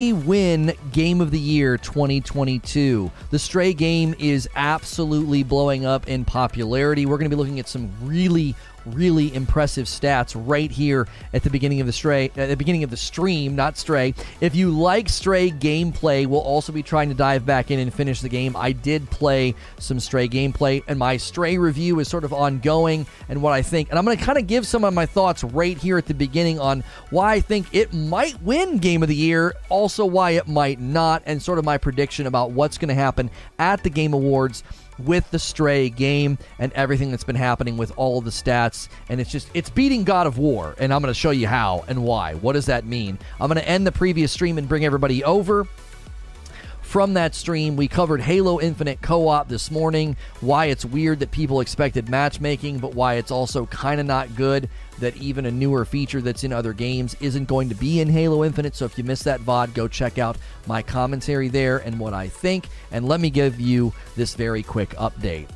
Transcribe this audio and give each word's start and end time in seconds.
win 0.00 0.72
game 0.92 1.20
of 1.20 1.32
the 1.32 1.40
year 1.40 1.76
2022 1.76 3.10
the 3.30 3.38
stray 3.38 3.74
game 3.74 4.14
is 4.20 4.48
absolutely 4.54 5.42
blowing 5.42 5.84
up 5.84 6.06
in 6.06 6.24
popularity. 6.24 7.04
We're 7.04 7.18
going 7.18 7.28
to 7.28 7.36
be 7.36 7.40
looking 7.40 7.58
at 7.58 7.68
some 7.68 7.90
really 8.04 8.54
really 8.94 9.34
impressive 9.34 9.86
stats 9.86 10.34
right 10.34 10.70
here 10.70 11.06
at 11.32 11.42
the 11.42 11.50
beginning 11.50 11.80
of 11.80 11.86
the 11.86 11.92
stray 11.92 12.30
at 12.36 12.48
the 12.48 12.56
beginning 12.56 12.84
of 12.84 12.90
the 12.90 12.96
stream 12.96 13.54
not 13.54 13.76
stray. 13.76 14.14
If 14.40 14.54
you 14.54 14.70
like 14.70 15.08
stray 15.08 15.50
gameplay 15.50 16.26
we'll 16.26 16.40
also 16.40 16.72
be 16.72 16.82
trying 16.82 17.08
to 17.08 17.14
dive 17.14 17.46
back 17.46 17.70
in 17.70 17.78
and 17.78 17.92
finish 17.92 18.20
the 18.20 18.28
game. 18.28 18.56
I 18.56 18.72
did 18.72 19.10
play 19.10 19.54
some 19.78 20.00
stray 20.00 20.28
gameplay 20.28 20.82
and 20.86 20.98
my 20.98 21.16
stray 21.16 21.58
review 21.58 21.98
is 22.00 22.08
sort 22.08 22.24
of 22.24 22.32
ongoing 22.32 23.06
and 23.28 23.42
what 23.42 23.52
i 23.52 23.62
think 23.62 23.90
and 23.90 23.98
i'm 23.98 24.04
going 24.04 24.16
to 24.16 24.24
kind 24.24 24.38
of 24.38 24.46
give 24.46 24.66
some 24.66 24.84
of 24.84 24.94
my 24.94 25.06
thoughts 25.06 25.44
right 25.44 25.76
here 25.76 25.98
at 25.98 26.06
the 26.06 26.14
beginning 26.14 26.58
on 26.58 26.82
why 27.10 27.34
i 27.34 27.40
think 27.40 27.66
it 27.72 27.92
might 27.92 28.40
win 28.42 28.78
game 28.78 29.02
of 29.02 29.08
the 29.08 29.14
year 29.14 29.54
also 29.68 30.04
why 30.04 30.30
it 30.30 30.48
might 30.48 30.80
not 30.80 31.22
and 31.26 31.42
sort 31.42 31.58
of 31.58 31.64
my 31.64 31.78
prediction 31.78 32.26
about 32.26 32.50
what's 32.50 32.78
going 32.78 32.88
to 32.88 32.94
happen 32.94 33.30
at 33.58 33.82
the 33.82 33.90
game 33.90 34.12
awards 34.14 34.62
with 34.98 35.30
the 35.30 35.38
stray 35.38 35.88
game 35.90 36.38
and 36.58 36.72
everything 36.72 37.10
that's 37.10 37.24
been 37.24 37.36
happening 37.36 37.76
with 37.76 37.92
all 37.96 38.20
the 38.20 38.30
stats. 38.30 38.88
And 39.08 39.20
it's 39.20 39.30
just 39.30 39.48
it's 39.54 39.70
beating 39.70 40.04
god 40.04 40.26
of 40.26 40.38
war 40.38 40.74
and 40.78 40.92
i'm 40.92 41.02
going 41.02 41.12
to 41.12 41.18
show 41.18 41.30
you 41.30 41.46
how 41.46 41.84
and 41.88 42.02
why. 42.02 42.34
What 42.34 42.54
does 42.54 42.66
that 42.66 42.84
mean? 42.84 43.18
I'm 43.40 43.48
going 43.48 43.60
to 43.60 43.68
end 43.68 43.86
the 43.86 43.92
previous 43.92 44.32
stream 44.32 44.58
and 44.58 44.68
bring 44.68 44.84
everybody 44.84 45.24
over 45.24 45.66
from 46.88 47.12
that 47.12 47.34
stream. 47.34 47.76
We 47.76 47.86
covered 47.86 48.22
Halo 48.22 48.58
Infinite 48.60 49.02
co 49.02 49.28
op 49.28 49.46
this 49.46 49.70
morning, 49.70 50.16
why 50.40 50.66
it's 50.66 50.86
weird 50.86 51.20
that 51.20 51.30
people 51.30 51.60
expected 51.60 52.08
matchmaking, 52.08 52.78
but 52.78 52.94
why 52.94 53.14
it's 53.14 53.30
also 53.30 53.66
kind 53.66 54.00
of 54.00 54.06
not 54.06 54.34
good 54.36 54.70
that 54.98 55.14
even 55.18 55.44
a 55.44 55.50
newer 55.50 55.84
feature 55.84 56.22
that's 56.22 56.44
in 56.44 56.52
other 56.52 56.72
games 56.72 57.14
isn't 57.20 57.44
going 57.44 57.68
to 57.68 57.74
be 57.74 58.00
in 58.00 58.08
Halo 58.08 58.42
Infinite. 58.42 58.74
So 58.74 58.86
if 58.86 58.96
you 58.96 59.04
missed 59.04 59.24
that 59.24 59.40
VOD, 59.40 59.74
go 59.74 59.86
check 59.86 60.18
out 60.18 60.38
my 60.66 60.80
commentary 60.80 61.48
there 61.48 61.76
and 61.76 62.00
what 62.00 62.14
I 62.14 62.28
think. 62.28 62.68
And 62.90 63.06
let 63.06 63.20
me 63.20 63.28
give 63.28 63.60
you 63.60 63.92
this 64.16 64.34
very 64.34 64.62
quick 64.62 64.90
update. 64.90 65.48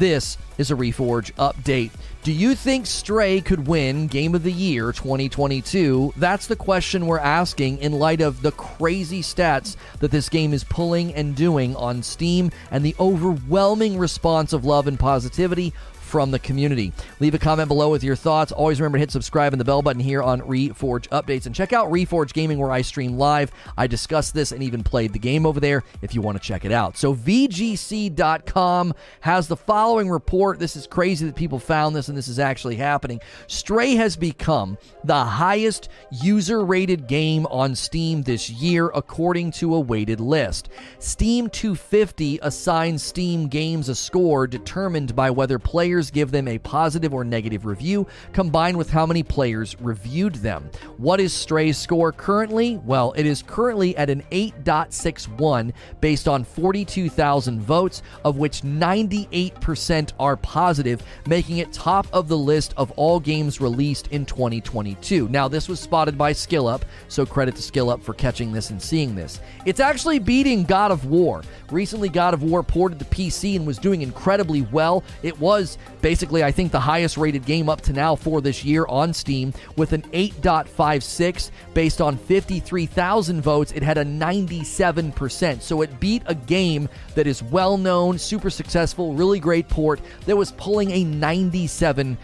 This 0.00 0.38
is 0.56 0.70
a 0.70 0.74
Reforge 0.74 1.30
update. 1.34 1.90
Do 2.22 2.32
you 2.32 2.54
think 2.54 2.86
Stray 2.86 3.42
could 3.42 3.66
win 3.66 4.06
Game 4.06 4.34
of 4.34 4.42
the 4.42 4.50
Year 4.50 4.92
2022? 4.92 6.14
That's 6.16 6.46
the 6.46 6.56
question 6.56 7.06
we're 7.06 7.18
asking 7.18 7.76
in 7.80 7.92
light 7.92 8.22
of 8.22 8.40
the 8.40 8.52
crazy 8.52 9.20
stats 9.20 9.76
that 9.98 10.10
this 10.10 10.30
game 10.30 10.54
is 10.54 10.64
pulling 10.64 11.12
and 11.12 11.36
doing 11.36 11.76
on 11.76 12.02
Steam 12.02 12.50
and 12.70 12.82
the 12.82 12.96
overwhelming 12.98 13.98
response 13.98 14.54
of 14.54 14.64
love 14.64 14.86
and 14.86 14.98
positivity 14.98 15.74
from 16.10 16.32
the 16.32 16.40
community. 16.40 16.92
Leave 17.20 17.34
a 17.34 17.38
comment 17.38 17.68
below 17.68 17.88
with 17.88 18.02
your 18.02 18.16
thoughts. 18.16 18.50
Always 18.50 18.80
remember 18.80 18.98
to 18.98 19.00
hit 19.00 19.12
subscribe 19.12 19.52
and 19.52 19.60
the 19.60 19.64
bell 19.64 19.80
button 19.80 20.02
here 20.02 20.20
on 20.22 20.40
Reforge 20.40 21.08
Updates. 21.08 21.46
And 21.46 21.54
check 21.54 21.72
out 21.72 21.90
Reforge 21.90 22.32
Gaming 22.32 22.58
where 22.58 22.72
I 22.72 22.82
stream 22.82 23.16
live. 23.16 23.52
I 23.78 23.86
discussed 23.86 24.34
this 24.34 24.50
and 24.50 24.60
even 24.60 24.82
played 24.82 25.12
the 25.12 25.20
game 25.20 25.46
over 25.46 25.60
there 25.60 25.84
if 26.02 26.12
you 26.12 26.20
want 26.20 26.36
to 26.36 26.42
check 26.42 26.64
it 26.64 26.72
out. 26.72 26.96
So 26.96 27.14
VGC.com 27.14 28.92
has 29.20 29.46
the 29.46 29.56
following 29.56 30.10
report. 30.10 30.58
This 30.58 30.74
is 30.74 30.88
crazy 30.88 31.26
that 31.26 31.36
people 31.36 31.60
found 31.60 31.94
this 31.94 32.08
and 32.08 32.18
this 32.18 32.26
is 32.26 32.40
actually 32.40 32.74
happening. 32.74 33.20
Stray 33.46 33.94
has 33.94 34.16
become 34.16 34.76
the 35.04 35.24
highest 35.24 35.90
user 36.10 36.64
rated 36.64 37.06
game 37.06 37.46
on 37.46 37.76
Steam 37.76 38.24
this 38.24 38.50
year 38.50 38.90
according 38.94 39.52
to 39.52 39.76
a 39.76 39.80
weighted 39.80 40.18
list. 40.18 40.70
Steam 40.98 41.48
250 41.48 42.40
assigns 42.42 43.04
Steam 43.04 43.46
games 43.46 43.88
a 43.88 43.94
score 43.94 44.48
determined 44.48 45.14
by 45.14 45.30
whether 45.30 45.60
players 45.60 45.99
players 46.00 46.10
give 46.10 46.30
them 46.30 46.48
a 46.48 46.58
positive 46.58 47.12
or 47.12 47.24
negative 47.24 47.66
review, 47.66 48.06
combined 48.32 48.76
with 48.76 48.88
how 48.88 49.04
many 49.04 49.22
players 49.22 49.78
reviewed 49.80 50.36
them. 50.36 50.70
What 50.96 51.20
is 51.20 51.32
Stray's 51.34 51.76
score 51.76 52.10
currently? 52.10 52.80
Well, 52.86 53.12
it 53.16 53.26
is 53.26 53.42
currently 53.42 53.94
at 53.98 54.08
an 54.08 54.22
8.61 54.32 55.72
based 56.00 56.26
on 56.26 56.44
42,000 56.44 57.60
votes, 57.60 58.02
of 58.24 58.38
which 58.38 58.62
98% 58.62 60.12
are 60.18 60.36
positive, 60.38 61.02
making 61.26 61.58
it 61.58 61.70
top 61.70 62.06
of 62.14 62.28
the 62.28 62.38
list 62.38 62.72
of 62.78 62.90
all 62.92 63.20
games 63.20 63.60
released 63.60 64.06
in 64.06 64.24
2022. 64.24 65.28
Now, 65.28 65.48
this 65.48 65.68
was 65.68 65.80
spotted 65.80 66.16
by 66.16 66.32
SkillUp, 66.32 66.82
so 67.08 67.26
credit 67.26 67.56
to 67.56 67.62
SkillUp 67.62 68.02
for 68.02 68.14
catching 68.14 68.52
this 68.52 68.70
and 68.70 68.80
seeing 68.80 69.14
this. 69.14 69.40
It's 69.66 69.80
actually 69.80 70.18
beating 70.18 70.64
God 70.64 70.92
of 70.92 71.04
War. 71.04 71.42
Recently, 71.70 72.08
God 72.08 72.32
of 72.32 72.42
War 72.42 72.62
ported 72.62 72.98
to 73.00 73.04
PC 73.04 73.56
and 73.56 73.66
was 73.66 73.78
doing 73.78 74.00
incredibly 74.00 74.62
well. 74.62 75.04
It 75.22 75.38
was 75.38 75.76
basically, 76.00 76.42
I 76.42 76.52
think, 76.52 76.72
the 76.72 76.80
highest 76.80 77.16
rated 77.16 77.44
game 77.44 77.68
up 77.68 77.80
to 77.82 77.92
now 77.92 78.16
for 78.16 78.40
this 78.40 78.64
year 78.64 78.86
on 78.88 79.12
Steam 79.12 79.52
with 79.76 79.92
an 79.92 80.02
8.56 80.12 81.50
based 81.74 82.00
on 82.00 82.16
53,000 82.16 83.40
votes. 83.40 83.72
It 83.72 83.82
had 83.82 83.98
a 83.98 84.04
97%. 84.04 85.62
So 85.62 85.82
it 85.82 86.00
beat 86.00 86.22
a 86.26 86.34
game 86.34 86.88
that 87.14 87.26
is 87.26 87.42
well 87.42 87.76
known, 87.76 88.18
super 88.18 88.50
successful, 88.50 89.14
really 89.14 89.40
great 89.40 89.68
port 89.68 90.00
that 90.26 90.36
was 90.36 90.52
pulling 90.52 90.90
a 90.90 91.04
97%. 91.04 92.16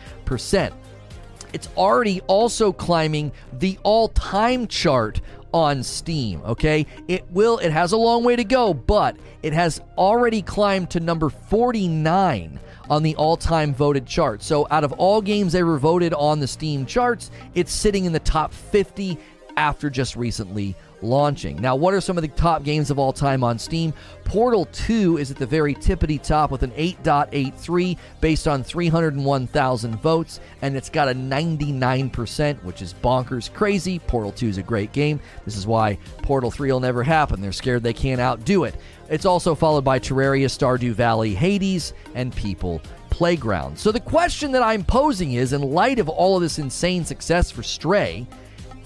It's 1.52 1.68
already 1.76 2.20
also 2.22 2.72
climbing 2.72 3.32
the 3.52 3.78
all 3.82 4.08
time 4.08 4.66
chart 4.66 5.20
on 5.54 5.82
Steam, 5.82 6.42
okay? 6.44 6.86
It 7.08 7.24
will 7.30 7.58
it 7.58 7.70
has 7.72 7.92
a 7.92 7.96
long 7.96 8.24
way 8.24 8.36
to 8.36 8.44
go, 8.44 8.74
but 8.74 9.16
it 9.42 9.54
has 9.54 9.80
already 9.96 10.42
climbed 10.42 10.90
to 10.90 11.00
number 11.00 11.30
49 11.30 12.60
on 12.88 13.02
the 13.02 13.16
all 13.16 13.36
time 13.36 13.74
voted 13.74 14.06
chart. 14.06 14.42
So, 14.42 14.66
out 14.70 14.84
of 14.84 14.92
all 14.92 15.20
games 15.20 15.54
ever 15.54 15.78
voted 15.78 16.12
on 16.14 16.40
the 16.40 16.46
Steam 16.46 16.86
charts, 16.86 17.30
it's 17.54 17.72
sitting 17.72 18.04
in 18.04 18.12
the 18.12 18.20
top 18.20 18.52
50 18.52 19.18
after 19.56 19.88
just 19.88 20.16
recently 20.16 20.76
launching. 21.02 21.60
Now, 21.60 21.76
what 21.76 21.94
are 21.94 22.00
some 22.00 22.18
of 22.18 22.22
the 22.22 22.28
top 22.28 22.62
games 22.62 22.90
of 22.90 22.98
all 22.98 23.12
time 23.12 23.44
on 23.44 23.58
Steam? 23.58 23.92
Portal 24.24 24.66
2 24.72 25.18
is 25.18 25.30
at 25.30 25.36
the 25.36 25.46
very 25.46 25.74
tippity 25.74 26.20
top 26.20 26.50
with 26.50 26.62
an 26.62 26.72
8.83 26.72 27.96
based 28.20 28.48
on 28.48 28.62
301,000 28.64 29.96
votes, 29.96 30.40
and 30.62 30.76
it's 30.76 30.90
got 30.90 31.08
a 31.08 31.14
99%, 31.14 32.62
which 32.64 32.82
is 32.82 32.94
bonkers 32.94 33.52
crazy. 33.52 33.98
Portal 34.00 34.32
2 34.32 34.48
is 34.48 34.58
a 34.58 34.62
great 34.62 34.92
game. 34.92 35.20
This 35.44 35.56
is 35.56 35.66
why 35.66 35.98
Portal 36.22 36.50
3 36.50 36.72
will 36.72 36.80
never 36.80 37.02
happen. 37.02 37.40
They're 37.40 37.52
scared 37.52 37.82
they 37.82 37.92
can't 37.92 38.20
outdo 38.20 38.64
it. 38.64 38.74
It's 39.08 39.26
also 39.26 39.54
followed 39.54 39.84
by 39.84 40.00
Terraria, 40.00 40.46
Stardew 40.46 40.92
Valley, 40.92 41.34
Hades, 41.34 41.94
and 42.14 42.34
People 42.34 42.80
Playground. 43.10 43.78
So 43.78 43.92
the 43.92 44.00
question 44.00 44.52
that 44.52 44.62
I'm 44.62 44.84
posing 44.84 45.34
is 45.34 45.52
in 45.52 45.62
light 45.62 45.98
of 45.98 46.08
all 46.08 46.36
of 46.36 46.42
this 46.42 46.58
insane 46.58 47.04
success 47.04 47.50
for 47.50 47.62
Stray, 47.62 48.26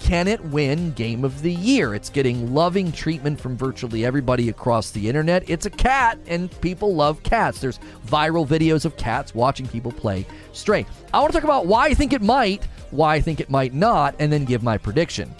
can 0.01 0.27
it 0.27 0.43
win 0.45 0.91
Game 0.93 1.23
of 1.23 1.41
the 1.41 1.53
Year? 1.53 1.93
It's 1.93 2.09
getting 2.09 2.53
loving 2.53 2.91
treatment 2.91 3.39
from 3.39 3.55
virtually 3.55 4.03
everybody 4.03 4.49
across 4.49 4.89
the 4.89 5.07
internet. 5.07 5.47
It's 5.47 5.67
a 5.67 5.69
cat, 5.69 6.17
and 6.27 6.49
people 6.59 6.95
love 6.95 7.21
cats. 7.21 7.61
There's 7.61 7.79
viral 8.07 8.45
videos 8.45 8.83
of 8.83 8.97
cats 8.97 9.35
watching 9.35 9.67
people 9.67 9.91
play 9.91 10.25
Stray. 10.53 10.87
I 11.13 11.19
want 11.19 11.31
to 11.31 11.37
talk 11.37 11.43
about 11.43 11.67
why 11.67 11.85
I 11.85 11.93
think 11.93 12.13
it 12.13 12.21
might, 12.21 12.65
why 12.89 13.15
I 13.15 13.21
think 13.21 13.39
it 13.39 13.49
might 13.49 13.73
not, 13.73 14.15
and 14.19 14.33
then 14.33 14.43
give 14.43 14.63
my 14.63 14.77
prediction. 14.77 15.33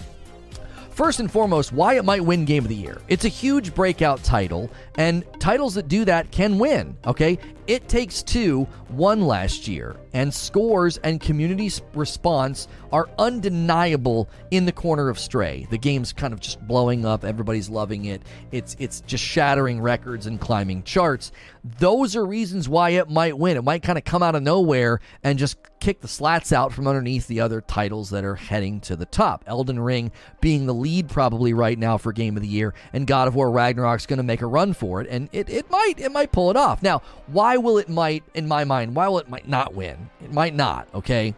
First 0.90 1.20
and 1.20 1.30
foremost, 1.30 1.72
why 1.72 1.94
it 1.94 2.04
might 2.04 2.24
win 2.24 2.44
Game 2.44 2.62
of 2.62 2.68
the 2.68 2.76
Year. 2.76 3.00
It's 3.08 3.24
a 3.24 3.28
huge 3.28 3.74
breakout 3.74 4.22
title, 4.22 4.70
and 4.96 5.24
titles 5.40 5.74
that 5.74 5.88
do 5.88 6.04
that 6.04 6.30
can 6.30 6.58
win, 6.58 6.96
okay? 7.06 7.38
It 7.66 7.88
Takes 7.88 8.22
Two 8.22 8.66
won 8.90 9.22
last 9.22 9.68
year, 9.68 9.96
and 10.12 10.32
scores 10.32 10.98
and 10.98 11.20
community 11.20 11.70
response 11.94 12.68
are 12.90 13.08
undeniable 13.18 14.28
in 14.50 14.66
the 14.66 14.72
corner 14.72 15.08
of 15.08 15.18
Stray. 15.18 15.66
The 15.70 15.78
game's 15.78 16.12
kind 16.12 16.32
of 16.32 16.40
just 16.40 16.60
blowing 16.66 17.06
up, 17.06 17.24
everybody's 17.24 17.68
loving 17.68 18.06
it. 18.06 18.22
It's 18.50 18.76
it's 18.78 19.00
just 19.02 19.24
shattering 19.24 19.80
records 19.80 20.26
and 20.26 20.40
climbing 20.40 20.82
charts. 20.82 21.32
Those 21.78 22.16
are 22.16 22.26
reasons 22.26 22.68
why 22.68 22.90
it 22.90 23.08
might 23.08 23.38
win. 23.38 23.56
It 23.56 23.64
might 23.64 23.82
kind 23.82 23.96
of 23.96 24.04
come 24.04 24.22
out 24.22 24.34
of 24.34 24.42
nowhere 24.42 25.00
and 25.22 25.38
just 25.38 25.56
kick 25.80 26.00
the 26.00 26.08
slats 26.08 26.52
out 26.52 26.72
from 26.72 26.86
underneath 26.86 27.26
the 27.26 27.40
other 27.40 27.60
titles 27.60 28.10
that 28.10 28.24
are 28.24 28.36
heading 28.36 28.80
to 28.80 28.94
the 28.96 29.06
top. 29.06 29.44
Elden 29.46 29.80
Ring 29.80 30.12
being 30.40 30.66
the 30.66 30.74
lead 30.74 31.08
probably 31.08 31.54
right 31.54 31.78
now 31.78 31.98
for 31.98 32.12
game 32.12 32.36
of 32.36 32.42
the 32.42 32.48
year, 32.48 32.74
and 32.92 33.06
God 33.06 33.28
of 33.28 33.34
War 33.34 33.50
Ragnarok's 33.50 34.06
going 34.06 34.18
to 34.18 34.22
make 34.22 34.42
a 34.42 34.46
run 34.46 34.74
for 34.74 35.00
it, 35.00 35.06
and 35.08 35.28
it, 35.32 35.48
it 35.48 35.70
might 35.70 35.94
it 35.98 36.12
might 36.12 36.32
pull 36.32 36.50
it 36.50 36.56
off. 36.56 36.82
Now, 36.82 37.02
why 37.28 37.51
will 37.56 37.78
it 37.78 37.88
might 37.88 38.24
in 38.34 38.48
my 38.48 38.64
mind? 38.64 38.94
Why 38.94 39.08
will 39.08 39.18
it 39.18 39.28
might 39.28 39.48
not 39.48 39.74
win? 39.74 40.10
It 40.22 40.32
might 40.32 40.54
not. 40.54 40.88
Okay. 40.94 41.34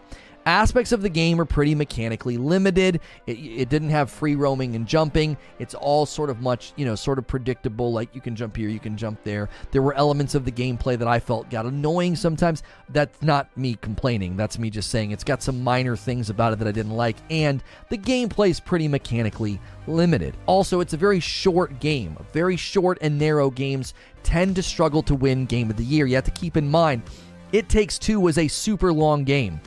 Aspects 0.47 0.93
of 0.93 1.01
the 1.01 1.09
game 1.09 1.41
are 1.41 1.47
pretty 1.47 1.75
mechanically 1.75 2.37
limited. 2.37 3.01
It, 3.27 3.33
it, 3.33 3.69
didn't 3.71 3.89
have 3.91 4.11
free 4.11 4.35
roaming 4.35 4.77
and 4.77 4.87
jumping. 4.87 5.39
It's 5.59 5.75
all 5.75 6.05
sort 6.05 6.29
of 6.29 6.43
much, 6.43 6.75
you 6.77 6.85
know, 6.85 6.95
sort 6.95 7.19
of 7.19 7.27
predictable. 7.27 7.93
Like 7.93 8.15
you 8.15 8.21
can 8.21 8.37
jump 8.37 8.57
here, 8.57 8.69
you 8.69 8.79
can 8.79 8.97
jump 8.97 9.23
there. 9.25 9.49
There 9.71 9.81
were 9.81 9.95
elements 9.95 10.35
of 10.35 10.45
the 10.45 10.53
gameplay 10.53 10.99
that 10.99 11.09
I 11.09 11.19
felt 11.19 11.49
got 11.49 11.65
annoying 11.65 12.15
sometimes. 12.15 12.63
That's 12.91 13.23
not 13.23 13.57
me 13.57 13.79
complaining. 13.81 14.37
That's 14.37 14.59
me 14.59 14.69
just 14.69 14.91
saying 14.91 15.13
it's 15.13 15.25
got 15.25 15.43
some 15.43 15.65
minor 15.65 15.97
things 15.97 16.29
about 16.29 16.53
it 16.53 16.59
that 16.59 16.69
I 16.69 16.73
didn't 16.73 16.97
like. 16.97 17.17
And 17.31 17.63
the 17.89 17.99
gameplay 17.99 18.51
is 18.51 18.61
pretty 18.61 18.87
mechanically 18.87 19.59
limited. 19.87 20.37
Also, 20.45 20.81
it's 20.81 20.93
a 20.93 20.99
very 20.99 21.21
short 21.21 21.81
game. 21.81 22.19
Very 22.35 22.57
short 22.57 22.99
and 23.01 23.19
narrow 23.19 23.51
games 23.51 23.95
tend 24.23 24.57
to 24.57 24.63
struggle 24.63 25.03
to 25.05 25.15
win 25.15 25.47
Game 25.47 25.71
of 25.71 25.77
the 25.77 25.85
Year. 25.85 26.05
You 26.05 26.17
have 26.17 26.25
to 26.25 26.31
keep 26.31 26.59
in 26.59 26.71
mind, 26.71 27.03
It 27.53 27.69
Takes 27.71 27.99
Two 27.99 28.21
was 28.21 28.37
a 28.37 28.49
super 28.49 28.93
long 28.93 29.25
game. 29.25 29.61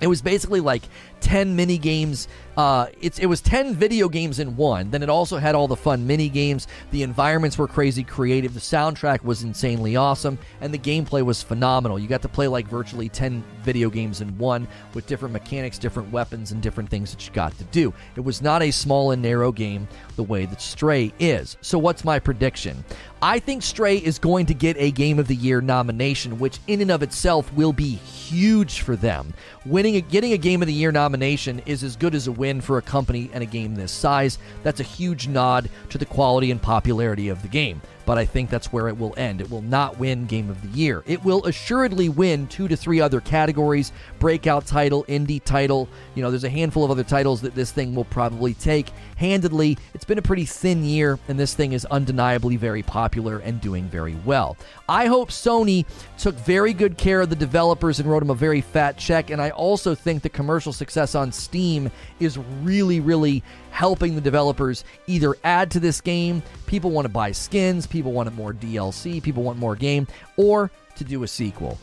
It 0.00 0.06
was 0.06 0.20
basically 0.20 0.60
like 0.60 0.82
10 1.20 1.56
mini 1.56 1.78
games. 1.78 2.28
Uh, 2.56 2.86
it's 3.00 3.18
it 3.18 3.26
was 3.26 3.40
10 3.40 3.74
video 3.74 4.08
games 4.08 4.38
in 4.38 4.56
one. 4.56 4.90
Then 4.90 5.02
it 5.02 5.08
also 5.08 5.38
had 5.38 5.54
all 5.54 5.66
the 5.66 5.76
fun 5.76 6.06
mini 6.06 6.28
games. 6.28 6.68
The 6.90 7.02
environments 7.02 7.56
were 7.56 7.66
crazy 7.66 8.04
creative. 8.04 8.54
The 8.54 8.60
soundtrack 8.60 9.24
was 9.24 9.42
insanely 9.42 9.96
awesome, 9.96 10.38
and 10.60 10.72
the 10.72 10.78
gameplay 10.78 11.22
was 11.22 11.42
phenomenal. 11.42 11.98
You 11.98 12.08
got 12.08 12.22
to 12.22 12.28
play 12.28 12.46
like 12.46 12.68
virtually 12.68 13.08
10 13.08 13.42
video 13.62 13.88
games 13.88 14.20
in 14.20 14.36
one 14.36 14.68
with 14.92 15.06
different 15.06 15.32
mechanics, 15.32 15.78
different 15.78 16.12
weapons, 16.12 16.52
and 16.52 16.60
different 16.60 16.90
things 16.90 17.10
that 17.12 17.26
you 17.26 17.32
got 17.32 17.56
to 17.58 17.64
do. 17.64 17.92
It 18.16 18.20
was 18.20 18.42
not 18.42 18.62
a 18.62 18.70
small 18.70 19.12
and 19.12 19.22
narrow 19.22 19.50
game 19.50 19.88
the 20.16 20.22
way 20.22 20.44
that 20.46 20.60
Stray 20.60 21.12
is. 21.18 21.56
So, 21.60 21.78
what's 21.78 22.04
my 22.04 22.18
prediction? 22.18 22.84
I 23.26 23.38
think 23.38 23.62
Stray 23.62 23.96
is 23.96 24.18
going 24.18 24.44
to 24.44 24.54
get 24.54 24.76
a 24.76 24.90
Game 24.90 25.18
of 25.18 25.28
the 25.28 25.34
Year 25.34 25.62
nomination, 25.62 26.38
which 26.38 26.58
in 26.66 26.82
and 26.82 26.90
of 26.90 27.02
itself 27.02 27.50
will 27.54 27.72
be 27.72 27.94
huge 27.94 28.80
for 28.80 28.96
them. 28.96 29.32
Winning, 29.64 29.96
a, 29.96 30.02
getting 30.02 30.34
a 30.34 30.36
Game 30.36 30.60
of 30.60 30.68
the 30.68 30.74
Year 30.74 30.92
nomination 30.92 31.62
is 31.64 31.82
as 31.82 31.96
good 31.96 32.14
as 32.14 32.26
a 32.26 32.32
win 32.32 32.60
for 32.60 32.76
a 32.76 32.82
company 32.82 33.30
and 33.32 33.42
a 33.42 33.46
game 33.46 33.74
this 33.74 33.92
size. 33.92 34.36
That's 34.62 34.80
a 34.80 34.82
huge 34.82 35.26
nod 35.26 35.70
to 35.88 35.96
the 35.96 36.04
quality 36.04 36.50
and 36.50 36.60
popularity 36.60 37.30
of 37.30 37.40
the 37.40 37.48
game 37.48 37.80
but 38.06 38.18
I 38.18 38.24
think 38.24 38.50
that's 38.50 38.72
where 38.72 38.88
it 38.88 38.98
will 38.98 39.14
end. 39.16 39.40
It 39.40 39.50
will 39.50 39.62
not 39.62 39.98
win 39.98 40.26
Game 40.26 40.50
of 40.50 40.60
the 40.62 40.78
Year. 40.78 41.02
It 41.06 41.24
will 41.24 41.44
assuredly 41.44 42.08
win 42.08 42.46
two 42.46 42.68
to 42.68 42.76
three 42.76 43.00
other 43.00 43.20
categories 43.20 43.92
breakout 44.18 44.66
title, 44.66 45.04
indie 45.04 45.42
title. 45.42 45.88
You 46.14 46.22
know, 46.22 46.30
there's 46.30 46.44
a 46.44 46.50
handful 46.50 46.84
of 46.84 46.90
other 46.90 47.04
titles 47.04 47.40
that 47.42 47.54
this 47.54 47.70
thing 47.70 47.94
will 47.94 48.04
probably 48.04 48.54
take 48.54 48.90
handedly. 49.16 49.78
It's 49.94 50.04
been 50.04 50.18
a 50.18 50.22
pretty 50.22 50.44
thin 50.44 50.84
year, 50.84 51.18
and 51.28 51.38
this 51.38 51.54
thing 51.54 51.72
is 51.72 51.84
undeniably 51.86 52.56
very 52.56 52.82
popular 52.82 53.38
and 53.38 53.60
doing 53.60 53.84
very 53.84 54.16
well. 54.24 54.56
I 54.88 55.06
hope 55.06 55.30
Sony 55.30 55.86
took 56.18 56.34
very 56.36 56.72
good 56.72 56.96
care 56.96 57.20
of 57.20 57.30
the 57.30 57.36
developers 57.36 58.00
and 58.00 58.10
wrote 58.10 58.20
them 58.20 58.30
a 58.30 58.34
very 58.34 58.60
fat 58.60 58.96
check, 58.96 59.30
and 59.30 59.40
I 59.40 59.50
also 59.50 59.94
think 59.94 60.22
the 60.22 60.28
commercial 60.28 60.72
success 60.72 61.14
on 61.14 61.32
Steam 61.32 61.90
is 62.20 62.38
really, 62.62 63.00
really 63.00 63.42
helping 63.74 64.14
the 64.14 64.20
developers 64.20 64.84
either 65.08 65.34
add 65.42 65.68
to 65.68 65.80
this 65.80 66.00
game, 66.00 66.40
people 66.66 66.92
want 66.92 67.04
to 67.04 67.08
buy 67.08 67.32
skins, 67.32 67.88
people 67.88 68.12
want 68.12 68.32
more 68.36 68.52
DLC, 68.52 69.20
people 69.20 69.42
want 69.42 69.58
more 69.58 69.74
game, 69.74 70.06
or 70.36 70.70
to 70.94 71.02
do 71.02 71.24
a 71.24 71.28
sequel. 71.28 71.76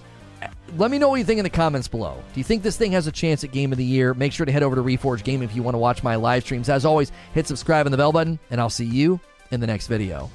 Let 0.78 0.90
me 0.90 0.98
know 0.98 1.10
what 1.10 1.18
you 1.18 1.26
think 1.26 1.40
in 1.40 1.44
the 1.44 1.50
comments 1.50 1.90
below. 1.90 2.24
Do 2.34 2.40
you 2.40 2.46
think 2.46 2.64
this 2.64 2.78
thing 2.78 2.94
has 2.94 3.08
a 3.08 3.12
chance 3.12 3.44
at 3.44 3.52
Game 3.52 3.74
of 3.74 3.78
the 3.78 3.84
Year? 3.84 4.14
Make 4.14 4.32
sure 4.32 4.46
to 4.46 4.52
head 4.54 4.64
over 4.64 4.78
to 4.78 4.82
Reforge 4.82 5.26
Game 5.26 5.42
if 5.42 5.54
you 5.54 5.64
want 5.64 5.76
to 5.76 5.80
watch 5.80 6.02
my 6.02 6.16
live 6.16 6.44
streams. 6.44 6.70
As 6.70 6.86
always, 6.86 7.12
hit 7.34 7.46
subscribe 7.46 7.86
and 7.86 7.94
the 7.94 7.98
bell 7.98 8.14
button, 8.14 8.40
and 8.50 8.62
I'll 8.62 8.70
see 8.70 8.86
you 8.86 9.20
in 9.52 9.60
the 9.60 9.68
next 9.68 9.88
video. 9.88 10.32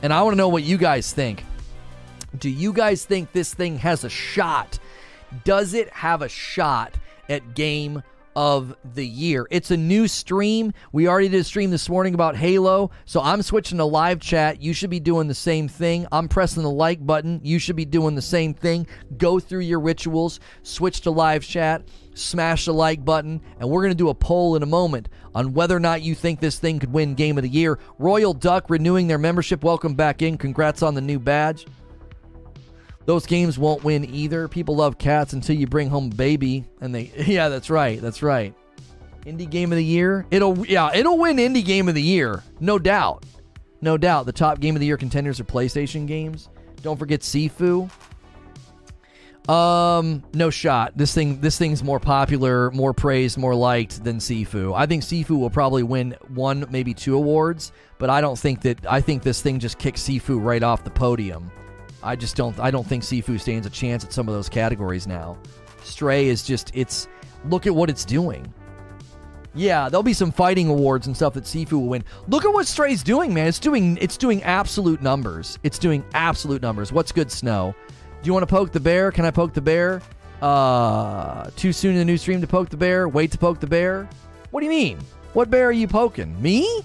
And 0.00 0.10
I 0.10 0.22
want 0.22 0.32
to 0.32 0.38
know 0.38 0.48
what 0.48 0.62
you 0.62 0.78
guys 0.78 1.12
think. 1.12 1.44
Do 2.38 2.48
you 2.48 2.72
guys 2.72 3.04
think 3.04 3.32
this 3.32 3.52
thing 3.52 3.76
has 3.76 4.04
a 4.04 4.08
shot? 4.08 4.78
Does 5.44 5.74
it 5.74 5.90
have 5.90 6.22
a 6.22 6.30
shot 6.30 6.94
at 7.28 7.54
Game 7.54 8.02
of 8.34 8.74
the 8.94 9.06
year. 9.06 9.46
It's 9.50 9.70
a 9.70 9.76
new 9.76 10.08
stream. 10.08 10.72
We 10.92 11.08
already 11.08 11.28
did 11.28 11.40
a 11.40 11.44
stream 11.44 11.70
this 11.70 11.88
morning 11.88 12.14
about 12.14 12.36
Halo, 12.36 12.90
so 13.04 13.20
I'm 13.20 13.42
switching 13.42 13.78
to 13.78 13.84
live 13.84 14.20
chat. 14.20 14.62
You 14.62 14.72
should 14.72 14.90
be 14.90 15.00
doing 15.00 15.28
the 15.28 15.34
same 15.34 15.68
thing. 15.68 16.06
I'm 16.12 16.28
pressing 16.28 16.62
the 16.62 16.70
like 16.70 17.04
button. 17.04 17.40
You 17.42 17.58
should 17.58 17.76
be 17.76 17.84
doing 17.84 18.14
the 18.14 18.22
same 18.22 18.54
thing. 18.54 18.86
Go 19.16 19.38
through 19.38 19.60
your 19.60 19.80
rituals, 19.80 20.40
switch 20.62 21.02
to 21.02 21.10
live 21.10 21.44
chat, 21.44 21.82
smash 22.14 22.66
the 22.66 22.74
like 22.74 23.04
button, 23.04 23.40
and 23.58 23.68
we're 23.68 23.82
going 23.82 23.92
to 23.92 23.96
do 23.96 24.08
a 24.08 24.14
poll 24.14 24.56
in 24.56 24.62
a 24.62 24.66
moment 24.66 25.08
on 25.34 25.54
whether 25.54 25.76
or 25.76 25.80
not 25.80 26.02
you 26.02 26.14
think 26.14 26.40
this 26.40 26.58
thing 26.58 26.78
could 26.78 26.92
win 26.92 27.14
Game 27.14 27.38
of 27.38 27.42
the 27.42 27.48
Year. 27.48 27.78
Royal 27.98 28.34
Duck 28.34 28.68
renewing 28.68 29.06
their 29.06 29.18
membership. 29.18 29.64
Welcome 29.64 29.94
back 29.94 30.22
in. 30.22 30.36
Congrats 30.36 30.82
on 30.82 30.94
the 30.94 31.00
new 31.00 31.18
badge. 31.18 31.66
Those 33.04 33.26
games 33.26 33.58
won't 33.58 33.82
win 33.82 34.04
either. 34.04 34.48
People 34.48 34.76
love 34.76 34.98
cats 34.98 35.32
until 35.32 35.56
you 35.56 35.66
bring 35.66 35.88
home 35.88 36.10
baby, 36.10 36.64
and 36.80 36.94
they 36.94 37.12
yeah, 37.26 37.48
that's 37.48 37.70
right, 37.70 38.00
that's 38.00 38.22
right. 38.22 38.54
Indie 39.26 39.48
game 39.48 39.72
of 39.72 39.76
the 39.76 39.84
year. 39.84 40.26
It'll 40.30 40.66
yeah, 40.66 40.90
it'll 40.94 41.18
win 41.18 41.36
indie 41.36 41.64
game 41.64 41.88
of 41.88 41.94
the 41.94 42.02
year, 42.02 42.42
no 42.60 42.78
doubt, 42.78 43.24
no 43.80 43.96
doubt. 43.96 44.26
The 44.26 44.32
top 44.32 44.60
game 44.60 44.76
of 44.76 44.80
the 44.80 44.86
year 44.86 44.96
contenders 44.96 45.40
are 45.40 45.44
PlayStation 45.44 46.06
games. 46.06 46.48
Don't 46.82 46.98
forget 46.98 47.20
Sifu. 47.20 47.90
Um, 49.48 50.22
no 50.34 50.50
shot. 50.50 50.96
This 50.96 51.12
thing, 51.12 51.40
this 51.40 51.58
thing's 51.58 51.82
more 51.82 51.98
popular, 51.98 52.70
more 52.70 52.92
praised, 52.92 53.38
more 53.38 53.54
liked 53.54 54.04
than 54.04 54.18
Sifu. 54.18 54.72
I 54.76 54.86
think 54.86 55.02
Sifu 55.02 55.38
will 55.38 55.50
probably 55.50 55.82
win 55.82 56.16
one, 56.28 56.66
maybe 56.70 56.94
two 56.94 57.16
awards, 57.16 57.72
but 57.98 58.08
I 58.08 58.20
don't 58.20 58.38
think 58.38 58.62
that. 58.62 58.86
I 58.86 59.00
think 59.00 59.22
this 59.22 59.42
thing 59.42 59.58
just 59.58 59.78
kicks 59.78 60.02
Sifu 60.02 60.42
right 60.42 60.62
off 60.62 60.84
the 60.84 60.90
podium. 60.90 61.50
I 62.02 62.16
just 62.16 62.36
don't 62.36 62.58
I 62.58 62.70
don't 62.70 62.86
think 62.86 63.02
Sifu 63.02 63.40
stands 63.40 63.66
a 63.66 63.70
chance 63.70 64.04
at 64.04 64.12
some 64.12 64.28
of 64.28 64.34
those 64.34 64.48
categories 64.48 65.06
now. 65.06 65.38
Stray 65.82 66.28
is 66.28 66.42
just 66.42 66.70
it's 66.74 67.08
look 67.44 67.66
at 67.66 67.74
what 67.74 67.90
it's 67.90 68.04
doing. 68.04 68.52
Yeah, 69.54 69.88
there'll 69.90 70.02
be 70.02 70.14
some 70.14 70.32
fighting 70.32 70.68
awards 70.68 71.06
and 71.06 71.14
stuff 71.14 71.34
that 71.34 71.44
Sifu 71.44 71.72
will 71.72 71.88
win. 71.88 72.04
Look 72.26 72.44
at 72.44 72.52
what 72.52 72.66
Stray's 72.66 73.02
doing, 73.02 73.34
man. 73.34 73.48
It's 73.48 73.58
doing 73.58 73.98
it's 74.00 74.16
doing 74.16 74.42
absolute 74.42 75.02
numbers. 75.02 75.58
It's 75.62 75.78
doing 75.78 76.04
absolute 76.14 76.62
numbers. 76.62 76.92
What's 76.92 77.12
good, 77.12 77.30
Snow? 77.30 77.74
Do 78.22 78.26
you 78.26 78.32
want 78.32 78.48
to 78.48 78.52
poke 78.54 78.72
the 78.72 78.80
bear? 78.80 79.10
Can 79.12 79.24
I 79.24 79.30
poke 79.30 79.52
the 79.52 79.60
bear? 79.60 80.00
Uh, 80.40 81.50
too 81.56 81.72
soon 81.72 81.92
in 81.92 81.98
the 81.98 82.04
new 82.04 82.16
stream 82.16 82.40
to 82.40 82.46
poke 82.46 82.68
the 82.68 82.76
bear? 82.76 83.08
Wait 83.08 83.30
to 83.32 83.38
poke 83.38 83.60
the 83.60 83.66
bear? 83.66 84.08
What 84.50 84.60
do 84.60 84.66
you 84.66 84.70
mean? 84.70 84.98
What 85.34 85.50
bear 85.50 85.66
are 85.66 85.72
you 85.72 85.86
poking? 85.88 86.40
Me? 86.40 86.82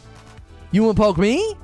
You 0.72 0.84
want 0.84 0.98
to 0.98 1.02
poke 1.02 1.18
me? 1.18 1.56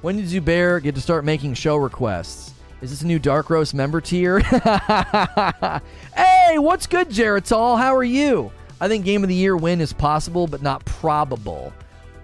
When 0.00 0.16
did 0.16 0.30
bear 0.44 0.78
get 0.78 0.94
to 0.94 1.00
start 1.00 1.24
making 1.24 1.54
show 1.54 1.74
requests? 1.74 2.54
Is 2.80 2.90
this 2.90 3.02
a 3.02 3.06
new 3.06 3.18
Dark 3.18 3.50
Roast 3.50 3.74
member 3.74 4.00
tier? 4.00 4.38
hey, 6.14 6.58
what's 6.58 6.86
good, 6.86 7.08
Jaretol? 7.08 7.76
How 7.76 7.96
are 7.96 8.04
you? 8.04 8.52
I 8.80 8.86
think 8.86 9.04
Game 9.04 9.24
of 9.24 9.28
the 9.28 9.34
Year 9.34 9.56
win 9.56 9.80
is 9.80 9.92
possible, 9.92 10.46
but 10.46 10.62
not 10.62 10.84
probable. 10.84 11.72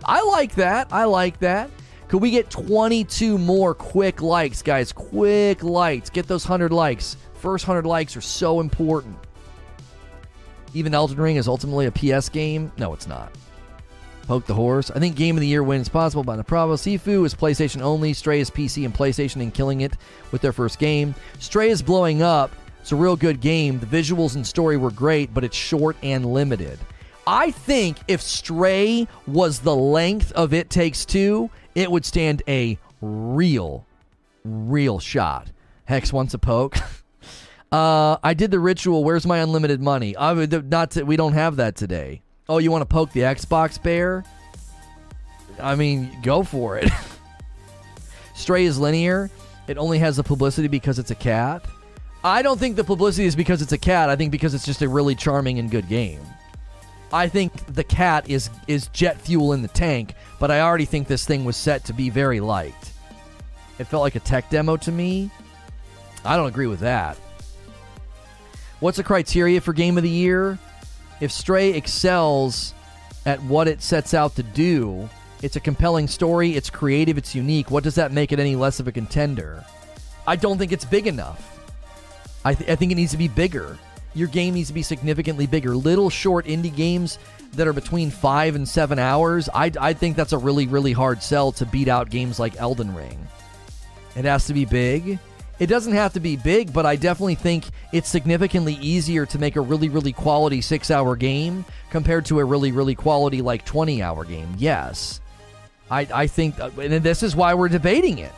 I 0.04 0.22
like 0.22 0.54
that. 0.54 0.86
I 0.92 1.04
like 1.04 1.40
that. 1.40 1.68
Could 2.06 2.22
we 2.22 2.30
get 2.30 2.48
22 2.48 3.38
more 3.38 3.74
quick 3.74 4.22
likes, 4.22 4.62
guys? 4.62 4.92
Quick 4.92 5.64
likes. 5.64 6.10
Get 6.10 6.28
those 6.28 6.44
100 6.44 6.72
likes. 6.72 7.16
First 7.34 7.66
100 7.66 7.88
likes 7.88 8.16
are 8.16 8.20
so 8.20 8.60
important. 8.60 9.18
Even 10.74 10.94
Elden 10.94 11.16
Ring 11.16 11.34
is 11.34 11.48
ultimately 11.48 11.86
a 11.86 11.90
PS 11.90 12.28
game? 12.28 12.70
No, 12.78 12.92
it's 12.92 13.08
not. 13.08 13.32
Poke 14.26 14.46
the 14.46 14.54
horse. 14.54 14.90
I 14.90 14.98
think 14.98 15.16
Game 15.16 15.36
of 15.36 15.40
the 15.40 15.46
Year 15.46 15.62
win 15.62 15.80
is 15.80 15.88
possible 15.88 16.24
by 16.24 16.36
the 16.36 16.42
Bravo. 16.42 16.76
Sifu 16.76 17.26
is 17.26 17.34
PlayStation 17.34 17.82
only. 17.82 18.14
Stray 18.14 18.40
is 18.40 18.50
PC 18.50 18.84
and 18.84 18.94
PlayStation 18.94 19.42
and 19.42 19.52
killing 19.52 19.82
it 19.82 19.96
with 20.32 20.40
their 20.40 20.52
first 20.52 20.78
game. 20.78 21.14
Stray 21.38 21.68
is 21.68 21.82
blowing 21.82 22.22
up. 22.22 22.50
It's 22.80 22.92
a 22.92 22.96
real 22.96 23.16
good 23.16 23.40
game. 23.40 23.78
The 23.78 23.86
visuals 23.86 24.34
and 24.34 24.46
story 24.46 24.76
were 24.76 24.90
great, 24.90 25.32
but 25.32 25.44
it's 25.44 25.56
short 25.56 25.96
and 26.02 26.24
limited. 26.24 26.78
I 27.26 27.50
think 27.50 27.98
if 28.08 28.20
Stray 28.20 29.08
was 29.26 29.60
the 29.60 29.74
length 29.74 30.32
of 30.32 30.52
It 30.52 30.70
Takes 30.70 31.04
Two, 31.04 31.50
it 31.74 31.90
would 31.90 32.04
stand 32.04 32.42
a 32.48 32.78
real, 33.00 33.86
real 34.44 34.98
shot. 34.98 35.50
Hex 35.86 36.12
wants 36.12 36.34
a 36.34 36.38
poke. 36.38 36.76
uh, 37.72 38.16
I 38.22 38.34
did 38.34 38.50
the 38.50 38.60
ritual. 38.60 39.04
Where's 39.04 39.26
my 39.26 39.38
unlimited 39.38 39.80
money? 39.80 40.16
I 40.16 40.34
not. 40.34 40.92
To, 40.92 41.04
we 41.04 41.16
don't 41.16 41.34
have 41.34 41.56
that 41.56 41.76
today. 41.76 42.22
Oh, 42.48 42.58
you 42.58 42.70
want 42.70 42.82
to 42.82 42.86
poke 42.86 43.12
the 43.12 43.20
Xbox 43.20 43.82
bear? 43.82 44.24
I 45.60 45.74
mean, 45.74 46.18
go 46.22 46.42
for 46.42 46.76
it. 46.76 46.90
Stray 48.34 48.64
is 48.64 48.78
linear. 48.78 49.30
It 49.66 49.78
only 49.78 49.98
has 50.00 50.16
the 50.16 50.24
publicity 50.24 50.68
because 50.68 50.98
it's 50.98 51.10
a 51.10 51.14
cat. 51.14 51.64
I 52.22 52.42
don't 52.42 52.58
think 52.58 52.76
the 52.76 52.84
publicity 52.84 53.26
is 53.26 53.36
because 53.36 53.62
it's 53.62 53.72
a 53.72 53.78
cat. 53.78 54.10
I 54.10 54.16
think 54.16 54.30
because 54.30 54.54
it's 54.54 54.66
just 54.66 54.82
a 54.82 54.88
really 54.88 55.14
charming 55.14 55.58
and 55.58 55.70
good 55.70 55.88
game. 55.88 56.20
I 57.12 57.28
think 57.28 57.52
the 57.74 57.84
cat 57.84 58.28
is 58.28 58.50
is 58.66 58.88
jet 58.88 59.20
fuel 59.20 59.52
in 59.52 59.62
the 59.62 59.68
tank, 59.68 60.14
but 60.40 60.50
I 60.50 60.60
already 60.60 60.84
think 60.84 61.06
this 61.06 61.24
thing 61.24 61.44
was 61.44 61.56
set 61.56 61.84
to 61.84 61.92
be 61.92 62.10
very 62.10 62.40
liked. 62.40 62.92
It 63.78 63.84
felt 63.84 64.02
like 64.02 64.16
a 64.16 64.20
tech 64.20 64.50
demo 64.50 64.76
to 64.78 64.90
me. 64.90 65.30
I 66.24 66.36
don't 66.36 66.48
agree 66.48 66.66
with 66.66 66.80
that. 66.80 67.16
What's 68.80 68.96
the 68.96 69.04
criteria 69.04 69.60
for 69.60 69.72
game 69.72 69.96
of 69.96 70.02
the 70.02 70.10
year? 70.10 70.58
If 71.20 71.30
Stray 71.32 71.70
excels 71.70 72.74
at 73.26 73.42
what 73.42 73.68
it 73.68 73.82
sets 73.82 74.14
out 74.14 74.36
to 74.36 74.42
do, 74.42 75.08
it's 75.42 75.56
a 75.56 75.60
compelling 75.60 76.08
story, 76.08 76.56
it's 76.56 76.70
creative, 76.70 77.18
it's 77.18 77.34
unique. 77.34 77.70
What 77.70 77.84
does 77.84 77.94
that 77.96 78.12
make 78.12 78.32
it 78.32 78.38
any 78.38 78.56
less 78.56 78.80
of 78.80 78.88
a 78.88 78.92
contender? 78.92 79.64
I 80.26 80.36
don't 80.36 80.58
think 80.58 80.72
it's 80.72 80.84
big 80.84 81.06
enough. 81.06 81.50
I, 82.44 82.54
th- 82.54 82.70
I 82.70 82.76
think 82.76 82.92
it 82.92 82.96
needs 82.96 83.12
to 83.12 83.18
be 83.18 83.28
bigger. 83.28 83.78
Your 84.14 84.28
game 84.28 84.54
needs 84.54 84.68
to 84.68 84.74
be 84.74 84.82
significantly 84.82 85.46
bigger. 85.46 85.74
Little 85.74 86.08
short 86.08 86.46
indie 86.46 86.74
games 86.74 87.18
that 87.52 87.66
are 87.66 87.72
between 87.72 88.10
five 88.10 88.54
and 88.54 88.68
seven 88.68 88.98
hours, 88.98 89.48
I, 89.52 89.70
I 89.80 89.92
think 89.92 90.16
that's 90.16 90.32
a 90.32 90.38
really, 90.38 90.66
really 90.66 90.92
hard 90.92 91.22
sell 91.22 91.52
to 91.52 91.66
beat 91.66 91.88
out 91.88 92.10
games 92.10 92.38
like 92.38 92.60
Elden 92.60 92.94
Ring. 92.94 93.26
It 94.16 94.24
has 94.24 94.46
to 94.46 94.54
be 94.54 94.64
big. 94.64 95.18
It 95.58 95.66
doesn't 95.66 95.92
have 95.92 96.12
to 96.14 96.20
be 96.20 96.36
big, 96.36 96.72
but 96.72 96.84
I 96.84 96.96
definitely 96.96 97.36
think 97.36 97.66
it's 97.92 98.08
significantly 98.08 98.74
easier 98.80 99.24
to 99.26 99.38
make 99.38 99.56
a 99.56 99.60
really, 99.60 99.88
really 99.88 100.12
quality 100.12 100.60
six 100.60 100.90
hour 100.90 101.14
game 101.14 101.64
compared 101.90 102.24
to 102.26 102.40
a 102.40 102.44
really, 102.44 102.72
really 102.72 102.94
quality 102.94 103.40
like 103.40 103.64
20 103.64 104.02
hour 104.02 104.24
game. 104.24 104.52
Yes. 104.58 105.20
I, 105.90 106.08
I 106.12 106.26
think, 106.26 106.58
uh, 106.58 106.70
and 106.80 106.92
this 107.04 107.22
is 107.22 107.36
why 107.36 107.54
we're 107.54 107.68
debating 107.68 108.18
it. 108.18 108.32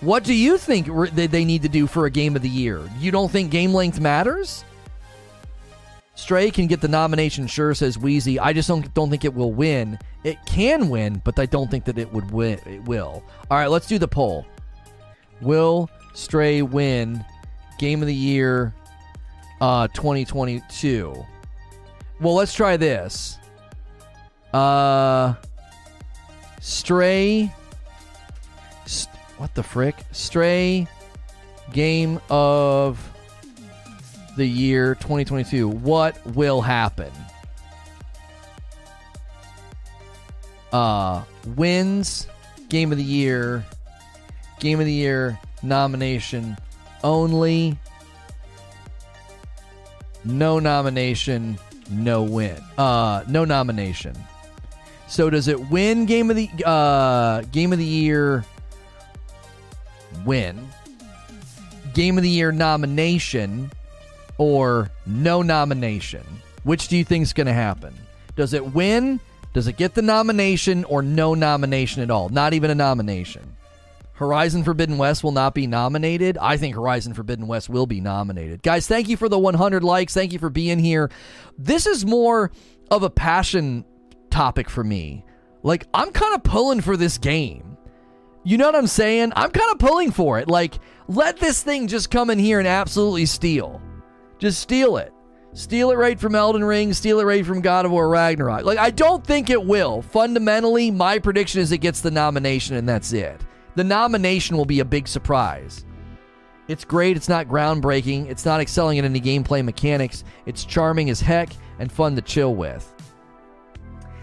What 0.00 0.24
do 0.24 0.34
you 0.34 0.56
think 0.58 0.88
they 1.14 1.44
need 1.44 1.62
to 1.62 1.68
do 1.68 1.86
for 1.86 2.06
a 2.06 2.10
game 2.10 2.36
of 2.36 2.42
the 2.42 2.48
year? 2.48 2.80
You 2.98 3.10
don't 3.10 3.30
think 3.30 3.50
game 3.50 3.72
length 3.74 4.00
matters? 4.00 4.64
Stray 6.14 6.50
can 6.50 6.66
get 6.66 6.80
the 6.80 6.88
nomination, 6.88 7.46
sure, 7.46 7.74
says 7.74 7.98
Wheezy. 7.98 8.38
I 8.38 8.52
just 8.52 8.68
don't 8.68 8.92
don't 8.94 9.10
think 9.10 9.24
it 9.24 9.34
will 9.34 9.52
win. 9.52 9.98
It 10.24 10.38
can 10.44 10.88
win, 10.88 11.22
but 11.24 11.38
I 11.38 11.46
don't 11.46 11.70
think 11.70 11.84
that 11.84 11.98
it 11.98 12.12
would 12.12 12.30
win. 12.30 12.58
It 12.66 12.84
will. 12.84 13.22
All 13.50 13.58
right, 13.58 13.70
let's 13.70 13.86
do 13.86 13.98
the 13.98 14.08
poll. 14.08 14.46
Will 15.40 15.88
Stray 16.14 16.62
win 16.62 17.24
Game 17.78 18.02
of 18.02 18.06
the 18.06 18.14
Year 18.14 18.74
uh, 19.60 19.88
2022? 19.88 21.24
Well, 22.20 22.34
let's 22.34 22.54
try 22.54 22.76
this. 22.76 23.38
Uh, 24.52 25.34
Stray. 26.60 27.52
St- 28.86 29.14
what 29.38 29.54
the 29.54 29.62
frick? 29.62 29.96
Stray 30.12 30.86
Game 31.72 32.20
of 32.28 32.98
the 34.36 34.46
year 34.46 34.94
2022. 34.96 35.68
What 35.68 36.24
will 36.34 36.60
happen? 36.60 37.10
Uh, 40.72 41.22
wins, 41.56 42.26
game 42.68 42.92
of 42.92 42.98
the 42.98 43.04
year, 43.04 43.64
game 44.58 44.80
of 44.80 44.86
the 44.86 44.92
year 44.92 45.38
nomination 45.62 46.56
only. 47.04 47.78
No 50.24 50.58
nomination, 50.58 51.58
no 51.90 52.22
win. 52.22 52.58
Uh, 52.78 53.24
no 53.28 53.44
nomination. 53.44 54.14
So 55.08 55.28
does 55.28 55.48
it 55.48 55.70
win 55.70 56.06
game 56.06 56.30
of 56.30 56.36
the 56.36 56.48
uh 56.64 57.42
game 57.52 57.72
of 57.72 57.78
the 57.78 57.84
year? 57.84 58.44
Win. 60.24 60.68
Game 61.92 62.16
of 62.16 62.22
the 62.22 62.30
year 62.30 62.52
nomination 62.52 63.70
or 64.38 64.90
no 65.04 65.42
nomination? 65.42 66.24
Which 66.64 66.88
do 66.88 66.96
you 66.96 67.04
think 67.04 67.22
is 67.24 67.32
going 67.32 67.46
to 67.46 67.52
happen? 67.52 67.94
Does 68.36 68.54
it 68.54 68.72
win? 68.72 69.20
Does 69.52 69.66
it 69.66 69.76
get 69.76 69.94
the 69.94 70.02
nomination 70.02 70.84
or 70.84 71.02
no 71.02 71.34
nomination 71.34 72.02
at 72.02 72.10
all? 72.10 72.28
Not 72.28 72.54
even 72.54 72.70
a 72.70 72.74
nomination. 72.74 73.56
Horizon 74.14 74.62
Forbidden 74.62 74.98
West 74.98 75.24
will 75.24 75.32
not 75.32 75.54
be 75.54 75.66
nominated. 75.66 76.38
I 76.38 76.56
think 76.56 76.74
Horizon 76.74 77.14
Forbidden 77.14 77.46
West 77.46 77.68
will 77.68 77.86
be 77.86 78.00
nominated. 78.00 78.62
Guys, 78.62 78.86
thank 78.86 79.08
you 79.08 79.16
for 79.16 79.28
the 79.28 79.38
100 79.38 79.82
likes. 79.82 80.14
Thank 80.14 80.32
you 80.32 80.38
for 80.38 80.50
being 80.50 80.78
here. 80.78 81.10
This 81.58 81.86
is 81.86 82.04
more 82.04 82.50
of 82.90 83.02
a 83.02 83.10
passion 83.10 83.84
topic 84.30 84.68
for 84.68 84.84
me. 84.84 85.24
Like, 85.62 85.86
I'm 85.94 86.10
kind 86.10 86.34
of 86.34 86.42
pulling 86.42 86.80
for 86.80 86.96
this 86.96 87.18
game. 87.18 87.76
You 88.44 88.58
know 88.58 88.66
what 88.66 88.74
I'm 88.74 88.88
saying? 88.88 89.32
I'm 89.36 89.50
kind 89.50 89.70
of 89.70 89.78
pulling 89.78 90.10
for 90.10 90.38
it. 90.40 90.48
Like, 90.48 90.78
let 91.08 91.38
this 91.38 91.62
thing 91.62 91.86
just 91.86 92.10
come 92.10 92.30
in 92.30 92.38
here 92.38 92.58
and 92.58 92.68
absolutely 92.68 93.26
steal. 93.26 93.80
Just 94.38 94.60
steal 94.60 94.96
it. 94.96 95.12
Steal 95.54 95.90
it 95.90 95.96
right 95.96 96.18
from 96.18 96.34
Elden 96.34 96.64
Ring, 96.64 96.94
steal 96.94 97.20
it 97.20 97.24
right 97.24 97.44
from 97.44 97.60
God 97.60 97.84
of 97.84 97.92
War 97.92 98.08
Ragnarok. 98.08 98.64
Like, 98.64 98.78
I 98.78 98.90
don't 98.90 99.24
think 99.24 99.50
it 99.50 99.62
will. 99.62 100.00
Fundamentally, 100.00 100.90
my 100.90 101.18
prediction 101.18 101.60
is 101.60 101.72
it 101.72 101.78
gets 101.78 102.00
the 102.00 102.10
nomination 102.10 102.74
and 102.76 102.88
that's 102.88 103.12
it. 103.12 103.40
The 103.74 103.84
nomination 103.84 104.56
will 104.56 104.66
be 104.66 104.80
a 104.80 104.84
big 104.84 105.08
surprise. 105.08 105.84
It's 106.68 106.84
great, 106.84 107.16
it's 107.16 107.28
not 107.28 107.48
groundbreaking, 107.48 108.30
it's 108.30 108.44
not 108.44 108.60
excelling 108.60 108.98
in 108.98 109.04
any 109.04 109.20
gameplay 109.20 109.64
mechanics, 109.64 110.24
it's 110.46 110.64
charming 110.64 111.10
as 111.10 111.20
heck 111.20 111.50
and 111.78 111.90
fun 111.90 112.14
to 112.16 112.22
chill 112.22 112.54
with. 112.54 112.94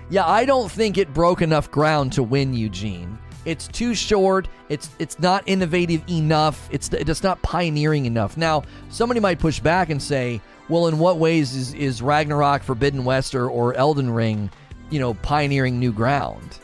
Yeah, 0.09 0.25
I 0.25 0.45
don't 0.45 0.71
think 0.71 0.97
it 0.97 1.13
broke 1.13 1.41
enough 1.41 1.69
ground 1.69 2.13
to 2.13 2.23
win 2.23 2.53
Eugene. 2.53 3.19
It's 3.45 3.67
too 3.67 3.93
short. 3.95 4.47
It's 4.67 4.89
it's 4.99 5.19
not 5.19 5.43
innovative 5.45 6.03
enough. 6.09 6.67
It's 6.71 6.89
it's 6.89 7.23
not 7.23 7.41
pioneering 7.41 8.05
enough. 8.05 8.35
Now, 8.37 8.63
somebody 8.89 9.19
might 9.19 9.39
push 9.39 9.59
back 9.59 9.89
and 9.89 10.01
say, 10.01 10.41
"Well, 10.67 10.87
in 10.87 10.99
what 10.99 11.17
ways 11.17 11.55
is 11.55 11.73
is 11.73 12.01
Ragnarok, 12.01 12.63
Forbidden 12.63 13.05
West, 13.05 13.35
or, 13.35 13.49
or 13.49 13.73
Elden 13.75 14.09
Ring, 14.09 14.49
you 14.89 14.99
know, 14.99 15.13
pioneering 15.15 15.79
new 15.79 15.91
ground?" 15.91 16.59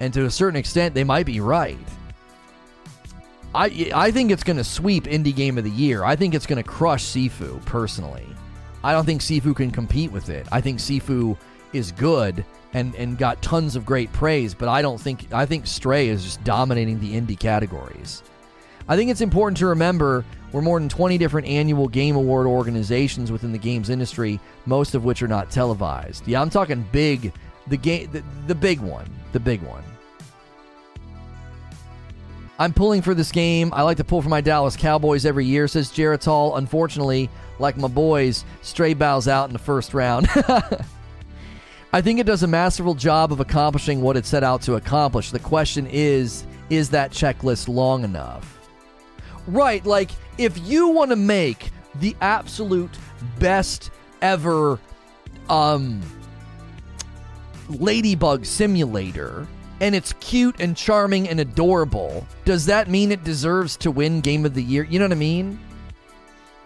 And 0.00 0.12
to 0.14 0.26
a 0.26 0.30
certain 0.30 0.56
extent, 0.56 0.94
they 0.94 1.04
might 1.04 1.26
be 1.26 1.40
right. 1.40 1.78
I 3.54 3.90
I 3.94 4.10
think 4.10 4.30
it's 4.30 4.44
going 4.44 4.56
to 4.56 4.64
sweep 4.64 5.04
Indie 5.04 5.34
Game 5.34 5.58
of 5.58 5.64
the 5.64 5.70
Year. 5.70 6.04
I 6.04 6.16
think 6.16 6.34
it's 6.34 6.46
going 6.46 6.62
to 6.62 6.68
crush 6.68 7.04
Sifu 7.04 7.64
personally. 7.64 8.26
I 8.84 8.92
don't 8.92 9.04
think 9.04 9.20
Sifu 9.20 9.54
can 9.54 9.70
compete 9.70 10.10
with 10.10 10.28
it. 10.28 10.46
I 10.50 10.60
think 10.60 10.78
Sifu 10.78 11.36
is 11.72 11.92
good 11.92 12.44
and 12.74 12.94
and 12.94 13.18
got 13.18 13.42
tons 13.42 13.76
of 13.76 13.84
great 13.84 14.12
praise, 14.12 14.54
but 14.54 14.68
I 14.68 14.82
don't 14.82 15.00
think 15.00 15.32
I 15.32 15.46
think 15.46 15.66
Stray 15.66 16.08
is 16.08 16.24
just 16.24 16.42
dominating 16.44 16.98
the 17.00 17.14
indie 17.14 17.38
categories. 17.38 18.22
I 18.88 18.96
think 18.96 19.10
it's 19.10 19.20
important 19.20 19.58
to 19.58 19.66
remember 19.66 20.24
we're 20.52 20.60
more 20.60 20.78
than 20.78 20.88
20 20.88 21.16
different 21.16 21.46
annual 21.46 21.88
game 21.88 22.16
award 22.16 22.46
organizations 22.46 23.32
within 23.32 23.52
the 23.52 23.58
games 23.58 23.88
industry, 23.88 24.38
most 24.66 24.94
of 24.94 25.04
which 25.04 25.22
are 25.22 25.28
not 25.28 25.50
televised. 25.50 26.26
Yeah, 26.26 26.42
I'm 26.42 26.50
talking 26.50 26.86
big 26.92 27.32
the 27.68 27.76
game 27.76 28.10
the, 28.10 28.22
the 28.46 28.54
big 28.54 28.80
one, 28.80 29.08
the 29.32 29.40
big 29.40 29.62
one. 29.62 29.84
I'm 32.62 32.72
pulling 32.72 33.02
for 33.02 33.12
this 33.12 33.32
game. 33.32 33.72
I 33.74 33.82
like 33.82 33.96
to 33.96 34.04
pull 34.04 34.22
for 34.22 34.28
my 34.28 34.40
Dallas 34.40 34.76
Cowboys 34.76 35.26
every 35.26 35.44
year, 35.44 35.66
says 35.66 35.90
Jarrett 35.90 36.24
Hall. 36.24 36.54
Unfortunately, 36.54 37.28
like 37.58 37.76
my 37.76 37.88
boys, 37.88 38.44
Stray 38.60 38.94
bows 38.94 39.26
out 39.26 39.48
in 39.48 39.52
the 39.52 39.58
first 39.58 39.94
round. 39.94 40.28
I 41.92 42.00
think 42.00 42.20
it 42.20 42.24
does 42.24 42.44
a 42.44 42.46
masterful 42.46 42.94
job 42.94 43.32
of 43.32 43.40
accomplishing 43.40 44.00
what 44.00 44.16
it 44.16 44.24
set 44.26 44.44
out 44.44 44.62
to 44.62 44.76
accomplish. 44.76 45.32
The 45.32 45.40
question 45.40 45.88
is 45.90 46.46
is 46.70 46.88
that 46.90 47.10
checklist 47.10 47.66
long 47.66 48.04
enough? 48.04 48.60
Right, 49.48 49.84
like 49.84 50.12
if 50.38 50.56
you 50.64 50.86
want 50.86 51.10
to 51.10 51.16
make 51.16 51.72
the 51.96 52.14
absolute 52.20 52.96
best 53.40 53.90
ever 54.20 54.78
um 55.48 56.00
ladybug 57.68 58.46
simulator 58.46 59.48
and 59.82 59.96
it's 59.96 60.12
cute 60.20 60.60
and 60.60 60.76
charming 60.76 61.28
and 61.28 61.40
adorable, 61.40 62.24
does 62.44 62.66
that 62.66 62.88
mean 62.88 63.10
it 63.10 63.24
deserves 63.24 63.76
to 63.78 63.90
win 63.90 64.20
game 64.20 64.46
of 64.46 64.54
the 64.54 64.62
year? 64.62 64.84
You 64.84 65.00
know 65.00 65.06
what 65.06 65.12
I 65.12 65.16
mean? 65.16 65.58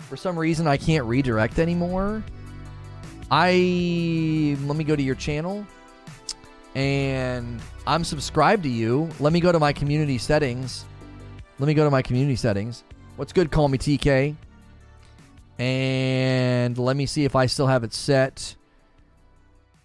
For 0.00 0.18
some 0.18 0.38
reason 0.38 0.66
I 0.66 0.76
can't 0.76 1.06
redirect 1.06 1.58
anymore. 1.58 2.22
I 3.30 4.54
let 4.66 4.76
me 4.76 4.84
go 4.84 4.94
to 4.94 5.02
your 5.02 5.14
channel 5.14 5.66
and 6.74 7.58
I'm 7.86 8.04
subscribed 8.04 8.64
to 8.64 8.68
you. 8.68 9.08
Let 9.18 9.32
me 9.32 9.40
go 9.40 9.50
to 9.50 9.58
my 9.58 9.72
community 9.72 10.18
settings. 10.18 10.84
Let 11.58 11.68
me 11.68 11.72
go 11.74 11.84
to 11.84 11.90
my 11.90 12.02
community 12.02 12.36
settings. 12.36 12.84
What's 13.16 13.32
good? 13.32 13.50
Call 13.50 13.68
me 13.68 13.78
TK. 13.78 14.36
And 15.58 16.76
let 16.76 16.98
me 16.98 17.06
see 17.06 17.24
if 17.24 17.34
I 17.34 17.46
still 17.46 17.66
have 17.66 17.82
it 17.82 17.94
set. 17.94 18.56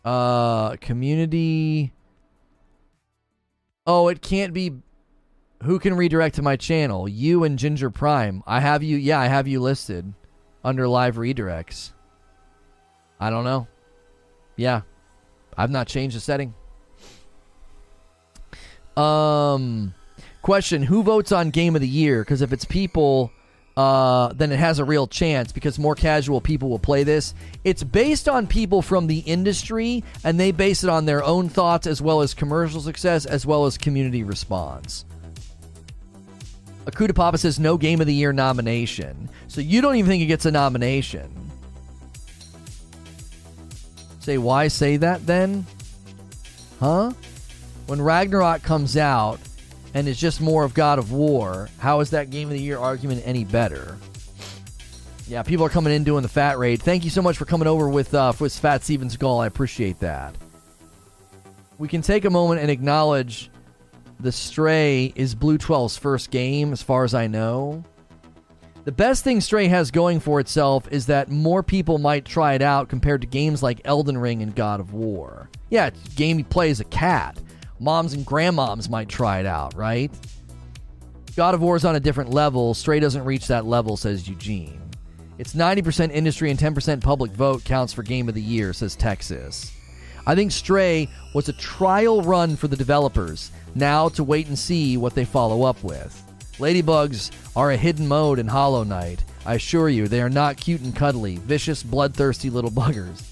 Uh 0.03 0.75
community 0.81 1.93
Oh, 3.87 4.07
it 4.09 4.21
can't 4.21 4.53
be 4.53 4.73
who 5.63 5.79
can 5.79 5.95
redirect 5.95 6.35
to 6.35 6.41
my 6.41 6.55
channel? 6.55 7.07
You 7.07 7.43
and 7.43 7.57
Ginger 7.57 7.89
Prime. 7.89 8.43
I 8.45 8.59
have 8.59 8.83
you 8.83 8.97
yeah, 8.97 9.19
I 9.19 9.27
have 9.27 9.47
you 9.47 9.59
listed 9.59 10.13
under 10.63 10.87
live 10.87 11.15
redirects. 11.15 11.91
I 13.19 13.29
don't 13.29 13.43
know. 13.43 13.67
Yeah. 14.55 14.81
I've 15.57 15.71
not 15.71 15.87
changed 15.87 16.15
the 16.15 16.19
setting. 16.19 16.53
Um 18.97 19.93
question, 20.41 20.83
who 20.83 21.03
votes 21.03 21.31
on 21.31 21.49
game 21.49 21.75
of 21.75 21.81
the 21.81 21.87
year? 21.87 22.23
Cuz 22.25 22.41
if 22.41 22.53
it's 22.53 22.65
people 22.65 23.31
uh, 23.77 24.33
then 24.33 24.51
it 24.51 24.59
has 24.59 24.79
a 24.79 24.85
real 24.85 25.07
chance 25.07 25.51
because 25.51 25.79
more 25.79 25.95
casual 25.95 26.41
people 26.41 26.69
will 26.69 26.79
play 26.79 27.03
this. 27.03 27.33
It's 27.63 27.83
based 27.83 28.27
on 28.27 28.47
people 28.47 28.81
from 28.81 29.07
the 29.07 29.19
industry, 29.19 30.03
and 30.23 30.39
they 30.39 30.51
base 30.51 30.83
it 30.83 30.89
on 30.89 31.05
their 31.05 31.23
own 31.23 31.49
thoughts 31.49 31.87
as 31.87 32.01
well 32.01 32.21
as 32.21 32.33
commercial 32.33 32.81
success 32.81 33.25
as 33.25 33.45
well 33.45 33.65
as 33.65 33.77
community 33.77 34.23
response. 34.23 35.05
Akuta 36.85 37.15
Papa 37.15 37.37
says 37.37 37.59
no 37.59 37.77
game 37.77 38.01
of 38.01 38.07
the 38.07 38.13
year 38.13 38.33
nomination. 38.33 39.29
So 39.47 39.61
you 39.61 39.81
don't 39.81 39.95
even 39.95 40.09
think 40.09 40.23
it 40.23 40.27
gets 40.27 40.45
a 40.45 40.51
nomination. 40.51 41.31
Say, 44.19 44.37
why 44.37 44.67
say 44.67 44.97
that 44.97 45.25
then? 45.25 45.65
Huh? 46.79 47.11
When 47.87 48.01
Ragnarok 48.01 48.63
comes 48.63 48.97
out 48.97 49.39
and 49.93 50.07
it's 50.07 50.19
just 50.19 50.41
more 50.41 50.63
of 50.63 50.73
God 50.73 50.99
of 50.99 51.11
War, 51.11 51.69
how 51.79 51.99
is 51.99 52.09
that 52.11 52.29
Game 52.29 52.47
of 52.47 52.53
the 52.53 52.61
Year 52.61 52.77
argument 52.77 53.23
any 53.25 53.43
better? 53.43 53.97
Yeah, 55.27 55.43
people 55.43 55.65
are 55.65 55.69
coming 55.69 55.93
in 55.93 56.03
doing 56.03 56.23
the 56.23 56.29
fat 56.29 56.57
raid. 56.57 56.81
Thank 56.81 57.03
you 57.03 57.09
so 57.09 57.21
much 57.21 57.37
for 57.37 57.45
coming 57.45 57.67
over 57.67 57.87
with 57.87 58.13
uh, 58.13 58.33
with 58.39 58.57
Fat 58.57 58.83
Steven 58.83 59.07
Seagal. 59.07 59.43
I 59.43 59.47
appreciate 59.47 59.99
that. 59.99 60.35
We 61.77 61.87
can 61.87 62.01
take 62.01 62.25
a 62.25 62.29
moment 62.29 62.61
and 62.61 62.69
acknowledge 62.69 63.49
the 64.19 64.31
Stray 64.31 65.13
is 65.15 65.33
BlueTwelve's 65.33 65.97
first 65.97 66.31
game, 66.31 66.73
as 66.73 66.83
far 66.83 67.03
as 67.03 67.13
I 67.13 67.27
know. 67.27 67.83
The 68.83 68.91
best 68.91 69.23
thing 69.23 69.41
Stray 69.41 69.67
has 69.67 69.89
going 69.91 70.19
for 70.19 70.39
itself 70.39 70.87
is 70.91 71.05
that 71.05 71.29
more 71.29 71.63
people 71.63 71.97
might 71.97 72.25
try 72.25 72.53
it 72.53 72.61
out 72.61 72.89
compared 72.89 73.21
to 73.21 73.27
games 73.27 73.61
like 73.61 73.79
Elden 73.85 74.17
Ring 74.17 74.41
and 74.41 74.55
God 74.55 74.79
of 74.79 74.93
War. 74.93 75.49
Yeah, 75.69 75.91
game 76.15 76.39
you 76.39 76.43
play 76.43 76.71
as 76.71 76.79
a 76.79 76.85
cat. 76.85 77.39
Moms 77.81 78.13
and 78.13 78.23
grandmoms 78.23 78.91
might 78.91 79.09
try 79.09 79.39
it 79.39 79.47
out, 79.47 79.73
right? 79.73 80.11
God 81.35 81.55
of 81.55 81.61
War 81.61 81.75
is 81.75 81.83
on 81.83 81.95
a 81.95 81.99
different 81.99 82.29
level. 82.29 82.75
Stray 82.75 82.99
doesn't 82.99 83.25
reach 83.25 83.47
that 83.47 83.65
level, 83.65 83.97
says 83.97 84.27
Eugene. 84.29 84.79
It's 85.39 85.55
90% 85.55 86.11
industry 86.11 86.51
and 86.51 86.59
10% 86.59 87.01
public 87.01 87.31
vote 87.31 87.63
counts 87.63 87.91
for 87.91 88.03
game 88.03 88.29
of 88.29 88.35
the 88.35 88.41
year, 88.41 88.71
says 88.71 88.95
Texas. 88.95 89.75
I 90.27 90.35
think 90.35 90.51
Stray 90.51 91.09
was 91.33 91.49
a 91.49 91.53
trial 91.53 92.21
run 92.21 92.55
for 92.55 92.67
the 92.67 92.75
developers. 92.75 93.51
Now 93.73 94.09
to 94.09 94.23
wait 94.23 94.45
and 94.47 94.59
see 94.59 94.95
what 94.97 95.15
they 95.15 95.25
follow 95.25 95.63
up 95.63 95.83
with. 95.83 96.23
Ladybugs 96.59 97.31
are 97.55 97.71
a 97.71 97.77
hidden 97.77 98.07
mode 98.07 98.37
in 98.37 98.45
Hollow 98.45 98.83
Knight. 98.83 99.23
I 99.43 99.55
assure 99.55 99.89
you, 99.89 100.07
they 100.07 100.21
are 100.21 100.29
not 100.29 100.57
cute 100.57 100.81
and 100.81 100.95
cuddly, 100.95 101.37
vicious, 101.37 101.81
bloodthirsty 101.81 102.51
little 102.51 102.69
buggers. 102.69 103.23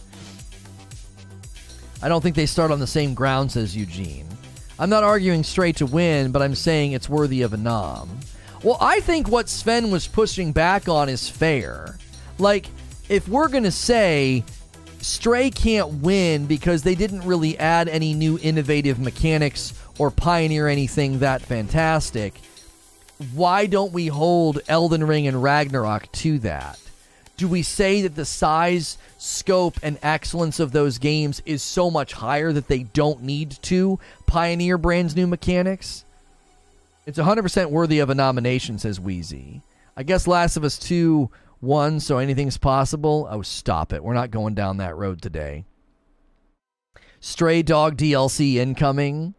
I 2.01 2.07
don't 2.07 2.21
think 2.21 2.35
they 2.35 2.47
start 2.47 2.71
on 2.71 2.79
the 2.79 2.87
same 2.87 3.13
ground, 3.13 3.51
says 3.51 3.75
Eugene. 3.75 4.25
I'm 4.79 4.89
not 4.89 5.03
arguing 5.03 5.43
Stray 5.43 5.73
to 5.73 5.85
win, 5.85 6.31
but 6.31 6.41
I'm 6.41 6.55
saying 6.55 6.93
it's 6.93 7.09
worthy 7.09 7.41
of 7.41 7.51
a 7.51 7.57
nom. 7.57 8.09
Well, 8.63 8.77
I 8.79 9.01
think 9.01 9.27
what 9.27 9.49
Sven 9.49 9.91
was 9.91 10.07
pushing 10.07 10.53
back 10.53 10.87
on 10.87 11.09
is 11.09 11.29
fair. 11.29 11.97
Like, 12.37 12.67
if 13.09 13.27
we're 13.27 13.49
going 13.49 13.63
to 13.63 13.71
say 13.71 14.45
Stray 15.01 15.49
can't 15.49 15.95
win 15.95 16.45
because 16.45 16.83
they 16.83 16.95
didn't 16.95 17.25
really 17.25 17.57
add 17.59 17.89
any 17.89 18.13
new 18.13 18.39
innovative 18.41 18.99
mechanics 18.99 19.73
or 19.97 20.11
pioneer 20.11 20.67
anything 20.69 21.19
that 21.19 21.41
fantastic, 21.41 22.39
why 23.33 23.65
don't 23.65 23.91
we 23.91 24.07
hold 24.07 24.61
Elden 24.69 25.05
Ring 25.05 25.27
and 25.27 25.43
Ragnarok 25.43 26.09
to 26.13 26.39
that? 26.39 26.79
Do 27.39 27.47
we 27.47 27.61
say 27.61 28.01
that 28.01 28.15
the 28.15 28.25
size, 28.25 28.97
scope, 29.17 29.79
and 29.81 29.97
excellence 30.03 30.59
of 30.59 30.73
those 30.73 30.97
games 30.97 31.41
is 31.45 31.63
so 31.63 31.89
much 31.89 32.11
higher 32.11 32.51
that 32.51 32.67
they 32.67 32.83
don't 32.83 33.23
need 33.23 33.51
to 33.61 33.97
pioneer 34.25 34.77
brand 34.77 35.15
new 35.15 35.25
mechanics? 35.25 36.03
It's 37.05 37.17
100% 37.17 37.69
worthy 37.69 37.99
of 37.99 38.09
a 38.09 38.13
nomination, 38.13 38.77
says 38.77 38.99
Wheezy. 38.99 39.61
I 39.95 40.03
guess 40.03 40.27
Last 40.27 40.57
of 40.57 40.65
Us 40.65 40.77
2 40.79 41.29
won, 41.61 42.01
so 42.01 42.17
anything's 42.17 42.57
possible. 42.57 43.25
Oh, 43.31 43.41
stop 43.41 43.93
it. 43.93 44.03
We're 44.03 44.13
not 44.13 44.31
going 44.31 44.53
down 44.53 44.75
that 44.75 44.97
road 44.97 45.21
today. 45.21 45.63
Stray 47.21 47.61
Dog 47.61 47.95
DLC 47.95 48.55
incoming. 48.55 49.33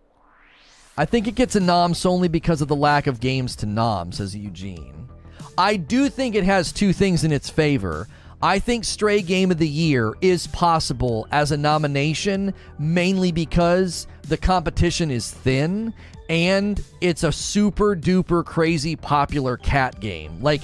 I 0.97 1.05
think 1.05 1.29
it 1.29 1.35
gets 1.35 1.55
a 1.55 1.61
nom 1.61 1.93
solely 1.93 2.29
because 2.29 2.63
of 2.63 2.69
the 2.69 2.75
lack 2.75 3.07
of 3.07 3.21
games 3.21 3.57
to 3.57 3.67
nom, 3.67 4.11
says 4.13 4.35
Eugene. 4.35 5.10
I 5.61 5.77
do 5.77 6.09
think 6.09 6.35
it 6.35 6.45
has 6.45 6.73
two 6.73 6.95
things 6.95 7.23
in 7.23 7.33
its 7.33 7.51
favor. 7.51 8.09
I 8.41 8.61
think 8.61 8.83
Stray 8.83 9.21
Game 9.21 9.51
of 9.51 9.59
the 9.59 9.69
Year 9.69 10.15
is 10.23 10.47
possible 10.47 11.29
as 11.33 11.53
a 11.53 11.57
nomination 11.59 12.55
mainly 12.79 13.31
because 13.31 14.07
the 14.23 14.39
competition 14.39 15.11
is 15.11 15.31
thin 15.31 15.93
and 16.31 16.83
it's 17.03 17.25
a 17.25 17.31
super 17.31 17.95
duper 17.95 18.43
crazy 18.43 18.97
popular 18.97 19.59
cat 19.59 20.01
game. 20.01 20.41
Like 20.41 20.63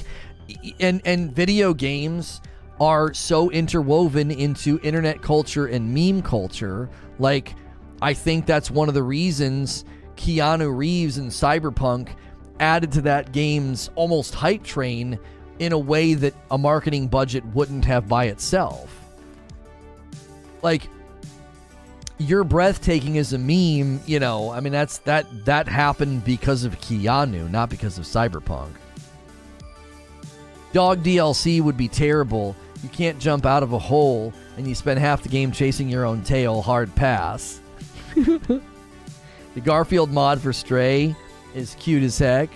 and 0.80 1.02
and 1.04 1.30
video 1.30 1.74
games 1.74 2.40
are 2.80 3.12
so 3.12 3.50
interwoven 3.50 4.30
into 4.30 4.80
internet 4.82 5.20
culture 5.20 5.66
and 5.66 5.92
meme 5.92 6.22
culture. 6.22 6.88
Like 7.18 7.54
I 8.00 8.14
think 8.14 8.46
that's 8.46 8.70
one 8.70 8.88
of 8.88 8.94
the 8.94 9.02
reasons 9.02 9.84
Keanu 10.16 10.74
Reeves 10.74 11.18
and 11.18 11.30
Cyberpunk 11.30 12.16
added 12.60 12.92
to 12.92 13.02
that 13.02 13.32
game's 13.32 13.90
almost 13.94 14.34
hype 14.34 14.62
train 14.62 15.18
in 15.58 15.72
a 15.72 15.78
way 15.78 16.14
that 16.14 16.34
a 16.50 16.58
marketing 16.58 17.08
budget 17.08 17.44
wouldn't 17.46 17.84
have 17.84 18.08
by 18.08 18.26
itself. 18.26 19.00
Like 20.62 20.88
you're 22.18 22.44
breathtaking 22.44 23.18
as 23.18 23.32
a 23.32 23.38
meme, 23.38 24.00
you 24.06 24.20
know, 24.20 24.50
I 24.50 24.60
mean 24.60 24.72
that's 24.72 24.98
that 24.98 25.26
that 25.44 25.68
happened 25.68 26.24
because 26.24 26.64
of 26.64 26.78
Keanu, 26.80 27.50
not 27.50 27.70
because 27.70 27.98
of 27.98 28.04
Cyberpunk. 28.04 28.70
Dog 30.72 31.02
DLC 31.02 31.60
would 31.60 31.76
be 31.76 31.88
terrible. 31.88 32.54
You 32.82 32.88
can't 32.90 33.18
jump 33.18 33.46
out 33.46 33.62
of 33.62 33.72
a 33.72 33.78
hole 33.78 34.32
and 34.56 34.66
you 34.66 34.74
spend 34.74 34.98
half 35.00 35.22
the 35.22 35.28
game 35.28 35.52
chasing 35.52 35.88
your 35.88 36.04
own 36.04 36.22
tail, 36.22 36.60
hard 36.60 36.94
pass. 36.94 37.60
the 38.14 38.60
Garfield 39.62 40.10
mod 40.10 40.40
for 40.40 40.52
Stray 40.52 41.14
is 41.56 41.74
cute 41.78 42.02
as 42.02 42.18
heck. 42.18 42.50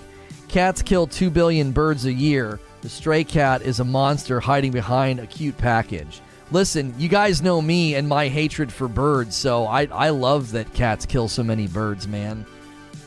Cats 0.48 0.82
kill 0.82 1.06
2 1.06 1.30
billion 1.30 1.72
birds 1.72 2.04
a 2.04 2.12
year. 2.12 2.60
The 2.82 2.88
stray 2.88 3.24
cat 3.24 3.62
is 3.62 3.80
a 3.80 3.84
monster 3.84 4.40
hiding 4.40 4.72
behind 4.72 5.20
a 5.20 5.26
cute 5.26 5.56
package. 5.56 6.20
Listen, 6.50 6.94
you 6.98 7.08
guys 7.08 7.42
know 7.42 7.62
me 7.62 7.94
and 7.94 8.08
my 8.08 8.28
hatred 8.28 8.72
for 8.72 8.88
birds, 8.88 9.36
so 9.36 9.66
I, 9.66 9.86
I 9.92 10.10
love 10.10 10.50
that 10.52 10.72
cats 10.74 11.06
kill 11.06 11.28
so 11.28 11.44
many 11.44 11.68
birds, 11.68 12.08
man. 12.08 12.44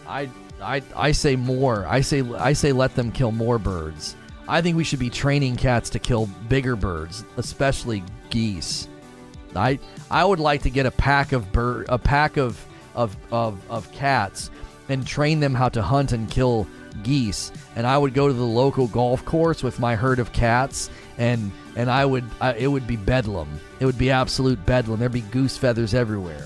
I, 0.07 0.29
I, 0.61 0.81
I 0.95 1.11
say 1.11 1.35
more. 1.35 1.85
I 1.87 2.01
say 2.01 2.21
I 2.21 2.53
say 2.53 2.71
let 2.71 2.95
them 2.95 3.11
kill 3.11 3.31
more 3.31 3.59
birds. 3.59 4.15
I 4.47 4.61
think 4.61 4.77
we 4.77 4.83
should 4.83 4.99
be 4.99 5.09
training 5.09 5.57
cats 5.57 5.89
to 5.91 5.99
kill 5.99 6.27
bigger 6.47 6.75
birds, 6.75 7.25
especially 7.37 8.03
geese. 8.29 8.87
I 9.55 9.79
I 10.09 10.23
would 10.23 10.39
like 10.39 10.61
to 10.63 10.69
get 10.69 10.85
a 10.85 10.91
pack 10.91 11.31
of 11.33 11.51
bird 11.51 11.87
a 11.89 11.97
pack 11.97 12.37
of 12.37 12.65
of, 12.95 13.17
of, 13.31 13.59
of 13.71 13.91
cats 13.91 14.51
and 14.89 15.05
train 15.05 15.39
them 15.39 15.53
how 15.53 15.69
to 15.69 15.81
hunt 15.81 16.11
and 16.11 16.29
kill 16.29 16.67
geese. 17.03 17.51
And 17.75 17.87
I 17.87 17.97
would 17.97 18.13
go 18.13 18.27
to 18.27 18.33
the 18.33 18.43
local 18.43 18.87
golf 18.87 19.25
course 19.25 19.63
with 19.63 19.79
my 19.79 19.95
herd 19.95 20.19
of 20.19 20.31
cats, 20.33 20.89
and 21.17 21.51
and 21.75 21.89
I 21.89 22.05
would 22.05 22.25
I, 22.39 22.53
it 22.53 22.67
would 22.67 22.87
be 22.87 22.95
bedlam. 22.95 23.59
It 23.79 23.85
would 23.85 23.97
be 23.97 24.11
absolute 24.11 24.63
bedlam. 24.65 24.99
There'd 24.99 25.11
be 25.11 25.21
goose 25.21 25.57
feathers 25.57 25.93
everywhere. 25.93 26.45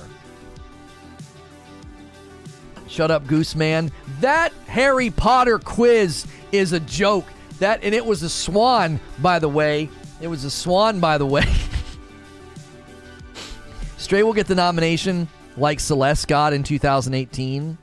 Shut 2.87 3.11
up, 3.11 3.27
Goose 3.27 3.55
Man. 3.55 3.91
That 4.21 4.53
Harry 4.67 5.09
Potter 5.09 5.59
quiz 5.59 6.25
is 6.51 6.73
a 6.73 6.79
joke. 6.79 7.25
That 7.59 7.83
and 7.83 7.93
it 7.93 8.05
was 8.05 8.23
a 8.23 8.29
swan, 8.29 8.99
by 9.19 9.39
the 9.39 9.49
way. 9.49 9.89
It 10.21 10.27
was 10.27 10.45
a 10.45 10.51
swan, 10.51 10.99
by 10.99 11.17
the 11.17 11.25
way. 11.25 11.45
Stray 13.97 14.23
will 14.23 14.33
get 14.33 14.47
the 14.47 14.55
nomination 14.55 15.27
like 15.57 15.79
Celeste 15.79 16.27
got 16.27 16.53
in 16.53 16.63
2018. 16.63 17.77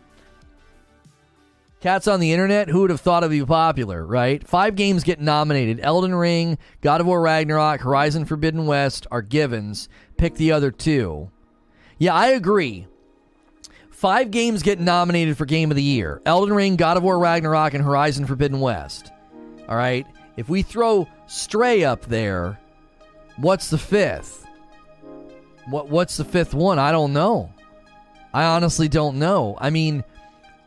Cats 1.85 2.09
on 2.09 2.19
the 2.19 2.33
internet, 2.33 2.71
who 2.71 2.81
would 2.81 2.89
have 2.89 3.03
thought 3.03 3.25
it'd 3.25 3.31
be 3.31 3.45
popular, 3.45 4.07
right? 4.07 4.43
Five 4.49 4.75
games 4.75 5.05
get 5.05 5.21
nominated. 5.21 5.81
Elden 5.81 6.15
Ring, 6.15 6.57
God 6.81 7.03
of 7.03 7.07
War 7.07 7.21
Ragnarok, 7.21 7.83
Horizon 7.83 8.25
Forbidden 8.25 8.65
West 8.65 9.07
are 9.11 9.21
givens. 9.21 9.91
Pick 10.17 10.37
the 10.37 10.51
other 10.51 10.71
two. 10.71 11.31
Yeah, 11.99 12.15
I 12.15 12.29
agree. 12.29 12.87
Five 13.91 14.31
games 14.31 14.63
get 14.63 14.81
nominated 14.81 15.37
for 15.37 15.45
Game 15.45 15.71
of 15.71 15.77
the 15.77 15.83
Year 15.83 16.23
Elden 16.25 16.55
Ring, 16.55 16.77
God 16.77 16.97
of 16.97 17.03
War 17.03 17.19
Ragnarok, 17.19 17.75
and 17.75 17.85
Horizon 17.85 18.25
Forbidden 18.25 18.61
West. 18.61 19.13
All 19.69 19.77
right? 19.77 20.07
If 20.39 20.49
we 20.49 20.63
throw 20.63 21.07
Stray 21.27 21.85
up 21.85 22.07
there, 22.07 22.59
what's 23.37 23.69
the 23.69 23.77
fifth? 23.77 24.47
What 25.67 25.91
What's 25.91 26.17
the 26.17 26.25
fifth 26.25 26.55
one? 26.55 26.79
I 26.79 26.93
don't 26.93 27.13
know. 27.13 27.53
I 28.33 28.45
honestly 28.45 28.89
don't 28.89 29.19
know. 29.19 29.59
I 29.61 29.69
mean, 29.69 30.03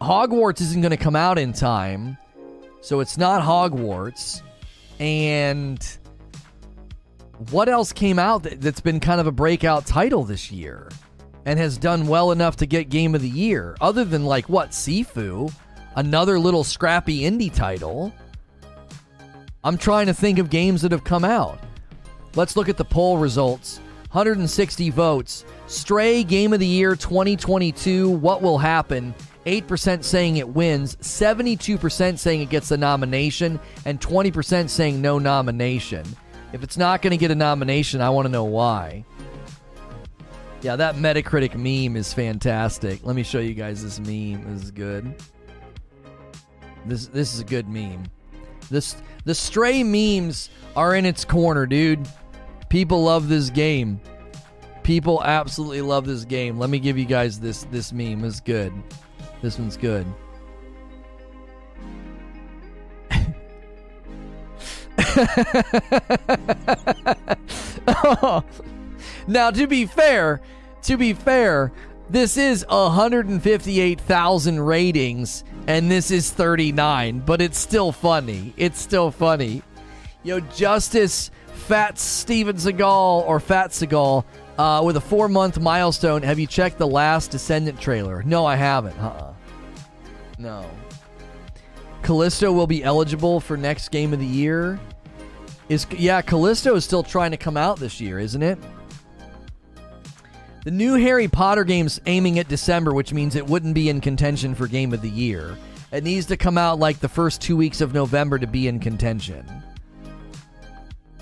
Hogwarts 0.01 0.61
isn't 0.61 0.81
going 0.81 0.91
to 0.91 0.97
come 0.97 1.15
out 1.15 1.37
in 1.39 1.53
time, 1.53 2.17
so 2.81 2.99
it's 2.99 3.17
not 3.17 3.41
Hogwarts. 3.41 4.41
And 4.99 5.85
what 7.49 7.69
else 7.69 7.91
came 7.91 8.19
out 8.19 8.43
that, 8.43 8.63
has 8.63 8.79
been 8.79 8.99
kind 8.99 9.19
of 9.19 9.27
a 9.27 9.31
breakout 9.31 9.85
title 9.85 10.23
this 10.23 10.51
year 10.51 10.89
and 11.45 11.59
has 11.59 11.77
done 11.77 12.07
well 12.07 12.31
enough 12.31 12.57
to 12.57 12.65
get 12.65 12.89
Game 12.89 13.15
of 13.15 13.21
the 13.21 13.29
Year? 13.29 13.75
Other 13.81 14.05
than, 14.05 14.25
like, 14.25 14.49
what, 14.49 14.71
Sifu? 14.71 15.51
Another 15.95 16.39
little 16.39 16.63
scrappy 16.63 17.21
indie 17.21 17.53
title. 17.53 18.13
I'm 19.63 19.77
trying 19.77 20.05
to 20.05 20.13
think 20.13 20.37
of 20.37 20.49
games 20.49 20.83
that 20.83 20.91
have 20.91 21.03
come 21.03 21.25
out. 21.25 21.59
Let's 22.35 22.55
look 22.55 22.69
at 22.69 22.77
the 22.77 22.85
poll 22.85 23.17
results 23.17 23.79
160 24.11 24.89
votes. 24.91 25.43
Stray 25.67 26.23
Game 26.23 26.53
of 26.53 26.59
the 26.59 26.67
Year 26.67 26.95
2022. 26.95 28.09
What 28.09 28.41
will 28.41 28.57
happen? 28.57 29.13
8% 29.47 30.03
saying 30.03 30.37
it 30.37 30.49
wins, 30.49 30.97
72% 30.97 32.19
saying 32.19 32.41
it 32.41 32.49
gets 32.49 32.69
a 32.71 32.77
nomination, 32.77 33.61
and 33.85 33.99
20% 34.01 34.69
saying 34.69 35.01
no 35.01 35.19
nomination. 35.19 36.05
If 36.51 36.63
it's 36.63 36.77
not 36.77 37.01
going 37.01 37.11
to 37.11 37.17
get 37.17 37.31
a 37.31 37.35
nomination, 37.35 38.01
I 38.01 38.09
want 38.09 38.25
to 38.25 38.31
know 38.31 38.43
why. 38.43 39.05
Yeah, 40.61 40.75
that 40.75 40.95
Metacritic 40.95 41.55
meme 41.55 41.95
is 41.95 42.13
fantastic. 42.13 43.05
Let 43.05 43.15
me 43.15 43.23
show 43.23 43.39
you 43.39 43.53
guys 43.53 43.81
this 43.81 43.99
meme. 43.99 44.53
This 44.53 44.63
is 44.65 44.71
good. 44.71 45.15
This 46.85 47.07
this 47.07 47.33
is 47.33 47.39
a 47.39 47.43
good 47.45 47.69
meme. 47.69 48.03
This 48.69 48.97
the 49.23 49.35
stray 49.35 49.83
memes 49.83 50.49
are 50.75 50.95
in 50.95 51.05
its 51.05 51.23
corner, 51.23 51.65
dude. 51.65 52.07
People 52.69 53.03
love 53.03 53.29
this 53.29 53.49
game. 53.49 54.01
People 54.83 55.21
absolutely 55.23 55.81
love 55.81 56.05
this 56.05 56.25
game. 56.25 56.57
Let 56.57 56.69
me 56.69 56.79
give 56.79 56.97
you 56.97 57.05
guys 57.05 57.39
this 57.39 57.63
this 57.65 57.93
meme. 57.93 58.25
It's 58.25 58.39
good. 58.39 58.73
This 59.41 59.59
one's 59.59 59.77
good. 59.77 60.05
oh. 67.87 68.43
Now, 69.27 69.51
to 69.51 69.67
be 69.67 69.85
fair, 69.85 70.41
to 70.83 70.97
be 70.97 71.13
fair, 71.13 71.71
this 72.09 72.37
is 72.37 72.65
158,000 72.69 74.59
ratings 74.59 75.43
and 75.67 75.91
this 75.91 76.11
is 76.11 76.31
39, 76.31 77.23
but 77.25 77.41
it's 77.41 77.57
still 77.57 77.91
funny. 77.91 78.53
It's 78.55 78.79
still 78.79 79.11
funny. 79.11 79.61
Yo, 80.23 80.39
Justice 80.39 81.29
Fat 81.53 81.99
Steven 81.99 82.55
Seagal 82.55 83.27
or 83.27 83.41
Fat 83.41 83.71
Seagal 83.71 84.23
uh, 84.57 84.81
with 84.83 84.97
a 84.97 85.01
four 85.01 85.27
month 85.27 85.59
milestone. 85.59 86.23
Have 86.23 86.39
you 86.39 86.47
checked 86.47 86.77
the 86.77 86.87
last 86.87 87.31
Descendant 87.31 87.79
trailer? 87.79 88.23
No, 88.23 88.45
I 88.45 88.55
haven't. 88.55 88.97
Uh-uh. 88.99 89.33
No. 90.37 90.69
Callisto 92.01 92.51
will 92.51 92.67
be 92.67 92.83
eligible 92.83 93.39
for 93.39 93.57
next 93.57 93.89
game 93.89 94.13
of 94.13 94.19
the 94.19 94.25
year. 94.25 94.79
Is 95.69 95.85
yeah, 95.91 96.21
Callisto 96.21 96.75
is 96.75 96.85
still 96.85 97.03
trying 97.03 97.31
to 97.31 97.37
come 97.37 97.57
out 97.57 97.79
this 97.79 97.99
year, 97.99 98.19
isn't 98.19 98.41
it? 98.41 98.57
The 100.63 100.71
new 100.71 100.95
Harry 100.95 101.27
Potter 101.27 101.63
game's 101.63 101.99
aiming 102.05 102.39
at 102.39 102.47
December, 102.47 102.93
which 102.93 103.13
means 103.13 103.35
it 103.35 103.45
wouldn't 103.45 103.73
be 103.73 103.89
in 103.89 104.01
contention 104.01 104.53
for 104.53 104.67
game 104.67 104.93
of 104.93 105.01
the 105.01 105.09
year. 105.09 105.57
It 105.91 106.03
needs 106.03 106.25
to 106.27 106.37
come 106.37 106.57
out 106.57 106.79
like 106.79 106.99
the 106.99 107.07
first 107.07 107.41
two 107.41 107.55
weeks 107.55 107.79
of 107.79 107.93
November 107.93 108.37
to 108.37 108.47
be 108.47 108.67
in 108.67 108.79
contention. 108.79 109.45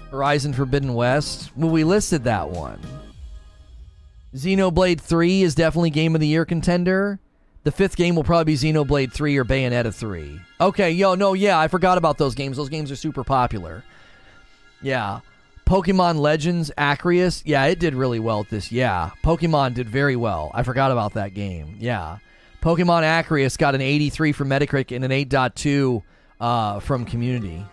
Horizon 0.09 0.53
Forbidden 0.53 0.93
West. 0.93 1.51
Well, 1.55 1.69
we 1.69 1.83
listed 1.83 2.23
that 2.23 2.49
one. 2.49 2.79
Xenoblade 4.35 4.99
3 4.99 5.43
is 5.43 5.55
definitely 5.55 5.89
game 5.89 6.13
of 6.13 6.21
the 6.21 6.27
year 6.27 6.43
contender. 6.45 7.19
The 7.63 7.71
fifth 7.71 7.95
game 7.95 8.15
will 8.15 8.23
probably 8.23 8.53
be 8.53 8.55
Xenoblade 8.55 9.11
3 9.11 9.37
or 9.37 9.45
Bayonetta 9.45 9.93
3. 9.93 10.39
Okay, 10.59 10.91
yo, 10.91 11.15
no, 11.15 11.33
yeah, 11.33 11.57
I 11.57 11.67
forgot 11.67 11.97
about 11.97 12.17
those 12.17 12.35
games. 12.35 12.57
Those 12.57 12.69
games 12.69 12.91
are 12.91 12.95
super 12.95 13.23
popular. 13.23 13.83
Yeah. 14.81 15.21
Pokemon 15.65 16.17
Legends 16.19 16.69
Acreus, 16.77 17.41
Yeah, 17.43 17.65
it 17.65 17.79
did 17.79 17.95
really 17.95 18.19
well 18.19 18.45
this. 18.47 18.71
Yeah. 18.71 19.11
Pokemon 19.23 19.73
did 19.73 19.89
very 19.89 20.15
well. 20.15 20.51
I 20.53 20.61
forgot 20.61 20.91
about 20.91 21.13
that 21.13 21.33
game. 21.33 21.77
Yeah. 21.79 22.17
Pokemon 22.61 23.01
Acreus 23.19 23.57
got 23.57 23.73
an 23.73 23.81
83 23.81 24.31
from 24.31 24.49
Metacritic 24.49 24.95
and 24.95 25.03
an 25.05 25.11
8.2 25.11 26.03
uh, 26.39 26.79
from 26.81 27.05
Community. 27.05 27.65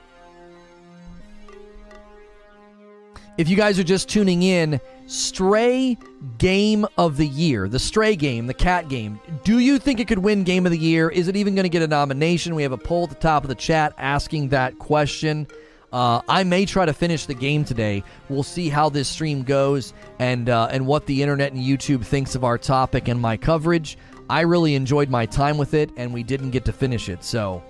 If 3.36 3.48
you 3.48 3.56
guys 3.56 3.78
are 3.78 3.84
just 3.84 4.08
tuning 4.08 4.42
in, 4.42 4.80
Stray 5.12 5.98
Game 6.38 6.86
of 6.96 7.18
the 7.18 7.26
Year, 7.26 7.68
the 7.68 7.78
Stray 7.78 8.16
game, 8.16 8.46
the 8.46 8.54
cat 8.54 8.88
game. 8.88 9.20
Do 9.44 9.58
you 9.58 9.78
think 9.78 10.00
it 10.00 10.08
could 10.08 10.18
win 10.18 10.42
Game 10.42 10.64
of 10.64 10.72
the 10.72 10.78
Year? 10.78 11.10
Is 11.10 11.28
it 11.28 11.36
even 11.36 11.54
going 11.54 11.64
to 11.64 11.68
get 11.68 11.82
a 11.82 11.86
nomination? 11.86 12.54
We 12.54 12.62
have 12.62 12.72
a 12.72 12.78
poll 12.78 13.04
at 13.04 13.10
the 13.10 13.16
top 13.16 13.44
of 13.44 13.48
the 13.48 13.54
chat 13.54 13.92
asking 13.98 14.48
that 14.48 14.78
question. 14.78 15.46
Uh, 15.92 16.22
I 16.26 16.44
may 16.44 16.64
try 16.64 16.86
to 16.86 16.94
finish 16.94 17.26
the 17.26 17.34
game 17.34 17.62
today. 17.62 18.02
We'll 18.30 18.42
see 18.42 18.70
how 18.70 18.88
this 18.88 19.06
stream 19.06 19.42
goes 19.42 19.92
and 20.18 20.48
uh, 20.48 20.68
and 20.70 20.86
what 20.86 21.04
the 21.04 21.20
internet 21.20 21.52
and 21.52 21.62
YouTube 21.62 22.06
thinks 22.06 22.34
of 22.34 22.42
our 22.42 22.56
topic 22.56 23.08
and 23.08 23.20
my 23.20 23.36
coverage. 23.36 23.98
I 24.30 24.40
really 24.40 24.74
enjoyed 24.74 25.10
my 25.10 25.26
time 25.26 25.58
with 25.58 25.74
it, 25.74 25.90
and 25.98 26.14
we 26.14 26.22
didn't 26.22 26.52
get 26.52 26.64
to 26.64 26.72
finish 26.72 27.10
it. 27.10 27.22
So, 27.22 27.62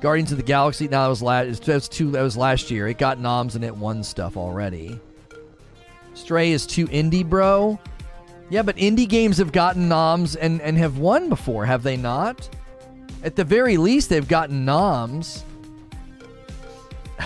Guardians 0.00 0.32
of 0.32 0.38
the 0.38 0.42
Galaxy. 0.42 0.88
Now 0.88 1.04
that 1.04 1.10
was 1.10 1.22
last. 1.22 1.64
That 1.64 1.74
was 1.74 1.88
two. 1.88 2.10
That 2.10 2.22
was 2.22 2.36
last 2.36 2.72
year. 2.72 2.88
It 2.88 2.98
got 2.98 3.20
noms 3.20 3.54
and 3.54 3.64
it 3.64 3.76
won 3.76 4.02
stuff 4.02 4.36
already. 4.36 5.00
Stray 6.14 6.52
is 6.52 6.66
too 6.66 6.86
indie, 6.88 7.28
bro. 7.28 7.78
Yeah, 8.50 8.62
but 8.62 8.76
indie 8.76 9.08
games 9.08 9.38
have 9.38 9.52
gotten 9.52 9.88
noms 9.88 10.36
and 10.36 10.60
and 10.60 10.76
have 10.76 10.98
won 10.98 11.28
before, 11.28 11.64
have 11.64 11.82
they 11.82 11.96
not? 11.96 12.48
At 13.22 13.36
the 13.36 13.44
very 13.44 13.76
least, 13.76 14.08
they've 14.08 14.26
gotten 14.26 14.64
noms. 14.64 15.44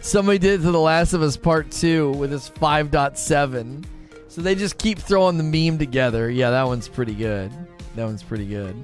Somebody 0.00 0.38
did 0.38 0.62
to 0.62 0.70
The 0.70 0.80
Last 0.80 1.12
of 1.12 1.22
Us 1.22 1.36
Part 1.36 1.70
2 1.70 2.12
with 2.12 2.32
his 2.32 2.50
5.7. 2.50 3.84
So 4.28 4.42
they 4.42 4.56
just 4.56 4.78
keep 4.78 4.98
throwing 4.98 5.38
the 5.38 5.44
meme 5.44 5.78
together. 5.78 6.28
Yeah, 6.28 6.50
that 6.50 6.66
one's 6.66 6.88
pretty 6.88 7.14
good. 7.14 7.52
That 7.94 8.04
one's 8.04 8.24
pretty 8.24 8.46
good. 8.46 8.74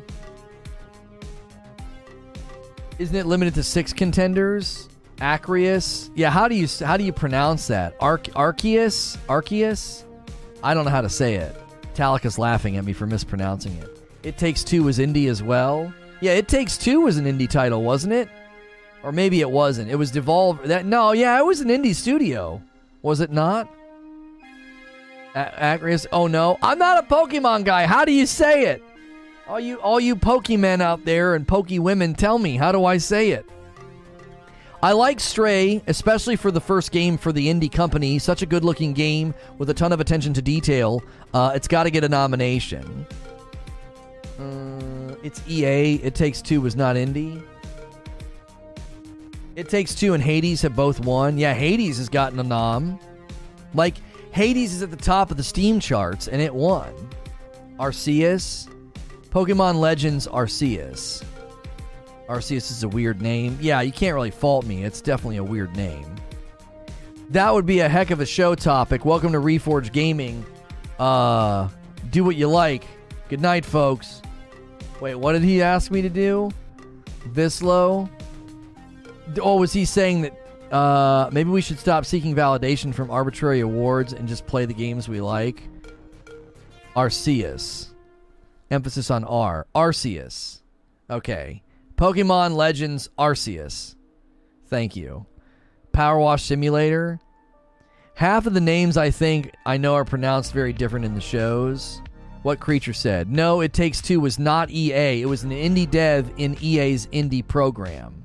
Isn't 3.00 3.16
it 3.16 3.26
limited 3.26 3.55
to 3.55 3.64
six 3.64 3.92
contenders? 3.92 4.89
Acreus? 5.20 6.11
Yeah, 6.14 6.30
how 6.30 6.48
do 6.48 6.54
you 6.54 6.66
how 6.85 6.96
do 6.96 7.04
you 7.04 7.12
pronounce 7.12 7.66
that? 7.68 7.94
Arc 8.00 8.24
Arceus? 8.28 9.16
Arceus? 9.28 10.04
I 10.62 10.74
don't 10.74 10.85
know 10.85 10.90
how 10.90 11.00
to 11.02 11.09
say 11.09 11.37
it. 11.37 11.54
Talika's 11.94 12.38
laughing 12.38 12.76
at 12.76 12.85
me 12.85 12.92
for 12.92 13.06
mispronouncing 13.06 13.72
it. 13.76 13.98
It 14.22 14.38
Takes 14.38 14.62
Two 14.64 14.85
was 14.85 14.98
indie 14.98 15.28
as 15.28 15.42
well. 15.42 15.92
Yeah, 16.20 16.33
It 16.33 16.48
Takes 16.48 16.76
Two 16.76 17.02
was 17.02 17.16
an 17.16 17.24
indie 17.24 17.48
title, 17.48 17.83
wasn't 17.83 18.12
it? 18.12 18.28
Or 19.02 19.12
maybe 19.12 19.40
it 19.40 19.50
wasn't. 19.50 19.90
It 19.90 19.96
was 19.96 20.12
Devolver. 20.12 20.64
That 20.66 20.85
no, 20.85 21.12
yeah, 21.12 21.38
it 21.38 21.44
was 21.44 21.61
an 21.61 21.68
indie 21.68 21.94
studio. 21.94 22.62
Was 23.02 23.20
it 23.20 23.30
not? 23.30 23.68
A- 25.35 26.06
Oh 26.12 26.26
no, 26.26 26.59
I'm 26.62 26.78
not 26.78 27.04
a 27.04 27.06
Pokemon 27.06 27.64
guy. 27.64 27.87
How 27.87 28.04
do 28.04 28.12
you 28.12 28.26
say 28.26 28.66
it? 28.66 28.83
All 29.46 29.59
you, 29.61 29.76
all 29.80 29.98
you 29.98 30.14
Pokemon 30.16 30.80
out 30.80 31.04
there 31.04 31.35
and 31.35 31.46
Poke 31.46 31.68
women, 31.70 32.14
tell 32.14 32.38
me 32.38 32.56
how 32.56 32.72
do 32.72 32.85
I 32.85 32.98
say 32.98 33.30
it? 33.30 33.46
I 34.83 34.93
like 34.93 35.21
Stray, 35.21 35.83
especially 35.87 36.37
for 36.37 36.51
the 36.51 36.61
first 36.61 36.90
game 36.90 37.19
for 37.19 37.33
the 37.33 37.49
indie 37.49 37.71
company. 37.71 38.19
Such 38.19 38.40
a 38.40 38.47
good 38.47 38.64
looking 38.64 38.95
game 38.95 39.35
with 39.59 39.69
a 39.69 39.75
ton 39.75 39.93
of 39.93 40.01
attention 40.01 40.33
to 40.35 40.43
detail. 40.43 41.03
Uh, 41.35 41.53
it's 41.55 41.69
got 41.69 41.83
to 41.83 41.90
get 41.90 42.03
a 42.03 42.09
nomination. 42.09 43.07
Uh, 44.38 45.14
it's 45.23 45.43
EA. 45.47 45.97
It 45.97 46.14
Takes 46.14 46.40
Two 46.40 46.62
was 46.62 46.77
not 46.77 46.97
indie. 46.97 47.43
It 49.55 49.69
Takes 49.69 49.95
Two 49.95 50.14
and 50.14 50.23
Hades 50.23 50.62
have 50.62 50.75
both 50.75 51.01
won. 51.01 51.37
Yeah, 51.37 51.53
Hades 51.53 51.99
has 51.99 52.09
gotten 52.09 52.38
a 52.38 52.43
nom. 52.43 52.99
Like, 53.75 53.97
Hades 54.33 54.73
is 54.73 54.83
at 54.83 54.90
the 54.90 54.97
top 54.97 55.31
of 55.31 55.37
the 55.37 55.43
Steam 55.43 55.79
charts, 55.79 56.27
and 56.27 56.40
it 56.40 56.55
won. 56.55 56.95
Arceus. 57.79 58.66
Pokemon 59.29 59.77
Legends 59.79 60.27
Arceus. 60.27 61.23
Arceus 62.31 62.71
is 62.71 62.85
a 62.85 62.88
weird 62.88 63.21
name. 63.21 63.59
Yeah, 63.61 63.81
you 63.81 63.90
can't 63.90 64.14
really 64.14 64.31
fault 64.31 64.64
me. 64.64 64.85
It's 64.85 65.01
definitely 65.01 65.38
a 65.38 65.45
weird 65.45 65.75
name. 65.75 66.07
That 67.31 67.53
would 67.53 67.66
be 67.66 67.81
a 67.81 67.88
heck 67.88 68.12
of 68.12 68.21
a 68.21 68.27
show 68.27 68.55
topic. 68.55 69.05
Welcome 69.05 69.33
to 69.33 69.38
Reforge 69.38 69.90
Gaming. 69.90 70.47
Uh, 70.97 71.69
do 72.11 72.23
what 72.23 72.37
you 72.37 72.47
like. 72.47 72.85
Good 73.29 73.40
night, 73.40 73.64
folks. 73.64 74.23
Wait, 75.01 75.16
what 75.16 75.33
did 75.33 75.43
he 75.43 75.61
ask 75.61 75.90
me 75.90 76.03
to 76.03 76.09
do? 76.09 76.53
This 77.33 77.62
low? 77.62 78.09
Oh, 79.40 79.57
was 79.57 79.73
he 79.73 79.85
saying 79.85 80.23
that 80.23 80.73
uh, 80.73 81.31
maybe 81.33 81.51
we 81.51 81.61
should 81.61 81.81
stop 81.81 82.07
seeking 82.07 82.37
validation 82.37 82.95
from 82.95 83.11
arbitrary 83.11 83.59
awards 83.59 84.12
and 84.12 84.29
just 84.29 84.47
play 84.47 84.66
the 84.66 84.75
games 84.75 85.09
we 85.09 85.21
like? 85.21 85.64
Arceus. 86.95 87.88
Emphasis 88.71 89.11
on 89.11 89.25
R. 89.25 89.66
Arceus. 89.75 90.61
Okay. 91.11 91.62
Pokemon 92.00 92.56
Legends 92.56 93.10
Arceus. 93.18 93.94
Thank 94.68 94.96
you. 94.96 95.26
Power 95.92 96.18
Wash 96.18 96.44
Simulator. 96.44 97.20
Half 98.14 98.46
of 98.46 98.54
the 98.54 98.60
names 98.62 98.96
I 98.96 99.10
think 99.10 99.54
I 99.66 99.76
know 99.76 99.92
are 99.96 100.06
pronounced 100.06 100.54
very 100.54 100.72
different 100.72 101.04
in 101.04 101.14
the 101.14 101.20
shows. 101.20 102.00
What 102.40 102.58
Creature 102.58 102.94
said. 102.94 103.30
No, 103.30 103.60
It 103.60 103.74
Takes 103.74 104.00
Two 104.00 104.18
was 104.18 104.38
not 104.38 104.70
EA. 104.70 105.20
It 105.20 105.28
was 105.28 105.42
an 105.42 105.50
indie 105.50 105.90
dev 105.90 106.32
in 106.38 106.56
EA's 106.62 107.06
indie 107.08 107.46
program. 107.46 108.24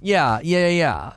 Yeah, 0.00 0.40
yeah, 0.42 0.68
yeah. 0.68 1.12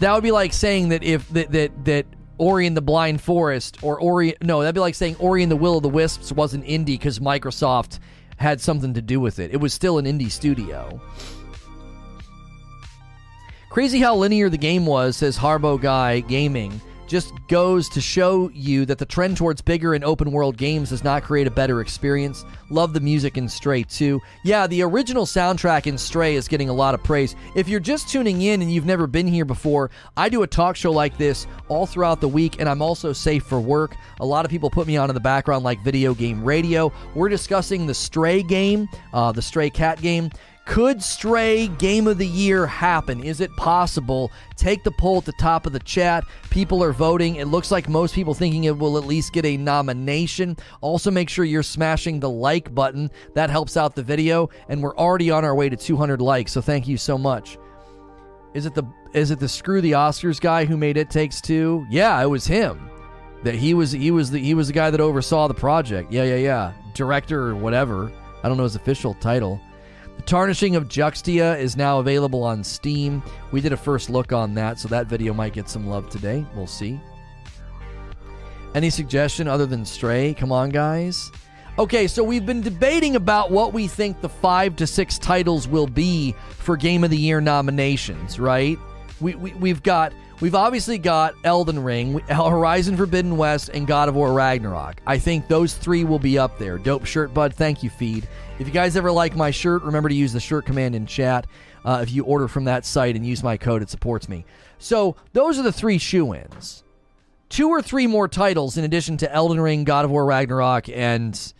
That 0.00 0.14
would 0.14 0.24
be 0.24 0.32
like 0.32 0.52
saying 0.52 0.88
that 0.88 1.04
if 1.04 1.28
that 1.28 1.52
that, 1.52 1.84
that 1.84 2.06
Ori 2.38 2.66
and 2.66 2.76
the 2.76 2.82
Blind 2.82 3.20
Forest 3.20 3.78
or 3.82 4.00
Ori 4.00 4.34
no, 4.42 4.62
that'd 4.62 4.74
be 4.74 4.80
like 4.80 4.96
saying 4.96 5.14
Ori 5.20 5.44
and 5.44 5.52
the 5.52 5.56
Will 5.56 5.76
of 5.76 5.84
the 5.84 5.88
Wisps 5.88 6.32
wasn't 6.32 6.64
indie 6.64 6.86
because 6.86 7.20
Microsoft 7.20 8.00
had 8.36 8.60
something 8.60 8.94
to 8.94 9.02
do 9.02 9.20
with 9.20 9.38
it. 9.38 9.52
It 9.52 9.58
was 9.58 9.72
still 9.72 9.98
an 9.98 10.06
indie 10.06 10.30
studio. 10.30 11.00
Crazy 13.76 14.00
how 14.00 14.16
linear 14.16 14.48
the 14.48 14.56
game 14.56 14.86
was, 14.86 15.18
says 15.18 15.36
Harbo 15.36 15.78
Guy 15.78 16.20
Gaming 16.20 16.80
just 17.06 17.34
goes 17.46 17.90
to 17.90 18.00
show 18.00 18.48
you 18.54 18.86
that 18.86 18.96
the 18.96 19.04
trend 19.04 19.36
towards 19.36 19.60
bigger 19.60 19.92
and 19.92 20.02
open 20.02 20.32
world 20.32 20.56
games 20.56 20.88
does 20.88 21.04
not 21.04 21.22
create 21.22 21.46
a 21.46 21.50
better 21.50 21.82
experience. 21.82 22.46
Love 22.70 22.94
the 22.94 23.00
music 23.00 23.36
in 23.36 23.46
Stray 23.46 23.82
too. 23.82 24.18
Yeah, 24.44 24.66
the 24.66 24.80
original 24.80 25.26
soundtrack 25.26 25.86
in 25.86 25.98
Stray 25.98 26.36
is 26.36 26.48
getting 26.48 26.70
a 26.70 26.72
lot 26.72 26.94
of 26.94 27.04
praise. 27.04 27.36
If 27.54 27.68
you're 27.68 27.78
just 27.78 28.08
tuning 28.08 28.40
in 28.40 28.62
and 28.62 28.72
you've 28.72 28.86
never 28.86 29.06
been 29.06 29.26
here 29.26 29.44
before, 29.44 29.90
I 30.16 30.30
do 30.30 30.42
a 30.42 30.46
talk 30.46 30.74
show 30.74 30.90
like 30.90 31.18
this 31.18 31.46
all 31.68 31.84
throughout 31.84 32.22
the 32.22 32.28
week, 32.28 32.58
and 32.58 32.70
I'm 32.70 32.80
also 32.80 33.12
safe 33.12 33.44
for 33.44 33.60
work. 33.60 33.94
A 34.20 34.26
lot 34.26 34.46
of 34.46 34.50
people 34.50 34.70
put 34.70 34.86
me 34.86 34.96
on 34.96 35.10
in 35.10 35.14
the 35.14 35.20
background 35.20 35.64
like 35.64 35.84
video 35.84 36.14
game 36.14 36.42
radio. 36.42 36.90
We're 37.14 37.28
discussing 37.28 37.86
the 37.86 37.94
Stray 37.94 38.42
game, 38.42 38.88
uh, 39.12 39.32
the 39.32 39.42
Stray 39.42 39.68
Cat 39.68 40.00
game. 40.00 40.30
Could 40.66 41.00
Stray 41.00 41.68
Game 41.68 42.08
of 42.08 42.18
the 42.18 42.26
Year 42.26 42.66
happen? 42.66 43.22
Is 43.22 43.40
it 43.40 43.54
possible? 43.56 44.32
Take 44.56 44.82
the 44.82 44.90
poll 44.90 45.18
at 45.18 45.24
the 45.24 45.32
top 45.38 45.64
of 45.64 45.72
the 45.72 45.78
chat. 45.78 46.24
People 46.50 46.82
are 46.82 46.92
voting. 46.92 47.36
It 47.36 47.46
looks 47.46 47.70
like 47.70 47.88
most 47.88 48.14
people 48.14 48.34
thinking 48.34 48.64
it 48.64 48.76
will 48.76 48.98
at 48.98 49.06
least 49.06 49.32
get 49.32 49.46
a 49.46 49.56
nomination. 49.56 50.56
Also, 50.80 51.10
make 51.10 51.28
sure 51.28 51.44
you're 51.44 51.62
smashing 51.62 52.18
the 52.18 52.28
like 52.28 52.74
button. 52.74 53.12
That 53.34 53.48
helps 53.48 53.76
out 53.76 53.94
the 53.94 54.02
video, 54.02 54.50
and 54.68 54.82
we're 54.82 54.96
already 54.96 55.30
on 55.30 55.44
our 55.44 55.54
way 55.54 55.68
to 55.68 55.76
200 55.76 56.20
likes. 56.20 56.52
So 56.52 56.60
thank 56.60 56.88
you 56.88 56.96
so 56.96 57.16
much. 57.16 57.58
Is 58.52 58.66
it 58.66 58.74
the 58.74 58.84
is 59.14 59.30
it 59.30 59.38
the 59.38 59.48
screw 59.48 59.80
the 59.80 59.92
Oscars 59.92 60.40
guy 60.40 60.64
who 60.64 60.76
made 60.76 60.96
It 60.96 61.10
Takes 61.10 61.40
Two? 61.40 61.86
Yeah, 61.88 62.20
it 62.20 62.26
was 62.26 62.44
him. 62.44 62.90
That 63.44 63.54
he 63.54 63.72
was 63.72 63.92
he 63.92 64.10
was 64.10 64.32
the 64.32 64.40
he 64.40 64.54
was 64.54 64.66
the 64.66 64.72
guy 64.72 64.90
that 64.90 65.00
oversaw 65.00 65.46
the 65.46 65.54
project. 65.54 66.10
Yeah, 66.10 66.24
yeah, 66.24 66.36
yeah. 66.36 66.72
Director 66.92 67.50
or 67.50 67.54
whatever. 67.54 68.10
I 68.42 68.48
don't 68.48 68.56
know 68.56 68.64
his 68.64 68.74
official 68.74 69.14
title. 69.14 69.60
The 70.16 70.22
Tarnishing 70.22 70.76
of 70.76 70.88
Juxtia 70.88 71.58
is 71.58 71.76
now 71.76 71.98
available 71.98 72.42
on 72.42 72.64
Steam. 72.64 73.22
We 73.52 73.60
did 73.60 73.72
a 73.72 73.76
first 73.76 74.10
look 74.10 74.32
on 74.32 74.54
that, 74.54 74.78
so 74.78 74.88
that 74.88 75.06
video 75.06 75.32
might 75.32 75.52
get 75.52 75.68
some 75.68 75.86
love 75.86 76.08
today. 76.10 76.44
We'll 76.54 76.66
see. 76.66 77.00
Any 78.74 78.90
suggestion 78.90 79.48
other 79.48 79.66
than 79.66 79.84
Stray? 79.84 80.34
Come 80.34 80.52
on, 80.52 80.70
guys. 80.70 81.30
Okay, 81.78 82.06
so 82.06 82.24
we've 82.24 82.46
been 82.46 82.62
debating 82.62 83.16
about 83.16 83.50
what 83.50 83.72
we 83.72 83.86
think 83.86 84.20
the 84.20 84.28
five 84.28 84.76
to 84.76 84.86
six 84.86 85.18
titles 85.18 85.68
will 85.68 85.86
be 85.86 86.34
for 86.48 86.76
Game 86.76 87.04
of 87.04 87.10
the 87.10 87.18
Year 87.18 87.40
nominations, 87.40 88.38
right? 88.38 88.78
We, 89.20 89.34
we, 89.34 89.52
we've 89.54 89.82
got 89.82 90.12
We've 90.40 90.54
obviously 90.54 90.98
got 90.98 91.34
Elden 91.44 91.82
Ring, 91.82 92.18
Horizon 92.28 92.96
Forbidden 92.96 93.38
West, 93.38 93.70
and 93.72 93.86
God 93.86 94.08
of 94.08 94.14
War 94.14 94.32
Ragnarok. 94.34 95.00
I 95.06 95.18
think 95.18 95.48
those 95.48 95.74
three 95.74 96.04
will 96.04 96.18
be 96.18 96.38
up 96.38 96.58
there. 96.58 96.76
Dope 96.76 97.06
shirt, 97.06 97.32
bud. 97.32 97.54
Thank 97.54 97.82
you, 97.82 97.88
feed. 97.88 98.28
If 98.58 98.66
you 98.66 98.72
guys 98.72 98.96
ever 98.96 99.12
like 99.12 99.36
my 99.36 99.50
shirt, 99.50 99.82
remember 99.82 100.08
to 100.08 100.14
use 100.14 100.32
the 100.32 100.40
shirt 100.40 100.64
command 100.64 100.94
in 100.94 101.06
chat. 101.06 101.46
Uh, 101.84 102.00
if 102.02 102.10
you 102.10 102.24
order 102.24 102.48
from 102.48 102.64
that 102.64 102.84
site 102.84 103.14
and 103.14 103.26
use 103.26 103.42
my 103.42 103.56
code, 103.56 103.82
it 103.82 103.90
supports 103.90 104.28
me. 104.28 104.44
So 104.78 105.16
those 105.32 105.58
are 105.58 105.62
the 105.62 105.72
three 105.72 105.98
shoe 105.98 106.34
ins. 106.34 106.82
Two 107.48 107.68
or 107.68 107.82
three 107.82 108.06
more 108.06 108.28
titles 108.28 108.76
in 108.76 108.84
addition 108.84 109.16
to 109.18 109.32
Elden 109.32 109.60
Ring, 109.60 109.84
God 109.84 110.04
of 110.04 110.10
War 110.10 110.24
Ragnarok, 110.24 110.88
and 110.88 111.52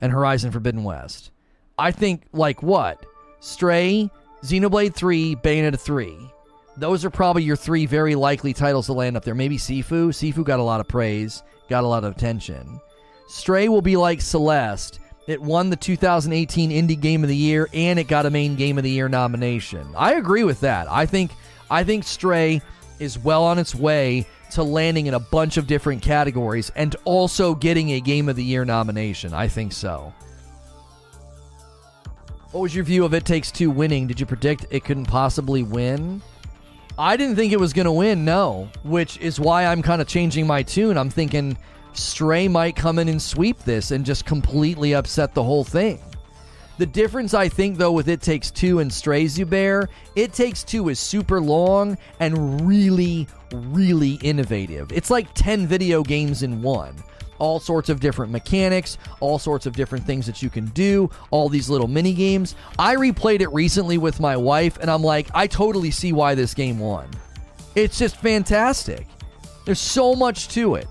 and 0.00 0.12
Horizon 0.12 0.50
Forbidden 0.50 0.84
West. 0.84 1.30
I 1.78 1.90
think 1.90 2.24
like 2.32 2.62
what? 2.62 3.06
Stray, 3.40 4.10
Xenoblade 4.42 4.94
3, 4.94 5.36
Bayonetta 5.36 5.80
3 5.80 6.32
those 6.76 7.04
are 7.04 7.10
probably 7.10 7.42
your 7.42 7.56
three 7.56 7.86
very 7.86 8.14
likely 8.14 8.52
titles 8.52 8.86
to 8.86 8.92
land 8.92 9.16
up 9.16 9.24
there. 9.24 9.34
Maybe 9.34 9.56
Sifu. 9.56 10.08
Sifu 10.08 10.44
got 10.44 10.60
a 10.60 10.62
lot 10.62 10.80
of 10.80 10.88
praise, 10.88 11.42
got 11.68 11.84
a 11.84 11.86
lot 11.86 12.04
of 12.04 12.14
attention. 12.14 12.80
Stray 13.28 13.68
will 13.68 13.82
be 13.82 13.96
like 13.96 14.20
Celeste. 14.20 15.00
It 15.26 15.42
won 15.42 15.70
the 15.70 15.76
2018 15.76 16.70
Indie 16.70 17.00
Game 17.00 17.24
of 17.24 17.28
the 17.28 17.36
Year 17.36 17.68
and 17.72 17.98
it 17.98 18.06
got 18.06 18.26
a 18.26 18.30
main 18.30 18.54
Game 18.54 18.78
of 18.78 18.84
the 18.84 18.90
Year 18.90 19.08
nomination. 19.08 19.92
I 19.96 20.14
agree 20.14 20.44
with 20.44 20.60
that. 20.60 20.90
I 20.90 21.06
think 21.06 21.32
I 21.68 21.82
think 21.82 22.04
Stray 22.04 22.62
is 23.00 23.18
well 23.18 23.44
on 23.44 23.58
its 23.58 23.74
way 23.74 24.26
to 24.52 24.62
landing 24.62 25.06
in 25.06 25.14
a 25.14 25.20
bunch 25.20 25.56
of 25.56 25.66
different 25.66 26.00
categories 26.00 26.70
and 26.76 26.94
also 27.04 27.54
getting 27.54 27.92
a 27.92 28.00
Game 28.00 28.28
of 28.28 28.36
the 28.36 28.44
Year 28.44 28.64
nomination. 28.64 29.34
I 29.34 29.48
think 29.48 29.72
so. 29.72 30.14
What 32.52 32.60
was 32.60 32.74
your 32.74 32.84
view 32.84 33.04
of 33.04 33.12
It 33.12 33.24
Takes 33.24 33.50
Two 33.50 33.70
winning? 33.70 34.06
Did 34.06 34.20
you 34.20 34.26
predict 34.26 34.66
it 34.70 34.84
couldn't 34.84 35.06
possibly 35.06 35.64
win? 35.64 36.22
I 36.98 37.16
didn't 37.16 37.36
think 37.36 37.52
it 37.52 37.60
was 37.60 37.72
going 37.72 37.84
to 37.84 37.92
win, 37.92 38.24
no, 38.24 38.70
which 38.82 39.18
is 39.18 39.38
why 39.38 39.66
I'm 39.66 39.82
kind 39.82 40.00
of 40.00 40.08
changing 40.08 40.46
my 40.46 40.62
tune. 40.62 40.96
I'm 40.96 41.10
thinking 41.10 41.58
Stray 41.96 42.48
might 42.48 42.76
come 42.76 42.98
in 42.98 43.08
and 43.08 43.20
sweep 43.20 43.58
this 43.60 43.90
and 43.90 44.04
just 44.04 44.24
completely 44.24 44.94
upset 44.94 45.34
the 45.34 45.42
whole 45.42 45.64
thing. 45.64 46.00
The 46.78 46.86
difference, 46.86 47.32
I 47.32 47.48
think, 47.48 47.78
though, 47.78 47.92
with 47.92 48.08
It 48.08 48.20
Takes 48.20 48.50
Two 48.50 48.80
and 48.80 48.92
Stray 48.92 49.24
Zubair, 49.24 49.88
It 50.14 50.34
Takes 50.34 50.62
Two 50.62 50.90
is 50.90 51.00
super 51.00 51.40
long 51.40 51.96
and 52.20 52.66
really, 52.66 53.26
really 53.50 54.14
innovative. 54.22 54.92
It's 54.92 55.08
like 55.08 55.32
10 55.34 55.66
video 55.66 56.02
games 56.02 56.42
in 56.42 56.60
one 56.60 56.94
all 57.38 57.60
sorts 57.60 57.88
of 57.88 58.00
different 58.00 58.32
mechanics, 58.32 58.98
all 59.20 59.38
sorts 59.38 59.66
of 59.66 59.74
different 59.74 60.06
things 60.06 60.24
that 60.24 60.42
you 60.42 60.48
can 60.50 60.64
do, 60.66 61.10
all 61.30 61.50
these 61.50 61.68
little 61.68 61.88
mini 61.88 62.14
games. 62.14 62.54
I 62.78 62.96
replayed 62.96 63.40
it 63.40 63.52
recently 63.52 63.98
with 63.98 64.20
my 64.20 64.36
wife, 64.36 64.78
and 64.78 64.90
I'm 64.90 65.02
like, 65.02 65.28
I 65.34 65.46
totally 65.46 65.90
see 65.90 66.14
why 66.14 66.34
this 66.34 66.54
game 66.54 66.78
won. 66.78 67.10
It's 67.74 67.98
just 67.98 68.16
fantastic. 68.16 69.06
There's 69.66 69.80
so 69.80 70.14
much 70.14 70.48
to 70.48 70.76
it. 70.76 70.88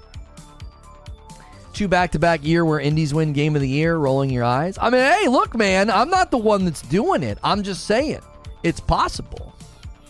Two 1.75 1.89
back 1.89 2.13
to 2.13 2.19
back 2.19 2.45
year 2.45 2.63
where 2.63 2.79
indies 2.79 3.13
win 3.13 3.33
game 3.33 3.53
of 3.53 3.61
the 3.61 3.67
year, 3.67 3.97
rolling 3.97 4.29
your 4.29 4.45
eyes. 4.45 4.77
I 4.81 4.89
mean, 4.89 5.01
hey, 5.01 5.27
look, 5.27 5.53
man, 5.55 5.89
I'm 5.89 6.09
not 6.09 6.31
the 6.31 6.37
one 6.37 6.63
that's 6.63 6.81
doing 6.81 7.21
it. 7.21 7.37
I'm 7.43 7.63
just 7.63 7.83
saying 7.83 8.21
it's 8.63 8.79
possible, 8.79 9.53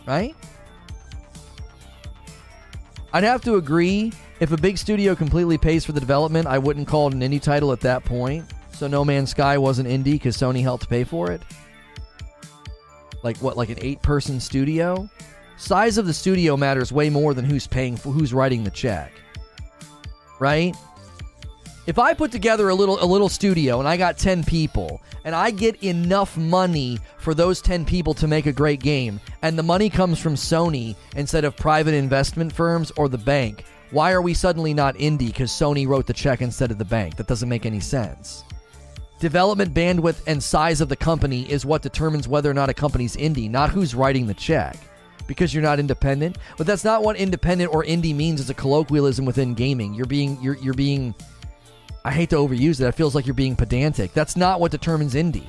right? 0.05 0.35
I'd 3.11 3.23
have 3.23 3.41
to 3.45 3.55
agree 3.55 4.13
if 4.39 4.51
a 4.51 4.57
big 4.57 4.77
studio 4.77 5.15
completely 5.15 5.57
pays 5.57 5.83
for 5.83 5.91
the 5.91 5.99
development, 5.99 6.45
I 6.45 6.59
wouldn't 6.59 6.87
call 6.87 7.07
it 7.07 7.15
an 7.15 7.21
indie 7.21 7.41
title 7.41 7.71
at 7.71 7.79
that 7.79 8.05
point. 8.05 8.45
So 8.73 8.85
No 8.85 9.03
Man's 9.03 9.31
Sky 9.31 9.57
wasn't 9.57 9.89
indie 9.89 10.13
because 10.13 10.37
Sony 10.37 10.61
helped 10.61 10.87
pay 10.87 11.03
for 11.03 11.31
it. 11.31 11.41
Like 13.23 13.37
what? 13.37 13.57
Like 13.57 13.69
an 13.69 13.79
eight-person 13.81 14.39
studio? 14.39 15.09
Size 15.57 15.97
of 15.97 16.05
the 16.05 16.13
studio 16.13 16.55
matters 16.55 16.91
way 16.91 17.09
more 17.09 17.33
than 17.33 17.43
who's 17.43 17.65
paying 17.65 17.97
for 17.97 18.09
who's 18.09 18.35
writing 18.35 18.63
the 18.63 18.69
check. 18.69 19.11
Right? 20.37 20.75
If 21.87 21.99
I 21.99 22.15
put 22.15 22.31
together 22.31 22.69
a 22.69 22.75
little 22.75 23.03
a 23.03 23.05
little 23.05 23.29
studio 23.29 23.79
and 23.79 23.87
I 23.87 23.95
got 23.95 24.17
10 24.17 24.43
people 24.43 25.01
and 25.23 25.35
I 25.35 25.51
get 25.51 25.83
enough 25.83 26.35
money 26.35 26.97
for 27.19 27.35
those 27.35 27.61
10 27.61 27.85
people 27.85 28.15
to 28.15 28.27
make 28.27 28.47
a 28.47 28.51
great 28.51 28.79
game 28.79 29.19
and 29.43 29.57
the 29.57 29.63
money 29.63 29.91
comes 29.91 30.19
from 30.19 30.33
Sony 30.33 30.95
instead 31.15 31.45
of 31.45 31.55
private 31.55 31.93
investment 31.93 32.51
firms 32.51 32.91
or 32.97 33.07
the 33.07 33.19
bank, 33.19 33.65
why 33.91 34.13
are 34.13 34.21
we 34.23 34.33
suddenly 34.33 34.73
not 34.73 34.95
indie 34.95 35.27
because 35.27 35.51
Sony 35.51 35.87
wrote 35.87 36.07
the 36.07 36.13
check 36.13 36.41
instead 36.41 36.71
of 36.71 36.79
the 36.79 36.85
bank? 36.85 37.17
That 37.17 37.27
doesn't 37.27 37.49
make 37.49 37.67
any 37.67 37.79
sense. 37.79 38.43
Development 39.19 39.71
bandwidth 39.71 40.23
and 40.25 40.41
size 40.41 40.81
of 40.81 40.89
the 40.89 40.95
company 40.95 41.49
is 41.51 41.67
what 41.67 41.83
determines 41.83 42.27
whether 42.27 42.49
or 42.49 42.55
not 42.55 42.69
a 42.69 42.73
company's 42.73 43.15
indie, 43.15 43.49
not 43.49 43.69
who's 43.69 43.93
writing 43.93 44.25
the 44.25 44.33
check. 44.33 44.75
Because 45.27 45.53
you're 45.53 45.63
not 45.63 45.79
independent, 45.79 46.37
but 46.57 46.67
that's 46.67 46.83
not 46.83 47.01
what 47.01 47.15
independent 47.15 47.73
or 47.73 47.83
indie 47.83 48.13
means 48.13 48.39
as 48.39 48.51
a 48.51 48.53
colloquialism 48.53 49.25
within 49.25 49.55
gaming. 49.55 49.95
You're 49.95 50.05
being 50.05 50.39
you're 50.39 50.55
you're 50.57 50.75
being 50.75 51.15
I 52.05 52.11
hate 52.11 52.29
to 52.29 52.35
overuse 52.35 52.79
it. 52.79 52.85
It 52.87 52.91
feels 52.93 53.15
like 53.15 53.25
you're 53.25 53.33
being 53.33 53.55
pedantic. 53.55 54.13
That's 54.13 54.37
not 54.37 54.59
what 54.59 54.71
determines 54.71 55.15
indie. 55.15 55.47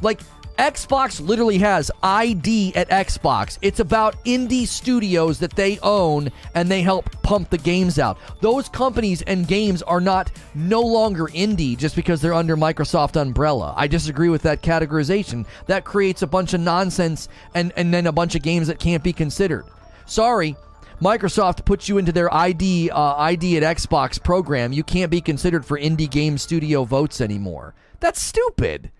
Like 0.00 0.22
Xbox 0.58 1.20
literally 1.20 1.58
has 1.58 1.90
ID 2.02 2.74
at 2.74 2.88
Xbox. 2.88 3.58
It's 3.60 3.78
about 3.78 4.16
indie 4.24 4.66
studios 4.66 5.38
that 5.40 5.54
they 5.54 5.78
own 5.80 6.30
and 6.54 6.70
they 6.70 6.80
help 6.80 7.10
pump 7.20 7.50
the 7.50 7.58
games 7.58 7.98
out. 7.98 8.16
Those 8.40 8.70
companies 8.70 9.20
and 9.20 9.46
games 9.46 9.82
are 9.82 10.00
not 10.00 10.32
no 10.54 10.80
longer 10.80 11.26
indie 11.26 11.76
just 11.76 11.96
because 11.96 12.22
they're 12.22 12.32
under 12.32 12.56
Microsoft 12.56 13.20
umbrella. 13.20 13.74
I 13.76 13.88
disagree 13.88 14.30
with 14.30 14.42
that 14.42 14.62
categorization. 14.62 15.44
That 15.66 15.84
creates 15.84 16.22
a 16.22 16.26
bunch 16.26 16.54
of 16.54 16.62
nonsense 16.62 17.28
and, 17.54 17.74
and 17.76 17.92
then 17.92 18.06
a 18.06 18.12
bunch 18.12 18.34
of 18.34 18.40
games 18.40 18.68
that 18.68 18.78
can't 18.78 19.04
be 19.04 19.12
considered. 19.12 19.66
Sorry, 20.06 20.56
Microsoft 21.02 21.64
puts 21.64 21.88
you 21.88 21.98
into 21.98 22.12
their 22.12 22.32
ID 22.32 22.90
uh, 22.90 23.16
ID 23.16 23.56
at 23.56 23.76
Xbox 23.76 24.22
program. 24.22 24.72
You 24.72 24.84
can't 24.84 25.10
be 25.10 25.20
considered 25.20 25.66
for 25.66 25.76
indie 25.78 26.08
game 26.08 26.38
studio 26.38 26.84
votes 26.84 27.20
anymore. 27.20 27.74
That's 27.98 28.22
stupid. 28.22 28.92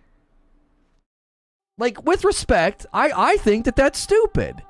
Like, 1.78 2.04
with 2.04 2.24
respect, 2.24 2.86
I, 2.92 3.12
I 3.14 3.36
think 3.36 3.64
that 3.66 3.76
that's 3.76 3.98
stupid. 3.98 4.62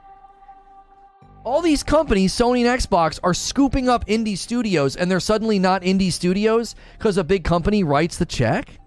All 1.45 1.62
these 1.62 1.83
companies, 1.83 2.33
Sony 2.33 2.64
and 2.64 2.81
Xbox, 2.81 3.18
are 3.25 3.35
scooping 3.35 3.88
up 3.88 4.07
indie 4.07 4.38
studios, 4.38 4.95
and 4.95 5.11
they're 5.11 5.18
suddenly 5.18 5.59
not 5.59 5.83
indie 5.83 6.12
studios 6.12 6.75
because 6.99 7.16
a 7.16 7.25
big 7.25 7.45
company 7.45 7.83
writes 7.83 8.18
the 8.18 8.27
check. 8.27 8.79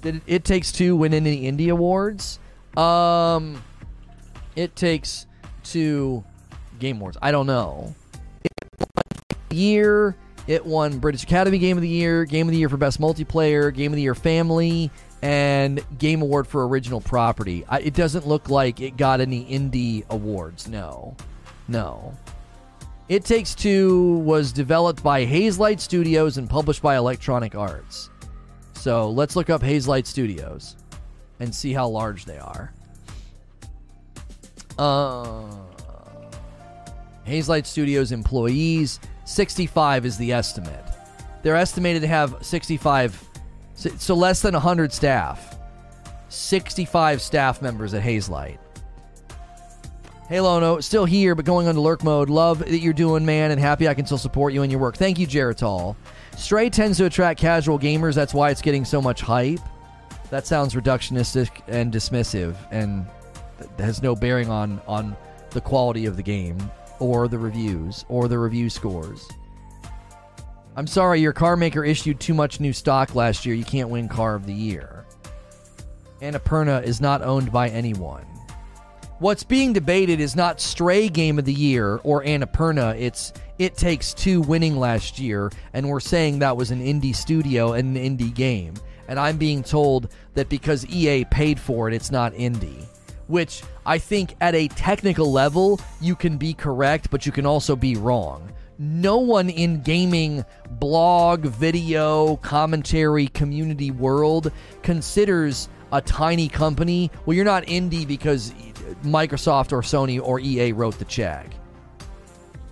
Did 0.00 0.16
it, 0.16 0.22
it 0.26 0.44
Takes 0.44 0.70
Two 0.70 0.96
win 0.96 1.12
any 1.12 1.42
indie 1.42 1.70
awards? 1.70 2.38
Um, 2.76 3.62
It 4.56 4.76
Takes 4.76 5.26
Two 5.64 6.24
Game 6.78 6.98
Awards. 6.98 7.16
I 7.20 7.30
don't 7.30 7.46
know. 7.46 7.94
year. 9.50 10.16
It 10.46 10.66
won 10.66 10.98
British 10.98 11.22
Academy 11.22 11.58
Game 11.58 11.78
of 11.78 11.82
the 11.82 11.88
Year, 11.88 12.26
Game 12.26 12.46
of 12.48 12.52
the 12.52 12.58
Year 12.58 12.68
for 12.68 12.76
Best 12.76 13.00
Multiplayer, 13.00 13.72
Game 13.72 13.92
of 13.92 13.96
the 13.96 14.02
Year 14.02 14.14
Family, 14.14 14.90
and 15.22 15.82
Game 15.98 16.20
Award 16.20 16.46
for 16.46 16.68
Original 16.68 17.00
Property. 17.00 17.64
I, 17.66 17.80
it 17.80 17.94
doesn't 17.94 18.26
look 18.26 18.50
like 18.50 18.80
it 18.80 18.98
got 18.98 19.20
any 19.22 19.46
indie 19.46 20.04
awards. 20.10 20.68
No. 20.68 21.16
No. 21.66 22.14
It 23.08 23.24
Takes 23.24 23.54
Two 23.54 24.18
was 24.18 24.52
developed 24.52 25.02
by 25.02 25.24
Hazelight 25.24 25.80
Studios 25.80 26.36
and 26.36 26.48
published 26.48 26.82
by 26.82 26.96
Electronic 26.96 27.54
Arts. 27.54 28.10
So 28.74 29.10
let's 29.10 29.36
look 29.36 29.48
up 29.48 29.62
Hazelight 29.62 30.06
Studios 30.06 30.76
and 31.40 31.54
see 31.54 31.72
how 31.72 31.88
large 31.88 32.26
they 32.26 32.38
are. 32.38 32.72
Uh, 34.78 35.42
Hazelight 37.26 37.66
Studios 37.66 38.12
employees, 38.12 39.00
65 39.24 40.06
is 40.06 40.18
the 40.18 40.32
estimate. 40.32 40.84
They're 41.42 41.56
estimated 41.56 42.02
to 42.02 42.08
have 42.08 42.36
65 42.40 43.30
so, 43.74 44.14
less 44.14 44.40
than 44.40 44.54
100 44.54 44.92
staff. 44.92 45.58
65 46.28 47.20
staff 47.20 47.60
members 47.60 47.92
at 47.94 48.02
Hazelight. 48.02 48.58
Hey 50.28 50.40
Lono, 50.40 50.80
still 50.80 51.04
here, 51.04 51.34
but 51.34 51.44
going 51.44 51.68
on 51.68 51.74
to 51.74 51.80
lurk 51.80 52.02
mode. 52.02 52.30
Love 52.30 52.60
that 52.60 52.78
you're 52.78 52.94
doing, 52.94 53.26
man, 53.26 53.50
and 53.50 53.60
happy 53.60 53.88
I 53.88 53.94
can 53.94 54.06
still 54.06 54.16
support 54.16 54.54
you 54.54 54.62
in 54.62 54.70
your 54.70 54.80
work. 54.80 54.96
Thank 54.96 55.18
you, 55.18 55.26
Geritol. 55.26 55.96
Stray 56.36 56.70
tends 56.70 56.96
to 56.98 57.04
attract 57.04 57.38
casual 57.38 57.78
gamers. 57.78 58.14
That's 58.14 58.32
why 58.32 58.50
it's 58.50 58.62
getting 58.62 58.84
so 58.84 59.02
much 59.02 59.20
hype. 59.20 59.60
That 60.30 60.46
sounds 60.46 60.74
reductionistic 60.74 61.50
and 61.68 61.92
dismissive, 61.92 62.56
and 62.70 63.06
has 63.78 64.02
no 64.02 64.16
bearing 64.16 64.48
on 64.48 64.80
on 64.86 65.14
the 65.50 65.60
quality 65.60 66.06
of 66.06 66.16
the 66.16 66.22
game 66.22 66.58
or 67.04 67.28
the 67.28 67.38
reviews 67.38 68.04
or 68.08 68.28
the 68.28 68.38
review 68.38 68.70
scores. 68.70 69.28
I'm 70.76 70.86
sorry, 70.86 71.20
your 71.20 71.32
car 71.32 71.56
maker 71.56 71.84
issued 71.84 72.18
too 72.18 72.34
much 72.34 72.58
new 72.58 72.72
stock 72.72 73.14
last 73.14 73.46
year. 73.46 73.54
You 73.54 73.64
can't 73.64 73.90
win 73.90 74.08
car 74.08 74.34
of 74.34 74.46
the 74.46 74.54
year. 74.54 75.04
Annapurna 76.20 76.82
is 76.82 77.00
not 77.00 77.22
owned 77.22 77.52
by 77.52 77.68
anyone. 77.68 78.24
What's 79.20 79.44
being 79.44 79.72
debated 79.72 80.18
is 80.18 80.34
not 80.34 80.60
Stray 80.60 81.08
Game 81.08 81.38
of 81.38 81.44
the 81.44 81.52
Year 81.52 82.00
or 82.02 82.24
Annapurna. 82.24 82.98
It's 82.98 83.32
It 83.58 83.76
Takes 83.76 84.12
Two 84.14 84.40
winning 84.40 84.76
last 84.76 85.18
year, 85.20 85.52
and 85.72 85.88
we're 85.88 86.00
saying 86.00 86.40
that 86.40 86.56
was 86.56 86.70
an 86.70 86.80
indie 86.80 87.14
studio 87.14 87.74
and 87.74 87.96
an 87.96 88.02
indie 88.16 88.34
game. 88.34 88.74
And 89.06 89.20
I'm 89.20 89.36
being 89.36 89.62
told 89.62 90.08
that 90.32 90.48
because 90.48 90.86
EA 90.86 91.26
paid 91.26 91.60
for 91.60 91.88
it, 91.88 91.94
it's 91.94 92.10
not 92.10 92.32
indie. 92.32 92.86
Which 93.26 93.62
I 93.86 93.98
think 93.98 94.34
at 94.40 94.54
a 94.54 94.68
technical 94.68 95.32
level, 95.32 95.80
you 96.00 96.14
can 96.14 96.36
be 96.36 96.54
correct, 96.54 97.10
but 97.10 97.24
you 97.24 97.32
can 97.32 97.46
also 97.46 97.74
be 97.74 97.96
wrong. 97.96 98.52
No 98.78 99.18
one 99.18 99.50
in 99.50 99.82
gaming 99.82 100.44
blog, 100.72 101.42
video, 101.42 102.36
commentary, 102.36 103.28
community 103.28 103.90
world 103.90 104.50
considers 104.82 105.68
a 105.92 106.00
tiny 106.00 106.48
company. 106.48 107.10
Well, 107.24 107.36
you're 107.36 107.44
not 107.44 107.64
indie 107.66 108.06
because 108.06 108.52
Microsoft 109.04 109.72
or 109.72 109.80
Sony 109.82 110.20
or 110.20 110.40
EA 110.40 110.72
wrote 110.72 110.98
the 110.98 111.04
check. 111.04 111.50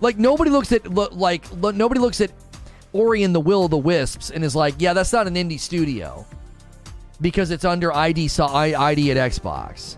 Like 0.01 0.17
nobody 0.17 0.51
looks 0.51 0.71
at 0.73 0.93
like 0.93 1.51
nobody 1.55 2.01
looks 2.01 2.19
at 2.19 2.31
Ori 2.91 3.23
and 3.23 3.33
the 3.33 3.39
Will 3.39 3.65
of 3.65 3.71
the 3.71 3.77
Wisps 3.77 4.29
and 4.29 4.43
is 4.43 4.55
like, 4.55 4.75
yeah, 4.77 4.93
that's 4.93 5.13
not 5.13 5.27
an 5.27 5.35
indie 5.35 5.59
studio 5.59 6.25
because 7.21 7.51
it's 7.51 7.63
under 7.63 7.93
ID 7.93 8.25
ID 8.25 9.11
at 9.11 9.31
Xbox. 9.31 9.95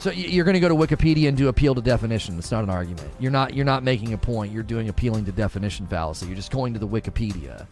So 0.00 0.10
you're 0.10 0.46
going 0.46 0.54
to 0.54 0.60
go 0.60 0.68
to 0.68 0.74
Wikipedia 0.74 1.28
and 1.28 1.36
do 1.36 1.48
appeal 1.48 1.74
to 1.74 1.82
definition. 1.82 2.38
It's 2.38 2.50
not 2.50 2.64
an 2.64 2.70
argument. 2.70 3.12
You're 3.18 3.30
not 3.30 3.54
you're 3.54 3.66
not 3.66 3.82
making 3.82 4.14
a 4.14 4.18
point. 4.18 4.50
You're 4.50 4.62
doing 4.62 4.88
appealing 4.88 5.26
to 5.26 5.32
definition 5.32 5.86
fallacy. 5.86 6.24
You're 6.26 6.36
just 6.36 6.50
going 6.50 6.72
to 6.72 6.78
the 6.78 6.88
Wikipedia. 6.88 7.66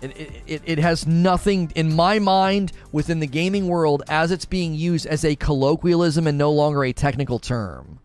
It, 0.00 0.42
it, 0.46 0.62
it 0.64 0.78
has 0.78 1.06
nothing, 1.06 1.70
in 1.74 1.94
my 1.94 2.18
mind, 2.18 2.72
within 2.90 3.20
the 3.20 3.26
gaming 3.26 3.68
world 3.68 4.02
as 4.08 4.30
it's 4.30 4.46
being 4.46 4.74
used 4.74 5.06
as 5.06 5.26
a 5.26 5.36
colloquialism 5.36 6.26
and 6.26 6.38
no 6.38 6.50
longer 6.50 6.84
a 6.84 6.94
technical 6.94 7.38
term. 7.38 7.99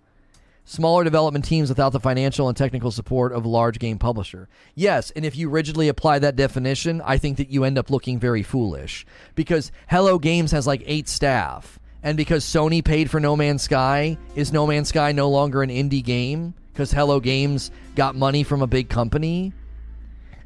Smaller 0.67 1.03
development 1.03 1.45
teams 1.45 1.69
without 1.69 1.91
the 1.91 1.99
financial 1.99 2.47
and 2.47 2.57
technical 2.57 2.89
support 2.89 3.31
of 3.33 3.45
a 3.45 3.47
large 3.47 3.77
game 3.77 3.99
publisher. 3.99 4.49
Yes, 4.73 5.11
and 5.11 5.23
if 5.23 5.37
you 5.37 5.47
rigidly 5.47 5.89
apply 5.89 6.17
that 6.17 6.35
definition, 6.35 7.03
I 7.05 7.19
think 7.19 7.37
that 7.37 7.51
you 7.51 7.63
end 7.63 7.77
up 7.77 7.91
looking 7.91 8.17
very 8.17 8.41
foolish. 8.41 9.05
Because 9.35 9.71
Hello 9.87 10.17
Games 10.17 10.51
has 10.53 10.65
like 10.65 10.81
eight 10.87 11.07
staff. 11.07 11.77
And 12.01 12.17
because 12.17 12.43
Sony 12.43 12.83
paid 12.83 13.11
for 13.11 13.19
No 13.19 13.35
Man's 13.35 13.61
Sky, 13.61 14.17
is 14.35 14.51
No 14.51 14.65
Man's 14.65 14.89
Sky 14.89 15.11
no 15.11 15.29
longer 15.29 15.61
an 15.61 15.69
indie 15.69 16.03
game? 16.03 16.55
Because 16.73 16.91
Hello 16.91 17.19
Games 17.19 17.69
got 17.95 18.15
money 18.15 18.41
from 18.41 18.63
a 18.63 18.67
big 18.67 18.89
company? 18.89 19.53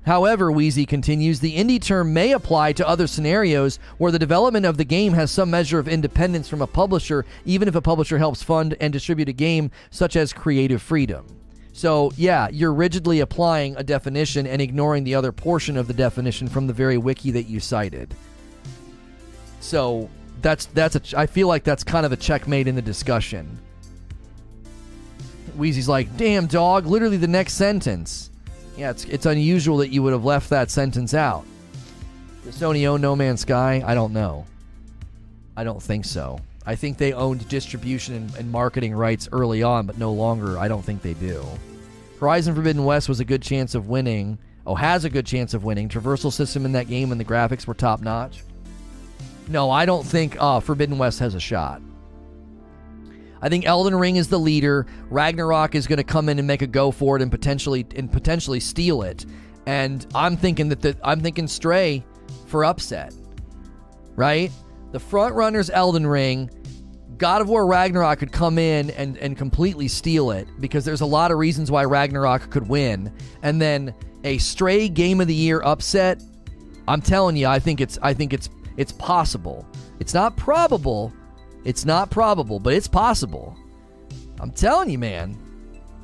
However, 0.10 0.52
Wheezy 0.52 0.88
continues, 0.88 1.40
the 1.40 1.56
indie 1.56 1.80
term 1.80 2.16
may 2.16 2.32
apply 2.32 2.74
to 2.74 2.88
other 2.88 3.06
scenarios 3.06 3.78
where 4.00 4.12
the 4.12 4.18
development 4.18 4.66
of 4.66 4.76
the 4.76 4.84
game 4.84 5.14
has 5.14 5.30
some 5.30 5.52
measure 5.52 5.78
of 5.78 5.88
independence 5.88 6.50
from 6.50 6.64
a 6.64 6.66
publisher, 6.66 7.28
even 7.46 7.68
if 7.68 7.76
a 7.76 7.82
publisher 7.82 8.18
helps 8.18 8.42
fund 8.42 8.76
and 8.82 8.92
distribute 8.92 9.30
a 9.30 9.34
game, 9.34 9.70
such 9.92 10.16
as 10.16 10.34
creative 10.34 10.82
freedom. 10.82 11.28
So, 11.74 12.12
yeah, 12.18 12.50
you're 12.50 12.74
rigidly 12.74 13.20
applying 13.20 13.76
a 13.76 13.84
definition 13.84 14.48
and 14.48 14.64
ignoring 14.64 15.04
the 15.04 15.14
other 15.14 15.32
portion 15.32 15.78
of 15.78 15.86
the 15.86 15.94
definition 15.94 16.48
from 16.48 16.66
the 16.66 16.74
very 16.74 16.98
wiki 16.98 17.30
that 17.30 17.44
you 17.44 17.60
cited. 17.60 18.16
So, 19.60 20.10
that's 20.42 20.66
that's 20.66 20.96
a 20.96 21.20
I 21.20 21.28
feel 21.28 21.48
like 21.48 21.64
that's 21.64 21.84
kind 21.84 22.08
of 22.08 22.12
a 22.12 22.18
checkmate 22.18 22.68
in 22.68 22.74
the 22.74 22.82
discussion. 22.82 23.60
Wheezy's 25.56 25.88
like, 25.88 26.18
"Damn 26.18 26.48
dog, 26.48 26.88
literally 26.88 27.18
the 27.18 27.28
next 27.28 27.54
sentence." 27.54 28.29
Yeah, 28.80 28.92
it's 28.92 29.04
it's 29.04 29.26
unusual 29.26 29.76
that 29.78 29.90
you 29.90 30.02
would 30.04 30.14
have 30.14 30.24
left 30.24 30.50
that 30.52 30.72
sentence 30.72 31.14
out. 31.14 31.44
Does 32.46 32.56
Sony 32.56 32.88
own 32.88 33.02
No 33.02 33.14
Man's 33.14 33.42
Sky? 33.42 33.84
I 33.86 33.94
don't 33.94 34.14
know. 34.14 34.46
I 35.58 35.66
don't 35.66 35.84
think 35.84 36.06
so. 36.06 36.40
I 36.66 36.76
think 36.76 36.98
they 36.98 37.12
owned 37.12 37.46
distribution 37.50 38.16
and, 38.16 38.36
and, 38.36 38.50
marketing 38.50 38.94
rights 38.94 39.28
early 39.34 39.64
on, 39.64 39.86
but 39.86 39.98
no 39.98 40.14
longer. 40.14 40.58
I 40.58 40.70
don't 40.70 40.82
think 40.82 41.02
they 41.02 41.14
do. 41.16 41.46
Horizon 42.22 42.56
Forbidden 42.56 42.86
West 42.86 43.10
was 43.10 43.20
a 43.20 43.26
good 43.26 43.42
chance 43.42 43.76
of 43.76 43.90
winning. 43.90 44.38
Oh, 44.66 44.76
has 44.76 45.04
a 45.04 45.10
good 45.10 45.26
chance 45.26 45.54
of 45.54 45.66
winning. 45.66 45.90
Traversal 45.90 46.32
system 46.32 46.64
in 46.64 46.72
that 46.72 46.88
game 46.88 47.12
and 47.12 47.20
the 47.20 47.26
graphics 47.26 47.68
were 47.68 47.74
top 47.74 48.00
notch. 48.00 48.44
No, 49.50 49.70
I 49.70 49.86
don't 49.86 50.06
think 50.06 50.38
uh, 50.40 50.62
Forbidden 50.62 50.98
West 50.98 51.20
has 51.20 51.36
a 51.36 51.40
shot. 51.42 51.82
I 53.42 53.50
think 53.50 53.66
Elden 53.66 53.96
Ring 53.96 54.18
is 54.18 54.28
the 54.28 54.40
leader. 54.40 54.86
Ragnarok 55.10 55.76
is 55.76 55.88
going 55.88 55.98
to 55.98 56.04
come 56.04 56.30
in 56.30 56.40
and 56.40 56.48
make 56.48 56.62
a 56.62 56.68
go 56.68 56.92
for 56.92 57.16
it 57.16 57.22
and 57.22 57.32
potentially 57.32 57.86
and 57.96 58.12
potentially 58.12 58.60
steal 58.60 59.02
it. 59.04 59.26
And 59.66 60.06
I'm 60.16 60.36
thinking 60.36 60.70
that 60.70 60.82
the, 60.82 60.98
I'm 61.04 61.22
thinking 61.22 61.48
Stray 61.48 62.04
for 62.48 62.66
upset. 62.66 63.14
Right? 64.16 64.52
The 64.92 65.00
front 65.00 65.36
runner's 65.36 65.70
Elden 65.70 66.08
Ring. 66.08 66.50
God 67.18 67.42
of 67.42 67.50
War 67.50 67.68
Ragnarok 67.68 68.20
could 68.20 68.32
come 68.32 68.58
in 68.58 68.92
and, 68.92 69.18
and 69.18 69.38
completely 69.38 69.90
steal 69.90 70.32
it 70.32 70.48
because 70.60 70.86
there's 70.86 71.02
a 71.02 71.06
lot 71.06 71.32
of 71.32 71.38
reasons 71.38 71.70
why 71.70 71.84
Ragnarok 71.84 72.50
could 72.50 72.68
win. 72.68 73.14
And 73.44 73.62
then 73.62 73.94
a 74.24 74.38
stray 74.38 74.88
game 74.88 75.20
of 75.20 75.28
the 75.28 75.36
year 75.36 75.62
upset, 75.62 76.24
I'm 76.88 77.02
telling 77.02 77.36
you, 77.36 77.48
I 77.48 77.60
think 77.60 77.82
it's 77.82 78.00
I 78.02 78.14
think 78.14 78.34
it's 78.34 78.50
it's 78.78 78.94
possible. 78.94 79.68
It's 80.00 80.14
not 80.14 80.38
probable, 80.38 81.14
it's 81.66 81.86
not 81.86 82.10
probable, 82.10 82.60
but 82.60 82.74
it's 82.74 82.88
possible. 82.88 83.58
I'm 84.40 84.52
telling 84.52 84.90
you, 84.90 84.98
man. 84.98 85.38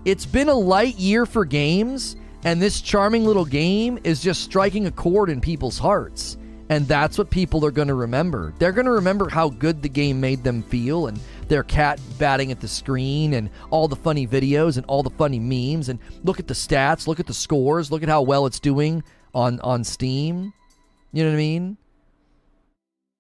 It's 0.06 0.26
been 0.26 0.50
a 0.50 0.54
light 0.54 0.96
year 0.96 1.26
for 1.26 1.46
games, 1.46 2.16
and 2.44 2.62
this 2.62 2.82
charming 2.82 3.26
little 3.26 3.46
game 3.46 3.98
is 4.04 4.22
just 4.22 4.44
striking 4.44 4.86
a 4.86 4.92
chord 4.92 5.30
in 5.30 5.42
people's 5.42 5.80
hearts. 5.80 6.38
And 6.70 6.88
that's 6.88 7.18
what 7.18 7.30
people 7.30 7.64
are 7.66 7.72
going 7.72 7.88
to 7.88 7.94
remember. 7.94 8.54
They're 8.58 8.72
going 8.72 8.86
to 8.86 8.92
remember 8.92 9.30
how 9.30 9.50
good 9.50 9.82
the 9.82 9.90
game 9.90 10.20
made 10.20 10.44
them 10.44 10.64
feel 10.64 11.08
and 11.08 11.20
their 11.48 11.64
cat 11.64 12.00
batting 12.18 12.52
at 12.52 12.60
the 12.60 12.68
screen 12.68 13.36
and 13.36 13.52
all 13.70 13.88
the 13.88 13.96
funny 13.96 14.26
videos 14.28 14.78
and 14.78 14.86
all 14.88 15.04
the 15.04 15.12
funny 15.12 15.40
memes 15.40 15.90
and 15.90 16.00
look 16.24 16.40
at 16.40 16.48
the 16.48 16.56
stats, 16.56 17.08
look 17.08 17.20
at 17.20 17.28
the 17.28 17.36
scores, 17.36 17.92
look 17.92 18.02
at 18.02 18.10
how 18.10 18.24
well 18.24 18.48
it's 18.48 18.60
doing 18.60 19.04
on 19.34 19.60
on 19.60 19.84
Steam. 19.84 20.54
You 21.12 21.24
know 21.24 21.30
what 21.30 21.36
I 21.36 21.38
mean? 21.38 21.78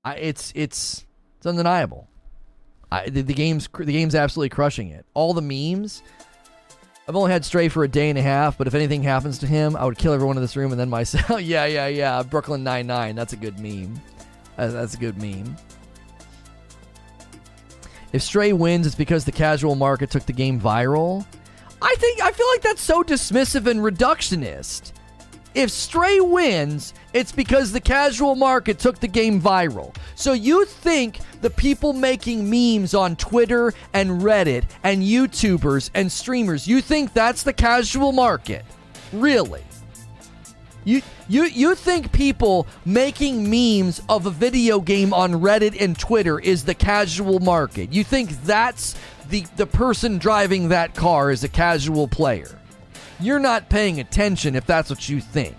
I, 0.03 0.15
it's 0.15 0.51
it's 0.55 1.05
it's 1.37 1.45
undeniable. 1.45 2.07
I, 2.95 3.09
the, 3.09 3.21
the 3.21 3.33
game's 3.33 3.67
the 3.67 3.91
game's 3.91 4.15
absolutely 4.15 4.49
crushing 4.49 4.89
it. 4.89 5.05
All 5.13 5.33
the 5.33 5.41
memes. 5.41 6.01
I've 7.07 7.15
only 7.15 7.31
had 7.31 7.45
Stray 7.45 7.69
for 7.69 7.83
a 7.83 7.87
day 7.87 8.09
and 8.09 8.17
a 8.17 8.21
half, 8.21 8.57
but 8.57 8.65
if 8.65 8.73
anything 8.73 9.03
happens 9.03 9.37
to 9.39 9.47
him, 9.47 9.75
I 9.75 9.85
would 9.85 9.97
kill 9.97 10.13
everyone 10.13 10.37
in 10.37 10.41
this 10.41 10.55
room 10.55 10.71
and 10.71 10.79
then 10.79 10.89
myself. 10.89 11.39
yeah, 11.41 11.65
yeah, 11.65 11.87
yeah. 11.87 12.23
Brooklyn 12.23 12.63
Nine 12.63 12.87
Nine. 12.87 13.15
That's 13.15 13.33
a 13.33 13.37
good 13.37 13.59
meme. 13.59 14.01
That's, 14.57 14.73
that's 14.73 14.93
a 14.95 14.97
good 14.97 15.21
meme. 15.21 15.55
If 18.11 18.21
Stray 18.21 18.53
wins, 18.53 18.87
it's 18.87 18.95
because 18.95 19.25
the 19.25 19.31
casual 19.31 19.75
market 19.75 20.09
took 20.09 20.25
the 20.25 20.33
game 20.33 20.59
viral. 20.59 21.25
I 21.81 21.95
think 21.99 22.21
I 22.21 22.31
feel 22.31 22.47
like 22.47 22.61
that's 22.61 22.81
so 22.81 23.03
dismissive 23.03 23.67
and 23.67 23.81
reductionist. 23.81 24.93
If 25.53 25.69
Stray 25.69 26.19
wins, 26.19 26.93
it's 27.13 27.31
because 27.31 27.71
the 27.71 27.81
casual 27.81 28.35
market 28.35 28.79
took 28.79 28.99
the 28.99 29.07
game 29.07 29.41
viral. 29.41 29.95
So 30.15 30.31
you 30.33 30.65
think 30.65 31.19
the 31.41 31.49
people 31.49 31.93
making 31.93 32.49
memes 32.49 32.93
on 32.93 33.15
Twitter 33.17 33.73
and 33.93 34.21
Reddit 34.21 34.63
and 34.83 35.03
YouTubers 35.03 35.89
and 35.93 36.11
streamers, 36.11 36.67
you 36.67 36.81
think 36.81 37.13
that's 37.13 37.43
the 37.43 37.53
casual 37.53 38.13
market? 38.13 38.65
Really? 39.11 39.63
You 40.85 41.01
you 41.27 41.45
you 41.45 41.75
think 41.75 42.11
people 42.11 42.67
making 42.85 43.49
memes 43.49 44.01
of 44.07 44.27
a 44.27 44.31
video 44.31 44.79
game 44.79 45.13
on 45.13 45.33
Reddit 45.33 45.81
and 45.81 45.97
Twitter 45.97 46.39
is 46.39 46.63
the 46.63 46.75
casual 46.75 47.39
market? 47.39 47.91
You 47.91 48.03
think 48.03 48.29
that's 48.43 48.95
the 49.29 49.45
the 49.57 49.65
person 49.65 50.19
driving 50.19 50.69
that 50.69 50.93
car 50.93 51.31
is 51.31 51.43
a 51.43 51.49
casual 51.49 52.07
player? 52.07 52.59
You're 53.19 53.39
not 53.39 53.69
paying 53.69 53.99
attention 53.99 54.55
if 54.55 54.65
that's 54.67 54.89
what 54.91 55.09
you 55.09 55.19
think. 55.19 55.55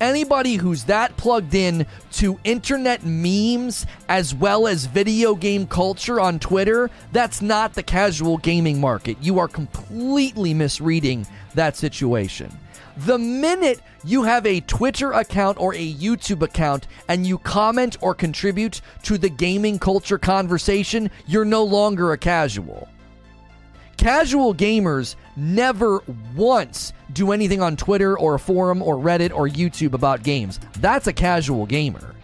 Anybody 0.00 0.56
who's 0.56 0.84
that 0.84 1.16
plugged 1.16 1.54
in 1.54 1.86
to 2.12 2.38
internet 2.44 3.04
memes 3.04 3.86
as 4.08 4.34
well 4.34 4.66
as 4.66 4.86
video 4.86 5.34
game 5.34 5.66
culture 5.66 6.20
on 6.20 6.38
Twitter, 6.40 6.90
that's 7.12 7.40
not 7.40 7.74
the 7.74 7.82
casual 7.82 8.38
gaming 8.38 8.80
market. 8.80 9.16
You 9.20 9.38
are 9.38 9.48
completely 9.48 10.52
misreading 10.52 11.26
that 11.54 11.76
situation. 11.76 12.50
The 12.96 13.18
minute 13.18 13.80
you 14.04 14.24
have 14.24 14.46
a 14.46 14.60
Twitter 14.60 15.12
account 15.12 15.58
or 15.60 15.74
a 15.74 15.94
YouTube 15.94 16.42
account 16.42 16.86
and 17.08 17.26
you 17.26 17.38
comment 17.38 17.96
or 18.00 18.14
contribute 18.14 18.80
to 19.04 19.16
the 19.16 19.28
gaming 19.28 19.78
culture 19.78 20.18
conversation, 20.18 21.10
you're 21.26 21.44
no 21.44 21.64
longer 21.64 22.12
a 22.12 22.18
casual. 22.18 22.88
Casual 23.96 24.54
gamers 24.54 25.16
never 25.36 26.02
once 26.34 26.92
do 27.12 27.32
anything 27.32 27.62
on 27.62 27.76
Twitter 27.76 28.18
or 28.18 28.34
a 28.34 28.38
forum 28.38 28.82
or 28.82 28.96
Reddit 28.96 29.32
or 29.32 29.48
YouTube 29.48 29.94
about 29.94 30.22
games. 30.22 30.60
That's 30.80 31.06
a 31.06 31.12
casual 31.12 31.66
gamer. 31.66 32.14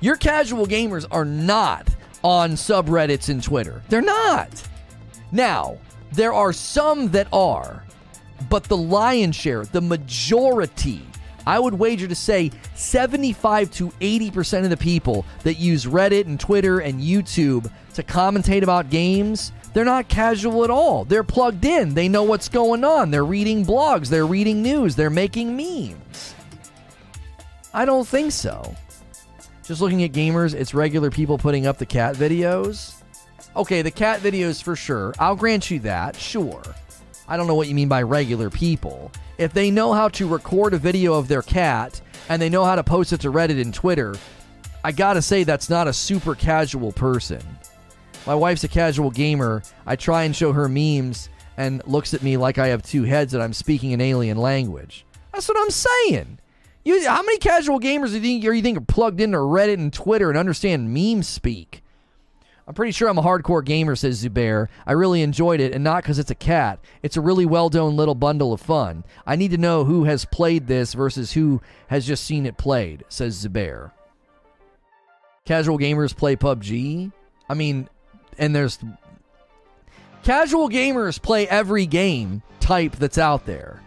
Your 0.00 0.16
casual 0.16 0.66
gamers 0.66 1.06
are 1.10 1.24
not 1.24 1.88
on 2.22 2.52
subreddits 2.52 3.28
and 3.28 3.42
Twitter. 3.42 3.82
They're 3.88 4.02
not. 4.02 4.62
Now, 5.32 5.78
there 6.12 6.32
are 6.32 6.52
some 6.52 7.10
that 7.10 7.28
are, 7.32 7.84
but 8.48 8.64
the 8.64 8.76
lion's 8.76 9.36
share, 9.36 9.64
the 9.64 9.80
majority 9.80 11.02
I 11.46 11.58
would 11.58 11.74
wager 11.74 12.08
to 12.08 12.14
say 12.14 12.50
75 12.74 13.70
to 13.72 13.88
80% 14.00 14.64
of 14.64 14.70
the 14.70 14.76
people 14.76 15.26
that 15.42 15.54
use 15.54 15.84
Reddit 15.84 16.26
and 16.26 16.40
Twitter 16.40 16.80
and 16.80 17.00
YouTube 17.00 17.70
to 17.94 18.02
commentate 18.02 18.62
about 18.62 18.90
games, 18.90 19.52
they're 19.74 19.84
not 19.84 20.08
casual 20.08 20.64
at 20.64 20.70
all. 20.70 21.04
They're 21.04 21.24
plugged 21.24 21.64
in. 21.64 21.94
They 21.94 22.08
know 22.08 22.22
what's 22.22 22.48
going 22.48 22.84
on. 22.84 23.10
They're 23.10 23.24
reading 23.24 23.66
blogs, 23.66 24.08
they're 24.08 24.26
reading 24.26 24.62
news, 24.62 24.96
they're 24.96 25.10
making 25.10 25.56
memes. 25.56 26.34
I 27.74 27.84
don't 27.84 28.06
think 28.06 28.30
so. 28.32 28.74
Just 29.64 29.80
looking 29.80 30.04
at 30.04 30.12
gamers, 30.12 30.54
it's 30.54 30.74
regular 30.74 31.10
people 31.10 31.38
putting 31.38 31.66
up 31.66 31.78
the 31.78 31.86
cat 31.86 32.14
videos. 32.14 32.94
Okay, 33.56 33.82
the 33.82 33.90
cat 33.90 34.20
videos 34.20 34.62
for 34.62 34.76
sure. 34.76 35.12
I'll 35.18 35.36
grant 35.36 35.70
you 35.70 35.80
that, 35.80 36.14
sure. 36.16 36.62
I 37.26 37.36
don't 37.36 37.46
know 37.46 37.54
what 37.54 37.68
you 37.68 37.74
mean 37.74 37.88
by 37.88 38.02
regular 38.02 38.50
people. 38.50 39.10
If 39.38 39.52
they 39.52 39.70
know 39.70 39.92
how 39.92 40.08
to 40.10 40.28
record 40.28 40.74
a 40.74 40.78
video 40.78 41.14
of 41.14 41.26
their 41.26 41.42
cat 41.42 42.00
and 42.28 42.40
they 42.40 42.48
know 42.48 42.64
how 42.64 42.76
to 42.76 42.84
post 42.84 43.12
it 43.12 43.20
to 43.22 43.32
Reddit 43.32 43.60
and 43.60 43.74
Twitter, 43.74 44.14
I 44.84 44.92
gotta 44.92 45.22
say 45.22 45.42
that's 45.42 45.70
not 45.70 45.88
a 45.88 45.92
super 45.92 46.34
casual 46.34 46.92
person. 46.92 47.40
My 48.26 48.34
wife's 48.34 48.64
a 48.64 48.68
casual 48.68 49.10
gamer. 49.10 49.62
I 49.86 49.96
try 49.96 50.22
and 50.24 50.34
show 50.34 50.52
her 50.52 50.68
memes 50.68 51.28
and 51.56 51.86
looks 51.86 52.14
at 52.14 52.22
me 52.22 52.36
like 52.36 52.58
I 52.58 52.68
have 52.68 52.82
two 52.82 53.04
heads 53.04 53.34
and 53.34 53.42
I'm 53.42 53.52
speaking 53.52 53.92
an 53.92 54.00
alien 54.00 54.38
language. 54.38 55.04
That's 55.32 55.48
what 55.48 55.58
I'm 55.60 55.70
saying. 55.70 56.38
You, 56.84 57.06
how 57.08 57.22
many 57.22 57.38
casual 57.38 57.80
gamers 57.80 58.08
do 58.08 58.14
you 58.14 58.20
think, 58.20 58.44
you 58.44 58.62
think 58.62 58.78
are 58.78 58.82
plugged 58.82 59.20
into 59.20 59.38
Reddit 59.38 59.74
and 59.74 59.92
Twitter 59.92 60.28
and 60.28 60.38
understand 60.38 60.92
meme 60.92 61.22
speak? 61.22 61.82
I'm 62.66 62.74
pretty 62.74 62.92
sure 62.92 63.08
I'm 63.08 63.18
a 63.18 63.22
hardcore 63.22 63.64
gamer, 63.64 63.94
says 63.94 64.24
Zubair. 64.24 64.68
I 64.86 64.92
really 64.92 65.20
enjoyed 65.20 65.60
it, 65.60 65.74
and 65.74 65.84
not 65.84 66.02
because 66.02 66.18
it's 66.18 66.30
a 66.30 66.34
cat. 66.34 66.78
It's 67.02 67.18
a 67.18 67.20
really 67.20 67.44
well 67.44 67.68
done 67.68 67.94
little 67.94 68.14
bundle 68.14 68.54
of 68.54 68.60
fun. 68.60 69.04
I 69.26 69.36
need 69.36 69.50
to 69.50 69.58
know 69.58 69.84
who 69.84 70.04
has 70.04 70.24
played 70.24 70.66
this 70.66 70.94
versus 70.94 71.32
who 71.32 71.60
has 71.88 72.06
just 72.06 72.24
seen 72.24 72.46
it 72.46 72.56
played, 72.56 73.04
says 73.08 73.44
Zubair. 73.44 73.92
Casual 75.44 75.78
gamers 75.78 76.16
play 76.16 76.36
PUBG? 76.36 77.12
I 77.50 77.54
mean, 77.54 77.88
and 78.38 78.54
there's. 78.54 78.78
Casual 80.22 80.70
gamers 80.70 81.20
play 81.20 81.46
every 81.46 81.84
game 81.84 82.42
type 82.60 82.96
that's 82.96 83.18
out 83.18 83.44
there. 83.44 83.82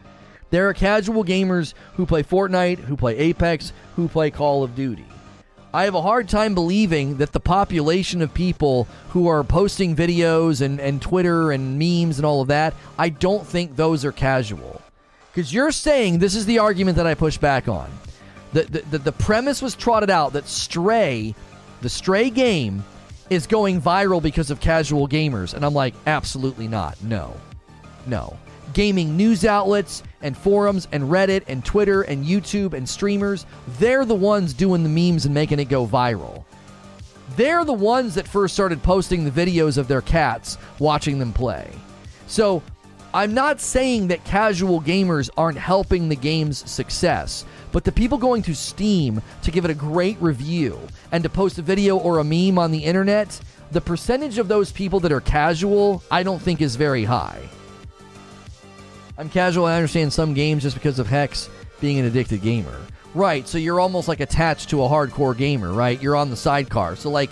There 0.50 0.70
are 0.70 0.74
casual 0.74 1.26
gamers 1.26 1.74
who 1.96 2.06
play 2.06 2.24
Fortnite, 2.24 2.80
who 2.80 2.96
play 2.96 3.18
Apex, 3.18 3.74
who 3.96 4.08
play 4.08 4.32
Call 4.32 4.64
of 4.64 4.76
Duty. 4.76 5.06
I 5.74 5.84
have 5.84 5.96
a 5.96 6.02
hard 6.02 6.30
time 6.30 6.56
believing 6.56 7.18
that 7.18 7.34
the 7.34 7.40
population 7.40 8.22
of 8.22 8.34
people 8.34 8.88
who 9.10 9.28
are 9.28 9.44
posting 9.44 9.96
videos 9.96 10.62
and, 10.62 10.80
and 10.80 11.02
Twitter 11.02 11.52
and 11.52 11.78
memes 11.78 12.18
and 12.18 12.26
all 12.26 12.42
of 12.42 12.48
that, 12.48 12.74
I 12.98 13.10
don't 13.10 13.46
think 13.46 13.76
those 13.76 14.06
are 14.06 14.14
casual. 14.14 14.82
Because 15.32 15.54
you're 15.54 15.72
saying 15.72 16.20
this 16.20 16.36
is 16.36 16.46
the 16.46 16.60
argument 16.60 16.98
that 16.98 17.06
I 17.06 17.14
push 17.14 17.38
back 17.38 17.68
on. 17.68 17.92
The, 18.54 18.64
the, 18.64 18.80
the, 18.92 18.98
the 18.98 19.12
premise 19.12 19.62
was 19.62 19.76
trotted 19.76 20.10
out 20.10 20.34
that 20.34 20.48
Stray, 20.48 21.36
the 21.82 21.90
Stray 21.90 22.30
game, 22.30 22.84
is 23.30 23.48
going 23.48 23.82
viral 23.82 24.22
because 24.22 24.52
of 24.52 24.60
casual 24.60 25.08
gamers. 25.08 25.54
And 25.54 25.66
I'm 25.66 25.74
like, 25.74 25.96
absolutely 26.06 26.68
not. 26.68 27.02
No. 27.04 27.36
No 28.06 28.38
gaming 28.74 29.18
news 29.18 29.46
outlets 29.46 30.04
and 30.22 30.38
forums 30.38 30.88
and 30.92 31.06
Reddit 31.06 31.44
and 31.48 31.64
Twitter 31.64 32.04
and 32.04 32.26
YouTube 32.26 32.74
and 32.74 32.88
streamers, 32.88 33.46
they're 33.80 34.06
the 34.06 34.16
ones 34.16 34.54
doing 34.54 34.84
the 34.84 34.90
memes 34.90 35.26
and 35.26 35.34
making 35.34 35.60
it 35.60 35.66
go 35.66 35.86
viral. 35.86 36.44
They're 37.36 37.66
the 37.66 37.74
ones 37.74 38.16
that 38.16 38.28
first 38.28 38.54
started 38.54 38.82
posting 38.84 39.26
the 39.26 39.32
videos 39.32 39.78
of 39.78 39.88
their 39.88 40.02
cats 40.02 40.58
watching 40.80 41.20
them 41.20 41.34
play. 41.34 41.72
So, 42.28 42.62
I'm 43.14 43.34
not 43.34 43.62
saying 43.62 44.10
that 44.10 44.24
casual 44.26 44.82
gamers 44.82 45.30
aren't 45.38 45.58
helping 45.58 46.08
the 46.08 46.16
game's 46.16 46.70
success, 46.70 47.46
but 47.72 47.84
the 47.84 47.92
people 47.92 48.18
going 48.18 48.42
to 48.44 48.56
Steam 48.56 49.22
to 49.44 49.52
give 49.52 49.66
it 49.66 49.72
a 49.72 49.76
great 49.76 50.20
review 50.22 50.80
and 51.12 51.24
to 51.24 51.30
post 51.30 51.58
a 51.58 51.62
video 51.62 51.98
or 51.98 52.20
a 52.20 52.24
meme 52.24 52.58
on 52.58 52.72
the 52.72 52.84
internet, 52.84 53.40
the 53.72 53.82
percentage 53.82 54.38
of 54.38 54.48
those 54.48 54.72
people 54.72 55.00
that 55.02 55.12
are 55.12 55.22
casual, 55.22 56.02
I 56.10 56.24
don't 56.24 56.42
think 56.42 56.62
is 56.62 56.76
very 56.76 57.04
high. 57.04 57.42
I'm 59.18 59.30
casual. 59.30 59.66
I 59.66 59.76
understand 59.76 60.14
some 60.14 60.34
games 60.34 60.64
just 60.64 60.76
because 60.76 61.00
of 61.00 61.08
Hex 61.08 61.50
being 61.82 62.00
an 62.00 62.06
addicted 62.06 62.42
gamer. 62.42 62.80
Right. 63.14 63.48
So 63.48 63.58
you're 63.58 63.80
almost 63.80 64.08
like 64.08 64.20
attached 64.20 64.70
to 64.70 64.84
a 64.84 64.88
hardcore 64.88 65.36
gamer, 65.36 65.74
right? 65.74 66.02
You're 66.02 66.16
on 66.16 66.30
the 66.30 66.36
sidecar. 66.36 66.96
So 66.96 67.10
like, 67.10 67.32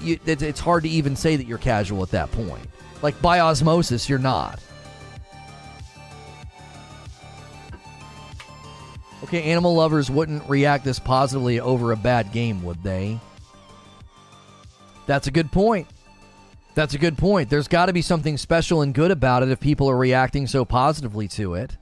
you, 0.00 0.18
it's 0.26 0.60
hard 0.60 0.84
to 0.84 0.88
even 0.88 1.16
say 1.16 1.36
that 1.36 1.46
you're 1.46 1.58
casual 1.58 2.02
at 2.02 2.10
that 2.10 2.30
point. 2.32 2.66
Like 3.02 3.20
by 3.20 3.40
osmosis, 3.40 4.08
you're 4.08 4.18
not. 4.18 4.60
Okay, 9.24 9.42
animal 9.44 9.74
lovers 9.74 10.10
wouldn't 10.10 10.46
react 10.50 10.84
this 10.84 10.98
positively 10.98 11.58
over 11.58 11.92
a 11.92 11.96
bad 11.96 12.30
game, 12.30 12.62
would 12.62 12.82
they? 12.82 13.18
That's 15.06 15.28
a 15.28 15.30
good 15.30 15.50
point. 15.50 15.86
That's 16.74 16.92
a 16.92 16.98
good 16.98 17.16
point. 17.16 17.48
There's 17.48 17.66
got 17.66 17.86
to 17.86 17.94
be 17.94 18.02
something 18.02 18.36
special 18.36 18.82
and 18.82 18.92
good 18.92 19.10
about 19.10 19.42
it 19.42 19.48
if 19.48 19.60
people 19.60 19.88
are 19.88 19.96
reacting 19.96 20.46
so 20.46 20.66
positively 20.66 21.26
to 21.28 21.54
it. 21.54 21.78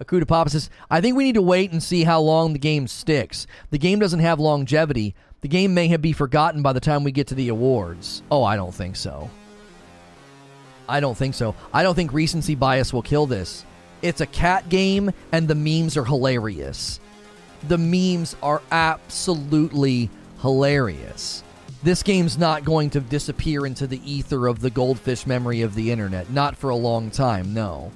Akuta 0.00 0.28
Papa 0.28 0.50
says, 0.50 0.70
I 0.88 1.00
think 1.00 1.16
we 1.16 1.24
need 1.24 1.34
to 1.34 1.42
wait 1.42 1.72
and 1.72 1.82
see 1.82 2.04
how 2.04 2.20
long 2.20 2.52
the 2.52 2.58
game 2.60 2.86
sticks. 2.86 3.48
The 3.70 3.78
game 3.78 3.98
doesn't 3.98 4.20
have 4.20 4.38
longevity. 4.38 5.16
The 5.40 5.48
game 5.48 5.74
may 5.74 5.88
have 5.88 6.00
be 6.00 6.12
forgotten 6.12 6.62
by 6.62 6.72
the 6.72 6.78
time 6.78 7.02
we 7.02 7.10
get 7.10 7.26
to 7.26 7.34
the 7.34 7.48
awards. 7.48 8.22
Oh, 8.30 8.44
I 8.44 8.54
don't 8.54 8.72
think 8.72 8.94
so. 8.94 9.28
I 10.88 11.00
don't 11.00 11.16
think 11.16 11.34
so. 11.34 11.56
I 11.72 11.82
don't 11.82 11.96
think 11.96 12.12
recency 12.12 12.54
bias 12.54 12.92
will 12.92 13.02
kill 13.02 13.26
this. 13.26 13.64
It's 14.06 14.20
a 14.20 14.26
cat 14.26 14.68
game, 14.68 15.12
and 15.32 15.48
the 15.48 15.54
memes 15.54 15.96
are 15.96 16.04
hilarious. 16.04 17.00
The 17.68 17.78
memes 17.78 18.36
are 18.42 18.62
absolutely 18.70 20.10
hilarious 20.40 21.42
this 21.86 22.02
game's 22.02 22.36
not 22.36 22.64
going 22.64 22.90
to 22.90 23.00
disappear 23.00 23.64
into 23.64 23.86
the 23.86 24.00
ether 24.10 24.48
of 24.48 24.60
the 24.60 24.70
goldfish 24.70 25.24
memory 25.24 25.62
of 25.62 25.76
the 25.76 25.92
internet. 25.92 26.30
Not 26.30 26.56
for 26.56 26.70
a 26.70 26.76
long 26.76 27.10
time, 27.10 27.54
no. 27.54 27.92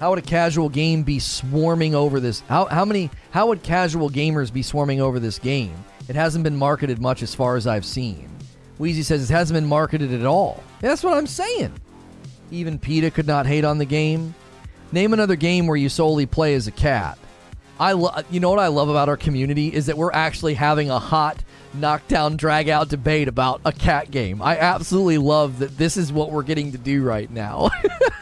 How 0.00 0.10
would 0.10 0.18
a 0.18 0.22
casual 0.22 0.68
game 0.68 1.04
be 1.04 1.20
swarming 1.20 1.94
over 1.94 2.18
this? 2.18 2.40
How, 2.48 2.64
how 2.64 2.84
many? 2.84 3.10
How 3.30 3.46
would 3.46 3.62
casual 3.62 4.10
gamers 4.10 4.52
be 4.52 4.62
swarming 4.62 5.00
over 5.00 5.20
this 5.20 5.38
game? 5.38 5.76
It 6.08 6.16
hasn't 6.16 6.42
been 6.42 6.56
marketed 6.56 7.00
much 7.00 7.22
as 7.22 7.32
far 7.32 7.54
as 7.54 7.68
I've 7.68 7.84
seen. 7.84 8.28
Wheezy 8.78 9.04
says 9.04 9.30
it 9.30 9.32
hasn't 9.32 9.54
been 9.54 9.68
marketed 9.68 10.12
at 10.12 10.26
all. 10.26 10.60
That's 10.80 11.04
what 11.04 11.14
I'm 11.14 11.28
saying. 11.28 11.72
Even 12.52 12.78
PETA 12.78 13.10
could 13.10 13.26
not 13.26 13.46
hate 13.46 13.64
on 13.64 13.78
the 13.78 13.84
game. 13.84 14.34
Name 14.92 15.14
another 15.14 15.36
game 15.36 15.66
where 15.66 15.76
you 15.76 15.88
solely 15.88 16.26
play 16.26 16.54
as 16.54 16.66
a 16.66 16.70
cat. 16.70 17.18
I 17.80 17.92
lo- 17.92 18.14
you 18.30 18.40
know 18.40 18.50
what 18.50 18.58
I 18.58 18.66
love 18.68 18.90
about 18.90 19.08
our 19.08 19.16
community 19.16 19.68
is 19.72 19.86
that 19.86 19.96
we're 19.96 20.12
actually 20.12 20.54
having 20.54 20.90
a 20.90 20.98
hot 20.98 21.42
knockdown 21.74 22.36
drag 22.36 22.68
out 22.68 22.90
debate 22.90 23.26
about 23.26 23.62
a 23.64 23.72
cat 23.72 24.10
game. 24.10 24.42
I 24.42 24.58
absolutely 24.58 25.16
love 25.18 25.60
that 25.60 25.78
this 25.78 25.96
is 25.96 26.12
what 26.12 26.30
we're 26.30 26.42
getting 26.42 26.72
to 26.72 26.78
do 26.78 27.02
right 27.02 27.30
now. 27.30 27.70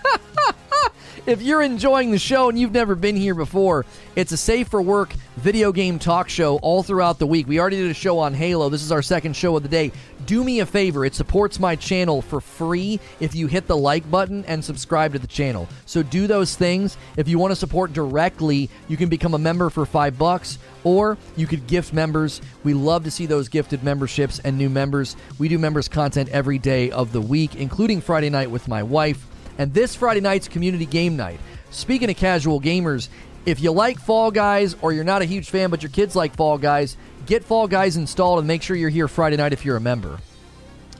if 1.26 1.42
you're 1.42 1.62
enjoying 1.62 2.10
the 2.10 2.18
show 2.18 2.48
and 2.48 2.58
you've 2.58 2.72
never 2.72 2.94
been 2.94 3.16
here 3.16 3.34
before, 3.34 3.86
it's 4.16 4.32
a 4.32 4.36
safe 4.36 4.68
for 4.68 4.80
work 4.82 5.12
video 5.36 5.72
game 5.72 5.98
talk 5.98 6.28
show 6.28 6.56
all 6.58 6.82
throughout 6.82 7.18
the 7.18 7.26
week. 7.26 7.46
We 7.46 7.58
already 7.58 7.76
did 7.76 7.90
a 7.90 7.94
show 7.94 8.18
on 8.18 8.34
Halo. 8.34 8.68
This 8.68 8.82
is 8.82 8.92
our 8.92 9.02
second 9.02 9.34
show 9.34 9.56
of 9.56 9.62
the 9.62 9.68
day. 9.68 9.92
Do 10.26 10.44
me 10.44 10.60
a 10.60 10.66
favor, 10.66 11.04
it 11.04 11.14
supports 11.14 11.58
my 11.58 11.76
channel 11.76 12.20
for 12.20 12.40
free 12.40 13.00
if 13.20 13.34
you 13.34 13.46
hit 13.46 13.66
the 13.66 13.76
like 13.76 14.08
button 14.10 14.44
and 14.46 14.64
subscribe 14.64 15.12
to 15.14 15.18
the 15.18 15.26
channel. 15.26 15.68
So 15.86 16.02
do 16.02 16.26
those 16.26 16.56
things. 16.56 16.96
If 17.16 17.26
you 17.26 17.38
want 17.38 17.52
to 17.52 17.56
support 17.56 17.92
directly, 17.92 18.68
you 18.88 18.96
can 18.96 19.08
become 19.08 19.34
a 19.34 19.38
member 19.38 19.70
for 19.70 19.86
5 19.86 20.18
bucks 20.18 20.58
or 20.84 21.16
you 21.36 21.46
could 21.46 21.66
gift 21.66 21.92
members. 21.92 22.40
We 22.64 22.74
love 22.74 23.04
to 23.04 23.10
see 23.10 23.26
those 23.26 23.48
gifted 23.48 23.82
memberships 23.82 24.40
and 24.40 24.58
new 24.58 24.68
members. 24.68 25.16
We 25.38 25.48
do 25.48 25.58
members 25.58 25.88
content 25.88 26.28
every 26.30 26.58
day 26.58 26.90
of 26.90 27.12
the 27.12 27.20
week, 27.20 27.56
including 27.56 28.00
Friday 28.00 28.30
night 28.30 28.50
with 28.50 28.68
my 28.68 28.82
wife. 28.82 29.26
And 29.60 29.74
this 29.74 29.94
Friday 29.94 30.22
night's 30.22 30.48
community 30.48 30.86
game 30.86 31.18
night. 31.18 31.38
Speaking 31.70 32.08
of 32.08 32.16
casual 32.16 32.62
gamers, 32.62 33.10
if 33.44 33.60
you 33.60 33.72
like 33.72 33.98
Fall 33.98 34.30
Guys 34.30 34.74
or 34.80 34.90
you're 34.90 35.04
not 35.04 35.20
a 35.20 35.26
huge 35.26 35.50
fan 35.50 35.68
but 35.68 35.82
your 35.82 35.90
kids 35.90 36.16
like 36.16 36.34
Fall 36.34 36.56
Guys, 36.56 36.96
get 37.26 37.44
Fall 37.44 37.68
Guys 37.68 37.98
installed 37.98 38.38
and 38.38 38.48
make 38.48 38.62
sure 38.62 38.74
you're 38.74 38.88
here 38.88 39.06
Friday 39.06 39.36
night 39.36 39.52
if 39.52 39.66
you're 39.66 39.76
a 39.76 39.80
member. 39.80 40.18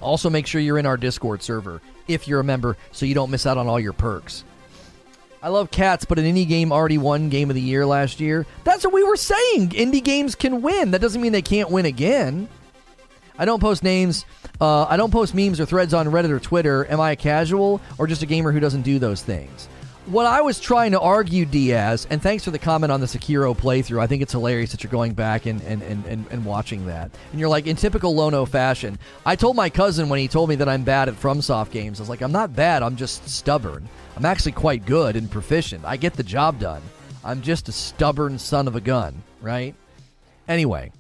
Also, 0.02 0.28
make 0.28 0.46
sure 0.46 0.60
you're 0.60 0.76
in 0.76 0.84
our 0.84 0.98
Discord 0.98 1.42
server 1.42 1.80
if 2.06 2.28
you're 2.28 2.40
a 2.40 2.44
member 2.44 2.76
so 2.92 3.06
you 3.06 3.14
don't 3.14 3.30
miss 3.30 3.46
out 3.46 3.56
on 3.56 3.66
all 3.66 3.80
your 3.80 3.94
perks. 3.94 4.44
I 5.42 5.48
love 5.48 5.70
cats, 5.70 6.04
but 6.04 6.18
an 6.18 6.26
indie 6.26 6.46
game 6.46 6.70
already 6.70 6.98
won 6.98 7.30
Game 7.30 7.48
of 7.48 7.54
the 7.54 7.62
Year 7.62 7.86
last 7.86 8.20
year. 8.20 8.44
That's 8.64 8.84
what 8.84 8.92
we 8.92 9.02
were 9.02 9.16
saying. 9.16 9.70
Indie 9.70 10.04
games 10.04 10.34
can 10.34 10.60
win. 10.60 10.90
That 10.90 11.00
doesn't 11.00 11.22
mean 11.22 11.32
they 11.32 11.40
can't 11.40 11.70
win 11.70 11.86
again. 11.86 12.46
I 13.40 13.44
don't 13.44 13.58
post 13.60 13.82
names. 13.82 14.26
Uh, 14.60 14.84
I 14.84 14.96
don't 14.96 15.10
post 15.10 15.34
memes 15.34 15.58
or 15.58 15.64
threads 15.64 15.94
on 15.94 16.06
Reddit 16.06 16.30
or 16.30 16.38
Twitter. 16.38 16.86
Am 16.88 17.00
I 17.00 17.12
a 17.12 17.16
casual 17.16 17.80
or 17.98 18.06
just 18.06 18.22
a 18.22 18.26
gamer 18.26 18.52
who 18.52 18.60
doesn't 18.60 18.82
do 18.82 19.00
those 19.00 19.22
things? 19.22 19.68
what 20.06 20.26
I 20.26 20.40
was 20.40 20.58
trying 20.58 20.92
to 20.92 21.00
argue, 21.00 21.44
Diaz, 21.44 22.06
and 22.10 22.20
thanks 22.20 22.44
for 22.44 22.50
the 22.50 22.58
comment 22.58 22.90
on 22.90 23.00
the 23.00 23.06
Sekiro 23.06 23.56
playthrough. 23.56 24.00
I 24.00 24.06
think 24.06 24.22
it's 24.22 24.32
hilarious 24.32 24.72
that 24.72 24.82
you're 24.82 24.90
going 24.90 25.12
back 25.12 25.46
and, 25.46 25.60
and, 25.62 25.82
and, 25.82 26.04
and, 26.06 26.26
and 26.30 26.44
watching 26.44 26.86
that. 26.86 27.10
And 27.30 27.38
you're 27.38 27.48
like, 27.48 27.66
in 27.66 27.76
typical 27.76 28.14
Lono 28.14 28.44
fashion. 28.44 28.98
I 29.24 29.36
told 29.36 29.56
my 29.56 29.70
cousin 29.70 30.08
when 30.08 30.18
he 30.18 30.26
told 30.26 30.48
me 30.48 30.56
that 30.56 30.68
I'm 30.68 30.82
bad 30.82 31.08
at 31.08 31.14
FromSoft 31.14 31.70
games, 31.70 32.00
I 32.00 32.02
was 32.02 32.08
like, 32.08 32.22
I'm 32.22 32.32
not 32.32 32.56
bad, 32.56 32.82
I'm 32.82 32.96
just 32.96 33.28
stubborn. 33.28 33.88
I'm 34.16 34.24
actually 34.24 34.52
quite 34.52 34.84
good 34.84 35.16
and 35.16 35.30
proficient. 35.30 35.84
I 35.84 35.96
get 35.96 36.14
the 36.14 36.22
job 36.22 36.58
done. 36.58 36.82
I'm 37.24 37.42
just 37.42 37.68
a 37.68 37.72
stubborn 37.72 38.38
son 38.38 38.66
of 38.66 38.76
a 38.76 38.80
gun, 38.80 39.22
right? 39.40 39.74
Anyway, 40.48 40.90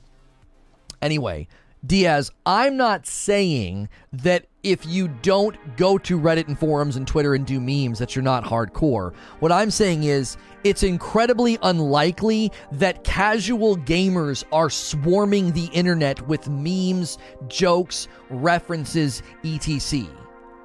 anyway, 1.02 1.48
Diaz, 1.86 2.30
I'm 2.44 2.76
not 2.76 3.06
saying 3.06 3.88
that 4.12 4.46
if 4.62 4.84
you 4.84 5.08
don't 5.08 5.56
go 5.78 5.96
to 5.96 6.20
Reddit 6.20 6.46
and 6.46 6.58
forums 6.58 6.96
and 6.96 7.06
Twitter 7.06 7.34
and 7.34 7.46
do 7.46 7.58
memes 7.58 7.98
that 7.98 8.14
you're 8.14 8.22
not 8.22 8.44
hardcore. 8.44 9.14
What 9.38 9.50
I'm 9.50 9.70
saying 9.70 10.04
is 10.04 10.36
it's 10.62 10.82
incredibly 10.82 11.58
unlikely 11.62 12.52
that 12.72 13.02
casual 13.02 13.78
gamers 13.78 14.44
are 14.52 14.68
swarming 14.68 15.52
the 15.52 15.66
internet 15.66 16.26
with 16.28 16.48
memes, 16.50 17.16
jokes, 17.48 18.08
references, 18.28 19.22
etc. 19.42 20.08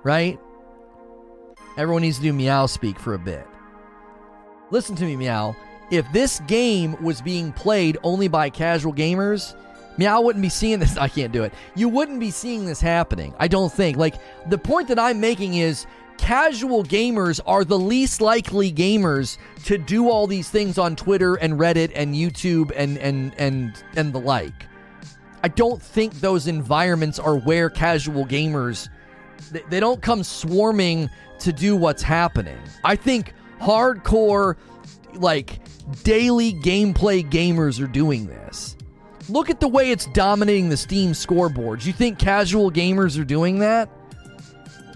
Right? 0.04 0.38
Everyone 1.78 2.02
needs 2.02 2.18
to 2.18 2.24
do 2.24 2.34
meow 2.34 2.66
speak 2.66 3.00
for 3.00 3.14
a 3.14 3.20
bit. 3.20 3.48
Listen 4.70 4.96
to 4.98 5.06
me, 5.06 5.16
meow. 5.16 5.56
If 5.92 6.12
this 6.12 6.42
game 6.42 7.02
was 7.02 7.22
being 7.22 7.54
played 7.54 7.98
only 8.04 8.28
by 8.28 8.50
casual 8.50 8.94
gamers, 8.94 9.56
Meow 9.98 10.22
wouldn't 10.22 10.42
be 10.42 10.50
seeing 10.50 10.80
this. 10.80 10.98
I 11.06 11.08
can't 11.08 11.32
do 11.32 11.44
it. 11.44 11.54
You 11.76 11.90
wouldn't 11.90 12.20
be 12.20 12.32
seeing 12.32 12.66
this 12.66 12.82
happening. 12.82 13.34
I 13.40 13.48
don't 13.48 13.72
think. 13.72 13.98
Like, 13.98 14.16
the 14.50 14.58
point 14.58 14.88
that 14.90 15.00
I'm 15.00 15.20
making 15.20 15.56
is 15.56 15.86
casual 16.18 16.84
gamers 16.84 17.40
are 17.46 17.64
the 17.64 17.78
least 17.80 18.22
likely 18.22 18.72
gamers 18.72 19.38
to 19.66 19.78
do 19.78 20.10
all 20.10 20.28
these 20.28 20.50
things 20.50 20.78
on 20.78 20.96
Twitter 20.96 21.36
and 21.36 21.54
Reddit 21.54 21.92
and 21.96 22.16
YouTube 22.16 22.72
and 22.76 22.98
and 22.98 23.34
and 23.38 23.84
and 23.96 24.14
the 24.14 24.20
like. 24.20 24.68
I 25.44 25.48
don't 25.48 25.82
think 25.82 26.14
those 26.16 26.48
environments 26.48 27.20
are 27.20 27.38
where 27.38 27.70
casual 27.70 28.26
gamers 28.26 28.90
they, 29.52 29.62
they 29.70 29.80
don't 29.80 30.02
come 30.02 30.24
swarming 30.24 31.10
to 31.40 31.54
do 31.54 31.76
what's 31.76 32.02
happening. 32.02 32.58
I 32.84 32.96
think 32.96 33.34
hardcore 33.60 34.56
like 35.14 35.60
daily 36.04 36.54
gameplay 36.54 37.30
gamers 37.30 37.84
are 37.84 37.88
doing 37.88 38.28
this. 38.28 38.75
Look 39.28 39.50
at 39.50 39.60
the 39.60 39.68
way 39.68 39.92
it's 39.92 40.06
dominating 40.08 40.70
the 40.70 40.78
Steam 40.78 41.12
scoreboards. 41.12 41.86
You 41.86 41.94
think 41.94 42.20
casual 42.20 42.72
gamers 42.72 43.20
are 43.20 43.26
doing 43.26 43.60
that? 43.60 43.90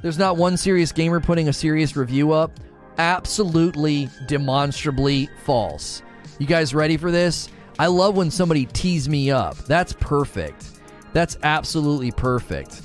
There's 0.02 0.20
not 0.20 0.38
one 0.38 0.56
serious 0.56 0.92
gamer 0.92 1.20
putting 1.20 1.50
a 1.50 1.54
serious 1.54 1.96
review 1.96 2.32
up. 2.32 2.52
Absolutely, 2.98 4.10
demonstrably 4.28 5.30
false. 5.44 6.04
You 6.38 6.46
guys 6.46 6.76
ready 6.76 6.96
for 6.98 7.12
this? 7.12 7.50
I 7.80 7.88
love 7.88 8.16
when 8.16 8.30
somebody 8.30 8.66
tees 8.66 9.10
me 9.10 9.32
up. 9.32 9.58
That's 9.66 9.94
perfect. 9.94 10.72
That's 11.14 11.38
absolutely 11.44 12.12
perfect. 12.12 12.82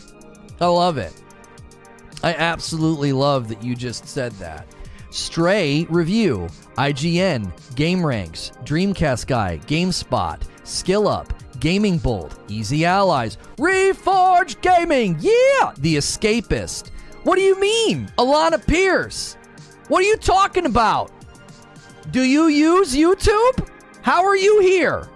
I 0.60 0.66
love 0.66 0.98
it. 0.98 1.12
I 2.22 2.34
absolutely 2.34 3.12
love 3.12 3.48
that 3.48 3.62
you 3.62 3.76
just 3.76 4.06
said 4.06 4.32
that. 4.34 4.66
Stray 5.10 5.84
review, 5.90 6.48
IGN, 6.78 7.52
GameRanx, 7.74 8.64
Dreamcast 8.64 9.26
Guy, 9.26 9.58
GameSpot, 9.66 10.42
Skill 10.64 11.06
Up, 11.06 11.32
Gaming 11.60 11.98
Bolt, 11.98 12.38
Easy 12.48 12.84
Allies, 12.84 13.38
Reforged 13.56 14.60
Gaming, 14.60 15.16
yeah! 15.20 15.72
The 15.78 15.96
Escapist. 15.96 16.90
What 17.22 17.36
do 17.36 17.42
you 17.42 17.58
mean? 17.60 18.08
Alanah 18.18 18.66
Pierce. 18.66 19.36
What 19.88 20.00
are 20.00 20.06
you 20.06 20.16
talking 20.16 20.66
about? 20.66 21.10
Do 22.10 22.22
you 22.22 22.48
use 22.48 22.94
YouTube? 22.94 23.68
How 24.02 24.24
are 24.24 24.36
you 24.36 24.60
here? 24.60 25.08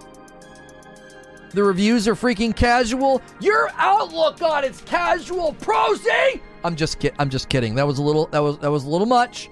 The 1.52 1.62
reviews 1.62 2.06
are 2.06 2.14
freaking 2.14 2.54
casual. 2.54 3.22
Your 3.40 3.70
outlook 3.74 4.40
on 4.42 4.64
it's 4.64 4.80
casual 4.82 5.54
Prozy. 5.54 6.40
I'm 6.64 6.76
just 6.76 6.98
kidding. 6.98 7.16
I'm 7.18 7.30
just 7.30 7.48
kidding. 7.48 7.74
That 7.74 7.86
was 7.86 7.98
a 7.98 8.02
little. 8.02 8.26
That 8.26 8.40
was 8.40 8.58
that 8.58 8.70
was 8.70 8.84
a 8.84 8.88
little 8.88 9.06
much. 9.06 9.48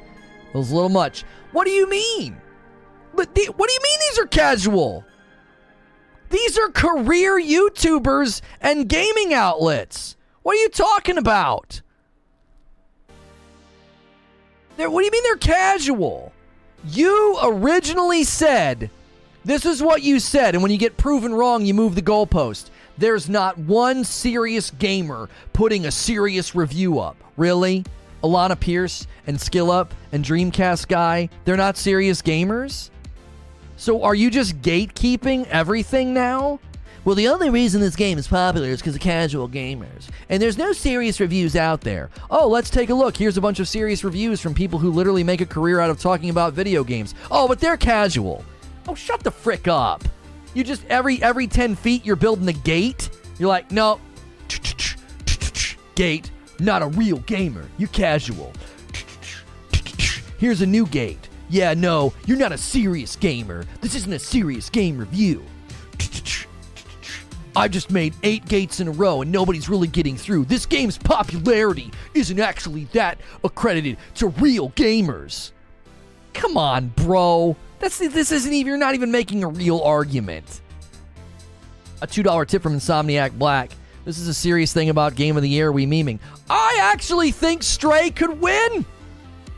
It 0.53 0.57
was 0.57 0.71
a 0.71 0.75
little 0.75 0.91
much. 0.91 1.25
What 1.53 1.65
do 1.65 1.71
you 1.71 1.89
mean? 1.89 2.37
But 3.15 3.35
the, 3.35 3.47
what 3.57 3.69
do 3.69 3.73
you 3.73 3.81
mean 3.83 3.99
these 4.11 4.19
are 4.19 4.27
casual? 4.27 5.05
These 6.31 6.59
are 6.59 6.69
career 6.71 7.41
YouTubers 7.41 8.41
and 8.61 8.89
gaming 8.89 9.33
outlets. 9.33 10.17
What 10.43 10.57
are 10.57 10.61
you 10.61 10.69
talking 10.69 11.19
about? 11.19 11.83
They're, 14.77 14.91
what 14.91 15.01
do 15.01 15.07
you 15.07 15.11
mean 15.11 15.23
they're 15.23 15.37
casual? 15.37 16.33
You 16.89 17.39
originally 17.43 18.25
said 18.25 18.91
this 19.45 19.65
is 19.65 19.83
what 19.83 20.03
you 20.03 20.19
said, 20.19 20.55
and 20.55 20.63
when 20.63 20.73
you 20.73 20.79
get 20.79 20.97
proven 20.97 21.33
wrong, 21.33 21.65
you 21.65 21.73
move 21.73 21.95
the 21.95 22.03
goalpost. 22.03 22.71
There's 22.99 23.29
not 23.29 23.57
one 23.59 24.05
serious 24.05 24.71
gamer 24.73 25.29
putting 25.53 25.87
a 25.87 25.91
serious 25.91 26.55
review 26.55 26.99
up. 26.99 27.17
Really? 27.37 27.85
Alanah 28.25 28.59
Pierce 28.59 29.07
and 29.27 29.41
Skill 29.41 29.71
Up 29.71 29.95
and 30.11 30.25
Dreamcast 30.25 30.89
Guy, 30.89 31.29
they're 31.45 31.57
not 31.57 31.77
serious 31.77 32.23
gamers? 32.23 32.91
So 33.77 34.03
are 34.03 34.15
you 34.15 34.31
just 34.31 34.61
gatekeeping 34.63 35.47
everything 35.49 36.15
now? 36.15 36.61
Well, 37.05 37.15
the 37.15 37.29
only 37.29 37.51
reason 37.51 37.81
this 37.81 37.95
game 37.95 38.19
is 38.19 38.27
popular 38.27 38.69
is 38.69 38.81
because 38.81 38.97
of 38.97 39.01
casual 39.01 39.49
gamers. 39.49 40.09
And 40.29 40.43
there's 40.43 40.59
no 40.59 40.73
serious 40.73 41.21
reviews 41.21 41.55
out 41.55 41.83
there. 41.83 42.11
Oh, 42.31 42.49
let's 42.49 42.69
take 42.69 42.91
a 42.91 42.95
look. 42.95 43.17
Here's 43.17 43.37
a 43.37 43.41
bunch 43.41 43.61
of 43.61 43.69
serious 43.69 44.03
reviews 44.03 44.41
from 44.41 44.55
people 44.55 44.81
who 44.81 44.91
literally 44.91 45.23
make 45.23 45.41
a 45.41 45.47
career 45.47 45.79
out 45.79 45.89
of 45.89 46.01
talking 46.01 46.31
about 46.31 46.53
video 46.53 46.83
games. 46.83 47.15
Oh, 47.31 47.47
but 47.47 47.61
they're 47.61 47.77
casual. 47.77 48.45
Oh, 48.89 48.97
shut 48.97 49.23
the 49.23 49.31
frick 49.31 49.69
up. 49.69 50.03
You 50.53 50.65
just 50.65 50.85
every 50.87 51.23
every 51.23 51.47
10 51.47 51.77
feet 51.77 52.05
you're 52.05 52.17
building 52.17 52.49
a 52.49 52.53
gate. 52.53 53.11
You're 53.39 53.51
like, 53.51 53.71
"No. 53.71 54.01
Gate, 55.95 56.31
not 56.59 56.83
a 56.83 56.87
real 56.87 57.19
gamer. 57.19 57.67
You're 57.79 57.89
casual." 57.91 58.53
Here's 60.39 60.61
a 60.63 60.67
new 60.67 60.87
gate. 60.87 61.26
Yeah, 61.49 61.75
no, 61.75 62.13
you're 62.27 62.39
not 62.39 62.53
a 62.53 62.59
serious 62.59 63.17
gamer. 63.17 63.65
This 63.81 63.95
isn't 63.95 64.13
a 64.13 64.19
serious 64.19 64.69
game 64.69 64.99
review. 64.99 65.45
I 67.57 67.69
just 67.69 67.91
made 67.91 68.15
eight 68.23 68.45
gates 68.47 68.81
in 68.81 68.89
a 68.89 68.91
row 68.91 69.23
and 69.23 69.33
nobody's 69.33 69.69
really 69.69 69.89
getting 69.89 70.17
through. 70.17 70.45
This 70.45 70.67
game's 70.67 70.99
popularity 70.99 71.91
isn't 72.13 72.39
actually 72.39 72.85
that 72.93 73.19
accredited 73.45 73.97
to 74.17 74.29
real 74.29 74.71
gamers. 74.71 75.53
Come 76.35 76.59
on, 76.59 76.89
bro. 76.89 77.57
That's 77.79 77.97
this 77.99 78.31
isn't 78.31 78.53
even 78.53 78.69
you're 78.69 78.77
not 78.77 78.95
even 78.95 79.11
making 79.11 79.43
a 79.43 79.49
real 79.49 79.81
argument. 79.81 80.61
A 82.03 82.07
$2 82.07 82.47
tip 82.47 82.63
from 82.63 82.75
Insomniac 82.75 83.39
Black. 83.39 83.71
This 84.05 84.19
is 84.19 84.29
a 84.29 84.35
serious 84.35 84.75
thing 84.75 84.91
about 84.91 85.15
Game 85.15 85.37
of 85.37 85.43
the 85.43 85.49
Year 85.49 85.73
we 85.73 85.87
memeing. 85.87 86.19
I 86.51 86.79
actually 86.81 87.31
think 87.31 87.63
Stray 87.63 88.11
could 88.11 88.39
win. 88.39 88.85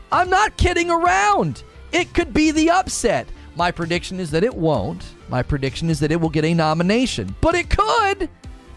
I'm 0.09 0.29
not 0.29 0.55
kidding 0.55 0.89
around. 0.89 1.63
It 1.91 2.13
could 2.13 2.33
be 2.33 2.51
the 2.51 2.69
upset. 2.69 3.27
My 3.55 3.71
prediction 3.71 4.19
is 4.19 4.31
that 4.31 4.43
it 4.43 4.53
won't. 4.53 5.03
My 5.27 5.43
prediction 5.43 5.89
is 5.89 5.99
that 5.99 6.11
it 6.11 6.21
will 6.21 6.29
get 6.29 6.45
a 6.45 6.53
nomination, 6.53 7.35
but 7.41 7.55
it 7.55 7.69
could. 7.69 8.29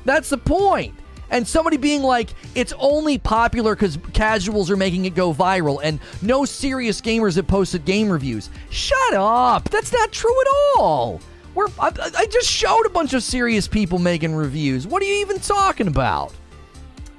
That's 0.04 0.30
the 0.30 0.38
point. 0.38 0.94
And 1.30 1.48
somebody 1.48 1.78
being 1.78 2.02
like, 2.02 2.34
it's 2.54 2.74
only 2.78 3.16
popular 3.16 3.74
because 3.74 3.98
casuals 4.12 4.70
are 4.70 4.76
making 4.76 5.06
it 5.06 5.14
go 5.14 5.32
viral 5.32 5.80
and 5.82 5.98
no 6.20 6.44
serious 6.44 7.00
gamers 7.00 7.36
have 7.36 7.46
posted 7.46 7.86
game 7.86 8.10
reviews. 8.10 8.50
Shut 8.70 9.14
up. 9.14 9.68
That's 9.70 9.92
not 9.92 10.12
true 10.12 10.38
at 10.40 10.46
all. 10.76 11.20
We're, 11.54 11.68
I, 11.78 11.92
I 12.18 12.26
just 12.26 12.48
showed 12.50 12.84
a 12.86 12.90
bunch 12.90 13.14
of 13.14 13.22
serious 13.22 13.66
people 13.66 13.98
making 13.98 14.34
reviews. 14.34 14.86
What 14.86 15.02
are 15.02 15.06
you 15.06 15.20
even 15.20 15.38
talking 15.38 15.86
about? 15.86 16.34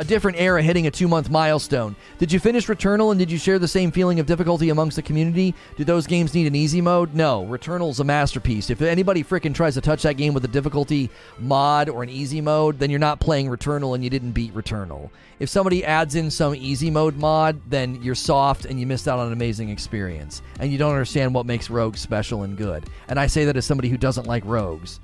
A 0.04 0.06
different 0.06 0.38
era 0.38 0.62
hitting 0.62 0.86
a 0.86 0.92
two 0.92 1.08
month 1.08 1.30
milestone. 1.30 1.96
Did 2.20 2.30
you 2.30 2.38
finish 2.38 2.68
Returnal 2.68 3.12
and 3.12 3.20
did 3.20 3.32
you 3.32 3.38
share 3.38 3.58
the 3.58 3.70
same 3.70 3.90
feeling 3.90 4.20
of 4.20 4.26
difficulty 4.26 4.70
amongst 4.70 4.98
the 4.98 5.02
community? 5.02 5.56
Do 5.78 5.86
those 5.86 6.08
games 6.08 6.34
need 6.34 6.46
an 6.46 6.56
easy 6.56 6.82
mode? 6.82 7.14
No. 7.14 7.46
Returnal's 7.46 8.02
a 8.02 8.04
masterpiece. 8.04 8.70
If 8.70 8.82
anybody 8.82 9.24
freaking 9.24 9.56
tries 9.56 9.76
to 9.76 9.82
touch 9.82 10.04
that 10.04 10.18
game 10.18 10.34
with 10.34 10.44
a 10.44 10.50
difficulty 10.50 11.10
mod 11.40 11.88
or 11.88 12.04
an 12.04 12.10
easy 12.10 12.42
mode, 12.42 12.80
then 12.80 12.90
you're 12.90 13.00
not 13.00 13.22
playing 13.22 13.48
Returnal 13.48 13.96
and 13.96 14.04
you 14.04 14.10
didn't 14.10 14.34
beat 14.34 14.54
Returnal. 14.54 15.10
If 15.40 15.48
somebody 15.48 15.86
adds 15.86 16.16
in 16.16 16.30
some 16.30 16.54
easy 16.54 16.92
mode 16.92 17.16
mod, 17.16 17.62
then 17.70 18.04
you're 18.04 18.14
soft 18.14 18.66
and 18.66 18.78
you 18.78 18.86
missed 18.86 19.08
out 19.08 19.20
on 19.20 19.28
an 19.28 19.34
amazing 19.34 19.70
experience. 19.70 20.42
And 20.60 20.70
you 20.70 20.78
don't 20.78 20.92
understand 20.92 21.34
what 21.34 21.46
makes 21.46 21.70
rogues 21.70 22.02
special 22.02 22.44
and 22.44 22.58
good. 22.58 22.84
And 23.08 23.18
I 23.18 23.28
say 23.28 23.46
that 23.46 23.56
as 23.56 23.66
somebody 23.66 23.88
who 23.88 23.98
doesn't 23.98 24.28
like 24.28 24.44
rogues. 24.44 25.00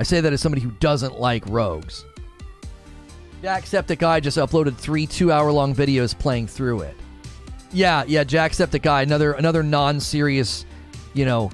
I 0.00 0.04
say 0.04 0.20
that 0.20 0.32
as 0.32 0.40
somebody 0.40 0.62
who 0.62 0.70
doesn't 0.72 1.18
like 1.18 1.42
rogues. 1.48 2.04
Jacksepticeye 3.42 4.22
just 4.22 4.36
uploaded 4.36 4.76
three 4.76 5.06
two-hour-long 5.06 5.74
videos 5.74 6.18
playing 6.18 6.46
through 6.46 6.80
it. 6.80 6.96
Yeah, 7.72 8.04
yeah, 8.06 8.24
Jacksepticeye, 8.24 9.02
another 9.02 9.32
another 9.34 9.62
non-serious, 9.62 10.64
you 11.14 11.24
know, 11.24 11.50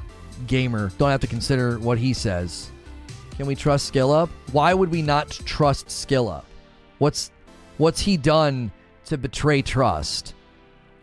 gamer. 0.47 0.91
Don't 0.99 1.11
have 1.11 1.21
to 1.21 1.27
consider 1.27 1.79
what 1.79 1.99
he 1.99 2.13
says. 2.13 2.71
Can 3.37 3.47
we 3.47 3.55
trust 3.55 3.87
Skill 3.87 4.13
Up? 4.13 4.31
Why 4.53 4.73
would 4.73 4.91
we 4.91 5.03
not 5.03 5.31
trust 5.31 5.91
Skill 5.91 6.29
Up? 6.29 6.47
What's 6.99 7.31
what's 7.79 8.01
he 8.01 8.17
done 8.17 8.71
to 9.07 9.19
betray 9.19 9.61
trust? 9.61 10.35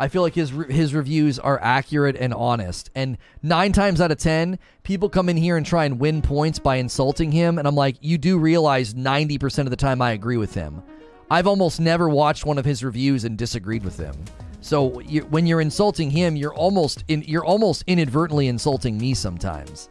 I 0.01 0.07
feel 0.07 0.23
like 0.23 0.33
his 0.33 0.49
his 0.67 0.95
reviews 0.95 1.37
are 1.37 1.61
accurate 1.61 2.15
and 2.15 2.33
honest. 2.33 2.89
And 2.95 3.19
nine 3.43 3.71
times 3.71 4.01
out 4.01 4.09
of 4.09 4.17
ten, 4.17 4.57
people 4.81 5.09
come 5.09 5.29
in 5.29 5.37
here 5.37 5.57
and 5.57 5.63
try 5.65 5.85
and 5.85 5.99
win 5.99 6.23
points 6.23 6.57
by 6.57 6.77
insulting 6.77 7.31
him, 7.31 7.59
and 7.59 7.67
I'm 7.67 7.75
like, 7.75 7.97
you 8.01 8.17
do 8.17 8.39
realize 8.39 8.95
ninety 8.95 9.37
percent 9.37 9.67
of 9.67 9.69
the 9.69 9.75
time 9.75 10.01
I 10.01 10.13
agree 10.13 10.37
with 10.37 10.55
him. 10.55 10.81
I've 11.29 11.45
almost 11.45 11.79
never 11.79 12.09
watched 12.09 12.47
one 12.47 12.57
of 12.57 12.65
his 12.65 12.83
reviews 12.83 13.25
and 13.25 13.37
disagreed 13.37 13.83
with 13.83 13.97
him. 13.97 14.15
So 14.61 15.01
you, 15.01 15.21
when 15.25 15.45
you're 15.45 15.61
insulting 15.61 16.09
him, 16.09 16.35
you're 16.35 16.55
almost 16.55 17.03
in, 17.07 17.21
you're 17.21 17.45
almost 17.45 17.83
inadvertently 17.85 18.47
insulting 18.47 18.97
me 18.97 19.13
sometimes. 19.13 19.87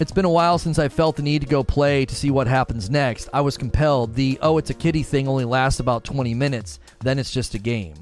It's 0.00 0.12
been 0.12 0.24
a 0.24 0.30
while 0.30 0.58
since 0.58 0.78
I 0.78 0.88
felt 0.88 1.16
the 1.16 1.22
need 1.22 1.40
to 1.40 1.48
go 1.48 1.64
play 1.64 2.06
to 2.06 2.14
see 2.14 2.30
what 2.30 2.46
happens 2.46 2.88
next. 2.88 3.28
I 3.32 3.40
was 3.40 3.56
compelled. 3.56 4.14
The 4.14 4.38
oh, 4.40 4.58
it's 4.58 4.70
a 4.70 4.74
kitty 4.74 5.02
thing 5.02 5.26
only 5.26 5.44
lasts 5.44 5.80
about 5.80 6.04
20 6.04 6.34
minutes, 6.34 6.78
then 7.00 7.18
it's 7.18 7.30
just 7.30 7.54
a 7.54 7.58
game. 7.58 7.94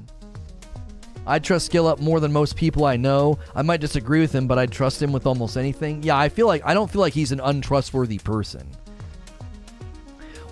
I 1.25 1.39
trust 1.39 1.65
Skill 1.65 1.87
Up 1.87 1.99
more 1.99 2.21
than 2.21 2.31
most 2.31 2.55
people 2.55 2.85
I 2.85 2.95
know. 2.95 3.37
I 3.53 3.61
might 3.61 3.81
disagree 3.81 4.21
with 4.21 4.33
him, 4.33 4.47
but 4.47 4.57
I'd 4.57 4.71
trust 4.71 5.01
him 5.01 5.11
with 5.11 5.27
almost 5.27 5.57
anything. 5.57 6.01
Yeah, 6.01 6.17
I 6.17 6.29
feel 6.29 6.47
like 6.47 6.61
I 6.65 6.73
don't 6.73 6.89
feel 6.89 7.01
like 7.01 7.13
he's 7.13 7.33
an 7.33 7.41
untrustworthy 7.41 8.17
person. 8.17 8.65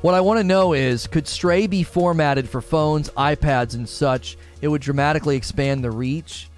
What 0.01 0.13
I 0.13 0.21
want 0.21 0.39
to 0.39 0.43
know 0.43 0.73
is 0.73 1.07
could 1.07 1.27
Stray 1.27 1.65
be 1.65 1.81
formatted 1.81 2.47
for 2.47 2.61
phones, 2.61 3.09
iPads, 3.11 3.73
and 3.73 3.87
such? 3.87 4.37
It 4.61 4.67
would 4.67 4.81
dramatically 4.81 5.37
expand 5.37 5.83
the 5.83 5.91
reach. 5.91 6.49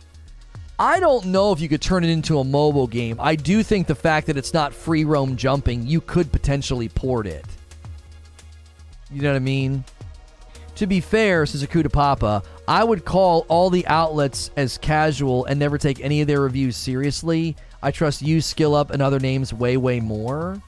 I 0.79 0.99
don't 0.99 1.27
know 1.27 1.51
if 1.51 1.61
you 1.61 1.69
could 1.69 1.81
turn 1.81 2.03
it 2.03 2.09
into 2.09 2.39
a 2.39 2.43
mobile 2.43 2.88
game. 2.88 3.17
I 3.19 3.35
do 3.35 3.63
think 3.63 3.88
the 3.88 3.95
fact 3.95 4.27
that 4.27 4.38
it's 4.38 4.53
not 4.53 4.73
free 4.73 5.05
roam 5.05 5.35
jumping, 5.35 5.88
you 5.88 6.01
could 6.01 6.31
potentially 6.31 6.89
port 6.89 7.25
it. 7.25 7.45
You 9.11 9.21
know 9.21 9.29
what 9.29 9.38
I 9.38 9.39
mean? 9.39 9.85
To 10.78 10.88
be 10.88 10.99
fair, 10.99 11.45
says 11.45 11.63
Akuta 11.63 11.91
Papa, 11.91 12.43
I 12.67 12.84
would 12.84 13.03
call 13.03 13.45
all 13.49 13.69
the 13.69 13.86
outlets 13.88 14.51
as 14.55 14.78
casual 14.78 15.45
and 15.45 15.59
never 15.59 15.78
take 15.78 15.99
any 15.99 16.21
of 16.21 16.28
their 16.28 16.41
reviews 16.41 16.78
seriously. 16.78 17.55
I 17.82 17.91
trust 17.91 18.21
you, 18.21 18.41
Skill 18.41 18.73
Up, 18.75 18.91
and 18.91 19.01
other 19.01 19.19
names 19.19 19.53
way, 19.53 19.78
way 19.78 19.99
more 19.99 20.61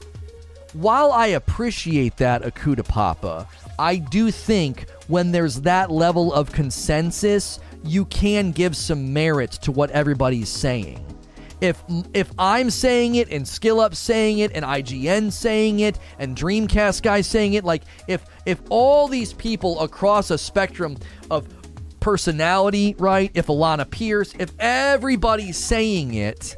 while 0.72 1.12
I 1.12 1.28
appreciate 1.28 2.16
that 2.18 2.42
Akuta 2.42 2.86
Papa, 2.86 3.48
I 3.78 3.96
do 3.96 4.30
think 4.30 4.88
when 5.08 5.32
there's 5.32 5.62
that 5.62 5.90
level 5.90 6.32
of 6.32 6.52
consensus, 6.52 7.58
you 7.82 8.04
can 8.04 8.52
give 8.52 8.76
some 8.76 9.12
merit 9.12 9.52
to 9.62 9.72
what 9.72 9.90
everybody's 9.90 10.48
saying. 10.48 11.04
If 11.60 11.82
if 12.14 12.30
I'm 12.38 12.70
saying 12.70 13.16
it 13.16 13.28
and 13.30 13.46
Skill 13.46 13.80
Up 13.80 13.94
saying 13.94 14.38
it 14.38 14.52
and 14.54 14.64
IGN 14.64 15.32
saying 15.32 15.80
it 15.80 15.98
and 16.18 16.36
Dreamcast 16.36 17.02
guy 17.02 17.20
saying 17.20 17.54
it, 17.54 17.64
like 17.64 17.82
if 18.08 18.24
if 18.46 18.60
all 18.70 19.08
these 19.08 19.32
people 19.34 19.80
across 19.80 20.30
a 20.30 20.38
spectrum 20.38 20.96
of 21.30 21.46
personality, 22.00 22.94
right? 22.98 23.30
If 23.34 23.46
Alanah 23.46 23.90
Pierce, 23.90 24.32
if 24.38 24.52
everybody's 24.58 25.58
saying 25.58 26.14
it, 26.14 26.56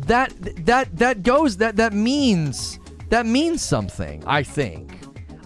that 0.00 0.32
that 0.66 0.96
that 0.96 1.22
goes 1.22 1.56
that 1.58 1.76
that 1.76 1.92
means 1.92 2.78
that 3.10 3.24
means 3.24 3.62
something, 3.62 4.22
I 4.26 4.42
think. 4.42 4.97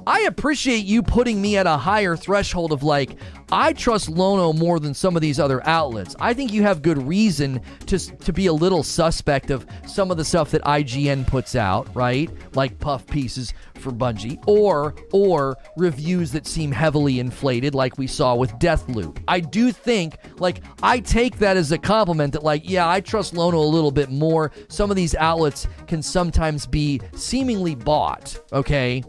I 0.07 0.21
appreciate 0.23 0.85
you 0.85 1.03
putting 1.03 1.41
me 1.41 1.57
at 1.57 1.67
a 1.67 1.77
higher 1.77 2.17
threshold 2.17 2.73
of 2.73 2.83
like, 2.83 3.17
I 3.53 3.73
trust 3.73 4.09
Lono 4.09 4.53
more 4.53 4.81
than 4.81 4.95
some 4.95 5.15
of 5.15 5.23
these 5.23 5.39
other 5.39 5.67
outlets. 5.67 6.17
I 6.19 6.33
think 6.35 6.53
you 6.53 6.63
have 6.63 6.83
good 6.83 6.99
reason 7.07 7.61
to, 7.87 7.99
to 7.99 8.33
be 8.33 8.47
a 8.47 8.53
little 8.53 8.83
suspect 8.83 9.51
of 9.51 9.67
some 9.87 10.11
of 10.11 10.17
the 10.17 10.25
stuff 10.25 10.51
that 10.53 10.63
IGN 10.63 11.27
puts 11.27 11.55
out, 11.55 11.95
right? 11.95 12.31
Like 12.55 12.79
puff 12.79 13.07
pieces 13.07 13.53
for 13.83 13.91
Bungie, 13.91 14.43
or 14.47 14.95
or 15.13 15.57
reviews 15.77 16.33
that 16.33 16.47
seem 16.47 16.73
heavily 16.73 17.19
inflated, 17.19 17.75
like 17.75 17.99
we 17.99 18.07
saw 18.07 18.35
with 18.35 18.53
Deathloop. 18.53 19.23
I 19.29 19.41
do 19.41 19.73
think, 19.73 20.17
like, 20.39 20.63
I 20.83 21.01
take 21.01 21.39
that 21.39 21.57
as 21.57 21.73
a 21.73 21.79
compliment 21.79 22.33
that, 22.33 22.45
like, 22.45 22.63
yeah, 22.69 22.89
I 22.89 23.01
trust 23.01 23.35
Lono 23.35 23.59
a 23.59 23.67
little 23.67 23.91
bit 23.91 24.09
more. 24.09 24.53
Some 24.69 24.91
of 24.91 24.97
these 24.97 25.15
outlets 25.17 25.67
can 25.89 26.01
sometimes 26.01 26.65
be 26.65 27.01
seemingly 27.15 27.75
bought, 27.75 28.39
okay? 28.53 29.03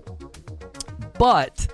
But 1.17 1.67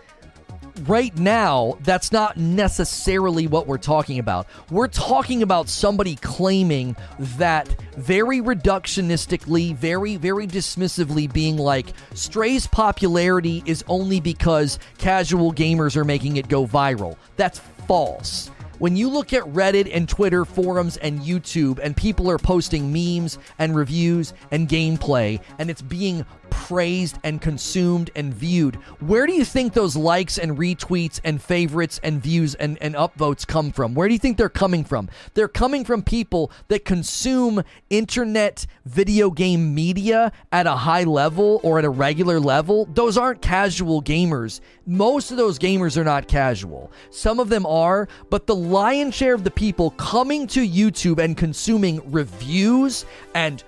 right 0.87 1.15
now, 1.17 1.77
that's 1.83 2.11
not 2.11 2.37
necessarily 2.37 3.47
what 3.47 3.67
we're 3.67 3.77
talking 3.77 4.19
about. 4.19 4.47
We're 4.69 4.87
talking 4.87 5.43
about 5.43 5.69
somebody 5.69 6.15
claiming 6.15 6.95
that 7.19 7.67
very 7.97 8.41
reductionistically, 8.41 9.75
very, 9.75 10.15
very 10.15 10.47
dismissively 10.47 11.31
being 11.31 11.57
like, 11.57 11.93
Stray's 12.13 12.67
popularity 12.67 13.63
is 13.65 13.83
only 13.87 14.19
because 14.19 14.79
casual 14.97 15.53
gamers 15.53 15.95
are 15.95 16.05
making 16.05 16.37
it 16.37 16.47
go 16.47 16.65
viral. 16.65 17.17
That's 17.35 17.59
false. 17.87 18.51
When 18.79 18.95
you 18.95 19.09
look 19.09 19.33
at 19.33 19.43
Reddit 19.43 19.93
and 19.93 20.07
Twitter 20.07 20.45
forums 20.45 20.95
and 20.95 21.19
YouTube, 21.19 21.79
and 21.79 21.97
people 21.97 22.31
are 22.31 22.37
posting 22.37 22.93
memes 22.93 23.37
and 23.57 23.75
reviews 23.75 24.33
and 24.51 24.69
gameplay, 24.69 25.41
and 25.57 25.69
it's 25.69 25.81
being 25.81 26.25
praised 26.49 27.17
and 27.23 27.41
consumed 27.41 28.09
and 28.15 28.33
viewed, 28.33 28.75
where 28.99 29.25
do 29.25 29.33
you 29.33 29.45
think 29.45 29.73
those 29.73 29.95
likes 29.95 30.37
and 30.37 30.57
retweets 30.57 31.19
and 31.23 31.41
favorites 31.41 31.99
and 32.03 32.21
views 32.21 32.55
and, 32.55 32.77
and 32.81 32.95
upvotes 32.95 33.45
come 33.45 33.71
from? 33.71 33.93
Where 33.93 34.07
do 34.07 34.13
you 34.13 34.19
think 34.19 34.37
they're 34.37 34.49
coming 34.49 34.83
from? 34.83 35.09
They're 35.33 35.47
coming 35.47 35.85
from 35.85 36.03
people 36.03 36.51
that 36.67 36.85
consume 36.85 37.63
internet 37.89 38.65
video 38.85 39.31
game 39.31 39.73
media 39.73 40.31
at 40.51 40.67
a 40.67 40.75
high 40.75 41.03
level 41.03 41.59
or 41.63 41.79
at 41.79 41.85
a 41.85 41.89
regular 41.89 42.39
level. 42.39 42.85
Those 42.93 43.17
aren't 43.17 43.41
casual 43.41 44.01
gamers. 44.01 44.59
Most 44.85 45.31
of 45.31 45.37
those 45.37 45.59
gamers 45.59 45.97
are 45.97 46.03
not 46.03 46.27
casual. 46.27 46.91
Some 47.09 47.39
of 47.39 47.49
them 47.49 47.65
are, 47.65 48.07
but 48.29 48.47
the 48.47 48.55
lion's 48.55 49.15
share 49.15 49.33
of 49.33 49.43
the 49.43 49.51
people 49.51 49.91
coming 49.91 50.47
to 50.47 50.67
YouTube 50.67 51.19
and 51.23 51.37
consuming 51.37 52.01
reviews 52.11 53.05
and 53.35 53.63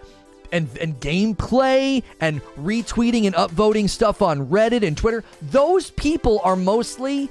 and, 0.51 0.69
and 0.77 0.99
gameplay 0.99 2.03
and 2.19 2.41
retweeting 2.57 3.25
and 3.25 3.35
upvoting 3.35 3.89
stuff 3.89 4.21
on 4.21 4.47
Reddit 4.47 4.85
and 4.85 4.97
Twitter, 4.97 5.23
those 5.41 5.89
people 5.91 6.39
are 6.43 6.55
mostly 6.55 7.29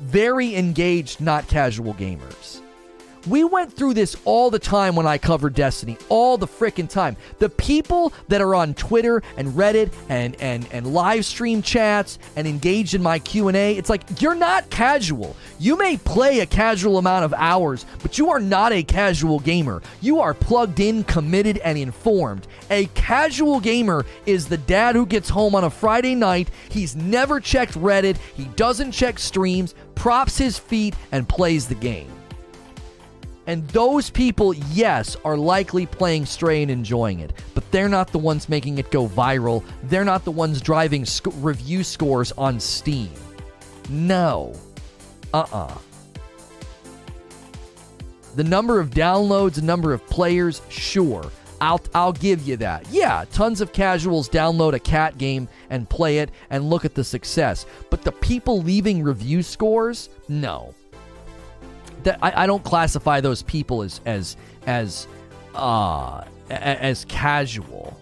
very 0.00 0.56
engaged, 0.56 1.20
not 1.20 1.46
casual 1.48 1.94
gamers. 1.94 2.60
We 3.26 3.42
went 3.42 3.72
through 3.72 3.94
this 3.94 4.16
all 4.26 4.50
the 4.50 4.58
time 4.58 4.96
when 4.96 5.06
I 5.06 5.16
covered 5.16 5.54
Destiny, 5.54 5.96
all 6.10 6.36
the 6.36 6.46
freaking 6.46 6.88
time. 6.88 7.16
The 7.38 7.48
people 7.48 8.12
that 8.28 8.42
are 8.42 8.54
on 8.54 8.74
Twitter 8.74 9.22
and 9.38 9.48
Reddit 9.54 9.92
and 10.10 10.36
and 10.40 10.68
and 10.72 10.92
live 10.92 11.24
stream 11.24 11.62
chats 11.62 12.18
and 12.36 12.46
engaged 12.46 12.94
in 12.94 13.02
my 13.02 13.18
Q&A, 13.18 13.76
it's 13.76 13.88
like 13.88 14.20
you're 14.20 14.34
not 14.34 14.68
casual. 14.68 15.36
You 15.58 15.78
may 15.78 15.96
play 15.96 16.40
a 16.40 16.46
casual 16.46 16.98
amount 16.98 17.24
of 17.24 17.32
hours, 17.34 17.86
but 18.02 18.18
you 18.18 18.28
are 18.28 18.40
not 18.40 18.72
a 18.72 18.82
casual 18.82 19.40
gamer. 19.40 19.80
You 20.02 20.20
are 20.20 20.34
plugged 20.34 20.80
in, 20.80 21.04
committed 21.04 21.58
and 21.58 21.78
informed. 21.78 22.46
A 22.70 22.86
casual 22.94 23.58
gamer 23.58 24.04
is 24.26 24.48
the 24.48 24.58
dad 24.58 24.96
who 24.96 25.06
gets 25.06 25.30
home 25.30 25.54
on 25.54 25.64
a 25.64 25.70
Friday 25.70 26.14
night, 26.14 26.50
he's 26.68 26.94
never 26.94 27.40
checked 27.40 27.74
Reddit, 27.74 28.18
he 28.34 28.44
doesn't 28.56 28.92
check 28.92 29.18
streams, 29.18 29.74
props 29.94 30.36
his 30.36 30.58
feet 30.58 30.94
and 31.10 31.26
plays 31.28 31.68
the 31.68 31.74
game. 31.74 32.13
And 33.46 33.66
those 33.68 34.08
people, 34.08 34.54
yes, 34.54 35.16
are 35.24 35.36
likely 35.36 35.86
playing 35.86 36.26
Stray 36.26 36.62
and 36.62 36.70
enjoying 36.70 37.20
it, 37.20 37.32
but 37.54 37.70
they're 37.70 37.88
not 37.88 38.08
the 38.08 38.18
ones 38.18 38.48
making 38.48 38.78
it 38.78 38.90
go 38.90 39.06
viral. 39.06 39.62
They're 39.84 40.04
not 40.04 40.24
the 40.24 40.30
ones 40.30 40.60
driving 40.60 41.04
sc- 41.04 41.26
review 41.36 41.84
scores 41.84 42.32
on 42.32 42.58
Steam. 42.58 43.12
No. 43.90 44.54
Uh 45.32 45.38
uh-uh. 45.38 45.66
uh 45.66 45.78
The 48.34 48.44
number 48.44 48.80
of 48.80 48.90
downloads, 48.90 49.54
the 49.54 49.62
number 49.62 49.92
of 49.92 50.04
players, 50.06 50.62
sure. 50.70 51.30
I'll, 51.60 51.80
I'll 51.94 52.12
give 52.12 52.46
you 52.46 52.56
that. 52.58 52.86
Yeah, 52.90 53.24
tons 53.30 53.60
of 53.60 53.72
casuals 53.72 54.28
download 54.28 54.72
a 54.72 54.78
cat 54.78 55.18
game 55.18 55.48
and 55.70 55.88
play 55.88 56.18
it 56.18 56.30
and 56.50 56.68
look 56.68 56.84
at 56.84 56.94
the 56.94 57.04
success. 57.04 57.64
But 57.90 58.02
the 58.02 58.12
people 58.12 58.60
leaving 58.62 59.02
review 59.02 59.42
scores, 59.42 60.08
no 60.28 60.74
that 62.04 62.18
I, 62.22 62.44
I 62.44 62.46
don't 62.46 62.64
classify 62.64 63.20
those 63.20 63.42
people 63.42 63.82
as 63.82 64.00
as 64.06 64.36
as 64.66 65.06
uh, 65.54 66.24
as 66.50 67.04
casual. 67.06 67.98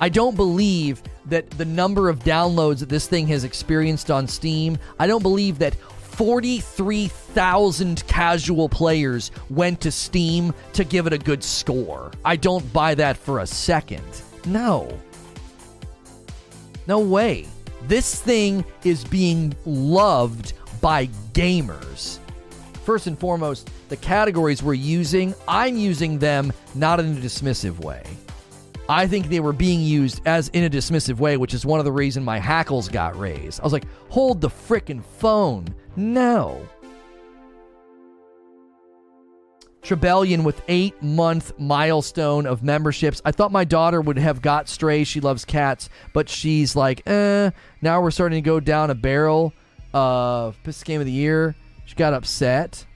I 0.00 0.08
don't 0.08 0.36
believe 0.36 1.02
that 1.26 1.50
the 1.50 1.64
number 1.64 2.08
of 2.08 2.20
downloads 2.20 2.80
that 2.80 2.88
this 2.88 3.06
thing 3.06 3.26
has 3.28 3.44
experienced 3.44 4.10
on 4.10 4.26
Steam, 4.26 4.76
I 4.98 5.06
don't 5.06 5.22
believe 5.22 5.58
that 5.60 5.74
43,000 5.74 8.06
casual 8.06 8.68
players 8.68 9.30
went 9.50 9.80
to 9.80 9.90
Steam 9.90 10.54
to 10.74 10.84
give 10.84 11.06
it 11.06 11.12
a 11.12 11.18
good 11.18 11.42
score. 11.42 12.12
I 12.24 12.36
don't 12.36 12.72
buy 12.72 12.94
that 12.96 13.16
for 13.16 13.40
a 13.40 13.46
second. 13.46 14.04
No. 14.44 14.96
No 16.86 17.00
way. 17.00 17.46
This 17.88 18.20
thing 18.20 18.64
is 18.84 19.04
being 19.04 19.54
loved 19.64 20.52
by 20.80 21.06
gamers 21.32 22.18
first 22.84 23.06
and 23.06 23.18
foremost, 23.18 23.70
the 23.88 23.96
categories 23.96 24.62
we're 24.62 24.74
using, 24.74 25.34
I'm 25.48 25.76
using 25.76 26.18
them 26.18 26.52
not 26.74 27.00
in 27.00 27.16
a 27.16 27.20
dismissive 27.20 27.80
way. 27.80 28.02
I 28.88 29.06
think 29.06 29.28
they 29.28 29.40
were 29.40 29.54
being 29.54 29.80
used 29.80 30.20
as 30.26 30.48
in 30.48 30.64
a 30.64 30.70
dismissive 30.70 31.18
way, 31.18 31.36
which 31.38 31.54
is 31.54 31.64
one 31.64 31.78
of 31.78 31.86
the 31.86 31.92
reasons 31.92 32.26
my 32.26 32.38
hackles 32.38 32.88
got 32.88 33.18
raised. 33.18 33.60
I 33.60 33.64
was 33.64 33.72
like, 33.72 33.86
hold 34.10 34.40
the 34.40 34.50
frickin' 34.50 35.02
phone. 35.02 35.74
No. 35.96 36.68
Trebellion 39.82 40.44
with 40.44 40.62
eight 40.68 41.00
month 41.02 41.52
milestone 41.58 42.46
of 42.46 42.62
memberships. 42.62 43.20
I 43.24 43.32
thought 43.32 43.52
my 43.52 43.64
daughter 43.64 44.00
would 44.00 44.18
have 44.18 44.40
got 44.40 44.68
Stray. 44.68 45.04
She 45.04 45.20
loves 45.20 45.44
cats, 45.44 45.90
but 46.14 46.28
she's 46.28 46.74
like, 46.74 47.06
eh. 47.06 47.50
Now 47.82 48.00
we're 48.00 48.10
starting 48.10 48.42
to 48.42 48.46
go 48.46 48.60
down 48.60 48.90
a 48.90 48.94
barrel 48.94 49.52
Uh, 49.92 50.50
piss 50.64 50.82
game 50.82 51.00
of 51.00 51.06
the 51.06 51.12
year. 51.12 51.54
She 51.84 51.94
got 51.94 52.14
upset. 52.14 52.86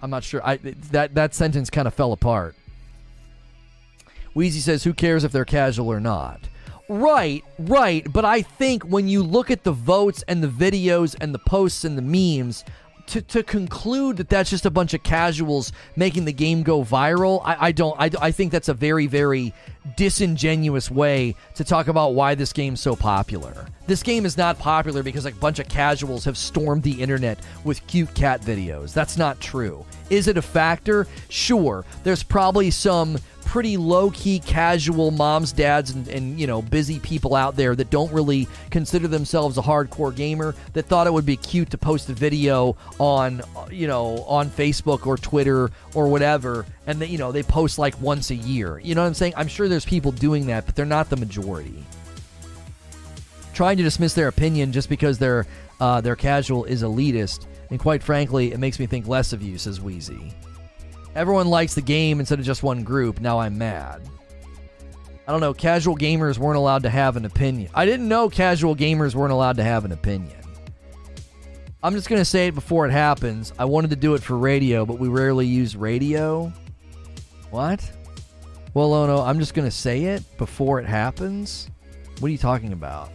I'm 0.00 0.10
not 0.10 0.24
sure. 0.24 0.44
I 0.44 0.56
that 0.92 1.14
that 1.14 1.34
sentence 1.34 1.70
kind 1.70 1.88
of 1.88 1.94
fell 1.94 2.12
apart. 2.12 2.54
Wheezy 4.34 4.60
says, 4.60 4.84
"Who 4.84 4.94
cares 4.94 5.24
if 5.24 5.32
they're 5.32 5.44
casual 5.44 5.88
or 5.88 6.00
not?" 6.00 6.40
Right, 6.88 7.44
right. 7.58 8.10
But 8.10 8.24
I 8.24 8.42
think 8.42 8.84
when 8.84 9.08
you 9.08 9.22
look 9.22 9.50
at 9.50 9.64
the 9.64 9.72
votes 9.72 10.24
and 10.26 10.42
the 10.42 10.48
videos 10.48 11.14
and 11.20 11.34
the 11.34 11.38
posts 11.38 11.84
and 11.84 11.98
the 11.98 12.02
memes, 12.02 12.64
to, 13.08 13.22
to 13.22 13.42
conclude 13.42 14.18
that 14.18 14.28
that's 14.28 14.50
just 14.50 14.66
a 14.66 14.70
bunch 14.70 14.94
of 14.94 15.02
casuals 15.02 15.72
making 15.96 16.24
the 16.24 16.32
game 16.32 16.62
go 16.62 16.82
viral, 16.84 17.40
I, 17.44 17.68
I 17.68 17.72
don't. 17.72 17.98
I, 17.98 18.10
I 18.20 18.30
think 18.30 18.52
that's 18.52 18.68
a 18.68 18.74
very, 18.74 19.06
very 19.06 19.52
disingenuous 19.96 20.90
way 20.90 21.34
to 21.54 21.64
talk 21.64 21.88
about 21.88 22.14
why 22.14 22.34
this 22.34 22.52
game's 22.52 22.80
so 22.80 22.94
popular. 22.94 23.66
This 23.86 24.02
game 24.02 24.26
is 24.26 24.36
not 24.36 24.58
popular 24.58 25.02
because 25.02 25.24
a 25.24 25.32
bunch 25.32 25.58
of 25.58 25.68
casuals 25.68 26.24
have 26.24 26.36
stormed 26.36 26.82
the 26.82 27.00
internet 27.02 27.38
with 27.64 27.84
cute 27.86 28.12
cat 28.14 28.42
videos. 28.42 28.92
That's 28.92 29.16
not 29.16 29.40
true. 29.40 29.84
Is 30.10 30.28
it 30.28 30.36
a 30.36 30.42
factor? 30.42 31.06
Sure. 31.28 31.84
There's 32.02 32.22
probably 32.22 32.70
some 32.70 33.18
pretty 33.44 33.78
low 33.78 34.10
key, 34.10 34.38
casual 34.40 35.10
moms, 35.10 35.52
dads, 35.52 35.90
and, 35.90 36.06
and, 36.08 36.38
you 36.38 36.46
know, 36.46 36.60
busy 36.60 36.98
people 36.98 37.34
out 37.34 37.56
there 37.56 37.74
that 37.74 37.88
don't 37.88 38.12
really 38.12 38.46
consider 38.70 39.08
themselves 39.08 39.56
a 39.56 39.62
hardcore 39.62 40.14
gamer 40.14 40.54
that 40.74 40.84
thought 40.84 41.06
it 41.06 41.12
would 41.12 41.24
be 41.24 41.36
cute 41.36 41.70
to 41.70 41.78
post 41.78 42.10
a 42.10 42.12
video 42.12 42.76
on, 42.98 43.40
you 43.70 43.86
know, 43.86 44.22
on 44.24 44.50
Facebook 44.50 45.06
or 45.06 45.16
Twitter 45.16 45.70
or 45.94 46.08
whatever. 46.08 46.66
And, 46.86 47.00
they, 47.00 47.06
you 47.06 47.16
know, 47.16 47.32
they 47.32 47.42
post 47.42 47.78
like 47.78 47.98
once 48.02 48.30
a 48.30 48.34
year. 48.34 48.78
You 48.80 48.94
know 48.94 49.00
what 49.00 49.08
I'm 49.08 49.14
saying? 49.14 49.32
I'm 49.34 49.48
sure 49.48 49.66
there's 49.66 49.86
people 49.86 50.12
doing 50.12 50.46
that, 50.48 50.66
but 50.66 50.76
they're 50.76 50.84
not 50.84 51.08
the 51.08 51.16
majority. 51.16 51.82
Trying 53.54 53.78
to 53.78 53.82
dismiss 53.82 54.12
their 54.12 54.28
opinion 54.28 54.72
just 54.72 54.90
because 54.90 55.18
they're, 55.18 55.46
uh, 55.80 56.02
they're 56.02 56.16
casual 56.16 56.66
is 56.66 56.82
elitist. 56.82 57.46
And 57.70 57.78
quite 57.78 58.02
frankly, 58.02 58.52
it 58.52 58.58
makes 58.58 58.78
me 58.78 58.86
think 58.86 59.06
less 59.06 59.32
of 59.32 59.42
you, 59.42 59.58
says 59.58 59.80
Wheezy. 59.80 60.32
Everyone 61.14 61.48
likes 61.48 61.74
the 61.74 61.82
game 61.82 62.20
instead 62.20 62.38
of 62.38 62.44
just 62.44 62.62
one 62.62 62.82
group. 62.84 63.20
Now 63.20 63.40
I'm 63.40 63.58
mad. 63.58 64.02
I 65.26 65.32
don't 65.32 65.40
know. 65.40 65.52
Casual 65.52 65.96
gamers 65.96 66.38
weren't 66.38 66.56
allowed 66.56 66.84
to 66.84 66.90
have 66.90 67.16
an 67.16 67.26
opinion. 67.26 67.70
I 67.74 67.84
didn't 67.84 68.08
know 68.08 68.30
casual 68.30 68.74
gamers 68.74 69.14
weren't 69.14 69.32
allowed 69.32 69.56
to 69.56 69.64
have 69.64 69.84
an 69.84 69.92
opinion. 69.92 70.40
I'm 71.82 71.94
just 71.94 72.08
going 72.08 72.20
to 72.20 72.24
say 72.24 72.48
it 72.48 72.54
before 72.54 72.86
it 72.86 72.92
happens. 72.92 73.52
I 73.58 73.64
wanted 73.66 73.90
to 73.90 73.96
do 73.96 74.14
it 74.14 74.22
for 74.22 74.36
radio, 74.38 74.86
but 74.86 74.98
we 74.98 75.08
rarely 75.08 75.46
use 75.46 75.76
radio. 75.76 76.52
What? 77.50 77.90
Well, 78.74 78.94
Ono, 78.94 79.20
I'm 79.20 79.38
just 79.38 79.54
going 79.54 79.66
to 79.66 79.74
say 79.74 80.04
it 80.04 80.24
before 80.38 80.80
it 80.80 80.86
happens. 80.86 81.68
What 82.20 82.28
are 82.28 82.32
you 82.32 82.38
talking 82.38 82.72
about? 82.72 83.10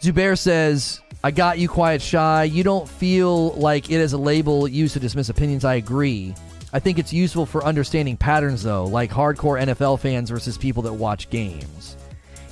Zubair 0.00 0.38
says, 0.38 1.00
I 1.24 1.30
got 1.30 1.58
you 1.58 1.68
quiet 1.68 2.02
shy. 2.02 2.44
You 2.44 2.64
don't 2.64 2.88
feel 2.88 3.50
like 3.52 3.90
it 3.90 4.00
is 4.00 4.12
a 4.12 4.18
label 4.18 4.66
used 4.66 4.94
to 4.94 5.00
dismiss 5.00 5.28
opinions. 5.28 5.64
I 5.64 5.74
agree. 5.74 6.34
I 6.72 6.80
think 6.80 6.98
it's 6.98 7.12
useful 7.12 7.46
for 7.46 7.64
understanding 7.64 8.16
patterns, 8.16 8.62
though, 8.62 8.84
like 8.84 9.10
hardcore 9.10 9.60
NFL 9.62 10.00
fans 10.00 10.30
versus 10.30 10.58
people 10.58 10.82
that 10.82 10.92
watch 10.92 11.30
games. 11.30 11.96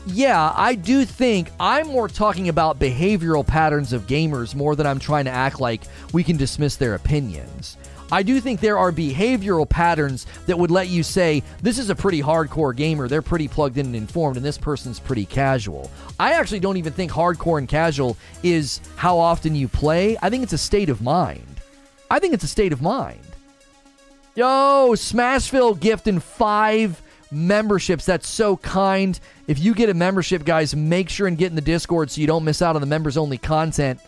Yeah, 0.07 0.53
I 0.55 0.77
do 0.77 1.05
think 1.05 1.51
I'm 1.59 1.89
more 1.89 2.07
talking 2.07 2.49
about 2.49 2.79
behavioral 2.79 3.47
patterns 3.47 3.93
of 3.93 4.07
gamers 4.07 4.55
more 4.55 4.77
than 4.77 4.87
I'm 4.87 4.99
trying 4.99 5.25
to 5.25 5.31
act 5.31 5.61
like 5.61 5.83
we 6.12 6.23
can 6.23 6.37
dismiss 6.37 6.77
their 6.77 6.95
opinions. 6.95 7.77
I 8.12 8.22
do 8.22 8.40
think 8.40 8.61
there 8.61 8.78
are 8.78 8.90
behavioral 8.90 9.68
patterns 9.68 10.26
that 10.46 10.58
would 10.58 10.70
let 10.70 10.88
you 10.88 11.02
say, 11.02 11.42
this 11.62 11.78
is 11.78 11.90
a 11.90 11.94
pretty 11.94 12.20
hardcore 12.22 12.74
gamer. 12.74 13.06
They're 13.08 13.22
pretty 13.22 13.48
plugged 13.48 13.78
in 13.78 13.86
and 13.86 13.96
informed, 13.96 14.36
and 14.36 14.44
this 14.44 14.58
person's 14.58 14.98
pretty 14.98 15.26
casual. 15.26 15.90
I 16.18 16.32
actually 16.32 16.61
don't 16.61 16.76
even 16.76 16.92
think 16.92 17.12
hardcore 17.12 17.58
and 17.58 17.68
casual 17.68 18.16
is 18.42 18.80
how 18.96 19.18
often 19.18 19.54
you 19.54 19.68
play. 19.68 20.16
I 20.22 20.30
think 20.30 20.42
it's 20.42 20.52
a 20.52 20.58
state 20.58 20.88
of 20.88 21.02
mind. 21.02 21.61
I 22.11 22.18
think 22.18 22.34
it's 22.34 22.44
a 22.44 22.48
state 22.48 22.72
of 22.72 22.82
mind. 22.82 23.20
Yo, 24.34 24.90
Smashville 24.94 25.78
gifting 25.78 26.18
five 26.20 27.00
memberships. 27.30 28.04
That's 28.06 28.28
so 28.28 28.56
kind. 28.56 29.18
If 29.46 29.58
you 29.58 29.74
get 29.74 29.88
a 29.88 29.94
membership, 29.94 30.44
guys, 30.44 30.74
make 30.74 31.08
sure 31.08 31.26
and 31.26 31.38
get 31.38 31.50
in 31.50 31.54
the 31.54 31.61
Discord 31.61 32.11
so 32.11 32.20
you 32.20 32.26
don't 32.26 32.44
miss 32.44 32.62
out 32.62 32.74
on 32.74 32.80
the 32.80 32.86
members 32.86 33.16
only 33.16 33.38
content. 33.38 34.00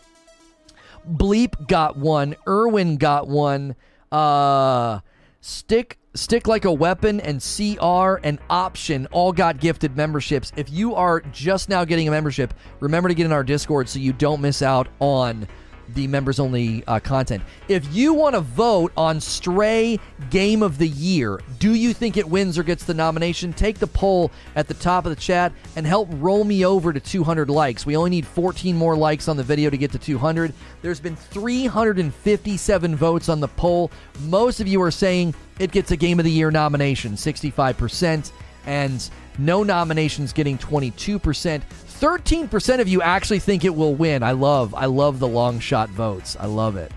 Bleep 1.08 1.68
got 1.68 1.96
one. 1.96 2.34
Irwin 2.46 2.96
got 2.96 3.28
one. 3.28 3.76
Uh, 4.12 5.00
stick 5.40 5.98
stick 6.14 6.46
like 6.46 6.66
a 6.66 6.72
weapon 6.72 7.20
and 7.20 7.40
CR 7.40 8.20
and 8.22 8.38
option 8.50 9.06
all 9.06 9.32
got 9.32 9.58
gifted 9.58 9.96
memberships. 9.96 10.52
If 10.56 10.70
you 10.70 10.94
are 10.94 11.20
just 11.32 11.68
now 11.68 11.84
getting 11.84 12.06
a 12.06 12.10
membership, 12.10 12.52
remember 12.80 13.08
to 13.08 13.14
get 13.14 13.24
in 13.24 13.32
our 13.32 13.42
Discord 13.44 13.88
so 13.88 13.98
you 13.98 14.12
don't 14.12 14.40
miss 14.40 14.62
out 14.62 14.88
on 15.00 15.48
the 15.94 16.06
members 16.06 16.38
only 16.38 16.84
uh, 16.86 17.00
content. 17.00 17.42
If 17.68 17.94
you 17.94 18.14
want 18.14 18.34
to 18.34 18.40
vote 18.40 18.92
on 18.96 19.20
Stray 19.20 19.98
Game 20.30 20.62
of 20.62 20.78
the 20.78 20.88
Year, 20.88 21.40
do 21.58 21.74
you 21.74 21.92
think 21.92 22.16
it 22.16 22.28
wins 22.28 22.58
or 22.58 22.62
gets 22.62 22.84
the 22.84 22.94
nomination? 22.94 23.52
Take 23.52 23.78
the 23.78 23.86
poll 23.86 24.30
at 24.56 24.68
the 24.68 24.74
top 24.74 25.06
of 25.06 25.10
the 25.10 25.20
chat 25.20 25.52
and 25.76 25.86
help 25.86 26.08
roll 26.12 26.44
me 26.44 26.64
over 26.64 26.92
to 26.92 27.00
200 27.00 27.50
likes. 27.50 27.86
We 27.86 27.96
only 27.96 28.10
need 28.10 28.26
14 28.26 28.76
more 28.76 28.96
likes 28.96 29.28
on 29.28 29.36
the 29.36 29.42
video 29.42 29.70
to 29.70 29.76
get 29.76 29.92
to 29.92 29.98
200. 29.98 30.52
There's 30.82 31.00
been 31.00 31.16
357 31.16 32.96
votes 32.96 33.28
on 33.28 33.40
the 33.40 33.48
poll. 33.48 33.90
Most 34.22 34.60
of 34.60 34.68
you 34.68 34.80
are 34.82 34.90
saying 34.90 35.34
it 35.58 35.70
gets 35.72 35.90
a 35.90 35.96
Game 35.96 36.18
of 36.18 36.24
the 36.24 36.30
Year 36.30 36.50
nomination, 36.50 37.12
65%, 37.12 38.32
and 38.66 39.10
no 39.38 39.62
nominations 39.62 40.32
getting 40.32 40.58
22%. 40.58 41.62
13% 42.02 42.80
of 42.80 42.88
you 42.88 43.00
actually 43.00 43.38
think 43.38 43.64
it 43.64 43.72
will 43.72 43.94
win. 43.94 44.24
I 44.24 44.32
love 44.32 44.74
I 44.74 44.86
love 44.86 45.20
the 45.20 45.28
long 45.28 45.60
shot 45.60 45.88
votes. 45.90 46.36
I 46.38 46.46
love 46.46 46.74
it. 46.74 46.90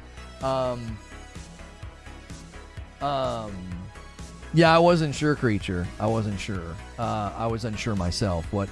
Um 0.44 0.98
Um 3.02 3.54
Yeah, 4.56 4.76
I 4.76 4.80
wasn't 4.80 5.14
sure 5.14 5.36
creature. 5.36 5.86
I 6.00 6.08
wasn't 6.08 6.40
sure. 6.40 6.76
Uh 6.98 7.32
I 7.38 7.46
was 7.46 7.66
unsure 7.66 7.96
myself. 7.96 8.52
What 8.52 8.68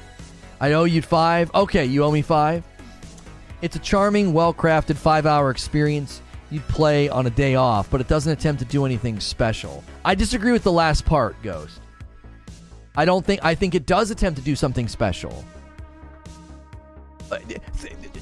I 0.60 0.74
owe 0.74 0.86
you 0.86 1.04
5. 1.04 1.54
Okay, 1.54 1.86
you 1.86 2.04
owe 2.04 2.10
me 2.10 2.24
5. 2.24 2.64
It's 3.62 3.76
a 3.76 3.80
charming, 3.80 4.34
well-crafted 4.34 4.96
5-hour 4.96 5.52
experience 5.52 6.22
you'd 6.50 6.68
play 6.68 7.10
on 7.10 7.28
a 7.28 7.30
day 7.30 7.56
off, 7.56 7.92
but 7.92 8.02
it 8.02 8.08
doesn't 8.08 8.32
attempt 8.32 8.60
to 8.60 8.66
do 8.66 8.86
anything 8.86 9.20
special. 9.20 9.84
I 10.04 10.16
disagree 10.16 10.52
with 10.52 10.64
the 10.64 10.72
last 10.72 11.06
part, 11.06 11.36
Ghost. 11.44 11.80
I 12.96 13.06
don't 13.06 13.24
think 13.24 13.40
I 13.44 13.54
think 13.54 13.76
it 13.76 13.86
does 13.86 14.10
attempt 14.10 14.40
to 14.40 14.44
do 14.44 14.56
something 14.56 14.88
special 14.88 15.46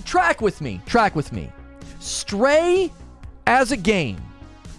track 0.05 0.41
with 0.41 0.61
me. 0.61 0.81
Track 0.85 1.15
with 1.15 1.31
me. 1.31 1.51
Stray 1.99 2.91
as 3.47 3.71
a 3.71 3.77
game, 3.77 4.21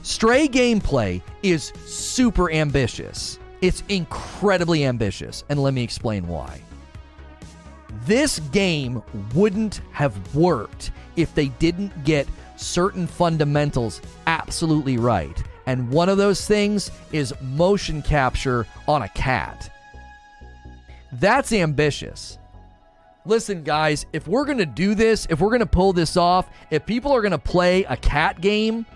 Stray 0.03 0.49
gameplay 0.49 1.23
is 1.45 1.73
super 1.87 2.51
ambitious. 2.51 3.39
It's 3.61 3.85
incredibly 3.89 4.85
ambitious, 4.85 5.45
and 5.49 5.63
let 5.63 5.75
me 5.75 5.85
explain 5.85 6.27
why. 6.27 6.61
This 8.05 8.41
game 8.51 9.01
wouldn't 9.33 9.81
have 9.93 10.35
worked 10.35 10.91
if 11.15 11.33
they 11.37 11.49
didn't 11.49 12.03
get 12.03 12.27
certain 12.57 13.07
fundamentals 13.07 14.01
absolutely 14.27 14.99
right. 14.99 15.41
And 15.67 15.89
one 15.91 16.09
of 16.09 16.19
those 16.19 16.47
things 16.49 16.91
is 17.13 17.33
motion 17.41 18.03
capture 18.03 18.67
on 18.89 19.03
a 19.03 19.09
cat. 19.11 19.73
That's 21.13 21.53
ambitious 21.53 22.39
listen, 23.25 23.63
guys, 23.63 24.07
if 24.13 24.27
we're 24.27 24.45
going 24.45 24.59
to 24.59 24.67
do 24.67 24.95
this, 24.95 25.27
if 25.31 25.41
we're 25.41 25.49
going 25.49 25.61
to 25.61 25.67
pull 25.67 25.93
this 25.93 26.17
off, 26.17 26.49
if 26.71 26.85
people 26.87 27.13
are 27.13 27.21
going 27.21 27.33
to 27.33 27.39
play 27.39 27.85
a 27.85 27.97
cat 27.97 28.41
game, 28.41 28.87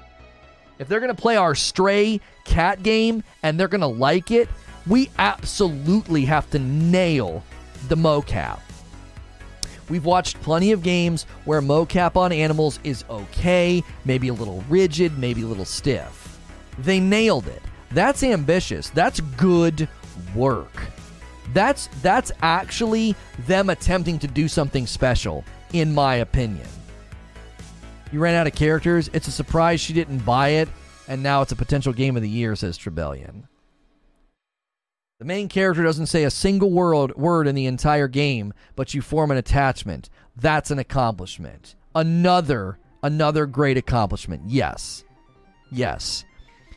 if 0.78 0.88
they're 0.88 1.00
going 1.00 1.14
to 1.14 1.20
play 1.20 1.36
our 1.36 1.54
stray 1.54 2.20
cat 2.44 2.82
game 2.82 3.22
and 3.42 3.58
they're 3.58 3.68
going 3.68 3.80
to 3.80 3.86
like 3.86 4.30
it, 4.30 4.48
we 4.86 5.10
absolutely 5.18 6.24
have 6.24 6.48
to 6.50 6.58
nail 6.58 7.42
the 7.88 7.96
mocap. 7.96 8.60
We've 9.88 10.04
watched 10.04 10.40
plenty 10.42 10.72
of 10.72 10.82
games 10.82 11.24
where 11.44 11.62
mocap 11.62 12.16
on 12.16 12.32
animals 12.32 12.80
is 12.82 13.04
okay, 13.08 13.82
maybe 14.04 14.28
a 14.28 14.34
little 14.34 14.64
rigid, 14.68 15.16
maybe 15.18 15.42
a 15.42 15.46
little 15.46 15.64
stiff. 15.64 16.40
They 16.78 16.98
nailed 16.98 17.46
it. 17.46 17.62
That's 17.92 18.22
ambitious. 18.22 18.90
That's 18.90 19.20
good 19.20 19.88
work. 20.34 20.74
That's 21.52 21.88
that's 22.02 22.32
actually 22.42 23.14
them 23.46 23.70
attempting 23.70 24.18
to 24.20 24.26
do 24.26 24.48
something 24.48 24.86
special, 24.86 25.44
in 25.72 25.94
my 25.94 26.16
opinion. 26.16 26.66
You 28.12 28.20
ran 28.20 28.34
out 28.34 28.46
of 28.46 28.54
characters. 28.54 29.10
It's 29.12 29.28
a 29.28 29.32
surprise 29.32 29.80
she 29.80 29.92
didn't 29.92 30.24
buy 30.24 30.50
it, 30.50 30.68
and 31.08 31.22
now 31.22 31.42
it's 31.42 31.52
a 31.52 31.56
potential 31.56 31.92
game 31.92 32.16
of 32.16 32.22
the 32.22 32.28
year, 32.28 32.54
says 32.56 32.78
Trebellion. 32.78 33.44
The 35.18 35.24
main 35.24 35.48
character 35.48 35.82
doesn't 35.82 36.06
say 36.06 36.24
a 36.24 36.30
single 36.30 36.70
word, 36.70 37.16
word 37.16 37.46
in 37.46 37.54
the 37.54 37.66
entire 37.66 38.06
game, 38.06 38.52
but 38.74 38.92
you 38.92 39.00
form 39.00 39.30
an 39.30 39.38
attachment. 39.38 40.10
That's 40.36 40.70
an 40.70 40.78
accomplishment. 40.78 41.74
Another, 41.94 42.78
another 43.02 43.46
great 43.46 43.78
accomplishment. 43.78 44.42
Yes. 44.46 45.04
Yes. 45.72 46.24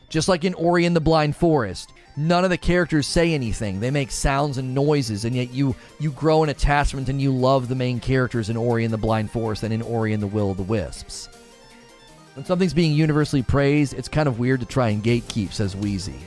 Just 0.08 0.30
like 0.30 0.46
in 0.46 0.54
Ori 0.54 0.86
and 0.86 0.96
the 0.96 1.02
Blind 1.02 1.36
Forest, 1.36 1.92
none 2.20 2.44
of 2.44 2.50
the 2.50 2.58
characters 2.58 3.08
say 3.08 3.34
anything. 3.34 3.80
They 3.80 3.92
make 3.92 4.12
sounds 4.12 4.58
and 4.58 4.76
noises, 4.76 5.24
and 5.26 5.36
yet 5.36 5.52
you 5.52 5.76
you 6.00 6.12
grow 6.12 6.44
an 6.44 6.50
attachment 6.50 7.08
and 7.10 7.22
you 7.22 7.32
love 7.32 7.68
the 7.68 7.76
main 7.76 8.00
characters 8.00 8.50
in 8.50 8.58
Ori 8.58 8.84
and 8.84 8.94
the 8.94 8.98
Blind 8.98 9.32
Forest 9.32 9.64
and 9.64 9.74
in 9.74 9.82
Ori 9.82 10.14
and 10.14 10.22
the 10.22 10.28
Will 10.28 10.52
of 10.52 10.58
the 10.58 10.64
Wisps. 10.64 11.30
When 12.36 12.46
something's 12.46 12.74
being 12.74 12.94
universally 12.94 13.42
praised, 13.42 13.94
it's 13.94 14.08
kind 14.08 14.28
of 14.28 14.38
weird 14.38 14.60
to 14.60 14.66
try 14.66 14.90
and 14.90 15.04
gatekeep, 15.04 15.52
says 15.54 15.76
Wheezy. 15.76 16.20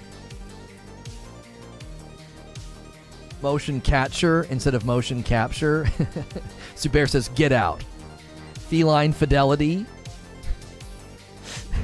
Motion 3.43 3.81
capture 3.81 4.45
instead 4.45 4.75
of 4.75 4.85
motion 4.85 5.23
capture. 5.23 5.87
Super 6.75 7.07
says, 7.07 7.29
get 7.29 7.51
out. 7.51 7.85
Feline 8.55 9.13
fidelity. 9.13 9.85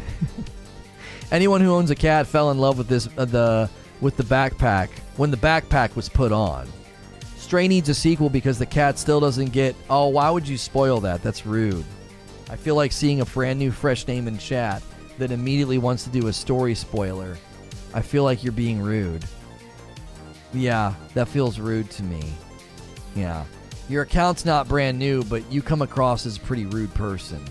Anyone 1.32 1.60
who 1.60 1.74
owns 1.74 1.90
a 1.90 1.96
cat 1.96 2.26
fell 2.26 2.50
in 2.50 2.58
love 2.58 2.78
with 2.78 2.88
this 2.88 3.08
uh, 3.18 3.24
the 3.24 3.68
with 4.00 4.16
the 4.16 4.22
backpack 4.22 4.90
when 5.16 5.30
the 5.30 5.36
backpack 5.36 5.96
was 5.96 6.08
put 6.08 6.32
on. 6.32 6.68
Stray 7.36 7.68
needs 7.68 7.88
a 7.88 7.94
sequel 7.94 8.28
because 8.30 8.58
the 8.58 8.66
cat 8.66 8.98
still 8.98 9.20
doesn't 9.20 9.52
get. 9.52 9.74
Oh, 9.88 10.08
why 10.08 10.30
would 10.30 10.46
you 10.46 10.58
spoil 10.58 11.00
that? 11.00 11.22
That's 11.22 11.46
rude. 11.46 11.84
I 12.50 12.56
feel 12.56 12.74
like 12.74 12.92
seeing 12.92 13.20
a 13.20 13.26
brand 13.26 13.58
new 13.58 13.70
fresh 13.70 14.06
name 14.06 14.28
in 14.28 14.38
chat 14.38 14.82
that 15.18 15.30
immediately 15.30 15.78
wants 15.78 16.04
to 16.04 16.10
do 16.10 16.28
a 16.28 16.32
story 16.32 16.74
spoiler. 16.74 17.36
I 17.94 18.02
feel 18.02 18.24
like 18.24 18.44
you're 18.44 18.52
being 18.52 18.80
rude. 18.80 19.24
Yeah, 20.52 20.94
that 21.14 21.28
feels 21.28 21.58
rude 21.58 21.90
to 21.92 22.02
me. 22.02 22.22
Yeah. 23.14 23.44
Your 23.88 24.02
account's 24.02 24.44
not 24.44 24.68
brand 24.68 24.98
new, 24.98 25.24
but 25.24 25.50
you 25.50 25.62
come 25.62 25.82
across 25.82 26.26
as 26.26 26.36
a 26.36 26.40
pretty 26.40 26.66
rude 26.66 26.92
person 26.94 27.42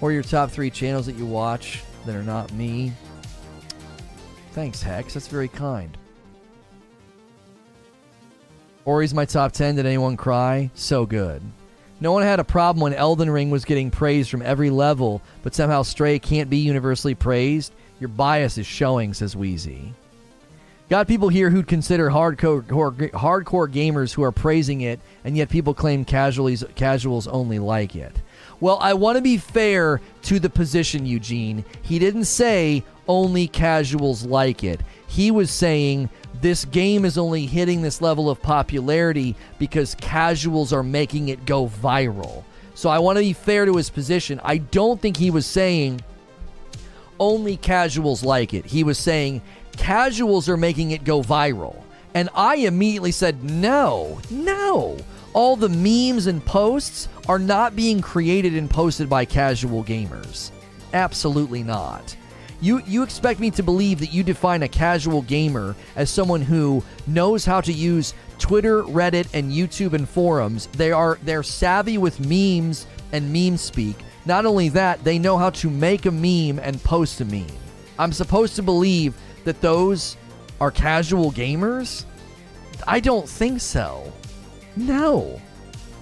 or 0.00 0.12
your 0.12 0.22
top 0.22 0.50
three 0.50 0.70
channels 0.70 1.06
that 1.06 1.16
you 1.16 1.26
watch 1.26 1.82
that 2.06 2.14
are 2.14 2.22
not 2.22 2.52
me. 2.52 2.92
Thanks, 4.52 4.82
Hex. 4.82 5.14
That's 5.14 5.28
very 5.28 5.48
kind. 5.48 5.96
Ori's 8.84 9.14
my 9.14 9.24
top 9.24 9.52
10. 9.52 9.76
Did 9.76 9.86
anyone 9.86 10.16
cry? 10.16 10.70
So 10.74 11.06
good. 11.06 11.42
No 12.00 12.12
one 12.12 12.22
had 12.22 12.40
a 12.40 12.44
problem 12.44 12.82
when 12.82 12.94
Elden 12.94 13.30
Ring 13.30 13.50
was 13.50 13.64
getting 13.64 13.90
praised 13.90 14.30
from 14.30 14.42
every 14.42 14.70
level, 14.70 15.20
but 15.42 15.54
somehow 15.54 15.82
Stray 15.82 16.18
can't 16.18 16.48
be 16.48 16.56
universally 16.56 17.14
praised. 17.14 17.74
Your 18.00 18.08
bias 18.08 18.56
is 18.56 18.66
showing, 18.66 19.12
says 19.12 19.36
Wheezy. 19.36 19.92
Got 20.88 21.06
people 21.06 21.28
here 21.28 21.50
who'd 21.50 21.68
consider 21.68 22.08
hardcore, 22.08 22.62
hardcore 23.10 23.72
gamers 23.72 24.12
who 24.12 24.24
are 24.24 24.32
praising 24.32 24.80
it, 24.80 24.98
and 25.24 25.36
yet 25.36 25.50
people 25.50 25.74
claim 25.74 26.04
casuals, 26.04 26.64
casuals 26.74 27.28
only 27.28 27.58
like 27.58 27.94
it. 27.94 28.16
Well, 28.60 28.78
I 28.80 28.92
want 28.94 29.16
to 29.16 29.22
be 29.22 29.38
fair 29.38 30.00
to 30.22 30.38
the 30.38 30.50
position, 30.50 31.06
Eugene. 31.06 31.64
He 31.82 31.98
didn't 31.98 32.26
say 32.26 32.84
only 33.08 33.48
casuals 33.48 34.24
like 34.24 34.62
it. 34.62 34.80
He 35.06 35.30
was 35.30 35.50
saying 35.50 36.10
this 36.40 36.66
game 36.66 37.04
is 37.04 37.16
only 37.16 37.46
hitting 37.46 37.82
this 37.82 38.02
level 38.02 38.28
of 38.28 38.40
popularity 38.42 39.34
because 39.58 39.94
casuals 39.96 40.72
are 40.72 40.82
making 40.82 41.28
it 41.28 41.46
go 41.46 41.68
viral. 41.68 42.44
So 42.74 42.90
I 42.90 42.98
want 42.98 43.16
to 43.16 43.22
be 43.22 43.32
fair 43.32 43.64
to 43.64 43.76
his 43.76 43.90
position. 43.90 44.40
I 44.44 44.58
don't 44.58 45.00
think 45.00 45.16
he 45.16 45.30
was 45.30 45.46
saying 45.46 46.02
only 47.18 47.56
casuals 47.56 48.22
like 48.22 48.54
it. 48.54 48.66
He 48.66 48.84
was 48.84 48.98
saying 48.98 49.42
casuals 49.76 50.48
are 50.48 50.56
making 50.56 50.90
it 50.90 51.04
go 51.04 51.22
viral. 51.22 51.82
And 52.14 52.28
I 52.34 52.56
immediately 52.56 53.12
said, 53.12 53.42
no, 53.42 54.20
no 54.30 54.98
all 55.32 55.56
the 55.56 55.68
memes 55.68 56.26
and 56.26 56.44
posts 56.44 57.08
are 57.28 57.38
not 57.38 57.76
being 57.76 58.00
created 58.00 58.54
and 58.54 58.68
posted 58.68 59.08
by 59.08 59.24
casual 59.24 59.84
gamers. 59.84 60.50
Absolutely 60.92 61.62
not. 61.62 62.16
You 62.60 62.82
you 62.86 63.02
expect 63.02 63.40
me 63.40 63.50
to 63.52 63.62
believe 63.62 64.00
that 64.00 64.12
you 64.12 64.22
define 64.22 64.62
a 64.62 64.68
casual 64.68 65.22
gamer 65.22 65.74
as 65.96 66.10
someone 66.10 66.42
who 66.42 66.82
knows 67.06 67.44
how 67.44 67.60
to 67.62 67.72
use 67.72 68.12
Twitter, 68.38 68.82
Reddit, 68.82 69.28
and 69.32 69.50
YouTube 69.50 69.94
and 69.94 70.08
forums. 70.08 70.66
They 70.66 70.92
are 70.92 71.18
they're 71.22 71.42
savvy 71.42 71.96
with 71.96 72.20
memes 72.20 72.86
and 73.12 73.32
meme 73.32 73.56
speak. 73.56 73.96
Not 74.26 74.44
only 74.44 74.68
that, 74.70 75.02
they 75.04 75.18
know 75.18 75.38
how 75.38 75.50
to 75.50 75.70
make 75.70 76.04
a 76.04 76.10
meme 76.10 76.58
and 76.58 76.82
post 76.84 77.20
a 77.22 77.24
meme. 77.24 77.46
I'm 77.98 78.12
supposed 78.12 78.56
to 78.56 78.62
believe 78.62 79.14
that 79.44 79.60
those 79.62 80.16
are 80.60 80.70
casual 80.70 81.32
gamers? 81.32 82.04
I 82.86 83.00
don't 83.00 83.28
think 83.28 83.60
so. 83.60 84.12
No. 84.76 85.40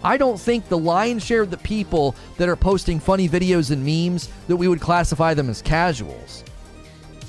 I 0.04 0.16
don't 0.16 0.38
think 0.38 0.68
the 0.68 0.78
lion's 0.78 1.24
share 1.24 1.42
of 1.42 1.50
the 1.50 1.56
people 1.56 2.14
that 2.36 2.48
are 2.48 2.56
posting 2.56 3.00
funny 3.00 3.28
videos 3.28 3.70
and 3.70 3.84
memes 3.84 4.28
that 4.46 4.56
we 4.56 4.68
would 4.68 4.80
classify 4.80 5.34
them 5.34 5.50
as 5.50 5.60
casuals. 5.60 6.44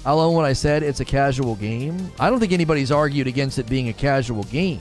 I'll 0.06 0.20
own 0.20 0.36
what 0.36 0.46
I 0.46 0.54
said, 0.54 0.84
it's 0.84 1.00
a 1.00 1.06
casual 1.06 1.56
game. 1.56 2.12
I 2.20 2.30
don't 2.30 2.40
think 2.40 2.54
anybody's 2.54 2.92
argued 2.92 3.28
against 3.28 3.60
it 3.60 3.68
being 3.68 3.90
a 3.90 3.94
casual 3.94 4.44
game. 4.46 4.80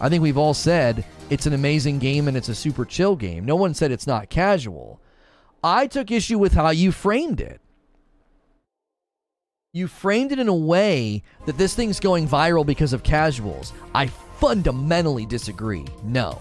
I 0.00 0.08
think 0.08 0.22
we've 0.22 0.38
all 0.38 0.54
said 0.54 1.04
it's 1.28 1.46
an 1.46 1.52
amazing 1.52 1.98
game 1.98 2.28
and 2.28 2.36
it's 2.36 2.48
a 2.48 2.54
super 2.54 2.84
chill 2.84 3.16
game. 3.16 3.44
No 3.44 3.56
one 3.56 3.74
said 3.74 3.90
it's 3.90 4.06
not 4.06 4.30
casual. 4.30 5.00
I 5.62 5.86
took 5.86 6.10
issue 6.10 6.38
with 6.38 6.54
how 6.54 6.70
you 6.70 6.92
framed 6.92 7.40
it. 7.40 7.60
You 9.72 9.86
framed 9.86 10.32
it 10.32 10.38
in 10.38 10.48
a 10.48 10.54
way 10.54 11.22
that 11.46 11.58
this 11.58 11.74
thing's 11.74 12.00
going 12.00 12.26
viral 12.26 12.66
because 12.66 12.92
of 12.92 13.02
casuals. 13.02 13.72
I 13.94 14.10
fundamentally 14.40 15.26
disagree. 15.26 15.84
No. 16.02 16.40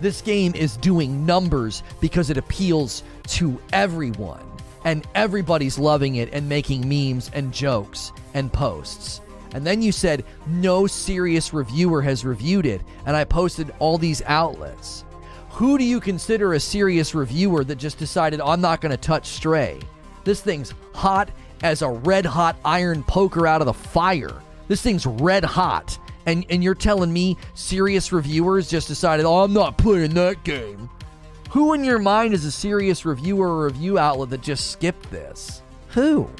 This 0.00 0.20
game 0.20 0.54
is 0.54 0.76
doing 0.76 1.24
numbers 1.24 1.82
because 2.00 2.28
it 2.30 2.36
appeals 2.36 3.02
to 3.28 3.60
everyone, 3.72 4.44
and 4.84 5.06
everybody's 5.14 5.78
loving 5.78 6.16
it 6.16 6.32
and 6.32 6.48
making 6.48 6.88
memes 6.88 7.30
and 7.32 7.52
jokes 7.52 8.12
and 8.34 8.52
posts. 8.52 9.20
And 9.52 9.66
then 9.66 9.82
you 9.82 9.92
said 9.92 10.24
no 10.46 10.86
serious 10.86 11.52
reviewer 11.52 12.02
has 12.02 12.24
reviewed 12.24 12.66
it, 12.66 12.80
and 13.06 13.16
I 13.16 13.24
posted 13.24 13.72
all 13.78 13.98
these 13.98 14.22
outlets. 14.26 15.04
Who 15.50 15.76
do 15.76 15.84
you 15.84 16.00
consider 16.00 16.54
a 16.54 16.60
serious 16.60 17.14
reviewer 17.14 17.64
that 17.64 17.76
just 17.76 17.98
decided 17.98 18.40
I'm 18.40 18.60
not 18.60 18.80
going 18.80 18.90
to 18.90 18.96
touch 18.96 19.26
Stray? 19.26 19.80
This 20.24 20.40
thing's 20.40 20.72
hot 20.94 21.30
as 21.62 21.82
a 21.82 21.90
red 21.90 22.24
hot 22.24 22.56
iron 22.64 23.02
poker 23.02 23.46
out 23.46 23.60
of 23.60 23.66
the 23.66 23.74
fire. 23.74 24.40
This 24.68 24.80
thing's 24.80 25.04
red 25.04 25.44
hot 25.44 25.98
and 26.30 26.46
and 26.48 26.62
you're 26.62 26.74
telling 26.74 27.12
me 27.12 27.36
serious 27.54 28.12
reviewers 28.12 28.70
just 28.70 28.88
decided, 28.88 29.26
"Oh, 29.26 29.42
I'm 29.42 29.52
not 29.52 29.76
playing 29.76 30.14
that 30.14 30.42
game." 30.44 30.88
Who 31.50 31.72
in 31.72 31.82
your 31.82 31.98
mind 31.98 32.32
is 32.32 32.44
a 32.44 32.52
serious 32.52 33.04
reviewer 33.04 33.48
or 33.48 33.64
review 33.64 33.98
outlet 33.98 34.30
that 34.30 34.40
just 34.40 34.70
skipped 34.70 35.10
this? 35.10 35.62
Who? 35.88 36.30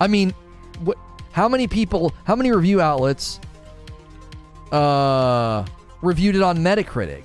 I 0.00 0.06
mean, 0.06 0.34
what 0.80 0.98
how 1.32 1.48
many 1.48 1.66
people, 1.66 2.12
how 2.24 2.36
many 2.36 2.52
review 2.52 2.80
outlets 2.80 3.40
uh 4.70 5.64
reviewed 6.02 6.36
it 6.36 6.42
on 6.42 6.58
Metacritic 6.58 7.24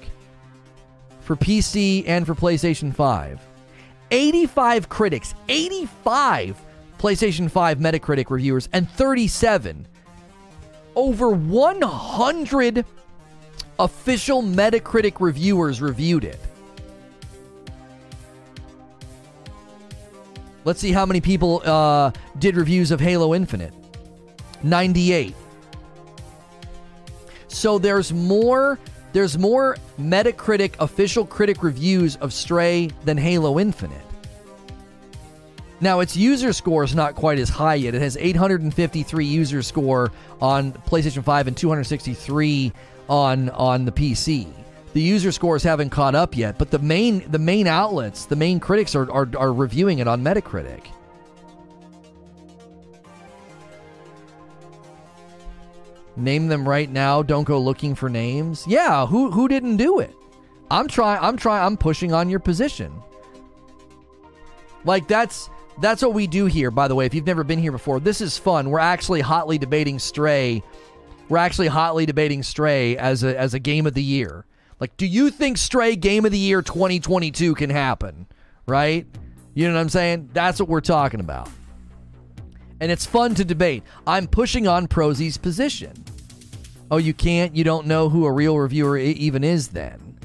for 1.21 1.35
PC 1.35 2.05
and 2.07 2.25
for 2.25 2.33
PlayStation 2.33 2.95
5? 2.95 3.41
85 4.11 4.89
critics, 4.89 5.33
85 5.49 6.61
PlayStation 7.03 7.51
5 7.51 7.79
Metacritic 7.79 8.29
reviewers, 8.29 8.69
and 8.71 8.89
37. 8.89 9.85
Over 10.95 11.31
100 11.31 12.85
official 13.77 14.41
Metacritic 14.41 15.19
reviewers 15.19 15.81
reviewed 15.81 16.23
it. 16.23 16.39
Let's 20.63 20.79
see 20.79 20.93
how 20.93 21.05
many 21.05 21.19
people 21.19 21.61
uh, 21.65 22.11
did 22.39 22.55
reviews 22.55 22.89
of 22.89 23.01
Halo 23.01 23.35
Infinite. 23.35 23.73
98. 24.63 25.35
So 27.49 27.77
there's 27.79 28.13
more 28.13 28.79
there's 29.11 29.37
more 29.37 29.75
Metacritic 29.99 30.75
official 30.79 31.25
critic 31.25 31.63
reviews 31.63 32.15
of 32.15 32.31
Stray 32.31 32.87
than 33.03 33.17
Halo 33.17 33.59
Infinite. 33.59 34.12
Now, 35.83 35.99
its 35.99 36.15
user 36.15 36.53
score 36.53 36.85
is 36.85 36.95
not 36.95 37.13
quite 37.13 37.39
as 37.39 37.49
high 37.49 37.75
yet. 37.75 37.93
It 37.93 38.01
has 38.01 38.15
853 38.15 39.25
user 39.25 39.61
score 39.61 40.13
on 40.39 40.71
PlayStation 40.71 41.25
5 41.25 41.47
and 41.47 41.57
263 41.57 42.71
on 43.09 43.49
on 43.49 43.83
the 43.83 43.91
PC. 43.91 44.47
The 44.93 45.01
user 45.01 45.33
scores 45.33 45.61
haven't 45.61 45.89
caught 45.89 46.15
up 46.15 46.37
yet, 46.37 46.57
but 46.57 46.71
the 46.71 46.79
main 46.79 47.29
the 47.29 47.37
main 47.37 47.67
outlets, 47.67 48.25
the 48.25 48.37
main 48.37 48.61
critics 48.61 48.95
are, 48.95 49.11
are, 49.11 49.27
are 49.35 49.51
reviewing 49.51 49.99
it 49.99 50.07
on 50.07 50.23
Metacritic. 50.23 50.85
Name 56.15 56.47
them 56.47 56.65
right 56.65 56.89
now. 56.89 57.21
Don't 57.21 57.43
go 57.43 57.59
looking 57.59 57.93
for 57.93 58.07
names. 58.07 58.65
Yeah, 58.65 59.05
who 59.05 59.31
who 59.31 59.49
didn't 59.49 59.75
do 59.75 59.99
it? 59.99 60.15
I'm 60.71 60.87
trying. 60.87 61.19
I'm 61.21 61.35
trying. 61.35 61.65
I'm 61.65 61.75
pushing 61.75 62.13
on 62.13 62.29
your 62.29 62.39
position. 62.39 63.03
Like 64.85 65.09
that's 65.09 65.49
that's 65.79 66.01
what 66.01 66.13
we 66.13 66.27
do 66.27 66.45
here, 66.45 66.71
by 66.71 66.87
the 66.87 66.95
way. 66.95 67.05
If 67.05 67.13
you've 67.13 67.25
never 67.25 67.43
been 67.43 67.59
here 67.59 67.71
before, 67.71 67.99
this 67.99 68.21
is 68.21 68.37
fun. 68.37 68.69
We're 68.69 68.79
actually 68.79 69.21
hotly 69.21 69.57
debating 69.57 69.99
Stray. 69.99 70.63
We're 71.29 71.37
actually 71.37 71.67
hotly 71.67 72.05
debating 72.05 72.43
Stray 72.43 72.97
as 72.97 73.23
a 73.23 73.37
as 73.37 73.53
a 73.53 73.59
game 73.59 73.85
of 73.87 73.93
the 73.93 74.03
year. 74.03 74.45
Like, 74.79 74.97
do 74.97 75.05
you 75.05 75.29
think 75.29 75.57
Stray 75.57 75.95
Game 75.95 76.25
of 76.25 76.31
the 76.31 76.37
Year 76.37 76.61
2022 76.61 77.55
can 77.55 77.69
happen? 77.69 78.27
Right? 78.65 79.07
You 79.53 79.67
know 79.67 79.75
what 79.75 79.81
I'm 79.81 79.89
saying? 79.89 80.29
That's 80.33 80.59
what 80.59 80.67
we're 80.67 80.81
talking 80.81 81.19
about. 81.19 81.49
And 82.79 82.91
it's 82.91 83.05
fun 83.05 83.35
to 83.35 83.45
debate. 83.45 83.83
I'm 84.05 84.27
pushing 84.27 84.67
on 84.67 84.87
Prozy's 84.87 85.37
position. 85.37 86.03
Oh, 86.91 86.97
you 86.97 87.13
can't? 87.13 87.55
You 87.55 87.63
don't 87.63 87.87
know 87.87 88.09
who 88.09 88.25
a 88.25 88.31
real 88.31 88.57
reviewer 88.57 88.97
even 88.97 89.43
is 89.43 89.69
then? 89.69 90.19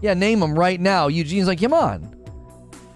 Yeah, 0.00 0.14
name 0.14 0.40
them 0.40 0.56
right 0.56 0.80
now. 0.80 1.08
Eugene's 1.08 1.48
like, 1.48 1.60
come 1.60 1.74
on. 1.74 2.17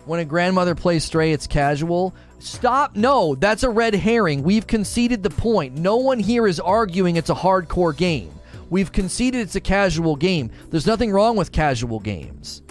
When 0.05 0.19
a 0.19 0.25
grandmother 0.25 0.75
plays 0.75 1.05
Stray, 1.05 1.33
it's 1.33 1.47
casual. 1.47 2.13
Stop. 2.41 2.97
No, 2.97 3.37
that's 3.37 3.63
a 3.63 3.71
red 3.71 3.95
herring. 3.95 4.43
We've 4.43 4.67
conceded 4.67 5.23
the 5.23 5.31
point. 5.31 5.77
No 5.77 5.99
one 5.99 6.19
here 6.19 6.49
is 6.49 6.59
arguing 6.59 7.17
it's 7.17 7.31
a 7.31 7.35
hardcore 7.35 7.97
game. 7.97 8.33
We've 8.69 8.91
conceded 8.91 9.43
it's 9.43 9.55
a 9.55 9.61
casual 9.61 10.17
game. 10.17 10.51
There's 10.71 10.87
nothing 10.87 11.13
wrong 11.13 11.37
with 11.37 11.53
casual 11.53 12.01
games. 12.01 12.63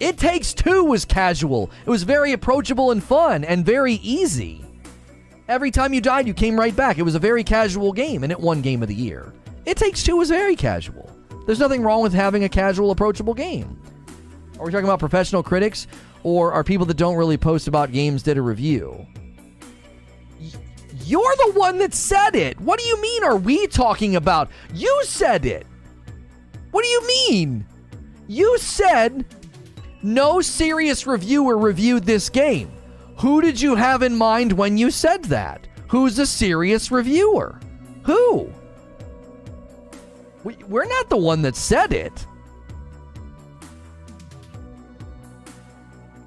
It 0.00 0.16
Takes 0.16 0.54
Two 0.54 0.84
was 0.84 1.04
casual. 1.04 1.70
It 1.84 1.90
was 1.90 2.02
very 2.02 2.32
approachable 2.32 2.92
and 2.92 3.02
fun 3.02 3.44
and 3.44 3.64
very 3.64 3.94
easy. 3.94 4.64
Every 5.48 5.70
time 5.70 5.92
you 5.92 6.00
died, 6.00 6.26
you 6.26 6.32
came 6.32 6.58
right 6.58 6.74
back. 6.74 6.98
It 6.98 7.02
was 7.02 7.14
a 7.14 7.18
very 7.18 7.44
casual 7.44 7.92
game, 7.92 8.22
and 8.22 8.32
it 8.32 8.40
won 8.40 8.62
Game 8.62 8.82
of 8.82 8.88
the 8.88 8.94
Year. 8.94 9.34
It 9.66 9.76
Takes 9.76 10.02
Two 10.02 10.16
was 10.16 10.30
very 10.30 10.56
casual. 10.56 11.10
There's 11.44 11.60
nothing 11.60 11.82
wrong 11.82 12.02
with 12.02 12.14
having 12.14 12.44
a 12.44 12.48
casual, 12.48 12.90
approachable 12.90 13.34
game. 13.34 13.78
Are 14.58 14.64
we 14.64 14.72
talking 14.72 14.86
about 14.86 14.98
professional 14.98 15.42
critics 15.42 15.86
or 16.24 16.52
are 16.52 16.64
people 16.64 16.86
that 16.86 16.96
don't 16.96 17.16
really 17.16 17.36
post 17.36 17.68
about 17.68 17.92
games 17.92 18.24
did 18.24 18.36
a 18.36 18.42
review? 18.42 19.06
You're 21.04 21.34
the 21.36 21.52
one 21.54 21.78
that 21.78 21.94
said 21.94 22.34
it. 22.34 22.58
What 22.60 22.80
do 22.80 22.86
you 22.86 23.00
mean 23.00 23.24
are 23.24 23.36
we 23.36 23.66
talking 23.66 24.16
about? 24.16 24.50
You 24.72 25.02
said 25.04 25.44
it. 25.44 25.66
What 26.70 26.82
do 26.82 26.88
you 26.88 27.06
mean? 27.06 27.66
You 28.26 28.58
said 28.58 29.26
no 30.02 30.40
serious 30.40 31.06
reviewer 31.06 31.58
reviewed 31.58 32.04
this 32.04 32.28
game. 32.28 32.72
Who 33.18 33.40
did 33.40 33.60
you 33.60 33.74
have 33.74 34.02
in 34.02 34.16
mind 34.16 34.52
when 34.52 34.76
you 34.76 34.90
said 34.90 35.24
that? 35.24 35.66
Who's 35.88 36.18
a 36.18 36.26
serious 36.26 36.90
reviewer? 36.90 37.60
Who? 38.04 38.50
We're 40.42 40.86
not 40.86 41.08
the 41.08 41.16
one 41.16 41.42
that 41.42 41.56
said 41.56 41.92
it. 41.92 42.26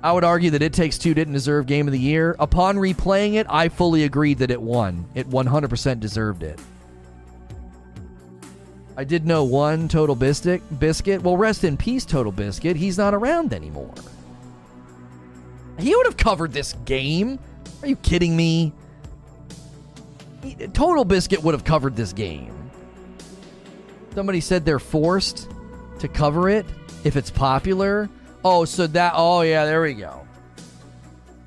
I 0.04 0.12
would 0.12 0.24
argue 0.24 0.52
that 0.52 0.62
It 0.62 0.74
Takes 0.74 0.98
Two 0.98 1.14
didn't 1.14 1.34
deserve 1.34 1.66
Game 1.66 1.88
of 1.88 1.92
the 1.92 2.00
Year. 2.00 2.36
Upon 2.40 2.78
replaying 2.78 3.34
it, 3.34 3.48
I 3.50 3.70
fully 3.70 4.04
agreed 4.04 4.38
that 4.40 4.52
it 4.52 4.62
won. 4.62 5.06
It 5.16 5.30
100% 5.30 6.00
deserved 6.00 6.44
it. 6.44 6.60
I 8.96 9.04
did 9.04 9.26
know 9.26 9.44
one 9.44 9.88
Total 9.88 10.16
Biscuit. 10.16 10.62
Biscuit. 10.80 11.22
Well, 11.22 11.38
rest 11.38 11.64
in 11.64 11.78
peace, 11.78 12.06
Total 12.06 12.32
Biscuit. 12.32 12.76
He's 12.76 12.98
not 12.98 13.14
around 13.14 13.54
anymore. 13.54 13.94
He 15.80 15.96
would 15.96 16.06
have 16.08 16.18
covered 16.18 16.52
this 16.54 16.74
game. 16.86 17.40
Are 17.82 17.88
you 17.88 17.96
kidding 17.96 18.36
me? 18.36 18.74
Total 20.74 21.06
Biscuit 21.06 21.44
would 21.44 21.54
have 21.54 21.64
covered 21.64 21.96
this 21.96 22.14
game. 22.14 22.54
Somebody 24.16 24.42
said 24.42 24.66
they're 24.66 24.80
forced 24.80 25.48
to 26.00 26.08
cover 26.08 26.50
it 26.50 26.66
if 27.04 27.16
it's 27.16 27.30
popular. 27.30 28.10
Oh, 28.50 28.64
so 28.64 28.88
that. 28.88 29.12
Oh, 29.14 29.42
yeah, 29.42 29.66
there 29.66 29.82
we 29.82 29.94
go. 29.94 30.26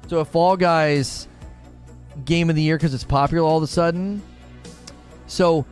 So 0.09 0.19
a 0.19 0.25
Fall 0.25 0.59
Guys 0.59 1.27
game 2.27 2.51
of 2.51 2.57
the 2.57 2.63
year 2.63 2.77
because 2.77 2.93
it's 2.93 3.05
popular 3.05 3.43
all 3.43 3.57
of 3.57 3.63
a 3.63 3.67
sudden. 3.67 4.21
So 5.27 5.65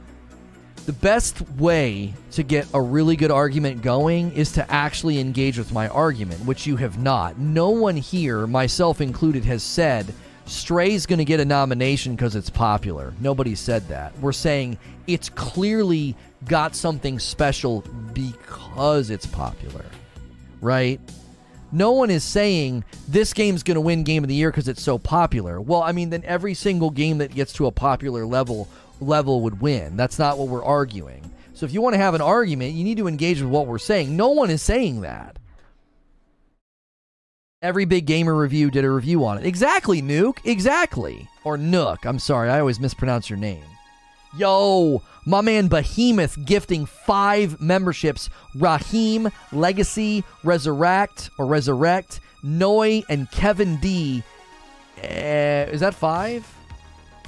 the 0.87 0.95
best 0.95 1.43
way 1.59 2.15
to 2.31 2.43
get 2.43 2.67
a 2.73 2.81
really 2.81 3.15
good 3.15 3.31
argument 3.31 3.83
going 3.83 4.33
is 4.33 4.53
to 4.53 4.73
actually 4.73 5.19
engage 5.19 5.59
with 5.59 5.71
my 5.71 5.89
argument, 5.89 6.47
which 6.47 6.67
you 6.67 6.77
have 6.77 6.99
not. 6.99 7.39
No 7.39 7.69
one 7.69 7.99
here, 7.99 8.47
myself 8.47 9.03
included, 9.03 9.45
has 9.45 9.63
said 9.63 10.15
Stray's 10.47 11.05
going 11.05 11.19
to 11.19 11.27
get 11.27 11.41
a 11.41 11.45
nomination 11.45 12.15
because 12.15 12.37
it's 12.37 12.49
popular. 12.49 13.13
Nobody 13.21 13.55
said 13.55 13.87
that. 13.89 14.19
We're 14.21 14.33
saying 14.33 14.79
it's 15.07 15.29
clearly 15.29 16.17
got 16.47 16.75
something 16.75 17.19
special 17.19 17.83
because 18.15 19.11
it's 19.11 19.27
popular, 19.27 19.85
right? 20.63 21.03
No 21.71 21.93
one 21.93 22.11
is 22.11 22.25
saying 22.25 22.85
this 23.07 23.33
game's 23.35 23.63
going 23.63 23.75
to 23.75 23.81
win 23.81 24.05
game 24.05 24.25
of 24.25 24.29
the 24.29 24.35
year 24.35 24.51
because 24.51 24.69
it's 24.69 24.83
so 24.83 24.99
popular. 24.99 25.61
Well, 25.61 25.83
I 25.83 25.93
mean, 25.93 26.11
then 26.11 26.25
every 26.25 26.55
single 26.55 26.91
game 26.91 27.19
that 27.19 27.35
gets 27.35 27.53
to 27.55 27.67
a 27.67 27.73
popular 27.73 28.25
level 28.25 28.69
level 29.01 29.43
would 29.43 29.61
win. 29.61 29.97
That's 29.97 30.19
not 30.19 30.39
what 30.39 30.49
we're 30.49 30.65
arguing. 30.65 31.31
So 31.55 31.67
if 31.67 31.73
you 31.73 31.81
want 31.81 31.95
to 31.95 32.01
have 32.01 32.15
an 32.15 32.21
argument, 32.21 32.75
you 32.75 32.85
need 32.85 32.99
to 32.99 33.09
engage 33.09 33.41
with 33.41 33.51
what 33.51 33.67
we're 33.67 33.79
saying. 33.79 34.17
No 34.17 34.29
one 34.29 34.51
is 34.51 34.63
saying 34.63 35.03
that. 35.03 35.39
Every 37.61 37.85
big 37.85 38.07
gamer 38.07 38.35
review 38.35 38.71
did 38.71 38.85
a 38.85 38.91
review 38.91 39.25
on 39.25 39.39
it. 39.39 39.45
Exactly, 39.45 40.01
Nuke. 40.01 40.39
Exactly. 40.45 41.29
Or 41.43 41.59
Nook. 41.59 42.07
I'm 42.07 42.21
sorry, 42.21 42.49
I 42.49 42.61
always 42.61 42.79
mispronounce 42.79 43.29
your 43.29 43.39
name. 43.39 43.65
Yo, 44.39 45.03
my 45.27 45.41
man 45.41 45.67
Behemoth 45.67 46.45
gifting 46.45 46.87
five 46.87 47.61
memberships. 47.61 48.31
Raheem, 48.55 49.33
Legacy, 49.51 50.23
Resurrect, 50.45 51.31
or 51.39 51.47
Resurrect, 51.47 52.21
Noi, 52.45 53.03
and 53.09 53.29
Kevin 53.33 53.79
D. 53.79 54.23
Uh, 54.97 55.67
is 55.73 55.81
that 55.81 55.95
five? 55.95 56.47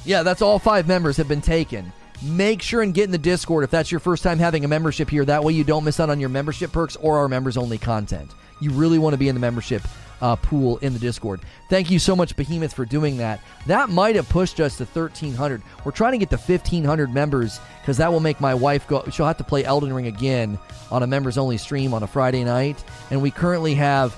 Yeah, 0.05 0.23
that's 0.23 0.41
all 0.41 0.61
five 0.61 0.87
members 0.87 1.17
have 1.17 1.27
been 1.27 1.41
taken. 1.41 1.93
Make 2.23 2.63
sure 2.63 2.83
and 2.83 2.95
get 2.95 3.05
in 3.05 3.11
the 3.11 3.19
Discord 3.19 3.65
if 3.65 3.71
that's 3.71 3.91
your 3.91 3.99
first 3.99 4.23
time 4.23 4.39
having 4.39 4.65
a 4.65 4.69
membership 4.69 5.11
here. 5.11 5.25
That 5.25 5.43
way 5.43 5.53
you 5.53 5.65
don't 5.65 5.85
miss 5.85 5.99
out 5.99 6.11
on 6.11 6.21
your 6.21 6.29
membership 6.29 6.71
perks 6.71 6.95
or 6.95 7.19
our 7.19 7.29
members 7.29 7.57
only 7.57 7.79
content. 7.79 8.31
You 8.61 8.71
really 8.71 8.99
want 8.99 9.15
to 9.15 9.19
be 9.19 9.29
in 9.29 9.35
the 9.35 9.41
membership 9.41 9.83
uh, 10.21 10.37
pool 10.37 10.79
in 10.79 10.93
the 10.93 10.99
Discord. 10.99 11.41
Thank 11.69 11.91
you 11.91 11.99
so 11.99 12.15
much, 12.15 12.37
Behemoth, 12.37 12.73
for 12.73 12.85
doing 12.85 13.17
that. 13.19 13.41
That 13.67 13.91
might 13.91 14.17
have 14.17 14.29
pushed 14.29 14.61
us 14.61 14.77
to 14.79 14.85
1,300. 14.85 15.63
We're 15.85 15.93
trying 15.93 16.13
to 16.13 16.19
get 16.19 16.31
to 16.31 16.37
1,500 16.37 17.13
members 17.13 17.61
because 17.81 17.97
that 17.99 18.13
will 18.13 18.21
make 18.21 18.41
my 18.41 18.55
wife 18.55 18.87
go. 18.89 19.05
She'll 19.11 19.27
have 19.27 19.39
to 19.39 19.45
play 19.45 19.65
Elden 19.65 19.93
Ring 19.93 20.07
again 20.07 20.59
on 20.91 21.03
a 21.03 21.07
members 21.07 21.39
only 21.39 21.59
stream 21.59 21.95
on 21.95 22.03
a 22.03 22.07
Friday 22.07 22.45
night. 22.45 22.83
And 23.11 23.23
we 23.23 23.31
currently 23.31 23.75
have 23.75 24.13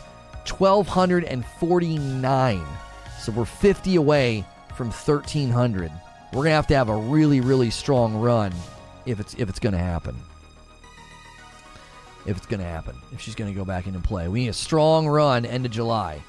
1,249. 0.49 2.67
So 3.21 3.33
we're 3.33 3.45
50 3.45 3.97
away 3.97 4.45
from 4.75 4.89
1,300. 4.89 5.93
We're 6.33 6.45
gonna 6.45 6.55
have 6.55 6.67
to 6.69 6.75
have 6.75 6.89
a 6.89 6.97
really, 6.97 7.41
really 7.41 7.71
strong 7.71 8.15
run 8.15 8.53
if 9.05 9.21
it's 9.21 9.35
if 9.35 9.49
it's 9.49 9.59
gonna 9.59 9.79
happen. 9.79 10.17
If 12.25 12.37
it's 12.37 12.47
gonna 12.47 12.65
happen, 12.65 12.97
if 13.13 13.21
she's 13.21 13.35
gonna 13.35 13.53
go 13.53 13.65
back 13.65 13.87
in 13.87 13.95
and 13.95 14.05
play, 14.05 14.29
we 14.29 14.41
need 14.43 14.49
a 14.49 14.55
strong 14.55 15.09
run 15.09 15.45
end 15.45 15.67
of 15.67 15.73
July. 15.73 16.23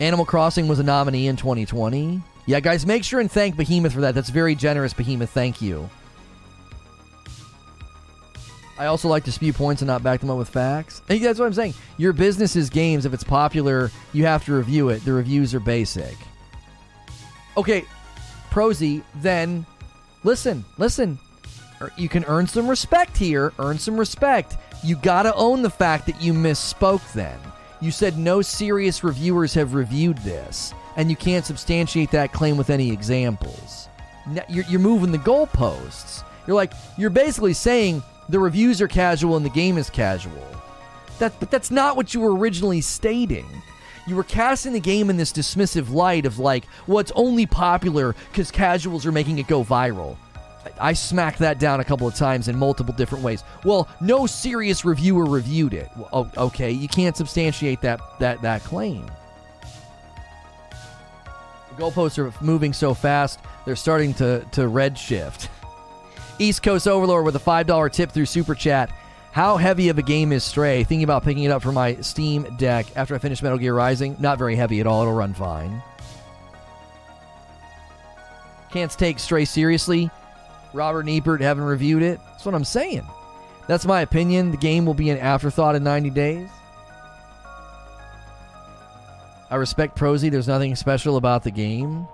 Animal 0.00 0.24
Crossing 0.24 0.66
was 0.66 0.80
a 0.80 0.82
nominee 0.82 1.28
in 1.28 1.36
2020. 1.36 2.20
Yeah, 2.46 2.58
guys, 2.58 2.84
make 2.84 3.04
sure 3.04 3.20
and 3.20 3.30
thank 3.30 3.56
Behemoth 3.56 3.92
for 3.92 4.00
that. 4.00 4.14
That's 4.14 4.30
very 4.30 4.56
generous, 4.56 4.92
Behemoth. 4.92 5.30
Thank 5.30 5.62
you. 5.62 5.88
I 8.78 8.86
also 8.86 9.06
like 9.06 9.22
to 9.24 9.32
spew 9.32 9.52
points 9.52 9.80
and 9.80 9.86
not 9.86 10.02
back 10.02 10.18
them 10.18 10.30
up 10.30 10.38
with 10.38 10.48
facts. 10.48 11.02
And 11.08 11.22
that's 11.22 11.38
what 11.38 11.46
I'm 11.46 11.52
saying. 11.52 11.74
Your 11.98 12.12
business 12.12 12.56
is 12.56 12.68
games. 12.68 13.06
If 13.06 13.14
it's 13.14 13.22
popular, 13.22 13.92
you 14.12 14.24
have 14.26 14.44
to 14.46 14.54
review 14.54 14.88
it. 14.88 15.04
The 15.04 15.12
reviews 15.12 15.54
are 15.54 15.60
basic. 15.60 16.16
Okay, 17.56 17.84
Prozy, 18.50 19.04
then 19.16 19.64
listen, 20.24 20.64
listen. 20.78 21.18
You 21.96 22.08
can 22.08 22.24
earn 22.24 22.46
some 22.46 22.68
respect 22.68 23.16
here. 23.16 23.52
Earn 23.58 23.78
some 23.78 23.98
respect. 23.98 24.56
You 24.84 24.96
got 24.96 25.22
to 25.24 25.34
own 25.34 25.62
the 25.62 25.70
fact 25.70 26.06
that 26.06 26.20
you 26.20 26.32
misspoke 26.32 27.12
then. 27.12 27.38
You 27.80 27.90
said 27.90 28.18
no 28.18 28.42
serious 28.42 29.02
reviewers 29.02 29.54
have 29.54 29.74
reviewed 29.74 30.18
this, 30.18 30.72
and 30.96 31.10
you 31.10 31.16
can't 31.16 31.44
substantiate 31.44 32.10
that 32.12 32.32
claim 32.32 32.56
with 32.56 32.70
any 32.70 32.92
examples. 32.92 33.88
You're, 34.48 34.64
you're 34.68 34.80
moving 34.80 35.10
the 35.10 35.18
goalposts. 35.18 36.22
You're 36.46 36.56
like, 36.56 36.72
you're 36.96 37.10
basically 37.10 37.54
saying 37.54 38.02
the 38.28 38.38
reviews 38.38 38.80
are 38.80 38.88
casual 38.88 39.36
and 39.36 39.44
the 39.44 39.50
game 39.50 39.78
is 39.78 39.90
casual. 39.90 40.46
That, 41.18 41.38
but 41.40 41.50
that's 41.50 41.70
not 41.70 41.96
what 41.96 42.14
you 42.14 42.20
were 42.20 42.36
originally 42.36 42.80
stating. 42.80 43.46
You 44.06 44.16
were 44.16 44.24
casting 44.24 44.72
the 44.72 44.80
game 44.80 45.10
in 45.10 45.16
this 45.16 45.32
dismissive 45.32 45.90
light 45.90 46.26
of 46.26 46.38
like, 46.38 46.64
well, 46.86 46.98
it's 46.98 47.12
only 47.14 47.46
popular 47.46 48.14
because 48.30 48.50
casuals 48.50 49.06
are 49.06 49.12
making 49.12 49.38
it 49.38 49.46
go 49.46 49.62
viral. 49.62 50.16
I 50.82 50.94
smacked 50.94 51.38
that 51.38 51.60
down 51.60 51.78
a 51.78 51.84
couple 51.84 52.08
of 52.08 52.16
times 52.16 52.48
in 52.48 52.58
multiple 52.58 52.92
different 52.92 53.22
ways. 53.22 53.44
Well, 53.64 53.88
no 54.00 54.26
serious 54.26 54.84
reviewer 54.84 55.26
reviewed 55.26 55.74
it. 55.74 55.88
Well, 55.96 56.28
okay, 56.36 56.72
you 56.72 56.88
can't 56.88 57.16
substantiate 57.16 57.80
that 57.82 58.00
that 58.18 58.42
that 58.42 58.62
claim. 58.64 59.06
The 61.70 61.82
goalposts 61.82 62.18
are 62.18 62.34
moving 62.44 62.72
so 62.72 62.94
fast; 62.94 63.38
they're 63.64 63.76
starting 63.76 64.12
to 64.14 64.44
to 64.52 64.62
redshift. 64.62 65.48
East 66.40 66.64
Coast 66.64 66.88
Overlord 66.88 67.24
with 67.24 67.36
a 67.36 67.38
$5 67.38 67.92
tip 67.92 68.10
through 68.10 68.26
Super 68.26 68.56
Chat. 68.56 68.90
How 69.30 69.56
heavy 69.56 69.90
of 69.90 69.98
a 69.98 70.02
game 70.02 70.32
is 70.32 70.42
Stray? 70.42 70.82
Thinking 70.82 71.04
about 71.04 71.22
picking 71.22 71.44
it 71.44 71.52
up 71.52 71.62
for 71.62 71.70
my 71.70 71.94
Steam 71.96 72.56
Deck 72.56 72.86
after 72.96 73.14
I 73.14 73.18
finish 73.18 73.40
Metal 73.42 73.58
Gear 73.58 73.74
Rising. 73.74 74.16
Not 74.18 74.38
very 74.38 74.56
heavy 74.56 74.80
at 74.80 74.86
all. 74.88 75.02
It'll 75.02 75.14
run 75.14 75.34
fine. 75.34 75.80
Can't 78.72 78.90
take 78.90 79.20
Stray 79.20 79.44
seriously. 79.44 80.10
Robert 80.72 81.06
Niepert 81.06 81.40
haven't 81.40 81.64
reviewed 81.64 82.02
it. 82.02 82.20
That's 82.26 82.44
what 82.44 82.54
I'm 82.54 82.64
saying. 82.64 83.06
That's 83.66 83.86
my 83.86 84.00
opinion. 84.00 84.50
The 84.50 84.56
game 84.56 84.86
will 84.86 84.94
be 84.94 85.10
an 85.10 85.18
afterthought 85.18 85.74
in 85.74 85.84
90 85.84 86.10
days. 86.10 86.48
I 89.50 89.56
respect 89.56 89.98
Prozy. 89.98 90.30
There's 90.30 90.48
nothing 90.48 90.74
special 90.76 91.16
about 91.16 91.42
the 91.42 91.50
game. 91.50 92.06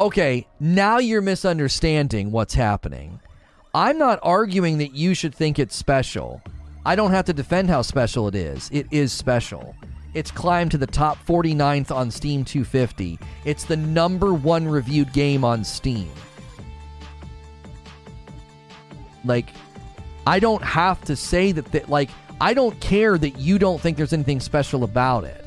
Okay, 0.00 0.46
now 0.58 0.98
you're 0.98 1.20
misunderstanding 1.20 2.32
what's 2.32 2.54
happening. 2.54 3.20
I'm 3.74 3.98
not 3.98 4.18
arguing 4.22 4.78
that 4.78 4.94
you 4.94 5.14
should 5.14 5.34
think 5.34 5.58
it's 5.58 5.76
special. 5.76 6.42
I 6.86 6.96
don't 6.96 7.12
have 7.12 7.26
to 7.26 7.32
defend 7.32 7.70
how 7.70 7.82
special 7.82 8.28
it 8.28 8.34
is. 8.34 8.70
It 8.72 8.86
is 8.90 9.12
special. 9.12 9.76
It's 10.14 10.30
climbed 10.30 10.70
to 10.72 10.78
the 10.78 10.86
top 10.86 11.18
49th 11.26 11.94
on 11.94 12.10
Steam 12.10 12.44
250. 12.44 13.18
It's 13.44 13.64
the 13.64 13.76
number 13.76 14.32
one 14.32 14.66
reviewed 14.66 15.12
game 15.12 15.44
on 15.44 15.64
Steam. 15.64 16.10
Like, 19.24 19.48
I 20.26 20.38
don't 20.38 20.62
have 20.62 21.00
to 21.04 21.16
say 21.16 21.52
that, 21.52 21.72
that 21.72 21.88
like, 21.88 22.10
I 22.40 22.54
don't 22.54 22.78
care 22.80 23.16
that 23.18 23.38
you 23.38 23.58
don't 23.58 23.80
think 23.80 23.96
there's 23.96 24.12
anything 24.12 24.40
special 24.40 24.84
about 24.84 25.24
it. 25.24 25.44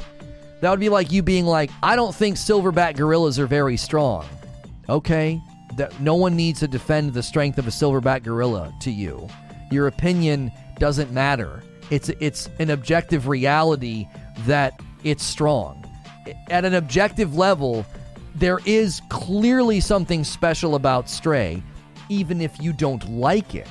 That 0.61 0.71
would 0.71 0.79
be 0.79 0.89
like 0.89 1.11
you 1.11 1.21
being 1.21 1.45
like, 1.45 1.69
I 1.83 1.95
don't 1.95 2.15
think 2.15 2.37
silverback 2.37 2.95
gorillas 2.95 3.37
are 3.39 3.47
very 3.47 3.77
strong. 3.77 4.25
Okay, 4.89 5.41
that 5.75 5.99
no 5.99 6.15
one 6.15 6.35
needs 6.35 6.61
to 6.61 6.67
defend 6.67 7.13
the 7.13 7.21
strength 7.21 7.57
of 7.57 7.67
a 7.67 7.71
silverback 7.71 8.23
gorilla 8.23 8.73
to 8.81 8.91
you. 8.91 9.27
Your 9.71 9.87
opinion 9.87 10.51
doesn't 10.79 11.11
matter. 11.11 11.61
It's 11.89 12.09
it's 12.19 12.49
an 12.59 12.69
objective 12.69 13.27
reality 13.27 14.07
that 14.45 14.79
it's 15.03 15.23
strong. 15.23 15.83
At 16.49 16.65
an 16.65 16.73
objective 16.73 17.35
level, 17.35 17.85
there 18.35 18.59
is 18.65 19.01
clearly 19.09 19.79
something 19.79 20.23
special 20.23 20.75
about 20.75 21.09
Stray, 21.09 21.61
even 22.09 22.41
if 22.41 22.61
you 22.61 22.73
don't 22.73 23.07
like 23.09 23.55
it. 23.55 23.67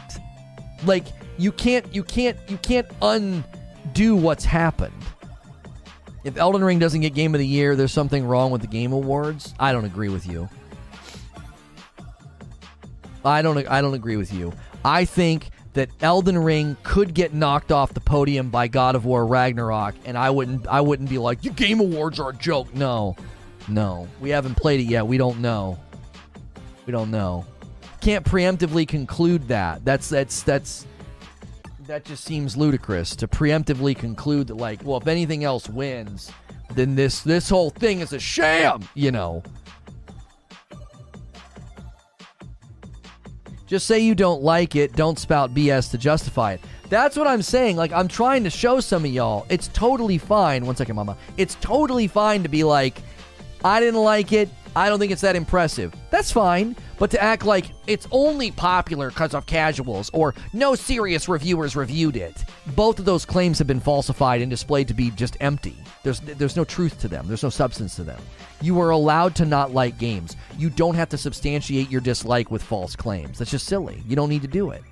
Like 0.85 1.07
you 1.39 1.53
can't 1.53 1.95
you 1.95 2.03
can't 2.03 2.37
you 2.49 2.59
can't 2.59 2.87
undo 3.03 4.17
what's 4.17 4.45
happened. 4.45 4.93
If 6.25 6.37
Elden 6.37 6.65
Ring 6.65 6.79
doesn't 6.79 7.01
get 7.01 7.15
Game 7.15 7.35
of 7.35 7.39
the 7.39 7.47
Year, 7.47 7.77
there's 7.77 7.93
something 7.93 8.27
wrong 8.27 8.51
with 8.51 8.61
the 8.61 8.67
Game 8.67 8.93
Awards. 8.93 9.55
I 9.61 9.73
don't 9.73 9.85
agree 9.85 10.09
with 10.09 10.27
you. 10.27 10.49
I 13.25 13.43
don't 13.43 13.67
I 13.69 13.81
don't 13.81 13.95
agree 13.95 14.17
with 14.17 14.33
you. 14.33 14.53
I 14.85 15.05
think 15.05 15.51
that 15.75 15.91
Elden 16.01 16.39
Ring 16.39 16.77
could 16.83 17.13
get 17.13 17.35
knocked 17.35 17.71
off 17.71 17.93
the 17.93 18.01
podium 18.01 18.51
by 18.51 18.67
God 18.67 18.95
of 18.95 19.05
War 19.05 19.27
Ragnarok, 19.27 19.95
and 20.05 20.17
I 20.17 20.31
wouldn't 20.31 20.67
I 20.67 20.81
wouldn't 20.81 21.11
be 21.11 21.19
like, 21.19 21.45
"Your 21.45 21.55
Game 21.55 21.81
Awards 21.81 22.19
are 22.19 22.31
a 22.31 22.35
joke." 22.35 22.75
No, 22.75 23.17
no, 23.69 24.09
we 24.21 24.31
haven't 24.31 24.55
played 24.57 24.81
it 24.81 24.85
yet. 24.85 25.07
We 25.07 25.19
don't 25.19 25.41
know. 25.41 25.79
We 26.87 26.93
don't 26.93 27.11
know. 27.11 27.45
Can't 28.07 28.25
preemptively 28.25 28.87
conclude 28.87 29.49
that. 29.49 29.85
That's 29.85 30.09
that's 30.09 30.45
that's 30.45 30.87
that 31.89 32.05
just 32.05 32.23
seems 32.23 32.57
ludicrous 32.57 33.17
to 33.17 33.27
preemptively 33.27 33.97
conclude 33.97 34.47
that 34.47 34.55
like, 34.55 34.81
well, 34.85 34.99
if 34.99 35.09
anything 35.09 35.43
else 35.43 35.69
wins, 35.69 36.31
then 36.77 36.95
this 36.95 37.23
this 37.23 37.49
whole 37.49 37.71
thing 37.71 37.99
is 37.99 38.13
a 38.13 38.21
sham. 38.21 38.89
You 38.95 39.11
know. 39.11 39.43
Just 43.67 43.89
say 43.89 43.99
you 43.99 44.15
don't 44.15 44.41
like 44.41 44.77
it. 44.77 44.93
Don't 44.93 45.19
spout 45.19 45.53
BS 45.53 45.91
to 45.91 45.99
justify 45.99 46.53
it. 46.53 46.61
That's 46.89 47.17
what 47.17 47.27
I'm 47.27 47.43
saying. 47.43 47.75
Like, 47.75 47.91
I'm 47.91 48.07
trying 48.07 48.45
to 48.45 48.51
show 48.51 48.79
some 48.79 49.05
of 49.05 49.11
y'all. 49.11 49.47
It's 49.49 49.67
totally 49.67 50.19
fine. 50.19 50.65
One 50.65 50.77
second, 50.77 50.95
mama. 50.95 51.17
It's 51.39 51.57
totally 51.57 52.07
fine 52.07 52.45
to 52.45 52.49
be 52.49 52.63
like, 52.63 53.03
I 53.65 53.81
didn't 53.81 54.01
like 54.01 54.33
it. 54.33 54.49
I 54.77 54.91
don't 54.91 54.99
think 54.99 55.11
it's 55.11 55.23
that 55.23 55.37
impressive. 55.37 55.95
That's 56.11 56.31
fine. 56.31 56.77
But 56.99 57.11
to 57.13 57.23
act 57.23 57.47
like 57.47 57.71
it's 57.87 58.07
only 58.11 58.51
popular 58.51 59.09
because 59.09 59.33
of 59.33 59.47
casuals 59.47 60.11
or 60.13 60.35
no 60.53 60.75
serious 60.75 61.31
reviewers 61.31 61.75
reviewed 61.75 62.15
it, 62.15 62.45
both 62.75 62.99
of 62.99 63.07
those 63.07 63.25
claims 63.25 63.57
have 63.57 63.67
been 63.67 63.81
falsified 63.81 64.43
and 64.43 64.51
displayed 64.51 64.87
to 64.89 64.95
be 64.95 65.11
just 65.13 65.39
empty. 65.41 65.79
There's 66.03 66.21
there's 66.21 66.57
no 66.57 66.65
truth 66.65 67.01
to 67.01 67.09
them. 67.09 67.27
There's 67.27 67.43
no 67.43 67.49
substance 67.49 67.97
to 67.97 68.05
them. 68.05 68.21
You 68.61 68.79
are 68.81 68.91
allowed 68.91 69.35
to 69.37 69.47
not 69.47 69.73
like 69.73 69.97
games. 69.97 70.37
You 70.59 70.69
don't 70.69 70.95
have 70.95 71.09
to 71.09 71.19
substantiate 71.19 71.91
your 71.91 72.03
dislike 72.03 72.51
with 72.51 72.63
false 72.63 72.95
claims. 72.95 73.39
That's 73.39 73.51
just 73.51 73.67
silly. 73.67 74.03
You 74.07 74.15
don't 74.15 74.29
need 74.29 74.43
to 74.43 74.49
do 74.49 74.73
it. 74.73 74.83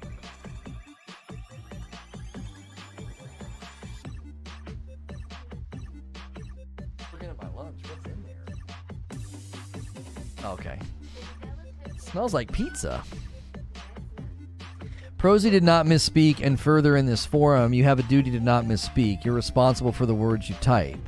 Smells 12.15 12.33
like 12.33 12.53
pizza. 12.53 13.03
Prozy 15.19 15.51
did 15.51 15.65
not 15.65 15.85
misspeak, 15.85 16.41
and 16.41 16.61
further 16.61 16.97
in 16.97 17.07
this 17.07 17.27
forum, 17.27 17.75
you 17.75 17.83
have 17.83 17.99
a 17.99 18.05
duty 18.05 18.31
to 18.31 18.39
not 18.39 18.67
misspeak. 18.67 19.25
You're 19.25 19.35
responsible 19.35 19.91
for 19.91 20.07
the 20.07 20.15
words 20.15 20.49
you 20.49 20.55
type. 20.61 21.01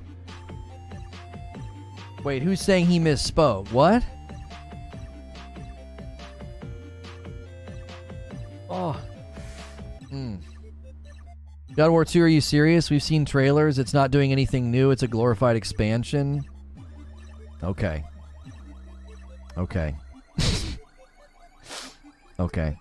Wait, 2.24 2.42
who's 2.42 2.60
saying 2.60 2.86
he 2.86 2.98
misspoke? 2.98 3.70
What? 3.70 4.02
Oh. 8.68 9.00
Mm. 10.12 10.40
God 11.76 11.90
War 11.90 12.04
2, 12.04 12.20
are 12.20 12.26
you 12.26 12.40
serious? 12.40 12.90
We've 12.90 13.00
seen 13.00 13.24
trailers. 13.24 13.78
It's 13.78 13.94
not 13.94 14.10
doing 14.10 14.32
anything 14.32 14.72
new. 14.72 14.90
It's 14.90 15.04
a 15.04 15.08
glorified 15.08 15.54
expansion. 15.54 16.44
Okay. 17.62 18.02
Okay. 19.56 19.94
Okay. 22.38 22.76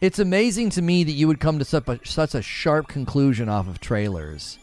It's 0.00 0.18
amazing 0.18 0.70
to 0.70 0.82
me 0.82 1.04
that 1.04 1.12
you 1.12 1.26
would 1.26 1.40
come 1.40 1.58
to 1.58 1.64
such 1.64 1.88
a, 1.88 2.00
such 2.04 2.34
a 2.34 2.42
sharp 2.42 2.88
conclusion 2.88 3.48
off 3.48 3.68
of 3.68 3.80
trailers. 3.80 4.58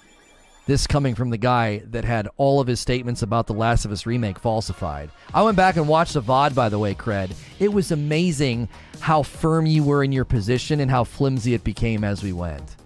This 0.65 0.87
coming 0.87 1.13
from 1.13 1.29
the 1.29 1.37
guy 1.37 1.79
that 1.87 2.05
had 2.05 2.29
all 2.37 2.61
of 2.61 2.67
his 2.67 2.79
statements 2.79 3.21
about 3.21 3.47
the 3.47 3.53
Last 3.53 3.83
of 3.83 3.91
Us 3.91 4.05
remake 4.05 4.39
falsified. 4.39 5.09
I 5.33 5.41
went 5.41 5.57
back 5.57 5.75
and 5.75 5.89
watched 5.89 6.13
the 6.13 6.21
VOD, 6.21 6.55
by 6.55 6.69
the 6.69 6.79
way, 6.79 6.93
Cred. 6.93 7.35
It 7.59 7.73
was 7.73 7.91
amazing 7.91 8.69
how 9.01 9.23
firm 9.23 9.65
you 9.65 9.83
were 9.83 10.03
in 10.03 10.13
your 10.13 10.23
position 10.23 10.79
and 10.79 10.89
how 10.89 11.03
flimsy 11.03 11.53
it 11.53 11.65
became 11.65 12.05
as 12.05 12.23
we 12.23 12.31
went. 12.31 12.77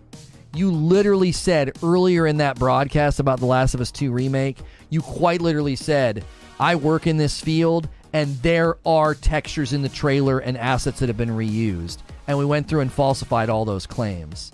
You 0.56 0.72
literally 0.72 1.32
said 1.32 1.78
earlier 1.84 2.26
in 2.26 2.38
that 2.38 2.58
broadcast 2.58 3.20
about 3.20 3.40
the 3.40 3.46
Last 3.46 3.76
of 3.76 3.82
Us 3.82 3.92
2 3.92 4.12
remake, 4.12 4.58
you 4.90 5.02
quite 5.02 5.42
literally 5.42 5.76
said, 5.76 6.24
I 6.60 6.76
work 6.76 7.06
in 7.06 7.18
this 7.18 7.40
field 7.40 7.90
and 8.14 8.36
there 8.42 8.78
are 8.86 9.14
textures 9.14 9.74
in 9.74 9.82
the 9.82 9.90
trailer 9.90 10.40
and 10.40 10.58
assets 10.58 11.00
that 11.00 11.10
have 11.10 11.18
been 11.18 11.30
reused. 11.30 12.00
And 12.28 12.38
we 12.38 12.46
went 12.46 12.68
through 12.68 12.82
and 12.82 12.92
falsified 12.92 13.50
all 13.50 13.66
those 13.66 13.86
claims. 13.86 14.52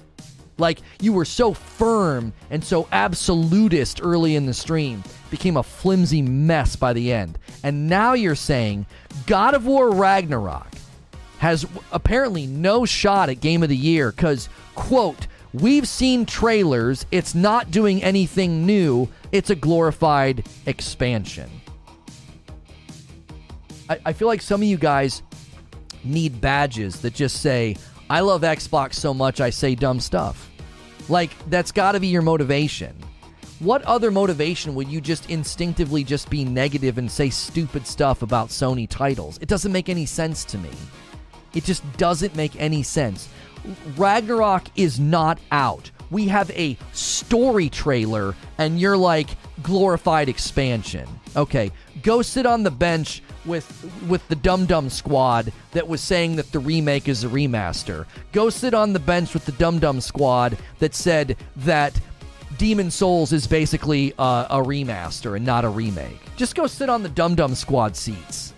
Like 0.57 0.79
you 1.01 1.13
were 1.13 1.25
so 1.25 1.53
firm 1.53 2.33
and 2.49 2.63
so 2.63 2.87
absolutist 2.91 3.99
early 4.03 4.35
in 4.35 4.45
the 4.45 4.53
stream, 4.53 5.03
became 5.31 5.57
a 5.57 5.63
flimsy 5.63 6.21
mess 6.21 6.75
by 6.75 6.93
the 6.93 7.11
end. 7.11 7.39
And 7.63 7.87
now 7.87 8.13
you're 8.13 8.35
saying 8.35 8.85
God 9.25 9.55
of 9.55 9.65
War 9.65 9.91
Ragnarok 9.91 10.67
has 11.39 11.65
apparently 11.91 12.45
no 12.45 12.85
shot 12.85 13.29
at 13.29 13.41
Game 13.41 13.63
of 13.63 13.69
the 13.69 13.75
Year 13.75 14.11
because, 14.11 14.47
quote, 14.75 15.27
we've 15.53 15.87
seen 15.87 16.25
trailers, 16.25 17.05
it's 17.11 17.35
not 17.35 17.71
doing 17.71 18.03
anything 18.03 18.65
new, 18.65 19.09
it's 19.31 19.49
a 19.49 19.55
glorified 19.55 20.47
expansion. 20.65 21.49
I, 23.89 23.99
I 24.05 24.13
feel 24.13 24.27
like 24.27 24.41
some 24.41 24.61
of 24.61 24.67
you 24.67 24.77
guys 24.77 25.21
need 26.03 26.41
badges 26.41 27.01
that 27.01 27.13
just 27.13 27.41
say, 27.41 27.75
I 28.09 28.19
love 28.19 28.41
Xbox 28.41 28.95
so 28.95 29.13
much 29.13 29.41
I 29.41 29.49
say 29.49 29.75
dumb 29.75 29.99
stuff. 29.99 30.49
Like, 31.09 31.31
that's 31.49 31.71
got 31.71 31.93
to 31.93 31.99
be 31.99 32.07
your 32.07 32.21
motivation. 32.21 32.95
What 33.59 33.81
other 33.83 34.11
motivation 34.11 34.75
would 34.75 34.89
you 34.89 34.99
just 34.99 35.29
instinctively 35.29 36.03
just 36.03 36.29
be 36.29 36.43
negative 36.43 36.97
and 36.97 37.09
say 37.09 37.29
stupid 37.29 37.87
stuff 37.87 38.21
about 38.21 38.49
Sony 38.49 38.87
titles? 38.89 39.37
It 39.41 39.47
doesn't 39.47 39.71
make 39.71 39.89
any 39.89 40.05
sense 40.05 40.43
to 40.45 40.57
me. 40.57 40.69
It 41.53 41.63
just 41.63 41.83
doesn't 41.97 42.35
make 42.35 42.59
any 42.59 42.83
sense. 42.83 43.29
Ragnarok 43.95 44.63
is 44.75 44.99
not 44.99 45.39
out. 45.51 45.91
We 46.11 46.27
have 46.27 46.51
a 46.51 46.77
story 46.91 47.69
trailer, 47.69 48.35
and 48.57 48.79
you're 48.79 48.97
like 48.97 49.29
glorified 49.61 50.29
expansion. 50.29 51.07
Okay, 51.35 51.71
go 52.01 52.21
sit 52.21 52.45
on 52.45 52.63
the 52.63 52.71
bench 52.71 53.23
with 53.45 53.89
with 54.07 54.27
the 54.27 54.35
Dum 54.35 54.65
Dum 54.65 54.89
Squad 54.89 55.51
that 55.71 55.87
was 55.87 56.01
saying 56.01 56.35
that 56.37 56.51
the 56.51 56.59
remake 56.59 57.07
is 57.07 57.23
a 57.23 57.27
remaster. 57.27 58.05
Go 58.31 58.49
sit 58.49 58.73
on 58.73 58.93
the 58.93 58.99
bench 58.99 59.33
with 59.33 59.45
the 59.45 59.51
Dum 59.53 59.79
Dum 59.79 60.01
Squad 60.01 60.57
that 60.79 60.95
said 60.95 61.37
that 61.57 61.99
Demon's 62.57 62.95
Souls 62.95 63.33
is 63.33 63.47
basically 63.47 64.13
uh, 64.17 64.47
a 64.49 64.57
remaster 64.57 65.35
and 65.35 65.45
not 65.45 65.65
a 65.65 65.69
remake. 65.69 66.19
Just 66.35 66.55
go 66.55 66.67
sit 66.67 66.89
on 66.89 67.03
the 67.03 67.09
Dum 67.09 67.35
Dum 67.35 67.55
Squad 67.55 67.95
seats. 67.95 68.53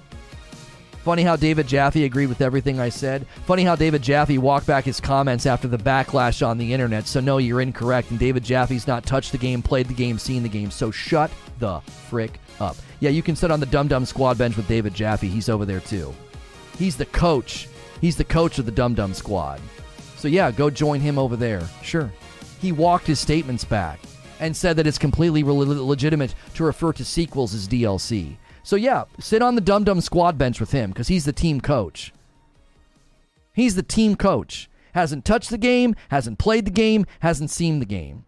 Funny 1.05 1.21
how 1.21 1.35
David 1.35 1.67
Jaffe 1.67 2.03
agreed 2.03 2.25
with 2.25 2.41
everything 2.41 2.79
I 2.79 2.89
said. 2.89 3.27
Funny 3.45 3.63
how 3.63 3.75
David 3.75 4.01
Jaffe 4.01 4.39
walked 4.39 4.65
back 4.65 4.85
his 4.85 4.99
comments 4.99 5.45
after 5.45 5.67
the 5.67 5.77
backlash 5.77 6.45
on 6.45 6.57
the 6.57 6.73
internet. 6.73 7.05
So, 7.05 7.19
no, 7.19 7.37
you're 7.37 7.61
incorrect. 7.61 8.09
And 8.09 8.17
David 8.17 8.43
Jaffe's 8.43 8.87
not 8.87 9.05
touched 9.05 9.31
the 9.31 9.37
game, 9.37 9.61
played 9.61 9.87
the 9.87 9.93
game, 9.93 10.17
seen 10.17 10.41
the 10.41 10.49
game. 10.49 10.71
So, 10.71 10.89
shut 10.89 11.29
the 11.59 11.79
frick 12.09 12.39
up. 12.59 12.75
Yeah, 12.99 13.09
you 13.09 13.21
can 13.21 13.35
sit 13.35 13.51
on 13.51 13.59
the 13.59 13.65
Dum 13.65 13.87
Dum 13.87 14.05
Squad 14.05 14.37
bench 14.37 14.55
with 14.57 14.67
David 14.67 14.93
Jaffe. 14.93 15.27
He's 15.27 15.49
over 15.49 15.65
there 15.65 15.79
too. 15.79 16.13
He's 16.77 16.95
the 16.95 17.05
coach. 17.05 17.67
He's 18.01 18.15
the 18.17 18.23
coach 18.23 18.59
of 18.59 18.65
the 18.65 18.71
Dum 18.71 18.93
Dum 18.95 19.13
Squad. 19.13 19.61
So 20.17 20.27
yeah, 20.27 20.51
go 20.51 20.69
join 20.69 20.99
him 20.99 21.17
over 21.17 21.35
there. 21.35 21.61
Sure. 21.81 22.11
He 22.61 22.71
walked 22.71 23.07
his 23.07 23.19
statements 23.19 23.63
back. 23.65 23.99
and 24.41 24.55
said 24.55 24.75
that 24.75 24.85
it's 24.85 24.97
completely 24.97 25.43
re- 25.43 25.53
legitimate 25.53 26.35
to 26.55 26.63
refer 26.65 26.91
to 26.91 27.05
sequels 27.05 27.53
as 27.53 27.69
DLC. 27.69 28.35
So 28.63 28.75
yeah, 28.75 29.05
sit 29.17 29.41
on 29.41 29.55
the 29.55 29.61
Dum 29.61 29.85
Dum 29.85 30.01
Squad 30.01 30.37
bench 30.37 30.59
with 30.59 30.71
him 30.73 30.89
because 30.91 31.07
he's 31.07 31.23
the 31.23 31.31
team 31.31 31.61
coach. 31.61 32.11
He's 33.53 33.75
the 33.75 33.83
team 33.83 34.17
coach. 34.17 34.69
Hasn't 34.93 35.23
touched 35.23 35.49
the 35.51 35.57
game, 35.57 35.95
hasn't 36.09 36.37
played 36.37 36.65
the 36.65 36.71
game, 36.71 37.05
hasn't 37.21 37.49
seen 37.49 37.79
the 37.79 37.85
game. 37.85 38.24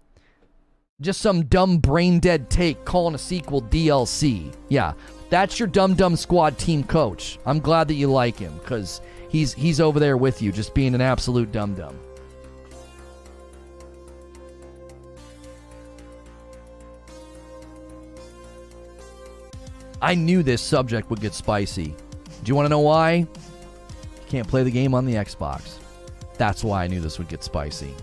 Just 0.99 1.21
some 1.21 1.45
dumb 1.45 1.77
brain 1.77 2.19
dead 2.19 2.49
take 2.49 2.83
calling 2.83 3.13
a 3.13 3.19
sequel 3.19 3.61
DLC. 3.61 4.51
Yeah, 4.67 4.93
that's 5.29 5.59
your 5.59 5.67
dumb 5.67 5.93
dumb 5.93 6.15
Squad 6.15 6.57
team 6.57 6.83
coach. 6.83 7.37
I'm 7.45 7.59
glad 7.59 7.87
that 7.89 7.93
you 7.93 8.11
like 8.11 8.39
him 8.39 8.57
because 8.57 9.01
he's 9.29 9.53
he's 9.53 9.79
over 9.79 9.99
there 9.99 10.17
with 10.17 10.41
you, 10.41 10.51
just 10.51 10.73
being 10.73 10.95
an 10.95 11.01
absolute 11.01 11.51
dumb 11.51 11.75
dum. 11.75 11.99
I 20.01 20.15
knew 20.15 20.41
this 20.41 20.63
subject 20.63 21.11
would 21.11 21.21
get 21.21 21.35
spicy. 21.35 21.93
Do 22.43 22.49
you 22.49 22.55
want 22.55 22.65
to 22.65 22.69
know 22.69 22.79
why? 22.79 23.13
You 23.13 23.27
can't 24.29 24.47
play 24.47 24.63
the 24.63 24.71
game 24.71 24.95
on 24.95 25.05
the 25.05 25.13
Xbox. 25.13 25.77
That's 26.39 26.63
why 26.63 26.83
I 26.83 26.87
knew 26.87 27.01
this 27.01 27.19
would 27.19 27.27
get 27.27 27.43
spicy. 27.43 27.93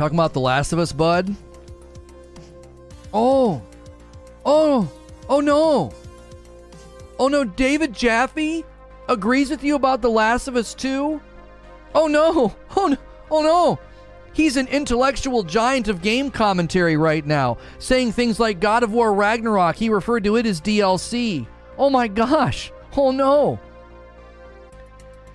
Talking 0.00 0.16
about 0.16 0.32
The 0.32 0.40
Last 0.40 0.72
of 0.72 0.78
Us, 0.78 0.94
bud? 0.94 1.36
Oh. 3.12 3.60
Oh. 4.46 4.90
Oh 5.28 5.40
no. 5.40 5.92
Oh 7.18 7.28
no, 7.28 7.44
David 7.44 7.92
Jaffe 7.92 8.64
agrees 9.10 9.50
with 9.50 9.62
you 9.62 9.74
about 9.74 10.00
The 10.00 10.08
Last 10.08 10.48
of 10.48 10.56
Us 10.56 10.72
2? 10.72 11.20
Oh 11.94 12.06
no. 12.06 12.54
Oh 12.78 12.86
no. 12.86 12.96
Oh 13.30 13.42
no. 13.42 13.78
He's 14.32 14.56
an 14.56 14.68
intellectual 14.68 15.42
giant 15.42 15.88
of 15.88 16.00
game 16.00 16.30
commentary 16.30 16.96
right 16.96 17.26
now, 17.26 17.58
saying 17.78 18.12
things 18.12 18.40
like 18.40 18.58
God 18.58 18.82
of 18.82 18.94
War 18.94 19.12
Ragnarok, 19.12 19.76
he 19.76 19.90
referred 19.90 20.24
to 20.24 20.36
it 20.36 20.46
as 20.46 20.62
DLC. 20.62 21.46
Oh 21.76 21.90
my 21.90 22.08
gosh. 22.08 22.72
Oh 22.96 23.10
no. 23.10 23.60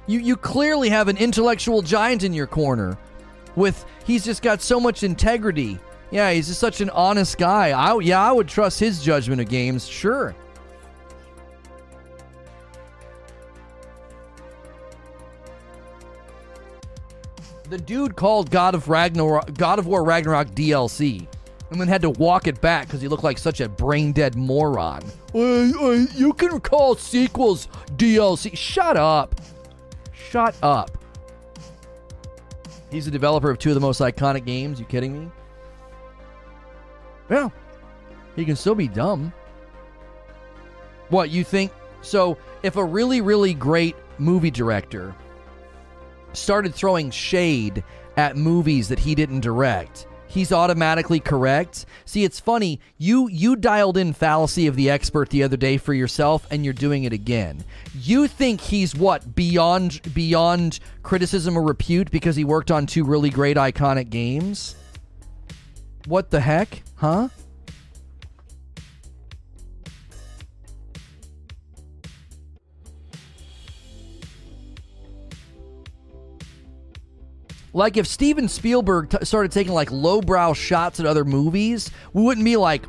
You 0.07 0.19
you 0.21 0.35
clearly 0.35 0.89
have 0.89 1.07
an 1.07 1.17
intellectual 1.17 1.83
giant 1.83 2.23
in 2.23 2.33
your 2.33 2.47
corner 2.47 2.97
with 3.55 3.85
he's 4.05 4.23
just 4.25 4.41
got 4.41 4.61
so 4.61 4.79
much 4.79 5.03
integrity. 5.03 5.79
Yeah, 6.11 6.31
he's 6.31 6.47
just 6.47 6.59
such 6.59 6.81
an 6.81 6.89
honest 6.91 7.37
guy. 7.37 7.71
I, 7.71 7.99
yeah, 7.99 8.21
I 8.21 8.31
would 8.31 8.47
trust 8.47 8.79
his 8.79 9.01
judgment 9.01 9.41
of 9.41 9.49
games, 9.49 9.87
sure. 9.87 10.35
The 17.69 17.77
dude 17.79 18.15
called 18.15 18.51
God 18.51 18.75
of 18.75 18.89
Ragnarok, 18.89 19.55
God 19.55 19.79
of 19.79 19.87
War 19.87 20.03
Ragnarok 20.03 20.49
DLC, 20.49 21.27
and 21.71 21.81
then 21.81 21.87
had 21.87 22.03
to 22.03 22.11
walk 22.11 22.45
it 22.45 22.61
back 22.61 22.85
because 22.85 23.01
he 23.01 23.07
looked 23.07 23.23
like 23.23 23.39
such 23.39 23.59
a 23.59 23.67
brain 23.67 24.11
dead 24.11 24.35
moron. 24.35 25.03
Uh, 25.33 25.39
uh, 25.39 26.05
you 26.13 26.31
can 26.33 26.59
call 26.59 26.95
sequels 26.95 27.67
DLC. 27.95 28.55
Shut 28.55 28.95
up. 28.95 29.41
Shut 30.13 30.55
up. 30.61 31.04
He's 32.95 33.03
the 33.03 33.11
developer 33.11 33.49
of 33.49 33.59
two 33.59 33.71
of 33.71 33.75
the 33.75 33.81
most 33.81 33.99
iconic 33.99 34.45
games. 34.45 34.79
You 34.79 34.85
kidding 34.85 35.19
me? 35.19 35.29
Yeah. 37.29 37.49
He 38.37 38.45
can 38.45 38.55
still 38.55 38.73
be 38.73 38.87
dumb. 38.87 39.33
What, 41.09 41.29
you 41.29 41.43
think? 41.43 41.73
So, 42.01 42.37
if 42.63 42.77
a 42.77 42.85
really, 42.85 43.19
really 43.19 43.53
great 43.53 43.97
movie 44.17 44.49
director 44.49 45.13
started 46.31 46.73
throwing 46.73 47.11
shade 47.11 47.83
at 48.15 48.37
movies 48.37 48.87
that 48.87 48.99
he 48.99 49.13
didn't 49.13 49.41
direct, 49.41 50.07
he's 50.35 50.51
automatically 50.51 51.19
correct. 51.19 51.87
See, 52.05 52.23
it's 52.23 52.39
funny. 52.39 52.79
You 52.97 53.27
you 53.29 53.55
dialed 53.55 53.97
in 53.97 54.13
fallacy 54.13 54.67
of 54.67 54.75
the 54.75 54.91
expert 54.91 55.29
the 55.29 55.41
other 55.41 55.57
day 55.57 55.77
for 55.77 55.93
yourself 55.93 56.45
and 56.51 56.63
you're 56.63 56.73
doing 56.73 57.05
it 57.05 57.13
again. 57.13 57.63
You 57.99 58.27
think 58.27 58.61
he's 58.61 58.93
what? 58.93 59.33
Beyond 59.33 60.13
beyond 60.13 60.79
criticism 61.01 61.57
or 61.57 61.63
repute 61.63 62.11
because 62.11 62.35
he 62.35 62.43
worked 62.43 62.69
on 62.69 62.85
two 62.85 63.03
really 63.03 63.31
great 63.31 63.57
iconic 63.57 64.11
games? 64.11 64.75
What 66.05 66.29
the 66.29 66.41
heck? 66.41 66.83
Huh? 66.97 67.29
Like 77.75 77.97
if 77.97 78.07
Steven 78.07 78.47
Spielberg 78.47 79.09
t- 79.09 79.25
started 79.25 79.51
taking 79.51 79.73
like 79.73 79.91
lowbrow 79.91 80.53
shots 80.53 81.01
at 81.01 81.05
other 81.05 81.25
movies, 81.25 81.91
we 82.13 82.23
wouldn't 82.23 82.45
be 82.45 82.55
like, 82.55 82.85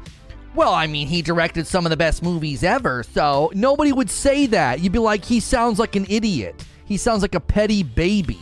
well, 0.55 0.73
I 0.73 0.87
mean, 0.87 1.09
he 1.09 1.23
directed 1.23 1.67
some 1.67 1.85
of 1.85 1.91
the 1.91 1.97
best 1.97 2.23
movies 2.23 2.63
ever, 2.63 3.03
so 3.03 3.51
nobody 3.53 3.91
would 3.91 4.09
say 4.09 4.47
that. 4.47 4.79
You'd 4.79 4.93
be 4.93 5.01
like, 5.01 5.25
he 5.25 5.41
sounds 5.41 5.81
like 5.81 5.97
an 5.97 6.07
idiot. 6.09 6.65
He 6.85 6.99
sounds 6.99 7.23
like 7.23 7.35
a 7.35 7.41
petty 7.41 7.83
baby. 7.83 8.39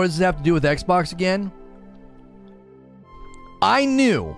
What 0.00 0.06
does 0.06 0.16
this 0.16 0.24
have 0.24 0.38
to 0.38 0.42
do 0.42 0.54
with 0.54 0.64
Xbox 0.64 1.12
again? 1.12 1.52
I 3.60 3.84
knew. 3.84 4.34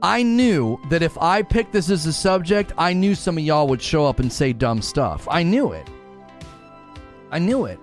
I 0.00 0.22
knew 0.22 0.78
that 0.88 1.02
if 1.02 1.18
I 1.18 1.42
picked 1.42 1.72
this 1.72 1.90
as 1.90 2.06
a 2.06 2.12
subject, 2.12 2.72
I 2.78 2.92
knew 2.92 3.16
some 3.16 3.36
of 3.38 3.42
y'all 3.42 3.66
would 3.66 3.82
show 3.82 4.06
up 4.06 4.20
and 4.20 4.32
say 4.32 4.52
dumb 4.52 4.80
stuff. 4.80 5.26
I 5.28 5.42
knew 5.42 5.72
it. 5.72 5.90
I 7.32 7.40
knew 7.40 7.64
it. 7.64 7.80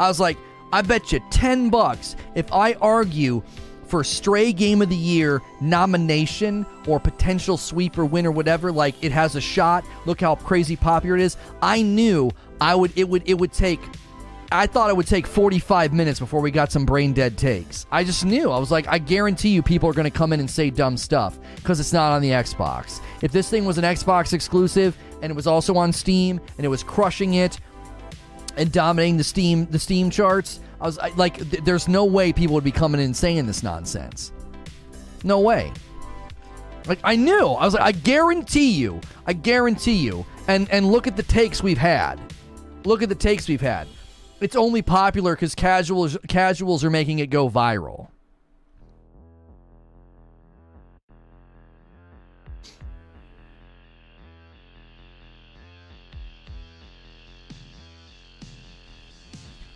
I 0.00 0.08
was 0.08 0.18
like, 0.18 0.36
I 0.72 0.82
bet 0.82 1.12
you 1.12 1.20
10 1.30 1.70
bucks 1.70 2.16
if 2.34 2.52
I 2.52 2.72
argue 2.72 3.44
for 3.86 4.02
Stray 4.02 4.52
Game 4.52 4.82
of 4.82 4.88
the 4.88 4.96
Year 4.96 5.40
nomination 5.60 6.66
or 6.88 6.98
potential 6.98 7.56
sweep 7.56 7.92
sweeper 7.92 8.04
win 8.04 8.26
or 8.26 8.32
whatever, 8.32 8.72
like 8.72 8.96
it 9.00 9.12
has 9.12 9.36
a 9.36 9.40
shot. 9.40 9.84
Look 10.06 10.20
how 10.20 10.34
crazy 10.34 10.74
popular 10.74 11.14
it 11.14 11.22
is. 11.22 11.36
I 11.62 11.82
knew 11.82 12.32
I 12.60 12.74
would 12.74 12.92
it 12.96 13.08
would 13.08 13.22
it 13.24 13.34
would 13.34 13.52
take 13.52 13.78
I 14.50 14.66
thought 14.66 14.88
it 14.88 14.96
would 14.96 15.06
take 15.06 15.26
45 15.26 15.92
minutes 15.92 16.18
before 16.18 16.40
we 16.40 16.50
got 16.50 16.72
some 16.72 16.86
brain 16.86 17.12
dead 17.12 17.36
takes. 17.36 17.86
I 17.90 18.02
just 18.02 18.24
knew. 18.24 18.50
I 18.50 18.58
was 18.58 18.70
like, 18.70 18.88
I 18.88 18.98
guarantee 18.98 19.50
you 19.50 19.62
people 19.62 19.90
are 19.90 19.92
going 19.92 20.10
to 20.10 20.16
come 20.16 20.32
in 20.32 20.40
and 20.40 20.50
say 20.50 20.70
dumb 20.70 20.96
stuff 20.96 21.38
because 21.56 21.80
it's 21.80 21.92
not 21.92 22.12
on 22.12 22.22
the 22.22 22.30
Xbox. 22.30 23.00
If 23.20 23.30
this 23.30 23.50
thing 23.50 23.66
was 23.66 23.76
an 23.76 23.84
Xbox 23.84 24.32
exclusive 24.32 24.96
and 25.20 25.30
it 25.30 25.36
was 25.36 25.46
also 25.46 25.76
on 25.76 25.92
Steam 25.92 26.40
and 26.56 26.64
it 26.64 26.68
was 26.68 26.82
crushing 26.82 27.34
it 27.34 27.60
and 28.56 28.72
dominating 28.72 29.18
the 29.18 29.24
Steam 29.24 29.66
the 29.66 29.78
Steam 29.78 30.08
charts, 30.08 30.60
I 30.80 30.86
was 30.86 30.98
like, 31.16 31.36
th- 31.50 31.64
there's 31.64 31.86
no 31.86 32.06
way 32.06 32.32
people 32.32 32.54
would 32.54 32.64
be 32.64 32.72
coming 32.72 33.00
in 33.00 33.06
and 33.06 33.16
saying 33.16 33.46
this 33.46 33.62
nonsense. 33.62 34.32
No 35.24 35.40
way. 35.40 35.72
Like 36.86 37.00
I 37.04 37.16
knew. 37.16 37.48
I 37.48 37.66
was 37.66 37.74
like, 37.74 37.82
I 37.82 37.92
guarantee 37.92 38.70
you. 38.70 39.02
I 39.26 39.34
guarantee 39.34 39.96
you. 39.96 40.24
And 40.46 40.70
and 40.70 40.90
look 40.90 41.06
at 41.06 41.16
the 41.16 41.22
takes 41.22 41.62
we've 41.62 41.76
had. 41.76 42.18
Look 42.84 43.02
at 43.02 43.10
the 43.10 43.14
takes 43.14 43.46
we've 43.46 43.60
had. 43.60 43.88
It's 44.40 44.54
only 44.54 44.82
popular 44.82 45.34
because 45.34 45.54
casuals 45.54 46.16
casuals 46.28 46.84
are 46.84 46.90
making 46.90 47.18
it 47.18 47.28
go 47.28 47.50
viral. 47.50 48.08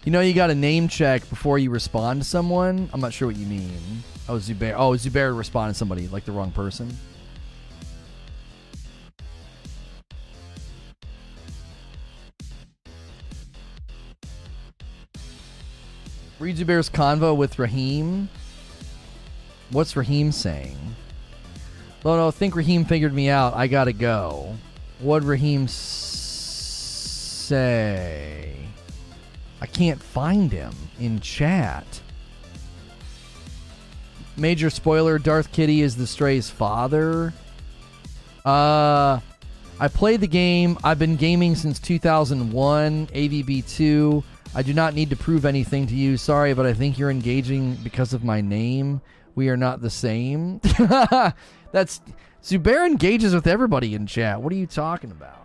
You 0.05 0.11
know, 0.11 0.21
you 0.21 0.35
got 0.35 0.49
to 0.49 0.55
name 0.55 0.89
check 0.89 1.29
before 1.29 1.59
you 1.59 1.71
respond 1.71 2.23
to 2.23 2.29
someone. 2.29 2.89
I'm 2.93 3.01
not 3.01 3.13
sure 3.13 3.29
what 3.29 3.37
you 3.37 3.47
mean. 3.47 4.03
Oh, 4.29 4.35
Zubair. 4.35 4.75
Oh, 4.77 4.91
Zubair 4.93 5.37
responded 5.37 5.75
to 5.75 5.79
somebody 5.79 6.09
like 6.09 6.25
the 6.25 6.33
wrong 6.33 6.51
person. 6.51 6.97
Read 16.43 16.57
Zubair's 16.57 16.91
convo 16.91 17.37
with 17.37 17.57
Raheem. 17.61 18.29
What's 19.71 19.95
Raheem 19.95 20.33
saying? 20.33 20.77
Oh 22.05 22.17
no, 22.17 22.33
think 22.33 22.57
Raheem 22.57 22.85
figured 22.85 23.15
me 23.15 23.29
out. 23.29 23.55
I 23.55 23.69
gotta 23.69 23.93
go. 23.93 24.57
What'd 24.99 25.29
Raheem 25.29 25.67
s- 25.67 25.71
say? 27.47 28.57
I 29.61 29.67
can't 29.67 30.03
find 30.03 30.51
him 30.51 30.73
in 30.99 31.21
chat. 31.21 32.01
Major 34.37 34.69
spoiler 34.69 35.21
Darth 35.21 35.53
Kitty 35.53 35.81
is 35.81 35.95
the 35.95 36.09
Stray's 36.09 36.51
father. 36.51 37.33
Uh, 38.45 39.21
I 39.79 39.87
played 39.87 40.21
the 40.21 40.27
game. 40.27 40.77
I've 40.83 40.99
been 40.99 41.15
gaming 41.15 41.55
since 41.55 41.79
2001, 41.79 43.07
AVB2. 43.07 44.25
I 44.55 44.63
do 44.63 44.75
not 44.75 44.93
need 44.93 45.09
to 45.11 45.17
prove 45.17 45.47
anything 45.47 45.87
to 45.87 45.95
you. 45.95 46.19
Sorry, 46.19 46.53
but 46.53 46.67
I 46.67 46.75
think 46.75 46.99
you're 46.99 47.11
engaging 47.11 47.75
because 47.77 48.13
of 48.13 48.23
my 48.23 48.43
name. 48.43 49.01
We 49.35 49.49
are 49.49 49.57
not 49.57 49.81
the 49.81 49.89
same. 49.89 50.61
That's 51.73 52.03
Zubair 52.43 52.87
engages 52.87 53.35
with 53.35 53.47
everybody 53.47 53.95
in 53.95 54.07
chat. 54.07 54.43
What 54.43 54.53
are 54.53 54.57
you 54.57 54.67
talking 54.67 55.11
about? 55.11 55.39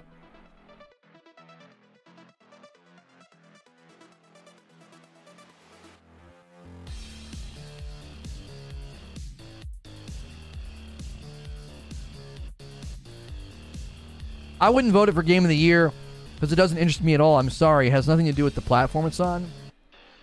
I 14.59 14.69
wouldn't 14.69 14.91
vote 14.91 15.07
it 15.07 15.13
for 15.13 15.23
game 15.23 15.45
of 15.45 15.49
the 15.49 15.55
year 15.55 15.93
because 16.37 16.53
it 16.53 16.55
doesn't 16.55 16.77
interest 16.77 17.01
me 17.01 17.15
at 17.15 17.19
all. 17.21 17.39
I'm 17.39 17.49
sorry. 17.49 17.87
It 17.87 17.91
has 17.91 18.07
nothing 18.07 18.27
to 18.27 18.31
do 18.31 18.43
with 18.43 18.53
the 18.53 18.61
platform 18.61 19.07
it's 19.07 19.19
on. 19.19 19.49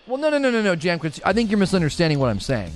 Well, 0.07 0.17
no, 0.17 0.31
no, 0.31 0.39
no, 0.39 0.49
no, 0.49 0.63
no, 0.63 0.77
Jam. 0.77 1.01
I 1.25 1.33
think 1.33 1.51
you're 1.51 1.59
misunderstanding 1.59 2.21
what 2.21 2.31
I'm 2.31 2.39
saying. 2.39 2.71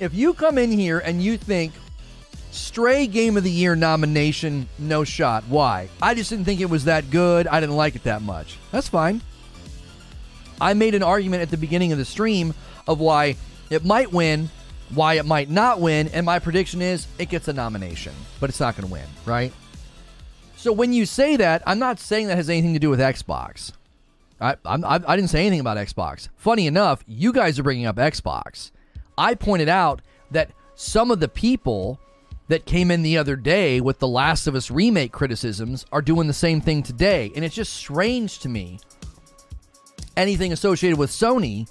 If 0.00 0.14
you 0.14 0.32
come 0.32 0.56
in 0.56 0.72
here 0.72 1.00
and 1.00 1.22
you 1.22 1.36
think 1.36 1.74
Stray 2.50 3.06
Game 3.08 3.36
of 3.36 3.44
the 3.44 3.50
Year 3.50 3.76
nomination, 3.76 4.66
no 4.78 5.04
shot. 5.04 5.44
Why? 5.48 5.90
I 6.00 6.14
just 6.14 6.30
didn't 6.30 6.46
think 6.46 6.60
it 6.60 6.70
was 6.70 6.84
that 6.84 7.10
good. 7.10 7.46
I 7.46 7.60
didn't 7.60 7.76
like 7.76 7.94
it 7.94 8.04
that 8.04 8.22
much. 8.22 8.56
That's 8.72 8.88
fine. 8.88 9.20
I 10.62 10.72
made 10.72 10.94
an 10.94 11.02
argument 11.02 11.42
at 11.42 11.50
the 11.50 11.58
beginning 11.58 11.92
of 11.92 11.98
the 11.98 12.06
stream 12.06 12.54
of 12.86 13.00
why 13.00 13.36
it 13.68 13.84
might 13.84 14.12
win 14.12 14.48
why 14.90 15.14
it 15.14 15.26
might 15.26 15.50
not 15.50 15.80
win, 15.80 16.08
and 16.08 16.26
my 16.26 16.38
prediction 16.38 16.82
is 16.82 17.06
it 17.18 17.28
gets 17.28 17.48
a 17.48 17.52
nomination, 17.52 18.12
but 18.40 18.50
it's 18.50 18.60
not 18.60 18.76
going 18.76 18.86
to 18.86 18.92
win, 18.92 19.06
right? 19.24 19.52
So 20.56 20.72
when 20.72 20.92
you 20.92 21.06
say 21.06 21.36
that, 21.36 21.62
I'm 21.66 21.78
not 21.78 21.98
saying 21.98 22.28
that 22.28 22.36
has 22.36 22.48
anything 22.48 22.74
to 22.74 22.78
do 22.78 22.90
with 22.90 23.00
Xbox. 23.00 23.72
I, 24.40 24.56
I, 24.64 25.00
I 25.06 25.16
didn't 25.16 25.30
say 25.30 25.40
anything 25.40 25.60
about 25.60 25.76
Xbox. 25.76 26.28
Funny 26.36 26.66
enough, 26.66 27.04
you 27.06 27.32
guys 27.32 27.58
are 27.58 27.62
bringing 27.62 27.86
up 27.86 27.96
Xbox. 27.96 28.70
I 29.16 29.34
pointed 29.34 29.68
out 29.68 30.02
that 30.30 30.50
some 30.74 31.10
of 31.10 31.20
the 31.20 31.28
people 31.28 32.00
that 32.48 32.66
came 32.66 32.90
in 32.90 33.02
the 33.02 33.16
other 33.16 33.36
day 33.36 33.80
with 33.80 33.98
the 33.98 34.08
Last 34.08 34.46
of 34.46 34.54
Us 34.54 34.70
remake 34.70 35.12
criticisms 35.12 35.86
are 35.92 36.02
doing 36.02 36.26
the 36.26 36.34
same 36.34 36.60
thing 36.60 36.82
today, 36.82 37.32
and 37.34 37.44
it's 37.44 37.54
just 37.54 37.72
strange 37.72 38.38
to 38.40 38.48
me. 38.48 38.80
Anything 40.16 40.52
associated 40.52 40.98
with 40.98 41.10
Sony, 41.10 41.68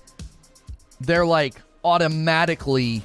they're 0.99 1.25
like, 1.25 1.55
automatically 1.83 3.03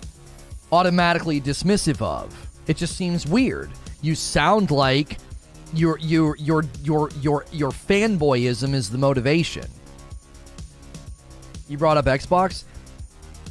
automatically 0.71 1.41
dismissive 1.41 2.03
of. 2.03 2.35
It 2.67 2.77
just 2.77 2.97
seems 2.97 3.27
weird. 3.27 3.71
You 4.03 4.15
sound 4.15 4.71
like 4.71 5.19
your 5.73 5.99
your 5.99 6.37
your 6.37 6.65
your 6.83 7.11
your 7.21 7.45
your 7.53 7.71
fanboyism 7.71 8.75
is 8.75 8.91
the 8.91 8.99
motivation. 8.99 9.67
You 11.69 11.79
brought 11.79 11.97
up 11.97 12.07
Xbox? 12.07 12.65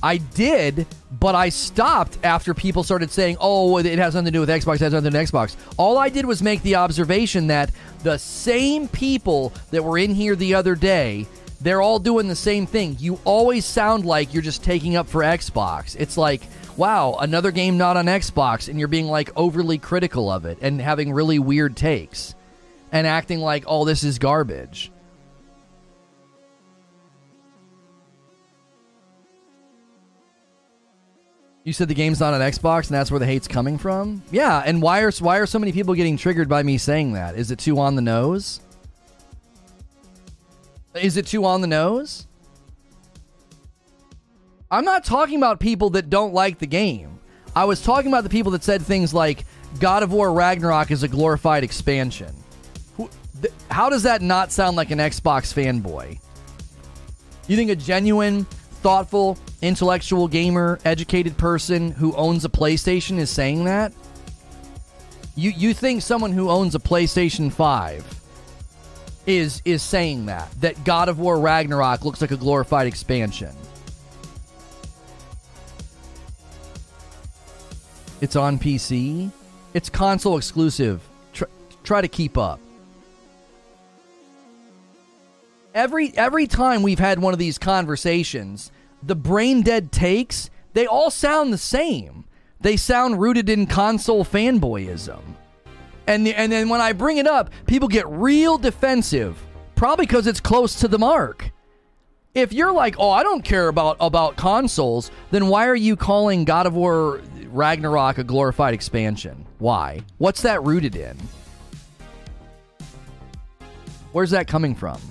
I 0.02 0.18
did, 0.18 0.86
but 1.20 1.34
I 1.34 1.49
stopped 1.49 2.20
after 2.24 2.54
people 2.54 2.84
started 2.84 3.12
saying, 3.12 3.38
"Oh, 3.40 3.78
it 3.78 3.86
has 3.98 4.14
nothing 4.14 4.26
to 4.26 4.32
do 4.32 4.40
with 4.41 4.49
Xbox. 4.49 4.76
It 4.76 4.82
has 4.82 4.94
nothing 4.94 5.12
to 5.12 5.18
do 5.18 5.18
with 5.18 5.32
Xbox." 5.32 5.56
All 5.78 5.98
I 5.98 6.10
did 6.10 6.26
was 6.26 6.44
make 6.44 6.62
the 6.62 6.76
observation 6.76 7.48
that 7.48 7.72
the 8.04 8.18
same 8.18 8.88
people 8.88 9.54
that 9.72 9.84
were 9.84 9.98
in 9.98 10.14
here 10.14 10.36
the 10.36 10.54
other 10.54 10.76
day 10.76 11.26
they're 11.62 11.82
all 11.82 12.00
doing 12.00 12.28
the 12.28 12.36
same 12.36 12.66
thing. 12.66 12.98
You 13.00 13.20
always 13.24 13.66
sound 13.66 14.06
like 14.06 14.34
you're 14.34 14.44
just 14.44 14.64
taking 14.64 14.96
up 14.96 15.08
for 15.08 15.22
Xbox. 15.22 15.96
It's 16.00 16.18
like, 16.18 16.42
wow, 16.76 17.18
another 17.20 17.52
game 17.52 17.78
not 17.78 17.98
on 17.98 18.06
Xbox, 18.06 18.70
and 18.70 18.78
you're 18.78 18.88
being 18.88 19.08
like 19.08 19.32
overly 19.36 19.78
critical 19.78 20.32
of 20.32 20.46
it 20.46 20.60
and 20.62 20.80
having 20.80 21.14
really 21.14 21.40
weird 21.40 21.76
takes 21.76 22.36
and 22.92 23.08
acting 23.08 23.40
like, 23.40 23.64
oh, 23.68 23.86
this 23.86 24.04
is 24.04 24.20
garbage. 24.20 24.92
You 31.64 31.74
said 31.74 31.90
the 31.90 31.96
game's 31.96 32.22
not 32.22 32.34
on 32.34 32.40
Xbox, 32.40 32.88
and 32.88 32.96
that's 32.96 33.12
where 33.12 33.20
the 33.20 33.26
hate's 33.26 33.48
coming 33.48 33.78
from. 33.78 34.24
Yeah, 34.32 34.64
and 34.66 34.82
why 34.82 35.02
are 35.02 35.12
why 35.20 35.40
are 35.40 35.46
so 35.46 35.60
many 35.60 35.74
people 35.74 35.96
getting 35.96 36.16
triggered 36.16 36.48
by 36.48 36.64
me 36.64 36.78
saying 36.78 37.12
that? 37.14 37.36
Is 37.36 37.52
it 37.52 37.60
too 37.60 37.78
on 37.80 37.96
the 37.96 38.02
nose? 38.02 38.62
Is 41.02 41.18
it 41.18 41.28
too 41.28 41.45
on 41.45 41.61
the 41.61 41.68
nose? 41.68 42.28
I'm 44.69 44.86
not 44.86 45.06
talking 45.06 45.38
about 45.38 45.60
people 45.60 45.91
that 45.91 46.10
don't 46.10 46.34
like 46.34 46.60
the 46.60 46.68
game. 46.68 47.19
I 47.56 47.65
was 47.65 47.82
talking 47.82 48.11
about 48.11 48.24
the 48.24 48.30
people 48.30 48.52
that 48.52 48.64
said 48.64 48.82
things 48.82 49.14
like 49.14 49.45
God 49.80 50.03
of 50.03 50.11
War 50.11 50.32
Ragnarok 50.34 50.91
is 50.91 51.03
a 51.03 51.07
glorified 51.07 51.64
expansion. 51.64 52.36
How 53.69 53.90
does 53.90 54.03
that 54.03 54.22
not 54.22 54.52
sound 54.52 54.76
like 54.76 54.91
an 54.91 54.99
Xbox 54.99 55.53
fanboy? 55.53 56.19
You 57.48 57.56
think 57.56 57.69
a 57.69 57.76
genuine, 57.76 58.44
thoughtful, 58.82 59.38
intellectual 59.61 60.28
gamer, 60.28 60.80
educated 60.84 61.38
person 61.38 61.91
who 61.91 62.14
owns 62.15 62.44
a 62.45 62.49
PlayStation 62.49 63.18
is 63.18 63.30
saying 63.30 63.64
that? 63.65 63.94
You 65.36 65.52
you 65.52 65.74
think 65.74 66.02
someone 66.02 66.32
who 66.32 66.49
owns 66.49 66.74
a 66.76 66.80
PlayStation 66.80 67.52
5 67.52 68.22
is 69.28 69.62
is 69.66 69.84
saying 69.84 70.26
that 70.28 70.49
that 70.62 70.84
God 70.86 71.10
of 71.10 71.20
War 71.20 71.38
Ragnarok 71.40 72.04
looks 72.04 72.22
like 72.22 72.32
a 72.32 72.38
glorified 72.38 72.88
expansion. 72.88 73.52
It's 78.22 78.36
on 78.36 78.58
PC. 78.58 79.30
It's 79.76 79.90
console 79.90 80.38
exclusive. 80.38 81.08
Try, 81.34 81.48
try 81.84 82.02
to 82.02 82.08
keep 82.08 82.38
up. 82.38 82.60
Every 85.76 86.18
every 86.18 86.48
time 86.48 86.82
we've 86.82 86.98
had 86.98 87.20
one 87.20 87.34
of 87.34 87.40
these 87.40 87.60
conversations, 87.60 88.72
the 89.04 89.16
brain 89.16 89.62
dead 89.62 89.91
takes, 89.91 90.49
they 90.74 90.88
all 90.88 91.12
sound 91.12 91.54
the 91.54 91.58
same. 91.58 92.24
They 92.60 92.78
sound 92.78 93.20
rooted 93.20 93.49
in 93.49 93.68
console 93.68 94.26
fanboyism. 94.26 95.22
And, 96.08 96.26
the, 96.26 96.34
and 96.34 96.52
then 96.52 96.70
when 96.70 96.82
I 96.82 96.94
bring 96.94 97.18
it 97.18 97.28
up, 97.28 97.50
people 97.68 97.90
get 97.90 98.08
real 98.08 98.58
defensive, 98.58 99.38
probably 99.76 100.06
because 100.06 100.26
it's 100.26 100.40
close 100.40 100.76
to 100.80 100.88
the 100.88 100.98
mark. 100.98 101.52
If 102.34 102.54
you're 102.54 102.72
like, 102.72 102.96
oh, 102.98 103.12
I 103.12 103.24
don't 103.24 103.44
care 103.44 103.68
about, 103.68 103.98
about 104.00 104.38
consoles, 104.38 105.12
then 105.32 105.48
why 105.48 105.68
are 105.68 105.76
you 105.76 105.96
calling 105.96 106.46
God 106.46 106.66
of 106.66 106.76
War 106.76 107.22
Ragnarok 107.48 108.20
a 108.20 108.24
glorified 108.24 108.74
expansion? 108.74 109.46
Why? 109.60 110.02
What's 110.18 110.44
that 110.44 110.64
rooted 110.64 110.96
in? 110.96 111.18
Where's 114.14 114.32
that 114.32 114.48
coming 114.48 114.76
from? 114.76 115.02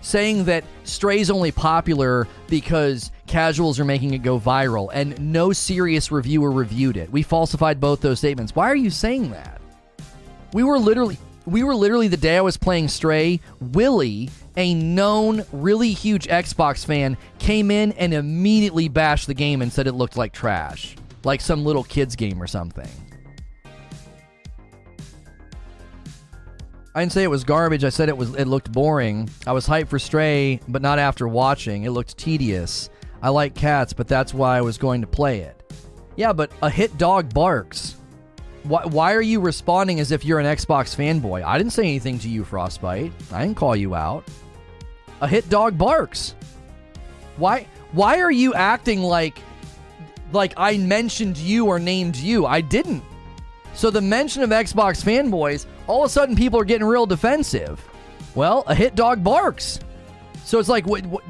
Saying 0.00 0.44
that 0.44 0.64
Stray's 0.84 1.30
only 1.30 1.52
popular 1.52 2.26
because 2.48 3.10
casuals 3.26 3.78
are 3.78 3.84
making 3.84 4.14
it 4.14 4.22
go 4.22 4.40
viral 4.40 4.88
and 4.92 5.32
no 5.32 5.52
serious 5.52 6.10
reviewer 6.10 6.50
reviewed 6.50 6.96
it. 6.96 7.12
We 7.12 7.22
falsified 7.22 7.80
both 7.80 8.00
those 8.00 8.18
statements. 8.18 8.56
Why 8.56 8.70
are 8.70 8.76
you 8.76 8.90
saying 8.90 9.32
that? 9.32 9.59
We 10.52 10.64
were 10.64 10.78
literally 10.78 11.18
we 11.46 11.62
were 11.62 11.74
literally 11.74 12.08
the 12.08 12.16
day 12.16 12.36
I 12.36 12.42
was 12.42 12.56
playing 12.56 12.88
Stray, 12.88 13.40
Willie, 13.60 14.30
a 14.56 14.74
known 14.74 15.44
really 15.52 15.92
huge 15.92 16.26
Xbox 16.26 16.84
fan, 16.84 17.16
came 17.38 17.70
in 17.70 17.92
and 17.92 18.12
immediately 18.12 18.88
bashed 18.88 19.26
the 19.26 19.34
game 19.34 19.62
and 19.62 19.72
said 19.72 19.86
it 19.86 19.92
looked 19.92 20.16
like 20.16 20.32
trash. 20.32 20.96
Like 21.24 21.40
some 21.40 21.64
little 21.64 21.84
kids 21.84 22.14
game 22.14 22.42
or 22.42 22.46
something. 22.46 22.88
I 26.94 27.00
didn't 27.00 27.12
say 27.12 27.22
it 27.22 27.30
was 27.30 27.44
garbage. 27.44 27.84
I 27.84 27.88
said 27.88 28.08
it 28.08 28.16
was 28.16 28.34
it 28.34 28.46
looked 28.46 28.72
boring. 28.72 29.30
I 29.46 29.52
was 29.52 29.66
hyped 29.66 29.88
for 29.88 29.98
Stray, 29.98 30.60
but 30.68 30.82
not 30.82 30.98
after 30.98 31.28
watching. 31.28 31.84
It 31.84 31.90
looked 31.90 32.18
tedious. 32.18 32.90
I 33.22 33.28
like 33.28 33.54
cats, 33.54 33.92
but 33.92 34.08
that's 34.08 34.34
why 34.34 34.58
I 34.58 34.62
was 34.62 34.78
going 34.78 35.00
to 35.02 35.06
play 35.06 35.40
it. 35.40 35.72
Yeah, 36.16 36.32
but 36.32 36.50
a 36.62 36.70
hit 36.70 36.98
dog 36.98 37.32
barks. 37.32 37.96
Why, 38.64 38.84
why 38.84 39.14
are 39.14 39.22
you 39.22 39.40
responding 39.40 40.00
as 40.00 40.12
if 40.12 40.24
you're 40.24 40.38
an 40.38 40.46
Xbox 40.46 40.94
fanboy? 40.94 41.42
I 41.42 41.56
didn't 41.56 41.72
say 41.72 41.84
anything 41.84 42.18
to 42.20 42.28
you, 42.28 42.44
Frostbite. 42.44 43.12
I 43.32 43.42
didn't 43.42 43.56
call 43.56 43.74
you 43.74 43.94
out. 43.94 44.24
A 45.20 45.28
hit 45.28 45.48
dog 45.48 45.76
barks. 45.78 46.34
Why 47.36 47.66
why 47.92 48.20
are 48.20 48.30
you 48.30 48.54
acting 48.54 49.02
like 49.02 49.38
like 50.32 50.54
I 50.56 50.76
mentioned 50.78 51.36
you 51.36 51.66
or 51.66 51.78
named 51.78 52.16
you? 52.16 52.46
I 52.46 52.60
didn't. 52.60 53.02
So 53.74 53.90
the 53.90 54.00
mention 54.00 54.42
of 54.42 54.50
Xbox 54.50 55.02
fanboys, 55.02 55.66
all 55.86 56.04
of 56.04 56.08
a 56.08 56.12
sudden 56.12 56.36
people 56.36 56.60
are 56.60 56.64
getting 56.64 56.86
real 56.86 57.06
defensive. 57.06 57.82
Well, 58.34 58.64
a 58.66 58.74
hit 58.74 58.94
dog 58.94 59.24
barks. 59.24 59.80
So 60.44 60.58
it's 60.58 60.68
like, 60.68 60.86
what, 60.86 61.04
what, 61.06 61.24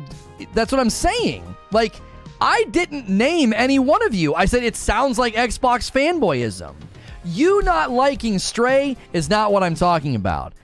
that's 0.54 0.72
what 0.72 0.80
I'm 0.80 0.90
saying. 0.90 1.44
Like, 1.72 1.94
I 2.40 2.64
didn't 2.70 3.08
name 3.08 3.52
any 3.52 3.78
one 3.78 4.04
of 4.06 4.14
you. 4.14 4.34
I 4.34 4.46
said 4.46 4.64
it 4.64 4.76
sounds 4.76 5.18
like 5.18 5.34
Xbox 5.34 5.90
fanboyism. 5.90 6.74
You 7.24 7.62
not 7.62 7.90
liking 7.90 8.38
Stray 8.38 8.96
is 9.12 9.28
not 9.28 9.52
what 9.52 9.62
I'm 9.62 9.74
talking 9.74 10.14
about. 10.14 10.54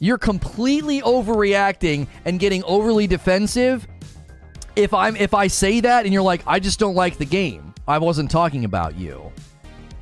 You're 0.00 0.18
completely 0.18 1.02
overreacting 1.02 2.08
and 2.24 2.40
getting 2.40 2.64
overly 2.64 3.06
defensive. 3.06 3.86
If 4.74 4.94
I'm 4.94 5.14
if 5.16 5.34
I 5.34 5.46
say 5.46 5.80
that 5.80 6.06
and 6.06 6.12
you're 6.12 6.22
like, 6.22 6.42
I 6.46 6.58
just 6.58 6.78
don't 6.78 6.94
like 6.94 7.18
the 7.18 7.24
game. 7.24 7.74
I 7.86 7.98
wasn't 7.98 8.30
talking 8.30 8.64
about 8.64 8.96
you. 8.96 9.30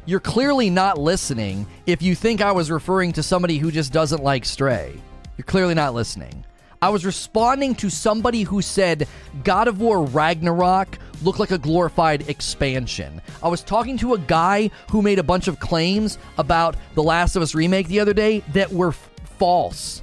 You're 0.07 0.21
clearly 0.21 0.71
not 0.71 0.97
listening 0.99 1.67
if 1.85 2.01
you 2.01 2.15
think 2.15 2.41
I 2.41 2.53
was 2.53 2.71
referring 2.71 3.13
to 3.13 3.23
somebody 3.23 3.59
who 3.59 3.71
just 3.71 3.93
doesn't 3.93 4.23
like 4.23 4.45
Stray. 4.45 4.99
You're 5.37 5.45
clearly 5.45 5.75
not 5.75 5.95
listening. 5.95 6.45
I 6.81 6.91
was 6.91 7.05
responding 7.05 7.75
to 7.77 7.91
somebody 7.91 8.43
who 8.43 8.63
said 8.63 9.09
God 9.43 9.67
of 9.67 9.81
War 9.81 10.05
Ragnarok 10.05 10.99
looked 11.23 11.41
like 11.41 11.51
a 11.51 11.59
glorified 11.59 12.29
expansion. 12.29 13.21
I 13.43 13.49
was 13.49 13.63
talking 13.63 13.99
to 13.99 14.15
a 14.15 14.19
guy 14.19 14.71
who 14.91 15.03
made 15.03 15.19
a 15.19 15.25
bunch 15.25 15.49
of 15.49 15.59
claims 15.59 16.19
about 16.39 16.77
The 16.95 17.03
Last 17.03 17.35
of 17.35 17.43
Us 17.43 17.55
remake 17.55 17.89
the 17.89 17.99
other 17.99 18.15
day 18.15 18.41
that 18.53 18.73
were 18.73 18.91
f- 18.91 19.11
false. 19.39 20.03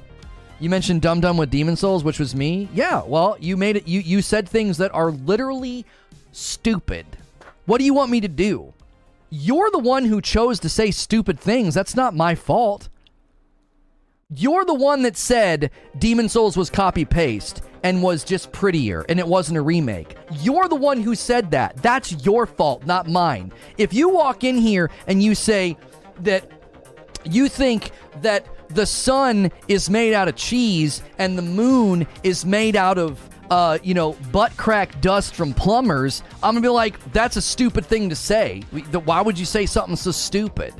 You 0.60 0.68
mentioned 0.68 1.00
Dum 1.00 1.20
Dum 1.20 1.38
with 1.38 1.50
Demon's 1.50 1.80
Souls, 1.80 2.04
which 2.04 2.18
was 2.18 2.34
me. 2.34 2.68
Yeah, 2.74 3.02
well, 3.04 3.36
you 3.40 3.56
made 3.56 3.76
it 3.76 3.88
you 3.88 4.00
you 4.00 4.20
said 4.22 4.48
things 4.48 4.78
that 4.78 4.94
are 4.94 5.10
literally 5.10 5.86
stupid. 6.32 7.06
What 7.64 7.78
do 7.78 7.84
you 7.84 7.94
want 7.94 8.10
me 8.10 8.20
to 8.20 8.28
do? 8.28 8.72
You're 9.30 9.70
the 9.70 9.78
one 9.78 10.04
who 10.04 10.20
chose 10.20 10.60
to 10.60 10.68
say 10.68 10.90
stupid 10.90 11.40
things. 11.40 11.74
That's 11.74 11.96
not 11.96 12.14
my 12.14 12.34
fault. 12.34 12.88
You're 14.34 14.64
the 14.64 14.74
one 14.74 15.02
that 15.02 15.16
said 15.16 15.70
Demon's 16.00 16.32
Souls 16.32 16.56
was 16.56 16.68
copy 16.68 17.04
paste 17.04 17.62
and 17.84 18.02
was 18.02 18.24
just 18.24 18.50
prettier 18.50 19.06
and 19.08 19.20
it 19.20 19.28
wasn't 19.28 19.56
a 19.56 19.60
remake. 19.60 20.16
You're 20.40 20.66
the 20.66 20.74
one 20.74 21.00
who 21.00 21.14
said 21.14 21.52
that. 21.52 21.76
That's 21.76 22.24
your 22.26 22.44
fault, 22.44 22.84
not 22.86 23.06
mine. 23.06 23.52
If 23.78 23.94
you 23.94 24.08
walk 24.08 24.42
in 24.42 24.56
here 24.58 24.90
and 25.06 25.22
you 25.22 25.36
say 25.36 25.76
that 26.22 26.50
you 27.22 27.48
think 27.48 27.92
that 28.22 28.44
the 28.68 28.84
sun 28.84 29.52
is 29.68 29.88
made 29.88 30.12
out 30.12 30.26
of 30.26 30.34
cheese 30.34 31.02
and 31.18 31.38
the 31.38 31.42
moon 31.42 32.04
is 32.24 32.44
made 32.44 32.74
out 32.74 32.98
of 32.98 33.20
uh, 33.48 33.78
you 33.84 33.94
know, 33.94 34.14
butt 34.32 34.56
crack 34.56 35.00
dust 35.00 35.36
from 35.36 35.54
plumbers, 35.54 36.24
I'm 36.42 36.54
gonna 36.54 36.62
be 36.62 36.68
like, 36.68 37.12
that's 37.12 37.36
a 37.36 37.42
stupid 37.42 37.86
thing 37.86 38.08
to 38.08 38.16
say. 38.16 38.62
Why 39.04 39.20
would 39.20 39.38
you 39.38 39.46
say 39.46 39.66
something 39.66 39.94
so 39.94 40.10
stupid? 40.10 40.74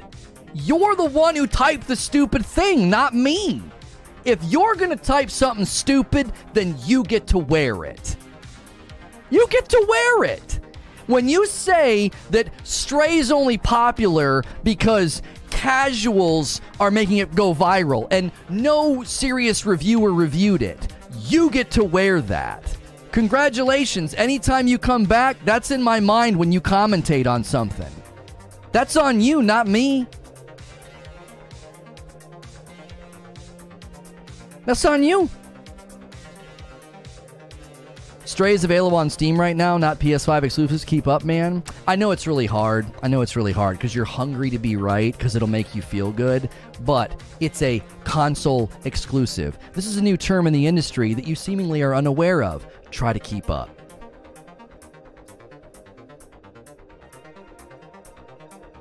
You're 0.54 0.96
the 0.96 1.04
one 1.04 1.36
who 1.36 1.46
typed 1.46 1.86
the 1.86 1.96
stupid 1.96 2.44
thing, 2.44 2.88
not 2.88 3.14
me. 3.14 3.62
If 4.24 4.42
you're 4.44 4.74
going 4.74 4.90
to 4.90 4.96
type 4.96 5.30
something 5.30 5.64
stupid, 5.64 6.32
then 6.52 6.74
you 6.84 7.04
get 7.04 7.26
to 7.28 7.38
wear 7.38 7.84
it. 7.84 8.16
You 9.30 9.46
get 9.50 9.68
to 9.68 9.86
wear 9.88 10.24
it. 10.24 10.60
When 11.06 11.28
you 11.28 11.46
say 11.46 12.10
that 12.30 12.50
Stray's 12.64 13.30
only 13.30 13.58
popular 13.58 14.42
because 14.64 15.22
casuals 15.50 16.60
are 16.80 16.90
making 16.90 17.18
it 17.18 17.34
go 17.34 17.54
viral 17.54 18.08
and 18.10 18.32
no 18.48 19.04
serious 19.04 19.64
reviewer 19.64 20.12
reviewed 20.12 20.62
it, 20.62 20.88
you 21.20 21.48
get 21.50 21.70
to 21.72 21.84
wear 21.84 22.20
that. 22.22 22.76
Congratulations. 23.12 24.12
Anytime 24.14 24.66
you 24.66 24.78
come 24.78 25.04
back, 25.04 25.36
that's 25.44 25.70
in 25.70 25.82
my 25.82 26.00
mind 26.00 26.36
when 26.36 26.52
you 26.52 26.60
commentate 26.60 27.26
on 27.26 27.44
something. 27.44 27.92
That's 28.72 28.96
on 28.96 29.20
you, 29.20 29.42
not 29.42 29.66
me. 29.66 30.06
That's 34.66 34.84
on 34.84 35.02
you. 35.02 35.30
Stray 38.24 38.52
is 38.52 38.64
available 38.64 38.98
on 38.98 39.08
Steam 39.08 39.40
right 39.40 39.56
now, 39.56 39.78
not 39.78 40.00
PS5 40.00 40.42
exclusives. 40.42 40.84
Keep 40.84 41.06
up, 41.06 41.24
man. 41.24 41.62
I 41.86 41.94
know 41.94 42.10
it's 42.10 42.26
really 42.26 42.44
hard. 42.44 42.84
I 43.00 43.06
know 43.06 43.20
it's 43.20 43.36
really 43.36 43.52
hard 43.52 43.78
because 43.78 43.94
you're 43.94 44.04
hungry 44.04 44.50
to 44.50 44.58
be 44.58 44.74
right 44.74 45.16
because 45.16 45.36
it'll 45.36 45.48
make 45.48 45.74
you 45.76 45.80
feel 45.80 46.10
good, 46.10 46.50
but 46.80 47.22
it's 47.38 47.62
a 47.62 47.80
console 48.02 48.68
exclusive. 48.84 49.56
This 49.72 49.86
is 49.86 49.96
a 49.96 50.02
new 50.02 50.16
term 50.16 50.48
in 50.48 50.52
the 50.52 50.66
industry 50.66 51.14
that 51.14 51.26
you 51.26 51.36
seemingly 51.36 51.82
are 51.82 51.94
unaware 51.94 52.42
of. 52.42 52.66
Try 52.90 53.12
to 53.12 53.20
keep 53.20 53.48
up. 53.48 53.75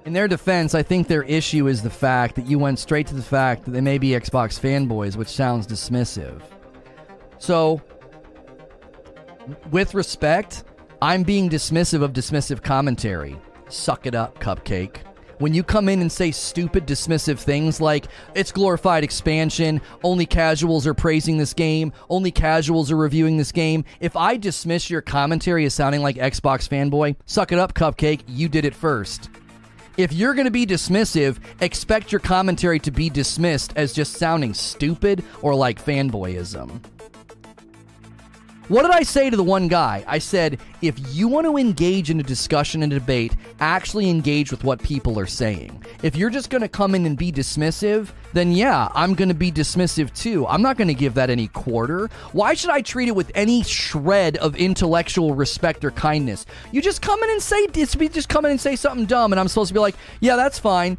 In 0.06 0.14
their 0.14 0.28
defense, 0.28 0.76
I 0.76 0.84
think 0.84 1.08
their 1.08 1.24
issue 1.24 1.68
is 1.68 1.82
the 1.82 1.90
fact 1.90 2.36
that 2.36 2.46
you 2.46 2.60
went 2.60 2.78
straight 2.78 3.08
to 3.08 3.16
the 3.16 3.24
fact 3.24 3.66
that 3.66 3.72
they 3.72 3.82
may 3.82 3.98
be 3.98 4.10
Xbox 4.10 4.60
fanboys, 4.60 5.16
which 5.16 5.30
sounds 5.30 5.66
dismissive. 5.66 6.44
So, 7.40 7.82
with 9.72 9.96
respect, 9.96 10.64
I'm 11.02 11.24
being 11.24 11.50
dismissive 11.50 12.04
of 12.04 12.14
dismissive 12.14 12.62
commentary. 12.62 13.36
Suck 13.70 14.06
it 14.06 14.14
up, 14.14 14.38
cupcake. 14.38 14.98
When 15.40 15.56
you 15.56 15.64
come 15.64 15.90
in 15.90 16.02
and 16.02 16.12
say 16.12 16.30
stupid, 16.30 16.86
dismissive 16.86 17.40
things 17.40 17.82
like, 17.82 18.06
it's 18.36 18.52
glorified 18.52 19.04
expansion, 19.04 19.82
only 20.04 20.28
casuals 20.28 20.86
are 20.86 20.94
praising 20.94 21.40
this 21.40 21.54
game, 21.54 21.92
only 22.12 22.32
casuals 22.32 22.92
are 22.92 22.96
reviewing 22.96 23.38
this 23.38 23.52
game, 23.52 23.84
if 24.00 24.16
I 24.16 24.38
dismiss 24.38 24.88
your 24.88 25.02
commentary 25.02 25.66
as 25.66 25.74
sounding 25.74 26.04
like 26.04 26.16
Xbox 26.18 26.70
fanboy, 26.70 27.16
suck 27.26 27.52
it 27.52 27.58
up, 27.58 27.74
cupcake, 27.74 28.22
you 28.28 28.48
did 28.48 28.66
it 28.66 28.76
first 28.76 29.32
if 29.98 30.12
you're 30.14 30.34
going 30.34 30.46
to 30.46 30.52
be 30.52 30.66
dismissive, 30.66 31.38
expect 31.62 32.12
your 32.12 32.20
commentary 32.20 32.80
to 32.80 32.92
be 32.92 33.10
dismissed 33.10 33.74
as 33.76 33.94
just 33.94 34.14
sounding 34.14 34.54
stupid 34.54 35.24
or 35.42 35.56
like 35.56 35.84
fanboyism. 35.84 36.82
What 38.68 38.82
did 38.82 38.92
I 38.92 39.04
say 39.04 39.30
to 39.30 39.38
the 39.38 39.44
one 39.44 39.68
guy? 39.68 40.04
I 40.08 40.18
said, 40.18 40.60
if 40.82 40.96
you 41.14 41.28
want 41.28 41.46
to 41.46 41.56
engage 41.56 42.10
in 42.10 42.20
a 42.20 42.24
discussion 42.24 42.82
and 42.82 42.92
debate, 42.92 43.36
actually 43.60 44.10
engage 44.10 44.50
with 44.50 44.64
what 44.64 44.82
people 44.82 45.20
are 45.20 45.28
saying. 45.28 45.84
If 46.02 46.16
you're 46.16 46.32
just 46.32 46.50
going 46.50 46.64
to 46.64 46.68
come 46.68 46.96
in 46.96 47.06
and 47.06 47.16
be 47.16 47.32
dismissive, 47.32 48.10
then 48.34 48.52
yeah, 48.52 48.90
I'm 48.96 49.14
going 49.14 49.30
to 49.30 49.36
be 49.36 49.52
dismissive 49.52 50.12
too. 50.16 50.48
I'm 50.48 50.64
not 50.64 50.78
going 50.78 50.88
to 50.88 50.96
give 50.96 51.14
that 51.14 51.30
any 51.30 51.48
quarter. 51.50 52.08
Why 52.32 52.56
should 52.56 52.72
I 52.72 52.82
treat 52.82 53.08
it 53.08 53.16
with 53.16 53.32
any 53.36 53.62
shred 53.62 54.38
of 54.38 54.56
intellectual 54.56 55.36
respect 55.36 55.86
or 55.86 55.92
kindness? 55.92 56.48
You 56.72 56.82
just 56.82 57.04
come 57.04 57.22
in 57.22 57.30
and 57.30 57.44
say, 57.44 57.68
just 57.68 58.30
come 58.30 58.46
in 58.46 58.52
and 58.52 58.60
say 58.60 58.76
something 58.76 59.06
dumb, 59.06 59.32
and 59.32 59.40
I'm 59.40 59.48
supposed 59.48 59.68
to 59.68 59.76
be 59.76 59.80
like, 59.80 59.96
yeah, 60.22 60.38
that's 60.38 60.58
fine. 60.58 60.98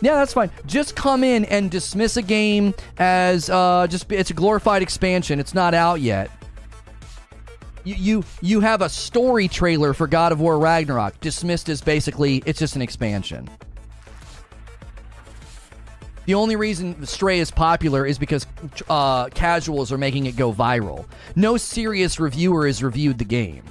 Yeah, 0.00 0.14
that's 0.14 0.32
fine. 0.32 0.50
Just 0.66 0.94
come 0.94 1.24
in 1.24 1.44
and 1.46 1.70
dismiss 1.70 2.16
a 2.16 2.22
game 2.22 2.74
as 2.98 3.50
uh, 3.50 3.86
just 3.88 4.10
it's 4.12 4.30
a 4.30 4.34
glorified 4.34 4.82
expansion. 4.82 5.40
It's 5.40 5.54
not 5.54 5.74
out 5.74 6.00
yet. 6.00 6.30
You, 7.84 7.94
you 7.94 8.24
you 8.40 8.60
have 8.60 8.82
a 8.82 8.88
story 8.88 9.48
trailer 9.48 9.94
for 9.94 10.06
God 10.06 10.30
of 10.30 10.40
War 10.40 10.58
Ragnarok 10.58 11.20
dismissed 11.20 11.68
as 11.68 11.80
basically 11.80 12.42
it's 12.46 12.58
just 12.58 12.76
an 12.76 12.82
expansion. 12.82 13.48
The 16.26 16.34
only 16.34 16.56
reason 16.56 17.06
Stray 17.06 17.38
is 17.38 17.50
popular 17.50 18.04
is 18.04 18.18
because 18.18 18.46
uh, 18.90 19.30
casuals 19.30 19.90
are 19.90 19.96
making 19.96 20.26
it 20.26 20.36
go 20.36 20.52
viral. 20.52 21.06
No 21.36 21.56
serious 21.56 22.20
reviewer 22.20 22.66
has 22.66 22.82
reviewed 22.82 23.16
the 23.16 23.24
game. 23.24 23.62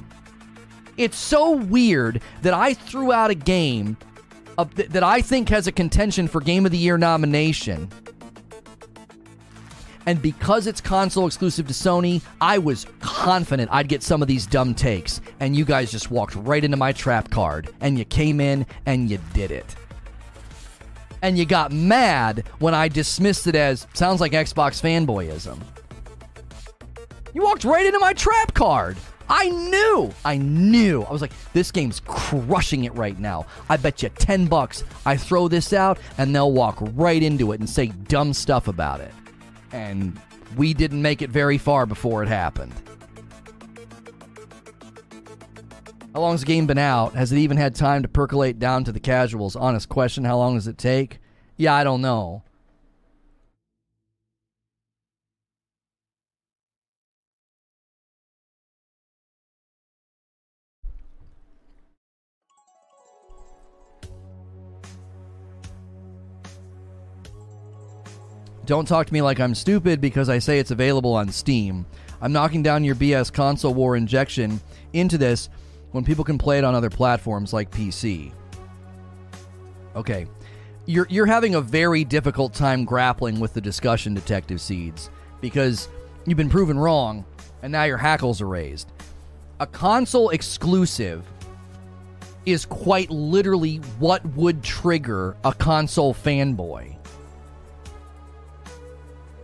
It's 0.98 1.18
so 1.18 1.52
weird 1.52 2.22
that 2.42 2.56
I 2.56 2.74
threw 2.74 3.12
out 3.12 3.30
a 3.30 3.36
game 3.36 3.96
th- 4.66 4.90
that 4.90 5.04
I 5.04 5.22
think 5.22 5.50
has 5.50 5.68
a 5.68 5.72
contention 5.72 6.28
for 6.28 6.42
Game 6.42 6.66
of 6.66 6.72
the 6.72 6.78
Year 6.78 6.98
nomination. 6.98 7.90
And 10.08 10.22
because 10.22 10.68
it's 10.68 10.80
console 10.80 11.28
exclusive 11.28 11.68
to 11.68 11.74
Sony, 11.74 12.22
I 12.40 12.60
was 12.60 12.88
confident 13.02 13.70
I'd 13.74 13.90
get 13.90 14.02
some 14.02 14.22
of 14.22 14.30
these 14.30 14.48
dumb 14.48 14.74
takes. 14.74 15.20
And 15.42 15.54
you 15.54 15.66
guys 15.66 15.92
just 15.92 16.10
walked 16.10 16.34
right 16.36 16.64
into 16.64 16.78
my 16.78 16.94
trap 16.94 17.30
card. 17.30 17.70
And 17.82 18.00
you 18.00 18.06
came 18.06 18.40
in 18.40 18.66
and 18.86 19.10
you 19.10 19.20
did 19.34 19.52
it. 19.52 19.76
And 21.22 21.38
you 21.38 21.46
got 21.46 21.74
mad 21.74 22.48
when 22.60 22.74
I 22.74 22.88
dismissed 22.88 23.48
it 23.48 23.56
as 23.56 23.86
sounds 23.94 24.22
like 24.22 24.32
Xbox 24.32 24.82
fanboyism. 24.82 25.60
You 27.34 27.44
walked 27.44 27.66
right 27.66 27.86
into 27.86 28.00
my 28.00 28.14
trap 28.14 28.54
card. 28.54 28.98
I 29.30 29.50
knew, 29.50 30.14
I 30.24 30.38
knew. 30.38 31.04
I 31.04 31.12
was 31.12 31.22
like, 31.22 31.34
this 31.54 31.72
game's 31.72 32.02
crushing 32.06 32.86
it 32.86 32.94
right 32.96 33.20
now. 33.20 33.46
I 33.70 33.78
bet 33.78 34.02
you 34.02 34.10
10 34.10 34.48
bucks 34.48 34.84
I 35.06 35.18
throw 35.18 35.48
this 35.48 35.74
out 35.74 36.00
and 36.18 36.34
they'll 36.34 36.52
walk 36.52 36.78
right 36.94 37.22
into 37.22 37.52
it 37.52 37.60
and 37.60 37.70
say 37.70 37.88
dumb 37.88 38.34
stuff 38.34 38.68
about 38.68 39.02
it. 39.02 39.12
And 39.72 40.20
we 40.56 40.74
didn't 40.74 41.02
make 41.02 41.22
it 41.22 41.30
very 41.30 41.58
far 41.58 41.86
before 41.86 42.24
it 42.24 42.30
happened. 42.30 42.74
How 46.14 46.22
long's 46.22 46.40
the 46.40 46.48
game 46.48 46.66
been 46.66 46.78
out? 46.78 47.14
Has 47.14 47.32
it 47.32 47.38
even 47.38 47.58
had 47.58 47.76
time 47.76 48.02
to 48.02 48.08
percolate 48.08 48.58
down 48.60 48.84
to 48.86 48.92
the 48.92 49.00
casuals? 49.00 49.56
Honest 49.56 49.90
question, 49.90 50.24
how 50.24 50.38
long 50.38 50.56
does 50.56 50.68
it 50.68 50.78
take? 50.78 51.20
Yeah, 51.58 51.76
I 51.76 51.84
don't 51.84 52.02
know. 52.02 52.44
Don't 68.68 68.86
talk 68.86 69.08
to 69.08 69.14
me 69.14 69.22
like 69.22 69.40
I'm 69.40 69.56
stupid 69.56 70.02
because 70.02 70.28
I 70.28 70.40
say 70.40 70.60
it's 70.60 70.72
available 70.72 71.14
on 71.14 71.30
Steam. 71.30 71.86
I'm 72.20 72.34
knocking 72.34 72.62
down 72.62 72.84
your 72.84 72.96
BS 72.96 73.32
console 73.32 73.74
war 73.74 73.96
injection 73.96 74.60
into 74.92 75.18
this 75.18 75.48
when 75.92 76.04
people 76.04 76.26
can 76.26 76.38
play 76.38 76.58
it 76.58 76.66
on 76.66 76.76
other 76.76 76.90
platforms 76.90 77.54
like 77.54 77.72
PC. 77.72 78.34
Okay. 79.96 80.28
You're 80.86 81.08
you're 81.10 81.26
having 81.26 81.56
a 81.56 81.62
very 81.62 82.04
difficult 82.04 82.54
time 82.54 82.84
grappling 82.84 83.40
with 83.40 83.54
the 83.54 83.62
discussion 83.62 84.14
detective 84.14 84.60
seeds 84.60 85.10
because 85.40 85.88
you've 86.26 86.38
been 86.38 86.50
proven 86.50 86.78
wrong 86.78 87.24
and 87.62 87.72
now 87.72 87.86
your 87.86 87.98
hackles 87.98 88.42
are 88.42 88.50
raised. 88.50 88.92
A 89.62 89.66
console 89.66 90.32
exclusive 90.32 91.24
is 92.46 92.66
quite 92.66 93.10
literally 93.10 93.78
what 93.98 94.26
would 94.36 94.62
trigger 94.62 95.38
a 95.46 95.54
console 95.54 96.14
fanboy. 96.14 96.97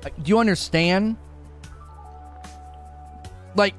Do 0.03 0.29
you 0.29 0.39
understand? 0.39 1.17
Like, 3.55 3.75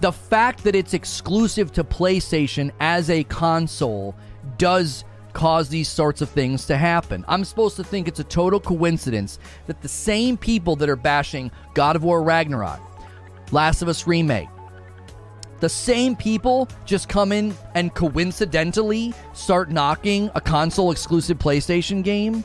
the 0.00 0.12
fact 0.12 0.64
that 0.64 0.74
it's 0.74 0.94
exclusive 0.94 1.72
to 1.72 1.84
PlayStation 1.84 2.70
as 2.80 3.10
a 3.10 3.24
console 3.24 4.14
does 4.58 5.04
cause 5.32 5.68
these 5.68 5.88
sorts 5.88 6.22
of 6.22 6.30
things 6.30 6.64
to 6.66 6.76
happen. 6.76 7.24
I'm 7.28 7.44
supposed 7.44 7.76
to 7.76 7.84
think 7.84 8.08
it's 8.08 8.20
a 8.20 8.24
total 8.24 8.58
coincidence 8.58 9.38
that 9.66 9.82
the 9.82 9.88
same 9.88 10.38
people 10.38 10.76
that 10.76 10.88
are 10.88 10.96
bashing 10.96 11.50
God 11.74 11.94
of 11.94 12.04
War 12.04 12.22
Ragnarok, 12.22 12.80
Last 13.52 13.82
of 13.82 13.88
Us 13.88 14.06
Remake, 14.06 14.48
the 15.60 15.68
same 15.68 16.16
people 16.16 16.68
just 16.84 17.08
come 17.08 17.32
in 17.32 17.54
and 17.74 17.94
coincidentally 17.94 19.14
start 19.34 19.70
knocking 19.70 20.30
a 20.34 20.40
console 20.40 20.90
exclusive 20.90 21.38
PlayStation 21.38 22.02
game? 22.02 22.44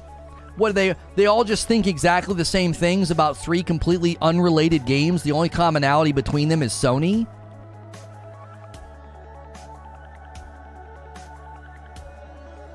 What 0.62 0.76
they 0.76 0.94
they 1.16 1.26
all 1.26 1.44
just 1.44 1.68
think 1.68 1.88
exactly 1.88 2.36
the 2.36 2.46
same 2.46 2.72
things 2.72 3.10
about 3.10 3.36
three 3.36 3.64
completely 3.64 4.16
unrelated 4.22 4.86
games. 4.86 5.24
The 5.24 5.32
only 5.32 5.50
commonality 5.50 6.12
between 6.12 6.50
them 6.50 6.62
is 6.62 6.72
Sony. 6.72 7.26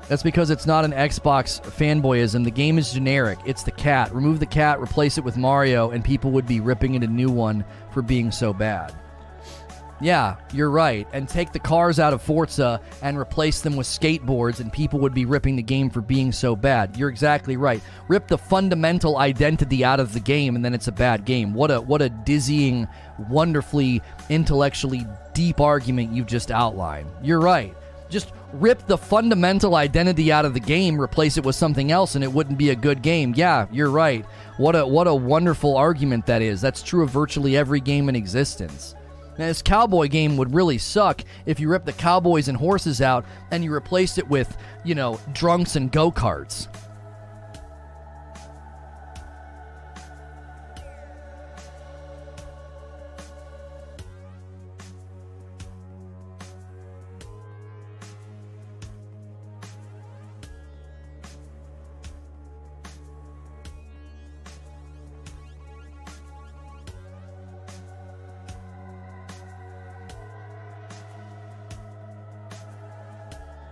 That's 0.09 0.21
because 0.21 0.49
it's 0.49 0.65
not 0.65 0.83
an 0.83 0.91
Xbox 0.91 1.61
fanboyism. 1.61 2.43
The 2.43 2.51
game 2.51 2.77
is 2.77 2.91
generic. 2.91 3.39
It's 3.45 3.63
the 3.63 3.71
cat. 3.71 4.13
Remove 4.13 4.41
the 4.41 4.45
cat, 4.45 4.81
replace 4.81 5.17
it 5.17 5.23
with 5.23 5.37
Mario, 5.37 5.91
and 5.91 6.03
people 6.03 6.31
would 6.31 6.45
be 6.45 6.59
ripping 6.59 6.95
it 6.95 7.03
a 7.03 7.07
new 7.07 7.29
one 7.29 7.63
for 7.91 8.01
being 8.01 8.31
so 8.31 8.51
bad. 8.51 8.93
Yeah, 9.99 10.35
you're 10.53 10.69
right. 10.69 11.07
And 11.11 11.27
take 11.27 11.51
the 11.51 11.59
cars 11.59 11.99
out 11.99 12.13
of 12.13 12.21
Forza 12.21 12.79
and 13.01 13.17
replace 13.17 13.61
them 13.61 13.75
with 13.75 13.87
skateboards, 13.87 14.59
and 14.59 14.71
people 14.71 14.99
would 14.99 15.13
be 15.13 15.25
ripping 15.25 15.55
the 15.55 15.63
game 15.63 15.89
for 15.89 16.01
being 16.01 16.31
so 16.31 16.55
bad. 16.55 16.95
You're 16.95 17.09
exactly 17.09 17.57
right. 17.57 17.81
Rip 18.07 18.27
the 18.27 18.37
fundamental 18.37 19.17
identity 19.17 19.83
out 19.83 19.99
of 19.99 20.13
the 20.13 20.19
game, 20.19 20.55
and 20.55 20.63
then 20.63 20.73
it's 20.73 20.87
a 20.87 20.91
bad 20.91 21.25
game. 21.25 21.53
What 21.53 21.71
a 21.71 21.81
what 21.81 22.01
a 22.01 22.09
dizzying, 22.09 22.87
wonderfully 23.29 24.01
intellectually 24.29 25.07
deep 25.33 25.59
argument 25.59 26.13
you've 26.13 26.27
just 26.27 26.51
outlined. 26.51 27.09
You're 27.23 27.39
right. 27.39 27.75
Just 28.09 28.31
rip 28.53 28.85
the 28.87 28.97
fundamental 28.97 29.75
identity 29.75 30.31
out 30.31 30.45
of 30.45 30.53
the 30.53 30.59
game, 30.59 30.99
replace 30.99 31.37
it 31.37 31.43
with 31.43 31.55
something 31.55 31.91
else, 31.91 32.15
and 32.15 32.23
it 32.23 32.31
wouldn't 32.31 32.57
be 32.57 32.69
a 32.69 32.75
good 32.75 33.01
game. 33.01 33.33
Yeah, 33.35 33.67
you're 33.71 33.89
right. 33.89 34.25
What 34.57 34.75
a 34.75 34.85
what 34.85 35.07
a 35.07 35.15
wonderful 35.15 35.75
argument 35.75 36.27
that 36.27 36.41
is. 36.41 36.61
That's 36.61 36.83
true 36.83 37.03
of 37.03 37.09
virtually 37.09 37.57
every 37.57 37.79
game 37.79 38.09
in 38.09 38.15
existence. 38.15 38.95
Now, 39.37 39.45
this 39.45 39.61
cowboy 39.61 40.07
game 40.07 40.37
would 40.37 40.53
really 40.53 40.77
suck 40.77 41.21
if 41.45 41.59
you 41.59 41.69
ripped 41.69 41.85
the 41.85 41.93
cowboys 41.93 42.47
and 42.47 42.57
horses 42.57 43.01
out 43.01 43.25
and 43.51 43.63
you 43.63 43.71
replaced 43.71 44.17
it 44.17 44.27
with, 44.27 44.57
you 44.83 44.95
know, 44.95 45.19
drunks 45.33 45.75
and 45.75 45.91
go 45.91 46.11
karts. 46.11 46.67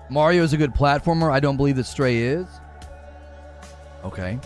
Mario 0.10 0.44
is 0.44 0.54
a 0.54 0.58
good 0.58 0.74
platformer. 0.74 1.32
I 1.32 1.40
don't 1.40 1.58
believe 1.58 1.76
that 1.78 1.86
Stray 1.86 2.18
is. 2.20 2.48
Okay. 4.04 4.40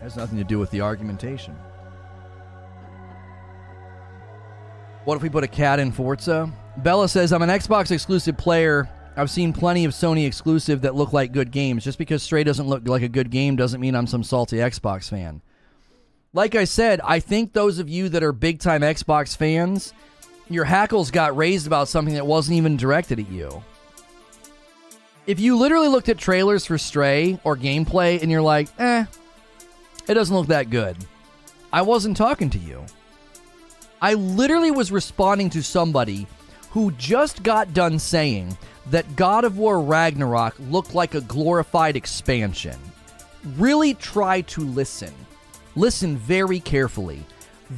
Has 0.00 0.16
nothing 0.16 0.38
to 0.38 0.44
do 0.44 0.58
with 0.58 0.70
the 0.70 0.80
argumentation. 0.80 1.54
What 5.04 5.16
if 5.16 5.22
we 5.22 5.30
put 5.30 5.44
a 5.44 5.48
cat 5.48 5.80
in 5.80 5.92
Forza? 5.92 6.52
Bella 6.76 7.08
says, 7.08 7.32
I'm 7.32 7.42
an 7.42 7.48
Xbox 7.48 7.90
exclusive 7.90 8.36
player. 8.36 8.88
I've 9.16 9.30
seen 9.30 9.52
plenty 9.52 9.84
of 9.84 9.92
Sony 9.92 10.26
exclusive 10.26 10.82
that 10.82 10.94
look 10.94 11.12
like 11.12 11.32
good 11.32 11.50
games. 11.50 11.84
Just 11.84 11.98
because 11.98 12.22
Stray 12.22 12.44
doesn't 12.44 12.68
look 12.68 12.86
like 12.86 13.02
a 13.02 13.08
good 13.08 13.30
game 13.30 13.56
doesn't 13.56 13.80
mean 13.80 13.94
I'm 13.94 14.06
some 14.06 14.22
salty 14.22 14.58
Xbox 14.58 15.08
fan. 15.08 15.42
Like 16.32 16.54
I 16.54 16.64
said, 16.64 17.00
I 17.02 17.18
think 17.18 17.52
those 17.52 17.78
of 17.78 17.88
you 17.88 18.08
that 18.10 18.22
are 18.22 18.32
big 18.32 18.60
time 18.60 18.82
Xbox 18.82 19.36
fans, 19.36 19.92
your 20.48 20.64
hackles 20.64 21.10
got 21.10 21.36
raised 21.36 21.66
about 21.66 21.88
something 21.88 22.14
that 22.14 22.26
wasn't 22.26 22.56
even 22.58 22.76
directed 22.76 23.18
at 23.18 23.28
you. 23.30 23.62
If 25.26 25.38
you 25.38 25.56
literally 25.56 25.88
looked 25.88 26.08
at 26.08 26.18
trailers 26.18 26.64
for 26.66 26.78
Stray 26.78 27.38
or 27.44 27.56
gameplay 27.56 28.20
and 28.20 28.30
you're 28.30 28.42
like, 28.42 28.68
eh, 28.78 29.04
it 30.08 30.14
doesn't 30.14 30.34
look 30.34 30.48
that 30.48 30.70
good, 30.70 30.96
I 31.72 31.82
wasn't 31.82 32.16
talking 32.16 32.50
to 32.50 32.58
you. 32.58 32.84
I 34.02 34.14
literally 34.14 34.70
was 34.70 34.90
responding 34.90 35.50
to 35.50 35.62
somebody 35.62 36.26
who 36.70 36.90
just 36.92 37.42
got 37.42 37.74
done 37.74 37.98
saying 37.98 38.56
that 38.90 39.14
God 39.14 39.44
of 39.44 39.58
War 39.58 39.80
Ragnarok 39.82 40.54
looked 40.58 40.94
like 40.94 41.14
a 41.14 41.20
glorified 41.20 41.96
expansion. 41.96 42.78
Really 43.56 43.94
try 43.94 44.40
to 44.42 44.62
listen. 44.62 45.12
Listen 45.76 46.16
very 46.16 46.60
carefully. 46.60 47.24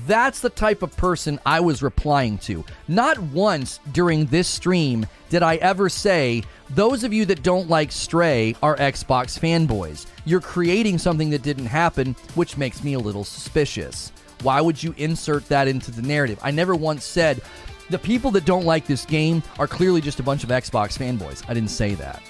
That's 0.07 0.41
the 0.41 0.51
type 0.51 0.83
of 0.83 0.97
person 0.97 1.39
I 1.45 1.61
was 1.61 1.83
replying 1.83 2.39
to. 2.39 2.65
Not 2.89 3.19
once 3.19 3.79
during 3.93 4.25
this 4.27 4.49
stream 4.49 5.07
did 5.29 5.43
I 5.43 5.57
ever 5.57 5.91
say, 5.91 6.43
those 6.71 7.05
of 7.05 7.13
you 7.13 7.27
that 7.27 7.43
don't 7.43 7.69
like 7.69 7.93
Stray 7.93 8.57
are 8.63 8.77
Xbox 8.77 9.39
fanboys. 9.39 10.07
You're 10.25 10.41
creating 10.41 10.97
something 10.97 11.29
that 11.31 11.43
didn't 11.43 11.67
happen, 11.67 12.17
which 12.35 12.57
makes 12.57 12.83
me 12.83 12.95
a 12.95 12.99
little 12.99 13.25
suspicious. 13.25 14.13
Why 14.43 14.61
would 14.61 14.83
you 14.83 14.95
insert 14.97 15.47
that 15.49 15.69
into 15.69 15.91
the 15.91 16.03
narrative? 16.03 16.39
I 16.43 16.51
never 16.51 16.75
once 16.75 17.05
said, 17.05 17.43
the 17.91 17.99
people 17.99 18.31
that 18.31 18.47
don't 18.47 18.65
like 18.65 18.87
this 18.87 19.05
game 19.05 19.43
are 19.59 19.69
clearly 19.69 20.01
just 20.01 20.21
a 20.21 20.23
bunch 20.23 20.43
of 20.43 20.49
Xbox 20.49 20.97
fanboys. 20.97 21.45
I 21.49 21.55
didn't 21.55 21.71
say 21.71 21.95
that. 21.97 22.23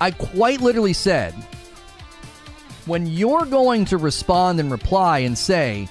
I 0.00 0.12
quite 0.12 0.60
literally 0.60 0.92
said, 0.92 1.34
when 2.86 3.06
you're 3.06 3.44
going 3.44 3.84
to 3.86 3.98
respond 3.98 4.58
and 4.60 4.70
reply 4.70 5.18
and 5.18 5.36
say 5.36 5.88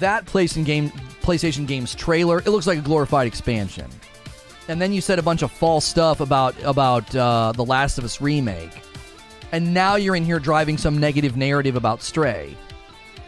that 0.00 0.24
PlayStation 0.24 0.64
game 0.64 0.90
PlayStation 1.20 1.66
game's 1.66 1.94
trailer, 1.94 2.38
it 2.38 2.48
looks 2.48 2.66
like 2.66 2.78
a 2.78 2.82
glorified 2.82 3.26
expansion. 3.26 3.88
And 4.68 4.80
then 4.80 4.92
you 4.92 5.00
said 5.00 5.18
a 5.18 5.22
bunch 5.22 5.42
of 5.42 5.52
false 5.52 5.84
stuff 5.84 6.20
about 6.20 6.54
about 6.62 7.14
uh, 7.14 7.52
the 7.52 7.64
Last 7.64 7.98
of 7.98 8.04
Us 8.04 8.20
remake, 8.20 8.72
and 9.50 9.74
now 9.74 9.96
you're 9.96 10.16
in 10.16 10.24
here 10.24 10.38
driving 10.38 10.78
some 10.78 10.98
negative 10.98 11.36
narrative 11.36 11.76
about 11.76 12.02
Stray. 12.02 12.56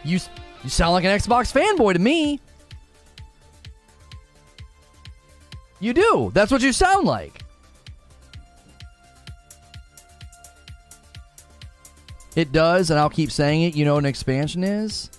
You 0.03 0.19
you 0.63 0.69
sound 0.69 0.93
like 0.93 1.03
an 1.03 1.11
Xbox 1.11 1.53
fanboy 1.53 1.93
to 1.93 1.99
me. 1.99 2.39
You 5.79 5.93
do. 5.93 6.31
That's 6.33 6.51
what 6.51 6.61
you 6.61 6.73
sound 6.73 7.05
like. 7.05 7.44
It 12.35 12.51
does, 12.51 12.89
and 12.89 12.99
I'll 12.99 13.09
keep 13.09 13.31
saying 13.31 13.63
it. 13.63 13.75
You 13.75 13.85
know 13.85 13.93
what 13.93 13.99
an 13.99 14.05
expansion 14.05 14.63
is? 14.63 15.09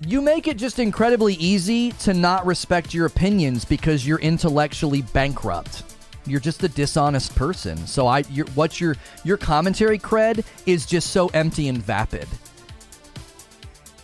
You 0.00 0.22
make 0.22 0.46
it 0.46 0.56
just 0.56 0.78
incredibly 0.78 1.34
easy 1.34 1.92
to 1.92 2.14
not 2.14 2.46
respect 2.46 2.94
your 2.94 3.06
opinions 3.06 3.64
because 3.64 4.06
you're 4.06 4.20
intellectually 4.20 5.02
bankrupt. 5.02 5.82
You're 6.24 6.40
just 6.40 6.62
a 6.62 6.68
dishonest 6.68 7.34
person. 7.34 7.76
So 7.86 8.06
I, 8.06 8.22
what's 8.54 8.80
your 8.80 8.96
your 9.24 9.36
commentary 9.36 9.98
cred 9.98 10.44
is 10.66 10.86
just 10.86 11.10
so 11.10 11.28
empty 11.28 11.68
and 11.68 11.78
vapid. 11.78 12.28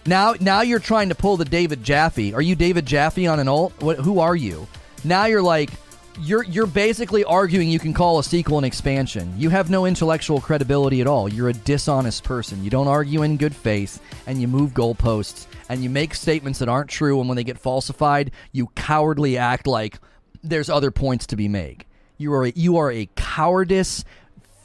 Now, 0.07 0.35
now 0.41 0.63
you're 0.63 0.81
trying 0.81 1.09
to 1.11 1.15
pull 1.15 1.37
the 1.37 1.45
David 1.45 1.83
Jaffe. 1.83 2.35
Are 2.35 2.43
you 2.43 2.55
David 2.55 2.87
Jaffe 2.87 3.27
on 3.27 3.41
an 3.41 3.49
alt? 3.49 3.73
What, 3.81 3.99
who 3.99 4.19
are 4.19 4.37
you? 4.37 4.67
Now 5.05 5.27
you're 5.27 5.43
like, 5.43 5.71
you're 6.21 6.45
you're 6.45 6.67
basically 6.67 7.25
arguing 7.25 7.69
you 7.69 7.79
can 7.79 7.93
call 7.93 8.19
a 8.19 8.25
sequel 8.25 8.59
an 8.59 8.65
expansion. 8.65 9.35
You 9.37 9.51
have 9.51 9.71
no 9.71 9.87
intellectual 9.87 10.41
credibility 10.41 11.01
at 11.01 11.07
all. 11.07 11.29
You're 11.29 11.49
a 11.49 11.55
dishonest 11.55 12.25
person. 12.25 12.63
You 12.65 12.71
don't 12.71 12.89
argue 12.89 13.23
in 13.23 13.37
good 13.37 13.55
faith, 13.55 14.01
and 14.27 14.41
you 14.41 14.49
move 14.49 14.73
goalposts, 14.73 15.47
and 15.69 15.83
you 15.83 15.91
make 15.91 16.15
statements 16.15 16.61
that 16.61 16.69
aren't 16.69 16.91
true. 16.91 17.19
And 17.21 17.29
when 17.29 17.37
they 17.37 17.45
get 17.45 17.59
falsified, 17.59 18.31
you 18.53 18.69
cowardly 18.77 19.37
act 19.39 19.67
like 19.67 19.99
there's 20.43 20.71
other 20.71 20.91
points 20.91 21.27
to 21.29 21.37
be 21.37 21.49
made. 21.49 21.85
You 22.17 22.33
are 22.35 22.45
a, 22.47 22.53
you 22.55 22.77
are 22.77 22.93
a 22.93 23.09
cowardice, 23.17 24.05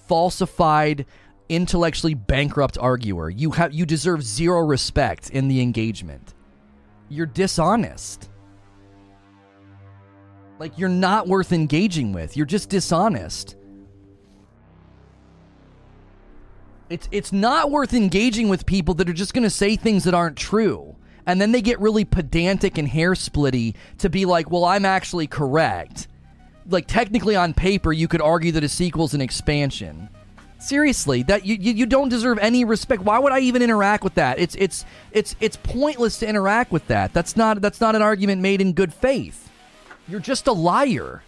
falsified, 0.07 1.05
intellectually 1.49 2.13
bankrupt 2.13 2.77
arguer. 2.77 3.29
You 3.29 3.51
have 3.51 3.73
you 3.73 3.85
deserve 3.87 4.21
zero 4.23 4.61
respect 4.61 5.29
in 5.31 5.47
the 5.47 5.61
engagement. 5.61 6.33
you're 7.09 7.25
dishonest. 7.25 8.28
Like 10.59 10.77
you're 10.77 10.89
not 10.89 11.27
worth 11.27 11.53
engaging 11.53 12.11
with. 12.11 12.35
You're 12.35 12.45
just 12.45 12.69
dishonest. 12.69 13.55
It's 16.89 17.07
it's 17.11 17.31
not 17.31 17.71
worth 17.71 17.93
engaging 17.93 18.49
with 18.49 18.65
people 18.65 18.93
that 18.95 19.09
are 19.09 19.13
just 19.13 19.33
going 19.33 19.43
to 19.43 19.49
say 19.49 19.75
things 19.75 20.03
that 20.03 20.13
aren't 20.13 20.35
true. 20.35 20.95
And 21.25 21.39
then 21.39 21.51
they 21.51 21.61
get 21.61 21.79
really 21.79 22.03
pedantic 22.03 22.77
and 22.77 22.87
hair 22.87 23.13
splitty 23.13 23.75
to 23.99 24.09
be 24.09 24.25
like, 24.25 24.51
"Well, 24.51 24.65
I'm 24.65 24.85
actually 24.85 25.27
correct." 25.27 26.07
Like 26.67 26.87
technically 26.87 27.35
on 27.35 27.53
paper, 27.53 27.93
you 27.93 28.07
could 28.07 28.21
argue 28.21 28.51
that 28.53 28.63
a 28.63 28.69
sequel's 28.69 29.13
an 29.13 29.21
expansion. 29.21 30.09
Seriously, 30.57 31.23
that 31.23 31.45
you, 31.45 31.55
you, 31.55 31.71
you 31.71 31.85
don't 31.85 32.09
deserve 32.09 32.37
any 32.39 32.65
respect. 32.65 33.03
Why 33.03 33.17
would 33.17 33.31
I 33.31 33.39
even 33.39 33.61
interact 33.61 34.03
with 34.03 34.15
that? 34.15 34.39
It's 34.39 34.55
it's 34.55 34.83
it's 35.11 35.35
it's 35.39 35.55
pointless 35.55 36.19
to 36.19 36.27
interact 36.27 36.71
with 36.71 36.85
that. 36.87 37.13
That's 37.13 37.37
not 37.37 37.61
that's 37.61 37.79
not 37.79 37.95
an 37.95 38.01
argument 38.01 38.41
made 38.41 38.59
in 38.59 38.73
good 38.73 38.93
faith. 38.93 39.48
You're 40.09 40.19
just 40.19 40.47
a 40.47 40.51
liar. 40.51 41.21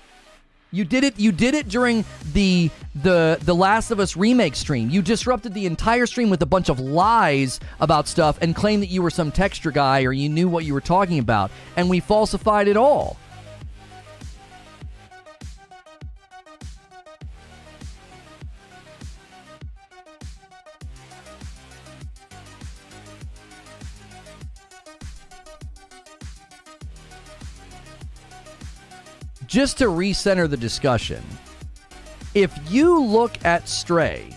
You 0.71 0.85
did 0.85 1.03
it. 1.03 1.19
You 1.19 1.31
did 1.31 1.53
it 1.53 1.67
during 1.67 2.05
the 2.33 2.71
the 2.95 3.37
the 3.41 3.53
Last 3.53 3.91
of 3.91 3.99
Us 3.99 4.15
remake 4.15 4.55
stream. 4.55 4.89
You 4.89 5.01
disrupted 5.01 5.53
the 5.53 5.65
entire 5.65 6.05
stream 6.05 6.29
with 6.29 6.41
a 6.41 6.45
bunch 6.45 6.69
of 6.69 6.79
lies 6.79 7.59
about 7.81 8.07
stuff 8.07 8.37
and 8.41 8.55
claimed 8.55 8.81
that 8.81 8.89
you 8.89 9.01
were 9.01 9.09
some 9.09 9.31
texture 9.31 9.71
guy 9.71 10.03
or 10.03 10.13
you 10.13 10.29
knew 10.29 10.47
what 10.47 10.63
you 10.63 10.73
were 10.73 10.81
talking 10.81 11.19
about, 11.19 11.51
and 11.75 11.89
we 11.89 11.99
falsified 11.99 12.69
it 12.69 12.77
all. 12.77 13.17
Just 29.51 29.77
to 29.79 29.87
recenter 29.87 30.49
the 30.49 30.55
discussion, 30.55 31.21
if 32.33 32.57
you 32.71 33.03
look 33.03 33.43
at 33.43 33.67
Stray 33.67 34.33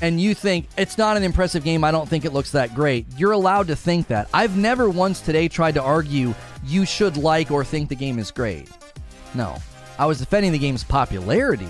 and 0.00 0.20
you 0.20 0.34
think 0.34 0.68
it's 0.78 0.96
not 0.96 1.16
an 1.16 1.24
impressive 1.24 1.64
game, 1.64 1.82
I 1.82 1.90
don't 1.90 2.08
think 2.08 2.24
it 2.24 2.32
looks 2.32 2.52
that 2.52 2.76
great, 2.76 3.06
you're 3.16 3.32
allowed 3.32 3.66
to 3.66 3.74
think 3.74 4.06
that. 4.06 4.28
I've 4.32 4.56
never 4.56 4.88
once 4.88 5.20
today 5.20 5.48
tried 5.48 5.74
to 5.74 5.82
argue 5.82 6.32
you 6.64 6.86
should 6.86 7.16
like 7.16 7.50
or 7.50 7.64
think 7.64 7.88
the 7.88 7.96
game 7.96 8.20
is 8.20 8.30
great. 8.30 8.70
No. 9.34 9.56
I 9.98 10.06
was 10.06 10.20
defending 10.20 10.52
the 10.52 10.58
game's 10.58 10.84
popularity 10.84 11.66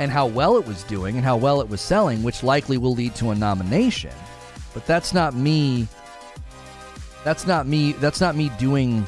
and 0.00 0.10
how 0.10 0.26
well 0.26 0.56
it 0.56 0.66
was 0.66 0.82
doing 0.82 1.14
and 1.14 1.24
how 1.24 1.36
well 1.36 1.60
it 1.60 1.68
was 1.68 1.80
selling, 1.80 2.24
which 2.24 2.42
likely 2.42 2.76
will 2.76 2.94
lead 2.94 3.14
to 3.16 3.30
a 3.30 3.36
nomination. 3.36 4.12
But 4.74 4.84
that's 4.84 5.14
not 5.14 5.32
me. 5.34 5.86
That's 7.22 7.46
not 7.46 7.68
me. 7.68 7.92
That's 7.92 8.20
not 8.20 8.34
me 8.34 8.50
doing 8.58 9.06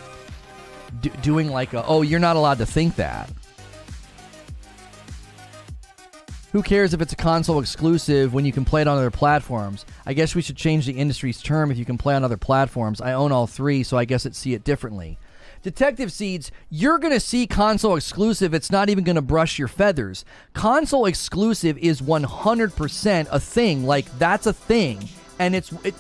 do, 1.00 1.10
doing 1.22 1.48
like 1.48 1.72
a, 1.74 1.84
oh, 1.84 2.02
you're 2.02 2.20
not 2.20 2.36
allowed 2.36 2.58
to 2.58 2.66
think 2.66 2.96
that. 2.96 3.30
Who 6.52 6.62
cares 6.62 6.94
if 6.94 7.02
it's 7.02 7.12
a 7.12 7.16
console 7.16 7.60
exclusive 7.60 8.32
when 8.32 8.46
you 8.46 8.52
can 8.52 8.64
play 8.64 8.80
it 8.80 8.88
on 8.88 8.96
other 8.96 9.10
platforms? 9.10 9.84
I 10.06 10.14
guess 10.14 10.34
we 10.34 10.40
should 10.40 10.56
change 10.56 10.86
the 10.86 10.92
industry's 10.92 11.42
term 11.42 11.70
if 11.70 11.76
you 11.76 11.84
can 11.84 11.98
play 11.98 12.14
on 12.14 12.24
other 12.24 12.38
platforms. 12.38 13.02
I 13.02 13.12
own 13.12 13.32
all 13.32 13.46
three, 13.46 13.82
so 13.82 13.98
I 13.98 14.06
guess 14.06 14.24
it 14.24 14.34
see 14.34 14.54
it 14.54 14.64
differently. 14.64 15.18
Detective 15.62 16.10
Seeds, 16.10 16.50
you're 16.70 16.98
going 16.98 17.12
to 17.12 17.20
see 17.20 17.46
console 17.46 17.96
exclusive. 17.96 18.54
It's 18.54 18.70
not 18.70 18.88
even 18.88 19.04
going 19.04 19.16
to 19.16 19.22
brush 19.22 19.58
your 19.58 19.68
feathers. 19.68 20.24
Console 20.54 21.04
exclusive 21.04 21.76
is 21.78 22.00
100% 22.00 23.28
a 23.30 23.40
thing. 23.40 23.84
Like, 23.84 24.18
that's 24.18 24.46
a 24.46 24.52
thing. 24.52 25.08
And 25.38 25.54
it's. 25.54 25.72
It, 25.84 25.94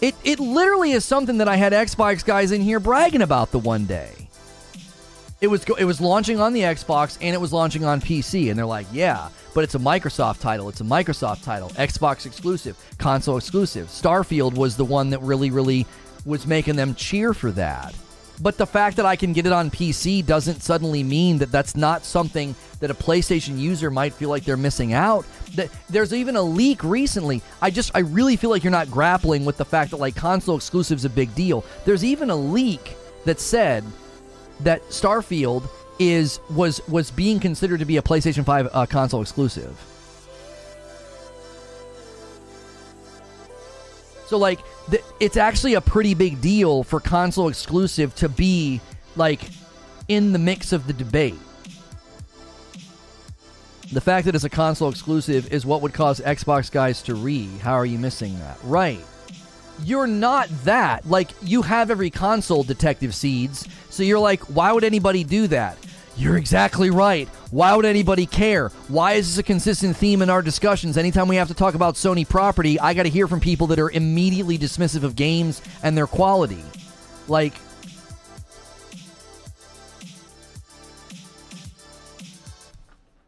it 0.00 0.14
it 0.24 0.38
literally 0.40 0.92
is 0.92 1.04
something 1.04 1.38
that 1.38 1.48
I 1.48 1.56
had 1.56 1.72
Xbox 1.72 2.24
guys 2.24 2.52
in 2.52 2.60
here 2.60 2.80
bragging 2.80 3.22
about 3.22 3.50
the 3.50 3.58
one 3.58 3.84
day. 3.86 4.12
It 5.40 5.48
was 5.48 5.64
it 5.78 5.84
was 5.84 6.00
launching 6.00 6.40
on 6.40 6.52
the 6.52 6.62
Xbox 6.62 7.18
and 7.20 7.34
it 7.34 7.38
was 7.38 7.52
launching 7.52 7.84
on 7.84 8.00
PC 8.00 8.48
and 8.50 8.58
they're 8.58 8.66
like, 8.66 8.86
"Yeah, 8.92 9.28
but 9.54 9.64
it's 9.64 9.74
a 9.74 9.78
Microsoft 9.78 10.40
title. 10.40 10.68
It's 10.68 10.80
a 10.80 10.84
Microsoft 10.84 11.42
title. 11.42 11.70
Xbox 11.70 12.26
exclusive, 12.26 12.76
console 12.98 13.36
exclusive." 13.36 13.88
Starfield 13.88 14.54
was 14.54 14.76
the 14.76 14.84
one 14.84 15.10
that 15.10 15.20
really 15.20 15.50
really 15.50 15.86
was 16.24 16.46
making 16.46 16.76
them 16.76 16.94
cheer 16.94 17.32
for 17.32 17.50
that. 17.52 17.94
But 18.40 18.58
the 18.58 18.66
fact 18.66 18.96
that 18.96 19.06
I 19.06 19.16
can 19.16 19.32
get 19.32 19.46
it 19.46 19.52
on 19.52 19.70
PC 19.70 20.24
doesn't 20.24 20.62
suddenly 20.62 21.02
mean 21.02 21.38
that 21.38 21.50
that's 21.50 21.76
not 21.76 22.04
something 22.04 22.54
that 22.80 22.90
a 22.90 22.94
PlayStation 22.94 23.58
user 23.58 23.90
might 23.90 24.12
feel 24.12 24.28
like 24.28 24.44
they're 24.44 24.56
missing 24.56 24.92
out. 24.92 25.24
That 25.54 25.70
There's 25.88 26.12
even 26.12 26.36
a 26.36 26.42
leak 26.42 26.84
recently. 26.84 27.42
I 27.62 27.70
just 27.70 27.92
I 27.94 28.00
really 28.00 28.36
feel 28.36 28.50
like 28.50 28.62
you're 28.62 28.70
not 28.70 28.90
grappling 28.90 29.44
with 29.44 29.56
the 29.56 29.64
fact 29.64 29.90
that 29.92 29.96
like 29.98 30.16
console 30.16 30.56
exclusives 30.56 31.04
a 31.04 31.10
big 31.10 31.34
deal. 31.34 31.64
There's 31.84 32.04
even 32.04 32.30
a 32.30 32.36
leak 32.36 32.96
that 33.24 33.40
said 33.40 33.84
that 34.60 34.82
Starfield 34.88 35.68
is 35.98 36.40
was 36.50 36.86
was 36.88 37.10
being 37.10 37.40
considered 37.40 37.78
to 37.78 37.86
be 37.86 37.96
a 37.96 38.02
PlayStation 38.02 38.44
5 38.44 38.68
uh, 38.72 38.86
console 38.86 39.22
exclusive. 39.22 39.78
So 44.26 44.38
like 44.38 44.60
th- 44.90 45.04
it's 45.20 45.36
actually 45.36 45.74
a 45.74 45.80
pretty 45.80 46.14
big 46.14 46.40
deal 46.40 46.82
for 46.82 47.00
console 47.00 47.48
exclusive 47.48 48.14
to 48.16 48.28
be 48.28 48.80
like 49.14 49.40
in 50.08 50.32
the 50.32 50.38
mix 50.38 50.72
of 50.72 50.86
the 50.86 50.92
debate. 50.92 51.38
The 53.92 54.00
fact 54.00 54.26
that 54.26 54.34
it's 54.34 54.44
a 54.44 54.50
console 54.50 54.88
exclusive 54.88 55.52
is 55.52 55.64
what 55.64 55.80
would 55.82 55.94
cause 55.94 56.20
Xbox 56.20 56.72
guys 56.72 57.02
to 57.02 57.14
re. 57.14 57.46
How 57.62 57.74
are 57.74 57.86
you 57.86 57.98
missing 57.98 58.36
that? 58.40 58.58
Right. 58.64 59.04
You're 59.84 60.08
not 60.08 60.48
that. 60.64 61.08
Like, 61.08 61.30
you 61.42 61.62
have 61.62 61.90
every 61.90 62.10
console, 62.10 62.64
Detective 62.64 63.14
Seeds. 63.14 63.68
So 63.90 64.02
you're 64.02 64.18
like, 64.18 64.40
why 64.44 64.72
would 64.72 64.82
anybody 64.84 65.22
do 65.22 65.46
that? 65.48 65.78
You're 66.18 66.38
exactly 66.38 66.88
right. 66.88 67.28
Why 67.50 67.76
would 67.76 67.84
anybody 67.84 68.24
care? 68.24 68.70
Why 68.88 69.12
is 69.14 69.28
this 69.28 69.38
a 69.38 69.42
consistent 69.42 69.96
theme 69.96 70.22
in 70.22 70.30
our 70.30 70.40
discussions? 70.40 70.96
Anytime 70.96 71.28
we 71.28 71.36
have 71.36 71.48
to 71.48 71.54
talk 71.54 71.74
about 71.74 71.94
Sony 71.94 72.26
property, 72.26 72.80
I 72.80 72.94
got 72.94 73.02
to 73.02 73.10
hear 73.10 73.28
from 73.28 73.38
people 73.38 73.66
that 73.68 73.78
are 73.78 73.90
immediately 73.90 74.56
dismissive 74.56 75.02
of 75.02 75.14
games 75.14 75.60
and 75.82 75.96
their 75.96 76.06
quality. 76.06 76.64
Like, 77.28 77.52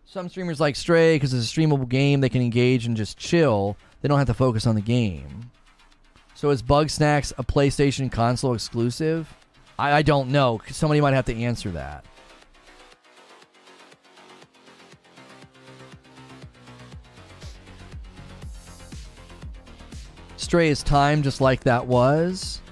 some 0.06 0.30
streamers 0.30 0.58
like 0.58 0.74
Stray 0.74 1.16
because 1.16 1.34
it's 1.34 1.52
a 1.52 1.60
streamable 1.60 1.88
game, 1.88 2.22
they 2.22 2.30
can 2.30 2.40
engage 2.40 2.86
and 2.86 2.96
just 2.96 3.18
chill. 3.18 3.76
They 4.00 4.08
don't 4.08 4.18
have 4.18 4.28
to 4.28 4.34
focus 4.34 4.66
on 4.66 4.74
the 4.74 4.80
game. 4.80 5.50
So 6.34 6.50
is 6.50 6.62
Bugsnax 6.62 7.32
a 7.36 7.44
PlayStation 7.44 8.10
console 8.10 8.54
exclusive? 8.54 9.32
I, 9.78 9.92
I 9.92 10.02
don't 10.02 10.30
know. 10.30 10.62
Somebody 10.70 11.02
might 11.02 11.14
have 11.14 11.26
to 11.26 11.36
answer 11.36 11.70
that. 11.72 12.04
Stray 20.48 20.70
is 20.70 20.82
time 20.82 21.22
just 21.22 21.42
like 21.42 21.60
that 21.64 21.86
was. 21.86 22.62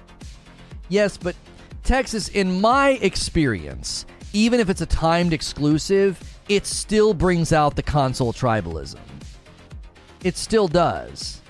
Yes, 0.89 1.15
but 1.15 1.35
Texas, 1.83 2.27
in 2.29 2.59
my 2.59 2.97
experience, 3.03 4.07
even 4.33 4.59
if 4.59 4.71
it's 4.71 4.81
a 4.81 4.87
timed 4.87 5.31
exclusive, 5.31 6.19
it 6.49 6.65
still 6.65 7.13
brings 7.13 7.53
out 7.53 7.75
the 7.75 7.83
console 7.83 8.33
tribalism. 8.33 8.97
It 10.23 10.37
still 10.37 10.67
does. 10.67 11.43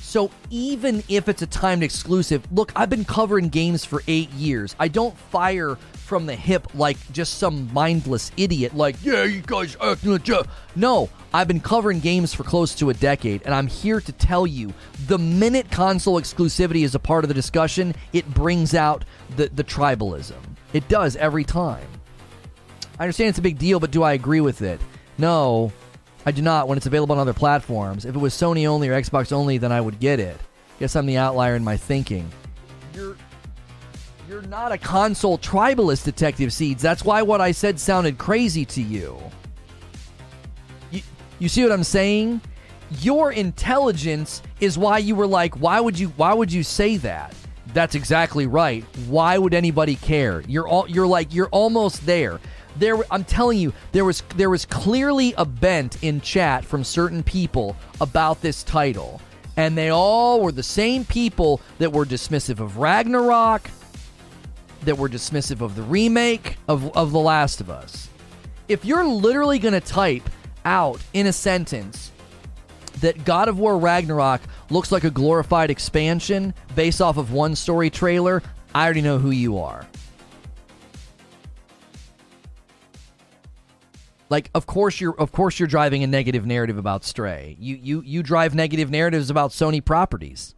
So 0.00 0.30
even 0.50 1.02
if 1.08 1.28
it's 1.28 1.42
a 1.42 1.48
timed 1.48 1.82
exclusive, 1.82 2.46
look, 2.52 2.70
I've 2.76 2.88
been 2.88 3.04
covering 3.04 3.48
games 3.48 3.84
for 3.84 4.04
eight 4.06 4.30
years. 4.30 4.76
I 4.78 4.86
don't 4.86 5.18
fire 5.18 5.76
from 6.10 6.26
the 6.26 6.34
hip 6.34 6.66
like 6.74 6.96
just 7.12 7.38
some 7.38 7.72
mindless 7.72 8.32
idiot, 8.36 8.74
like, 8.74 8.96
yeah, 9.00 9.22
you 9.22 9.40
guys 9.42 9.76
acting 9.80 10.10
like 10.10 10.28
No, 10.74 11.08
I've 11.32 11.46
been 11.46 11.60
covering 11.60 12.00
games 12.00 12.34
for 12.34 12.42
close 12.42 12.74
to 12.74 12.90
a 12.90 12.94
decade, 12.94 13.42
and 13.44 13.54
I'm 13.54 13.68
here 13.68 14.00
to 14.00 14.10
tell 14.10 14.44
you 14.44 14.74
the 15.06 15.18
minute 15.18 15.70
console 15.70 16.20
exclusivity 16.20 16.82
is 16.82 16.96
a 16.96 16.98
part 16.98 17.22
of 17.22 17.28
the 17.28 17.34
discussion, 17.34 17.94
it 18.12 18.28
brings 18.34 18.74
out 18.74 19.04
the, 19.36 19.50
the 19.50 19.62
tribalism. 19.62 20.34
It 20.72 20.88
does 20.88 21.14
every 21.14 21.44
time. 21.44 21.86
I 22.98 23.04
understand 23.04 23.28
it's 23.28 23.38
a 23.38 23.42
big 23.42 23.58
deal, 23.58 23.78
but 23.78 23.92
do 23.92 24.02
I 24.02 24.14
agree 24.14 24.40
with 24.40 24.62
it? 24.62 24.80
No, 25.16 25.70
I 26.26 26.32
do 26.32 26.42
not 26.42 26.66
when 26.66 26.76
it's 26.76 26.86
available 26.86 27.14
on 27.14 27.20
other 27.20 27.32
platforms. 27.32 28.04
If 28.04 28.16
it 28.16 28.18
was 28.18 28.34
Sony 28.34 28.66
only 28.66 28.88
or 28.88 29.00
Xbox 29.00 29.30
only, 29.30 29.58
then 29.58 29.70
I 29.70 29.80
would 29.80 30.00
get 30.00 30.18
it. 30.18 30.36
Guess 30.80 30.96
I'm 30.96 31.06
the 31.06 31.18
outlier 31.18 31.54
in 31.54 31.62
my 31.62 31.76
thinking. 31.76 32.28
You're 32.96 33.16
you're 34.40 34.48
not 34.48 34.72
a 34.72 34.78
console 34.78 35.38
tribalist, 35.38 36.04
Detective 36.04 36.52
Seeds. 36.52 36.82
That's 36.82 37.04
why 37.04 37.22
what 37.22 37.40
I 37.40 37.52
said 37.52 37.78
sounded 37.78 38.16
crazy 38.16 38.64
to 38.66 38.82
you. 38.82 39.18
You, 40.90 41.02
you 41.38 41.48
see 41.48 41.62
what 41.62 41.72
I'm 41.72 41.84
saying? 41.84 42.40
Your 43.00 43.32
intelligence 43.32 44.42
is 44.60 44.78
why 44.78 44.98
you 44.98 45.14
were 45.14 45.26
like, 45.26 45.60
why 45.60 45.78
would 45.80 45.98
you 45.98 46.08
why 46.16 46.32
would 46.32 46.52
you 46.52 46.62
say 46.62 46.96
that? 46.98 47.34
That's 47.74 47.94
exactly 47.94 48.46
right. 48.46 48.84
Why 49.08 49.36
would 49.38 49.54
anybody 49.54 49.96
care? 49.96 50.42
You're 50.48 50.66
all 50.66 50.88
you're 50.88 51.06
like 51.06 51.34
you're 51.34 51.48
almost 51.48 52.06
there 52.06 52.40
there 52.76 52.96
I'm 53.10 53.24
telling 53.24 53.58
you 53.58 53.72
there 53.92 54.04
was 54.04 54.22
there 54.36 54.50
was 54.50 54.64
clearly 54.64 55.34
a 55.36 55.44
bent 55.44 56.02
in 56.02 56.20
chat 56.20 56.64
from 56.64 56.82
certain 56.82 57.22
people 57.22 57.76
about 58.00 58.40
this 58.40 58.62
title 58.62 59.20
And 59.56 59.76
they 59.76 59.90
all 59.90 60.40
were 60.40 60.52
the 60.52 60.62
same 60.62 61.04
people 61.04 61.60
that 61.78 61.92
were 61.92 62.06
dismissive 62.06 62.60
of 62.60 62.78
Ragnarok, 62.78 63.68
that 64.84 64.96
were 64.96 65.08
dismissive 65.08 65.60
of 65.60 65.76
the 65.76 65.82
remake 65.82 66.56
of, 66.68 66.94
of 66.96 67.12
The 67.12 67.18
Last 67.18 67.60
of 67.60 67.70
Us. 67.70 68.08
If 68.68 68.84
you're 68.84 69.04
literally 69.04 69.58
going 69.58 69.74
to 69.74 69.80
type 69.80 70.28
out 70.64 71.00
in 71.12 71.26
a 71.26 71.32
sentence 71.32 72.12
that 73.00 73.24
God 73.24 73.48
of 73.48 73.58
War 73.58 73.78
Ragnarok 73.78 74.40
looks 74.70 74.92
like 74.92 75.04
a 75.04 75.10
glorified 75.10 75.70
expansion 75.70 76.54
based 76.74 77.00
off 77.00 77.16
of 77.16 77.32
one 77.32 77.56
story 77.56 77.90
trailer, 77.90 78.42
I 78.74 78.84
already 78.84 79.02
know 79.02 79.18
who 79.18 79.30
you 79.30 79.58
are. 79.58 79.86
Like, 84.28 84.48
of 84.54 84.66
course 84.66 85.00
you're 85.00 85.20
of 85.20 85.32
course 85.32 85.58
you're 85.58 85.66
driving 85.66 86.04
a 86.04 86.06
negative 86.06 86.46
narrative 86.46 86.78
about 86.78 87.04
Stray. 87.04 87.56
You 87.58 87.76
you 87.82 88.02
you 88.02 88.22
drive 88.22 88.54
negative 88.54 88.88
narratives 88.88 89.28
about 89.28 89.50
Sony 89.50 89.84
properties. 89.84 90.54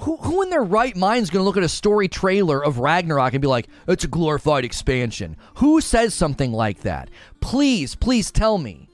Who, 0.00 0.16
who 0.16 0.42
in 0.42 0.50
their 0.50 0.62
right 0.62 0.96
mind 0.96 1.24
is 1.24 1.30
going 1.30 1.40
to 1.40 1.44
look 1.44 1.56
at 1.56 1.64
a 1.64 1.68
story 1.68 2.06
trailer 2.06 2.64
of 2.64 2.78
Ragnarok 2.78 3.32
and 3.32 3.42
be 3.42 3.48
like, 3.48 3.68
it's 3.88 4.04
a 4.04 4.08
glorified 4.08 4.64
expansion? 4.64 5.36
Who 5.56 5.80
says 5.80 6.14
something 6.14 6.52
like 6.52 6.80
that? 6.82 7.10
Please, 7.40 7.94
please 7.96 8.30
tell 8.30 8.58
me. 8.58 8.88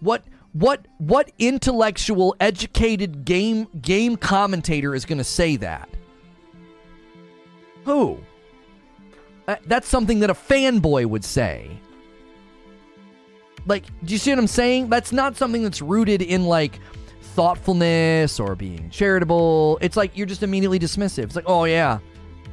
What 0.00 0.24
what 0.52 0.86
what 0.98 1.32
intellectual, 1.38 2.36
educated 2.40 3.24
game 3.24 3.68
game 3.80 4.16
commentator 4.16 4.94
is 4.94 5.06
going 5.06 5.18
to 5.18 5.24
say 5.24 5.56
that? 5.56 5.88
Who? 7.84 8.20
Uh, 9.48 9.56
that's 9.66 9.88
something 9.88 10.20
that 10.20 10.30
a 10.30 10.34
fanboy 10.34 11.06
would 11.06 11.24
say. 11.24 11.70
Like, 13.66 13.84
do 14.04 14.12
you 14.12 14.18
see 14.18 14.30
what 14.30 14.38
I'm 14.38 14.46
saying? 14.46 14.90
That's 14.90 15.10
not 15.10 15.36
something 15.36 15.62
that's 15.62 15.80
rooted 15.80 16.20
in 16.20 16.44
like 16.44 16.80
thoughtfulness 17.34 18.38
or 18.38 18.54
being 18.54 18.88
charitable. 18.90 19.78
It's 19.80 19.96
like 19.96 20.16
you're 20.16 20.26
just 20.26 20.42
immediately 20.42 20.78
dismissive. 20.78 21.24
It's 21.24 21.36
like, 21.36 21.48
oh 21.48 21.64
yeah, 21.64 21.98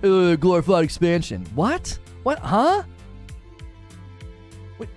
uh, 0.03 0.36
glorified 0.36 0.84
expansion. 0.84 1.45
What? 1.56 1.98
What? 2.24 2.40
Huh? 2.40 2.84
Wait, 4.80 4.90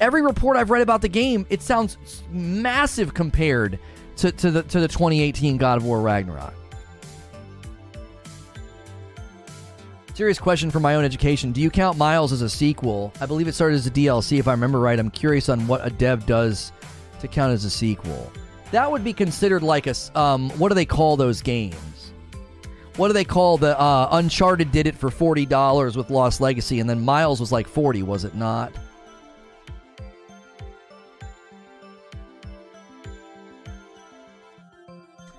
every 0.00 0.22
report 0.22 0.56
I've 0.56 0.70
read 0.70 0.82
about 0.82 1.02
the 1.02 1.08
game, 1.08 1.46
it 1.50 1.62
sounds 1.62 1.98
massive 2.30 3.14
compared 3.14 3.78
to, 4.16 4.32
to 4.32 4.50
the 4.50 4.62
to 4.64 4.80
the 4.80 4.88
2018 4.88 5.58
God 5.58 5.78
of 5.78 5.84
War 5.84 6.00
Ragnarok. 6.00 6.54
Serious 10.14 10.38
question 10.38 10.70
for 10.70 10.80
my 10.80 10.94
own 10.94 11.04
education. 11.04 11.52
Do 11.52 11.60
you 11.60 11.68
count 11.68 11.98
Miles 11.98 12.32
as 12.32 12.40
a 12.40 12.48
sequel? 12.48 13.12
I 13.20 13.26
believe 13.26 13.48
it 13.48 13.54
started 13.54 13.74
as 13.74 13.86
a 13.86 13.90
DLC, 13.90 14.38
if 14.38 14.48
I 14.48 14.52
remember 14.52 14.80
right. 14.80 14.98
I'm 14.98 15.10
curious 15.10 15.50
on 15.50 15.66
what 15.66 15.86
a 15.86 15.90
dev 15.90 16.24
does 16.24 16.72
to 17.20 17.28
count 17.28 17.52
as 17.52 17.66
a 17.66 17.70
sequel. 17.70 18.32
That 18.72 18.90
would 18.90 19.04
be 19.04 19.12
considered 19.12 19.62
like 19.62 19.86
a. 19.86 19.94
Um, 20.14 20.50
what 20.50 20.68
do 20.68 20.74
they 20.74 20.86
call 20.86 21.16
those 21.16 21.40
games? 21.42 22.12
What 22.96 23.08
do 23.08 23.14
they 23.14 23.24
call 23.24 23.58
the. 23.58 23.78
Uh, 23.78 24.08
Uncharted 24.12 24.72
did 24.72 24.86
it 24.86 24.96
for 24.96 25.10
$40 25.10 25.96
with 25.96 26.10
Lost 26.10 26.40
Legacy, 26.40 26.80
and 26.80 26.88
then 26.88 27.04
Miles 27.04 27.40
was 27.40 27.52
like 27.52 27.68
40 27.68 28.02
was 28.02 28.24
it 28.24 28.34
not? 28.34 28.72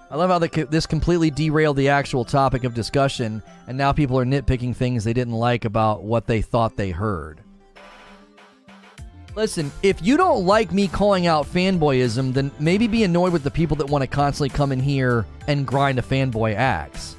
I 0.10 0.16
love 0.16 0.30
how 0.30 0.40
the, 0.40 0.68
this 0.70 0.86
completely 0.86 1.30
derailed 1.30 1.76
the 1.76 1.90
actual 1.90 2.24
topic 2.24 2.64
of 2.64 2.74
discussion, 2.74 3.44
and 3.68 3.78
now 3.78 3.92
people 3.92 4.18
are 4.18 4.26
nitpicking 4.26 4.74
things 4.74 5.04
they 5.04 5.12
didn't 5.12 5.34
like 5.34 5.66
about 5.66 6.04
what 6.04 6.28
they 6.28 6.42
thought 6.42 6.78
they 6.78 6.92
heard. 6.92 7.42
Listen, 9.38 9.72
if 9.84 10.02
you 10.02 10.18
don't 10.18 10.48
like 10.48 10.72
me 10.72 10.88
calling 10.88 11.28
out 11.28 11.46
fanboyism, 11.46 12.34
then 12.34 12.50
maybe 12.58 12.88
be 12.88 13.04
annoyed 13.04 13.32
with 13.32 13.44
the 13.44 13.52
people 13.52 13.78
that 13.78 13.88
want 13.88 14.02
to 14.02 14.08
constantly 14.08 14.50
come 14.50 14.72
in 14.72 14.80
here 14.80 15.28
and 15.46 15.68
grind 15.68 16.00
a 16.00 16.02
fanboy 16.02 16.56
axe. 16.56 17.16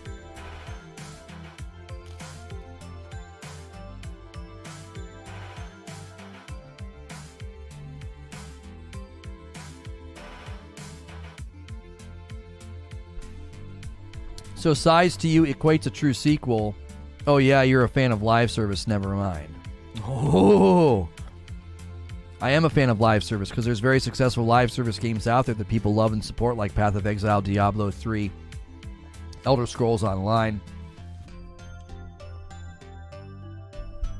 So 14.56 14.74
size 14.74 15.16
to 15.18 15.28
you 15.28 15.44
equates 15.44 15.86
a 15.86 15.90
true 15.90 16.12
sequel. 16.12 16.74
Oh 17.28 17.36
yeah, 17.36 17.62
you're 17.62 17.84
a 17.84 17.88
fan 17.88 18.10
of 18.10 18.24
live 18.24 18.50
service. 18.50 18.88
Never 18.88 19.14
mind. 19.14 19.54
Oh, 20.02 21.08
I 22.40 22.50
am 22.50 22.64
a 22.64 22.70
fan 22.70 22.88
of 22.88 23.00
live 23.00 23.24
service 23.24 23.50
because 23.50 23.64
there's 23.64 23.80
very 23.80 23.98
successful 23.98 24.44
live 24.44 24.70
service 24.70 24.98
games 24.98 25.26
out 25.26 25.46
there 25.46 25.56
that 25.56 25.68
people 25.68 25.92
love 25.94 26.12
and 26.12 26.24
support, 26.24 26.56
like 26.56 26.72
Path 26.72 26.94
of 26.94 27.06
Exile, 27.06 27.42
Diablo 27.42 27.90
3, 27.90 28.30
Elder 29.44 29.66
Scrolls 29.66 30.04
Online, 30.04 30.60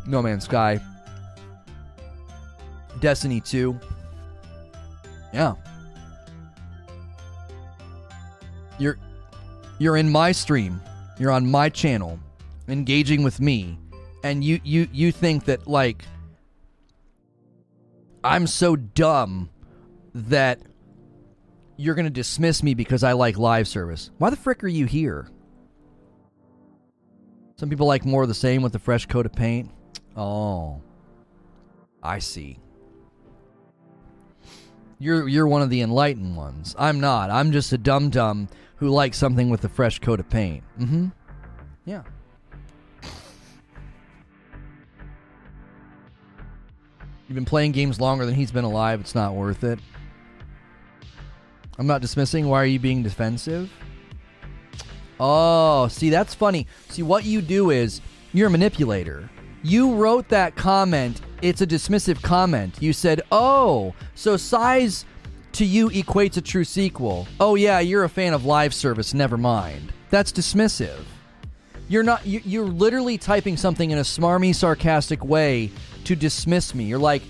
No 0.05 0.21
Man's 0.21 0.45
Sky, 0.45 0.81
Destiny 3.01 3.41
2. 3.41 3.79
Yeah. 5.33 5.55
You're 8.81 8.99
you're 9.79 9.97
in 9.97 10.11
my 10.11 10.33
stream, 10.33 10.81
you're 11.21 11.31
on 11.31 11.49
my 11.49 11.69
channel, 11.69 12.19
engaging 12.67 13.23
with 13.23 13.41
me, 13.41 13.79
and 14.25 14.43
you 14.43 14.61
you 14.65 14.89
you 14.93 15.13
think 15.13 15.45
that 15.45 15.69
like 15.69 16.05
I'm 18.25 18.47
so 18.47 18.77
dumb 18.77 19.51
that 20.15 20.61
you're 21.77 21.95
going 21.95 22.07
to 22.07 22.11
dismiss 22.11 22.63
me 22.63 22.75
because 22.75 23.05
I 23.05 23.13
like 23.13 23.39
live 23.39 23.69
service. 23.69 24.11
Why 24.19 24.31
the 24.31 24.37
frick 24.37 24.65
are 24.65 24.69
you 24.69 24.87
here? 24.87 25.31
Some 27.57 27.69
people 27.71 27.87
like 27.87 28.05
more 28.05 28.23
of 28.23 28.29
the 28.29 28.35
same 28.35 28.63
with 28.63 28.75
a 28.75 28.79
fresh 28.79 29.07
coat 29.07 29.27
of 29.27 29.33
paint. 29.33 29.71
Oh. 30.17 30.81
I 32.03 32.19
see. 32.19 32.59
You're 35.01 35.29
you're 35.29 35.47
one 35.47 35.63
of 35.63 35.71
the 35.71 35.81
enlightened 35.81 36.37
ones. 36.37 36.75
I'm 36.79 36.99
not. 37.01 37.31
I'm 37.31 37.53
just 37.53 37.73
a 37.73 37.79
dum 37.79 38.11
dum 38.11 38.49
who 38.77 38.89
likes 38.89 39.17
something 39.17 39.49
with 39.49 39.65
a 39.65 39.69
fresh 39.69 40.01
coat 40.01 40.19
of 40.19 40.29
paint. 40.29 40.65
Mm-hmm. 40.79 41.09
Yeah. 41.85 42.03
You've 47.29 47.35
been 47.35 47.45
playing 47.45 47.73
games 47.73 48.01
longer 48.01 48.25
than 48.25 48.35
he's 48.35 48.51
been 48.51 48.65
alive. 48.65 49.01
It's 49.01 49.15
not 49.15 49.35
worth 49.35 49.63
it. 49.63 49.79
I'm 51.79 51.87
not 51.87 52.01
dismissing. 52.01 52.49
Why 52.49 52.63
are 52.63 52.67
you 52.67 52.79
being 52.79 53.03
defensive? 53.03 53.71
Oh, 55.21 55.89
see, 55.89 56.09
that's 56.09 56.35
funny. 56.35 56.67
See, 56.89 57.03
what 57.03 57.25
you 57.25 57.43
do 57.43 57.71
is 57.71 58.01
you're 58.33 58.47
a 58.49 58.51
manipulator. 58.51 59.29
You 59.63 59.95
wrote 59.95 60.29
that 60.31 60.57
comment. 60.57 61.21
It's 61.43 61.61
a 61.61 61.67
dismissive 61.67 62.23
comment. 62.23 62.77
You 62.81 62.95
said, 62.95 63.21
oh, 63.31 63.95
so 64.15 64.39
size 64.39 65.05
to 65.53 65.67
you 65.67 65.91
equates 65.91 66.39
a 66.39 66.41
true 66.41 66.65
sequel. 66.65 67.29
Oh, 67.41 67.57
yeah, 67.57 67.81
you're 67.81 68.05
a 68.05 68.09
fan 68.09 68.33
of 68.33 68.47
live 68.47 68.73
service. 68.73 69.13
Never 69.13 69.37
mind. 69.37 69.93
That's 70.09 70.33
dismissive. 70.33 71.03
You're 71.89 72.03
not, 72.03 72.27
you're 72.27 72.67
literally 72.67 73.19
typing 73.19 73.57
something 73.57 73.91
in 73.91 73.99
a 73.99 74.03
smarmy, 74.03 74.55
sarcastic 74.55 75.25
way 75.25 75.71
to 76.09 76.17
dismiss 76.17 76.75
me. 76.75 76.85
You're 76.85 76.99
like, 76.99 77.23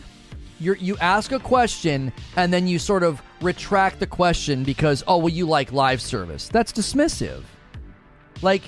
you 0.60 0.74
you 0.74 0.96
ask 0.98 1.32
a 1.32 1.38
question 1.38 2.12
and 2.36 2.52
then 2.52 2.66
you 2.66 2.78
sort 2.78 3.02
of 3.02 3.20
retract 3.40 4.00
the 4.00 4.06
question 4.06 4.64
because 4.64 5.04
oh 5.06 5.18
well 5.18 5.28
you 5.28 5.46
like 5.46 5.72
live 5.72 6.00
service. 6.00 6.48
That's 6.48 6.72
dismissive. 6.72 7.42
Like 8.40 8.62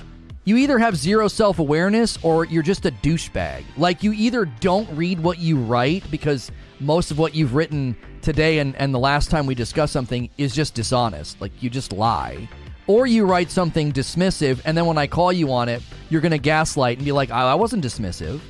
you 0.45 0.57
either 0.57 0.79
have 0.79 0.97
zero 0.97 1.29
self 1.29 1.59
awareness 1.59 2.19
or 2.23 2.45
you're 2.45 2.63
just 2.63 2.87
a 2.87 2.91
douchebag. 2.91 3.65
Like 3.77 4.03
you 4.03 4.13
either 4.13 4.45
don't 4.45 4.91
read 4.97 5.21
what 5.21 5.39
you 5.39 5.57
write 5.57 6.09
because 6.11 6.51
most 6.81 7.11
of 7.11 7.19
what 7.19 7.35
you've 7.35 7.55
written 7.55 7.97
today 8.23 8.59
and, 8.59 8.75
and 8.77 8.93
the 8.93 8.99
last 8.99 9.31
time 9.31 9.47
we 9.47 9.55
discussed 9.55 9.93
something 9.93 10.29
is 10.39 10.55
just 10.55 10.75
dishonest. 10.75 11.41
Like 11.41 11.53
you 11.63 11.71
just 11.71 11.93
lie. 11.93 12.49
Or 12.87 13.07
you 13.07 13.27
write 13.27 13.51
something 13.51 13.93
dismissive 13.93 14.61
and 14.65 14.77
then 14.77 14.87
when 14.87 14.99
I 14.99 15.07
call 15.07 15.33
you 15.33 15.53
on 15.53 15.69
it, 15.69 15.83
you're 16.09 16.21
gonna 16.21 16.39
gaslight 16.39 16.99
and 16.99 17.05
be 17.05 17.13
like, 17.13 17.31
oh, 17.31 17.35
I 17.35 17.55
wasn't 17.55 17.85
dismissive. 17.85 18.41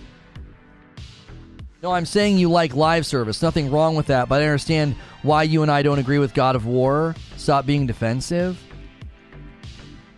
No, 1.83 1.93
I'm 1.93 2.05
saying 2.05 2.37
you 2.37 2.51
like 2.51 2.75
live 2.75 3.07
service. 3.07 3.41
Nothing 3.41 3.71
wrong 3.71 3.97
with 3.97 4.07
that, 4.07 4.29
but 4.29 4.43
I 4.43 4.45
understand 4.45 4.97
why 5.23 5.45
you 5.45 5.63
and 5.63 5.71
I 5.71 5.83
don't 5.83 5.99
agree 5.99 6.19
with 6.19 6.35
God 6.35 6.55
of 6.55 6.67
War. 6.67 7.15
Stop 7.39 7.65
being 7.65 7.87
defensive. 7.87 8.63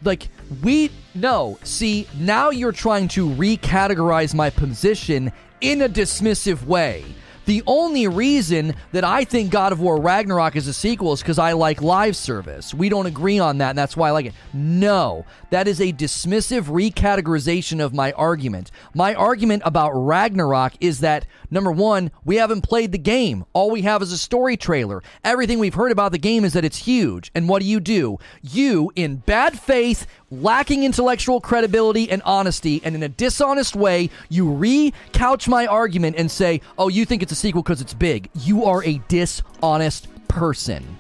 Like, 0.03 0.29
we. 0.63 0.91
No. 1.15 1.59
See, 1.63 2.09
now 2.19 2.51
you're 2.51 2.73
trying 2.73 3.07
to 3.09 3.29
recategorize 3.29 4.35
my 4.35 4.51
position 4.51 5.31
in 5.61 5.83
a 5.83 5.89
dismissive 5.89 6.65
way. 6.65 7.05
The 7.45 7.63
only 7.67 8.07
reason 8.07 8.75
that 8.93 9.03
I 9.03 9.25
think 9.25 9.51
God 9.51 9.73
of 9.73 9.81
War 9.81 10.01
Ragnarok 10.01 10.55
is 10.55 10.69
a 10.69 10.73
sequel 10.73 11.13
is 11.13 11.21
because 11.21 11.39
I 11.39 11.53
like 11.53 11.83
live 11.83 12.15
service. 12.15 12.73
We 12.73 12.89
don't 12.89 13.07
agree 13.07 13.39
on 13.41 13.59
that, 13.59 13.71
and 13.71 13.79
that's 13.79 13.97
why 13.97 14.09
I 14.09 14.13
like 14.13 14.27
it. 14.27 14.35
No, 14.53 15.27
that 15.51 15.67
is 15.67 15.81
a 15.81 15.93
dismissive 15.93 16.65
recategorization 16.65 17.81
of 17.85 17.93
my 17.93 18.13
argument. 18.13 18.71
My 18.95 19.15
argument 19.15 19.63
about 19.65 19.91
Ragnarok 19.91 20.75
is 20.81 21.01
that 21.01 21.27
number 21.51 21.73
one, 21.73 22.13
we 22.25 22.37
haven't 22.37 22.63
played 22.63 22.93
the 22.93 22.99
game. 22.99 23.45
All 23.53 23.71
we 23.71 23.83
have 23.83 24.03
is 24.03 24.13
a 24.13 24.19
story 24.19 24.57
trailer. 24.57 25.03
Everything 25.25 25.59
we've 25.59 25.75
heard 25.75 25.93
about 25.93 26.13
the 26.13 26.19
game 26.19 26.45
is 26.45 26.53
that 26.53 26.65
it's 26.65 26.79
huge. 26.79 27.33
And 27.35 27.49
what 27.49 27.61
do 27.61 27.67
you 27.67 27.81
do? 27.81 28.19
You, 28.41 28.93
in 28.95 29.17
bad 29.17 29.59
faith, 29.59 30.07
lacking 30.31 30.85
intellectual 30.85 31.41
credibility 31.41 32.11
and 32.11 32.23
honesty, 32.23 32.81
and 32.85 32.95
in 32.95 33.03
a 33.03 33.09
dishonest 33.09 33.75
way, 33.75 34.11
you 34.29 34.47
recouch 34.47 35.49
my 35.49 35.67
argument 35.67 36.17
and 36.17 36.31
say, 36.31 36.61
oh, 36.79 36.89
you 36.89 37.05
think 37.05 37.23
it's 37.23 37.32
a 37.33 37.35
sequel 37.35 37.63
because 37.63 37.81
it's 37.81 37.95
big. 37.95 38.31
You 38.35 38.65
are 38.67 38.85
a 38.85 38.99
dishonest 39.09 40.09
person. 40.29 40.99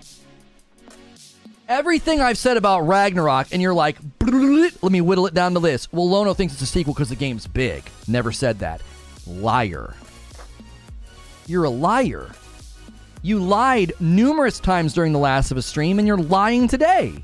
Everything 1.68 2.20
I've 2.20 2.36
said 2.36 2.56
about 2.56 2.80
Ragnarok, 2.80 3.48
and 3.52 3.62
you're 3.62 3.72
like, 3.72 3.96
let 4.20 4.82
me 4.82 5.00
whittle 5.00 5.26
it 5.26 5.34
down 5.34 5.54
to 5.54 5.60
this. 5.60 5.90
Well, 5.92 6.09
Lono 6.09 6.34
thinks 6.34 6.52
it's 6.54 6.62
a 6.62 6.66
sequel 6.66 6.92
because 6.92 7.09
the 7.09 7.16
game's 7.16 7.46
big. 7.46 7.84
Never 8.06 8.32
said 8.32 8.59
that. 8.59 8.82
Liar. 9.26 9.94
You're 11.46 11.64
a 11.64 11.70
liar. 11.70 12.28
You 13.22 13.38
lied 13.38 13.92
numerous 14.00 14.59
times 14.60 14.92
during 14.92 15.12
the 15.12 15.18
Last 15.18 15.50
of 15.50 15.56
a 15.56 15.62
stream, 15.62 15.98
and 15.98 16.06
you're 16.06 16.18
lying 16.18 16.68
today. 16.68 17.14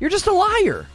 You're 0.00 0.10
just 0.10 0.26
a 0.26 0.32
liar. 0.32 0.86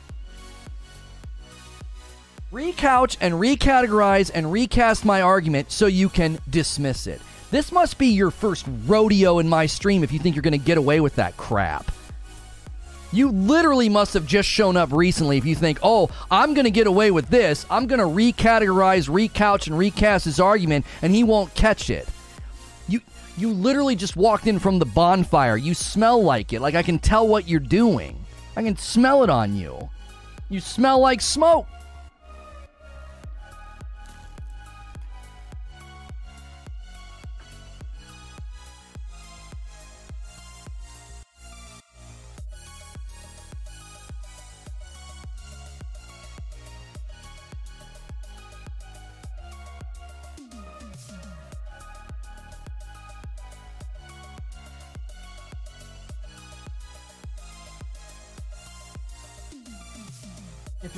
Recouch 2.52 3.18
and 3.20 3.34
recategorize 3.34 4.30
and 4.32 4.52
recast 4.52 5.06
my 5.06 5.22
argument 5.22 5.72
so 5.72 5.88
you 5.88 6.10
can 6.10 6.38
dismiss 6.50 7.08
it. 7.08 7.22
This 7.54 7.72
must 7.72 8.00
be 8.00 8.08
your 8.08 8.32
first 8.32 8.66
rodeo 8.88 9.38
in 9.38 9.48
my 9.48 9.68
stream 9.68 10.04
if 10.04 10.12
you 10.12 10.18
think 10.18 10.36
you're 10.36 10.42
going 10.42 10.54
to 10.54 10.58
get 10.58 10.80
away 10.80 11.00
with 11.00 11.18
that 11.18 11.38
crap. 11.38 11.92
You 13.12 13.30
literally 13.30 13.90
must 13.90 14.16
have 14.16 14.26
just 14.26 14.50
shown 14.50 14.76
up 14.76 14.92
recently 14.92 15.38
if 15.38 15.46
you 15.46 15.54
think, 15.54 15.78
oh, 15.84 16.10
I'm 16.32 16.56
going 16.56 16.66
to 16.66 16.72
get 16.72 16.88
away 16.88 17.12
with 17.12 17.28
this. 17.28 17.68
I'm 17.70 17.86
going 17.86 18.00
to 18.00 18.08
recategorize, 18.08 19.08
recouch, 19.08 19.68
and 19.68 19.78
recast 19.78 20.26
his 20.26 20.40
argument, 20.40 20.84
and 21.04 21.14
he 21.14 21.24
won't 21.24 21.54
catch 21.54 21.92
it. 21.92 22.10
You, 22.88 23.02
you 23.38 23.52
literally 23.52 23.96
just 23.96 24.16
walked 24.16 24.48
in 24.48 24.58
from 24.58 24.80
the 24.80 24.86
bonfire. 24.86 25.56
You 25.56 25.76
smell 25.76 26.24
like 26.24 26.54
it. 26.54 26.60
Like 26.60 26.74
I 26.74 26.82
can 26.82 26.98
tell 26.98 27.28
what 27.28 27.48
you're 27.48 27.60
doing. 27.60 28.26
I 28.58 28.64
can 28.64 28.78
smell 28.78 29.24
it 29.24 29.30
on 29.30 29.56
you. 29.56 29.92
You 30.50 30.60
smell 30.60 31.02
like 31.02 31.22
smoke. 31.22 31.68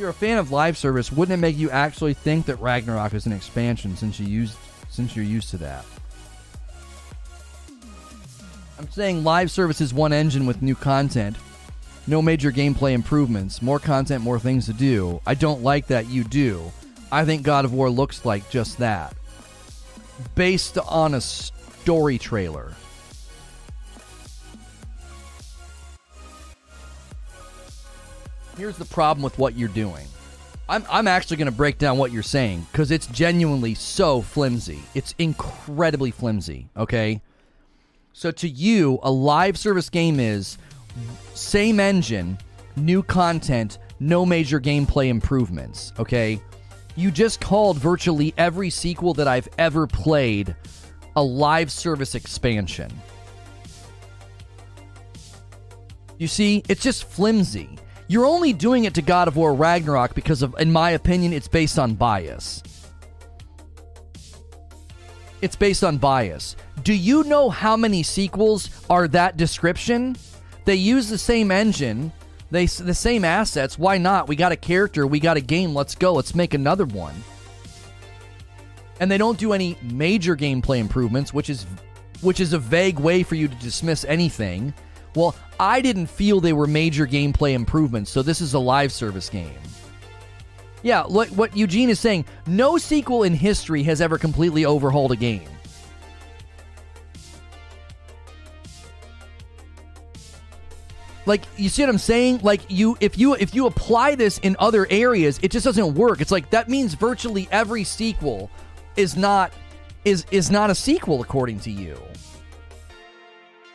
You're 0.06 0.12
a 0.12 0.14
fan 0.14 0.38
of 0.38 0.52
live 0.52 0.78
service, 0.78 1.12
wouldn't 1.12 1.34
it 1.36 1.42
make 1.42 1.58
you 1.58 1.72
actually 1.72 2.14
think 2.14 2.46
that 2.46 2.58
Ragnarok 2.58 3.16
is 3.16 3.26
an 3.26 3.32
expansion 3.32 3.98
since 3.98 4.20
you 4.20 4.28
used 4.28 4.56
since 4.92 5.16
you're 5.16 5.26
used 5.26 5.50
to 5.50 5.58
that? 5.58 5.84
I'm 8.78 8.88
saying 8.92 9.24
live 9.24 9.50
service 9.50 9.82
is 9.82 9.96
one 9.96 10.14
engine 10.14 10.46
with 10.46 10.62
new 10.62 10.76
content, 10.76 11.38
no 12.06 12.22
major 12.22 12.52
gameplay 12.52 12.94
improvements, 12.94 13.64
more 13.64 13.80
content, 13.80 14.24
more 14.24 14.38
things 14.38 14.68
to 14.68 14.74
do. 14.74 15.22
I 15.26 15.34
don't 15.34 15.64
like 15.64 15.88
that 15.88 16.08
you 16.08 16.24
do. 16.24 16.72
I 17.12 17.26
think 17.26 17.42
God 17.42 17.66
of 17.66 17.74
War 17.74 17.90
looks 17.90 18.26
like 18.26 18.48
just 18.52 18.78
that. 18.78 19.16
Based 20.36 20.78
on 20.78 21.16
a 21.16 21.22
story 21.22 22.20
trailer. 22.20 22.74
Here's 28.58 28.78
the 28.78 28.86
problem 28.86 29.22
with 29.24 29.38
what 29.38 29.58
you're 29.58 29.68
doing. 29.70 30.08
I'm, 30.70 30.86
I'm 30.90 31.08
actually 31.08 31.38
going 31.38 31.52
to 31.52 31.52
break 31.52 31.78
down 31.78 31.98
what 31.98 32.12
you're 32.12 32.24
saying 32.24 32.66
because 32.72 32.90
it's 32.90 33.06
genuinely 33.08 33.76
so 33.76 34.22
flimsy. 34.22 34.80
It's 34.94 35.14
incredibly 35.20 36.10
flimsy, 36.10 36.70
okay? 36.76 37.22
So, 38.14 38.32
to 38.32 38.48
you, 38.48 39.00
a 39.04 39.12
live 39.12 39.58
service 39.58 39.90
game 39.90 40.20
is 40.20 40.58
same 41.34 41.80
engine, 41.80 42.38
new 42.78 43.04
content, 43.04 43.78
no 44.00 44.26
major 44.26 44.60
gameplay 44.60 45.10
improvements, 45.10 45.92
okay? 46.00 46.42
You 46.96 47.12
just 47.12 47.42
called 47.42 47.78
virtually 47.78 48.34
every 48.38 48.70
sequel 48.70 49.14
that 49.16 49.28
I've 49.28 49.50
ever 49.58 49.86
played 49.86 50.56
a 51.18 51.22
live 51.22 51.70
service 51.72 52.16
expansion. 52.16 52.90
You 56.18 56.30
see, 56.30 56.64
it's 56.70 56.82
just 56.82 57.04
flimsy. 57.04 57.78
You're 58.08 58.26
only 58.26 58.54
doing 58.54 58.86
it 58.86 58.94
to 58.96 59.02
God 59.02 59.28
of 59.28 59.36
War 59.36 59.54
Ragnarok 59.54 60.14
because 60.14 60.42
of, 60.42 60.56
in 60.60 60.72
my 60.72 60.92
opinion, 60.92 61.34
it's 61.34 61.48
based 61.48 61.80
on 61.80 61.96
bias. 61.96 62.62
It's 65.42 65.56
based 65.56 65.84
on 65.84 65.98
bias. 65.98 66.56
Do 66.84 66.94
you 66.94 67.24
know 67.24 67.50
how 67.50 67.76
many 67.76 68.04
sequels 68.04 68.70
are 68.90 69.08
that 69.10 69.38
description? 69.38 70.16
They 70.66 70.76
use 70.76 71.10
the 71.10 71.18
same 71.18 71.52
engine, 71.52 72.12
they 72.52 72.66
the 72.66 72.94
same 72.94 73.26
assets. 73.26 73.78
Why 73.78 73.98
not? 73.98 74.28
We 74.28 74.36
got 74.36 74.52
a 74.52 74.56
character, 74.56 75.06
we 75.08 75.20
got 75.20 75.38
a 75.38 75.42
game. 75.42 75.74
Let's 75.74 75.96
go. 75.96 76.14
Let's 76.14 76.36
make 76.36 76.54
another 76.54 76.86
one. 76.86 77.16
And 79.00 79.12
they 79.12 79.18
don't 79.18 79.38
do 79.38 79.54
any 79.54 79.78
major 79.82 80.36
gameplay 80.36 80.80
improvements, 80.80 81.34
which 81.34 81.50
is 81.50 81.66
which 82.22 82.40
is 82.40 82.54
a 82.54 82.60
vague 82.60 83.00
way 83.00 83.24
for 83.24 83.36
you 83.36 83.48
to 83.48 83.56
dismiss 83.56 84.06
anything. 84.06 84.74
Well, 85.16 85.36
I 85.60 85.82
didn't 85.82 86.08
feel 86.08 86.42
they 86.42 86.54
were 86.54 86.68
major 86.68 87.08
gameplay 87.08 87.54
improvements, 87.54 88.12
so 88.12 88.22
this 88.22 88.42
is 88.42 88.54
a 88.54 88.60
live 88.60 88.92
service 88.92 89.30
game. 89.30 89.58
Yeah, 90.84 91.04
what, 91.08 91.32
what 91.32 91.56
Eugene 91.58 91.90
is 91.90 92.00
saying, 92.00 92.26
no 92.46 92.78
sequel 92.78 93.24
in 93.24 93.34
history 93.34 93.82
has 93.84 94.02
ever 94.02 94.18
completely 94.18 94.66
overhauled 94.66 95.14
a 95.14 95.16
game. 95.16 95.50
Like 101.26 101.42
you 101.58 101.70
see 101.70 101.82
what 101.82 101.90
I'm 101.90 101.98
saying? 101.98 102.42
Like 102.44 102.62
you 102.70 102.98
if 103.00 103.18
you 103.18 103.34
if 103.34 103.56
you 103.56 103.66
apply 103.66 104.14
this 104.14 104.38
in 104.40 104.56
other 104.60 104.86
areas, 104.92 105.40
it 105.42 105.50
just 105.50 105.66
doesn't 105.66 105.96
work. 105.96 106.22
It's 106.22 106.32
like 106.32 106.52
that 106.52 106.70
means 106.70 106.94
virtually 106.94 107.48
every 107.52 107.84
sequel 107.84 108.52
is 108.96 109.18
not 109.18 109.52
is 110.04 110.26
is 110.30 110.52
not 110.52 110.70
a 110.70 110.76
sequel 110.76 111.24
according 111.24 111.62
to 111.62 111.72
you. 111.72 111.98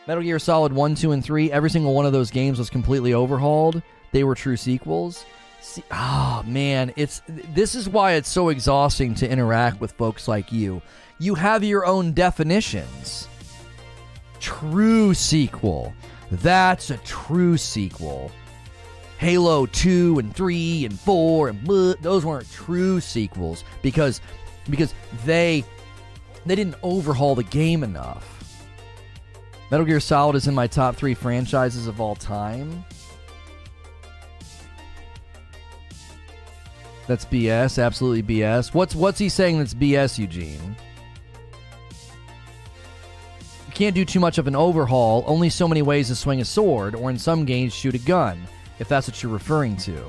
Metal 0.07 0.23
Gear 0.23 0.39
Solid 0.39 0.73
1, 0.73 0.95
2, 0.95 1.11
and 1.11 1.23
3, 1.23 1.51
every 1.51 1.69
single 1.69 1.93
one 1.93 2.05
of 2.05 2.13
those 2.13 2.31
games 2.31 2.57
was 2.57 2.69
completely 2.69 3.13
overhauled. 3.13 3.81
They 4.11 4.23
were 4.23 4.35
true 4.35 4.57
sequels. 4.57 5.25
See, 5.61 5.83
oh 5.91 6.43
man, 6.47 6.91
it's 6.95 7.21
this 7.27 7.75
is 7.75 7.87
why 7.87 8.13
it's 8.13 8.27
so 8.27 8.49
exhausting 8.49 9.13
to 9.15 9.29
interact 9.29 9.79
with 9.79 9.91
folks 9.91 10.27
like 10.27 10.51
you. 10.51 10.81
You 11.19 11.35
have 11.35 11.63
your 11.63 11.85
own 11.85 12.13
definitions. 12.13 13.27
True 14.39 15.13
sequel. 15.13 15.93
That's 16.31 16.89
a 16.89 16.97
true 16.97 17.57
sequel. 17.57 18.31
Halo 19.19 19.67
2 19.67 20.17
and 20.17 20.35
3 20.35 20.85
and 20.85 20.99
4 20.99 21.49
and 21.49 21.63
blah, 21.63 21.93
those 22.01 22.25
weren't 22.25 22.51
true 22.51 22.99
sequels 22.99 23.63
because 23.83 24.19
because 24.67 24.95
they 25.25 25.63
they 26.47 26.55
didn't 26.55 26.75
overhaul 26.81 27.35
the 27.35 27.43
game 27.43 27.83
enough. 27.83 28.40
Metal 29.71 29.85
Gear 29.85 30.01
Solid 30.01 30.35
is 30.35 30.47
in 30.47 30.53
my 30.53 30.67
top 30.67 30.97
three 30.97 31.13
franchises 31.13 31.87
of 31.87 32.01
all 32.01 32.13
time. 32.13 32.83
That's 37.07 37.23
BS. 37.23 37.81
Absolutely 37.81 38.21
BS. 38.21 38.73
What's 38.73 38.95
what's 38.95 39.17
he 39.17 39.29
saying 39.29 39.59
that's 39.59 39.73
BS, 39.73 40.19
Eugene? 40.19 40.75
You 43.67 43.73
can't 43.73 43.95
do 43.95 44.03
too 44.03 44.19
much 44.19 44.37
of 44.37 44.47
an 44.47 44.57
overhaul. 44.57 45.23
Only 45.25 45.49
so 45.49 45.69
many 45.69 45.81
ways 45.81 46.09
to 46.09 46.15
swing 46.15 46.41
a 46.41 46.45
sword, 46.45 46.93
or 46.93 47.09
in 47.09 47.17
some 47.17 47.45
games, 47.45 47.73
shoot 47.73 47.95
a 47.95 47.99
gun. 47.99 48.45
If 48.79 48.89
that's 48.89 49.07
what 49.07 49.23
you're 49.23 49.31
referring 49.31 49.77
to. 49.77 50.03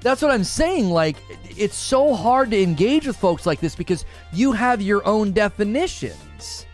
That's 0.00 0.20
what 0.20 0.32
I'm 0.32 0.44
saying. 0.44 0.90
Like, 0.90 1.16
it's 1.56 1.76
so 1.76 2.14
hard 2.14 2.50
to 2.50 2.60
engage 2.60 3.06
with 3.06 3.16
folks 3.16 3.46
like 3.46 3.60
this 3.60 3.74
because 3.74 4.04
you 4.32 4.52
have 4.52 4.82
your 4.82 5.06
own 5.06 5.32
definitions. 5.32 6.66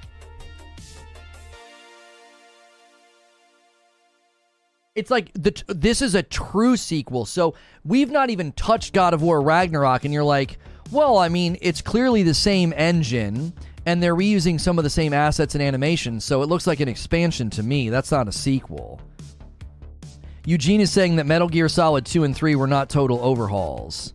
It's 4.94 5.10
like 5.10 5.32
the 5.34 5.62
this 5.68 6.02
is 6.02 6.14
a 6.14 6.22
true 6.22 6.76
sequel. 6.76 7.24
So 7.24 7.54
we've 7.84 8.10
not 8.10 8.30
even 8.30 8.52
touched 8.52 8.92
God 8.92 9.14
of 9.14 9.22
War 9.22 9.40
Ragnarok, 9.40 10.04
and 10.04 10.12
you're 10.12 10.24
like, 10.24 10.58
Well, 10.90 11.18
I 11.18 11.28
mean, 11.28 11.56
it's 11.60 11.80
clearly 11.80 12.22
the 12.22 12.34
same 12.34 12.72
engine, 12.76 13.52
and 13.86 14.02
they're 14.02 14.16
reusing 14.16 14.60
some 14.60 14.78
of 14.78 14.84
the 14.84 14.90
same 14.90 15.12
assets 15.12 15.54
and 15.54 15.62
animations, 15.62 16.24
so 16.24 16.42
it 16.42 16.48
looks 16.48 16.66
like 16.66 16.80
an 16.80 16.88
expansion 16.88 17.50
to 17.50 17.62
me. 17.62 17.90
That's 17.90 18.10
not 18.10 18.28
a 18.28 18.32
sequel. 18.32 19.00
Eugene 20.44 20.80
is 20.80 20.90
saying 20.90 21.16
that 21.16 21.26
Metal 21.26 21.48
Gear 21.48 21.68
Solid 21.68 22.06
2 22.06 22.24
and 22.24 22.34
3 22.34 22.54
were 22.54 22.66
not 22.66 22.88
total 22.88 23.20
overhauls. 23.20 24.14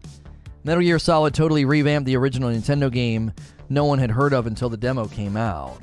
Metal 0.63 0.81
Gear 0.81 0.97
Solid 0.97 1.33
totally 1.33 1.63
revamped 1.63 2.07
the 2.07 2.17
original 2.17 2.49
Nintendo 2.49 2.91
game 2.91 3.31
no 3.69 3.85
one 3.85 3.99
had 3.99 4.11
heard 4.11 4.33
of 4.33 4.47
until 4.47 4.69
the 4.69 4.77
demo 4.77 5.07
came 5.07 5.37
out. 5.37 5.81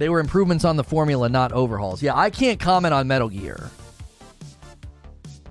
They 0.00 0.08
were 0.08 0.18
improvements 0.18 0.64
on 0.64 0.76
the 0.76 0.82
formula, 0.82 1.28
not 1.28 1.52
overhauls. 1.52 2.02
Yeah, 2.02 2.16
I 2.16 2.30
can't 2.30 2.58
comment 2.58 2.94
on 2.94 3.06
Metal 3.06 3.28
Gear. 3.28 3.68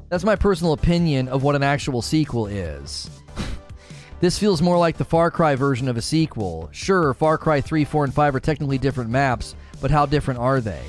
That's 0.10 0.24
my 0.24 0.36
personal 0.36 0.74
opinion 0.74 1.28
of 1.28 1.44
what 1.44 1.56
an 1.56 1.62
actual 1.62 2.02
sequel 2.02 2.48
is. 2.48 3.12
this 4.22 4.40
feels 4.40 4.60
more 4.60 4.80
like 4.80 4.98
the 4.98 5.06
Far 5.06 5.30
Cry 5.30 5.54
version 5.54 5.88
of 5.88 5.98
a 5.98 6.02
sequel. 6.02 6.68
Sure, 6.72 7.14
Far 7.14 7.38
Cry 7.38 7.62
3, 7.62 7.86
4, 7.86 8.06
and 8.06 8.14
5 8.14 8.34
are 8.34 8.40
technically 8.40 8.80
different 8.80 9.12
maps, 9.12 9.54
but 9.82 9.92
how 9.92 10.08
different 10.08 10.40
are 10.40 10.60
they? 10.60 10.82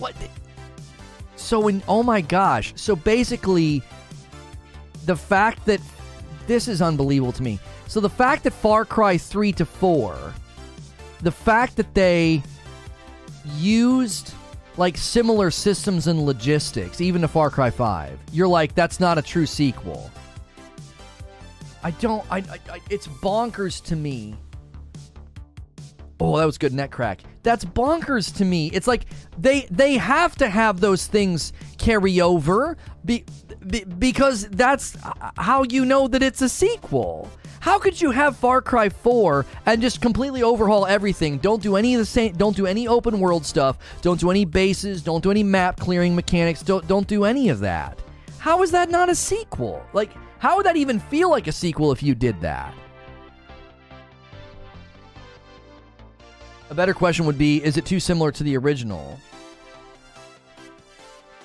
What? 0.00 0.16
So, 1.36 1.68
in, 1.68 1.80
oh 1.86 2.02
my 2.02 2.22
gosh. 2.22 2.72
So 2.74 2.96
basically, 2.96 3.84
the 5.06 5.14
fact 5.14 5.64
that 5.66 5.80
this 6.50 6.66
is 6.66 6.82
unbelievable 6.82 7.30
to 7.30 7.44
me. 7.44 7.60
So 7.86 8.00
the 8.00 8.10
fact 8.10 8.42
that 8.42 8.52
Far 8.52 8.84
Cry 8.84 9.16
3 9.16 9.52
to 9.52 9.64
4, 9.64 10.34
the 11.22 11.30
fact 11.30 11.76
that 11.76 11.94
they 11.94 12.42
used 13.56 14.34
like 14.76 14.96
similar 14.96 15.52
systems 15.52 16.08
and 16.08 16.26
logistics, 16.26 17.00
even 17.00 17.22
to 17.22 17.28
Far 17.28 17.50
Cry 17.50 17.70
5, 17.70 18.18
you're 18.32 18.48
like, 18.48 18.74
that's 18.74 18.98
not 18.98 19.16
a 19.16 19.22
true 19.22 19.46
sequel. 19.46 20.10
I 21.84 21.92
don't, 21.92 22.24
I, 22.32 22.38
I, 22.38 22.58
I 22.68 22.80
it's 22.90 23.06
bonkers 23.06 23.80
to 23.84 23.94
me. 23.94 24.34
Oh, 26.20 26.36
that 26.36 26.44
was 26.44 26.58
good 26.58 26.74
net 26.74 26.90
crack. 26.90 27.20
That's 27.42 27.64
bonkers 27.64 28.36
to 28.36 28.44
me. 28.44 28.70
It's 28.72 28.86
like 28.86 29.06
they 29.38 29.66
they 29.70 29.94
have 29.94 30.36
to 30.36 30.48
have 30.48 30.80
those 30.80 31.06
things 31.06 31.54
carry 31.78 32.20
over 32.20 32.76
be, 33.04 33.24
be, 33.66 33.84
because 33.84 34.46
that's 34.48 34.98
how 35.38 35.62
you 35.62 35.86
know 35.86 36.08
that 36.08 36.22
it's 36.22 36.42
a 36.42 36.48
sequel. 36.48 37.30
How 37.60 37.78
could 37.78 38.00
you 38.00 38.10
have 38.10 38.36
Far 38.36 38.62
Cry 38.62 38.88
4 38.88 39.44
and 39.66 39.82
just 39.82 40.00
completely 40.00 40.42
overhaul 40.42 40.86
everything? 40.86 41.38
Don't 41.38 41.62
do 41.62 41.76
any 41.76 41.94
of 41.94 41.98
the 41.98 42.06
same 42.06 42.32
don't 42.34 42.56
do 42.56 42.66
any 42.66 42.86
open 42.86 43.18
world 43.18 43.46
stuff, 43.46 43.78
don't 44.02 44.20
do 44.20 44.30
any 44.30 44.44
bases, 44.44 45.02
don't 45.02 45.22
do 45.22 45.30
any 45.30 45.42
map 45.42 45.80
clearing 45.80 46.14
mechanics, 46.14 46.62
don't 46.62 46.86
don't 46.86 47.06
do 47.06 47.24
any 47.24 47.48
of 47.48 47.60
that. 47.60 47.98
How 48.38 48.62
is 48.62 48.70
that 48.72 48.90
not 48.90 49.08
a 49.08 49.14
sequel? 49.14 49.82
Like 49.94 50.10
how 50.38 50.58
would 50.58 50.66
that 50.66 50.76
even 50.76 51.00
feel 51.00 51.30
like 51.30 51.46
a 51.46 51.52
sequel 51.52 51.92
if 51.92 52.02
you 52.02 52.14
did 52.14 52.38
that? 52.42 52.74
A 56.70 56.74
better 56.74 56.94
question 56.94 57.26
would 57.26 57.36
be 57.36 57.62
is 57.64 57.76
it 57.76 57.84
too 57.84 58.00
similar 58.00 58.30
to 58.32 58.44
the 58.44 58.56
original? 58.56 59.18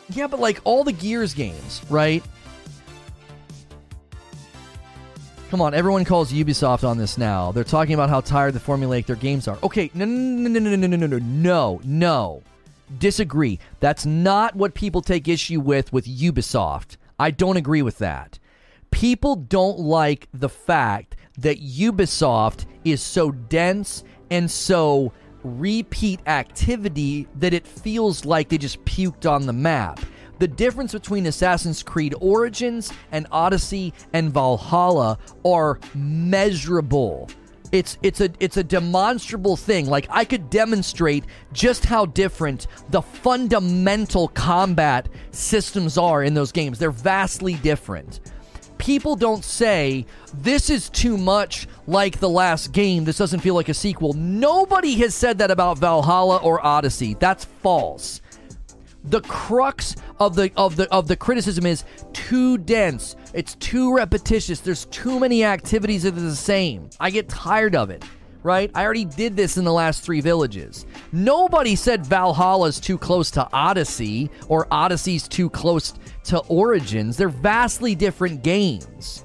Yeah, 0.09 0.27
but 0.27 0.39
like 0.39 0.61
all 0.63 0.83
the 0.83 0.91
Gears 0.91 1.33
games, 1.33 1.81
right? 1.89 2.23
Come 5.49 5.61
on, 5.61 5.73
everyone 5.73 6.05
calls 6.05 6.31
Ubisoft 6.31 6.87
on 6.87 6.97
this 6.97 7.17
now. 7.17 7.51
They're 7.51 7.63
talking 7.63 7.95
about 7.95 8.09
how 8.09 8.21
tired 8.21 8.53
the 8.53 8.59
formulaic 8.59 9.07
their 9.07 9.15
games 9.15 9.47
are. 9.47 9.57
Okay, 9.63 9.89
no, 9.93 10.05
no, 10.05 10.47
no, 10.49 10.59
no, 10.59 10.75
no, 10.75 10.87
no, 10.87 10.97
no, 10.97 11.07
no, 11.07 11.17
no, 11.17 11.81
no. 11.83 12.43
Disagree. 12.99 13.59
That's 13.79 14.05
not 14.05 14.55
what 14.55 14.75
people 14.75 15.01
take 15.01 15.27
issue 15.27 15.59
with 15.59 15.91
with 15.91 16.05
Ubisoft. 16.05 16.97
I 17.17 17.31
don't 17.31 17.57
agree 17.57 17.81
with 17.81 17.97
that. 17.97 18.37
People 18.91 19.35
don't 19.35 19.79
like 19.79 20.27
the 20.33 20.49
fact 20.49 21.15
that 21.37 21.59
Ubisoft 21.59 22.65
is 22.83 23.01
so 23.01 23.31
dense 23.31 24.03
and 24.29 24.49
so 24.49 25.11
repeat 25.43 26.19
activity 26.25 27.27
that 27.35 27.53
it 27.53 27.67
feels 27.67 28.25
like 28.25 28.49
they 28.49 28.57
just 28.57 28.83
puked 28.85 29.29
on 29.29 29.45
the 29.45 29.53
map. 29.53 29.99
The 30.39 30.47
difference 30.47 30.91
between 30.91 31.27
Assassin's 31.27 31.81
Creed 31.81 32.13
Origins 32.19 32.91
and 33.11 33.25
Odyssey 33.31 33.93
and 34.11 34.33
Valhalla 34.33 35.17
are 35.45 35.79
measurable. 35.93 37.29
It's 37.71 37.97
it's 38.03 38.21
a 38.21 38.29
it's 38.39 38.57
a 38.57 38.63
demonstrable 38.63 39.55
thing. 39.55 39.87
Like 39.87 40.07
I 40.09 40.25
could 40.25 40.49
demonstrate 40.49 41.25
just 41.53 41.85
how 41.85 42.05
different 42.05 42.67
the 42.89 43.01
fundamental 43.01 44.27
combat 44.29 45.09
systems 45.31 45.97
are 45.97 46.23
in 46.23 46.33
those 46.33 46.51
games. 46.51 46.79
They're 46.79 46.91
vastly 46.91 47.55
different. 47.55 48.19
People 48.77 49.15
don't 49.15 49.43
say 49.43 50.05
this 50.33 50.69
is 50.69 50.89
too 50.89 51.17
much 51.17 51.67
like 51.87 52.19
the 52.19 52.29
last 52.29 52.71
game. 52.71 53.05
This 53.05 53.17
doesn't 53.17 53.39
feel 53.39 53.55
like 53.55 53.69
a 53.69 53.73
sequel. 53.73 54.13
Nobody 54.13 54.95
has 54.95 55.15
said 55.15 55.37
that 55.37 55.51
about 55.51 55.77
Valhalla 55.77 56.37
or 56.37 56.65
Odyssey. 56.65 57.15
That's 57.19 57.45
false 57.45 58.21
the 59.09 59.21
crux 59.21 59.95
of 60.19 60.35
the 60.35 60.51
of 60.57 60.75
the 60.75 60.91
of 60.91 61.07
the 61.07 61.15
criticism 61.15 61.65
is 61.65 61.83
too 62.13 62.57
dense. 62.57 63.15
It's 63.33 63.55
too 63.55 63.93
repetitious. 63.93 64.59
There's 64.59 64.85
too 64.85 65.19
many 65.19 65.43
activities 65.43 66.03
that 66.03 66.17
are 66.17 66.19
the 66.19 66.35
same. 66.35 66.89
I 66.99 67.09
get 67.11 67.29
tired 67.29 67.75
of 67.75 67.89
it. 67.89 68.03
Right? 68.43 68.69
I 68.75 68.83
already 68.83 69.05
did 69.05 69.35
this 69.35 69.57
in 69.57 69.65
the 69.65 69.73
last 69.73 70.03
three 70.03 70.21
villages. 70.21 70.85
Nobody 71.11 71.75
said 71.75 72.05
Valhalla's 72.05 72.79
too 72.79 72.95
close 72.95 73.31
to 73.31 73.49
Odyssey 73.51 74.29
or 74.47 74.67
Odyssey's 74.69 75.27
too 75.27 75.49
close 75.49 75.95
to 76.25 76.39
Origins. 76.39 77.17
They're 77.17 77.29
vastly 77.29 77.95
different 77.95 78.43
games. 78.43 79.23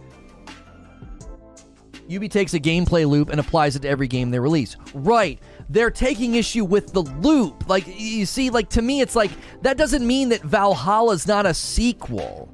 Ubi 2.08 2.28
takes 2.28 2.54
a 2.54 2.60
gameplay 2.60 3.08
loop 3.08 3.30
and 3.30 3.38
applies 3.38 3.76
it 3.76 3.82
to 3.82 3.88
every 3.88 4.08
game 4.08 4.30
they 4.30 4.40
release. 4.40 4.76
Right 4.94 5.40
they're 5.70 5.90
taking 5.90 6.34
issue 6.34 6.64
with 6.64 6.92
the 6.92 7.02
loop. 7.02 7.68
Like, 7.68 7.84
you 7.86 8.26
see, 8.26 8.50
like, 8.50 8.68
to 8.70 8.82
me, 8.82 9.00
it's 9.00 9.14
like, 9.14 9.30
that 9.62 9.76
doesn't 9.76 10.04
mean 10.04 10.28
that 10.30 10.42
Valhalla's 10.42 11.26
not 11.26 11.46
a 11.46 11.54
sequel. 11.54 12.52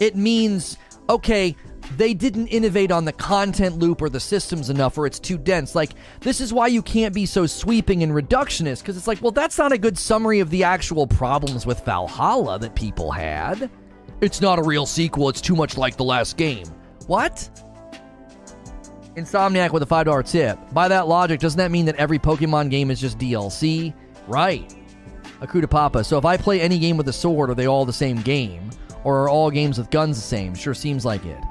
It 0.00 0.16
means, 0.16 0.76
okay, 1.08 1.56
they 1.96 2.14
didn't 2.14 2.48
innovate 2.48 2.90
on 2.90 3.04
the 3.04 3.12
content 3.12 3.78
loop 3.78 4.02
or 4.02 4.08
the 4.08 4.20
systems 4.20 4.70
enough, 4.70 4.96
or 4.98 5.06
it's 5.06 5.18
too 5.18 5.38
dense. 5.38 5.74
Like, 5.74 5.92
this 6.20 6.40
is 6.40 6.52
why 6.52 6.68
you 6.68 6.82
can't 6.82 7.14
be 7.14 7.26
so 7.26 7.46
sweeping 7.46 8.02
and 8.02 8.12
reductionist, 8.12 8.80
because 8.80 8.96
it's 8.96 9.06
like, 9.06 9.20
well, 9.22 9.32
that's 9.32 9.58
not 9.58 9.72
a 9.72 9.78
good 9.78 9.98
summary 9.98 10.40
of 10.40 10.50
the 10.50 10.64
actual 10.64 11.06
problems 11.06 11.66
with 11.66 11.84
Valhalla 11.84 12.58
that 12.58 12.74
people 12.74 13.10
had. 13.10 13.70
It's 14.20 14.40
not 14.40 14.58
a 14.58 14.62
real 14.62 14.86
sequel, 14.86 15.28
it's 15.28 15.40
too 15.40 15.56
much 15.56 15.76
like 15.76 15.96
the 15.96 16.04
last 16.04 16.36
game. 16.36 16.66
What? 17.06 17.48
Insomniac 19.16 19.72
with 19.72 19.82
a 19.82 19.86
$5 19.86 20.26
tip. 20.30 20.58
By 20.72 20.88
that 20.88 21.08
logic, 21.08 21.40
doesn't 21.40 21.58
that 21.58 21.70
mean 21.70 21.86
that 21.86 21.96
every 21.96 22.18
Pokemon 22.18 22.70
game 22.70 22.90
is 22.90 23.00
just 23.00 23.18
DLC? 23.18 23.92
Right. 24.26 24.74
Akuta 25.40 25.68
Papa. 25.68 26.04
So 26.04 26.16
if 26.16 26.24
I 26.24 26.36
play 26.36 26.60
any 26.60 26.78
game 26.78 26.96
with 26.96 27.08
a 27.08 27.12
sword, 27.12 27.50
are 27.50 27.54
they 27.54 27.66
all 27.66 27.84
the 27.84 27.92
same 27.92 28.22
game? 28.22 28.70
Or 29.04 29.22
are 29.22 29.28
all 29.28 29.50
games 29.50 29.76
with 29.76 29.90
guns 29.90 30.16
the 30.16 30.22
same? 30.22 30.54
Sure 30.54 30.74
seems 30.74 31.04
like 31.04 31.24
it. 31.26 31.42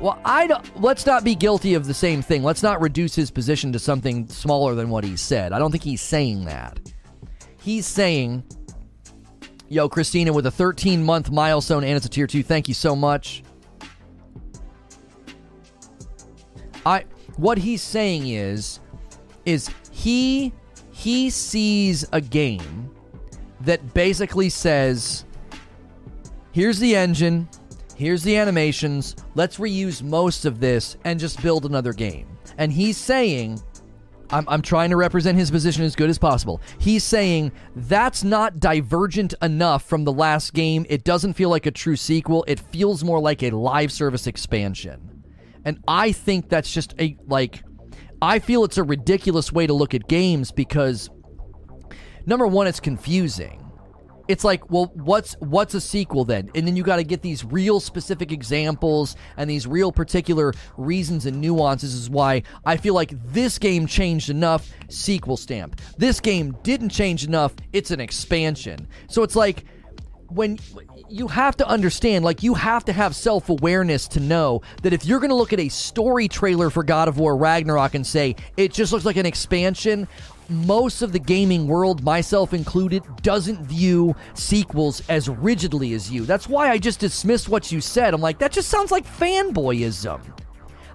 Well, 0.00 0.18
I 0.24 0.46
don't, 0.46 0.80
let's 0.80 1.04
not 1.04 1.24
be 1.24 1.34
guilty 1.34 1.74
of 1.74 1.86
the 1.86 1.92
same 1.92 2.22
thing. 2.22 2.42
Let's 2.42 2.62
not 2.62 2.80
reduce 2.80 3.14
his 3.14 3.30
position 3.30 3.70
to 3.72 3.78
something 3.78 4.26
smaller 4.28 4.74
than 4.74 4.88
what 4.88 5.04
he 5.04 5.14
said. 5.16 5.52
I 5.52 5.58
don't 5.58 5.70
think 5.70 5.84
he's 5.84 6.00
saying 6.00 6.46
that. 6.46 6.80
He's 7.58 7.86
saying, 7.86 8.42
yo, 9.68 9.90
Christina, 9.90 10.32
with 10.32 10.46
a 10.46 10.50
13 10.50 11.04
month 11.04 11.30
milestone 11.30 11.84
and 11.84 11.96
it's 11.96 12.06
a 12.06 12.08
tier 12.08 12.26
2, 12.26 12.42
thank 12.42 12.66
you 12.66 12.72
so 12.72 12.96
much. 12.96 13.42
I 16.86 17.04
what 17.36 17.58
he's 17.58 17.82
saying 17.82 18.28
is 18.28 18.80
is 19.44 19.68
he 19.90 20.52
he 20.92 21.28
sees 21.28 22.06
a 22.12 22.22
game 22.22 22.90
that 23.60 23.92
basically 23.92 24.48
says 24.48 25.26
here's 26.52 26.78
the 26.78 26.96
engine, 26.96 27.48
here's 28.00 28.22
the 28.22 28.34
animations, 28.34 29.14
let's 29.34 29.58
reuse 29.58 30.02
most 30.02 30.46
of 30.46 30.58
this 30.58 30.96
and 31.04 31.20
just 31.20 31.42
build 31.42 31.66
another 31.66 31.92
game. 31.92 32.26
And 32.56 32.72
he's 32.72 32.96
saying 32.96 33.62
I'm, 34.30 34.48
I'm 34.48 34.62
trying 34.62 34.88
to 34.90 34.96
represent 34.96 35.36
his 35.36 35.50
position 35.50 35.84
as 35.84 35.94
good 35.94 36.08
as 36.08 36.18
possible. 36.18 36.62
He's 36.78 37.04
saying 37.04 37.52
that's 37.76 38.24
not 38.24 38.58
divergent 38.58 39.34
enough 39.42 39.84
from 39.84 40.04
the 40.04 40.12
last 40.12 40.54
game. 40.54 40.86
It 40.88 41.04
doesn't 41.04 41.34
feel 41.34 41.50
like 41.50 41.66
a 41.66 41.70
true 41.70 41.96
sequel. 41.96 42.42
It 42.48 42.58
feels 42.58 43.04
more 43.04 43.20
like 43.20 43.42
a 43.42 43.50
live 43.50 43.92
service 43.92 44.26
expansion. 44.26 45.24
And 45.66 45.82
I 45.86 46.12
think 46.12 46.48
that's 46.48 46.72
just 46.72 46.94
a 46.98 47.18
like 47.26 47.62
I 48.22 48.38
feel 48.38 48.64
it's 48.64 48.78
a 48.78 48.82
ridiculous 48.82 49.52
way 49.52 49.66
to 49.66 49.74
look 49.74 49.94
at 49.94 50.08
games 50.08 50.52
because 50.52 51.10
number 52.24 52.46
one, 52.46 52.66
it's 52.66 52.80
confusing. 52.80 53.59
It's 54.30 54.44
like, 54.44 54.70
well, 54.70 54.92
what's 54.94 55.34
what's 55.40 55.74
a 55.74 55.80
sequel 55.80 56.24
then? 56.24 56.52
And 56.54 56.64
then 56.64 56.76
you 56.76 56.84
got 56.84 56.96
to 56.96 57.02
get 57.02 57.20
these 57.20 57.44
real 57.44 57.80
specific 57.80 58.30
examples 58.30 59.16
and 59.36 59.50
these 59.50 59.66
real 59.66 59.90
particular 59.90 60.54
reasons 60.76 61.26
and 61.26 61.40
nuances 61.40 61.94
is 61.94 62.08
why 62.08 62.44
I 62.64 62.76
feel 62.76 62.94
like 62.94 63.10
this 63.32 63.58
game 63.58 63.88
changed 63.88 64.30
enough, 64.30 64.70
sequel 64.88 65.36
stamp. 65.36 65.80
This 65.98 66.20
game 66.20 66.56
didn't 66.62 66.90
change 66.90 67.24
enough, 67.24 67.56
it's 67.72 67.90
an 67.90 67.98
expansion. 67.98 68.86
So 69.08 69.24
it's 69.24 69.34
like 69.34 69.64
when 70.28 70.60
you 71.08 71.26
have 71.26 71.56
to 71.56 71.66
understand, 71.66 72.24
like 72.24 72.44
you 72.44 72.54
have 72.54 72.84
to 72.84 72.92
have 72.92 73.16
self 73.16 73.48
awareness 73.48 74.06
to 74.08 74.20
know 74.20 74.62
that 74.84 74.92
if 74.92 75.04
you're 75.04 75.18
going 75.18 75.30
to 75.30 75.34
look 75.34 75.52
at 75.52 75.58
a 75.58 75.68
story 75.68 76.28
trailer 76.28 76.70
for 76.70 76.84
God 76.84 77.08
of 77.08 77.18
War 77.18 77.36
Ragnarok 77.36 77.96
and 77.96 78.06
say 78.06 78.36
it 78.56 78.72
just 78.72 78.92
looks 78.92 79.04
like 79.04 79.16
an 79.16 79.26
expansion, 79.26 80.06
most 80.50 81.02
of 81.02 81.12
the 81.12 81.18
gaming 81.18 81.66
world, 81.66 82.02
myself 82.02 82.52
included, 82.52 83.02
doesn't 83.22 83.64
view 83.64 84.14
sequels 84.34 85.02
as 85.08 85.28
rigidly 85.28 85.94
as 85.94 86.10
you. 86.10 86.24
That's 86.24 86.48
why 86.48 86.70
I 86.70 86.78
just 86.78 87.00
dismissed 87.00 87.48
what 87.48 87.70
you 87.70 87.80
said. 87.80 88.14
I'm 88.14 88.20
like, 88.20 88.38
that 88.38 88.52
just 88.52 88.68
sounds 88.68 88.90
like 88.90 89.06
fanboyism. 89.06 90.20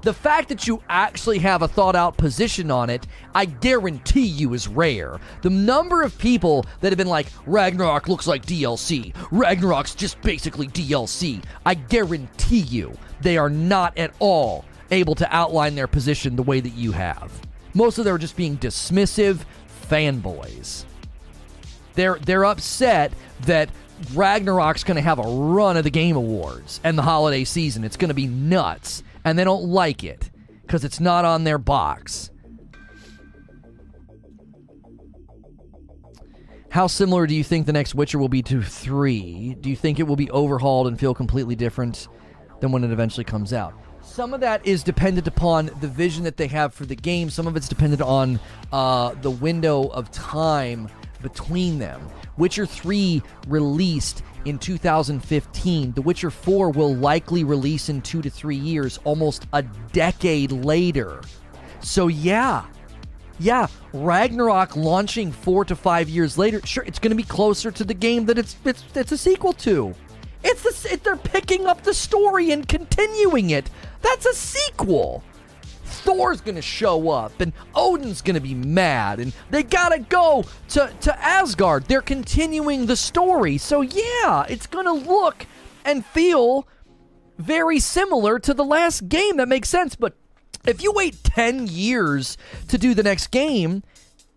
The 0.06 0.14
fact 0.14 0.49
that 0.49 0.68
you 0.68 0.84
actually 0.88 1.40
have 1.40 1.64
a 1.64 1.68
thought 1.68 1.95
out 1.95 2.15
position 2.15 2.69
on 2.69 2.91
it, 2.91 3.07
I 3.34 3.45
guarantee 3.45 4.27
you 4.27 4.53
is 4.53 4.68
rare. 4.68 5.19
The 5.41 5.49
number 5.49 6.03
of 6.03 6.15
people 6.19 6.64
that 6.82 6.91
have 6.91 6.98
been 6.99 7.07
like, 7.07 7.26
Ragnarok 7.48 8.07
looks 8.07 8.27
like 8.27 8.45
DLC, 8.45 9.15
Ragnarok's 9.32 9.95
just 9.95 10.22
basically 10.22 10.68
DLC, 10.68 11.44
I 11.65 11.73
guarantee 11.73 12.60
you 12.60 12.95
they 13.22 13.38
are 13.38 13.49
not 13.49 13.98
at 13.98 14.14
all 14.19 14.65
able 14.91 15.15
to 15.15 15.36
outline 15.36 15.73
their 15.73 15.88
position 15.88 16.36
the 16.36 16.44
way 16.44 16.60
that 16.60 16.76
you 16.76 16.91
have. 16.91 17.41
Most 17.76 17.99
of 17.99 18.06
them 18.06 18.15
are 18.15 18.18
just 18.18 18.35
being 18.35 18.57
dismissive 18.57 19.41
fanboys. 19.89 20.85
They're 21.93 22.18
they're 22.19 22.45
upset 22.45 23.14
that 23.41 23.69
Ragnarok's 24.14 24.84
going 24.84 24.95
to 24.95 25.02
have 25.02 25.19
a 25.19 25.23
run 25.23 25.77
of 25.77 25.84
the 25.84 25.89
Game 25.89 26.15
Awards 26.15 26.80
and 26.84 26.97
the 26.97 27.03
holiday 27.03 27.43
season. 27.43 27.84
It's 27.84 27.97
going 27.97 28.10
to 28.10 28.15
be 28.15 28.27
nuts 28.27 29.03
and 29.23 29.38
they 29.38 29.43
don't 29.43 29.65
like 29.65 30.03
it 30.03 30.31
because 30.61 30.84
it's 30.84 30.99
not 30.99 31.26
on 31.26 31.43
their 31.43 31.57
box. 31.57 32.31
How 36.69 36.88
similar 36.88 37.26
do 37.26 37.34
you 37.34 37.43
think 37.43 37.65
the 37.65 37.73
next 37.73 37.95
Witcher 37.95 38.19
will 38.19 38.27
be 38.27 38.41
to 38.43 38.61
3? 38.61 39.56
Do 39.61 39.69
you 39.69 39.77
think 39.77 39.97
it 39.97 40.03
will 40.03 40.18
be 40.18 40.30
overhauled 40.31 40.88
and 40.88 40.99
feel 40.99 41.14
completely 41.14 41.56
different 41.56 42.10
than 42.60 42.73
when 42.73 42.84
it 42.84 42.91
eventually 42.91 43.23
comes 43.23 43.53
out? 43.53 43.73
Some 44.16 44.34
of 44.34 44.40
that 44.40 44.66
is 44.66 44.82
dependent 44.82 45.28
upon 45.28 45.70
the 45.82 45.90
vision 45.90 46.24
that 46.24 46.38
they 46.38 46.48
have 46.48 46.74
for 46.74 46.86
the 46.86 46.96
game. 46.96 47.30
Some 47.30 47.48
of 47.48 47.58
it's 47.58 47.68
dependent 47.68 48.02
on 48.02 48.40
uh, 48.72 49.14
the 49.22 49.30
window 49.30 49.90
of 49.90 50.10
time 50.10 50.88
between 51.22 51.80
them. 51.80 52.02
Witcher 52.38 52.66
3 52.66 53.22
released 53.50 54.24
in 54.46 54.58
2015. 54.58 55.92
The 55.92 56.02
Witcher 56.02 56.32
4 56.32 56.70
will 56.70 56.96
likely 56.96 57.44
release 57.44 57.90
in 57.90 58.02
two 58.02 58.22
to 58.22 58.30
three 58.30 58.56
years, 58.56 59.02
almost 59.04 59.48
a 59.52 59.64
decade 59.92 60.54
later. 60.54 61.20
So, 61.82 62.08
yeah, 62.08 62.68
yeah, 63.38 63.68
Ragnarok 63.92 64.78
launching 64.78 65.34
four 65.34 65.66
to 65.66 65.76
five 65.76 66.08
years 66.08 66.38
later, 66.38 66.66
sure, 66.66 66.86
it's 66.86 67.00
going 67.00 67.12
to 67.12 67.18
be 67.18 67.24
closer 67.24 67.70
to 67.70 67.84
the 67.84 67.94
game 67.94 68.28
that 68.28 68.38
it's 68.38 68.56
it's, 68.64 68.82
it's 68.96 69.12
a 69.12 69.18
sequel 69.18 69.52
to. 69.52 69.94
It's 70.48 70.62
the 70.62 70.94
it, 70.94 71.04
they're 71.04 71.16
picking 71.16 71.66
up 71.66 71.82
the 71.82 71.94
story 71.94 72.52
and 72.52 72.68
continuing 72.68 73.50
it. 73.50 73.70
That's 74.02 74.28
a 74.28 74.34
sequel. 74.34 75.24
Thor's 75.84 76.40
gonna 76.40 76.62
show 76.62 77.10
up 77.10 77.42
and 77.42 77.52
Odin's 77.74 78.22
gonna 78.22 78.40
be 78.40 78.54
mad 78.54 79.20
and 79.20 79.34
they 79.50 79.64
gotta 79.64 80.00
go 80.00 80.46
to, 80.70 80.94
to 81.02 81.20
Asgard. 81.20 81.86
They're 81.86 82.02
continuing 82.02 82.86
the 82.86 82.96
story. 82.96 83.58
So, 83.58 83.82
yeah, 83.82 84.46
it's 84.48 84.68
gonna 84.68 84.94
look 84.94 85.48
and 85.84 86.06
feel 86.06 86.68
very 87.40 87.80
similar 87.80 88.38
to 88.40 88.54
the 88.54 88.64
last 88.64 89.10
game. 89.10 89.38
That 89.38 89.48
makes 89.48 89.70
sense. 89.70 89.96
But 89.96 90.16
if 90.68 90.84
you 90.84 90.92
wait 90.92 91.24
10 91.24 91.68
years 91.68 92.38
to 92.68 92.78
do 92.78 92.94
the 92.94 93.04
next 93.04 93.28
game, 93.32 93.82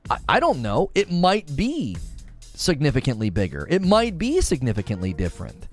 I, 0.08 0.18
I 0.26 0.40
don't 0.40 0.62
know. 0.62 0.90
It 0.94 1.10
might 1.10 1.54
be 1.54 1.98
significantly 2.40 3.28
bigger, 3.28 3.66
it 3.68 3.82
might 3.82 4.16
be 4.16 4.40
significantly 4.40 5.12
different. 5.12 5.68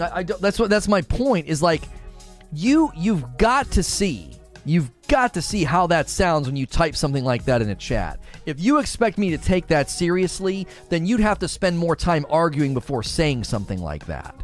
I, 0.00 0.18
I 0.18 0.22
that's 0.22 0.58
what 0.58 0.70
that's 0.70 0.88
my 0.88 1.02
point 1.02 1.46
is 1.46 1.62
like 1.62 1.82
you 2.52 2.90
you've 2.96 3.36
got 3.38 3.70
to 3.72 3.82
see 3.82 4.30
you've 4.64 4.90
got 5.08 5.34
to 5.34 5.42
see 5.42 5.64
how 5.64 5.86
that 5.88 6.08
sounds 6.08 6.46
when 6.46 6.56
you 6.56 6.66
type 6.66 6.94
something 6.94 7.24
like 7.24 7.44
that 7.46 7.62
in 7.62 7.70
a 7.70 7.74
chat. 7.74 8.20
If 8.46 8.60
you 8.60 8.78
expect 8.78 9.18
me 9.18 9.30
to 9.30 9.38
take 9.38 9.66
that 9.68 9.90
seriously, 9.90 10.66
then 10.88 11.06
you'd 11.06 11.20
have 11.20 11.38
to 11.40 11.48
spend 11.48 11.78
more 11.78 11.96
time 11.96 12.26
arguing 12.28 12.74
before 12.74 13.02
saying 13.02 13.44
something 13.44 13.80
like 13.80 14.06
that. 14.06 14.34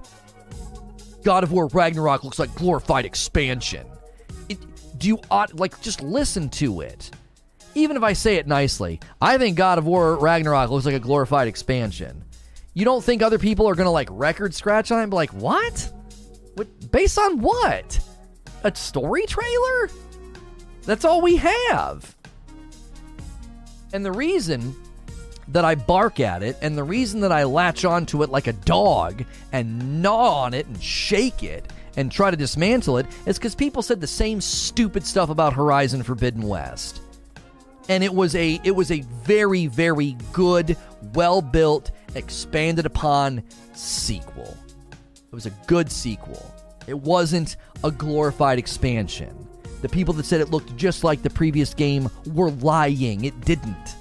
God 1.23 1.45
of 1.45 1.53
War 1.53 1.67
Ragnarok 1.69 2.25
looks 2.25 2.39
like 2.39 2.55
glorified 2.55 3.05
expansion. 3.05 3.87
It, 4.49 4.59
do 4.99 5.09
you 5.09 5.21
ought 5.31 5.55
like 5.55 5.81
just 5.81 6.03
listen 6.03 6.49
to 6.51 6.81
it? 6.81 7.11
Even 7.75 7.97
if 7.97 8.03
I 8.03 8.15
say 8.15 8.37
it 8.37 8.47
nicely, 8.47 9.01
I 9.21 9.37
think 9.37 9.57
God 9.57 9.79
of 9.79 9.87
War 9.87 10.17
Ragnarok 10.17 10.71
looks 10.71 10.87
like 10.87 10.95
a 10.95 11.01
glorified 11.01 11.49
expansion. 11.49 12.25
You 12.77 12.85
don't 12.85 13.03
think 13.03 13.23
other 13.23 13.39
people 13.39 13.67
are 13.67 13.75
gonna 13.75 13.91
like 13.91 14.09
record 14.11 14.55
scratch 14.55 14.93
on 14.93 15.03
it 15.03 15.09
like, 15.09 15.31
what? 15.31 15.91
What, 16.57 16.91
based 16.93 17.19
on 17.19 17.41
what? 17.41 17.99
A 18.65 18.75
story 18.77 19.25
trailer? 19.25 19.89
That's 20.83 21.07
all 21.07 21.23
we 21.23 21.37
have. 21.37 22.15
And 23.95 24.05
the 24.05 24.13
reason 24.13 24.77
that 25.49 25.65
I 25.65 25.75
bark 25.75 26.21
at 26.21 26.43
it 26.43 26.59
and 26.61 26.77
the 26.77 26.85
reason 26.85 27.21
that 27.21 27.33
I 27.33 27.45
latch 27.45 27.87
onto 27.87 28.23
it 28.23 28.29
like 28.29 28.47
a 28.47 28.53
dog 28.53 29.25
and 29.53 30.03
gnaw 30.03 30.43
on 30.45 30.53
it 30.53 30.67
and 30.67 30.83
shake 30.83 31.43
it 31.43 31.73
and 31.97 32.13
try 32.13 32.31
to 32.31 32.37
dismantle 32.37 32.99
it 32.99 33.07
is 33.25 33.39
because 33.39 33.55
people 33.55 33.81
said 33.81 34.03
the 34.03 34.07
same 34.07 34.39
stupid 34.39 35.07
stuff 35.07 35.31
about 35.31 35.55
Horizon 35.55 36.03
Forbidden 36.03 36.43
West. 36.43 37.01
And 37.89 38.05
it 38.05 38.13
was 38.13 38.35
a 38.35 38.61
it 38.65 38.73
was 38.73 38.91
a 38.91 39.01
very, 39.23 39.67
very 39.67 40.15
good, 40.35 40.77
well 41.15 41.41
built, 41.41 41.91
expanded 42.17 42.87
upon 42.87 43.43
sequel. 43.75 44.57
It 45.15 45.35
was 45.35 45.47
a 45.47 45.51
good 45.67 45.91
sequel. 45.91 46.55
It 46.87 46.99
wasn't 46.99 47.57
a 47.85 47.91
glorified 47.91 48.59
expansion. 48.59 49.47
The 49.83 49.89
people 49.89 50.15
that 50.15 50.27
said 50.27 50.41
it 50.41 50.51
looked 50.51 50.75
just 50.77 51.05
like 51.05 51.23
the 51.23 51.31
previous 51.31 51.75
game 51.75 52.09
were 52.33 52.51
lying. 52.51 53.25
It 53.25 53.41
didn't. 53.43 53.97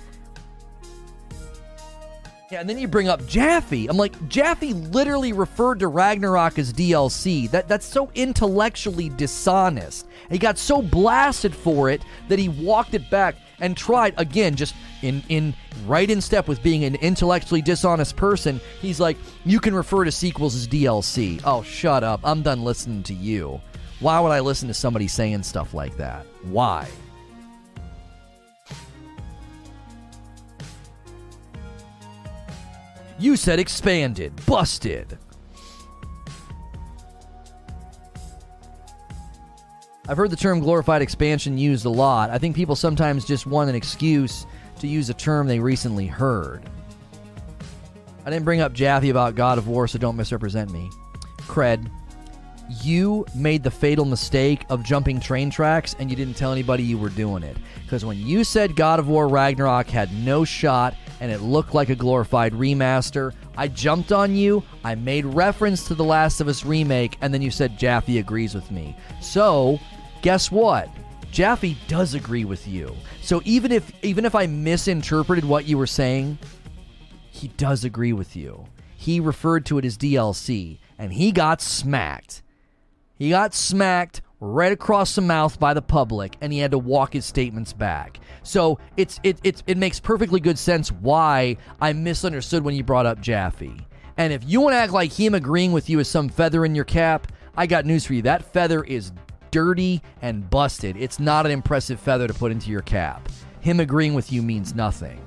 Yeah, 2.52 2.60
and 2.62 2.70
then 2.70 2.78
you 2.78 2.88
bring 2.88 3.10
up 3.10 3.26
Jaffe. 3.26 3.88
I'm 3.88 3.98
like, 3.98 4.30
Jaffe 4.30 4.72
literally 4.74 5.34
referred 5.34 5.80
to 5.80 5.88
Ragnarok 5.88 6.60
as 6.60 6.72
DLC. 6.72 7.50
That 7.50 7.68
that's 7.68 7.86
so 7.86 8.12
intellectually 8.14 9.10
dishonest. 9.10 10.08
He 10.30 10.38
got 10.38 10.58
so 10.58 10.82
blasted 10.82 11.56
for 11.56 11.90
it 11.90 12.04
that 12.30 12.38
he 12.38 12.50
walked 12.50 12.94
it 12.94 13.10
back 13.10 13.36
and 13.60 13.76
tried 13.76 14.14
again, 14.18 14.56
just 14.56 14.76
in 15.02 15.24
in 15.30 15.54
right 15.86 16.10
in 16.10 16.22
step 16.22 16.48
with 16.48 16.62
being 16.64 16.84
an 16.84 16.96
intellectually 16.96 17.62
dishonest 17.62 18.16
person. 18.16 18.60
He's 18.82 19.00
like, 19.00 19.18
you 19.46 19.60
can 19.60 19.74
refer 19.74 20.04
to 20.04 20.12
sequels 20.12 20.56
as 20.56 20.68
DLC. 20.68 21.42
Oh, 21.44 21.64
shut 21.64 22.04
up! 22.04 22.20
I'm 22.24 22.42
done 22.42 22.64
listening 22.64 23.04
to 23.04 23.14
you. 23.14 23.62
Why 24.00 24.20
would 24.20 24.32
I 24.32 24.40
listen 24.42 24.68
to 24.68 24.74
somebody 24.74 25.08
saying 25.08 25.44
stuff 25.44 25.74
like 25.74 25.96
that? 25.98 26.26
Why? 26.44 26.88
You 33.18 33.38
said 33.38 33.60
expanded, 33.60 34.34
busted. 34.46 35.18
I've 40.08 40.18
heard 40.18 40.30
the 40.30 40.36
term 40.36 40.60
glorified 40.60 41.02
expansion 41.02 41.58
used 41.58 41.86
a 41.86 41.90
lot. 41.90 42.30
I 42.30 42.38
think 42.38 42.56
people 42.56 42.76
sometimes 42.76 43.26
just 43.26 43.48
want 43.48 43.70
an 43.70 43.76
excuse 43.76 44.46
to 44.80 44.88
use 44.88 45.10
a 45.10 45.14
term 45.14 45.48
they 45.48 45.60
recently 45.60 46.06
heard. 46.06 46.62
I 48.26 48.30
didn't 48.30 48.46
bring 48.46 48.62
up 48.62 48.74
Jaffe 48.74 49.10
about 49.10 49.36
God 49.36 49.58
of 49.58 49.68
War, 49.68 49.88
so 49.88 49.98
don't 49.98 50.16
misrepresent 50.16 50.72
me. 50.72 50.90
Cred, 51.42 51.90
you 52.84 53.26
made 53.36 53.64
the 53.64 53.72
fatal 53.72 54.06
mistake 54.06 54.66
of 54.70 54.84
jumping 54.84 55.20
train 55.20 55.50
tracks 55.50 55.96
and 56.00 56.10
you 56.10 56.16
didn't 56.16 56.36
tell 56.36 56.52
anybody 56.52 56.84
you 56.84 56.98
were 56.98 57.10
doing 57.10 57.44
it. 57.44 57.58
Because 57.84 58.06
when 58.06 58.18
you 58.18 58.44
said 58.44 58.76
God 58.76 59.00
of 59.00 59.08
War 59.08 59.28
Ragnarok 59.28 59.88
had 59.88 60.12
no 60.14 60.44
shot 60.44 60.96
and 61.20 61.32
it 61.32 61.42
looked 61.42 61.74
like 61.74 61.90
a 61.90 61.96
glorified 61.96 62.54
remaster, 62.54 63.34
I 63.58 63.68
jumped 63.68 64.12
on 64.12 64.36
you, 64.36 64.64
I 64.84 64.96
made 64.96 65.26
reference 65.26 65.88
to 65.88 65.96
The 65.96 66.04
Last 66.04 66.42
of 66.42 66.48
Us 66.48 66.66
remake, 66.66 67.18
and 67.22 67.34
then 67.34 67.42
you 67.42 67.52
said 67.52 67.78
Jaffe 67.78 68.18
agrees 68.20 68.54
with 68.54 68.70
me. 68.72 68.98
So, 69.22 69.80
guess 70.26 70.52
what? 70.52 70.90
Jaffe 71.32 71.78
does 71.88 72.16
agree 72.16 72.46
with 72.46 72.68
you. 72.68 72.96
So 73.22 73.44
even 73.46 73.72
if 73.72 73.92
even 74.04 74.26
if 74.26 74.34
I 74.34 74.48
misinterpreted 74.48 75.46
what 75.46 75.68
you 75.68 75.78
were 75.78 75.86
saying, 75.86 76.40
he 77.30 77.50
does 77.50 77.84
agree 77.84 78.12
with 78.12 78.36
you. 78.36 78.66
He 78.96 79.20
referred 79.20 79.68
to 79.68 79.78
it 79.78 79.86
as 79.86 80.00
DLC 80.00 80.80
and 80.98 81.14
he 81.14 81.32
got 81.32 81.62
smacked. 81.62 82.42
He 83.14 83.30
got 83.30 83.54
smacked 83.54 84.24
right 84.40 84.72
across 84.72 85.14
the 85.14 85.22
mouth 85.22 85.60
by 85.60 85.76
the 85.76 85.82
public 85.84 86.38
and 86.42 86.52
he 86.52 86.58
had 86.58 86.72
to 86.72 86.80
walk 86.80 87.14
his 87.14 87.26
statements 87.26 87.72
back. 87.72 88.20
So 88.42 88.80
it's 88.98 89.20
it 89.22 89.38
it, 89.44 89.62
it 89.68 89.78
makes 89.78 90.00
perfectly 90.00 90.40
good 90.40 90.58
sense 90.58 90.92
why 90.92 91.58
I 91.80 91.94
misunderstood 91.94 92.64
when 92.64 92.74
you 92.74 92.84
brought 92.84 93.06
up 93.06 93.22
Jaffe. 93.22 93.78
And 94.18 94.34
if 94.34 94.44
you 94.44 94.60
want 94.60 94.74
to 94.74 94.78
act 94.78 94.92
like 94.92 95.14
him 95.14 95.36
agreeing 95.36 95.72
with 95.72 95.88
you 95.88 96.00
is 96.00 96.08
some 96.08 96.30
feather 96.30 96.66
in 96.66 96.74
your 96.74 96.86
cap, 96.86 97.32
I 97.56 97.68
got 97.68 97.86
news 97.86 98.06
for 98.08 98.16
you. 98.16 98.24
That 98.24 98.52
feather 98.52 98.84
is 98.84 99.12
dirty 99.56 100.02
and 100.22 100.50
busted. 100.50 100.98
It's 100.98 101.18
not 101.18 101.46
an 101.46 101.52
impressive 101.54 101.98
feather 101.98 102.28
to 102.28 102.34
put 102.34 102.52
into 102.52 102.70
your 102.70 102.82
cap. 102.82 103.30
Him 103.62 103.80
agreeing 103.80 104.14
with 104.14 104.30
you 104.30 104.42
means 104.42 104.76
nothing. 104.76 105.18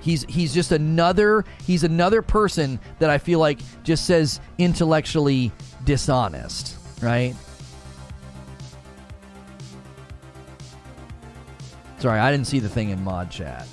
He's 0.00 0.24
he's 0.24 0.52
just 0.52 0.72
another 0.72 1.44
he's 1.64 1.84
another 1.84 2.20
person 2.20 2.80
that 2.98 3.10
I 3.10 3.18
feel 3.18 3.38
like 3.38 3.60
just 3.84 4.06
says 4.06 4.40
intellectually 4.58 5.52
dishonest, 5.84 6.76
right? 7.00 7.36
Sorry, 11.98 12.18
I 12.18 12.32
didn't 12.32 12.48
see 12.48 12.58
the 12.58 12.68
thing 12.68 12.90
in 12.90 13.04
mod 13.04 13.30
chat. 13.30 13.68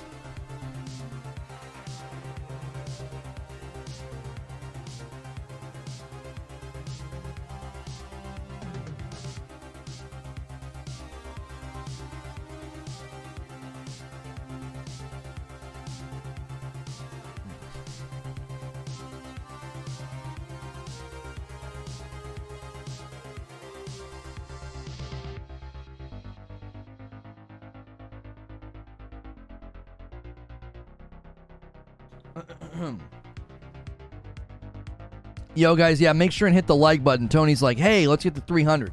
Yo, 35.56 35.76
guys, 35.76 36.02
yeah, 36.02 36.14
make 36.14 36.32
sure 36.32 36.48
and 36.48 36.56
hit 36.56 36.66
the 36.66 36.76
like 36.76 37.04
button. 37.04 37.30
Tony's 37.30 37.62
like, 37.62 37.78
hey, 37.78 38.08
let's 38.08 38.24
get 38.24 38.34
to 38.36 38.42
300. 38.42 38.92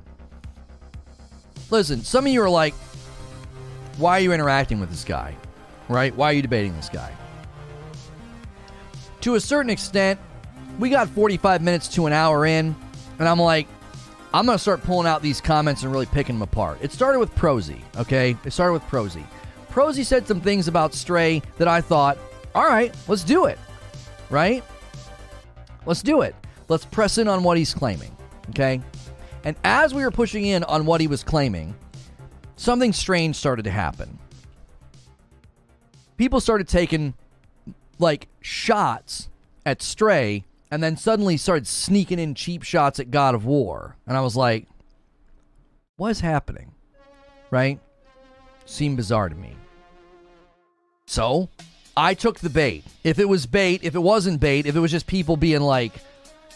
Listen, 1.71 2.03
some 2.03 2.27
of 2.27 2.33
you 2.33 2.43
are 2.43 2.51
like, 2.51 2.75
why 3.97 4.19
are 4.19 4.21
you 4.21 4.33
interacting 4.33 4.81
with 4.81 4.91
this 4.91 5.05
guy? 5.05 5.35
Right? 5.89 6.15
Why 6.15 6.27
are 6.27 6.33
you 6.33 6.43
debating 6.43 6.77
this 6.77 6.89
guy? 6.89 7.13
To 9.23 9.37
a 9.37 9.41
certain 9.41 9.71
extent, 9.71 10.21
we 10.79 10.91
got 10.91 11.09
45 11.09 11.63
minutes 11.63 11.89
to 11.89 12.07
an 12.07 12.13
hour 12.13 12.45
in, 12.45 12.75
and 13.19 13.29
I'm 13.29 13.41
like, 13.41 13.67
I'm 14.33 14.47
going 14.47 14.57
to 14.57 14.63
start 14.63 14.83
pulling 14.83 15.07
out 15.07 15.23
these 15.23 15.41
comments 15.41 15.83
and 15.83 15.93
really 15.93 16.07
picking 16.07 16.37
them 16.37 16.43
apart. 16.43 16.79
It 16.81 16.93
started 16.93 17.19
with 17.19 17.35
Prozy, 17.35 17.81
okay? 17.97 18.37
It 18.45 18.53
started 18.53 18.75
with 18.75 18.83
Prozy. 18.85 19.25
Prozy 19.71 20.05
said 20.05 20.27
some 20.27 20.41
things 20.41 20.69
about 20.69 20.95
Stray 20.95 21.43
that 21.59 21.69
I 21.69 21.81
thought, 21.81 22.19
all 22.55 22.67
right, 22.67 22.95
let's 23.09 23.25
do 23.25 23.47
it, 23.47 23.59
right? 24.29 24.63
Let's 25.87 26.03
do 26.03 26.23
it. 26.23 26.35
Let's 26.71 26.85
press 26.85 27.19
in 27.19 27.27
on 27.27 27.43
what 27.43 27.59
he's 27.59 27.75
claiming, 27.75 28.17
okay? 28.51 28.81
And 29.43 29.57
as 29.65 29.93
we 29.93 30.05
were 30.05 30.13
pushing 30.13 30.47
in 30.47 30.63
on 30.63 30.87
what 30.87 31.01
he 31.01 31.09
was 31.09 31.25
claiming, 31.25 31.75
something 32.55 32.93
strange 32.93 33.35
started 33.35 33.65
to 33.65 33.73
happen. 33.73 34.21
People 36.17 36.39
started 36.39 36.69
taking 36.69 37.15
like 37.99 38.29
shots 38.41 39.29
at 39.67 39.83
Stray 39.83 40.45
and 40.71 40.81
then 40.81 40.97
suddenly 40.97 41.37
started 41.37 41.67
sneaking 41.67 42.21
in 42.21 42.37
cheap 42.37 42.63
shots 42.63 43.01
at 43.01 43.11
God 43.11 43.35
of 43.35 43.45
War. 43.45 43.97
And 44.07 44.17
I 44.17 44.21
was 44.21 44.37
like, 44.37 44.69
what 45.97 46.11
is 46.11 46.21
happening? 46.21 46.71
Right? 47.51 47.81
Seemed 48.65 48.97
bizarre 48.97 49.29
to 49.29 49.35
me. 49.35 49.57
So 51.07 51.49
I 51.97 52.15
took 52.15 52.39
the 52.39 52.49
bait. 52.49 52.85
If 53.03 53.19
it 53.19 53.29
was 53.29 53.47
bait, 53.47 53.83
if 53.83 53.97
it 53.97 54.01
wasn't 54.01 54.39
bait, 54.39 54.67
if 54.67 54.77
it 54.77 54.81
was 54.81 54.93
just 54.93 55.09
people 55.09 55.37
being 55.37 55.63
like, 55.63 55.95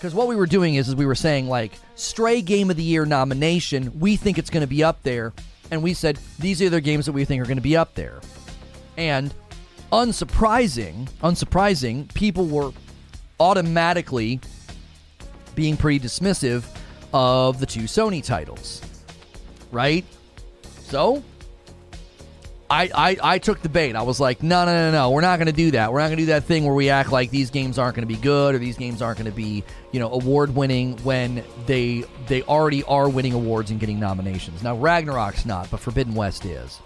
because 0.04 0.14
what 0.14 0.28
we 0.28 0.36
were 0.36 0.44
doing 0.44 0.74
is, 0.74 0.90
is 0.90 0.94
we 0.94 1.06
were 1.06 1.14
saying 1.14 1.48
like 1.48 1.72
stray 1.94 2.42
game 2.42 2.68
of 2.68 2.76
the 2.76 2.82
year 2.82 3.06
nomination 3.06 3.98
we 3.98 4.16
think 4.16 4.36
it's 4.36 4.50
going 4.50 4.60
to 4.60 4.66
be 4.66 4.84
up 4.84 5.02
there. 5.02 5.32
And 5.70 5.82
we 5.82 5.94
said 5.94 6.18
these 6.38 6.60
are 6.60 6.68
the 6.68 6.82
games 6.82 7.06
that 7.06 7.12
we 7.12 7.24
think 7.24 7.40
are 7.40 7.46
going 7.46 7.56
to 7.56 7.62
be 7.62 7.74
up 7.74 7.94
there. 7.94 8.20
And 8.98 9.32
unsurprising 9.90 11.08
unsurprising 11.22 12.12
people 12.12 12.44
were 12.44 12.72
automatically 13.40 14.40
being 15.54 15.74
pretty 15.74 16.06
dismissive 16.06 16.66
of 17.14 17.58
the 17.58 17.64
two 17.64 17.84
sony 17.84 18.22
titles. 18.22 18.82
Right? 19.72 20.04
So 20.82 21.24
I, 22.74 22.90
I, 22.92 23.16
I 23.22 23.38
took 23.38 23.62
the 23.62 23.68
bait. 23.68 23.94
I 23.94 24.02
was 24.02 24.18
like, 24.18 24.42
no, 24.42 24.64
no, 24.64 24.72
no, 24.74 24.90
no. 24.90 25.10
We're 25.10 25.20
not 25.20 25.38
going 25.38 25.46
to 25.46 25.52
do 25.52 25.70
that. 25.72 25.92
We're 25.92 26.00
not 26.00 26.06
going 26.06 26.16
to 26.16 26.22
do 26.22 26.26
that 26.26 26.42
thing 26.42 26.64
where 26.64 26.74
we 26.74 26.90
act 26.90 27.12
like 27.12 27.30
these 27.30 27.48
games 27.50 27.78
aren't 27.78 27.94
going 27.94 28.06
to 28.06 28.12
be 28.12 28.20
good 28.20 28.52
or 28.52 28.58
these 28.58 28.76
games 28.76 29.00
aren't 29.00 29.18
going 29.18 29.30
to 29.30 29.36
be, 29.36 29.62
you 29.92 30.00
know, 30.00 30.10
award 30.10 30.56
winning 30.56 30.96
when 31.04 31.44
they 31.66 32.02
they 32.26 32.42
already 32.42 32.82
are 32.84 33.08
winning 33.08 33.32
awards 33.32 33.70
and 33.70 33.78
getting 33.78 34.00
nominations. 34.00 34.64
Now 34.64 34.76
Ragnarok's 34.76 35.46
not, 35.46 35.70
but 35.70 35.78
Forbidden 35.78 36.16
West 36.16 36.44
is. 36.44 36.80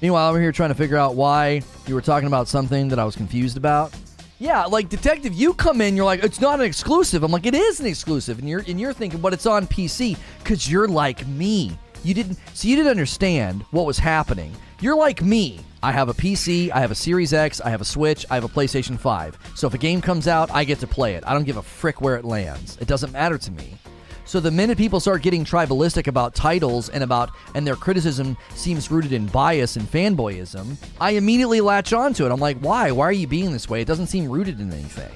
Meanwhile, 0.00 0.32
I'm 0.32 0.40
here 0.40 0.52
trying 0.52 0.70
to 0.70 0.76
figure 0.76 0.96
out 0.96 1.16
why 1.16 1.62
you 1.88 1.96
were 1.96 2.02
talking 2.02 2.28
about 2.28 2.46
something 2.46 2.86
that 2.88 3.00
I 3.00 3.04
was 3.04 3.16
confused 3.16 3.56
about. 3.56 3.92
Yeah, 4.38 4.64
like 4.66 4.88
detective, 4.88 5.34
you 5.34 5.54
come 5.54 5.80
in, 5.80 5.96
you're 5.96 6.04
like, 6.04 6.22
it's 6.22 6.40
not 6.40 6.60
an 6.60 6.66
exclusive. 6.66 7.24
I'm 7.24 7.32
like, 7.32 7.46
it 7.46 7.54
is 7.54 7.80
an 7.80 7.86
exclusive, 7.86 8.38
and 8.38 8.48
you're 8.48 8.62
and 8.68 8.80
you're 8.80 8.92
thinking, 8.92 9.20
but 9.20 9.32
it's 9.32 9.46
on 9.46 9.66
PC 9.66 10.16
because 10.38 10.70
you're 10.70 10.86
like 10.86 11.26
me. 11.26 11.76
You 12.04 12.14
didn't 12.14 12.38
so 12.54 12.68
you 12.68 12.76
didn't 12.76 12.90
understand 12.90 13.64
what 13.70 13.86
was 13.86 13.98
happening. 13.98 14.52
You're 14.80 14.96
like 14.96 15.22
me. 15.22 15.60
I 15.84 15.90
have 15.92 16.08
a 16.08 16.14
PC, 16.14 16.70
I 16.70 16.80
have 16.80 16.92
a 16.92 16.94
Series 16.94 17.32
X, 17.32 17.60
I 17.60 17.70
have 17.70 17.80
a 17.80 17.84
Switch, 17.84 18.24
I 18.30 18.34
have 18.34 18.44
a 18.44 18.48
PlayStation 18.48 18.98
5. 18.98 19.36
So 19.56 19.66
if 19.66 19.74
a 19.74 19.78
game 19.78 20.00
comes 20.00 20.28
out, 20.28 20.48
I 20.52 20.62
get 20.62 20.78
to 20.80 20.86
play 20.86 21.14
it. 21.14 21.24
I 21.26 21.34
don't 21.34 21.44
give 21.44 21.56
a 21.56 21.62
frick 21.62 22.00
where 22.00 22.16
it 22.16 22.24
lands. 22.24 22.78
It 22.80 22.86
doesn't 22.86 23.12
matter 23.12 23.36
to 23.36 23.50
me. 23.50 23.76
So 24.24 24.38
the 24.38 24.50
minute 24.50 24.78
people 24.78 25.00
start 25.00 25.22
getting 25.22 25.44
tribalistic 25.44 26.06
about 26.06 26.34
titles 26.34 26.88
and 26.88 27.02
about 27.02 27.30
and 27.54 27.66
their 27.66 27.74
criticism 27.74 28.36
seems 28.54 28.90
rooted 28.90 29.12
in 29.12 29.26
bias 29.26 29.76
and 29.76 29.90
fanboyism, 29.90 30.76
I 31.00 31.12
immediately 31.12 31.60
latch 31.60 31.92
onto 31.92 32.24
it. 32.24 32.30
I'm 32.30 32.40
like, 32.40 32.58
why? 32.58 32.92
Why 32.92 33.06
are 33.06 33.12
you 33.12 33.26
being 33.26 33.52
this 33.52 33.68
way? 33.68 33.82
It 33.82 33.88
doesn't 33.88 34.06
seem 34.06 34.30
rooted 34.30 34.60
in 34.60 34.72
anything. 34.72 35.10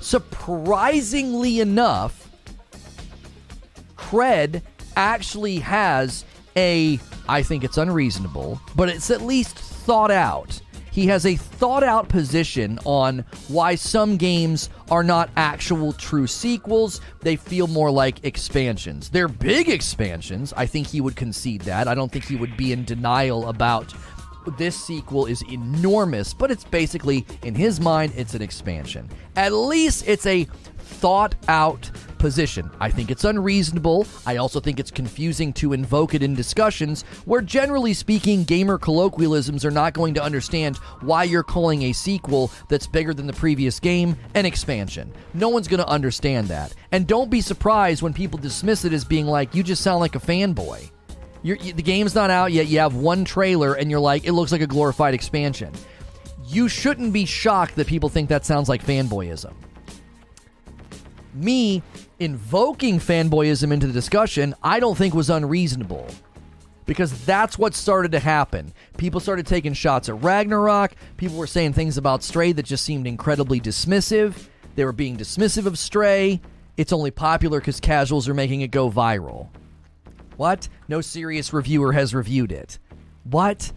Surprisingly 0.00 1.60
enough, 1.60 2.28
cred 3.96 4.62
actually 4.96 5.56
has 5.58 6.24
a, 6.56 6.98
I 7.28 7.42
think 7.42 7.64
it's 7.64 7.78
unreasonable, 7.78 8.60
but 8.76 8.88
it's 8.88 9.10
at 9.10 9.22
least 9.22 9.56
thought 9.56 10.10
out. 10.10 10.60
He 10.90 11.06
has 11.06 11.24
a 11.24 11.36
thought 11.36 11.84
out 11.84 12.08
position 12.08 12.78
on 12.84 13.24
why 13.48 13.76
some 13.76 14.16
games 14.16 14.70
are 14.90 15.04
not 15.04 15.30
actual 15.36 15.92
true 15.92 16.26
sequels. 16.26 17.00
They 17.20 17.36
feel 17.36 17.68
more 17.68 17.90
like 17.90 18.24
expansions. 18.24 19.08
They're 19.08 19.28
big 19.28 19.68
expansions. 19.68 20.52
I 20.56 20.66
think 20.66 20.88
he 20.88 21.00
would 21.00 21.14
concede 21.14 21.62
that. 21.62 21.86
I 21.86 21.94
don't 21.94 22.10
think 22.10 22.24
he 22.24 22.36
would 22.36 22.56
be 22.56 22.72
in 22.72 22.84
denial 22.84 23.48
about 23.48 23.94
this 24.58 24.74
sequel 24.74 25.26
is 25.26 25.42
enormous, 25.50 26.34
but 26.34 26.50
it's 26.50 26.64
basically, 26.64 27.26
in 27.42 27.54
his 27.54 27.80
mind, 27.80 28.12
it's 28.16 28.34
an 28.34 28.42
expansion. 28.42 29.08
At 29.36 29.52
least 29.52 30.08
it's 30.08 30.26
a 30.26 30.48
thought 30.90 31.34
out 31.48 31.90
position. 32.20 32.70
I 32.78 32.90
think 32.90 33.10
it's 33.10 33.24
unreasonable. 33.24 34.06
I 34.26 34.36
also 34.36 34.60
think 34.60 34.78
it's 34.78 34.90
confusing 34.90 35.52
to 35.54 35.72
invoke 35.72 36.14
it 36.14 36.22
in 36.22 36.34
discussions 36.34 37.02
where, 37.24 37.40
generally 37.40 37.94
speaking, 37.94 38.44
gamer 38.44 38.78
colloquialisms 38.78 39.64
are 39.64 39.70
not 39.70 39.94
going 39.94 40.14
to 40.14 40.22
understand 40.22 40.76
why 41.00 41.24
you're 41.24 41.42
calling 41.42 41.84
a 41.84 41.92
sequel 41.92 42.52
that's 42.68 42.86
bigger 42.86 43.12
than 43.12 43.26
the 43.26 43.32
previous 43.32 43.80
game 43.80 44.16
an 44.34 44.46
expansion. 44.46 45.12
No 45.34 45.48
one's 45.48 45.66
going 45.66 45.80
to 45.80 45.88
understand 45.88 46.48
that. 46.48 46.74
And 46.92 47.06
don't 47.06 47.30
be 47.30 47.40
surprised 47.40 48.02
when 48.02 48.12
people 48.12 48.38
dismiss 48.38 48.84
it 48.84 48.92
as 48.92 49.04
being 49.04 49.26
like, 49.26 49.54
you 49.54 49.62
just 49.62 49.82
sound 49.82 50.00
like 50.00 50.14
a 50.14 50.20
fanboy. 50.20 50.90
You're, 51.42 51.56
the 51.56 51.82
game's 51.82 52.14
not 52.14 52.28
out 52.28 52.52
yet. 52.52 52.66
You 52.66 52.80
have 52.80 52.94
one 52.94 53.24
trailer, 53.24 53.72
and 53.72 53.90
you're 53.90 53.98
like, 53.98 54.26
it 54.26 54.32
looks 54.32 54.52
like 54.52 54.60
a 54.60 54.66
glorified 54.66 55.14
expansion. 55.14 55.72
You 56.46 56.68
shouldn't 56.68 57.14
be 57.14 57.24
shocked 57.24 57.76
that 57.76 57.86
people 57.86 58.10
think 58.10 58.28
that 58.28 58.44
sounds 58.44 58.68
like 58.68 58.84
fanboyism 58.84 59.54
me 61.40 61.82
invoking 62.18 62.98
fanboyism 62.98 63.72
into 63.72 63.86
the 63.86 63.92
discussion, 63.92 64.54
I 64.62 64.80
don't 64.80 64.96
think 64.96 65.14
was 65.14 65.30
unreasonable. 65.30 66.06
Because 66.86 67.24
that's 67.24 67.58
what 67.58 67.74
started 67.74 68.12
to 68.12 68.18
happen. 68.18 68.72
People 68.96 69.20
started 69.20 69.46
taking 69.46 69.74
shots 69.74 70.08
at 70.08 70.20
Ragnarok. 70.22 70.92
People 71.16 71.36
were 71.36 71.46
saying 71.46 71.72
things 71.72 71.96
about 71.96 72.22
Stray 72.22 72.52
that 72.52 72.64
just 72.64 72.84
seemed 72.84 73.06
incredibly 73.06 73.60
dismissive. 73.60 74.48
They 74.74 74.84
were 74.84 74.92
being 74.92 75.16
dismissive 75.16 75.66
of 75.66 75.78
Stray. 75.78 76.40
It's 76.76 76.92
only 76.92 77.10
popular 77.10 77.60
because 77.60 77.78
casuals 77.78 78.28
are 78.28 78.34
making 78.34 78.62
it 78.62 78.70
go 78.70 78.90
viral. 78.90 79.48
What? 80.36 80.68
No 80.88 81.00
serious 81.00 81.52
reviewer 81.52 81.92
has 81.92 82.14
reviewed 82.14 82.50
it. 82.50 82.78
What? 83.24 83.72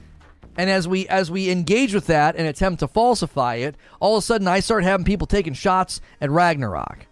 And 0.56 0.70
as 0.70 0.88
we 0.88 1.08
as 1.08 1.30
we 1.30 1.50
engage 1.50 1.94
with 1.94 2.08
that 2.08 2.36
and 2.36 2.48
attempt 2.48 2.80
to 2.80 2.88
falsify 2.88 3.56
it, 3.56 3.76
all 4.00 4.16
of 4.16 4.24
a 4.24 4.26
sudden 4.26 4.48
I 4.48 4.60
start 4.60 4.84
having 4.84 5.06
people 5.06 5.28
taking 5.28 5.54
shots 5.54 6.00
at 6.22 6.32
Ragnarok. 6.32 7.08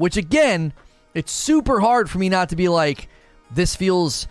Which 0.00 0.16
again, 0.16 0.72
it's 1.12 1.30
super 1.30 1.78
hard 1.78 2.08
for 2.08 2.16
me 2.16 2.30
not 2.30 2.48
to 2.48 2.56
be 2.56 2.70
like, 2.70 3.10
this 3.50 3.76
feels 3.76 4.28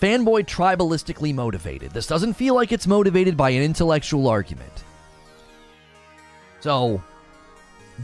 fanboy 0.00 0.44
tribalistically 0.44 1.32
motivated. 1.32 1.92
This 1.92 2.08
doesn't 2.08 2.32
feel 2.34 2.56
like 2.56 2.72
it's 2.72 2.88
motivated 2.88 3.36
by 3.36 3.50
an 3.50 3.62
intellectual 3.62 4.26
argument. 4.26 4.82
So, 6.58 7.00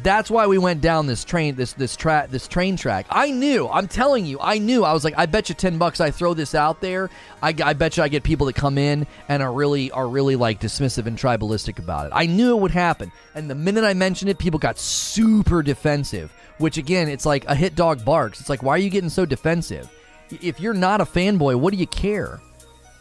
That's 0.02 0.30
why 0.30 0.46
we 0.46 0.56
went 0.56 0.80
down 0.80 1.06
this 1.06 1.22
train 1.22 1.54
this 1.54 1.74
this 1.74 1.96
track 1.96 2.30
this 2.30 2.48
train 2.48 2.76
track. 2.76 3.06
I 3.10 3.30
knew. 3.30 3.68
I'm 3.68 3.88
telling 3.88 4.24
you. 4.24 4.38
I 4.40 4.56
knew. 4.58 4.84
I 4.84 4.92
was 4.94 5.04
like, 5.04 5.14
I 5.18 5.26
bet 5.26 5.50
you 5.50 5.54
ten 5.54 5.76
bucks. 5.76 6.00
I 6.00 6.10
throw 6.10 6.32
this 6.32 6.54
out 6.54 6.80
there. 6.80 7.10
I, 7.42 7.54
I 7.62 7.74
bet 7.74 7.96
you 7.96 8.02
I 8.02 8.08
get 8.08 8.22
people 8.22 8.46
that 8.46 8.54
come 8.54 8.78
in 8.78 9.06
and 9.28 9.42
are 9.42 9.52
really 9.52 9.90
are 9.90 10.08
really 10.08 10.34
like 10.34 10.60
dismissive 10.60 11.06
and 11.06 11.18
tribalistic 11.18 11.78
about 11.78 12.06
it. 12.06 12.12
I 12.14 12.24
knew 12.24 12.56
it 12.56 12.60
would 12.60 12.70
happen. 12.70 13.12
And 13.34 13.50
the 13.50 13.54
minute 13.54 13.84
I 13.84 13.92
mentioned 13.92 14.30
it, 14.30 14.38
people 14.38 14.58
got 14.58 14.78
super 14.78 15.62
defensive. 15.62 16.32
Which 16.56 16.78
again, 16.78 17.08
it's 17.08 17.26
like 17.26 17.44
a 17.46 17.54
hit 17.54 17.74
dog 17.74 18.04
barks. 18.04 18.40
It's 18.40 18.48
like, 18.48 18.62
why 18.62 18.72
are 18.72 18.78
you 18.78 18.90
getting 18.90 19.10
so 19.10 19.26
defensive? 19.26 19.90
If 20.30 20.58
you're 20.58 20.74
not 20.74 21.02
a 21.02 21.04
fanboy, 21.04 21.56
what 21.56 21.72
do 21.72 21.78
you 21.78 21.86
care? 21.86 22.40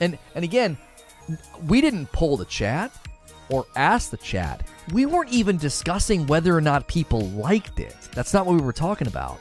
And 0.02 0.18
and 0.36 0.44
again, 0.44 0.78
we 1.68 1.80
didn't 1.80 2.12
pull 2.12 2.36
the 2.36 2.46
chat 2.46 2.92
or 3.52 3.68
ask 3.76 4.10
the 4.10 4.18
chat. 4.18 4.66
We 4.94 5.06
weren't 5.06 5.32
even 5.32 5.58
discussing 5.58 6.26
whether 6.26 6.56
or 6.56 6.62
not 6.62 6.88
people 6.88 7.22
liked 7.30 7.80
it. 7.80 7.96
That's 8.14 8.34
not 8.34 8.46
what 8.46 8.56
we 8.56 8.62
were 8.62 8.74
talking 8.74 9.08
about. 9.08 9.40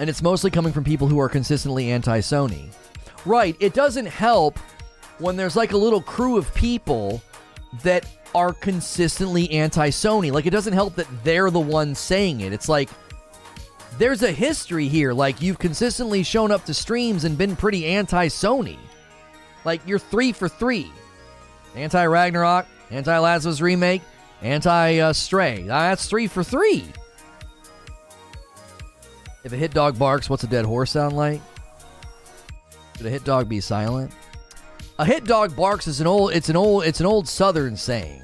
And 0.00 0.10
it's 0.10 0.22
mostly 0.22 0.50
coming 0.50 0.72
from 0.72 0.82
people 0.82 1.06
who 1.06 1.20
are 1.20 1.28
consistently 1.28 1.92
anti 1.92 2.18
Sony. 2.18 2.72
Right, 3.24 3.56
it 3.60 3.74
doesn't 3.74 4.06
help 4.06 4.58
when 5.18 5.36
there's 5.36 5.56
like 5.56 5.72
a 5.72 5.76
little 5.76 6.02
crew 6.02 6.36
of 6.36 6.52
people 6.54 7.22
that 7.82 8.06
are 8.34 8.52
consistently 8.52 9.50
anti 9.50 9.90
Sony. 9.90 10.32
Like, 10.32 10.46
it 10.46 10.50
doesn't 10.50 10.72
help 10.72 10.96
that 10.96 11.06
they're 11.22 11.50
the 11.50 11.60
ones 11.60 11.98
saying 11.98 12.40
it. 12.40 12.52
It's 12.52 12.68
like, 12.68 12.90
there's 13.98 14.22
a 14.22 14.32
history 14.32 14.88
here. 14.88 15.12
Like, 15.12 15.42
you've 15.42 15.58
consistently 15.58 16.22
shown 16.22 16.50
up 16.50 16.64
to 16.66 16.74
streams 16.74 17.24
and 17.24 17.36
been 17.36 17.56
pretty 17.56 17.86
anti 17.86 18.28
Sony. 18.28 18.78
Like, 19.64 19.80
you're 19.86 19.98
three 19.98 20.32
for 20.32 20.48
three 20.48 20.90
anti 21.74 22.04
Ragnarok, 22.04 22.66
anti 22.90 23.18
Last 23.18 23.44
of 23.44 23.52
Us 23.52 23.60
Remake, 23.60 24.02
anti 24.42 24.98
uh, 24.98 25.12
Stray. 25.12 25.62
that's 25.62 26.06
three 26.08 26.26
for 26.26 26.44
three. 26.44 26.84
If 29.42 29.52
a 29.52 29.56
hit 29.56 29.72
dog 29.72 29.98
barks, 29.98 30.30
what's 30.30 30.44
a 30.44 30.46
dead 30.46 30.64
horse 30.64 30.92
sound 30.92 31.16
like? 31.16 31.40
Should 32.96 33.06
a 33.06 33.10
hit 33.10 33.24
dog 33.24 33.48
be 33.48 33.60
silent? 33.60 34.12
A 34.98 35.04
hit 35.04 35.24
dog 35.24 35.56
barks 35.56 35.86
is 35.86 36.00
an 36.00 36.06
old 36.06 36.32
it's 36.32 36.48
an 36.48 36.56
old 36.56 36.84
it's 36.84 37.00
an 37.00 37.06
old 37.06 37.26
southern 37.28 37.76
saying 37.76 38.22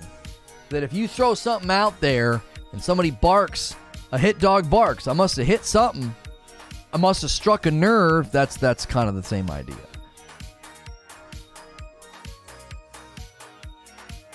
that 0.68 0.84
if 0.84 0.92
you 0.92 1.09
throw 1.09 1.34
something 1.34 1.70
out 1.70 2.01
there 2.01 2.40
and 2.72 2.82
somebody 2.82 3.10
barks 3.10 3.74
a 4.12 4.19
hit 4.19 4.39
dog 4.39 4.69
barks. 4.69 5.07
I 5.07 5.12
must 5.12 5.37
have 5.37 5.47
hit 5.47 5.65
something. 5.65 6.15
I 6.93 6.97
must 6.97 7.23
have 7.23 7.31
struck 7.31 7.66
a 7.66 7.70
nerve. 7.70 8.32
That's 8.32 8.57
that's 8.57 8.85
kind 8.87 9.09
of 9.09 9.15
the 9.15 9.23
same 9.23 9.51
idea. 9.51 9.77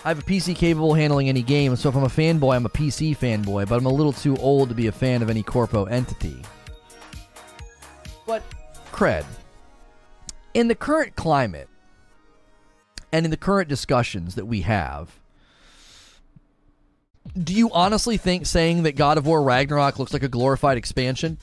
I 0.06 0.10
have 0.10 0.20
a 0.20 0.22
PC 0.22 0.56
capable 0.56 0.92
of 0.92 1.00
handling 1.00 1.30
any 1.30 1.42
game, 1.42 1.76
so 1.76 1.90
if 1.90 1.96
I'm 1.96 2.04
a 2.04 2.08
fanboy, 2.08 2.56
I'm 2.56 2.68
a 2.68 2.70
PC 2.70 3.18
fanboy, 3.18 3.68
but 3.68 3.76
I'm 3.76 3.88
a 3.88 3.92
little 3.92 4.14
too 4.14 4.38
old 4.38 4.70
to 4.70 4.76
be 4.76 4.86
a 4.86 4.92
fan 4.92 5.24
of 5.24 5.32
any 5.32 5.42
corpo 5.42 5.86
entity. 5.86 6.40
But, 8.28 8.44
cred. 8.92 9.26
In 10.54 10.68
the 10.68 10.76
current 10.76 11.16
climate, 11.16 11.70
and 13.12 13.26
in 13.26 13.32
the 13.32 13.38
current 13.38 13.68
discussions 13.68 14.36
that 14.36 14.46
we 14.46 14.62
have, 14.62 15.20
do 17.44 17.54
you 17.54 17.70
honestly 17.72 18.18
think 18.18 18.46
saying 18.46 18.84
that 18.84 18.96
God 18.96 19.18
of 19.18 19.26
War 19.26 19.42
Ragnarok 19.42 20.00
looks 20.00 20.14
like 20.14 20.24
a 20.24 20.28
glorified 20.28 20.78
expansion? 20.78 21.38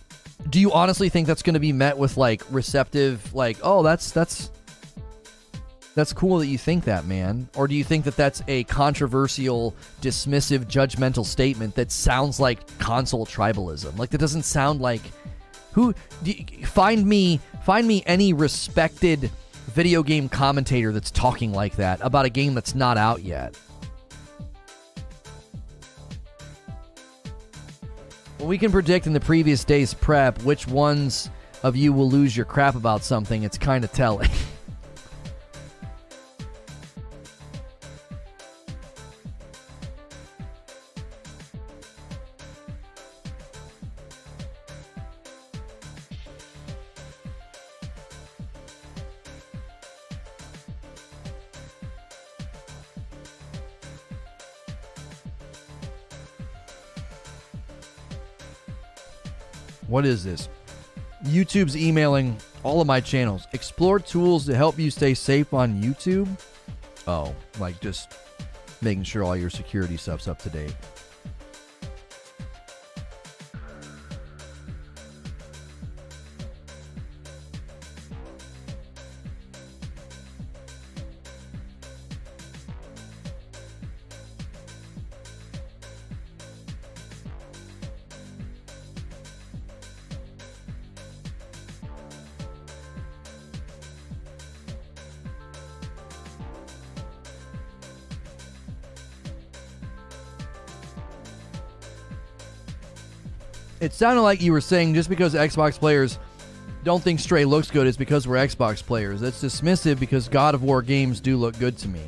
Do 0.49 0.59
you 0.59 0.73
honestly 0.73 1.09
think 1.09 1.27
that's 1.27 1.43
going 1.43 1.55
to 1.55 1.61
be 1.61 1.73
met 1.73 1.99
with 1.99 2.17
like 2.17 2.43
receptive 2.51 3.33
like, 3.35 3.59
"Oh, 3.63 3.83
that's 3.83 4.11
that's 4.11 4.51
that's 5.95 6.13
cool 6.13 6.39
that 6.39 6.47
you 6.47 6.59
think 6.59 6.85
that, 6.85 7.05
man." 7.05 7.49
Or 7.55 7.69
do 7.69 7.75
you 7.75 7.85
think 7.85 8.05
that 8.07 8.17
that's 8.17 8.43
a 8.49 8.65
controversial, 8.65 9.75
dismissive, 10.01 10.65
judgmental 10.65 11.25
statement 11.25 11.75
that 11.77 11.93
sounds 11.93 12.41
like 12.41 12.67
console 12.79 13.27
tribalism? 13.27 13.97
Like 13.99 14.11
that 14.11 14.19
doesn't 14.19 14.43
sound 14.43 14.81
like 14.81 15.03
who 15.73 15.95
you, 16.25 16.45
find 16.67 17.07
me 17.07 17.39
find 17.65 17.87
me 17.87 18.03
any 18.07 18.33
respected 18.33 19.31
video 19.67 20.03
game 20.03 20.29
commentator 20.29 20.93
that's 20.93 21.11
talking 21.11 21.53
like 21.53 21.77
that 21.77 22.01
about 22.03 22.25
a 22.25 22.31
game 22.31 22.55
that's 22.55 22.75
not 22.75 22.97
out 22.97 23.23
yet. 23.23 23.57
Well, 28.43 28.49
we 28.49 28.59
can 28.59 28.73
predict 28.73 29.07
in 29.07 29.13
the 29.13 29.21
previous 29.21 29.63
day's 29.63 29.95
prep 29.95 30.43
which 30.43 30.67
ones 30.67 31.31
of 31.63 31.77
you 31.77 31.93
will 31.93 32.11
lose 32.11 32.37
your 32.37 32.45
crap 32.45 32.75
about 32.75 33.05
something. 33.05 33.45
It's 33.45 33.57
kind 33.57 33.85
of 33.85 33.93
telling. 33.93 34.31
What 59.93 60.07
is 60.07 60.25
this? 60.25 60.49
YouTube's 61.27 61.77
emailing 61.77 62.39
all 62.63 62.81
of 62.81 62.87
my 62.87 62.99
channels. 62.99 63.47
Explore 63.53 63.99
tools 63.99 64.47
to 64.47 64.57
help 64.57 64.79
you 64.79 64.91
stay 64.91 65.13
safe 65.13 65.53
on 65.53 65.83
YouTube. 65.83 66.29
Oh, 67.07 67.35
like 67.61 67.79
just 67.79 68.15
making 68.81 69.03
sure 69.03 69.23
all 69.23 69.37
your 69.37 69.51
security 69.51 69.99
stuff's 69.99 70.29
up 70.29 70.39
to 70.45 70.49
date. 70.49 70.75
It 103.83 103.93
sounded 103.93 104.23
like 104.23 104.41
you 104.41 104.53
were 104.53 104.61
saying 104.61 104.95
just 104.95 105.09
because 105.09 105.35
Xbox 105.35 105.77
players 105.77 106.21
don't 106.85 107.03
think 107.03 107.19
Stray 107.19 107.45
looks 107.45 107.69
good 107.69 107.89
is 107.89 107.97
because 107.97 108.29
we're 108.29 108.37
Xbox 108.37 108.81
players. 108.81 109.21
That's 109.21 109.43
dismissive 109.43 109.99
because 109.99 110.29
God 110.29 110.55
of 110.55 110.63
War 110.63 110.83
games 110.83 111.19
do 111.19 111.37
look 111.37 111.59
good 111.59 111.77
to 111.79 111.89
me. 111.89 112.03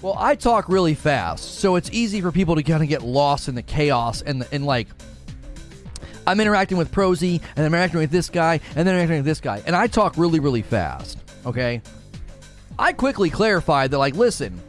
Well, 0.00 0.16
I 0.18 0.34
talk 0.34 0.68
really 0.68 0.94
fast, 0.94 1.60
so 1.60 1.76
it's 1.76 1.90
easy 1.92 2.20
for 2.20 2.32
people 2.32 2.56
to 2.56 2.64
kind 2.64 2.82
of 2.82 2.88
get 2.88 3.02
lost 3.02 3.46
in 3.46 3.54
the 3.54 3.62
chaos 3.62 4.20
and 4.22 4.42
the, 4.42 4.52
and 4.52 4.66
like 4.66 4.88
I'm 6.26 6.40
interacting 6.40 6.76
with 6.76 6.90
Prozy 6.90 7.40
and 7.54 7.64
I'm 7.64 7.72
interacting 7.72 8.00
with 8.00 8.10
this 8.10 8.28
guy 8.28 8.58
and 8.74 8.84
then 8.84 8.96
interacting 8.96 9.18
with 9.18 9.26
this 9.26 9.40
guy, 9.40 9.62
and 9.64 9.76
I 9.76 9.86
talk 9.86 10.14
really 10.16 10.40
really 10.40 10.62
fast. 10.62 11.18
Okay, 11.46 11.80
I 12.80 12.92
quickly 12.94 13.30
clarified 13.30 13.92
that 13.92 13.98
like, 13.98 14.16
listen, 14.16 14.60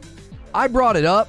I 0.54 0.68
brought 0.68 0.96
it 0.96 1.04
up 1.04 1.28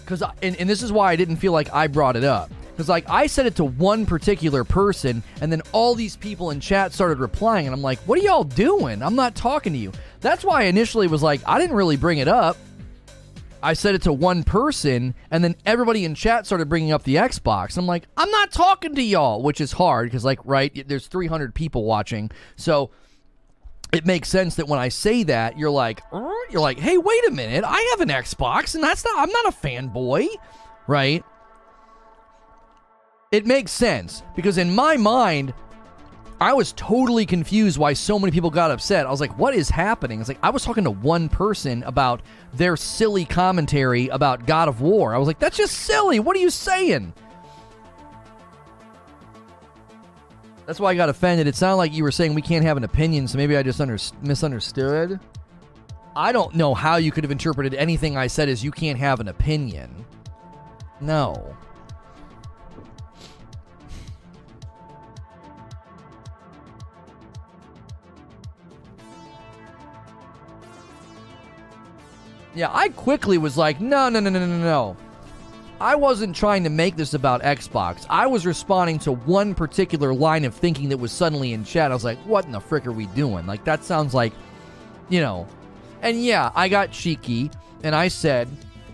because 0.00 0.22
and, 0.40 0.56
and 0.56 0.70
this 0.70 0.82
is 0.82 0.90
why 0.90 1.12
I 1.12 1.16
didn't 1.16 1.36
feel 1.36 1.52
like 1.52 1.70
I 1.74 1.86
brought 1.86 2.16
it 2.16 2.24
up 2.24 2.50
because, 2.76 2.90
like, 2.90 3.08
I 3.08 3.26
said 3.26 3.46
it 3.46 3.56
to 3.56 3.64
one 3.64 4.04
particular 4.04 4.62
person, 4.62 5.22
and 5.40 5.50
then 5.50 5.62
all 5.72 5.94
these 5.94 6.14
people 6.14 6.50
in 6.50 6.60
chat 6.60 6.92
started 6.92 7.20
replying, 7.20 7.66
and 7.66 7.74
I'm 7.74 7.80
like, 7.80 7.98
what 8.00 8.18
are 8.18 8.22
y'all 8.22 8.44
doing? 8.44 9.02
I'm 9.02 9.14
not 9.14 9.34
talking 9.34 9.72
to 9.72 9.78
you. 9.78 9.92
That's 10.20 10.44
why 10.44 10.60
I 10.60 10.64
initially 10.64 11.06
was 11.06 11.22
like, 11.22 11.40
I 11.46 11.58
didn't 11.58 11.74
really 11.74 11.96
bring 11.96 12.18
it 12.18 12.28
up. 12.28 12.58
I 13.62 13.72
said 13.72 13.94
it 13.94 14.02
to 14.02 14.12
one 14.12 14.44
person, 14.44 15.14
and 15.30 15.42
then 15.42 15.56
everybody 15.64 16.04
in 16.04 16.14
chat 16.14 16.44
started 16.44 16.68
bringing 16.68 16.92
up 16.92 17.02
the 17.02 17.14
Xbox. 17.14 17.78
I'm 17.78 17.86
like, 17.86 18.08
I'm 18.14 18.30
not 18.30 18.52
talking 18.52 18.94
to 18.94 19.02
y'all, 19.02 19.42
which 19.42 19.62
is 19.62 19.72
hard 19.72 20.08
because, 20.10 20.22
like, 20.22 20.40
right, 20.44 20.86
there's 20.86 21.06
300 21.06 21.54
people 21.54 21.84
watching. 21.84 22.30
So 22.56 22.90
it 23.90 24.04
makes 24.04 24.28
sense 24.28 24.56
that 24.56 24.68
when 24.68 24.78
I 24.78 24.90
say 24.90 25.22
that, 25.22 25.58
you're 25.58 25.70
like, 25.70 26.02
you're 26.12 26.60
like, 26.60 26.78
hey, 26.78 26.98
wait 26.98 27.26
a 27.28 27.30
minute, 27.30 27.64
I 27.66 27.80
have 27.92 28.02
an 28.02 28.10
Xbox, 28.10 28.74
and 28.74 28.84
that's 28.84 29.02
not, 29.02 29.18
I'm 29.18 29.30
not 29.30 29.46
a 29.46 29.56
fanboy, 29.56 30.26
right? 30.86 31.24
It 33.36 33.44
makes 33.44 33.70
sense 33.70 34.22
because 34.34 34.56
in 34.56 34.74
my 34.74 34.96
mind, 34.96 35.52
I 36.40 36.54
was 36.54 36.72
totally 36.72 37.26
confused 37.26 37.76
why 37.76 37.92
so 37.92 38.18
many 38.18 38.30
people 38.32 38.48
got 38.48 38.70
upset. 38.70 39.04
I 39.06 39.10
was 39.10 39.20
like, 39.20 39.36
what 39.38 39.54
is 39.54 39.68
happening? 39.68 40.20
It's 40.20 40.28
like 40.28 40.38
I 40.42 40.48
was 40.48 40.64
talking 40.64 40.84
to 40.84 40.90
one 40.90 41.28
person 41.28 41.82
about 41.82 42.22
their 42.54 42.78
silly 42.78 43.26
commentary 43.26 44.08
about 44.08 44.46
God 44.46 44.68
of 44.68 44.80
War. 44.80 45.14
I 45.14 45.18
was 45.18 45.26
like, 45.26 45.38
that's 45.38 45.58
just 45.58 45.74
silly. 45.74 46.18
What 46.18 46.34
are 46.34 46.40
you 46.40 46.48
saying? 46.48 47.12
That's 50.64 50.80
why 50.80 50.92
I 50.92 50.94
got 50.94 51.10
offended. 51.10 51.46
It 51.46 51.56
sounded 51.56 51.76
like 51.76 51.92
you 51.92 52.04
were 52.04 52.10
saying 52.10 52.32
we 52.32 52.40
can't 52.40 52.64
have 52.64 52.78
an 52.78 52.84
opinion, 52.84 53.28
so 53.28 53.36
maybe 53.36 53.54
I 53.54 53.62
just 53.62 53.82
under- 53.82 53.98
misunderstood. 54.22 55.20
I 56.16 56.32
don't 56.32 56.54
know 56.54 56.72
how 56.72 56.96
you 56.96 57.12
could 57.12 57.22
have 57.22 57.30
interpreted 57.30 57.74
anything 57.74 58.16
I 58.16 58.28
said 58.28 58.48
as 58.48 58.64
you 58.64 58.70
can't 58.70 58.98
have 58.98 59.20
an 59.20 59.28
opinion. 59.28 60.06
No. 61.02 61.54
Yeah, 72.56 72.70
I 72.72 72.88
quickly 72.88 73.36
was 73.36 73.58
like, 73.58 73.82
no, 73.82 74.08
no, 74.08 74.18
no, 74.18 74.30
no, 74.30 74.38
no, 74.38 74.46
no. 74.46 74.96
I 75.78 75.94
wasn't 75.94 76.34
trying 76.34 76.64
to 76.64 76.70
make 76.70 76.96
this 76.96 77.12
about 77.12 77.42
Xbox. 77.42 78.06
I 78.08 78.26
was 78.26 78.46
responding 78.46 78.98
to 79.00 79.12
one 79.12 79.54
particular 79.54 80.14
line 80.14 80.46
of 80.46 80.54
thinking 80.54 80.88
that 80.88 80.96
was 80.96 81.12
suddenly 81.12 81.52
in 81.52 81.64
chat. 81.64 81.90
I 81.90 81.94
was 81.94 82.02
like, 82.02 82.16
what 82.20 82.46
in 82.46 82.52
the 82.52 82.60
frick 82.60 82.86
are 82.86 82.92
we 82.92 83.06
doing? 83.08 83.44
Like, 83.46 83.62
that 83.64 83.84
sounds 83.84 84.14
like, 84.14 84.32
you 85.10 85.20
know. 85.20 85.46
And 86.00 86.24
yeah, 86.24 86.50
I 86.54 86.70
got 86.70 86.92
cheeky 86.92 87.50
and 87.82 87.94
I 87.94 88.08
said, 88.08 88.48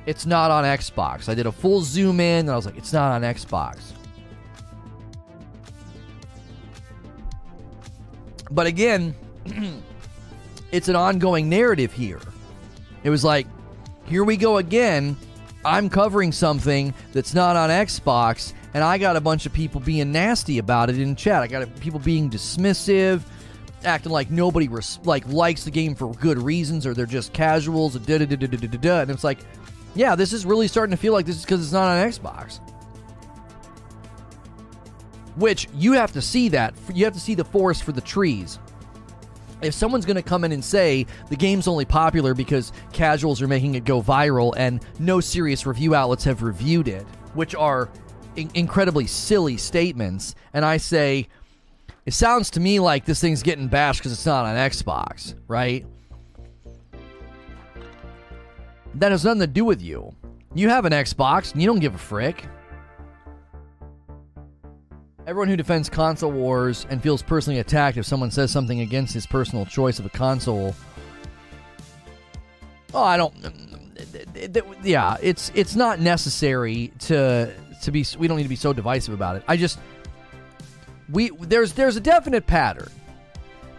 it's 0.07 0.27
not 0.27 0.51
on 0.51 0.65
Xbox. 0.65 1.29
I 1.29 1.35
did 1.37 1.47
a 1.47 1.53
full 1.53 1.83
zoom 1.83 2.19
in 2.19 2.41
and 2.41 2.51
I 2.51 2.57
was 2.57 2.67
like, 2.67 2.77
it's 2.77 2.93
not 2.93 3.13
on 3.13 3.23
Xbox. 3.23 3.93
But 8.51 8.67
again, 8.67 9.15
it's 10.73 10.89
an 10.89 10.97
ongoing 10.97 11.49
narrative 11.49 11.93
here. 11.93 12.19
It 13.05 13.11
was 13.11 13.25
like, 13.25 13.47
here 14.07 14.25
we 14.25 14.37
go 14.37 14.59
again. 14.59 15.17
I'm 15.65 15.89
covering 15.89 16.33
something 16.33 16.93
that's 17.13 17.35
not 17.35 17.57
on 17.57 17.71
Xbox, 17.71 18.53
and 18.75 18.83
I 18.83 18.99
got 18.99 19.17
a 19.17 19.21
bunch 19.21 19.47
of 19.47 19.53
people 19.53 19.81
being 19.81 20.11
nasty 20.13 20.59
about 20.59 20.91
it 20.91 20.99
in 20.99 21.15
chat. 21.15 21.43
I 21.43 21.47
got 21.47 21.81
people 21.81 22.01
being 22.01 22.31
dismissive, 22.31 23.23
acting 23.85 24.13
like 24.13 24.31
nobody 24.31 24.69
res- 24.69 24.99
like 25.05 25.27
likes 25.29 25.65
the 25.65 25.71
game 25.71 25.95
for 25.95 26.13
good 26.15 26.39
reasons, 26.39 26.87
or 26.87 26.95
they're 26.95 27.07
just 27.07 27.33
casuals. 27.33 27.95
Da. 27.95 28.15
And 28.17 29.11
it's 29.11 29.25
like, 29.25 29.39
yeah, 29.95 30.17
this 30.17 30.33
is 30.33 30.45
really 30.45 30.69
starting 30.69 30.91
to 30.91 30.97
feel 30.97 31.13
like 31.13 31.27
this 31.27 31.37
is 31.37 31.43
because 31.43 31.63
it's 31.63 31.73
not 31.73 31.89
on 31.89 32.09
Xbox. 32.09 32.59
Which 35.37 35.69
you 35.75 35.93
have 35.93 36.13
to 36.13 36.23
see 36.23 36.49
that 36.51 36.75
you 36.93 37.05
have 37.05 37.15
to 37.15 37.21
see 37.21 37.35
the 37.35 37.45
forest 37.45 37.85
for 37.85 37.93
the 37.93 38.01
trees 38.01 38.59
if 39.63 39.75
someone's 39.75 40.05
going 40.05 40.17
to 40.17 40.23
come 40.23 40.45
in 40.45 40.53
and 40.53 40.65
say 40.65 41.07
the 41.31 41.37
game's 41.37 41.69
only 41.69 41.85
popular 41.85 42.35
because 42.35 42.73
casuals 42.93 43.41
are 43.41 43.49
making 43.49 43.75
it 43.75 43.85
go 43.85 44.03
viral 44.03 44.53
and 44.57 44.85
no 44.99 45.21
serious 45.21 45.67
review 45.67 45.95
outlets 45.95 46.25
have 46.25 46.43
reviewed 46.43 46.89
it, 46.89 47.03
which 47.35 47.55
are 47.55 47.89
in- 48.37 48.51
incredibly 48.55 49.07
silly 49.07 49.57
statements, 49.57 50.35
and 50.53 50.65
I 50.65 50.77
say, 50.77 51.29
it 52.05 52.15
sounds 52.15 52.51
to 52.51 52.61
me 52.61 52.81
like 52.81 53.05
this 53.05 53.21
thing's 53.21 53.43
getting 53.43 53.69
bashed 53.69 54.01
because 54.01 54.13
it's 54.13 54.27
not 54.27 54.45
on 54.45 54.57
Xbox, 54.57 55.35
right? 55.47 55.87
That 58.95 59.13
has 59.13 59.25
nothing 59.25 59.41
to 59.41 59.47
do 59.47 59.65
with 59.65 59.81
you. 59.81 60.15
You 60.55 60.69
have 60.69 60.85
an 60.85 60.93
Xbox 60.93 61.53
and 61.53 61.63
you 61.63 61.67
don't 61.67 61.79
give 61.79 61.95
a 61.95 61.99
frick. 61.99 62.45
Everyone 65.27 65.49
who 65.49 65.57
defends 65.57 65.89
console 65.89 66.33
wars 66.33 66.85
and 66.91 67.01
feels 67.01 67.23
personally 67.23 67.61
attacked 67.61 67.97
if 67.97 68.05
someone 68.05 68.31
says 68.31 68.51
something 68.51 68.81
against 68.81 69.15
his 69.15 69.25
personal 69.25 69.65
choice 69.65 70.01
of 70.01 70.07
a 70.07 70.11
console. 70.11 70.75
Oh, 72.93 73.03
I 73.03 73.17
don't. 73.17 73.35
Yeah, 74.83 75.17
it's 75.23 75.53
it's 75.55 75.77
not 75.77 76.01
necessary 76.01 76.93
to 77.01 77.55
to 77.83 77.91
be. 77.93 78.05
We 78.19 78.27
don't 78.27 78.37
need 78.37 78.43
to 78.43 78.49
be 78.49 78.57
so 78.57 78.73
divisive 78.73 79.15
about 79.15 79.37
it. 79.37 79.45
I 79.47 79.57
just 79.57 79.79
we 81.09 81.31
there's 81.41 81.73
there's 81.73 81.97
a 81.97 82.01
definite 82.01 82.47
pattern. 82.47 82.91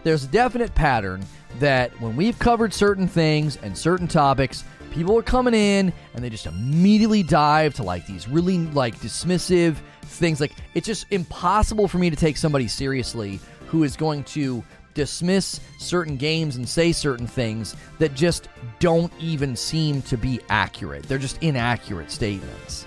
There's 0.02 0.24
a 0.24 0.28
definite 0.28 0.74
pattern 0.74 1.24
that 1.58 1.90
when 2.00 2.16
we've 2.16 2.38
covered 2.38 2.72
certain 2.72 3.06
things 3.06 3.56
and 3.62 3.76
certain 3.76 4.08
topics, 4.08 4.64
people 4.92 5.16
are 5.18 5.22
coming 5.22 5.54
in 5.54 5.92
and 6.14 6.24
they 6.24 6.30
just 6.30 6.46
immediately 6.46 7.22
dive 7.22 7.74
to 7.74 7.82
like 7.82 8.06
these 8.06 8.28
really 8.28 8.58
like 8.58 8.98
dismissive 9.00 9.76
things 10.16 10.40
like 10.40 10.52
it's 10.74 10.86
just 10.86 11.06
impossible 11.10 11.88
for 11.88 11.98
me 11.98 12.10
to 12.10 12.16
take 12.16 12.36
somebody 12.36 12.68
seriously 12.68 13.40
who 13.66 13.82
is 13.82 13.96
going 13.96 14.24
to 14.24 14.62
dismiss 14.94 15.60
certain 15.78 16.16
games 16.16 16.56
and 16.56 16.68
say 16.68 16.92
certain 16.92 17.26
things 17.26 17.76
that 17.98 18.14
just 18.14 18.48
don't 18.78 19.12
even 19.18 19.56
seem 19.56 20.00
to 20.02 20.16
be 20.16 20.40
accurate. 20.48 21.02
They're 21.04 21.18
just 21.18 21.42
inaccurate 21.42 22.10
statements. 22.10 22.86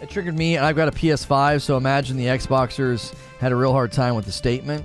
It 0.00 0.10
triggered 0.10 0.36
me, 0.36 0.56
and 0.56 0.66
I've 0.66 0.74
got 0.74 0.88
a 0.88 0.90
PS5, 0.90 1.60
so 1.60 1.76
imagine 1.76 2.16
the 2.16 2.26
Xboxers 2.26 3.14
had 3.38 3.52
a 3.52 3.56
real 3.56 3.72
hard 3.72 3.92
time 3.92 4.16
with 4.16 4.24
the 4.24 4.32
statement. 4.32 4.84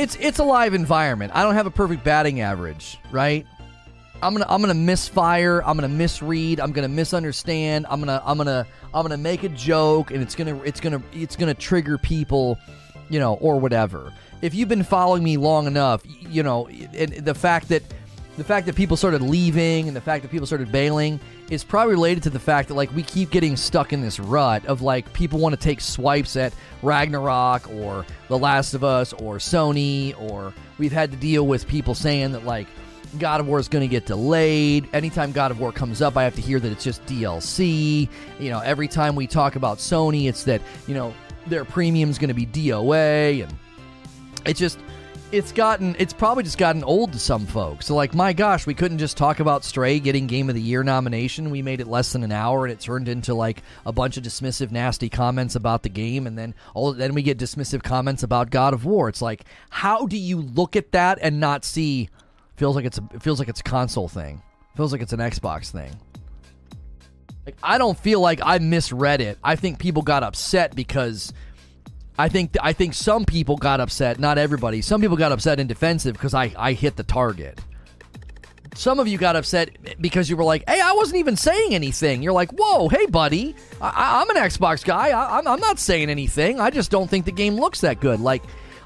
It's 0.00 0.16
it's 0.16 0.38
a 0.38 0.44
live 0.44 0.72
environment. 0.72 1.30
I 1.34 1.42
don't 1.42 1.54
have 1.54 1.66
a 1.66 1.70
perfect 1.70 2.02
batting 2.04 2.40
average, 2.40 2.98
right? 3.10 3.46
I'm 4.22 4.32
gonna 4.32 4.46
I'm 4.48 4.62
gonna 4.62 4.72
misfire. 4.74 5.62
I'm 5.64 5.76
gonna 5.76 5.88
misread. 5.88 6.58
I'm 6.58 6.72
gonna 6.72 6.88
misunderstand. 6.88 7.86
I'm 7.88 8.00
gonna 8.00 8.22
I'm 8.24 8.38
gonna 8.38 8.66
I'm 8.94 9.02
gonna 9.02 9.18
make 9.18 9.44
a 9.44 9.50
joke, 9.50 10.10
and 10.10 10.22
it's 10.22 10.34
gonna 10.34 10.58
it's 10.62 10.80
gonna 10.80 11.02
it's 11.12 11.36
gonna 11.36 11.52
trigger 11.52 11.98
people, 11.98 12.58
you 13.10 13.20
know, 13.20 13.34
or 13.34 13.60
whatever. 13.60 14.12
If 14.40 14.54
you've 14.54 14.70
been 14.70 14.84
following 14.84 15.22
me 15.22 15.36
long 15.36 15.66
enough, 15.66 16.02
you 16.04 16.42
know, 16.42 16.66
and 16.68 17.12
the 17.12 17.34
fact 17.34 17.68
that 17.68 17.82
the 18.38 18.44
fact 18.44 18.64
that 18.66 18.76
people 18.76 18.96
started 18.96 19.20
leaving 19.20 19.86
and 19.86 19.94
the 19.94 20.00
fact 20.00 20.22
that 20.22 20.30
people 20.30 20.46
started 20.46 20.72
bailing 20.72 21.20
is 21.50 21.64
probably 21.64 21.92
related 21.92 22.22
to 22.22 22.30
the 22.30 22.38
fact 22.38 22.68
that 22.68 22.74
like 22.74 22.94
we 22.94 23.02
keep 23.02 23.30
getting 23.30 23.56
stuck 23.56 23.92
in 23.92 24.00
this 24.00 24.20
rut 24.20 24.64
of 24.66 24.82
like 24.82 25.12
people 25.12 25.38
want 25.38 25.52
to 25.52 25.60
take 25.60 25.80
swipes 25.80 26.36
at 26.36 26.54
Ragnarok 26.82 27.68
or 27.70 28.06
The 28.28 28.38
Last 28.38 28.72
of 28.74 28.84
Us 28.84 29.12
or 29.12 29.36
Sony 29.36 30.18
or 30.20 30.54
we've 30.78 30.92
had 30.92 31.10
to 31.10 31.16
deal 31.16 31.46
with 31.46 31.66
people 31.66 31.94
saying 31.94 32.32
that 32.32 32.44
like 32.44 32.68
God 33.18 33.40
of 33.40 33.48
War 33.48 33.58
is 33.58 33.68
going 33.68 33.82
to 33.82 33.88
get 33.88 34.06
delayed. 34.06 34.88
Anytime 34.92 35.32
God 35.32 35.50
of 35.50 35.58
War 35.58 35.72
comes 35.72 36.00
up, 36.00 36.16
I 36.16 36.22
have 36.22 36.36
to 36.36 36.40
hear 36.40 36.60
that 36.60 36.70
it's 36.70 36.84
just 36.84 37.04
DLC. 37.06 38.08
You 38.38 38.50
know, 38.50 38.60
every 38.60 38.86
time 38.86 39.16
we 39.16 39.26
talk 39.26 39.56
about 39.56 39.78
Sony, 39.78 40.28
it's 40.28 40.44
that, 40.44 40.62
you 40.86 40.94
know, 40.94 41.12
their 41.48 41.64
premium 41.64 42.10
is 42.10 42.18
going 42.18 42.28
to 42.28 42.34
be 42.34 42.46
DOA 42.46 43.42
and 43.42 43.54
it's 44.46 44.60
just 44.60 44.78
it's 45.32 45.52
gotten 45.52 45.94
it's 45.98 46.12
probably 46.12 46.42
just 46.42 46.58
gotten 46.58 46.82
old 46.82 47.12
to 47.12 47.18
some 47.18 47.46
folks. 47.46 47.86
So 47.86 47.94
like, 47.94 48.14
my 48.14 48.32
gosh, 48.32 48.66
we 48.66 48.74
couldn't 48.74 48.98
just 48.98 49.16
talk 49.16 49.40
about 49.40 49.64
Stray 49.64 50.00
getting 50.00 50.26
Game 50.26 50.48
of 50.48 50.54
the 50.54 50.60
Year 50.60 50.82
nomination. 50.82 51.50
We 51.50 51.62
made 51.62 51.80
it 51.80 51.86
less 51.86 52.12
than 52.12 52.22
an 52.22 52.32
hour, 52.32 52.64
and 52.64 52.72
it 52.72 52.80
turned 52.80 53.08
into 53.08 53.34
like 53.34 53.62
a 53.86 53.92
bunch 53.92 54.16
of 54.16 54.24
dismissive, 54.24 54.70
nasty 54.70 55.08
comments 55.08 55.54
about 55.54 55.82
the 55.82 55.88
game, 55.88 56.26
and 56.26 56.36
then 56.36 56.54
all 56.74 56.92
then 56.92 57.14
we 57.14 57.22
get 57.22 57.38
dismissive 57.38 57.82
comments 57.82 58.22
about 58.22 58.50
God 58.50 58.74
of 58.74 58.84
War. 58.84 59.08
It's 59.08 59.22
like, 59.22 59.44
how 59.70 60.06
do 60.06 60.16
you 60.16 60.40
look 60.40 60.76
at 60.76 60.92
that 60.92 61.18
and 61.22 61.40
not 61.40 61.64
see? 61.64 62.08
Feels 62.56 62.76
like 62.76 62.84
it's 62.84 62.98
a, 62.98 63.08
it 63.14 63.22
feels 63.22 63.38
like 63.38 63.48
it's 63.48 63.60
a 63.60 63.64
console 63.64 64.08
thing. 64.08 64.42
Feels 64.76 64.92
like 64.92 65.02
it's 65.02 65.12
an 65.12 65.20
Xbox 65.20 65.70
thing. 65.70 65.90
Like 67.46 67.56
I 67.62 67.78
don't 67.78 67.98
feel 67.98 68.20
like 68.20 68.40
I 68.42 68.58
misread 68.58 69.20
it. 69.20 69.38
I 69.42 69.56
think 69.56 69.78
people 69.78 70.02
got 70.02 70.22
upset 70.22 70.74
because 70.74 71.32
I 72.20 72.28
think 72.28 72.54
I 72.60 72.74
think 72.74 72.92
some 72.92 73.24
people 73.24 73.56
got 73.56 73.80
upset, 73.80 74.20
not 74.20 74.36
everybody. 74.36 74.82
Some 74.82 75.00
people 75.00 75.16
got 75.16 75.32
upset 75.32 75.58
and 75.58 75.66
defensive 75.66 76.12
because 76.12 76.34
I, 76.34 76.52
I 76.54 76.74
hit 76.74 76.96
the 76.96 77.02
target. 77.02 77.58
Some 78.74 79.00
of 79.00 79.08
you 79.08 79.16
got 79.16 79.36
upset 79.36 79.70
because 80.02 80.28
you 80.28 80.36
were 80.36 80.44
like, 80.44 80.62
"Hey, 80.68 80.82
I 80.82 80.92
wasn't 80.92 81.18
even 81.18 81.34
saying 81.36 81.74
anything." 81.74 82.22
You're 82.22 82.34
like, 82.34 82.50
"Whoa, 82.50 82.90
hey, 82.90 83.06
buddy, 83.06 83.56
I, 83.80 84.20
am 84.20 84.28
an 84.28 84.36
Xbox 84.36 84.84
guy. 84.84 85.08
I, 85.08 85.38
I'm, 85.38 85.48
I'm 85.48 85.60
not 85.60 85.78
saying 85.78 86.10
anything. 86.10 86.60
I 86.60 86.68
just 86.68 86.90
don't 86.90 87.08
think 87.08 87.24
the 87.24 87.32
game 87.32 87.54
looks 87.54 87.80
that 87.80 88.00
good." 88.00 88.20
Like, 88.20 88.42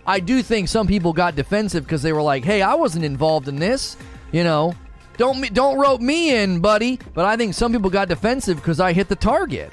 I 0.07 0.21
do 0.21 0.41
think 0.41 0.69
some 0.69 0.87
people 0.87 1.13
got 1.13 1.35
defensive 1.35 1.85
because 1.85 2.03
they 2.03 2.13
were 2.13 2.23
like, 2.23 2.45
"Hey, 2.45 2.63
I 2.63 2.75
wasn't 2.75 3.05
involved 3.05 3.49
in 3.49 3.57
this." 3.57 3.97
You 4.31 4.45
know, 4.45 4.75
don't 5.17 5.53
don't 5.53 5.77
rope 5.77 6.01
me 6.01 6.37
in, 6.37 6.61
buddy. 6.61 7.01
But 7.15 7.25
I 7.25 7.37
think 7.37 7.55
some 7.55 7.73
people 7.73 7.91
got 7.91 8.07
defensive 8.07 8.59
because 8.59 8.79
I 8.79 8.93
hit 8.93 9.09
the 9.09 9.17
target. 9.17 9.73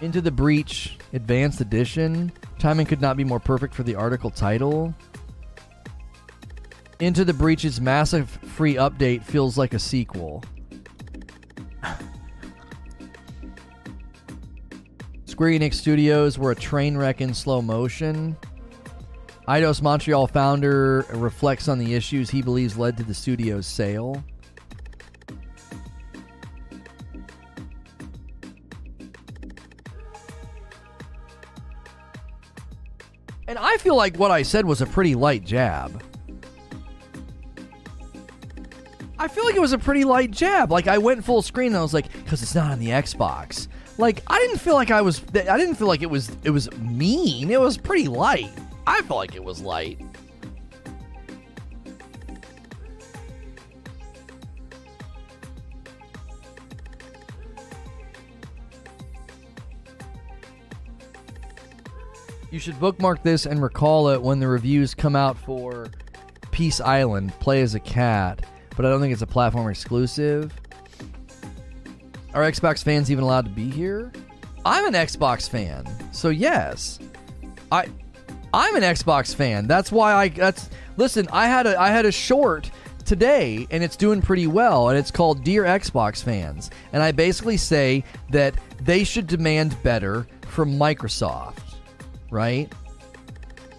Into 0.00 0.20
the 0.20 0.30
Breach 0.30 0.96
Advanced 1.12 1.60
Edition. 1.60 2.30
Timing 2.58 2.86
could 2.86 3.00
not 3.00 3.16
be 3.16 3.24
more 3.24 3.40
perfect 3.40 3.74
for 3.74 3.82
the 3.82 3.96
article 3.96 4.30
title. 4.30 4.94
Into 7.00 7.24
the 7.24 7.32
Breach's 7.32 7.80
massive 7.80 8.28
free 8.30 8.74
update 8.74 9.24
feels 9.24 9.58
like 9.58 9.74
a 9.74 9.78
sequel. 9.78 10.44
Square 15.26 15.50
Enix 15.50 15.74
Studios 15.74 16.38
were 16.38 16.52
a 16.52 16.56
train 16.56 16.96
wreck 16.96 17.20
in 17.20 17.34
slow 17.34 17.60
motion. 17.60 18.36
Eidos 19.48 19.80
Montreal 19.82 20.26
founder 20.26 21.06
reflects 21.10 21.68
on 21.68 21.78
the 21.78 21.94
issues 21.94 22.30
he 22.30 22.42
believes 22.42 22.76
led 22.76 22.96
to 22.98 23.02
the 23.02 23.14
studio's 23.14 23.66
sale. 23.66 24.22
And 33.48 33.58
I 33.58 33.78
feel 33.78 33.96
like 33.96 34.16
what 34.18 34.30
I 34.30 34.42
said 34.42 34.66
was 34.66 34.82
a 34.82 34.86
pretty 34.86 35.14
light 35.14 35.42
jab. 35.42 36.02
I 39.18 39.26
feel 39.26 39.44
like 39.44 39.56
it 39.56 39.60
was 39.60 39.72
a 39.72 39.78
pretty 39.78 40.04
light 40.04 40.30
jab. 40.30 40.70
Like 40.70 40.86
I 40.86 40.98
went 40.98 41.24
full 41.24 41.40
screen 41.40 41.68
and 41.68 41.78
I 41.78 41.82
was 41.82 41.94
like, 41.94 42.12
because 42.12 42.42
it's 42.42 42.54
not 42.54 42.70
on 42.70 42.78
the 42.78 42.88
Xbox. 42.88 43.66
Like 43.96 44.22
I 44.26 44.38
didn't 44.38 44.58
feel 44.58 44.74
like 44.74 44.90
I 44.90 45.00
was. 45.00 45.22
I 45.34 45.56
didn't 45.56 45.74
feel 45.76 45.88
like 45.88 46.02
it 46.02 46.10
was. 46.10 46.30
It 46.44 46.50
was 46.50 46.70
mean. 46.76 47.50
It 47.50 47.58
was 47.58 47.78
pretty 47.78 48.06
light. 48.06 48.50
I 48.86 49.00
felt 49.02 49.18
like 49.18 49.34
it 49.34 49.42
was 49.42 49.60
light. 49.62 49.98
You 62.50 62.58
should 62.58 62.80
bookmark 62.80 63.22
this 63.22 63.44
and 63.44 63.62
recall 63.62 64.08
it 64.08 64.22
when 64.22 64.40
the 64.40 64.48
reviews 64.48 64.94
come 64.94 65.14
out 65.14 65.36
for 65.36 65.88
Peace 66.50 66.80
Island, 66.80 67.38
Play 67.40 67.60
as 67.60 67.74
a 67.74 67.80
Cat, 67.80 68.46
but 68.74 68.86
I 68.86 68.88
don't 68.88 69.00
think 69.00 69.12
it's 69.12 69.20
a 69.20 69.26
platform 69.26 69.68
exclusive. 69.68 70.52
Are 72.32 72.42
Xbox 72.42 72.82
fans 72.82 73.10
even 73.10 73.22
allowed 73.22 73.44
to 73.44 73.50
be 73.50 73.70
here? 73.70 74.10
I'm 74.64 74.86
an 74.86 74.94
Xbox 74.94 75.48
fan, 75.48 75.84
so 76.10 76.30
yes. 76.30 76.98
I 77.70 77.88
I'm 78.54 78.76
an 78.76 78.82
Xbox 78.82 79.34
fan. 79.34 79.66
That's 79.66 79.92
why 79.92 80.14
I 80.14 80.28
that's 80.28 80.70
listen, 80.96 81.28
I 81.30 81.48
had 81.48 81.66
a 81.66 81.78
I 81.78 81.88
had 81.88 82.06
a 82.06 82.12
short 82.12 82.70
today 83.04 83.66
and 83.70 83.84
it's 83.84 83.96
doing 83.96 84.22
pretty 84.22 84.46
well 84.46 84.88
and 84.88 84.98
it's 84.98 85.10
called 85.10 85.44
Dear 85.44 85.64
Xbox 85.64 86.22
Fans. 86.22 86.70
And 86.94 87.02
I 87.02 87.12
basically 87.12 87.58
say 87.58 88.04
that 88.30 88.54
they 88.80 89.04
should 89.04 89.26
demand 89.26 89.80
better 89.82 90.26
from 90.46 90.78
Microsoft 90.78 91.67
right? 92.30 92.72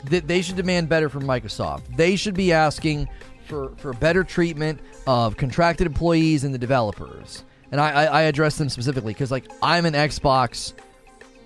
That 0.05 0.27
they 0.27 0.41
should 0.41 0.55
demand 0.55 0.89
better 0.89 1.09
from 1.09 1.23
Microsoft. 1.23 1.95
They 1.95 2.15
should 2.15 2.35
be 2.35 2.53
asking 2.53 3.09
for, 3.45 3.75
for 3.77 3.93
better 3.93 4.23
treatment 4.23 4.79
of 5.07 5.37
contracted 5.37 5.87
employees 5.87 6.43
and 6.43 6.53
the 6.53 6.59
developers. 6.59 7.43
And 7.71 7.81
I, 7.81 7.91
I, 7.91 8.05
I 8.05 8.21
address 8.23 8.57
them 8.57 8.69
specifically 8.69 9.13
because, 9.13 9.31
like, 9.31 9.45
I'm 9.61 9.85
an 9.85 9.93
Xbox 9.93 10.73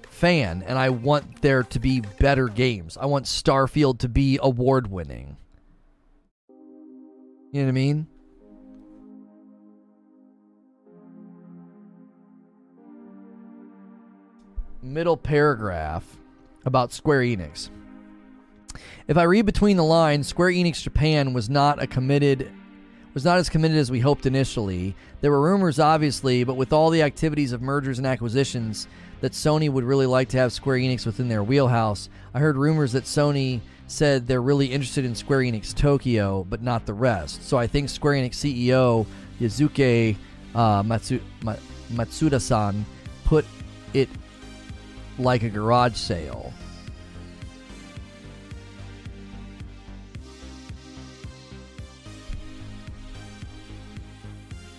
fan 0.09 0.63
and 0.67 0.77
I 0.77 0.89
want 0.89 1.41
there 1.41 1.63
to 1.63 1.79
be 1.79 2.01
better 2.19 2.47
games. 2.47 2.97
I 2.97 3.07
want 3.07 3.25
Starfield 3.25 3.99
to 3.99 4.09
be 4.09 4.39
award 4.41 4.89
winning. 4.89 5.37
You 7.51 7.61
know 7.61 7.65
what 7.65 7.69
I 7.69 7.71
mean? 7.71 8.07
Middle 14.81 15.17
paragraph 15.17 16.03
about 16.65 16.91
Square 16.91 17.21
Enix. 17.21 17.69
If 19.07 19.17
I 19.17 19.23
read 19.23 19.45
between 19.45 19.77
the 19.77 19.83
lines, 19.83 20.27
Square 20.27 20.51
Enix 20.51 20.81
Japan 20.81 21.33
was 21.33 21.49
not 21.49 21.81
a 21.81 21.87
committed 21.87 22.51
was 23.13 23.25
not 23.25 23.37
as 23.37 23.47
committed 23.47 23.77
as 23.77 23.91
we 23.91 23.99
hoped 23.99 24.25
initially. 24.25 24.95
There 25.21 25.29
were 25.29 25.41
rumors 25.41 25.79
obviously, 25.79 26.43
but 26.43 26.55
with 26.55 26.73
all 26.73 26.89
the 26.89 27.03
activities 27.03 27.51
of 27.51 27.61
mergers 27.61 27.99
and 27.99 28.07
acquisitions 28.07 28.87
that 29.21 29.33
Sony 29.33 29.69
would 29.69 29.83
really 29.83 30.07
like 30.07 30.29
to 30.29 30.37
have 30.37 30.51
Square 30.51 30.77
Enix 30.77 31.05
within 31.05 31.29
their 31.29 31.43
wheelhouse. 31.43 32.09
I 32.33 32.39
heard 32.39 32.57
rumors 32.57 32.91
that 32.93 33.03
Sony 33.03 33.61
said 33.87 34.27
they're 34.27 34.41
really 34.41 34.67
interested 34.67 35.05
in 35.05 35.13
Square 35.13 35.41
Enix 35.41 35.73
Tokyo, 35.73 36.45
but 36.49 36.63
not 36.63 36.85
the 36.85 36.93
rest. 36.93 37.47
So 37.47 37.57
I 37.57 37.67
think 37.67 37.89
Square 37.89 38.15
Enix 38.15 38.31
CEO 38.31 39.05
Yosuke 39.39 40.17
uh, 40.55 40.83
Matsu- 40.83 41.21
Matsuda-san 41.91 42.85
put 43.25 43.45
it 43.93 44.09
like 45.19 45.43
a 45.43 45.49
garage 45.49 45.95
sale. 45.95 46.53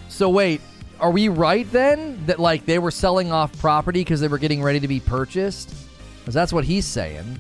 So 0.09 0.29
wait, 0.29 0.61
are 1.01 1.11
we 1.11 1.29
right 1.29 1.71
then 1.73 2.25
that 2.27 2.39
like 2.39 2.67
they 2.67 2.79
were 2.79 2.93
selling 2.93 3.33
off 3.33 3.59
property 3.59 4.01
because 4.01 4.21
they 4.21 4.29
were 4.29 4.39
getting 4.39 4.63
ready 4.63 4.79
to 4.81 4.87
be 4.87 5.01
purchased? 5.01 5.75
Because 6.21 6.35
that's 6.35 6.53
what 6.53 6.65
he's 6.65 6.87
saying. 6.87 7.39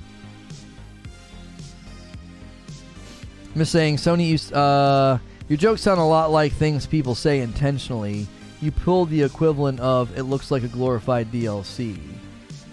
I'm 3.54 3.60
just 3.60 3.70
saying, 3.70 3.98
Sony 3.98 4.26
you, 4.30 4.56
uh, 4.56 5.18
your 5.48 5.56
jokes 5.56 5.82
sound 5.82 6.00
a 6.00 6.04
lot 6.04 6.32
like 6.32 6.52
things 6.52 6.84
people 6.84 7.14
say 7.14 7.40
intentionally. 7.40 8.26
You 8.60 8.72
pulled 8.72 9.08
the 9.08 9.22
equivalent 9.22 9.78
of 9.78 10.18
"it 10.18 10.24
looks 10.24 10.50
like 10.50 10.64
a 10.64 10.68
glorified 10.68 11.30
DLC." 11.30 11.96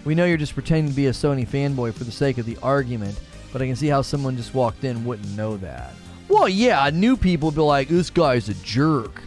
We 0.04 0.14
know 0.14 0.24
you're 0.24 0.36
just 0.36 0.54
pretending 0.54 0.90
to 0.90 0.96
be 0.96 1.06
a 1.06 1.12
Sony 1.12 1.46
fanboy 1.46 1.94
for 1.94 2.04
the 2.04 2.10
sake 2.10 2.38
of 2.38 2.46
the 2.46 2.58
argument, 2.62 3.20
but 3.52 3.62
I 3.62 3.66
can 3.66 3.76
see 3.76 3.86
how 3.86 4.02
someone 4.02 4.36
just 4.36 4.54
walked 4.54 4.84
in 4.84 5.04
wouldn't 5.04 5.36
know 5.36 5.56
that. 5.58 5.92
Well, 6.28 6.48
yeah, 6.48 6.90
new 6.90 7.16
people 7.16 7.48
would 7.48 7.54
be 7.54 7.60
like, 7.60 7.88
this 7.88 8.10
guy's 8.10 8.48
a 8.48 8.54
jerk. 8.54 9.22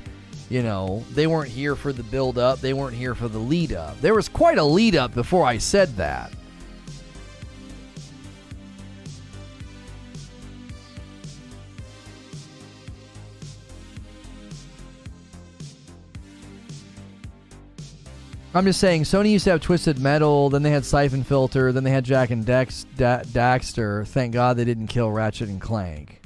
You 0.49 0.64
know, 0.64 1.03
they 1.14 1.27
weren't 1.27 1.49
here 1.49 1.76
for 1.76 1.93
the 1.93 2.03
build 2.03 2.38
up, 2.38 2.60
they 2.60 2.73
weren't 2.73 2.95
here 2.95 3.15
for 3.15 3.27
the 3.27 3.39
lead 3.39 3.73
up. 3.73 3.99
There 4.02 4.14
was 4.14 4.30
quite 4.30 4.57
a 4.57 4.64
lead 4.64 4.95
up 4.95 5.14
before 5.14 5.45
I 5.45 5.57
said 5.57 5.95
that. 5.97 6.31
I'm 18.56 18.64
just 18.64 18.80
saying, 18.80 19.03
Sony 19.03 19.32
used 19.32 19.44
to 19.44 19.52
have 19.52 19.60
Twisted 19.60 19.99
Metal, 19.99 20.49
then 20.49 20.64
they 20.64 20.72
had 20.72 20.86
Siphon 20.86 21.26
Filter, 21.26 21.73
then 21.73 21.84
they 21.84 21.91
had 21.91 22.06
Jak 22.06 22.30
and 22.30 22.45
Dex, 22.45 22.86
da- 22.95 23.23
Daxter. 23.23 24.07
Thank 24.07 24.34
God 24.34 24.56
they 24.56 24.64
didn't 24.64 24.88
kill 24.88 25.11
Ratchet 25.11 25.49
and 25.49 25.60
Clank. 25.60 26.22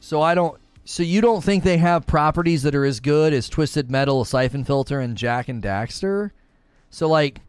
So 0.00 0.20
I 0.20 0.34
don't. 0.34 0.58
So 0.84 1.04
you 1.04 1.20
don't 1.20 1.44
think 1.44 1.62
they 1.62 1.76
have 1.76 2.08
properties 2.08 2.64
that 2.64 2.74
are 2.74 2.84
as 2.84 2.98
good 2.98 3.32
as 3.32 3.48
Twisted 3.48 3.88
Metal, 3.88 4.24
Siphon 4.24 4.64
Filter, 4.64 4.98
and 4.98 5.16
Jak 5.16 5.48
and 5.48 5.62
Daxter? 5.62 6.32
So 6.90 7.08
like, 7.08 7.40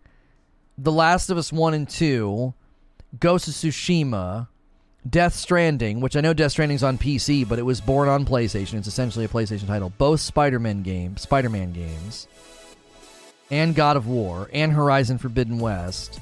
The 0.78 0.92
Last 0.92 1.32
of 1.32 1.40
Us 1.40 1.52
One 1.52 1.74
and 1.74 1.90
Two, 1.90 2.54
Ghost 3.20 3.48
of 3.48 3.56
Tsushima, 3.56 4.49
Death 5.08 5.34
Stranding, 5.34 6.02
which 6.02 6.16
I 6.16 6.22
know 6.22 6.34
Death 6.34 6.52
Stranding's 6.52 6.84
on 6.84 6.98
PC, 6.98 7.48
but 7.48 7.60
it 7.60 7.64
was 7.64 7.80
born 7.80 8.10
on 8.10 8.26
PlayStation. 8.26 8.76
It's 8.76 8.88
essentially 8.88 9.26
a 9.26 9.30
PlayStation 9.30 9.68
title. 9.68 9.92
Both 9.98 10.20
Spider-Man 10.20 10.84
games, 10.84 11.22
Spider-Man 11.22 11.72
games, 11.72 12.28
and 13.50 13.76
God 13.76 13.96
of 13.98 14.08
War, 14.08 14.50
and 14.54 14.72
Horizon 14.74 15.18
Forbidden 15.18 15.60
West. 15.60 16.20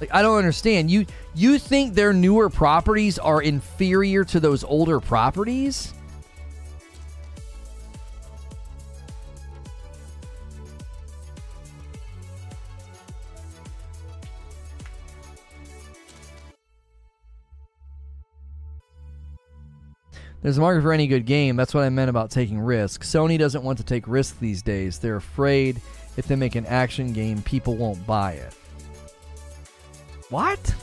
Like 0.00 0.12
I 0.12 0.22
don't 0.22 0.36
understand. 0.36 0.90
You 0.90 1.06
you 1.34 1.58
think 1.60 1.94
their 1.94 2.12
newer 2.12 2.50
properties 2.50 3.20
are 3.20 3.40
inferior 3.40 4.24
to 4.24 4.40
those 4.40 4.64
older 4.64 4.98
properties? 4.98 5.94
There's 20.42 20.58
a 20.58 20.60
market 20.60 20.82
for 20.82 20.92
any 20.92 21.06
good 21.06 21.24
game. 21.24 21.54
That's 21.54 21.72
what 21.72 21.84
I 21.84 21.88
meant 21.88 22.10
about 22.10 22.30
taking 22.30 22.58
risks. 22.58 23.08
Sony 23.08 23.38
doesn't 23.38 23.62
want 23.62 23.78
to 23.78 23.84
take 23.84 24.08
risks 24.08 24.36
these 24.38 24.60
days. 24.60 24.98
They're 24.98 25.16
afraid 25.16 25.80
if 26.16 26.26
they 26.26 26.34
make 26.34 26.56
an 26.56 26.66
action 26.66 27.12
game, 27.12 27.42
people 27.42 27.76
won't 27.76 28.04
buy 28.06 28.32
it. 28.32 28.52
What? 30.30 30.74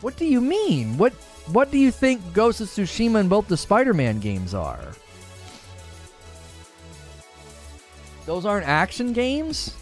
What 0.00 0.16
do 0.16 0.24
you 0.24 0.40
mean? 0.40 0.96
What 0.96 1.12
what 1.50 1.70
do 1.70 1.78
you 1.78 1.90
think 1.90 2.20
Ghost 2.32 2.60
of 2.60 2.68
Tsushima 2.68 3.20
and 3.20 3.28
both 3.28 3.48
the 3.48 3.56
Spider-Man 3.56 4.20
games 4.20 4.54
are? 4.54 4.92
Those 8.26 8.44
aren't 8.44 8.68
action 8.68 9.14
games? 9.14 9.74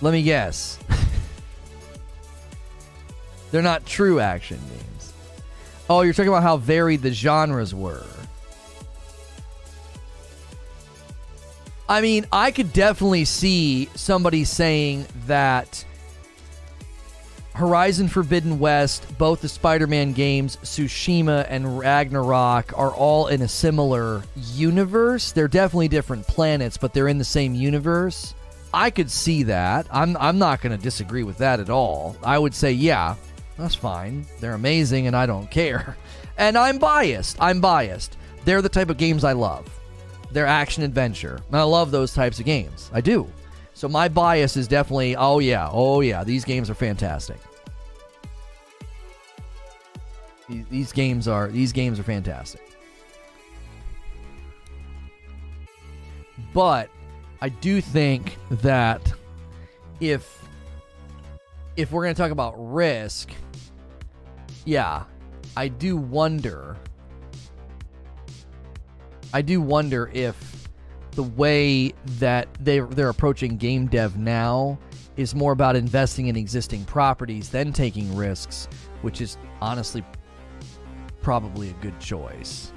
Let 0.00 0.12
me 0.12 0.22
guess. 0.22 0.78
They're 3.50 3.62
not 3.62 3.86
true 3.86 4.18
action 4.18 4.58
games. 4.68 4.89
Oh, 5.90 6.02
you're 6.02 6.14
talking 6.14 6.28
about 6.28 6.44
how 6.44 6.56
varied 6.56 7.02
the 7.02 7.10
genres 7.10 7.74
were. 7.74 8.06
I 11.88 12.00
mean, 12.00 12.26
I 12.30 12.52
could 12.52 12.72
definitely 12.72 13.24
see 13.24 13.90
somebody 13.96 14.44
saying 14.44 15.06
that 15.26 15.84
Horizon 17.54 18.06
Forbidden 18.06 18.60
West, 18.60 19.04
both 19.18 19.40
the 19.40 19.48
Spider 19.48 19.88
Man 19.88 20.12
games, 20.12 20.58
Tsushima 20.62 21.44
and 21.48 21.76
Ragnarok, 21.76 22.72
are 22.78 22.92
all 22.92 23.26
in 23.26 23.42
a 23.42 23.48
similar 23.48 24.22
universe. 24.36 25.32
They're 25.32 25.48
definitely 25.48 25.88
different 25.88 26.24
planets, 26.28 26.76
but 26.76 26.94
they're 26.94 27.08
in 27.08 27.18
the 27.18 27.24
same 27.24 27.56
universe. 27.56 28.32
I 28.72 28.90
could 28.90 29.10
see 29.10 29.42
that. 29.42 29.88
I'm, 29.90 30.16
I'm 30.18 30.38
not 30.38 30.60
going 30.60 30.76
to 30.76 30.80
disagree 30.80 31.24
with 31.24 31.38
that 31.38 31.58
at 31.58 31.68
all. 31.68 32.16
I 32.22 32.38
would 32.38 32.54
say, 32.54 32.70
yeah, 32.70 33.16
that's 33.60 33.74
fine. 33.74 34.26
They're 34.40 34.54
amazing 34.54 35.06
and 35.06 35.16
I 35.16 35.26
don't 35.26 35.50
care. 35.50 35.96
And 36.38 36.56
I'm 36.56 36.78
biased. 36.78 37.36
I'm 37.38 37.60
biased. 37.60 38.16
They're 38.46 38.62
the 38.62 38.68
type 38.70 38.88
of 38.88 38.96
games 38.96 39.24
I 39.24 39.32
love. 39.32 39.68
They're 40.30 40.46
action 40.46 40.82
adventure. 40.82 41.38
And 41.48 41.56
I 41.56 41.64
love 41.64 41.90
those 41.90 42.14
types 42.14 42.38
of 42.38 42.46
games. 42.46 42.90
I 42.94 43.02
do. 43.02 43.30
So 43.74 43.88
my 43.88 44.08
bias 44.08 44.56
is 44.56 44.66
definitely, 44.66 45.16
oh 45.16 45.40
yeah, 45.40 45.68
oh 45.70 46.00
yeah, 46.00 46.24
these 46.24 46.46
games 46.46 46.70
are 46.70 46.74
fantastic. 46.74 47.38
These, 50.70 50.92
games 50.92 51.28
are 51.28 51.48
these 51.48 51.72
games 51.72 52.00
are 52.00 52.02
fantastic. 52.02 52.62
But 56.52 56.88
I 57.40 57.50
do 57.50 57.80
think 57.80 58.36
that 58.50 59.12
if 60.00 60.44
if 61.76 61.92
we're 61.92 62.02
going 62.02 62.14
to 62.14 62.20
talk 62.20 62.32
about 62.32 62.54
risk, 62.56 63.30
yeah, 64.64 65.04
I 65.56 65.68
do 65.68 65.96
wonder 65.96 66.76
I 69.32 69.42
do 69.42 69.60
wonder 69.60 70.10
if 70.12 70.68
the 71.12 71.22
way 71.22 71.92
that 72.18 72.48
they 72.58 72.80
they're 72.80 73.08
approaching 73.08 73.56
game 73.56 73.86
dev 73.86 74.16
now 74.16 74.78
is 75.16 75.34
more 75.34 75.52
about 75.52 75.76
investing 75.76 76.28
in 76.28 76.36
existing 76.36 76.84
properties 76.84 77.50
than 77.50 77.72
taking 77.72 78.16
risks, 78.16 78.68
which 79.02 79.20
is 79.20 79.36
honestly 79.60 80.04
probably 81.22 81.70
a 81.70 81.74
good 81.74 81.98
choice. 82.00 82.72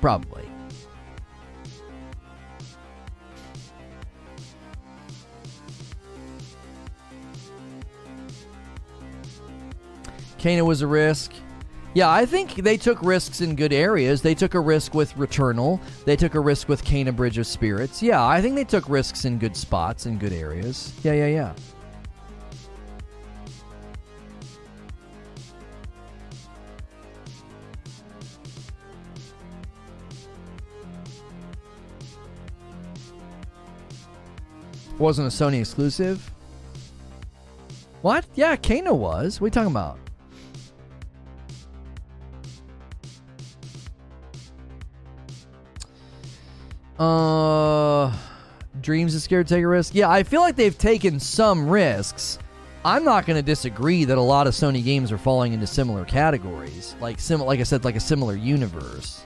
Probably. 0.00 0.49
Kena 10.40 10.64
was 10.64 10.80
a 10.80 10.86
risk. 10.86 11.34
Yeah, 11.92 12.10
I 12.10 12.24
think 12.24 12.54
they 12.54 12.78
took 12.78 13.02
risks 13.02 13.42
in 13.42 13.56
good 13.56 13.74
areas. 13.74 14.22
They 14.22 14.34
took 14.34 14.54
a 14.54 14.60
risk 14.60 14.94
with 14.94 15.12
Returnal. 15.16 15.78
They 16.06 16.16
took 16.16 16.34
a 16.34 16.40
risk 16.40 16.66
with 16.66 16.82
Kena 16.82 17.14
Bridge 17.14 17.36
of 17.36 17.46
Spirits. 17.46 18.02
Yeah, 18.02 18.26
I 18.26 18.40
think 18.40 18.54
they 18.54 18.64
took 18.64 18.88
risks 18.88 19.26
in 19.26 19.38
good 19.38 19.54
spots 19.54 20.06
in 20.06 20.16
good 20.16 20.32
areas. 20.32 20.94
Yeah, 21.02 21.12
yeah, 21.12 21.26
yeah. 21.26 21.54
Wasn't 34.98 35.26
a 35.26 35.30
Sony 35.30 35.60
exclusive? 35.60 36.30
What? 38.00 38.24
Yeah, 38.36 38.56
Kena 38.56 38.96
was. 38.96 39.38
What 39.38 39.44
are 39.44 39.48
you 39.48 39.50
talking 39.50 39.70
about? 39.70 39.98
Uh, 47.00 48.14
Dreams 48.82 49.14
is 49.14 49.24
scared 49.24 49.48
to 49.48 49.54
take 49.54 49.64
a 49.64 49.66
risk. 49.66 49.94
Yeah, 49.94 50.10
I 50.10 50.22
feel 50.22 50.42
like 50.42 50.54
they've 50.54 50.76
taken 50.76 51.18
some 51.18 51.66
risks. 51.66 52.38
I'm 52.84 53.04
not 53.04 53.24
going 53.24 53.38
to 53.38 53.42
disagree 53.42 54.04
that 54.04 54.18
a 54.18 54.20
lot 54.22 54.46
of 54.46 54.52
Sony 54.52 54.84
games 54.84 55.10
are 55.10 55.16
falling 55.16 55.54
into 55.54 55.66
similar 55.66 56.04
categories, 56.04 56.94
like 57.00 57.18
sim, 57.18 57.40
like 57.40 57.58
I 57.58 57.62
said, 57.62 57.84
like 57.84 57.96
a 57.96 58.00
similar 58.00 58.36
universe. 58.36 59.24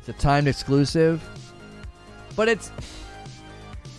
It's 0.00 0.08
a 0.08 0.12
timed 0.14 0.48
exclusive, 0.48 1.22
but 2.34 2.48
it's 2.48 2.72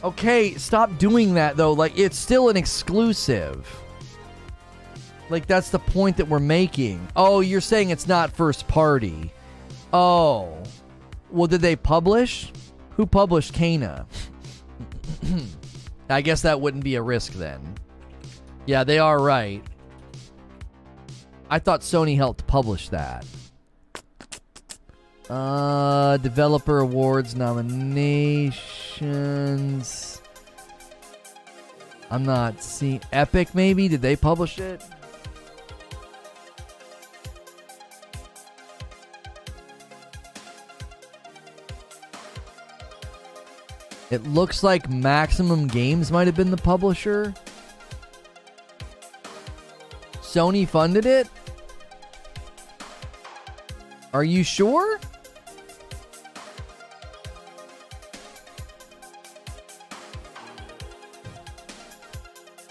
Okay, 0.03 0.53
stop 0.55 0.97
doing 0.97 1.33
that 1.35 1.57
though. 1.57 1.73
Like 1.73 1.97
it's 1.97 2.17
still 2.17 2.49
an 2.49 2.57
exclusive. 2.57 3.67
Like 5.29 5.47
that's 5.47 5.69
the 5.69 5.79
point 5.79 6.17
that 6.17 6.27
we're 6.27 6.39
making. 6.39 7.07
Oh, 7.15 7.41
you're 7.41 7.61
saying 7.61 7.89
it's 7.89 8.07
not 8.07 8.31
first 8.31 8.67
party. 8.67 9.31
Oh. 9.91 10.61
Well, 11.29 11.47
did 11.47 11.61
they 11.61 11.75
publish? 11.75 12.51
Who 12.91 13.05
published 13.05 13.53
Kena? 13.53 14.05
I 16.09 16.21
guess 16.21 16.43
that 16.43 16.61
wouldn't 16.61 16.83
be 16.83 16.95
a 16.95 17.01
risk 17.01 17.33
then. 17.33 17.75
Yeah, 18.65 18.83
they 18.83 18.99
are 18.99 19.19
right. 19.19 19.63
I 21.49 21.59
thought 21.59 21.81
Sony 21.81 22.15
helped 22.15 22.47
publish 22.47 22.89
that. 22.89 23.25
Uh, 25.29 26.17
developer 26.17 26.79
awards 26.79 27.35
nominations. 27.35 30.21
I'm 32.09 32.23
not 32.23 32.63
seeing 32.63 33.01
Epic. 33.11 33.53
Maybe 33.53 33.89
did 33.89 34.01
they 34.01 34.15
publish 34.15 34.59
it? 34.59 34.81
It 44.09 44.23
looks 44.23 44.63
like 44.63 44.89
Maximum 44.89 45.67
Games 45.67 46.09
might 46.11 46.27
have 46.27 46.35
been 46.35 46.51
the 46.51 46.55
publisher. 46.55 47.33
Sony 50.21 50.65
funded 50.65 51.05
it? 51.05 51.27
Are 54.13 54.23
you 54.23 54.45
sure? 54.45 54.97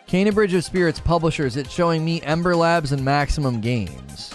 Kena 0.08 0.32
Bridge 0.32 0.54
of 0.54 0.64
Spirits 0.64 1.00
publishers, 1.00 1.56
it's 1.56 1.70
showing 1.70 2.04
me 2.04 2.20
Ember 2.22 2.54
Labs 2.54 2.92
and 2.92 3.04
Maximum 3.04 3.60
Games. 3.60 4.32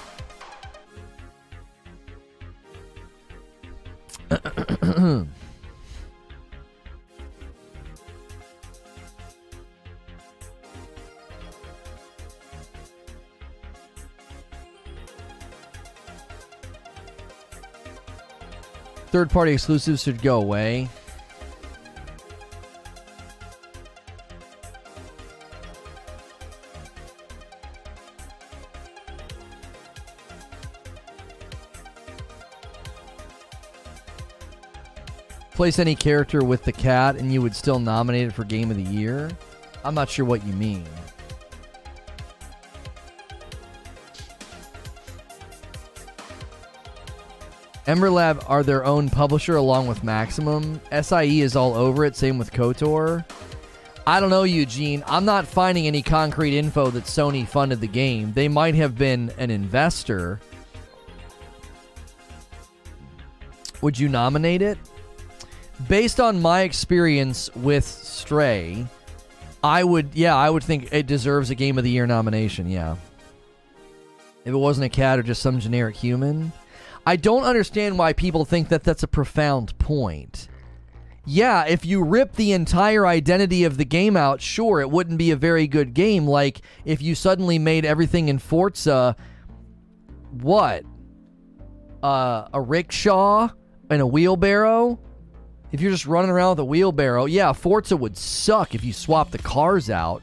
Third 19.08 19.30
party 19.30 19.53
exclusives 19.53 20.03
should 20.03 20.22
go 20.22 20.41
away. 20.41 20.90
Place 35.61 35.77
any 35.77 35.93
character 35.93 36.43
with 36.43 36.64
the 36.64 36.72
cat 36.72 37.17
and 37.17 37.31
you 37.31 37.40
would 37.43 37.56
still 37.56 37.77
nominate 37.77 38.25
it 38.25 38.31
for 38.31 38.43
Game 38.43 38.72
of 38.72 38.77
the 38.77 38.83
Year? 38.83 39.30
I'm 39.85 39.93
not 39.93 40.09
sure 40.09 40.25
what 40.25 40.43
you 40.43 40.53
mean. 40.53 40.88
Emberlab 47.85 48.43
are 48.49 48.64
their 48.64 48.83
own 48.83 49.07
publisher 49.07 49.56
along 49.56 49.85
with 49.85 50.03
Maximum. 50.03 50.81
SIE 50.99 51.41
is 51.41 51.56
all 51.56 51.75
over 51.75 52.06
it, 52.06 52.15
same 52.15 52.40
with 52.40 52.51
KOTOR. 52.51 53.23
I 54.07 54.19
don't 54.19 54.31
know, 54.31 54.41
Eugene. 54.41 55.03
I'm 55.06 55.25
not 55.25 55.45
finding 55.45 55.85
any 55.85 56.01
concrete 56.01 56.57
info 56.57 56.90
that 56.90 57.03
Sony 57.03 57.48
funded 57.48 57.81
the 57.81 57.88
game. 57.88 58.33
They 58.33 58.48
might 58.48 58.73
have 58.73 58.98
been 58.98 59.31
an 59.38 59.51
investor. 59.51 60.40
Would 63.81 63.99
you 63.99 64.09
nominate 64.09 64.64
it? 64.64 64.80
Based 65.88 66.19
on 66.19 66.42
my 66.42 66.61
experience 66.61 67.53
with 67.56 67.85
Stray, 67.85 68.85
I 69.64 69.84
would, 69.84 70.11
yeah, 70.14 70.35
I 70.35 70.50
would 70.50 70.64
think 70.64 70.90
it 70.92 71.06
deserves 71.06 71.50
a 71.50 71.56
Game 71.56 71.77
of 71.77 71.84
the 71.84 71.90
Year 71.90 72.08
nomination, 72.08 72.69
yeah. 72.69 72.95
If 74.43 74.53
it 74.53 74.58
wasn't 74.58 74.85
a 74.85 74.90
cat 74.90 75.19
or 75.19 75.24
just 75.24 75.42
some 75.42 75.60
generic 75.60 75.95
human. 75.95 76.51
I 77.06 77.16
don't 77.16 77.43
understand 77.43 77.98
why 77.98 78.14
people 78.14 78.45
think 78.45 78.69
that 78.69 78.84
that's 78.84 79.03
a 79.03 79.08
profound 79.08 79.77
point. 79.80 80.48
Yeah, 81.26 81.66
if 81.66 81.85
you 81.85 82.03
rip 82.03 82.34
the 82.34 82.51
entire 82.51 83.06
identity 83.06 83.64
of 83.64 83.77
the 83.77 83.85
game 83.85 84.18
out, 84.18 84.42
sure, 84.42 84.82
it 84.82 84.90
wouldn't 84.90 85.19
be 85.19 85.32
a 85.32 85.35
very 85.35 85.68
good 85.68 85.93
game. 85.93 86.26
Like 86.26 86.61
if 86.84 87.01
you 87.01 87.14
suddenly 87.14 87.60
made 87.60 87.85
everything 87.85 88.30
in 88.30 88.40
Forza, 88.40 89.16
what? 90.32 90.84
Uh, 92.01 92.48
a 92.53 92.60
rickshaw 92.60 93.50
and 93.90 94.01
a 94.01 94.08
wheelbarrow? 94.08 95.00
If 95.72 95.82
you're 95.82 95.91
just 95.91 96.06
running 96.06 96.32
around 96.32 96.51
with 96.51 96.59
a 96.59 96.66
wheelbarrow, 96.66 97.25
yeah, 97.25 97.53
Forza 97.53 97.95
would 97.95 98.17
suck 98.17 98.75
if 98.75 98.83
you 98.83 98.93
swap 98.93 99.32
the 99.32 99.38
cars 99.38 99.90
out. 99.90 100.22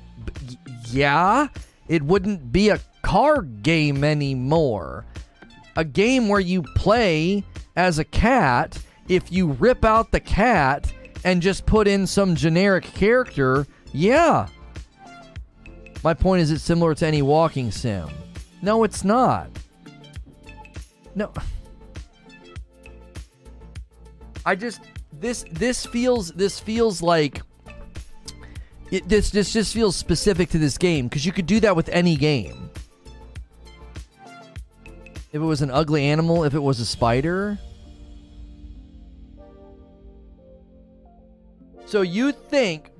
Yeah, 0.90 1.48
it 1.88 2.02
wouldn't 2.02 2.52
be 2.52 2.68
a 2.68 2.80
car 3.02 3.42
game 3.42 4.04
anymore 4.04 5.06
a 5.78 5.84
game 5.84 6.26
where 6.26 6.40
you 6.40 6.60
play 6.74 7.44
as 7.76 8.00
a 8.00 8.04
cat, 8.04 8.76
if 9.06 9.30
you 9.30 9.52
rip 9.52 9.84
out 9.84 10.10
the 10.10 10.18
cat 10.18 10.92
and 11.24 11.40
just 11.40 11.64
put 11.66 11.86
in 11.86 12.04
some 12.04 12.34
generic 12.34 12.82
character, 12.82 13.64
yeah. 13.92 14.48
My 16.02 16.14
point 16.14 16.42
is, 16.42 16.50
it's 16.50 16.64
similar 16.64 16.96
to 16.96 17.06
any 17.06 17.22
walking 17.22 17.70
sim. 17.70 18.08
No, 18.60 18.82
it's 18.82 19.04
not. 19.04 19.50
No. 21.14 21.32
I 24.44 24.56
just 24.56 24.80
this 25.12 25.44
this 25.50 25.86
feels 25.86 26.32
this 26.32 26.60
feels 26.60 27.02
like 27.02 27.42
it, 28.90 29.08
this 29.08 29.30
this 29.30 29.52
just 29.52 29.74
feels 29.74 29.96
specific 29.96 30.50
to 30.50 30.58
this 30.58 30.78
game 30.78 31.08
because 31.08 31.26
you 31.26 31.32
could 31.32 31.46
do 31.46 31.60
that 31.60 31.76
with 31.76 31.88
any 31.90 32.16
game. 32.16 32.70
If 35.30 35.34
it 35.34 35.38
was 35.38 35.60
an 35.60 35.70
ugly 35.70 36.04
animal, 36.04 36.44
if 36.44 36.54
it 36.54 36.62
was 36.62 36.80
a 36.80 36.86
spider. 36.86 37.58
So 41.84 42.02
you 42.02 42.32
think 42.32 42.90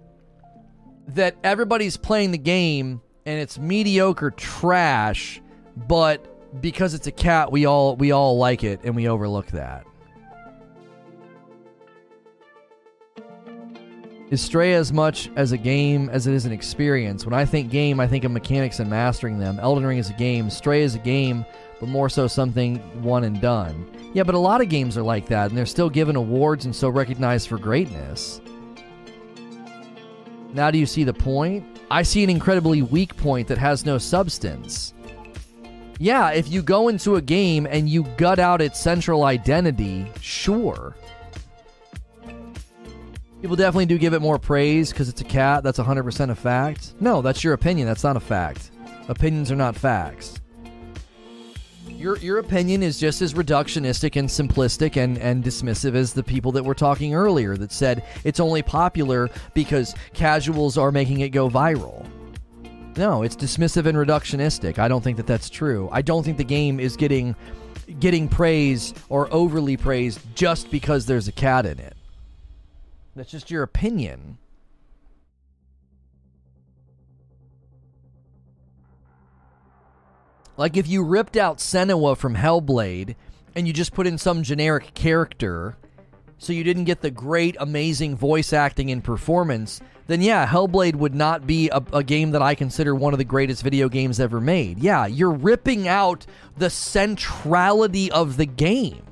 that 1.09 1.37
everybody's 1.43 1.97
playing 1.97 2.33
the 2.33 2.39
game 2.39 3.01
and 3.27 3.39
it's 3.39 3.59
mediocre 3.59 4.31
trash, 4.31 5.41
but 5.77 6.61
because 6.61 6.95
it's 6.95 7.07
a 7.07 7.12
cat, 7.12 7.53
we 7.53 7.67
all 7.67 7.97
we 7.97 8.12
all 8.12 8.39
like 8.39 8.65
it 8.65 8.81
and 8.85 8.95
we 8.95 9.09
overlook 9.09 9.49
that. 9.49 9.87
Is 14.31 14.43
Stray 14.43 14.75
as 14.75 14.93
much 14.93 15.31
as 15.37 15.53
a 15.53 15.57
game 15.57 16.11
as 16.11 16.27
it 16.27 16.35
is 16.35 16.45
an 16.45 16.53
experience? 16.53 17.25
When 17.25 17.33
I 17.33 17.47
think 17.47 17.71
game, 17.71 17.99
I 17.99 18.07
think 18.07 18.25
of 18.25 18.31
mechanics 18.31 18.79
and 18.79 18.91
mastering 18.91 19.39
them. 19.39 19.59
Elden 19.59 19.87
Ring 19.87 19.97
is 19.97 20.11
a 20.11 20.15
game, 20.15 20.51
Stray 20.51 20.83
is 20.83 20.95
a 20.95 20.99
game, 20.99 21.47
but 21.81 21.89
more 21.89 22.11
so 22.11 22.27
something 22.27 22.77
one 23.03 23.25
and 23.25 23.41
done. 23.41 23.91
Yeah, 24.13 24.25
but 24.25 24.35
a 24.35 24.39
lot 24.39 24.61
of 24.61 24.69
games 24.69 24.99
are 24.99 25.03
like 25.03 25.29
that, 25.29 25.49
and 25.49 25.57
they're 25.57 25.65
still 25.65 25.89
given 25.89 26.15
awards 26.15 26.67
and 26.67 26.77
so 26.77 26.91
recognized 26.91 27.49
for 27.49 27.57
greatness. 27.57 28.43
Now, 30.53 30.71
do 30.71 30.77
you 30.77 30.87
see 30.87 31.05
the 31.05 31.15
point? 31.15 31.65
I 31.91 32.03
see 32.03 32.23
an 32.23 32.29
incredibly 32.29 32.83
weak 32.83 33.17
point 33.17 33.49
that 33.49 33.57
has 33.57 33.87
no 33.87 33.97
substance. 33.97 34.93
Yeah, 35.99 36.33
if 36.33 36.51
you 36.51 36.61
go 36.61 36.89
into 36.89 37.17
a 37.17 37.23
game 37.23 37.67
and 37.67 37.89
you 37.89 38.03
gut 38.19 38.39
out 38.39 38.61
its 38.61 38.79
central 38.79 39.25
identity, 39.25 40.13
sure. 40.21 40.95
People 43.41 43.55
definitely 43.55 43.86
do 43.86 43.99
give 43.99 44.15
it 44.15 44.20
more 44.20 44.39
praise 44.39 44.91
because 44.91 45.08
it's 45.08 45.20
a 45.20 45.25
cat. 45.25 45.62
That's 45.62 45.78
100% 45.78 46.31
a 46.31 46.34
fact. 46.34 46.94
No, 46.99 47.23
that's 47.23 47.44
your 47.44 47.52
opinion. 47.52 47.86
That's 47.86 48.02
not 48.02 48.17
a 48.17 48.20
fact. 48.20 48.73
Opinions 49.08 49.52
are 49.52 49.57
not 49.57 49.76
facts. 49.76 50.41
Your, 51.86 52.17
your 52.18 52.39
opinion 52.39 52.83
is 52.83 52.99
just 52.99 53.23
as 53.23 53.34
reductionistic 53.34 54.17
and 54.17 54.28
simplistic 54.28 54.97
and, 54.97 55.18
and 55.18 55.42
dismissive 55.42 55.94
as 55.94 56.12
the 56.12 56.23
people 56.23 56.52
that 56.52 56.65
were 56.65 56.75
talking 56.75 57.15
earlier 57.15 57.57
that 57.57 57.73
said 57.73 58.05
it's 58.25 58.41
only 58.41 58.62
popular 58.62 59.28
because 59.55 59.94
casuals 60.15 60.76
are 60.76 60.92
making 60.92 61.20
it 61.20 61.31
go 61.31 61.49
viral. 61.49 62.07
No, 62.97 63.23
it's 63.23 63.36
dismissive 63.36 63.86
and 63.86 63.97
reductionistic. 63.99 64.78
I 64.78 64.89
don't 64.89 65.02
think 65.02 65.17
that 65.17 65.26
that's 65.26 65.49
true. 65.49 65.89
I 65.92 66.02
don't 66.02 66.25
think 66.25 66.39
the 66.39 66.44
game 66.44 66.81
is 66.81 66.97
getting 66.97 67.36
getting 68.00 68.28
praise 68.28 68.94
or 69.08 69.33
overly 69.33 69.76
praised 69.76 70.20
just 70.34 70.70
because 70.70 71.07
there's 71.07 71.26
a 71.26 71.33
cat 71.33 71.65
in 71.67 71.78
it. 71.78 71.98
That's 73.19 73.33
just 73.33 73.51
your 73.51 73.65
opinion. 73.65 74.39
Like 80.57 80.77
if 80.77 80.87
you 80.87 81.03
ripped 81.03 81.37
out 81.37 81.59
Senua 81.59 82.17
from 82.17 82.37
Hellblade 82.37 83.17
and 83.57 83.67
you 83.67 83.73
just 83.73 83.93
put 83.93 84.07
in 84.07 84.19
some 84.19 84.45
generic 84.45 84.95
character 84.95 85.77
so 86.39 86.53
you 86.53 86.63
didn't 86.63 86.85
get 86.85 87.01
the 87.01 87.11
great, 87.11 87.57
amazing 87.59 88.17
voice 88.17 88.53
acting 88.53 88.89
and 88.93 89.03
performance, 89.03 89.81
then 90.07 90.23
yeah, 90.23 90.47
Hellblade 90.47 90.95
would 90.95 91.17
not 91.17 91.45
be 91.45 91.69
a, 91.71 91.83
a, 91.93 92.05
game 92.05 92.31
that 92.31 92.43
I 92.43 92.55
consider 92.55 92.95
one 92.95 93.15
of 93.15 93.19
the 93.19 93.25
greatest 93.25 93.65
video 93.65 93.89
games 93.89 94.21
ever 94.21 94.41
made. 94.41 94.79
Yeah, 94.79 95.07
you're 95.07 95.33
ripping 95.33 95.89
out 95.89 96.25
the 96.57 96.71
centrality 96.71 98.13
of 98.13 98.37
the 98.37 98.47
game. 98.47 99.03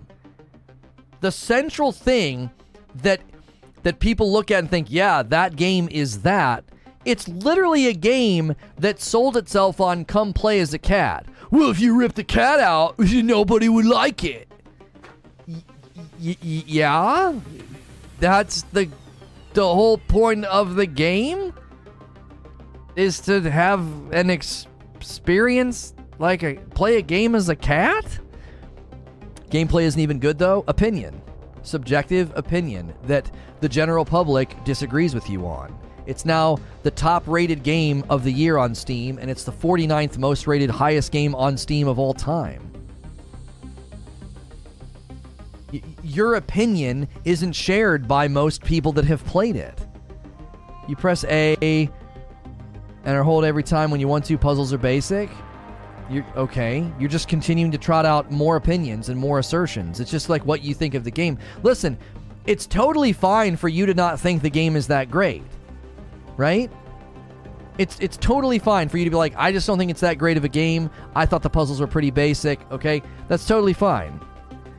The 1.20 1.33
central 1.33 1.91
thing 1.91 2.51
that 3.02 3.20
that 3.86 4.00
people 4.00 4.32
look 4.32 4.50
at 4.50 4.58
and 4.58 4.68
think, 4.68 4.89
yeah, 4.90 5.23
that 5.23 5.55
game 5.55 5.89
is 5.92 6.23
that. 6.23 6.65
It's 7.05 7.28
literally 7.28 7.86
a 7.86 7.92
game 7.92 8.56
that 8.76 9.00
sold 9.00 9.36
itself 9.36 9.81
on 9.81 10.05
come 10.05 10.32
play 10.32 10.58
as 10.58 10.74
a 10.74 10.78
cat. 10.78 11.24
Well, 11.52 11.70
if 11.70 11.78
you 11.78 11.97
rip 11.97 12.15
the 12.16 12.24
cat 12.24 12.58
out, 12.58 12.98
nobody 12.98 13.68
would 13.68 13.86
like 13.86 14.24
it. 14.24 14.48
Y- 15.47 15.62
y- 16.18 16.36
yeah? 16.42 17.32
That's 18.18 18.62
the 18.73 18.89
the 19.52 19.62
whole 19.62 19.98
point 19.98 20.47
of 20.47 20.74
the 20.74 20.86
game 20.86 21.55
is 22.97 23.20
to 23.20 23.40
have 23.48 23.86
an 24.10 24.31
ex- 24.31 24.66
experience 24.97 25.94
like 26.18 26.42
a 26.42 26.56
play 26.74 26.97
a 26.97 27.02
game 27.02 27.36
as 27.36 27.48
a 27.48 27.55
cat? 27.55 28.18
Gameplay 29.48 29.84
isn't 29.84 30.00
even 30.00 30.18
good 30.18 30.39
though. 30.39 30.65
Opinion 30.66 31.23
subjective 31.67 32.33
opinion 32.36 32.95
that 33.05 33.31
the 33.61 33.69
general 33.69 34.05
public 34.05 34.62
disagrees 34.65 35.15
with 35.15 35.28
you 35.28 35.47
on. 35.47 35.77
It's 36.07 36.25
now 36.25 36.59
the 36.83 36.91
top 36.91 37.27
rated 37.27 37.62
game 37.62 38.05
of 38.09 38.23
the 38.23 38.33
year 38.33 38.59
on 38.59 38.75
Steam, 38.75 39.19
and 39.19 39.31
it's 39.31 39.45
the 39.45 39.53
49th 39.53 40.19
most 40.19 40.47
rated 40.47 40.70
highest 40.70 41.11
game 41.11 41.35
on 41.35 41.57
Steam 41.57 41.89
of 41.89 41.99
all 41.99 42.15
time. 42.15 42.70
Y- 45.73 45.83
your 46.05 46.36
opinion 46.36 47.09
isn't 47.25 47.53
shared 47.53 48.07
by 48.07 48.28
most 48.28 48.62
people 48.62 48.93
that 48.93 49.05
have 49.05 49.25
played 49.25 49.57
it. 49.57 49.85
You 50.89 50.95
press 50.95 51.25
A 51.25 51.91
and 53.05 53.17
are 53.17 53.25
hold 53.25 53.45
every 53.45 53.65
time 53.65 53.91
when 53.91 53.99
you 53.99 54.07
want 54.07 54.25
to. 54.27 54.39
Puzzles 54.39 54.73
are 54.73 54.78
basic. 54.78 55.28
You're 56.09 56.25
okay. 56.36 56.91
You're 56.99 57.09
just 57.09 57.28
continuing 57.28 57.73
to 57.73 57.78
trot 57.78 58.07
out 58.07 58.31
more 58.31 58.57
opinions 58.57 59.09
and 59.09 59.18
more 59.18 59.39
assertions. 59.39 59.99
It's 59.99 60.10
just 60.10 60.28
like 60.28 60.44
what 60.47 60.62
you 60.62 60.73
think 60.73 60.94
of 60.94 61.02
the 61.02 61.10
game. 61.10 61.39
Listen, 61.62 61.99
it's 62.47 62.67
totally 62.67 63.12
fine 63.12 63.57
for 63.57 63.68
you 63.68 63.86
to 63.86 63.94
not 63.94 64.20
think 64.20 64.43
the 64.43 64.51
game 64.51 64.76
is 64.76 64.86
that 64.86 65.10
great. 65.10 65.43
Right? 66.36 66.70
It's 67.78 67.99
it's 68.01 68.17
totally 68.17 68.59
fine 68.59 68.89
for 68.89 68.99
you 68.99 69.05
to 69.05 69.10
be 69.10 69.17
like, 69.17 69.35
I 69.36 69.51
just 69.52 69.67
don't 69.67 69.78
think 69.78 69.91
it's 69.91 70.01
that 70.01 70.17
great 70.17 70.36
of 70.36 70.44
a 70.44 70.49
game. 70.49 70.91
I 71.15 71.26
thought 71.26 71.43
the 71.43 71.51
puzzles 71.51 71.81
were 71.81 71.86
pretty 71.86 72.10
basic. 72.10 72.60
Okay? 72.70 73.02
That's 73.28 73.47
totally 73.47 73.73
fine. 73.73 74.20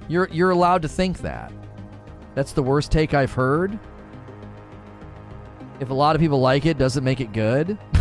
You're 0.07 0.29
you're 0.31 0.51
allowed 0.51 0.81
to 0.83 0.87
think 0.87 1.19
that. 1.19 1.51
That's 2.35 2.53
the 2.53 2.63
worst 2.63 2.91
take 2.91 3.13
I've 3.13 3.33
heard. 3.33 3.77
If 5.79 5.89
a 5.89 5.93
lot 5.93 6.15
of 6.15 6.21
people 6.21 6.39
like 6.39 6.65
it, 6.65 6.77
does 6.77 6.95
it 6.95 7.03
make 7.03 7.19
it 7.19 7.33
good? 7.33 7.77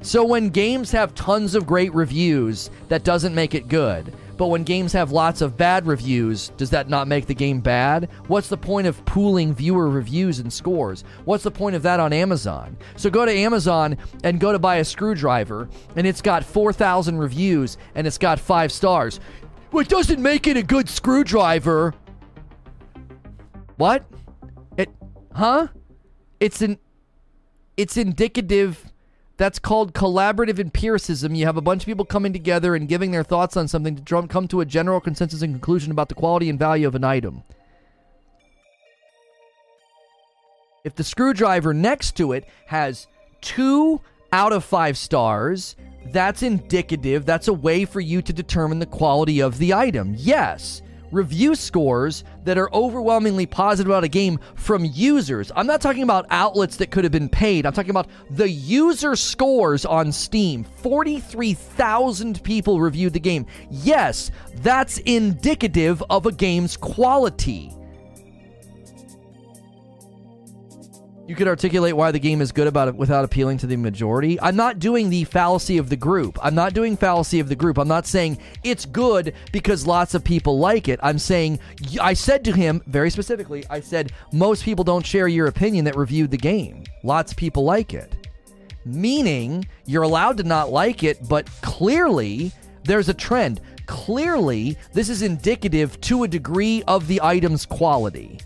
So 0.00 0.24
when 0.24 0.50
games 0.50 0.92
have 0.92 1.14
tons 1.14 1.54
of 1.56 1.66
great 1.66 1.92
reviews, 1.92 2.70
that 2.88 3.02
doesn't 3.02 3.34
make 3.34 3.54
it 3.54 3.68
good. 3.68 4.14
But 4.36 4.46
when 4.46 4.62
games 4.62 4.92
have 4.92 5.10
lots 5.10 5.40
of 5.40 5.56
bad 5.56 5.84
reviews, 5.88 6.50
does 6.50 6.70
that 6.70 6.88
not 6.88 7.08
make 7.08 7.26
the 7.26 7.34
game 7.34 7.60
bad? 7.60 8.08
What's 8.28 8.48
the 8.48 8.56
point 8.56 8.86
of 8.86 9.04
pooling 9.04 9.52
viewer 9.52 9.88
reviews 9.88 10.38
and 10.38 10.52
scores? 10.52 11.02
What's 11.24 11.42
the 11.42 11.50
point 11.50 11.74
of 11.74 11.82
that 11.82 11.98
on 11.98 12.12
Amazon? 12.12 12.76
So 12.94 13.10
go 13.10 13.26
to 13.26 13.32
Amazon 13.32 13.98
and 14.22 14.38
go 14.38 14.52
to 14.52 14.58
buy 14.60 14.76
a 14.76 14.84
screwdriver, 14.84 15.68
and 15.96 16.06
it's 16.06 16.22
got 16.22 16.44
4,000 16.44 17.18
reviews 17.18 17.76
and 17.96 18.06
it's 18.06 18.18
got 18.18 18.38
five 18.38 18.70
stars. 18.70 19.18
Well, 19.72 19.82
it 19.82 19.88
doesn't 19.88 20.22
make 20.22 20.46
it 20.46 20.56
a 20.56 20.62
good 20.62 20.88
screwdriver. 20.88 21.92
What? 23.76 24.04
It, 24.76 24.90
huh? 25.34 25.66
It's 26.38 26.62
an, 26.62 26.78
it's 27.76 27.96
indicative 27.96 28.84
that's 29.38 29.58
called 29.58 29.94
collaborative 29.94 30.58
empiricism. 30.58 31.34
You 31.34 31.46
have 31.46 31.56
a 31.56 31.62
bunch 31.62 31.82
of 31.82 31.86
people 31.86 32.04
coming 32.04 32.32
together 32.32 32.74
and 32.74 32.88
giving 32.88 33.12
their 33.12 33.22
thoughts 33.22 33.56
on 33.56 33.68
something 33.68 33.96
to 33.96 34.26
come 34.26 34.48
to 34.48 34.60
a 34.60 34.66
general 34.66 35.00
consensus 35.00 35.42
and 35.42 35.54
conclusion 35.54 35.92
about 35.92 36.08
the 36.08 36.14
quality 36.14 36.50
and 36.50 36.58
value 36.58 36.86
of 36.86 36.96
an 36.96 37.04
item. 37.04 37.44
If 40.84 40.96
the 40.96 41.04
screwdriver 41.04 41.72
next 41.72 42.16
to 42.16 42.32
it 42.32 42.46
has 42.66 43.06
two 43.40 44.00
out 44.32 44.52
of 44.52 44.64
five 44.64 44.98
stars, 44.98 45.76
that's 46.12 46.42
indicative. 46.42 47.24
That's 47.24 47.48
a 47.48 47.52
way 47.52 47.84
for 47.84 48.00
you 48.00 48.20
to 48.22 48.32
determine 48.32 48.80
the 48.80 48.86
quality 48.86 49.40
of 49.40 49.58
the 49.58 49.72
item. 49.72 50.14
Yes 50.18 50.82
review 51.10 51.54
scores 51.54 52.24
that 52.44 52.58
are 52.58 52.72
overwhelmingly 52.72 53.46
positive 53.46 53.90
about 53.90 54.04
a 54.04 54.08
game 54.08 54.38
from 54.54 54.84
users. 54.84 55.50
I'm 55.54 55.66
not 55.66 55.80
talking 55.80 56.02
about 56.02 56.26
outlets 56.30 56.76
that 56.76 56.90
could 56.90 57.04
have 57.04 57.12
been 57.12 57.28
paid. 57.28 57.66
I'm 57.66 57.72
talking 57.72 57.90
about 57.90 58.08
the 58.30 58.48
user 58.48 59.16
scores 59.16 59.84
on 59.84 60.12
Steam. 60.12 60.64
43,000 60.64 62.42
people 62.42 62.80
reviewed 62.80 63.12
the 63.12 63.20
game. 63.20 63.46
Yes, 63.70 64.30
that's 64.56 64.98
indicative 64.98 66.02
of 66.10 66.26
a 66.26 66.32
game's 66.32 66.76
quality. 66.76 67.77
You 71.28 71.36
could 71.36 71.46
articulate 71.46 71.94
why 71.94 72.10
the 72.10 72.18
game 72.18 72.40
is 72.40 72.52
good 72.52 72.66
about 72.66 72.88
it 72.88 72.96
without 72.96 73.22
appealing 73.22 73.58
to 73.58 73.66
the 73.66 73.76
majority. 73.76 74.40
I'm 74.40 74.56
not 74.56 74.78
doing 74.78 75.10
the 75.10 75.24
fallacy 75.24 75.76
of 75.76 75.90
the 75.90 75.96
group. 75.96 76.38
I'm 76.42 76.54
not 76.54 76.72
doing 76.72 76.96
fallacy 76.96 77.38
of 77.38 77.50
the 77.50 77.54
group. 77.54 77.76
I'm 77.76 77.86
not 77.86 78.06
saying 78.06 78.38
it's 78.64 78.86
good 78.86 79.34
because 79.52 79.86
lots 79.86 80.14
of 80.14 80.24
people 80.24 80.58
like 80.58 80.88
it. 80.88 80.98
I'm 81.02 81.18
saying 81.18 81.58
I 82.00 82.14
said 82.14 82.46
to 82.46 82.52
him 82.52 82.82
very 82.86 83.10
specifically, 83.10 83.62
I 83.68 83.80
said 83.80 84.12
most 84.32 84.64
people 84.64 84.84
don't 84.84 85.04
share 85.04 85.28
your 85.28 85.48
opinion 85.48 85.84
that 85.84 85.96
reviewed 85.96 86.30
the 86.30 86.38
game. 86.38 86.84
Lots 87.04 87.32
of 87.32 87.36
people 87.36 87.62
like 87.62 87.92
it. 87.92 88.10
Meaning 88.86 89.68
you're 89.84 90.04
allowed 90.04 90.38
to 90.38 90.44
not 90.44 90.70
like 90.70 91.04
it, 91.04 91.28
but 91.28 91.46
clearly 91.60 92.52
there's 92.84 93.10
a 93.10 93.14
trend. 93.14 93.60
clearly 93.84 94.78
this 94.94 95.10
is 95.10 95.20
indicative 95.20 96.00
to 96.00 96.22
a 96.22 96.28
degree 96.28 96.82
of 96.86 97.06
the 97.06 97.20
item's 97.22 97.66
quality. 97.66 98.38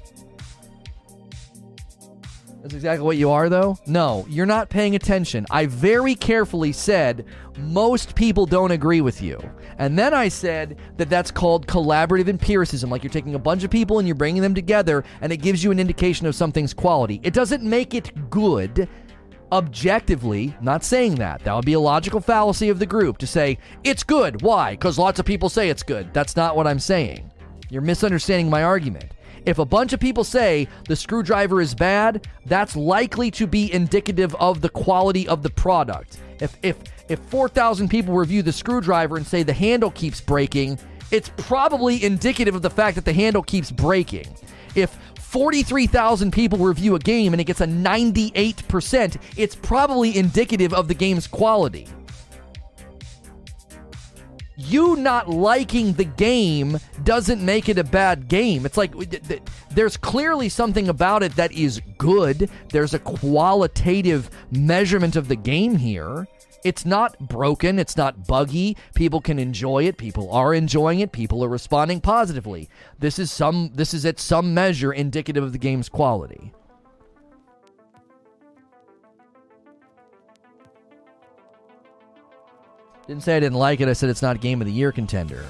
That's 2.62 2.74
exactly 2.74 3.05
what 3.05 3.16
you 3.16 3.31
are, 3.31 3.49
though? 3.49 3.76
No, 3.86 4.24
you're 4.28 4.47
not 4.47 4.70
paying 4.70 4.94
attention. 4.94 5.47
I 5.50 5.66
very 5.66 6.15
carefully 6.15 6.70
said 6.70 7.24
most 7.58 8.15
people 8.15 8.47
don't 8.47 8.70
agree 8.70 9.00
with 9.00 9.20
you. 9.20 9.41
And 9.78 9.99
then 9.99 10.15
I 10.15 10.28
said 10.28 10.78
that 10.97 11.10
that's 11.10 11.32
called 11.32 11.66
collaborative 11.66 12.28
empiricism. 12.28 12.89
Like 12.89 13.02
you're 13.02 13.10
taking 13.10 13.34
a 13.34 13.41
bunch 13.41 13.65
of 13.65 13.70
people 13.70 13.99
and 13.99 14.07
you're 14.07 14.15
bringing 14.15 14.42
them 14.42 14.55
together, 14.55 15.02
and 15.20 15.32
it 15.32 15.39
gives 15.39 15.65
you 15.65 15.73
an 15.73 15.81
indication 15.81 16.24
of 16.28 16.36
something's 16.36 16.73
quality. 16.73 17.20
It 17.24 17.34
doesn't 17.34 17.65
make 17.65 17.94
it 17.94 18.31
good 18.31 18.89
objectively, 19.50 20.57
not 20.62 20.84
saying 20.84 21.16
that. 21.16 21.42
That 21.42 21.55
would 21.55 21.66
be 21.66 21.73
a 21.73 21.81
logical 21.81 22.20
fallacy 22.20 22.68
of 22.68 22.78
the 22.78 22.86
group 22.86 23.18
to 23.18 23.26
say, 23.26 23.58
it's 23.82 24.05
good. 24.05 24.41
Why? 24.41 24.70
Because 24.70 24.99
lots 24.99 25.18
of 25.18 25.26
people 25.26 25.49
say 25.49 25.68
it's 25.68 25.82
good. 25.82 26.15
That's 26.15 26.36
not 26.36 26.57
what 26.57 26.68
I'm 26.68 26.78
saying. 26.78 27.31
You're 27.68 27.82
misunderstanding 27.82 28.49
my 28.49 28.62
argument. 28.62 29.12
If 29.44 29.58
a 29.58 29.64
bunch 29.64 29.92
of 29.92 29.98
people 29.98 30.22
say 30.24 30.68
the 30.88 30.94
screwdriver 30.94 31.60
is 31.60 31.74
bad, 31.74 32.28
that's 32.46 32.76
likely 32.76 33.30
to 33.32 33.46
be 33.46 33.72
indicative 33.72 34.34
of 34.36 34.60
the 34.60 34.68
quality 34.68 35.26
of 35.26 35.42
the 35.42 35.50
product. 35.50 36.18
If 36.40 36.56
if 36.62 36.76
if 37.08 37.18
4,000 37.18 37.88
people 37.88 38.14
review 38.14 38.42
the 38.42 38.52
screwdriver 38.52 39.16
and 39.16 39.26
say 39.26 39.42
the 39.42 39.52
handle 39.52 39.90
keeps 39.90 40.20
breaking, 40.20 40.78
it's 41.10 41.30
probably 41.36 42.02
indicative 42.02 42.54
of 42.54 42.62
the 42.62 42.70
fact 42.70 42.94
that 42.94 43.04
the 43.04 43.12
handle 43.12 43.42
keeps 43.42 43.70
breaking. 43.70 44.28
If 44.74 44.96
43,000 45.18 46.30
people 46.30 46.58
review 46.58 46.94
a 46.94 46.98
game 46.98 47.34
and 47.34 47.40
it 47.40 47.44
gets 47.44 47.60
a 47.60 47.66
98%, 47.66 49.16
it's 49.36 49.54
probably 49.56 50.16
indicative 50.16 50.72
of 50.72 50.88
the 50.88 50.94
game's 50.94 51.26
quality 51.26 51.86
you 54.65 54.97
not 54.97 55.28
liking 55.28 55.92
the 55.94 56.05
game 56.05 56.78
doesn't 57.05 57.44
make 57.44 57.68
it 57.68 57.78
a 57.78 57.84
bad 57.84 58.28
game. 58.28 58.65
It's 58.66 58.76
like 58.76 58.94
there's 59.70 59.97
clearly 59.97 60.49
something 60.49 60.89
about 60.89 61.23
it 61.23 61.36
that 61.36 61.52
is 61.52 61.81
good. 61.99 62.50
There's 62.70 62.94
a 62.94 62.99
qualitative 62.99 64.31
measurement 64.50 65.16
of 65.16 65.28
the 65.28 65.36
game 65.36 65.76
here. 65.76 66.26
It's 66.65 66.86
not 66.86 67.18
broken, 67.18 67.78
it's 67.78 67.97
not 67.97 68.26
buggy. 68.26 68.76
People 68.94 69.20
can 69.20 69.39
enjoy 69.39 69.84
it. 69.84 69.97
People 69.97 70.31
are 70.31 70.55
enjoying 70.55 71.00
it. 71.00 71.10
People 71.10 71.42
are 71.44 71.49
responding 71.49 72.00
positively. 72.00 72.68
This 72.99 73.18
is 73.18 73.32
some 73.32 73.73
this 73.74 73.92
is 73.92 74.07
at 74.07 74.20
some 74.20 74.55
measure 74.55 74.92
indicative 74.92 75.42
of 75.42 75.52
the 75.52 75.58
game's 75.58 75.89
quality. 75.89 76.52
Didn't 83.06 83.22
say 83.22 83.36
I 83.36 83.40
didn't 83.40 83.58
like 83.58 83.81
it. 83.81 83.89
I 83.89 83.92
said 83.94 84.10
it's 84.10 84.22
not 84.22 84.40
game 84.40 84.60
of 84.60 84.66
the 84.66 84.72
year 84.72 84.92
contender. 84.92 85.44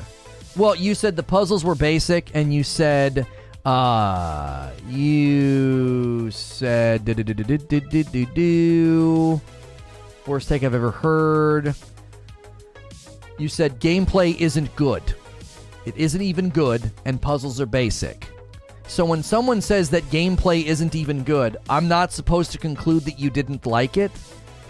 Well, 0.56 0.74
you 0.74 0.94
said 0.94 1.16
the 1.16 1.22
puzzles 1.22 1.64
were 1.64 1.74
basic, 1.74 2.30
and 2.34 2.52
you 2.52 2.62
said, 2.62 3.26
uh, 3.64 4.70
you 4.88 6.30
said, 6.30 7.06
worst 10.26 10.48
take 10.48 10.62
I've 10.62 10.74
ever 10.74 10.90
heard. 10.90 11.74
You 13.38 13.48
said 13.48 13.80
gameplay 13.80 14.38
isn't 14.38 14.74
good. 14.76 15.02
It 15.84 15.96
isn't 15.96 16.22
even 16.22 16.48
good, 16.50 16.90
and 17.04 17.20
puzzles 17.20 17.60
are 17.60 17.66
basic. 17.66 18.28
So 18.88 19.04
when 19.04 19.22
someone 19.22 19.60
says 19.60 19.90
that 19.90 20.02
gameplay 20.04 20.64
isn't 20.64 20.94
even 20.94 21.24
good, 21.24 21.56
I'm 21.68 21.88
not 21.88 22.12
supposed 22.12 22.52
to 22.52 22.58
conclude 22.58 23.04
that 23.04 23.18
you 23.18 23.30
didn't 23.30 23.64
like 23.66 23.96
it. 23.96 24.10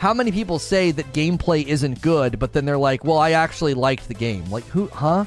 How 0.02 0.12
many 0.12 0.32
people 0.32 0.58
say 0.58 0.90
that 0.90 1.12
gameplay 1.12 1.64
isn't 1.64 2.02
good, 2.02 2.40
but 2.40 2.52
then 2.52 2.64
they're 2.64 2.76
like, 2.76 3.04
well, 3.04 3.18
I 3.18 3.30
actually 3.30 3.72
liked 3.72 4.08
the 4.08 4.14
game? 4.14 4.44
Like, 4.50 4.64
who, 4.64 4.88
huh? 4.88 5.26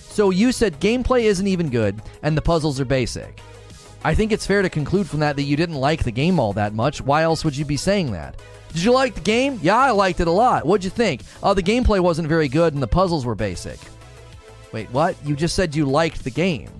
So 0.00 0.30
you 0.30 0.50
said 0.50 0.80
gameplay 0.80 1.22
isn't 1.22 1.46
even 1.46 1.70
good, 1.70 2.02
and 2.24 2.36
the 2.36 2.42
puzzles 2.42 2.80
are 2.80 2.84
basic. 2.84 3.38
I 4.02 4.16
think 4.16 4.32
it's 4.32 4.44
fair 4.44 4.62
to 4.62 4.68
conclude 4.68 5.08
from 5.08 5.20
that 5.20 5.36
that 5.36 5.44
you 5.44 5.56
didn't 5.56 5.76
like 5.76 6.02
the 6.02 6.10
game 6.10 6.40
all 6.40 6.52
that 6.54 6.74
much. 6.74 7.00
Why 7.00 7.22
else 7.22 7.44
would 7.44 7.56
you 7.56 7.64
be 7.64 7.76
saying 7.76 8.10
that? 8.14 8.34
Did 8.72 8.82
you 8.82 8.90
like 8.90 9.14
the 9.14 9.20
game? 9.20 9.60
Yeah, 9.62 9.76
I 9.76 9.92
liked 9.92 10.18
it 10.18 10.26
a 10.26 10.32
lot. 10.32 10.66
What'd 10.66 10.82
you 10.82 10.90
think? 10.90 11.22
Oh, 11.40 11.54
the 11.54 11.62
gameplay 11.62 12.00
wasn't 12.00 12.26
very 12.26 12.48
good 12.48 12.74
and 12.74 12.82
the 12.82 12.88
puzzles 12.88 13.24
were 13.24 13.36
basic. 13.36 13.78
Wait, 14.72 14.90
what? 14.90 15.14
You 15.24 15.36
just 15.36 15.54
said 15.54 15.76
you 15.76 15.86
liked 15.86 16.24
the 16.24 16.30
game. 16.30 16.72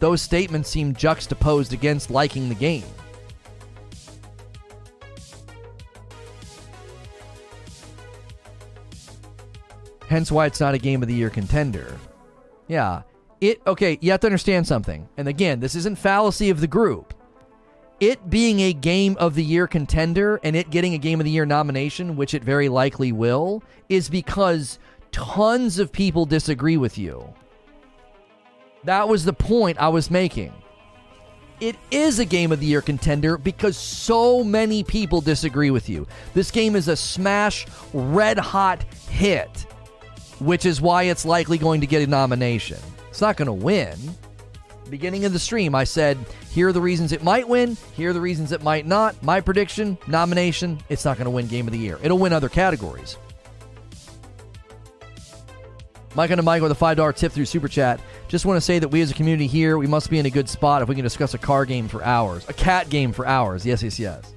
Those 0.00 0.20
statements 0.20 0.68
seem 0.68 0.96
juxtaposed 0.96 1.72
against 1.72 2.10
liking 2.10 2.48
the 2.48 2.56
game. 2.56 2.82
Hence 10.08 10.32
why 10.32 10.46
it's 10.46 10.60
not 10.60 10.74
a 10.74 10.78
game 10.78 11.02
of 11.02 11.08
the 11.08 11.14
year 11.14 11.30
contender. 11.30 11.98
Yeah. 12.66 13.02
It 13.40 13.60
okay, 13.66 13.98
you 14.00 14.10
have 14.10 14.20
to 14.20 14.26
understand 14.26 14.66
something. 14.66 15.08
And 15.16 15.28
again, 15.28 15.60
this 15.60 15.74
isn't 15.74 15.98
fallacy 15.98 16.50
of 16.50 16.60
the 16.60 16.66
group. 16.66 17.14
It 18.00 18.30
being 18.30 18.60
a 18.60 18.72
game 18.72 19.16
of 19.18 19.34
the 19.34 19.44
year 19.44 19.66
contender 19.66 20.40
and 20.42 20.56
it 20.56 20.70
getting 20.70 20.94
a 20.94 20.98
game 20.98 21.20
of 21.20 21.24
the 21.24 21.30
year 21.30 21.44
nomination, 21.44 22.16
which 22.16 22.32
it 22.32 22.42
very 22.42 22.68
likely 22.68 23.12
will, 23.12 23.62
is 23.88 24.08
because 24.08 24.78
tons 25.12 25.78
of 25.78 25.92
people 25.92 26.24
disagree 26.24 26.76
with 26.76 26.96
you. 26.96 27.32
That 28.84 29.08
was 29.08 29.24
the 29.24 29.32
point 29.32 29.78
I 29.78 29.88
was 29.88 30.10
making. 30.10 30.52
It 31.60 31.76
is 31.90 32.20
a 32.20 32.24
game 32.24 32.52
of 32.52 32.60
the 32.60 32.66
year 32.66 32.80
contender 32.80 33.36
because 33.36 33.76
so 33.76 34.44
many 34.44 34.84
people 34.84 35.20
disagree 35.20 35.70
with 35.70 35.88
you. 35.88 36.06
This 36.32 36.52
game 36.52 36.76
is 36.76 36.86
a 36.86 36.96
smash, 36.96 37.66
red 37.92 38.38
hot 38.38 38.84
hit 39.10 39.66
which 40.40 40.66
is 40.66 40.80
why 40.80 41.04
it's 41.04 41.24
likely 41.24 41.58
going 41.58 41.80
to 41.80 41.86
get 41.86 42.02
a 42.02 42.06
nomination. 42.06 42.78
It's 43.08 43.20
not 43.20 43.36
going 43.36 43.46
to 43.46 43.52
win. 43.52 43.96
Beginning 44.90 45.24
of 45.24 45.32
the 45.32 45.38
stream, 45.38 45.74
I 45.74 45.84
said, 45.84 46.16
here 46.50 46.68
are 46.68 46.72
the 46.72 46.80
reasons 46.80 47.12
it 47.12 47.22
might 47.22 47.46
win, 47.46 47.76
here 47.94 48.10
are 48.10 48.12
the 48.14 48.20
reasons 48.20 48.52
it 48.52 48.62
might 48.62 48.86
not. 48.86 49.22
My 49.22 49.40
prediction, 49.40 49.98
nomination, 50.06 50.80
it's 50.88 51.04
not 51.04 51.18
going 51.18 51.26
to 51.26 51.30
win 51.30 51.46
Game 51.46 51.66
of 51.66 51.72
the 51.72 51.78
Year. 51.78 51.98
It'll 52.02 52.18
win 52.18 52.32
other 52.32 52.48
categories. 52.48 53.16
Mike 56.14 56.30
and 56.30 56.42
Mike 56.42 56.62
with 56.62 56.72
a 56.72 56.74
$5 56.74 57.14
tip 57.16 57.32
through 57.32 57.44
Super 57.44 57.68
Chat. 57.68 58.00
Just 58.28 58.46
want 58.46 58.56
to 58.56 58.60
say 58.60 58.78
that 58.78 58.88
we 58.88 59.02
as 59.02 59.10
a 59.10 59.14
community 59.14 59.46
here, 59.46 59.78
we 59.78 59.86
must 59.86 60.10
be 60.10 60.18
in 60.18 60.26
a 60.26 60.30
good 60.30 60.48
spot 60.48 60.82
if 60.82 60.88
we 60.88 60.94
can 60.94 61.04
discuss 61.04 61.34
a 61.34 61.38
car 61.38 61.64
game 61.64 61.86
for 61.86 62.02
hours. 62.02 62.48
A 62.48 62.52
cat 62.54 62.88
game 62.88 63.12
for 63.12 63.26
hours. 63.26 63.64
Yes, 63.64 63.82
yes, 63.82 63.98
yes. 63.98 64.34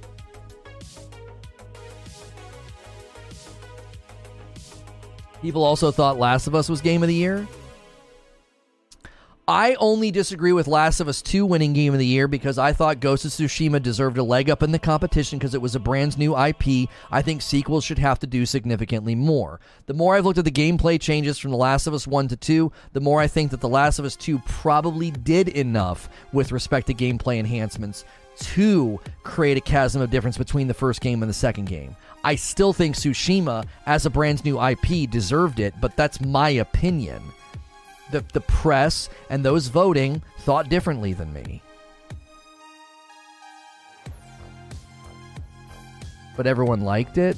People 5.42 5.64
also 5.64 5.90
thought 5.90 6.20
Last 6.20 6.46
of 6.46 6.54
Us 6.54 6.68
was 6.68 6.80
game 6.80 7.02
of 7.02 7.08
the 7.08 7.14
year. 7.14 7.46
I 9.48 9.74
only 9.74 10.12
disagree 10.12 10.52
with 10.52 10.68
Last 10.68 11.00
of 11.00 11.08
Us 11.08 11.20
2 11.20 11.44
winning 11.44 11.72
game 11.72 11.92
of 11.92 11.98
the 11.98 12.06
year 12.06 12.28
because 12.28 12.58
I 12.58 12.72
thought 12.72 13.00
Ghost 13.00 13.24
of 13.24 13.32
Tsushima 13.32 13.82
deserved 13.82 14.16
a 14.18 14.22
leg 14.22 14.48
up 14.48 14.62
in 14.62 14.70
the 14.70 14.78
competition 14.78 15.36
because 15.36 15.52
it 15.52 15.60
was 15.60 15.74
a 15.74 15.80
brand 15.80 16.16
new 16.16 16.38
IP. 16.38 16.88
I 17.10 17.22
think 17.22 17.42
sequels 17.42 17.82
should 17.82 17.98
have 17.98 18.20
to 18.20 18.26
do 18.28 18.46
significantly 18.46 19.16
more. 19.16 19.58
The 19.86 19.94
more 19.94 20.14
I've 20.14 20.24
looked 20.24 20.38
at 20.38 20.44
the 20.44 20.52
gameplay 20.52 21.00
changes 21.00 21.40
from 21.40 21.50
The 21.50 21.56
Last 21.56 21.88
of 21.88 21.92
Us 21.92 22.06
1 22.06 22.28
to 22.28 22.36
2, 22.36 22.70
the 22.92 23.00
more 23.00 23.20
I 23.20 23.26
think 23.26 23.50
that 23.50 23.60
The 23.60 23.68
Last 23.68 23.98
of 23.98 24.04
Us 24.04 24.14
2 24.14 24.38
probably 24.46 25.10
did 25.10 25.48
enough 25.48 26.08
with 26.32 26.52
respect 26.52 26.86
to 26.86 26.94
gameplay 26.94 27.40
enhancements 27.40 28.04
to 28.38 29.00
create 29.24 29.56
a 29.56 29.60
chasm 29.60 30.00
of 30.00 30.10
difference 30.10 30.38
between 30.38 30.68
the 30.68 30.74
first 30.74 31.00
game 31.00 31.20
and 31.20 31.28
the 31.28 31.34
second 31.34 31.66
game. 31.66 31.96
I 32.24 32.36
still 32.36 32.72
think 32.72 32.94
Tsushima, 32.94 33.66
as 33.86 34.06
a 34.06 34.10
brand 34.10 34.44
new 34.44 34.62
IP, 34.62 35.10
deserved 35.10 35.58
it, 35.58 35.74
but 35.80 35.96
that's 35.96 36.20
my 36.20 36.50
opinion. 36.50 37.22
The, 38.10 38.24
the 38.32 38.40
press 38.42 39.08
and 39.30 39.44
those 39.44 39.68
voting 39.68 40.22
thought 40.40 40.68
differently 40.68 41.12
than 41.12 41.32
me. 41.32 41.62
But 46.36 46.46
everyone 46.46 46.82
liked 46.82 47.18
it? 47.18 47.36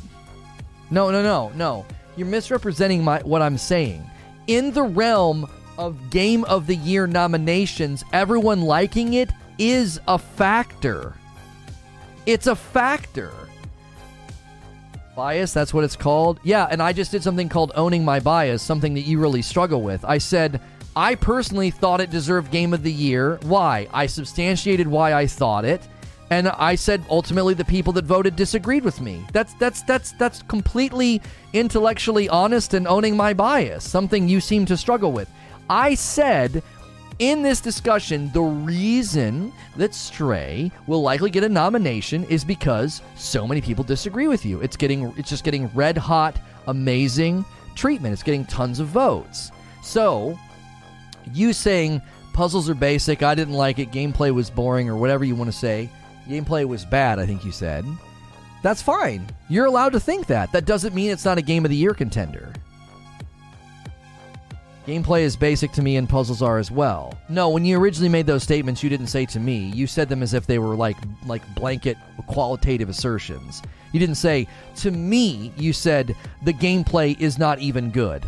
No, 0.90 1.10
no, 1.10 1.22
no, 1.22 1.50
no. 1.54 1.86
You're 2.16 2.28
misrepresenting 2.28 3.02
my 3.02 3.20
what 3.20 3.42
I'm 3.42 3.58
saying. 3.58 4.08
In 4.46 4.72
the 4.72 4.82
realm 4.82 5.50
of 5.78 6.10
Game 6.10 6.44
of 6.44 6.66
the 6.66 6.76
Year 6.76 7.06
nominations, 7.06 8.04
everyone 8.12 8.62
liking 8.62 9.14
it 9.14 9.30
is 9.58 10.00
a 10.06 10.18
factor. 10.18 11.14
It's 12.26 12.46
a 12.46 12.54
factor. 12.54 13.32
Bias, 15.14 15.52
that's 15.52 15.72
what 15.72 15.84
it's 15.84 15.96
called. 15.96 16.40
Yeah, 16.42 16.66
and 16.68 16.82
I 16.82 16.92
just 16.92 17.12
did 17.12 17.22
something 17.22 17.48
called 17.48 17.70
owning 17.76 18.04
my 18.04 18.18
bias, 18.18 18.62
something 18.62 18.94
that 18.94 19.02
you 19.02 19.20
really 19.20 19.42
struggle 19.42 19.80
with. 19.80 20.04
I 20.04 20.18
said, 20.18 20.60
I 20.96 21.14
personally 21.14 21.70
thought 21.70 22.00
it 22.00 22.10
deserved 22.10 22.50
Game 22.50 22.74
of 22.74 22.82
the 22.82 22.92
Year. 22.92 23.38
Why? 23.42 23.86
I 23.92 24.06
substantiated 24.06 24.88
why 24.88 25.14
I 25.14 25.26
thought 25.26 25.64
it. 25.64 25.82
And 26.30 26.48
I 26.48 26.74
said 26.74 27.04
ultimately 27.08 27.54
the 27.54 27.64
people 27.64 27.92
that 27.92 28.06
voted 28.06 28.34
disagreed 28.34 28.82
with 28.82 29.00
me. 29.00 29.24
That's 29.32 29.54
that's 29.54 29.82
that's 29.82 30.12
that's 30.12 30.42
completely 30.42 31.20
intellectually 31.52 32.28
honest 32.28 32.74
and 32.74 32.88
owning 32.88 33.16
my 33.16 33.34
bias, 33.34 33.88
something 33.88 34.28
you 34.28 34.40
seem 34.40 34.66
to 34.66 34.76
struggle 34.76 35.12
with. 35.12 35.28
I 35.68 35.94
said 35.94 36.62
in 37.18 37.42
this 37.42 37.60
discussion, 37.60 38.30
the 38.32 38.42
reason 38.42 39.52
that 39.76 39.94
Stray 39.94 40.70
will 40.86 41.02
likely 41.02 41.30
get 41.30 41.44
a 41.44 41.48
nomination 41.48 42.24
is 42.24 42.44
because 42.44 43.02
so 43.16 43.46
many 43.46 43.60
people 43.60 43.84
disagree 43.84 44.28
with 44.28 44.44
you. 44.44 44.60
It's 44.60 44.76
getting 44.76 45.12
it's 45.16 45.28
just 45.28 45.44
getting 45.44 45.68
red 45.74 45.96
hot, 45.96 46.38
amazing 46.66 47.44
treatment. 47.74 48.12
It's 48.12 48.22
getting 48.22 48.44
tons 48.44 48.80
of 48.80 48.88
votes. 48.88 49.50
So, 49.82 50.38
you 51.32 51.52
saying 51.52 52.02
puzzles 52.32 52.68
are 52.68 52.74
basic, 52.74 53.22
I 53.22 53.34
didn't 53.34 53.54
like 53.54 53.78
it, 53.78 53.92
gameplay 53.92 54.32
was 54.32 54.50
boring, 54.50 54.88
or 54.88 54.96
whatever 54.96 55.24
you 55.24 55.34
want 55.34 55.50
to 55.50 55.56
say, 55.56 55.88
gameplay 56.28 56.64
was 56.66 56.84
bad, 56.84 57.18
I 57.18 57.26
think 57.26 57.44
you 57.44 57.52
said. 57.52 57.84
That's 58.62 58.82
fine. 58.82 59.26
You're 59.48 59.66
allowed 59.66 59.92
to 59.92 60.00
think 60.00 60.26
that. 60.26 60.50
That 60.52 60.64
doesn't 60.64 60.94
mean 60.94 61.10
it's 61.10 61.24
not 61.24 61.38
a 61.38 61.42
game 61.42 61.64
of 61.64 61.70
the 61.70 61.76
year 61.76 61.94
contender. 61.94 62.52
Gameplay 64.86 65.22
is 65.22 65.34
basic 65.34 65.72
to 65.72 65.82
me 65.82 65.96
and 65.96 66.06
puzzles 66.06 66.42
are 66.42 66.58
as 66.58 66.70
well. 66.70 67.18
No, 67.30 67.48
when 67.48 67.64
you 67.64 67.78
originally 67.78 68.10
made 68.10 68.26
those 68.26 68.42
statements, 68.42 68.82
you 68.82 68.90
didn't 68.90 69.06
say 69.06 69.24
to 69.26 69.40
me. 69.40 69.70
You 69.74 69.86
said 69.86 70.10
them 70.10 70.22
as 70.22 70.34
if 70.34 70.46
they 70.46 70.58
were 70.58 70.76
like 70.76 70.98
like 71.24 71.42
blanket 71.54 71.96
qualitative 72.26 72.90
assertions. 72.90 73.62
You 73.92 74.00
didn't 74.00 74.16
say 74.16 74.46
to 74.76 74.90
me, 74.90 75.52
you 75.56 75.72
said 75.72 76.14
the 76.42 76.52
gameplay 76.52 77.18
is 77.18 77.38
not 77.38 77.60
even 77.60 77.90
good. 77.90 78.26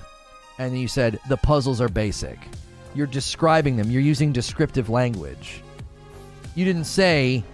And 0.59 0.78
you 0.81 0.89
said 0.89 1.20
the 1.28 1.36
puzzles 1.36 1.83
are 1.83 1.91
basic. 1.91 2.39
You're 2.94 3.07
describing 3.07 3.76
them. 3.76 3.91
You're 3.91 4.01
using 4.01 4.33
descriptive 4.33 4.89
language. 4.89 5.62
You 6.55 6.65
didn't 6.65 6.85
say 6.85 7.44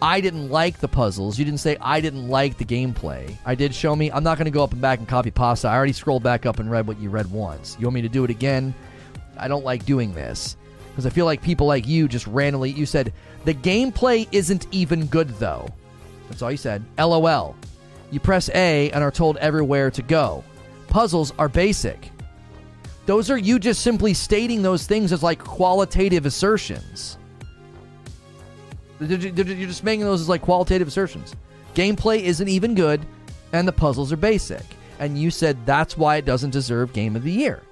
I 0.00 0.20
didn't 0.20 0.50
like 0.50 0.78
the 0.78 0.88
puzzles. 0.88 1.38
You 1.38 1.44
didn't 1.44 1.60
say 1.60 1.76
I 1.80 2.00
didn't 2.00 2.28
like 2.28 2.56
the 2.56 2.64
gameplay. 2.64 3.34
I 3.44 3.54
did 3.54 3.74
show 3.74 3.96
me. 3.96 4.12
I'm 4.12 4.22
not 4.22 4.38
going 4.38 4.44
to 4.44 4.50
go 4.52 4.62
up 4.62 4.72
and 4.72 4.80
back 4.80 5.00
and 5.00 5.08
copy 5.08 5.30
pasta. 5.30 5.68
I 5.68 5.74
already 5.74 5.92
scrolled 5.92 6.22
back 6.22 6.46
up 6.46 6.60
and 6.60 6.70
read 6.70 6.86
what 6.86 7.00
you 7.00 7.10
read 7.10 7.30
once. 7.30 7.76
You 7.80 7.86
want 7.86 7.96
me 7.96 8.02
to 8.02 8.08
do 8.08 8.22
it 8.22 8.30
again? 8.30 8.74
I 9.36 9.48
don't 9.48 9.64
like 9.64 9.84
doing 9.84 10.14
this 10.14 10.56
because 10.90 11.04
I 11.04 11.10
feel 11.10 11.26
like 11.26 11.42
people 11.42 11.66
like 11.66 11.86
you 11.86 12.06
just 12.06 12.26
randomly. 12.28 12.70
You 12.70 12.86
said 12.86 13.12
the 13.44 13.54
gameplay 13.54 14.28
isn't 14.30 14.68
even 14.70 15.06
good 15.06 15.28
though. 15.40 15.68
That's 16.28 16.42
all 16.42 16.50
you 16.50 16.56
said. 16.56 16.84
LOL. 16.96 17.56
You 18.10 18.20
press 18.20 18.48
A 18.54 18.90
and 18.92 19.02
are 19.02 19.10
told 19.10 19.36
everywhere 19.38 19.90
to 19.90 20.02
go. 20.02 20.44
Puzzles 20.86 21.32
are 21.38 21.48
basic. 21.48 22.10
Those 23.06 23.30
are 23.30 23.38
you 23.38 23.58
just 23.58 23.82
simply 23.82 24.14
stating 24.14 24.62
those 24.62 24.86
things 24.86 25.12
as 25.12 25.22
like 25.22 25.38
qualitative 25.38 26.24
assertions. 26.24 27.17
You're 29.00 29.18
just 29.66 29.84
making 29.84 30.04
those 30.04 30.20
as 30.20 30.28
like 30.28 30.42
qualitative 30.42 30.88
assertions. 30.88 31.34
Gameplay 31.74 32.22
isn't 32.22 32.48
even 32.48 32.74
good, 32.74 33.00
and 33.52 33.66
the 33.66 33.72
puzzles 33.72 34.12
are 34.12 34.16
basic. 34.16 34.64
And 34.98 35.16
you 35.16 35.30
said 35.30 35.64
that's 35.64 35.96
why 35.96 36.16
it 36.16 36.24
doesn't 36.24 36.50
deserve 36.50 36.92
Game 36.92 37.14
of 37.14 37.22
the 37.22 37.30
Year. 37.30 37.62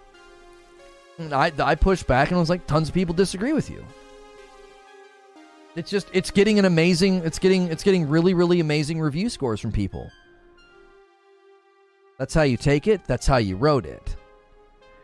And 1.19 1.33
I, 1.33 1.51
I 1.59 1.75
pushed 1.75 2.07
back 2.07 2.29
and 2.29 2.37
I 2.37 2.41
was 2.41 2.51
like, 2.51 2.67
tons 2.67 2.89
of 2.89 2.95
people 2.95 3.15
disagree 3.15 3.53
with 3.53 3.71
you. 3.71 3.85
It's 5.75 5.91
just 5.91 6.09
it's 6.13 6.31
getting 6.31 6.59
an 6.59 6.65
amazing 6.65 7.17
it's 7.25 7.39
getting 7.39 7.69
it's 7.69 7.83
getting 7.83 8.09
really 8.09 8.33
really 8.33 8.61
amazing 8.61 8.99
review 8.99 9.29
scores 9.29 9.61
from 9.61 9.73
people. 9.73 10.11
That's 12.19 12.33
how 12.33 12.43
you 12.43 12.57
take 12.57 12.87
it. 12.87 13.05
That's 13.05 13.27
how 13.27 13.37
you 13.37 13.57
wrote 13.57 13.85
it. 13.85 14.17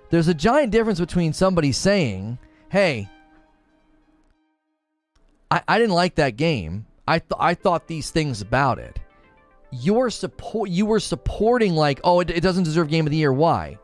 There's 0.08 0.28
a 0.28 0.34
giant 0.34 0.72
difference 0.72 0.98
between 0.98 1.34
somebody 1.34 1.72
saying, 1.72 2.38
"Hey, 2.70 3.08
I, 5.52 5.62
I 5.68 5.78
didn't 5.78 5.94
like 5.94 6.14
that 6.14 6.36
game. 6.38 6.86
I 7.06 7.18
th- 7.18 7.38
I 7.38 7.52
thought 7.52 7.86
these 7.86 8.10
things 8.10 8.40
about 8.40 8.78
it. 8.78 8.98
Your 9.70 10.08
support 10.08 10.70
you 10.70 10.86
were 10.86 11.00
supporting 11.00 11.74
like, 11.74 12.00
oh, 12.04 12.20
it, 12.20 12.30
it 12.30 12.42
doesn't 12.42 12.64
deserve 12.64 12.88
game 12.88 13.06
of 13.06 13.10
the 13.10 13.18
year. 13.18 13.34
Why? 13.34 13.78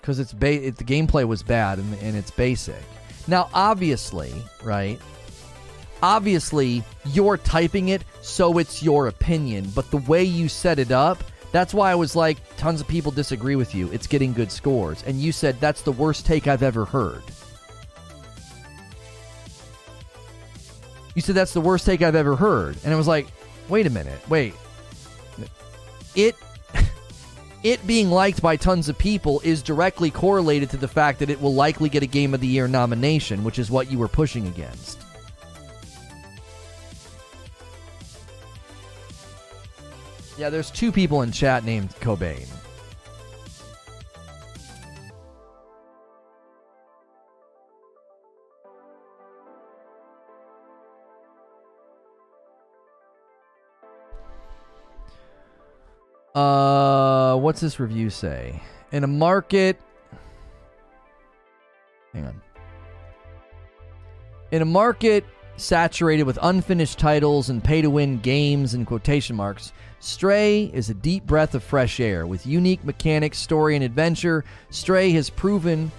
Because 0.00 0.18
it's 0.18 0.32
ba- 0.32 0.66
it, 0.66 0.76
the 0.76 0.84
gameplay 0.84 1.24
was 1.24 1.44
bad 1.44 1.78
and, 1.78 1.94
and 2.00 2.16
it's 2.16 2.32
basic. 2.32 2.82
Now, 3.28 3.48
obviously, 3.54 4.34
right? 4.64 5.00
Obviously, 6.02 6.82
you're 7.06 7.36
typing 7.36 7.90
it, 7.90 8.02
so 8.20 8.58
it's 8.58 8.82
your 8.82 9.06
opinion. 9.06 9.70
But 9.72 9.92
the 9.92 9.98
way 9.98 10.24
you 10.24 10.48
set 10.48 10.80
it 10.80 10.90
up, 10.90 11.22
that's 11.52 11.74
why 11.74 11.92
I 11.92 11.94
was 11.94 12.16
like, 12.16 12.38
tons 12.56 12.80
of 12.80 12.88
people 12.88 13.12
disagree 13.12 13.56
with 13.56 13.72
you. 13.72 13.90
It's 13.92 14.08
getting 14.08 14.32
good 14.32 14.50
scores. 14.50 15.04
And 15.04 15.20
you 15.20 15.30
said 15.30 15.60
that's 15.60 15.82
the 15.82 15.92
worst 15.92 16.26
take 16.26 16.48
I've 16.48 16.64
ever 16.64 16.84
heard. 16.84 17.22
You 21.16 21.22
said 21.22 21.34
that's 21.34 21.54
the 21.54 21.62
worst 21.62 21.86
take 21.86 22.02
I've 22.02 22.14
ever 22.14 22.36
heard. 22.36 22.76
And 22.84 22.92
it 22.92 22.96
was 22.96 23.08
like, 23.08 23.26
wait 23.70 23.86
a 23.86 23.90
minute, 23.90 24.20
wait. 24.28 24.54
It 26.14 26.36
it 27.62 27.84
being 27.86 28.10
liked 28.10 28.42
by 28.42 28.56
tons 28.56 28.90
of 28.90 28.98
people 28.98 29.40
is 29.42 29.62
directly 29.62 30.10
correlated 30.10 30.68
to 30.70 30.76
the 30.76 30.86
fact 30.86 31.18
that 31.20 31.30
it 31.30 31.40
will 31.40 31.54
likely 31.54 31.88
get 31.88 32.02
a 32.02 32.06
game 32.06 32.34
of 32.34 32.40
the 32.40 32.46
year 32.46 32.68
nomination, 32.68 33.44
which 33.44 33.58
is 33.58 33.70
what 33.70 33.90
you 33.90 33.98
were 33.98 34.08
pushing 34.08 34.46
against. 34.46 35.00
Yeah, 40.36 40.50
there's 40.50 40.70
two 40.70 40.92
people 40.92 41.22
in 41.22 41.32
chat 41.32 41.64
named 41.64 41.88
Cobain. 42.00 42.46
Uh, 56.36 57.34
what's 57.36 57.62
this 57.62 57.80
review 57.80 58.10
say? 58.10 58.60
In 58.92 59.04
a 59.04 59.06
market. 59.06 59.80
Hang 62.12 62.26
on. 62.26 62.42
In 64.50 64.60
a 64.60 64.66
market 64.66 65.24
saturated 65.56 66.24
with 66.24 66.38
unfinished 66.42 66.98
titles 66.98 67.48
and 67.48 67.64
pay 67.64 67.80
to 67.80 67.88
win 67.88 68.18
games 68.18 68.74
and 68.74 68.86
quotation 68.86 69.34
marks, 69.34 69.72
Stray 70.00 70.64
is 70.74 70.90
a 70.90 70.94
deep 70.94 71.24
breath 71.24 71.54
of 71.54 71.64
fresh 71.64 72.00
air. 72.00 72.26
With 72.26 72.46
unique 72.46 72.84
mechanics, 72.84 73.38
story, 73.38 73.74
and 73.74 73.82
adventure, 73.82 74.44
Stray 74.68 75.12
has 75.12 75.30
proven 75.30 75.90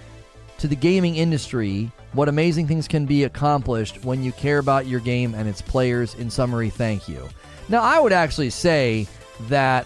to 0.58 0.68
the 0.68 0.76
gaming 0.76 1.16
industry 1.16 1.90
what 2.12 2.28
amazing 2.28 2.68
things 2.68 2.86
can 2.86 3.06
be 3.06 3.24
accomplished 3.24 4.04
when 4.04 4.22
you 4.22 4.30
care 4.30 4.58
about 4.58 4.86
your 4.86 5.00
game 5.00 5.34
and 5.34 5.48
its 5.48 5.60
players. 5.60 6.14
In 6.14 6.30
summary, 6.30 6.70
thank 6.70 7.08
you. 7.08 7.28
Now, 7.68 7.82
I 7.82 7.98
would 7.98 8.12
actually 8.12 8.50
say 8.50 9.08
that 9.48 9.84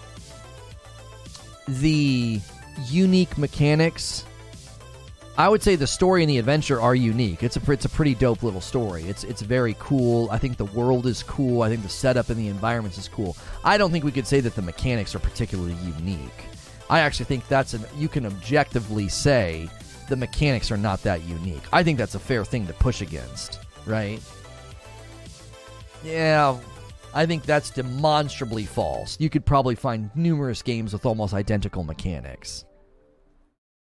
the 1.68 2.40
unique 2.88 3.38
mechanics. 3.38 4.24
I 5.38 5.48
would 5.48 5.62
say 5.62 5.76
the 5.76 5.86
story 5.86 6.22
and 6.22 6.28
the 6.28 6.38
adventure 6.38 6.80
are 6.80 6.94
unique. 6.94 7.42
It's 7.42 7.56
a 7.56 7.72
it's 7.72 7.86
a 7.86 7.88
pretty 7.88 8.14
dope 8.14 8.42
little 8.42 8.60
story. 8.60 9.04
It's 9.04 9.24
it's 9.24 9.40
very 9.40 9.74
cool. 9.78 10.28
I 10.30 10.38
think 10.38 10.58
the 10.58 10.66
world 10.66 11.06
is 11.06 11.22
cool. 11.22 11.62
I 11.62 11.68
think 11.68 11.82
the 11.82 11.88
setup 11.88 12.28
and 12.28 12.38
the 12.38 12.48
environments 12.48 12.98
is 12.98 13.08
cool. 13.08 13.36
I 13.64 13.78
don't 13.78 13.90
think 13.90 14.04
we 14.04 14.12
could 14.12 14.26
say 14.26 14.40
that 14.40 14.54
the 14.54 14.62
mechanics 14.62 15.14
are 15.14 15.20
particularly 15.20 15.76
unique. 15.98 16.44
I 16.90 17.00
actually 17.00 17.24
think 17.26 17.48
that's 17.48 17.72
an 17.72 17.84
you 17.96 18.08
can 18.08 18.26
objectively 18.26 19.08
say 19.08 19.70
the 20.08 20.16
mechanics 20.16 20.70
are 20.70 20.76
not 20.76 21.02
that 21.04 21.22
unique. 21.22 21.62
I 21.72 21.82
think 21.82 21.96
that's 21.96 22.14
a 22.14 22.18
fair 22.18 22.44
thing 22.44 22.66
to 22.66 22.74
push 22.74 23.00
against, 23.00 23.60
right? 23.86 24.20
Yeah, 26.04 26.58
I 27.14 27.26
think 27.26 27.44
that's 27.44 27.70
demonstrably 27.70 28.64
false. 28.64 29.18
You 29.20 29.28
could 29.28 29.44
probably 29.44 29.74
find 29.74 30.10
numerous 30.14 30.62
games 30.62 30.92
with 30.92 31.04
almost 31.04 31.34
identical 31.34 31.84
mechanics. 31.84 32.64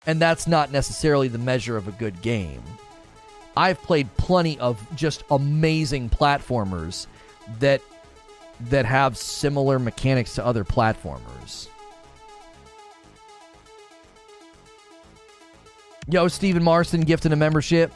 And 0.06 0.22
that's 0.22 0.48
not 0.48 0.72
necessarily 0.72 1.27
the 1.27 1.38
measure 1.38 1.77
of 1.77 1.88
a 1.88 1.92
good 1.94 2.22
game. 2.22 2.61
I've 3.58 3.82
played 3.82 4.16
plenty 4.18 4.60
of 4.60 4.85
just 4.95 5.24
amazing 5.32 6.10
platformers 6.10 7.08
that 7.60 7.82
that 8.69 8.85
have 8.85 9.18
similar 9.18 9.80
mechanics 9.80 10.35
to 10.35 10.45
other 10.45 10.64
platformers. 10.64 11.68
Yo, 16.08 16.27
Stephen 16.27 16.64
Marston 16.64 17.02
gifting 17.02 17.34
a 17.34 17.35
membership. 17.35 17.92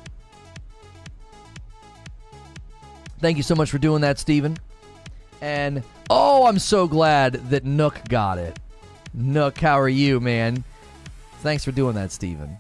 Thank 3.20 3.38
you 3.38 3.44
so 3.44 3.56
much 3.56 3.70
for 3.70 3.78
doing 3.78 4.02
that, 4.02 4.20
Stephen. 4.20 4.58
And 5.42 5.84
oh, 6.10 6.46
I'm 6.46 6.60
so 6.60 6.88
glad 6.88 7.34
that 7.50 7.64
Nook 7.64 8.08
got 8.10 8.38
it. 8.38 8.60
Nook, 9.14 9.58
how 9.58 9.80
are 9.80 9.90
you, 9.90 10.20
man? 10.20 10.64
Thanks 11.42 11.64
for 11.64 11.72
doing 11.72 11.96
that, 11.96 12.12
Steven. 12.12 12.58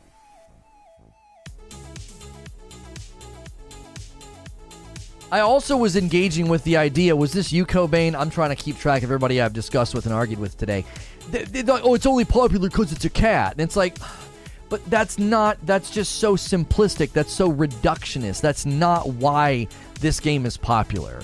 I 5.32 5.42
also 5.42 5.78
was 5.78 5.96
engaging 5.96 6.50
with 6.50 6.64
the 6.64 6.78
idea. 6.78 7.16
Was 7.16 7.34
this 7.34 7.52
you, 7.52 7.66
Cobain? 7.66 8.16
I'm 8.16 8.32
trying 8.32 8.50
to 8.50 8.56
keep 8.56 8.80
track 8.80 9.04
of 9.04 9.10
everybody 9.10 9.40
I've 9.40 9.54
discussed 9.54 9.94
with 9.94 10.06
and 10.06 10.14
argued 10.14 10.40
with 10.40 10.58
today. 10.58 10.86
They, 11.30 11.64
oh, 11.68 11.94
it's 11.94 12.08
only 12.08 12.26
popular 12.26 12.68
because 12.68 12.92
it's 12.92 13.06
a 13.06 13.10
cat. 13.10 13.52
And 13.54 13.62
it's 13.62 13.76
like, 13.76 13.98
but 14.70 14.84
that's 14.90 15.20
not, 15.20 15.58
that's 15.66 15.92
just 15.92 16.16
so 16.16 16.36
simplistic. 16.36 17.12
That's 17.12 17.32
so 17.32 17.52
reductionist. 17.52 18.42
That's 18.42 18.66
not 18.66 19.08
why 19.08 19.68
this 20.00 20.20
game 20.20 20.48
is 20.48 20.58
popular. 20.58 21.20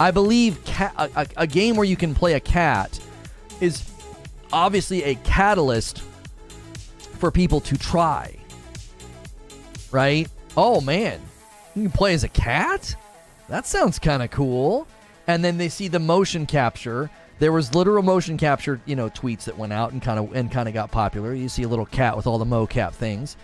I 0.00 0.10
believe 0.10 0.64
ca- 0.64 0.92
a, 0.96 1.26
a, 1.36 1.46
game 1.46 1.76
where 1.76 1.84
you 1.84 1.96
can 1.96 2.14
play 2.14 2.34
a 2.34 2.40
cat 2.40 2.98
is 3.60 3.82
obviously 4.52 5.02
a 5.02 5.16
catalyst 5.16 6.02
for 7.18 7.30
people 7.30 7.60
to 7.62 7.76
try. 7.76 8.36
Right? 9.90 10.28
Oh 10.56 10.80
man, 10.80 11.20
you 11.74 11.82
can 11.82 11.90
play 11.90 12.14
as 12.14 12.22
a 12.22 12.28
cat? 12.28 12.94
That 13.48 13.66
sounds 13.66 13.98
kind 13.98 14.22
of 14.22 14.30
cool. 14.30 14.86
And 15.26 15.44
then 15.44 15.58
they 15.58 15.68
see 15.68 15.88
the 15.88 15.98
motion 15.98 16.46
capture 16.46 17.10
There 17.38 17.52
was 17.52 17.74
literal 17.74 18.02
motion 18.02 18.36
capture, 18.36 18.80
you 18.84 18.96
know, 18.96 19.10
tweets 19.10 19.44
that 19.44 19.56
went 19.56 19.72
out 19.72 19.92
and 19.92 20.02
kind 20.02 20.18
of 20.18 20.34
and 20.34 20.50
kind 20.50 20.68
of 20.68 20.74
got 20.74 20.90
popular. 20.90 21.34
You 21.34 21.48
see 21.48 21.62
a 21.62 21.68
little 21.68 21.86
cat 21.86 22.16
with 22.16 22.26
all 22.26 22.38
the 22.38 22.44
mocap 22.44 22.92
things. 22.92 23.36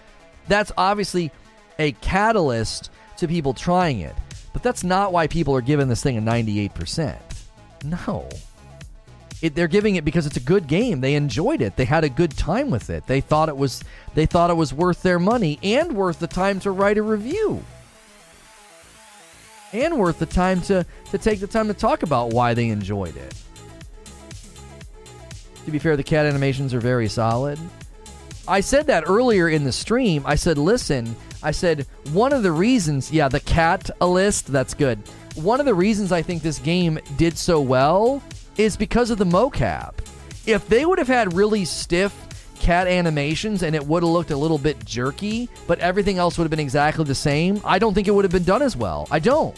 That's 0.49 0.73
obviously 0.77 1.31
a 1.79 1.93
catalyst 1.93 2.91
to 3.19 3.29
people 3.29 3.55
trying 3.55 4.01
it. 4.01 4.15
But 4.55 4.63
that's 4.63 4.85
not 4.85 5.13
why 5.13 5.27
people 5.27 5.55
are 5.55 5.61
giving 5.61 5.89
this 5.89 6.03
thing 6.03 6.17
a 6.17 6.23
98%. 6.23 7.19
No. 7.85 8.27
It, 9.43 9.55
they're 9.55 9.69
giving 9.69 9.97
it 9.97 10.05
because 10.07 10.25
it's 10.25 10.39
a 10.39 10.41
good 10.41 10.69
game. 10.69 11.03
They 11.03 11.17
enjoyed 11.17 11.61
it. 11.61 11.77
They 11.77 11.85
had 11.85 12.05
a 12.05 12.09
good 12.09 12.31
time 12.31 12.71
with 12.71 12.89
it. 12.89 13.07
They 13.07 13.21
thought 13.21 13.51
it 13.51 13.57
was 13.57 13.85
they 14.15 14.25
thought 14.25 14.49
it 14.49 14.55
was 14.55 14.73
worth 14.73 15.03
their 15.03 15.19
money 15.19 15.59
and 15.63 15.93
worth 15.93 16.19
the 16.19 16.27
time 16.27 16.61
to 16.61 16.71
write 16.71 16.97
a 16.97 17.03
review. 17.03 17.63
And 19.75 19.99
worth 19.99 20.21
the 20.21 20.27
time 20.27 20.63
to 20.63 20.87
to 21.11 21.19
take 21.19 21.41
the 21.41 21.47
time 21.47 21.67
to 21.67 21.75
talk 21.75 22.03
about 22.03 22.31
why 22.31 22.55
they 22.55 22.69
enjoyed 22.69 23.17
it. 23.17 23.35
To 25.67 25.71
be 25.71 25.79
fair, 25.79 25.97
the 25.97 26.05
cat 26.05 26.27
animations 26.27 26.73
are 26.73 26.81
very 26.81 27.09
solid. 27.09 27.59
I 28.47 28.61
said 28.61 28.87
that 28.87 29.05
earlier 29.07 29.49
in 29.49 29.65
the 29.65 29.73
stream. 29.73 30.23
I 30.27 30.37
said, 30.37 30.59
listen, 30.59 31.17
I 31.45 31.51
said, 31.51 31.87
one 32.13 32.33
of 32.33 32.43
the 32.43 32.53
reasons, 32.53 33.13
yeah, 33.13 33.29
the 33.29 33.41
cat 33.41 33.91
a 34.01 34.07
list, 34.07 34.47
that's 34.47 34.75
good. 34.75 34.99
One 35.37 35.61
of 35.61 35.67
the 35.67 35.75
reasons 35.75 36.11
I 36.11 36.23
think 36.23 36.43
this 36.43 36.59
game 36.59 36.99
did 37.17 37.37
so 37.37 37.61
well 37.61 38.23
is 38.57 38.77
because 38.77 39.11
of 39.11 39.19
the 39.19 39.25
mocap. 39.27 39.95
If 40.47 40.69
they 40.69 40.87
would 40.87 40.99
have 40.99 41.09
had 41.09 41.35
really 41.35 41.65
stiff 41.65 42.15
cat 42.61 42.87
animations 42.87 43.63
and 43.63 43.75
it 43.75 43.85
would 43.87 44.03
have 44.03 44.11
looked 44.11 44.31
a 44.31 44.37
little 44.37 44.59
bit 44.59 44.83
jerky, 44.85 45.49
but 45.67 45.79
everything 45.81 46.19
else 46.19 46.39
would 46.39 46.45
have 46.45 46.51
been 46.51 46.61
exactly 46.61 47.05
the 47.05 47.15
same, 47.15 47.61
I 47.65 47.79
don't 47.79 47.95
think 47.95 48.09
it 48.09 48.13
would 48.13 48.25
have 48.25 48.33
been 48.33 48.45
done 48.45 48.63
as 48.63 48.77
well. 48.77 49.07
I 49.11 49.19
don't. 49.19 49.57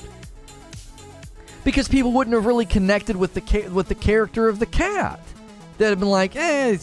Because 1.62 1.88
people 1.88 2.12
wouldn't 2.12 2.34
have 2.34 2.46
really 2.46 2.66
connected 2.66 3.16
with 3.16 3.34
the 3.34 3.40
ca- 3.40 3.68
with 3.68 3.88
the 3.88 3.94
character 3.94 4.48
of 4.48 4.58
the 4.58 4.66
cat. 4.66 5.20
They'd 5.78 5.86
have 5.86 6.00
been 6.00 6.08
like, 6.08 6.36
eh, 6.36 6.78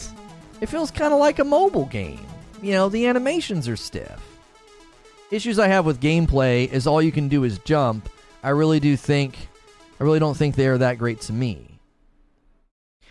it 0.60 0.66
feels 0.66 0.90
kind 0.90 1.12
of 1.12 1.18
like 1.18 1.38
a 1.38 1.44
mobile 1.44 1.86
game. 1.86 2.24
You 2.62 2.72
know, 2.72 2.88
the 2.88 3.06
animations 3.06 3.68
are 3.68 3.76
stiff. 3.76 4.20
Issues 5.34 5.58
I 5.58 5.66
have 5.66 5.84
with 5.84 6.00
gameplay 6.00 6.70
is 6.72 6.86
all 6.86 7.02
you 7.02 7.10
can 7.10 7.26
do 7.26 7.42
is 7.42 7.58
jump. 7.58 8.08
I 8.44 8.50
really 8.50 8.78
do 8.78 8.96
think, 8.96 9.48
I 9.98 10.04
really 10.04 10.20
don't 10.20 10.36
think 10.36 10.54
they're 10.54 10.78
that 10.78 10.96
great 10.96 11.20
to 11.22 11.32
me. 11.32 11.80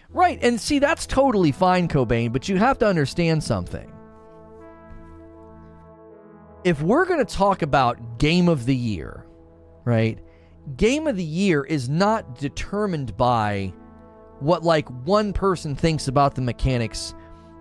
Right, 0.09 0.39
and 0.41 0.57
see, 0.57 0.79
that's 0.79 1.05
totally 1.05 1.51
fine, 1.51 1.89
Cobain, 1.89 2.31
but 2.31 2.47
you 2.47 2.55
have 2.55 2.79
to 2.79 2.87
understand 2.87 3.43
something. 3.43 3.91
If 6.63 6.81
we're 6.81 7.03
going 7.03 7.19
to 7.19 7.35
talk 7.35 7.61
about 7.61 8.19
Game 8.19 8.47
of 8.47 8.65
the 8.65 8.75
Year, 8.75 9.25
right? 9.83 10.17
Game 10.77 11.07
of 11.07 11.17
the 11.17 11.25
Year 11.25 11.65
is 11.65 11.89
not 11.89 12.39
determined 12.39 13.17
by 13.17 13.73
what, 14.39 14.63
like, 14.63 14.87
one 15.05 15.33
person 15.33 15.75
thinks 15.75 16.07
about 16.07 16.35
the 16.35 16.41
mechanics 16.41 17.15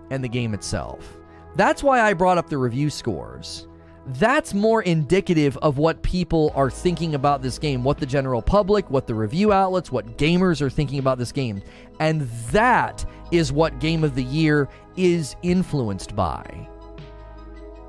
and 0.09 0.23
the 0.23 0.29
game 0.29 0.53
itself. 0.53 1.17
That's 1.57 1.83
why 1.83 1.99
I 1.99 2.13
brought 2.13 2.37
up 2.37 2.47
the 2.47 2.57
review 2.57 2.89
scores. 2.89 3.67
That's 4.05 4.53
more 4.53 4.81
indicative 4.83 5.57
of 5.57 5.77
what 5.77 6.01
people 6.01 6.51
are 6.55 6.69
thinking 6.69 7.15
about 7.15 7.41
this 7.41 7.57
game, 7.57 7.83
what 7.83 7.97
the 7.97 8.05
general 8.05 8.41
public, 8.41 8.89
what 8.89 9.07
the 9.07 9.15
review 9.15 9.53
outlets, 9.53 9.91
what 9.91 10.17
gamers 10.17 10.61
are 10.61 10.69
thinking 10.69 10.99
about 10.99 11.17
this 11.17 11.31
game. 11.31 11.61
And 11.99 12.21
that 12.51 13.05
is 13.31 13.51
what 13.51 13.79
Game 13.79 14.03
of 14.03 14.15
the 14.15 14.23
Year 14.23 14.67
is 14.97 15.35
influenced 15.41 16.15
by. 16.15 16.67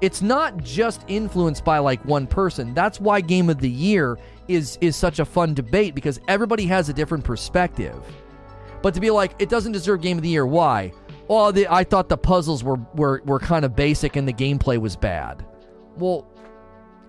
It's 0.00 0.22
not 0.22 0.58
just 0.58 1.02
influenced 1.08 1.64
by 1.64 1.78
like 1.78 2.04
one 2.04 2.26
person. 2.26 2.74
That's 2.74 3.00
why 3.00 3.20
Game 3.20 3.50
of 3.50 3.58
the 3.58 3.70
Year 3.70 4.18
is 4.46 4.78
is 4.80 4.94
such 4.94 5.18
a 5.18 5.24
fun 5.24 5.54
debate 5.54 5.94
because 5.94 6.20
everybody 6.28 6.66
has 6.66 6.88
a 6.88 6.92
different 6.92 7.24
perspective. 7.24 7.96
But 8.82 8.94
to 8.94 9.00
be 9.00 9.10
like 9.10 9.34
it 9.38 9.48
doesn't 9.48 9.72
deserve 9.72 10.00
Game 10.02 10.18
of 10.18 10.22
the 10.22 10.28
Year, 10.28 10.46
why? 10.46 10.92
well, 11.28 11.52
the, 11.52 11.66
I 11.68 11.84
thought 11.84 12.08
the 12.08 12.18
puzzles 12.18 12.62
were, 12.62 12.78
were, 12.94 13.22
were 13.24 13.38
kind 13.38 13.64
of 13.64 13.74
basic 13.74 14.16
and 14.16 14.28
the 14.28 14.32
gameplay 14.32 14.78
was 14.78 14.96
bad. 14.96 15.44
Well, 15.96 16.26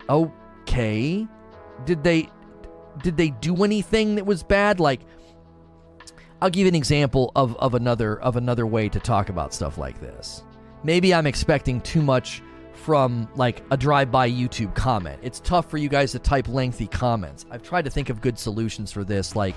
okay. 0.10 1.28
Did 1.86 2.04
they 2.04 2.30
did 3.04 3.18
they 3.18 3.30
do 3.30 3.64
anything 3.64 4.16
that 4.16 4.26
was 4.26 4.44
bad? 4.44 4.80
Like, 4.80 5.02
I'll 6.42 6.50
give 6.50 6.68
an 6.68 6.76
example 6.76 7.32
of, 7.36 7.56
of 7.58 7.74
another 7.74 8.20
of 8.22 8.36
another 8.36 8.66
way 8.66 8.90
to 8.90 9.00
talk 9.00 9.30
about 9.30 9.54
stuff 9.54 9.78
like 9.78 10.00
this. 10.00 10.44
Maybe 10.84 11.14
I'm 11.14 11.28
expecting 11.28 11.82
too 11.82 12.02
much 12.02 12.42
from 12.74 13.28
like 13.36 13.64
a 13.72 13.78
drive-by 13.78 14.30
YouTube 14.30 14.76
comment. 14.76 15.20
It's 15.24 15.40
tough 15.40 15.70
for 15.70 15.78
you 15.78 15.90
guys 15.90 16.12
to 16.12 16.20
type 16.20 16.48
lengthy 16.48 16.88
comments. 16.88 17.46
I've 17.50 17.64
tried 17.64 17.86
to 17.86 17.92
think 17.92 18.10
of 18.10 18.22
good 18.22 18.38
solutions 18.38 18.92
for 18.92 19.04
this, 19.04 19.36
like 19.36 19.56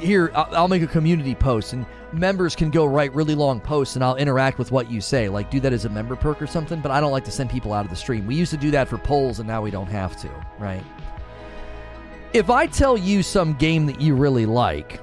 here 0.00 0.30
I'll 0.34 0.68
make 0.68 0.82
a 0.82 0.86
community 0.86 1.34
post 1.34 1.72
and 1.72 1.86
members 2.12 2.54
can 2.54 2.70
go 2.70 2.86
write 2.86 3.14
really 3.14 3.34
long 3.34 3.60
posts 3.60 3.96
and 3.96 4.04
I'll 4.04 4.16
interact 4.16 4.58
with 4.58 4.70
what 4.70 4.90
you 4.90 5.00
say. 5.00 5.28
Like 5.28 5.50
do 5.50 5.60
that 5.60 5.72
as 5.72 5.84
a 5.84 5.88
member 5.88 6.16
perk 6.16 6.40
or 6.40 6.46
something, 6.46 6.80
but 6.80 6.90
I 6.90 7.00
don't 7.00 7.12
like 7.12 7.24
to 7.24 7.30
send 7.30 7.50
people 7.50 7.72
out 7.72 7.84
of 7.84 7.90
the 7.90 7.96
stream. 7.96 8.26
We 8.26 8.34
used 8.34 8.50
to 8.52 8.56
do 8.56 8.70
that 8.72 8.88
for 8.88 8.98
polls 8.98 9.38
and 9.38 9.48
now 9.48 9.62
we 9.62 9.70
don't 9.70 9.88
have 9.88 10.16
to, 10.22 10.30
right? 10.58 10.82
If 12.32 12.50
I 12.50 12.66
tell 12.66 12.96
you 12.96 13.22
some 13.22 13.54
game 13.54 13.86
that 13.86 14.00
you 14.00 14.14
really 14.14 14.46
like 14.46 15.00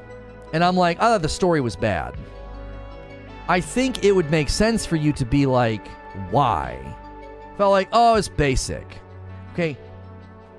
and 0.53 0.63
I'm 0.63 0.75
like, 0.75 0.97
I 0.97 1.01
thought 1.01 1.21
the 1.21 1.29
story 1.29 1.61
was 1.61 1.75
bad. 1.75 2.15
I 3.47 3.59
think 3.59 4.03
it 4.03 4.11
would 4.11 4.29
make 4.29 4.49
sense 4.49 4.85
for 4.85 4.95
you 4.95 5.11
to 5.13 5.25
be 5.25 5.45
like, 5.45 5.87
why? 6.29 6.95
Felt 7.57 7.71
like, 7.71 7.89
oh, 7.91 8.15
it's 8.15 8.27
basic. 8.27 8.99
Okay, 9.53 9.75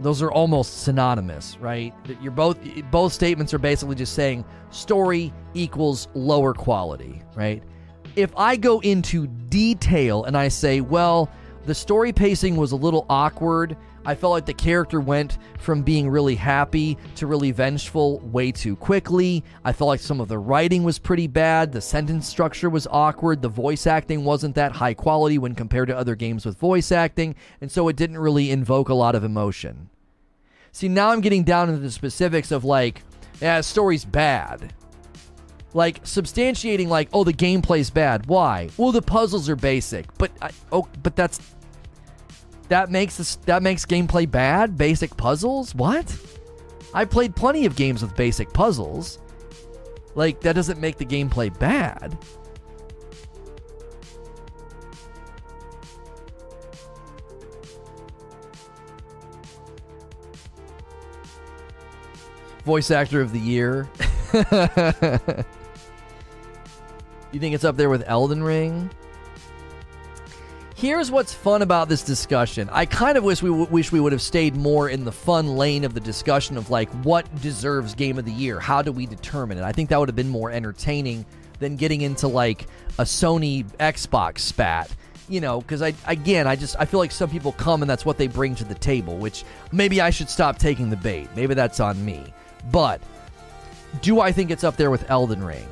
those 0.01 0.23
are 0.23 0.33
almost 0.33 0.83
synonymous, 0.83 1.57
right? 1.61 1.95
You're 2.21 2.33
both 2.33 2.59
both 2.91 3.13
statements 3.13 3.53
are 3.55 3.59
basically 3.59 3.97
just 3.97 4.15
saying 4.15 4.45
story 4.71 5.33
equals 5.55 6.09
lower 6.15 6.55
quality, 6.55 7.23
right? 7.35 7.63
If 8.17 8.33
I 8.37 8.57
go 8.57 8.81
into 8.81 9.27
detail 9.27 10.25
and 10.25 10.37
I 10.37 10.49
say, 10.49 10.81
well, 10.81 11.31
the 11.67 11.75
story 11.75 12.13
pacing 12.13 12.57
was 12.57 12.73
a 12.73 12.77
little 12.77 13.07
awkward. 13.09 13.77
I 14.05 14.15
felt 14.15 14.33
like 14.33 14.47
the 14.47 14.55
character 14.55 15.01
went 15.01 15.39
from 15.59 15.83
being 15.83 16.09
really 16.09 16.35
happy 16.35 16.97
to 17.17 17.27
really 17.27 17.51
vengeful 17.51 18.19
way 18.21 18.51
too 18.51 18.77
quickly. 18.77 19.45
I 19.65 19.73
felt 19.73 19.89
like 19.89 20.01
some 20.01 20.21
of 20.21 20.29
the 20.29 20.39
writing 20.39 20.85
was 20.85 20.99
pretty 20.99 21.27
bad. 21.27 21.71
The 21.71 21.81
sentence 21.81 22.27
structure 22.27 22.71
was 22.71 22.87
awkward. 22.91 23.43
The 23.43 23.49
voice 23.49 23.87
acting 23.87 24.25
wasn't 24.25 24.55
that 24.55 24.73
high 24.73 24.95
quality 24.95 25.37
when 25.39 25.55
compared 25.55 25.89
to 25.89 25.97
other 25.97 26.17
games 26.17 26.47
with 26.47 26.59
voice 26.59 26.91
acting, 26.91 27.35
and 27.61 27.71
so 27.71 27.89
it 27.89 27.97
didn't 27.97 28.19
really 28.19 28.51
invoke 28.51 28.89
a 28.89 28.95
lot 28.95 29.15
of 29.15 29.25
emotion. 29.25 29.91
See, 30.73 30.89
now 30.89 31.11
I'm 31.11 31.21
getting 31.21 31.45
down 31.45 31.69
into 31.69 31.81
the 31.81 31.91
specifics 31.91 32.51
of 32.51 32.65
like, 32.65 33.03
yeah, 33.41 33.61
story's 33.61 34.05
bad. 34.05 34.73
Like 35.75 36.03
substantiating, 36.05 36.89
like, 36.89 37.09
oh, 37.13 37.23
the 37.23 37.33
gameplay's 37.33 37.91
bad. 37.91 38.27
Why? 38.27 38.71
Well, 38.77 38.93
the 38.93 39.03
puzzles 39.03 39.49
are 39.49 39.57
basic, 39.57 40.07
but 40.19 40.31
I, 40.41 40.51
oh, 40.73 40.89
but 41.03 41.15
that's 41.15 41.39
that 42.71 42.89
makes 42.89 43.17
this 43.17 43.37
that 43.47 43.63
makes 43.63 43.85
gameplay 43.85 44.31
bad. 44.31 44.79
Basic 44.79 45.17
puzzles? 45.17 45.75
What? 45.75 46.17
I 46.95 47.05
played 47.05 47.37
plenty 47.37 47.67
of 47.67 47.77
games 47.77 48.01
with 48.01 48.17
basic 48.17 48.53
puzzles. 48.53 49.19
Like 50.15 50.41
that 50.41 50.55
doesn't 50.55 50.81
make 50.81 50.97
the 50.97 51.05
gameplay 51.05 51.57
bad. 51.59 52.17
Voice 62.65 62.91
actor 62.93 63.21
of 63.21 63.33
the 63.33 63.41
year. 63.41 63.89
you 67.33 67.41
think 67.41 67.55
it's 67.55 67.65
up 67.65 67.77
there 67.77 67.91
with 67.91 68.05
Elden 68.07 68.45
Ring? 68.45 68.91
Here's 70.81 71.11
what's 71.11 71.35
fun 71.35 71.61
about 71.61 71.91
this 71.91 72.03
discussion. 72.03 72.71
I 72.73 72.87
kind 72.87 73.19
of 73.19 73.23
wish 73.23 73.43
we 73.43 73.51
w- 73.51 73.69
wish 73.69 73.93
we 73.93 74.01
would 74.01 74.13
have 74.13 74.23
stayed 74.23 74.57
more 74.57 74.89
in 74.89 75.05
the 75.05 75.13
fun 75.13 75.47
lane 75.59 75.85
of 75.85 75.93
the 75.93 76.01
discussion 76.01 76.57
of 76.57 76.71
like 76.71 76.89
what 77.05 77.27
deserves 77.43 77.95
game 77.95 78.19
of 78.19 78.25
the 78.25 78.33
year. 78.33 78.59
How 78.59 78.81
do 78.81 78.91
we 78.91 79.05
determine 79.05 79.59
it? 79.59 79.63
I 79.63 79.73
think 79.73 79.91
that 79.91 80.01
would 80.01 80.09
have 80.09 80.17
been 80.17 80.31
more 80.31 80.51
entertaining 80.51 81.27
than 81.59 81.77
getting 81.77 82.01
into 82.01 82.29
like 82.29 82.67
a 82.99 83.03
Sony 83.03 83.67
Xbox 83.77 84.39
spat. 84.39 84.91
You 85.29 85.43
know, 85.43 85.61
because 85.61 85.83
I 85.83 85.93
again, 86.07 86.47
I 86.47 86.57
just 86.57 86.77
I 86.79 86.87
feel 86.87 86.99
like 86.99 87.13
some 87.13 87.29
people 87.29 87.53
come 87.53 87.83
and 87.83 87.91
that's 87.91 88.07
what 88.07 88.17
they 88.17 88.27
bring 88.27 88.55
to 88.55 88.65
the 88.65 88.75
table. 88.75 89.19
Which 89.19 89.45
maybe 89.73 90.01
I 90.01 90.09
should 90.09 90.31
stop 90.31 90.57
taking 90.57 90.89
the 90.89 90.97
bait. 90.97 91.29
Maybe 91.37 91.53
that's 91.53 91.81
on 91.81 92.03
me. 92.03 92.33
But 92.71 93.03
do 94.01 94.21
I 94.21 94.33
think 94.33 94.51
it's 94.51 94.65
up 94.65 94.79
there 94.79 94.91
with 94.91 95.11
Elden 95.11 95.45
Ring? 95.45 95.69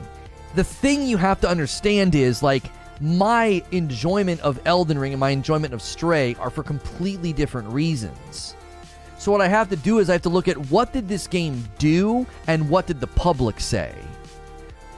The 0.55 0.65
thing 0.65 1.05
you 1.05 1.17
have 1.17 1.41
to 1.41 1.49
understand 1.49 2.15
is 2.15 2.43
like 2.43 2.65
my 3.01 3.63
enjoyment 3.73 4.41
of 4.41 4.61
Elden 4.65 4.99
Ring 4.99 5.13
and 5.13 5.21
my 5.21 5.31
enjoyment 5.31 5.75
of 5.75 5.83
Stray 5.83 6.35
are 6.37 6.51
for 6.51 6.63
completely 6.63 7.33
different 7.33 7.69
reasons. 7.69 8.55
So 9.19 9.33
what 9.33 9.41
I 9.41 9.49
have 9.49 9.69
to 9.71 9.77
do 9.77 9.99
is 9.99 10.09
I 10.09 10.13
have 10.15 10.23
to 10.23 10.29
look 10.29 10.49
at 10.49 10.57
what 10.71 10.93
did 10.93 11.09
this 11.09 11.27
game 11.27 11.65
do 11.79 12.27
and 12.47 12.71
what 12.71 12.87
did 12.87 13.01
the 13.01 13.07
public 13.07 13.61
say? 13.61 13.93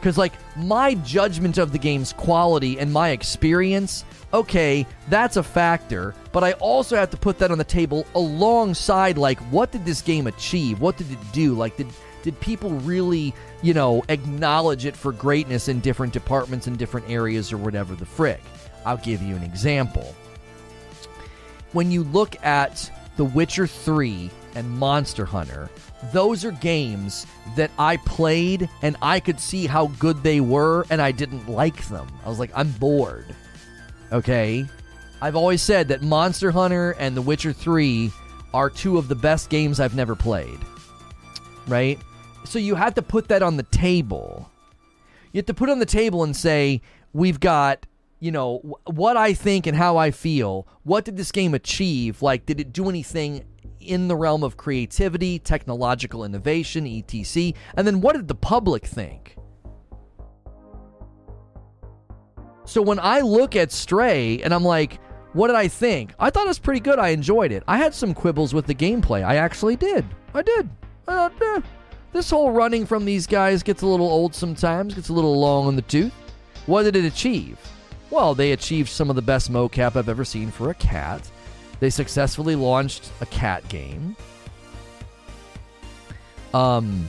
Cuz 0.02 0.16
like 0.16 0.32
my 0.56 0.94
judgment 0.94 1.58
of 1.58 1.72
the 1.72 1.78
game's 1.78 2.12
quality 2.12 2.78
and 2.78 2.92
my 2.92 3.10
experience, 3.10 4.04
okay, 4.32 4.86
that's 5.08 5.36
a 5.36 5.42
factor, 5.42 6.14
but 6.32 6.44
I 6.44 6.52
also 6.52 6.96
have 6.96 7.10
to 7.10 7.16
put 7.16 7.38
that 7.38 7.50
on 7.50 7.58
the 7.58 7.64
table 7.64 8.06
alongside 8.14 9.18
like 9.18 9.38
what 9.50 9.72
did 9.72 9.84
this 9.84 10.00
game 10.00 10.26
achieve? 10.26 10.80
What 10.80 10.96
did 10.96 11.10
it 11.10 11.32
do? 11.32 11.54
Like 11.54 11.76
did 11.76 11.88
did 12.22 12.38
people 12.40 12.70
really, 12.70 13.34
you 13.62 13.74
know, 13.74 14.02
acknowledge 14.08 14.84
it 14.84 14.96
for 14.96 15.12
greatness 15.12 15.68
in 15.68 15.80
different 15.80 16.12
departments 16.12 16.66
and 16.66 16.78
different 16.78 17.08
areas 17.08 17.52
or 17.52 17.56
whatever 17.56 17.94
the 17.94 18.06
frick? 18.06 18.40
I'll 18.84 18.98
give 18.98 19.22
you 19.22 19.36
an 19.36 19.42
example. 19.42 20.14
When 21.72 21.90
you 21.90 22.04
look 22.04 22.42
at 22.44 22.90
The 23.16 23.24
Witcher 23.24 23.66
3 23.66 24.30
and 24.54 24.68
Monster 24.70 25.24
Hunter, 25.24 25.70
those 26.12 26.44
are 26.44 26.52
games 26.52 27.26
that 27.56 27.70
I 27.78 27.98
played 27.98 28.68
and 28.82 28.96
I 29.02 29.20
could 29.20 29.38
see 29.38 29.66
how 29.66 29.88
good 29.98 30.22
they 30.22 30.40
were 30.40 30.86
and 30.90 31.00
I 31.00 31.12
didn't 31.12 31.48
like 31.48 31.86
them. 31.88 32.08
I 32.24 32.28
was 32.28 32.38
like, 32.38 32.50
I'm 32.54 32.70
bored. 32.72 33.26
Okay? 34.12 34.66
I've 35.22 35.36
always 35.36 35.62
said 35.62 35.88
that 35.88 36.02
Monster 36.02 36.50
Hunter 36.50 36.92
and 36.98 37.16
The 37.16 37.22
Witcher 37.22 37.52
3 37.52 38.10
are 38.52 38.70
two 38.70 38.98
of 38.98 39.08
the 39.08 39.14
best 39.14 39.50
games 39.50 39.78
I've 39.78 39.94
never 39.94 40.16
played. 40.16 40.58
Right? 41.68 41.98
So 42.50 42.58
you 42.58 42.74
have 42.74 42.94
to 42.94 43.02
put 43.02 43.28
that 43.28 43.44
on 43.44 43.56
the 43.58 43.62
table. 43.62 44.50
You 45.32 45.38
have 45.38 45.46
to 45.46 45.54
put 45.54 45.70
on 45.70 45.78
the 45.78 45.86
table 45.86 46.24
and 46.24 46.34
say, 46.34 46.82
we've 47.12 47.38
got, 47.38 47.86
you 48.18 48.32
know, 48.32 48.80
what 48.86 49.16
I 49.16 49.34
think 49.34 49.68
and 49.68 49.76
how 49.76 49.96
I 49.96 50.10
feel. 50.10 50.66
What 50.82 51.04
did 51.04 51.16
this 51.16 51.30
game 51.30 51.54
achieve? 51.54 52.22
Like, 52.22 52.46
did 52.46 52.58
it 52.58 52.72
do 52.72 52.88
anything 52.88 53.44
in 53.78 54.08
the 54.08 54.16
realm 54.16 54.42
of 54.42 54.56
creativity, 54.56 55.38
technological 55.38 56.24
innovation, 56.24 56.88
etc. 56.88 57.52
And 57.76 57.86
then 57.86 58.00
what 58.00 58.16
did 58.16 58.26
the 58.26 58.34
public 58.34 58.84
think? 58.84 59.36
So 62.64 62.82
when 62.82 62.98
I 62.98 63.20
look 63.20 63.54
at 63.54 63.70
Stray 63.70 64.42
and 64.42 64.52
I'm 64.52 64.64
like, 64.64 64.98
what 65.34 65.46
did 65.46 65.56
I 65.56 65.68
think? 65.68 66.14
I 66.18 66.30
thought 66.30 66.46
it 66.46 66.48
was 66.48 66.58
pretty 66.58 66.80
good. 66.80 66.98
I 66.98 67.10
enjoyed 67.10 67.52
it. 67.52 67.62
I 67.68 67.76
had 67.76 67.94
some 67.94 68.12
quibbles 68.12 68.52
with 68.52 68.66
the 68.66 68.74
gameplay. 68.74 69.24
I 69.24 69.36
actually 69.36 69.76
did. 69.76 70.04
I 70.34 70.42
did. 70.42 70.68
Uh, 71.06 71.30
eh. 71.40 71.60
This 72.12 72.30
whole 72.30 72.50
running 72.50 72.86
from 72.86 73.04
these 73.04 73.26
guys 73.26 73.62
gets 73.62 73.82
a 73.82 73.86
little 73.86 74.08
old 74.08 74.34
sometimes, 74.34 74.94
gets 74.94 75.10
a 75.10 75.12
little 75.12 75.38
long 75.38 75.68
in 75.68 75.76
the 75.76 75.82
tooth. 75.82 76.12
What 76.66 76.82
did 76.82 76.96
it 76.96 77.04
achieve? 77.04 77.58
Well, 78.10 78.34
they 78.34 78.52
achieved 78.52 78.88
some 78.88 79.08
of 79.08 79.16
the 79.16 79.22
best 79.22 79.52
mocap 79.52 79.94
I've 79.94 80.08
ever 80.08 80.24
seen 80.24 80.50
for 80.50 80.70
a 80.70 80.74
cat. 80.74 81.28
They 81.78 81.90
successfully 81.90 82.56
launched 82.56 83.10
a 83.20 83.26
cat 83.26 83.66
game. 83.68 84.16
Um, 86.52 87.08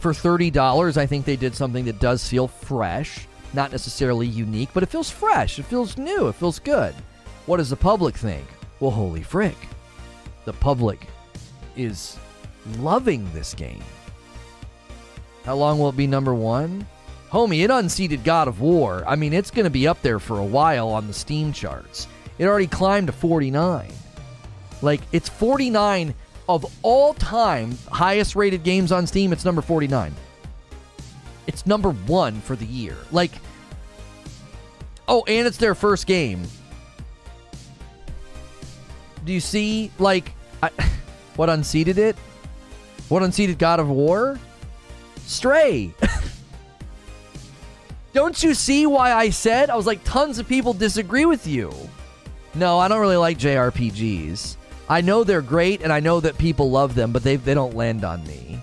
for 0.00 0.12
$30, 0.12 0.96
I 0.96 1.06
think 1.06 1.24
they 1.24 1.36
did 1.36 1.54
something 1.54 1.84
that 1.84 2.00
does 2.00 2.26
feel 2.26 2.48
fresh. 2.48 3.28
Not 3.54 3.70
necessarily 3.70 4.26
unique, 4.26 4.70
but 4.74 4.82
it 4.82 4.88
feels 4.88 5.10
fresh. 5.10 5.58
It 5.60 5.64
feels 5.64 5.96
new. 5.96 6.26
It 6.28 6.34
feels 6.34 6.58
good. 6.58 6.94
What 7.46 7.58
does 7.58 7.70
the 7.70 7.76
public 7.76 8.16
think? 8.16 8.46
Well, 8.80 8.90
holy 8.90 9.22
frick. 9.22 9.56
The 10.44 10.52
public 10.52 11.06
is 11.76 12.18
loving 12.78 13.30
this 13.32 13.54
game. 13.54 13.82
How 15.46 15.54
long 15.54 15.78
will 15.78 15.88
it 15.88 15.96
be 15.96 16.08
number 16.08 16.34
one? 16.34 16.88
Homie, 17.30 17.62
it 17.62 17.70
unseated 17.70 18.24
God 18.24 18.48
of 18.48 18.60
War. 18.60 19.04
I 19.06 19.14
mean, 19.14 19.32
it's 19.32 19.52
going 19.52 19.64
to 19.64 19.70
be 19.70 19.86
up 19.86 20.02
there 20.02 20.18
for 20.18 20.40
a 20.40 20.44
while 20.44 20.88
on 20.88 21.06
the 21.06 21.12
Steam 21.12 21.52
charts. 21.52 22.08
It 22.36 22.46
already 22.46 22.66
climbed 22.66 23.06
to 23.06 23.12
49. 23.12 23.92
Like, 24.82 25.02
it's 25.12 25.28
49 25.28 26.14
of 26.48 26.66
all 26.82 27.14
time 27.14 27.78
highest 27.88 28.34
rated 28.34 28.64
games 28.64 28.90
on 28.90 29.06
Steam. 29.06 29.32
It's 29.32 29.44
number 29.44 29.62
49. 29.62 30.12
It's 31.46 31.64
number 31.64 31.90
one 31.90 32.40
for 32.40 32.56
the 32.56 32.66
year. 32.66 32.96
Like, 33.12 33.30
oh, 35.06 35.22
and 35.28 35.46
it's 35.46 35.58
their 35.58 35.76
first 35.76 36.08
game. 36.08 36.42
Do 39.24 39.32
you 39.32 39.40
see, 39.40 39.92
like, 40.00 40.32
I, 40.60 40.70
what 41.36 41.50
unseated 41.50 41.98
it? 41.98 42.16
What 43.08 43.22
unseated 43.22 43.60
God 43.60 43.78
of 43.78 43.88
War? 43.88 44.40
Stray. 45.26 45.92
Don't 48.12 48.42
you 48.42 48.54
see 48.54 48.86
why 48.86 49.12
I 49.12 49.28
said? 49.28 49.68
I 49.68 49.76
was 49.76 49.86
like, 49.86 50.02
tons 50.04 50.38
of 50.38 50.48
people 50.48 50.72
disagree 50.72 51.26
with 51.26 51.46
you. 51.46 51.70
No, 52.54 52.78
I 52.78 52.88
don't 52.88 53.00
really 53.00 53.18
like 53.18 53.38
JRPGs. 53.38 54.56
I 54.88 55.00
know 55.02 55.24
they're 55.24 55.42
great 55.42 55.82
and 55.82 55.92
I 55.92 56.00
know 56.00 56.20
that 56.20 56.38
people 56.38 56.70
love 56.70 56.94
them, 56.94 57.12
but 57.12 57.22
they 57.22 57.36
they 57.36 57.52
don't 57.52 57.74
land 57.74 58.04
on 58.04 58.26
me. 58.26 58.62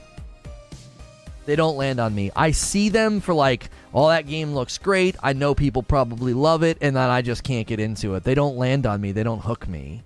They 1.46 1.56
don't 1.56 1.76
land 1.76 2.00
on 2.00 2.16
me. 2.16 2.32
I 2.36 2.52
see 2.52 2.90
them 2.90 3.20
for 3.20 3.34
like, 3.34 3.70
oh, 3.94 4.08
that 4.08 4.26
game 4.26 4.54
looks 4.56 4.78
great. 4.78 5.18
I 5.22 5.34
know 5.34 5.54
people 5.54 5.84
probably 5.84 6.34
love 6.34 6.64
it, 6.64 6.78
and 6.80 6.96
then 6.96 7.10
I 7.10 7.22
just 7.22 7.44
can't 7.44 7.68
get 7.68 7.82
into 7.82 8.16
it. 8.16 8.24
They 8.24 8.34
don't 8.34 8.56
land 8.56 8.86
on 8.86 9.02
me. 9.02 9.12
They 9.12 9.24
don't 9.24 9.42
hook 9.42 9.68
me. 9.68 10.04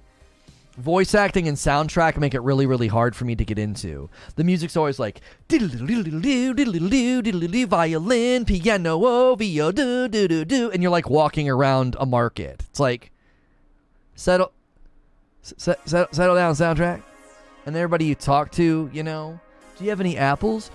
Voice 0.78 1.16
acting 1.16 1.48
and 1.48 1.58
soundtrack 1.58 2.18
make 2.18 2.36
it 2.36 2.42
really, 2.42 2.68
really 2.68 2.88
hard 2.88 3.16
for 3.16 3.26
me 3.26 3.36
to 3.36 3.44
get 3.44 3.58
into. 3.58 4.12
The 4.36 4.44
music's 4.44 4.78
always 4.78 5.00
like 5.00 5.22
violin, 5.50 5.66
piano, 8.46 9.02
oh, 9.04 9.36
do 9.36 9.72
do 9.72 10.08
do 10.08 10.46
do, 10.46 10.70
and 10.70 10.84
you're 10.84 10.92
like 10.92 11.10
walking 11.10 11.50
around 11.50 11.96
a 12.00 12.06
market. 12.06 12.64
It's 12.70 12.80
like 12.80 13.12
settle, 14.14 14.52
settle, 15.42 16.08
settle 16.12 16.36
down, 16.36 16.54
soundtrack. 16.54 17.02
And 17.66 17.76
everybody 17.76 18.06
you 18.06 18.16
talk 18.16 18.52
to, 18.54 18.90
you 18.94 19.04
know, 19.04 19.38
do 19.78 19.84
you 19.84 19.90
have 19.90 20.00
any 20.00 20.16
apples? 20.16 20.72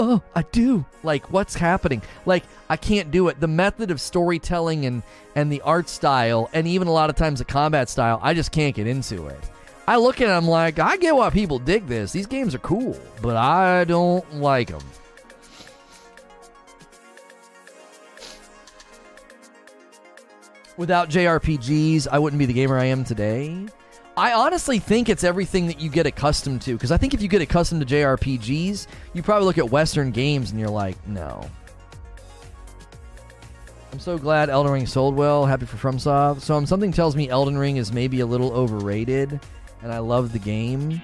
Oh, 0.00 0.22
I 0.32 0.42
do. 0.42 0.84
Like, 1.02 1.32
what's 1.32 1.56
happening? 1.56 2.02
Like, 2.24 2.44
I 2.68 2.76
can't 2.76 3.10
do 3.10 3.26
it. 3.26 3.40
The 3.40 3.48
method 3.48 3.90
of 3.90 4.00
storytelling 4.00 4.86
and 4.86 5.02
and 5.34 5.50
the 5.50 5.60
art 5.62 5.88
style, 5.88 6.48
and 6.52 6.68
even 6.68 6.86
a 6.86 6.92
lot 6.92 7.10
of 7.10 7.16
times 7.16 7.40
the 7.40 7.44
combat 7.44 7.88
style, 7.88 8.20
I 8.22 8.32
just 8.32 8.52
can't 8.52 8.76
get 8.76 8.86
into 8.86 9.26
it. 9.26 9.40
I 9.88 9.96
look 9.96 10.20
at 10.20 10.28
it, 10.28 10.32
I'm 10.32 10.46
like, 10.46 10.78
I 10.78 10.98
get 10.98 11.16
why 11.16 11.30
people 11.30 11.58
dig 11.58 11.86
this. 11.86 12.12
These 12.12 12.26
games 12.26 12.54
are 12.54 12.60
cool, 12.60 12.96
but 13.22 13.36
I 13.36 13.84
don't 13.84 14.34
like 14.34 14.68
them. 14.68 14.82
Without 20.76 21.08
JRPGs, 21.08 22.06
I 22.06 22.20
wouldn't 22.20 22.38
be 22.38 22.46
the 22.46 22.52
gamer 22.52 22.78
I 22.78 22.84
am 22.84 23.02
today. 23.02 23.66
I 24.18 24.32
honestly 24.32 24.80
think 24.80 25.08
it's 25.08 25.22
everything 25.22 25.68
that 25.68 25.80
you 25.80 25.88
get 25.88 26.04
accustomed 26.04 26.60
to. 26.62 26.72
Because 26.72 26.90
I 26.90 26.96
think 26.96 27.14
if 27.14 27.22
you 27.22 27.28
get 27.28 27.40
accustomed 27.40 27.86
to 27.86 27.94
JRPGs, 27.94 28.88
you 29.14 29.22
probably 29.22 29.46
look 29.46 29.58
at 29.58 29.70
Western 29.70 30.10
games 30.10 30.50
and 30.50 30.58
you're 30.58 30.68
like, 30.68 30.96
no. 31.06 31.48
I'm 33.92 34.00
so 34.00 34.18
glad 34.18 34.50
Elden 34.50 34.72
Ring 34.72 34.86
sold 34.86 35.14
well. 35.14 35.46
Happy 35.46 35.66
for 35.66 35.76
FromSoft. 35.76 36.40
So 36.40 36.56
um, 36.56 36.66
something 36.66 36.92
tells 36.92 37.16
me 37.16 37.28
Elden 37.28 37.56
Ring 37.56 37.76
is 37.76 37.92
maybe 37.92 38.20
a 38.20 38.26
little 38.26 38.52
overrated, 38.52 39.40
and 39.82 39.92
I 39.92 39.98
love 39.98 40.32
the 40.32 40.38
game. 40.38 41.00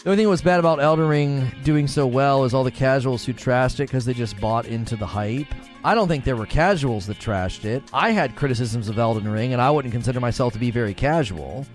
The 0.00 0.10
only 0.10 0.16
thing 0.16 0.26
that 0.26 0.30
was 0.30 0.42
bad 0.42 0.60
about 0.60 0.80
Elden 0.80 1.08
Ring 1.08 1.50
doing 1.64 1.86
so 1.86 2.06
well 2.06 2.44
is 2.44 2.52
all 2.52 2.62
the 2.62 2.70
casuals 2.70 3.24
who 3.24 3.32
trashed 3.32 3.76
it 3.76 3.88
because 3.88 4.04
they 4.04 4.14
just 4.14 4.38
bought 4.40 4.66
into 4.66 4.96
the 4.96 5.06
hype. 5.06 5.52
I 5.84 5.94
don't 5.94 6.08
think 6.08 6.24
there 6.24 6.36
were 6.36 6.46
casuals 6.46 7.06
that 7.06 7.18
trashed 7.18 7.64
it. 7.64 7.82
I 7.92 8.10
had 8.10 8.36
criticisms 8.36 8.88
of 8.88 8.98
Elden 8.98 9.28
Ring, 9.28 9.52
and 9.52 9.62
I 9.62 9.70
wouldn't 9.70 9.92
consider 9.92 10.20
myself 10.20 10.52
to 10.54 10.58
be 10.58 10.70
very 10.70 10.94
casual. 10.94 11.66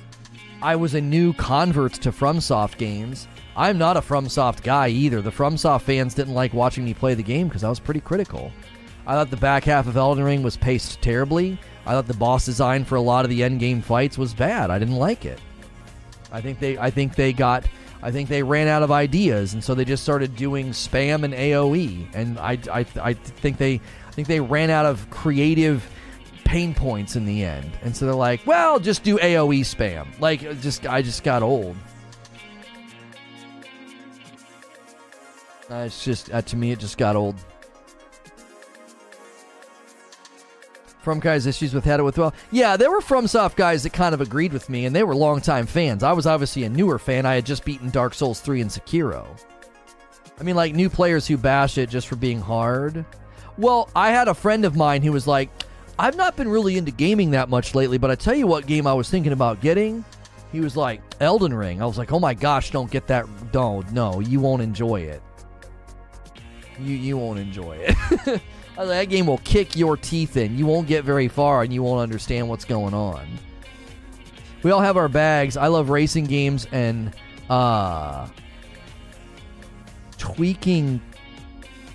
I 0.62 0.76
was 0.76 0.94
a 0.94 1.02
new 1.02 1.34
convert 1.34 1.94
to 1.94 2.12
FromSoft 2.12 2.78
games. 2.78 3.28
I'm 3.56 3.78
not 3.78 3.98
a 3.98 4.02
FromSoft 4.02 4.64
guy 4.64 4.90
either. 4.90 5.22
The 5.22 5.32
FromSoft 5.32 5.82
fans 5.82 6.14
didn't 6.14 6.34
like 6.34 6.54
watching 6.54 6.84
me 6.84 6.94
play 6.94 7.14
the 7.14 7.24
game 7.24 7.48
because 7.48 7.64
I 7.64 7.70
was 7.70 7.80
pretty 7.80 8.02
critical. 8.02 8.52
I 9.06 9.14
thought 9.14 9.30
the 9.30 9.38
back 9.38 9.64
half 9.66 9.88
of 9.88 9.98
Elden 9.98 10.24
Ring 10.24 10.44
was 10.44 10.58
paced 10.58 11.02
terribly. 11.02 11.58
I 11.86 11.92
thought 11.92 12.08
the 12.08 12.14
boss 12.14 12.46
design 12.46 12.86
for 12.86 12.96
a 12.96 13.02
lot 13.02 13.26
of 13.26 13.30
the 13.30 13.44
end 13.44 13.60
game 13.60 13.82
fights 13.82 14.18
was 14.18 14.34
bad. 14.34 14.70
I 14.70 14.80
didn't 14.80 14.96
like 14.96 15.26
it. 15.26 15.40
I 16.32 16.42
think 16.42 16.60
they 16.60 16.78
I 16.78 16.90
think 16.90 17.16
they 17.16 17.34
got 17.34 17.66
I 18.04 18.12
think 18.12 18.28
they 18.28 18.44
ran 18.44 18.68
out 18.68 18.84
of 18.84 18.92
ideas, 18.92 19.54
and 19.54 19.64
so 19.64 19.74
they 19.74 19.86
just 19.86 20.04
started 20.04 20.36
doing 20.36 20.72
spam 20.72 21.24
and 21.24 21.34
AOE. 21.34 22.14
And 22.14 22.38
I, 22.38 22.60
I, 22.70 22.86
I 23.02 23.14
think 23.14 23.58
they 23.58 23.76
I 23.76 24.12
think 24.12 24.28
they 24.28 24.42
ran 24.42 24.70
out 24.70 24.86
of 24.86 25.10
creative 25.10 25.90
pain 26.44 26.74
points 26.74 27.16
in 27.16 27.26
the 27.26 27.46
end. 27.46 27.72
And 27.82 27.96
so 27.96 28.06
they're 28.06 28.14
like, 28.14 28.46
well, 28.46 28.78
just 28.78 29.04
do 29.04 29.18
AOE 29.18 29.62
spam. 29.62 30.20
Like, 30.20 30.42
just 30.60 30.86
I 30.86 31.02
just 31.02 31.24
got 31.24 31.44
old. 31.44 31.78
Uh, 35.72 35.76
it's 35.86 36.04
just 36.04 36.32
uh, 36.34 36.42
to 36.42 36.58
me, 36.58 36.72
it 36.72 36.80
just 36.80 36.98
got 36.98 37.16
old. 37.16 37.36
From 41.04 41.20
guys 41.20 41.46
issues 41.46 41.74
with 41.74 41.84
had 41.84 42.00
it 42.00 42.04
with 42.04 42.18
well, 42.18 42.34
yeah, 42.50 42.78
there 42.78 42.90
were 42.90 43.02
FromSoft 43.02 43.58
guys 43.58 43.84
that 43.84 43.92
kind 43.92 44.16
of 44.16 44.22
agreed 44.22 44.54
with 44.54 44.70
me, 44.70 44.86
and 44.86 44.96
they 44.96 45.04
were 45.04 45.14
longtime 45.14 45.66
fans. 45.66 46.02
I 46.02 46.14
was 46.14 46.26
obviously 46.26 46.64
a 46.64 46.70
newer 46.70 46.98
fan. 46.98 47.26
I 47.26 47.36
had 47.36 47.46
just 47.46 47.66
beaten 47.66 47.90
Dark 47.90 48.14
Souls 48.14 48.40
three 48.40 48.62
and 48.62 48.70
Sekiro. 48.70 49.28
I 50.40 50.44
mean, 50.44 50.56
like 50.56 50.74
new 50.74 50.90
players 50.90 51.28
who 51.28 51.38
bash 51.38 51.78
it 51.78 51.90
just 51.90 52.08
for 52.08 52.16
being 52.16 52.40
hard. 52.40 53.04
Well, 53.58 53.90
I 53.94 54.12
had 54.12 54.30
a 54.30 54.34
friend 54.34 54.64
of 54.64 54.78
mine 54.78 55.02
who 55.02 55.12
was 55.12 55.28
like, 55.28 55.50
I've 56.00 56.16
not 56.16 56.38
been 56.38 56.48
really 56.48 56.78
into 56.78 56.92
gaming 56.92 57.32
that 57.32 57.50
much 57.50 57.76
lately, 57.76 57.98
but 57.98 58.10
I 58.10 58.16
tell 58.16 58.34
you 58.34 58.48
what 58.48 58.66
game 58.66 58.88
I 58.88 58.94
was 58.94 59.10
thinking 59.10 59.34
about 59.34 59.60
getting. 59.60 60.06
He 60.54 60.62
was 60.62 60.78
like, 60.78 61.02
Elden 61.20 61.54
Ring. 61.54 61.82
I 61.82 61.86
was 61.86 61.98
like, 61.98 62.14
oh 62.14 62.20
my 62.20 62.34
gosh, 62.34 62.72
don't 62.72 62.90
get 62.90 63.08
that. 63.08 63.28
Don't, 63.52 63.92
no, 63.92 64.22
you 64.22 64.40
won't 64.40 64.62
enjoy 64.62 65.02
it. 65.02 65.22
You 66.80 66.96
you 66.96 67.18
won't 67.18 67.40
enjoy 67.40 67.78
it. 67.80 68.42
that 68.78 69.06
game 69.06 69.28
will 69.28 69.40
kick 69.40 69.76
your 69.76 69.98
teeth 69.98 70.38
in. 70.38 70.58
You 70.58 70.66
won't 70.66 70.88
get 70.88 71.04
very 71.04 71.28
far 71.28 71.64
and 71.64 71.74
you 71.74 71.84
won't 71.84 72.02
understand 72.02 72.50
what's 72.50 72.66
going 72.66 72.94
on. 72.94 73.28
We 74.64 74.72
all 74.72 74.82
have 74.82 74.98
our 74.98 75.10
bags. 75.10 75.58
I 75.58 75.68
love 75.68 75.90
racing 75.90 76.26
games 76.26 76.68
and 76.72 77.14
uh, 77.50 78.28
tweaking 80.18 81.02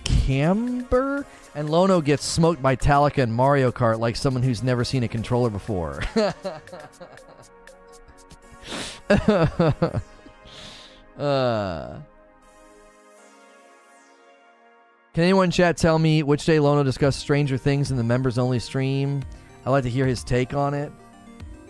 camber, 0.04 1.24
and 1.54 1.70
Lono 1.70 2.02
gets 2.02 2.24
smoked 2.24 2.62
by 2.62 2.76
Talica 2.76 3.22
and 3.22 3.32
Mario 3.32 3.72
Kart 3.72 3.98
like 3.98 4.16
someone 4.16 4.42
who's 4.42 4.62
never 4.62 4.84
seen 4.84 5.02
a 5.02 5.08
controller 5.08 5.48
before. 5.48 6.02
uh. 11.18 11.98
Can 15.18 15.24
anyone 15.24 15.50
chat 15.50 15.76
tell 15.76 15.98
me 15.98 16.22
which 16.22 16.46
day 16.46 16.60
Lono 16.60 16.84
discussed 16.84 17.18
Stranger 17.18 17.58
Things 17.58 17.90
in 17.90 17.96
the 17.96 18.04
members 18.04 18.38
only 18.38 18.60
stream? 18.60 19.24
I'd 19.66 19.70
like 19.70 19.82
to 19.82 19.90
hear 19.90 20.06
his 20.06 20.22
take 20.22 20.54
on 20.54 20.74
it. 20.74 20.92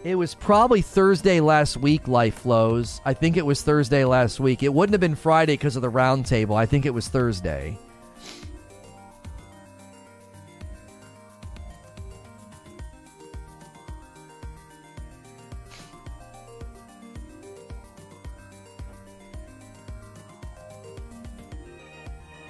It 0.04 0.16
was 0.16 0.34
probably 0.34 0.82
Thursday 0.82 1.40
last 1.40 1.78
week, 1.78 2.08
Life 2.08 2.40
Flows. 2.40 3.00
I 3.06 3.14
think 3.14 3.38
it 3.38 3.46
was 3.46 3.62
Thursday 3.62 4.04
last 4.04 4.38
week. 4.38 4.62
It 4.62 4.74
wouldn't 4.74 4.92
have 4.92 5.00
been 5.00 5.14
Friday 5.14 5.54
because 5.54 5.76
of 5.76 5.80
the 5.80 5.90
roundtable. 5.90 6.56
I 6.56 6.66
think 6.66 6.84
it 6.84 6.92
was 6.92 7.08
Thursday. 7.08 7.78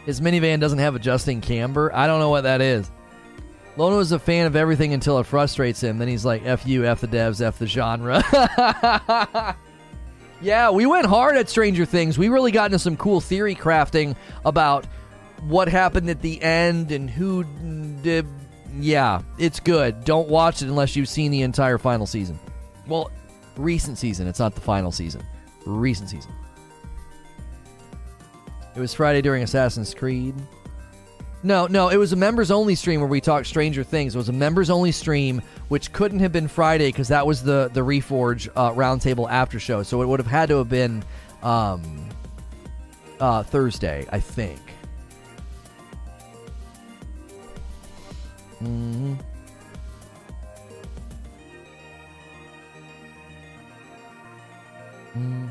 His 0.08 0.22
minivan 0.22 0.58
doesn't 0.58 0.78
have 0.78 0.94
adjusting 0.94 1.42
camber. 1.42 1.94
I 1.94 2.06
don't 2.06 2.18
know 2.18 2.30
what 2.30 2.44
that 2.44 2.62
is. 2.62 2.90
Lono 3.76 3.98
is 3.98 4.10
a 4.10 4.18
fan 4.18 4.46
of 4.46 4.56
everything 4.56 4.94
until 4.94 5.18
it 5.18 5.24
frustrates 5.24 5.82
him. 5.82 5.98
Then 5.98 6.08
he's 6.08 6.24
like, 6.24 6.46
F 6.46 6.66
you, 6.66 6.86
F 6.86 7.02
the 7.02 7.08
devs, 7.08 7.42
F 7.42 7.58
the 7.58 7.66
genre. 7.66 8.24
yeah, 10.40 10.70
we 10.70 10.86
went 10.86 11.04
hard 11.04 11.36
at 11.36 11.50
Stranger 11.50 11.84
Things. 11.84 12.16
We 12.16 12.30
really 12.30 12.52
got 12.52 12.72
into 12.72 12.78
some 12.78 12.96
cool 12.96 13.20
theory 13.20 13.54
crafting 13.54 14.16
about 14.46 14.86
what 15.42 15.68
happened 15.68 16.08
at 16.08 16.22
the 16.22 16.40
end 16.40 16.90
and 16.90 17.10
who 17.10 17.44
did. 18.02 18.26
Yeah, 18.80 19.20
it's 19.36 19.60
good. 19.60 20.06
Don't 20.06 20.30
watch 20.30 20.62
it 20.62 20.68
unless 20.68 20.96
you've 20.96 21.10
seen 21.10 21.32
the 21.32 21.42
entire 21.42 21.76
final 21.76 22.06
season. 22.06 22.40
Well, 22.86 23.10
recent 23.58 23.98
season. 23.98 24.26
It's 24.26 24.38
not 24.38 24.54
the 24.54 24.62
final 24.62 24.90
season. 24.90 25.22
Recent 25.66 26.08
season. 26.08 26.32
It 28.76 28.80
was 28.80 28.94
Friday 28.94 29.22
during 29.22 29.42
Assassin's 29.42 29.94
Creed. 29.94 30.34
No, 31.42 31.66
no, 31.68 31.88
it 31.88 31.96
was 31.96 32.12
a 32.12 32.16
members 32.16 32.50
only 32.50 32.74
stream 32.74 33.00
where 33.00 33.08
we 33.08 33.20
talked 33.20 33.46
Stranger 33.46 33.84
Things. 33.84 34.14
It 34.14 34.18
was 34.18 34.28
a 34.28 34.32
members 34.32 34.70
only 34.70 34.90
stream, 34.90 35.40
which 35.68 35.92
couldn't 35.92 36.18
have 36.18 36.32
been 36.32 36.48
Friday 36.48 36.88
because 36.88 37.08
that 37.08 37.26
was 37.26 37.42
the 37.42 37.70
the 37.72 37.80
Reforge 37.80 38.48
uh, 38.56 38.72
roundtable 38.72 39.30
after 39.30 39.60
show. 39.60 39.82
So 39.84 40.02
it 40.02 40.06
would 40.06 40.18
have 40.18 40.26
had 40.26 40.48
to 40.48 40.58
have 40.58 40.68
been 40.68 41.04
um, 41.42 42.08
uh, 43.20 43.44
Thursday, 43.44 44.06
I 44.10 44.18
think. 44.18 44.60
Mm-hmm. 48.60 49.14
Mm-hmm. 55.16 55.47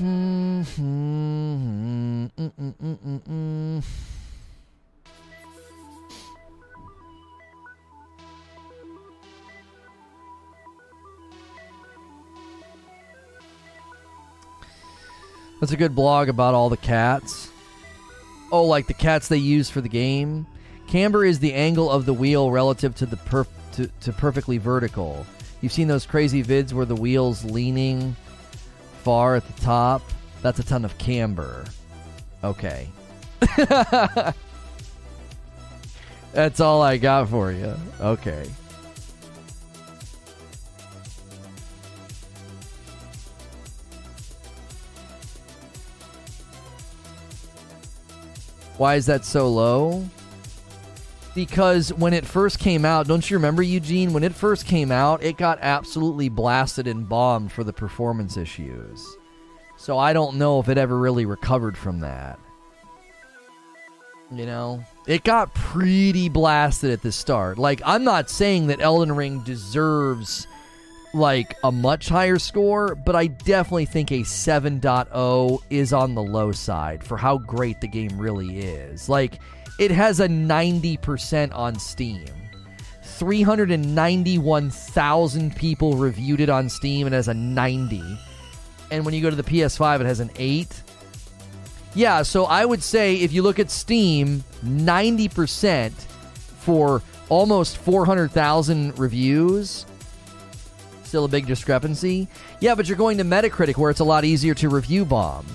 That's 0.00 0.78
a 15.72 15.76
good 15.76 15.96
blog 15.96 16.28
about 16.28 16.54
all 16.54 16.68
the 16.68 16.76
cats. 16.76 17.50
Oh, 18.52 18.64
like 18.64 18.86
the 18.86 18.94
cats 18.94 19.26
they 19.26 19.38
use 19.38 19.68
for 19.68 19.80
the 19.80 19.88
game. 19.88 20.46
Camber 20.86 21.24
is 21.24 21.40
the 21.40 21.54
angle 21.54 21.90
of 21.90 22.06
the 22.06 22.14
wheel 22.14 22.52
relative 22.52 22.94
to 22.96 23.06
the 23.06 23.16
perf- 23.16 23.48
to, 23.72 23.88
to 24.02 24.12
perfectly 24.12 24.58
vertical. 24.58 25.26
You've 25.60 25.72
seen 25.72 25.88
those 25.88 26.06
crazy 26.06 26.44
vids 26.44 26.72
where 26.72 26.86
the 26.86 26.94
wheel's 26.94 27.44
leaning 27.44 28.14
far 29.08 29.36
at 29.36 29.46
the 29.46 29.62
top. 29.62 30.02
That's 30.42 30.58
a 30.58 30.62
ton 30.62 30.84
of 30.84 30.98
camber. 30.98 31.64
Okay. 32.44 32.90
That's 36.34 36.60
all 36.60 36.82
I 36.82 36.98
got 36.98 37.30
for 37.30 37.50
you. 37.50 37.74
Okay. 38.02 38.50
Why 48.76 48.96
is 48.96 49.06
that 49.06 49.24
so 49.24 49.48
low? 49.48 50.04
Because 51.38 51.92
when 51.92 52.14
it 52.14 52.26
first 52.26 52.58
came 52.58 52.84
out, 52.84 53.06
don't 53.06 53.30
you 53.30 53.36
remember 53.36 53.62
Eugene? 53.62 54.12
When 54.12 54.24
it 54.24 54.34
first 54.34 54.66
came 54.66 54.90
out, 54.90 55.22
it 55.22 55.36
got 55.36 55.60
absolutely 55.62 56.28
blasted 56.28 56.88
and 56.88 57.08
bombed 57.08 57.52
for 57.52 57.62
the 57.62 57.72
performance 57.72 58.36
issues. 58.36 59.06
So 59.76 59.96
I 59.96 60.12
don't 60.12 60.36
know 60.36 60.58
if 60.58 60.68
it 60.68 60.78
ever 60.78 60.98
really 60.98 61.26
recovered 61.26 61.78
from 61.78 62.00
that. 62.00 62.40
You 64.32 64.46
know, 64.46 64.84
it 65.06 65.22
got 65.22 65.54
pretty 65.54 66.28
blasted 66.28 66.90
at 66.90 67.02
the 67.02 67.12
start. 67.12 67.56
Like, 67.56 67.80
I'm 67.84 68.02
not 68.02 68.28
saying 68.28 68.66
that 68.66 68.80
Elden 68.80 69.14
Ring 69.14 69.44
deserves 69.44 70.48
like 71.14 71.56
a 71.62 71.70
much 71.70 72.08
higher 72.08 72.40
score, 72.40 72.96
but 72.96 73.14
I 73.14 73.28
definitely 73.28 73.86
think 73.86 74.10
a 74.10 74.22
7.0 74.22 75.60
is 75.70 75.92
on 75.92 76.16
the 76.16 76.22
low 76.22 76.50
side 76.50 77.04
for 77.04 77.16
how 77.16 77.38
great 77.38 77.80
the 77.80 77.86
game 77.86 78.18
really 78.18 78.58
is. 78.58 79.08
Like, 79.08 79.38
it 79.78 79.90
has 79.92 80.20
a 80.20 80.28
90% 80.28 81.54
on 81.54 81.78
Steam. 81.78 82.26
391,000 83.02 85.56
people 85.56 85.96
reviewed 85.96 86.40
it 86.40 86.48
on 86.48 86.68
Steam 86.68 87.06
and 87.06 87.14
it 87.14 87.18
has 87.18 87.28
a 87.28 87.34
90. 87.34 88.18
And 88.90 89.04
when 89.04 89.14
you 89.14 89.22
go 89.22 89.30
to 89.30 89.36
the 89.36 89.42
PS5, 89.42 90.00
it 90.00 90.06
has 90.06 90.20
an 90.20 90.30
8. 90.36 90.82
Yeah, 91.94 92.22
so 92.22 92.44
I 92.44 92.64
would 92.64 92.82
say 92.82 93.16
if 93.16 93.32
you 93.32 93.42
look 93.42 93.58
at 93.58 93.70
Steam, 93.70 94.44
90% 94.64 95.92
for 95.92 97.02
almost 97.28 97.76
400,000 97.78 98.98
reviews. 98.98 99.84
Still 101.04 101.24
a 101.24 101.28
big 101.28 101.46
discrepancy. 101.46 102.28
Yeah, 102.60 102.74
but 102.74 102.88
you're 102.88 102.98
going 102.98 103.18
to 103.18 103.24
Metacritic 103.24 103.76
where 103.76 103.90
it's 103.90 104.00
a 104.00 104.04
lot 104.04 104.24
easier 104.24 104.54
to 104.54 104.68
review 104.68 105.04
bomb 105.04 105.46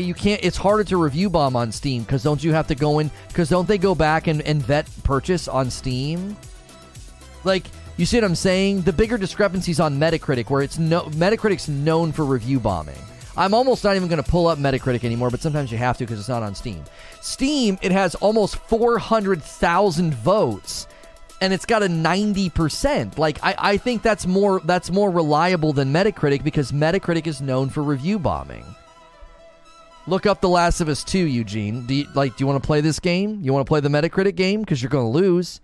you 0.00 0.14
can't 0.14 0.40
it's 0.44 0.56
harder 0.56 0.84
to 0.84 0.96
review 0.96 1.30
bomb 1.30 1.56
on 1.56 1.72
steam 1.72 2.02
because 2.02 2.22
don't 2.22 2.42
you 2.42 2.52
have 2.52 2.66
to 2.68 2.74
go 2.74 2.98
in 2.98 3.10
because 3.28 3.48
don't 3.48 3.68
they 3.68 3.78
go 3.78 3.94
back 3.94 4.26
and, 4.26 4.42
and 4.42 4.62
vet 4.62 4.88
purchase 5.04 5.48
on 5.48 5.70
steam? 5.70 6.36
Like 7.44 7.64
you 7.96 8.06
see 8.06 8.16
what 8.16 8.24
i'm 8.24 8.34
saying? 8.34 8.82
The 8.82 8.92
bigger 8.92 9.18
discrepancies 9.18 9.80
on 9.80 9.98
metacritic 9.98 10.50
where 10.50 10.62
it's 10.62 10.78
no 10.78 11.02
metacritic's 11.02 11.68
known 11.68 12.12
for 12.12 12.24
review 12.24 12.60
bombing. 12.60 12.98
I'm 13.36 13.54
almost 13.54 13.84
not 13.84 13.94
even 13.94 14.08
going 14.08 14.22
to 14.22 14.28
pull 14.28 14.48
up 14.48 14.58
metacritic 14.58 15.04
anymore 15.04 15.30
but 15.30 15.40
sometimes 15.40 15.70
you 15.72 15.78
have 15.78 15.96
to 15.98 16.04
because 16.04 16.18
it's 16.18 16.28
not 16.28 16.42
on 16.42 16.54
steam. 16.54 16.84
Steam 17.20 17.78
it 17.82 17.92
has 17.92 18.14
almost 18.16 18.56
400000 18.56 20.14
votes 20.14 20.86
and 21.40 21.52
it's 21.52 21.64
got 21.64 21.82
a 21.82 21.86
90% 21.86 23.18
like 23.18 23.38
I, 23.42 23.54
I 23.58 23.76
think 23.76 24.02
that's 24.02 24.26
more 24.26 24.60
that's 24.60 24.90
more 24.90 25.10
reliable 25.10 25.72
than 25.72 25.92
metacritic 25.92 26.42
because 26.42 26.72
metacritic 26.72 27.26
is 27.26 27.40
known 27.40 27.68
for 27.68 27.82
review 27.82 28.18
bombing 28.18 28.64
Look 30.08 30.24
up 30.24 30.40
The 30.40 30.48
Last 30.48 30.80
of 30.80 30.88
Us 30.88 31.04
2, 31.04 31.18
Eugene. 31.18 31.84
Do 31.84 31.92
you, 31.92 32.06
like 32.14 32.34
do 32.34 32.42
you 32.42 32.46
want 32.46 32.62
to 32.62 32.66
play 32.66 32.80
this 32.80 32.98
game? 32.98 33.40
You 33.42 33.52
want 33.52 33.66
to 33.66 33.68
play 33.68 33.80
the 33.80 33.90
Metacritic 33.90 34.36
game 34.36 34.60
because 34.60 34.82
you're 34.82 34.88
going 34.88 35.04
to 35.04 35.10
lose. 35.10 35.60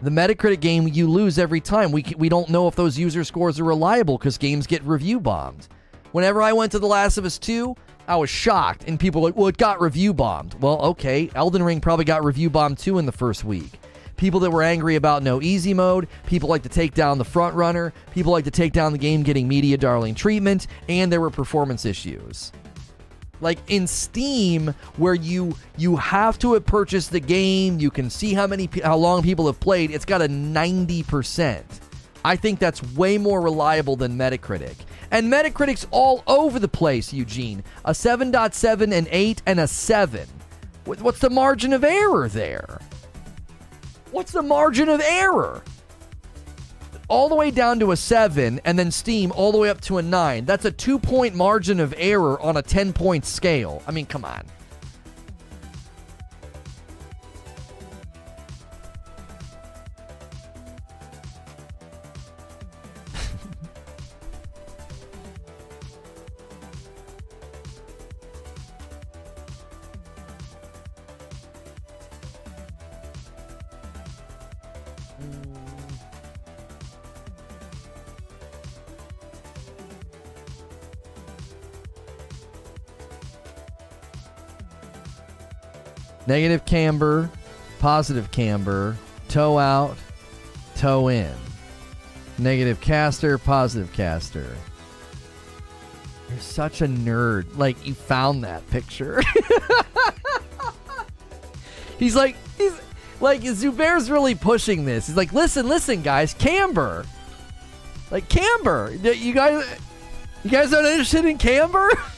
The 0.00 0.10
Metacritic 0.10 0.60
game 0.60 0.86
you 0.86 1.10
lose 1.10 1.36
every 1.36 1.60
time. 1.60 1.90
We 1.90 2.04
we 2.16 2.28
don't 2.28 2.48
know 2.48 2.68
if 2.68 2.76
those 2.76 2.96
user 2.96 3.24
scores 3.24 3.58
are 3.58 3.64
reliable 3.64 4.18
cuz 4.18 4.38
games 4.38 4.68
get 4.68 4.84
review 4.84 5.18
bombed. 5.18 5.66
Whenever 6.12 6.40
I 6.40 6.52
went 6.52 6.70
to 6.70 6.78
The 6.78 6.86
Last 6.86 7.18
of 7.18 7.24
Us 7.24 7.38
2, 7.38 7.74
I 8.06 8.14
was 8.14 8.30
shocked 8.30 8.84
and 8.86 9.00
people 9.00 9.20
were 9.20 9.30
like, 9.30 9.36
"Well, 9.36 9.48
it 9.48 9.56
got 9.56 9.80
review 9.80 10.14
bombed." 10.14 10.54
Well, 10.60 10.80
okay. 10.82 11.28
Elden 11.34 11.64
Ring 11.64 11.80
probably 11.80 12.04
got 12.04 12.22
review 12.22 12.50
bombed 12.50 12.78
too 12.78 12.98
in 12.98 13.06
the 13.06 13.10
first 13.10 13.42
week 13.42 13.80
people 14.16 14.40
that 14.40 14.50
were 14.50 14.64
angry 14.64 14.96
about 14.96 15.22
no 15.22 15.40
easy 15.40 15.72
mode, 15.72 16.08
people 16.26 16.48
like 16.48 16.62
to 16.62 16.68
take 16.68 16.92
down 16.92 17.18
the 17.18 17.24
front 17.24 17.54
runner, 17.54 17.92
people 18.12 18.32
like 18.32 18.44
to 18.44 18.50
take 18.50 18.72
down 18.72 18.90
the 18.92 18.98
game 18.98 19.22
getting 19.22 19.46
media 19.46 19.76
darling 19.76 20.12
treatment, 20.12 20.66
and 20.88 21.10
there 21.10 21.20
were 21.20 21.30
performance 21.30 21.84
issues. 21.84 22.52
Like 23.40 23.58
in 23.68 23.86
Steam, 23.86 24.74
where 24.96 25.14
you 25.14 25.54
you 25.76 25.96
have 25.96 26.38
to 26.40 26.54
have 26.54 26.66
purchased 26.66 27.10
the 27.10 27.20
game, 27.20 27.78
you 27.78 27.90
can 27.90 28.10
see 28.10 28.34
how 28.34 28.46
many 28.46 28.68
how 28.82 28.96
long 28.96 29.22
people 29.22 29.46
have 29.46 29.60
played. 29.60 29.90
It's 29.90 30.04
got 30.04 30.22
a 30.22 30.28
ninety 30.28 31.02
percent. 31.02 31.80
I 32.24 32.36
think 32.36 32.58
that's 32.58 32.82
way 32.94 33.16
more 33.16 33.40
reliable 33.40 33.96
than 33.96 34.18
Metacritic. 34.18 34.74
And 35.10 35.32
Metacritic's 35.32 35.86
all 35.90 36.22
over 36.26 36.58
the 36.58 36.68
place, 36.68 37.12
Eugene. 37.12 37.62
A 37.84 37.92
7.7, 37.92 38.92
an 38.92 39.06
8, 39.10 39.42
and 39.46 39.60
a 39.60 39.66
7. 39.66 40.28
What's 40.84 41.20
the 41.20 41.30
margin 41.30 41.72
of 41.72 41.84
error 41.84 42.28
there? 42.28 42.80
What's 44.10 44.32
the 44.32 44.42
margin 44.42 44.88
of 44.88 45.00
error? 45.00 45.62
All 47.08 47.30
the 47.30 47.34
way 47.34 47.50
down 47.50 47.80
to 47.80 47.92
a 47.92 47.96
7, 47.96 48.60
and 48.66 48.78
then 48.78 48.90
Steam 48.90 49.32
all 49.32 49.50
the 49.50 49.56
way 49.56 49.70
up 49.70 49.80
to 49.82 49.96
a 49.96 50.02
9. 50.02 50.44
That's 50.44 50.66
a 50.66 50.70
two 50.70 50.98
point 50.98 51.34
margin 51.34 51.80
of 51.80 51.94
error 51.96 52.38
on 52.40 52.58
a 52.58 52.62
10 52.62 52.92
point 52.92 53.24
scale. 53.24 53.82
I 53.86 53.92
mean, 53.92 54.04
come 54.04 54.26
on. 54.26 54.44
Negative 86.28 86.62
camber, 86.66 87.30
positive 87.78 88.30
camber, 88.30 88.98
toe 89.30 89.58
out, 89.58 89.96
toe 90.76 91.08
in. 91.08 91.32
Negative 92.36 92.78
caster, 92.82 93.38
positive 93.38 93.90
caster. 93.94 94.54
You're 96.28 96.38
such 96.40 96.82
a 96.82 96.86
nerd. 96.86 97.56
Like 97.56 97.86
you 97.86 97.94
found 97.94 98.44
that 98.44 98.68
picture. 98.68 99.22
he's 101.98 102.14
like 102.14 102.36
he's 102.58 102.78
like 103.22 103.40
Zubair's 103.40 104.10
really 104.10 104.34
pushing 104.34 104.84
this. 104.84 105.06
He's 105.06 105.16
like, 105.16 105.32
listen, 105.32 105.66
listen, 105.66 106.02
guys, 106.02 106.34
camber. 106.34 107.06
Like 108.10 108.28
camber. 108.28 108.92
You 108.92 109.32
guys 109.32 109.80
you 110.44 110.50
guys 110.50 110.74
aren't 110.74 110.88
interested 110.88 111.24
in 111.24 111.38
camber? 111.38 111.90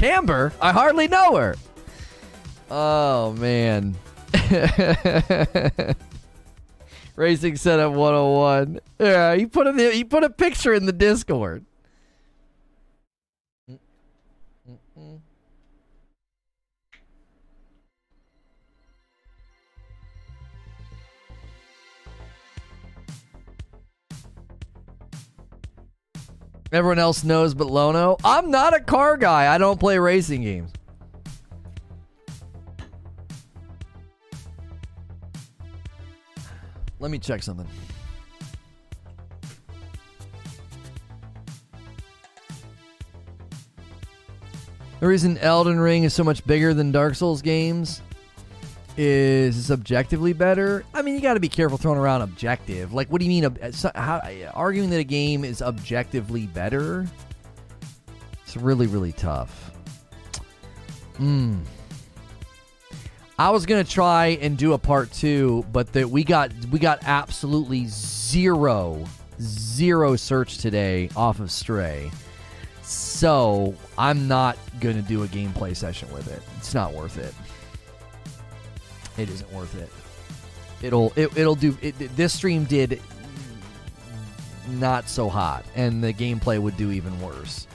Camber? 0.00 0.52
I 0.62 0.72
hardly 0.72 1.08
know 1.08 1.36
her. 1.36 1.56
Oh 2.70 3.34
man. 3.34 3.94
Racing 7.16 7.56
setup 7.56 7.92
101. 7.92 8.80
Yeah, 8.98 9.34
he 9.34 9.44
put 9.44 9.66
a 9.66 9.92
he 9.92 10.04
put 10.04 10.24
a 10.24 10.30
picture 10.30 10.72
in 10.72 10.86
the 10.86 10.92
Discord. 10.92 11.66
Everyone 26.72 27.00
else 27.00 27.24
knows 27.24 27.52
but 27.52 27.66
Lono. 27.66 28.16
I'm 28.22 28.50
not 28.50 28.74
a 28.74 28.80
car 28.80 29.16
guy. 29.16 29.52
I 29.52 29.58
don't 29.58 29.80
play 29.80 29.98
racing 29.98 30.42
games. 30.42 30.72
Let 37.00 37.10
me 37.10 37.18
check 37.18 37.42
something. 37.42 37.66
The 45.00 45.06
reason 45.06 45.38
Elden 45.38 45.80
Ring 45.80 46.04
is 46.04 46.12
so 46.12 46.22
much 46.22 46.46
bigger 46.46 46.74
than 46.74 46.92
Dark 46.92 47.14
Souls 47.14 47.40
games 47.40 48.02
is 49.02 49.70
objectively 49.70 50.34
better. 50.34 50.84
I 50.92 51.00
mean, 51.00 51.14
you 51.14 51.22
got 51.22 51.32
to 51.32 51.40
be 51.40 51.48
careful 51.48 51.78
throwing 51.78 51.98
around 51.98 52.20
objective. 52.20 52.92
Like, 52.92 53.10
what 53.10 53.20
do 53.20 53.24
you 53.24 53.30
mean? 53.30 53.56
How, 53.94 54.20
arguing 54.52 54.90
that 54.90 55.00
a 55.00 55.04
game 55.04 55.42
is 55.42 55.62
objectively 55.62 56.46
better? 56.46 57.06
It's 58.42 58.58
really, 58.58 58.86
really 58.86 59.12
tough. 59.12 59.70
Hmm. 61.16 61.60
I 63.38 63.48
was 63.48 63.64
gonna 63.64 63.84
try 63.84 64.38
and 64.42 64.58
do 64.58 64.74
a 64.74 64.78
part 64.78 65.10
two, 65.12 65.64
but 65.72 65.94
that 65.94 66.10
we 66.10 66.22
got 66.22 66.52
we 66.70 66.78
got 66.78 66.98
absolutely 67.04 67.86
zero 67.86 69.02
zero 69.40 70.14
search 70.16 70.58
today 70.58 71.08
off 71.16 71.40
of 71.40 71.50
Stray. 71.50 72.10
So 72.82 73.74
I'm 73.96 74.28
not 74.28 74.58
gonna 74.78 75.00
do 75.00 75.22
a 75.22 75.26
gameplay 75.26 75.74
session 75.74 76.12
with 76.12 76.28
it. 76.28 76.42
It's 76.58 76.74
not 76.74 76.92
worth 76.92 77.16
it 77.16 77.32
it 79.20 79.28
isn't 79.30 79.52
worth 79.52 79.74
it. 79.76 79.90
It'll 80.82 81.12
it, 81.14 81.36
it'll 81.36 81.54
do. 81.54 81.76
It, 81.82 81.94
this 82.16 82.32
stream 82.32 82.64
did 82.64 83.00
not 84.68 85.08
so 85.08 85.28
hot, 85.28 85.64
and 85.74 86.02
the 86.02 86.12
gameplay 86.12 86.58
would 86.58 86.76
do 86.76 86.90
even 86.90 87.20
worse. 87.20 87.66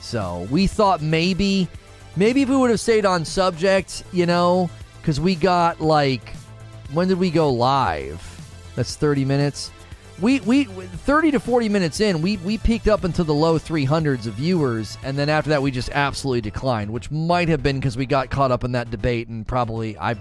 So 0.00 0.46
we 0.50 0.66
thought 0.66 1.02
maybe, 1.02 1.68
maybe 2.16 2.42
if 2.42 2.48
we 2.48 2.56
would 2.56 2.70
have 2.70 2.80
stayed 2.80 3.06
on 3.06 3.24
subject, 3.24 4.04
you 4.12 4.26
know, 4.26 4.70
because 5.00 5.18
we 5.20 5.34
got 5.34 5.80
like, 5.80 6.34
when 6.92 7.08
did 7.08 7.18
we 7.18 7.30
go 7.30 7.50
live? 7.50 8.22
That's 8.76 8.94
thirty 8.96 9.24
minutes. 9.24 9.70
We 10.20 10.38
we 10.40 10.64
thirty 10.64 11.32
to 11.32 11.40
forty 11.40 11.68
minutes 11.68 12.00
in, 12.00 12.22
we 12.22 12.36
we 12.36 12.58
peaked 12.58 12.86
up 12.86 13.04
into 13.04 13.24
the 13.24 13.34
low 13.34 13.58
three 13.58 13.84
hundreds 13.84 14.28
of 14.28 14.34
viewers, 14.34 14.96
and 15.02 15.18
then 15.18 15.28
after 15.28 15.50
that, 15.50 15.60
we 15.60 15.72
just 15.72 15.90
absolutely 15.90 16.42
declined, 16.42 16.92
which 16.92 17.10
might 17.10 17.48
have 17.48 17.64
been 17.64 17.80
because 17.80 17.96
we 17.96 18.06
got 18.06 18.30
caught 18.30 18.52
up 18.52 18.62
in 18.62 18.72
that 18.72 18.92
debate, 18.92 19.26
and 19.26 19.44
probably 19.44 19.98
I 19.98 20.14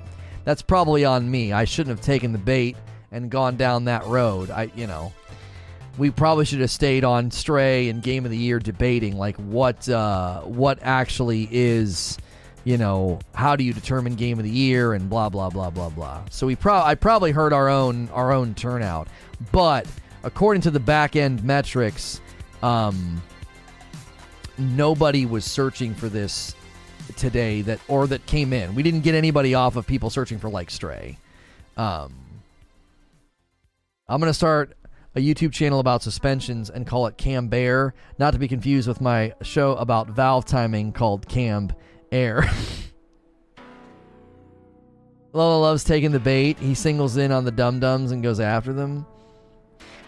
that's 0.44 0.62
probably 0.62 1.06
on 1.06 1.30
me. 1.30 1.54
I 1.54 1.66
shouldn't 1.66 1.98
have 1.98 2.06
taken 2.06 2.32
the 2.32 2.38
bait 2.38 2.76
and 3.12 3.30
gone 3.30 3.56
down 3.56 3.86
that 3.86 4.06
road. 4.06 4.50
I, 4.50 4.72
you 4.76 4.88
know, 4.88 5.14
we 5.98 6.10
probably 6.10 6.46
should 6.46 6.60
have 6.60 6.72
stayed 6.72 7.04
on 7.04 7.32
Stray 7.32 7.90
and 7.90 8.02
Game 8.02 8.26
of 8.26 8.32
the 8.32 8.38
Year 8.38 8.60
debating 8.60 9.18
like 9.18 9.36
what 9.38 9.88
uh, 9.88 10.42
what 10.42 10.80
actually 10.82 11.48
is, 11.52 12.18
you 12.64 12.78
know, 12.78 13.20
how 13.34 13.56
do 13.56 13.64
you 13.64 13.74
determine 13.74 14.16
Game 14.16 14.40
of 14.40 14.44
the 14.44 14.52
Year 14.52 14.94
and 14.94 15.10
blah 15.10 15.30
blah 15.30 15.50
blah 15.50 15.70
blah 15.70 15.90
blah. 15.90 16.24
So 16.32 16.48
we 16.48 16.56
pro 16.56 16.82
I 16.82 16.96
probably 16.96 17.32
heard 17.32 17.54
our 17.54 17.70
own 17.70 18.10
our 18.10 18.32
own 18.32 18.56
turnout, 18.56 19.08
but 19.52 19.88
according 20.24 20.62
to 20.62 20.72
the 20.72 20.80
back 20.80 21.16
end 21.16 21.44
metrics, 21.44 22.20
um, 22.64 23.22
nobody 24.58 25.26
was 25.26 25.46
searching 25.46 25.94
for 25.94 26.10
this 26.10 26.56
today 27.16 27.62
that 27.64 27.80
or 27.88 28.08
that 28.08 28.26
came 28.26 28.54
in. 28.54 28.76
We 28.76 28.84
didn't 28.84 29.02
get 29.02 29.16
anybody 29.16 29.54
off 29.54 29.76
of 29.76 29.88
people 29.88 30.10
searching 30.10 30.40
for 30.40 30.50
like 30.50 30.70
Stray. 30.70 31.18
Um, 31.78 32.14
I'm 34.08 34.20
gonna 34.20 34.34
start 34.34 34.76
a 35.16 35.20
YouTube 35.20 35.54
channel 35.54 35.80
about 35.80 36.02
suspensions 36.04 36.70
and 36.70 36.88
call 36.88 37.08
it 37.08 37.18
Cam 37.18 37.48
Bear, 37.48 37.94
not 38.18 38.32
to 38.32 38.40
be 38.40 38.48
confused 38.48 38.88
with 38.88 39.02
my 39.02 39.34
show 39.42 39.76
about 39.76 40.10
valve 40.10 40.46
timing 40.46 40.92
called 40.92 41.28
Cam 41.28 41.72
Air. 42.12 42.50
Lola 45.34 45.60
loves 45.60 45.84
taking 45.84 46.12
the 46.12 46.20
bait. 46.20 46.60
He 46.60 46.76
singles 46.76 47.18
in 47.18 47.32
on 47.32 47.44
the 47.44 47.52
dum 47.52 47.80
dums 47.80 48.12
and 48.12 48.22
goes 48.22 48.40
after 48.40 48.72
them. 48.72 49.06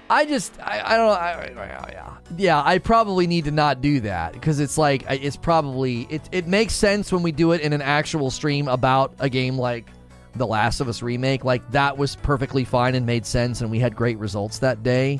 I 0.09 0.25
just, 0.25 0.59
I, 0.61 0.81
I 0.85 0.97
don't 0.97 1.07
know. 1.07 1.61
I, 1.61 1.89
yeah. 1.91 2.17
yeah, 2.37 2.63
I 2.63 2.77
probably 2.77 3.25
need 3.25 3.45
to 3.45 3.51
not 3.51 3.81
do 3.81 3.99
that 4.01 4.33
because 4.33 4.59
it's 4.59 4.77
like, 4.77 5.03
it's 5.09 5.35
probably, 5.35 6.03
it, 6.09 6.21
it 6.31 6.47
makes 6.47 6.73
sense 6.73 7.11
when 7.11 7.23
we 7.23 7.31
do 7.31 7.53
it 7.53 7.61
in 7.61 7.73
an 7.73 7.81
actual 7.81 8.29
stream 8.29 8.67
about 8.67 9.13
a 9.19 9.29
game 9.29 9.57
like 9.57 9.89
The 10.35 10.45
Last 10.45 10.79
of 10.79 10.87
Us 10.87 11.01
Remake. 11.01 11.43
Like, 11.43 11.69
that 11.71 11.97
was 11.97 12.15
perfectly 12.17 12.63
fine 12.65 12.93
and 12.93 13.05
made 13.05 13.25
sense, 13.25 13.61
and 13.61 13.71
we 13.71 13.79
had 13.79 13.95
great 13.95 14.19
results 14.19 14.59
that 14.59 14.83
day. 14.83 15.19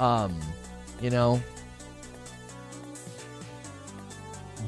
Um, 0.00 0.38
you 1.00 1.08
know? 1.10 1.40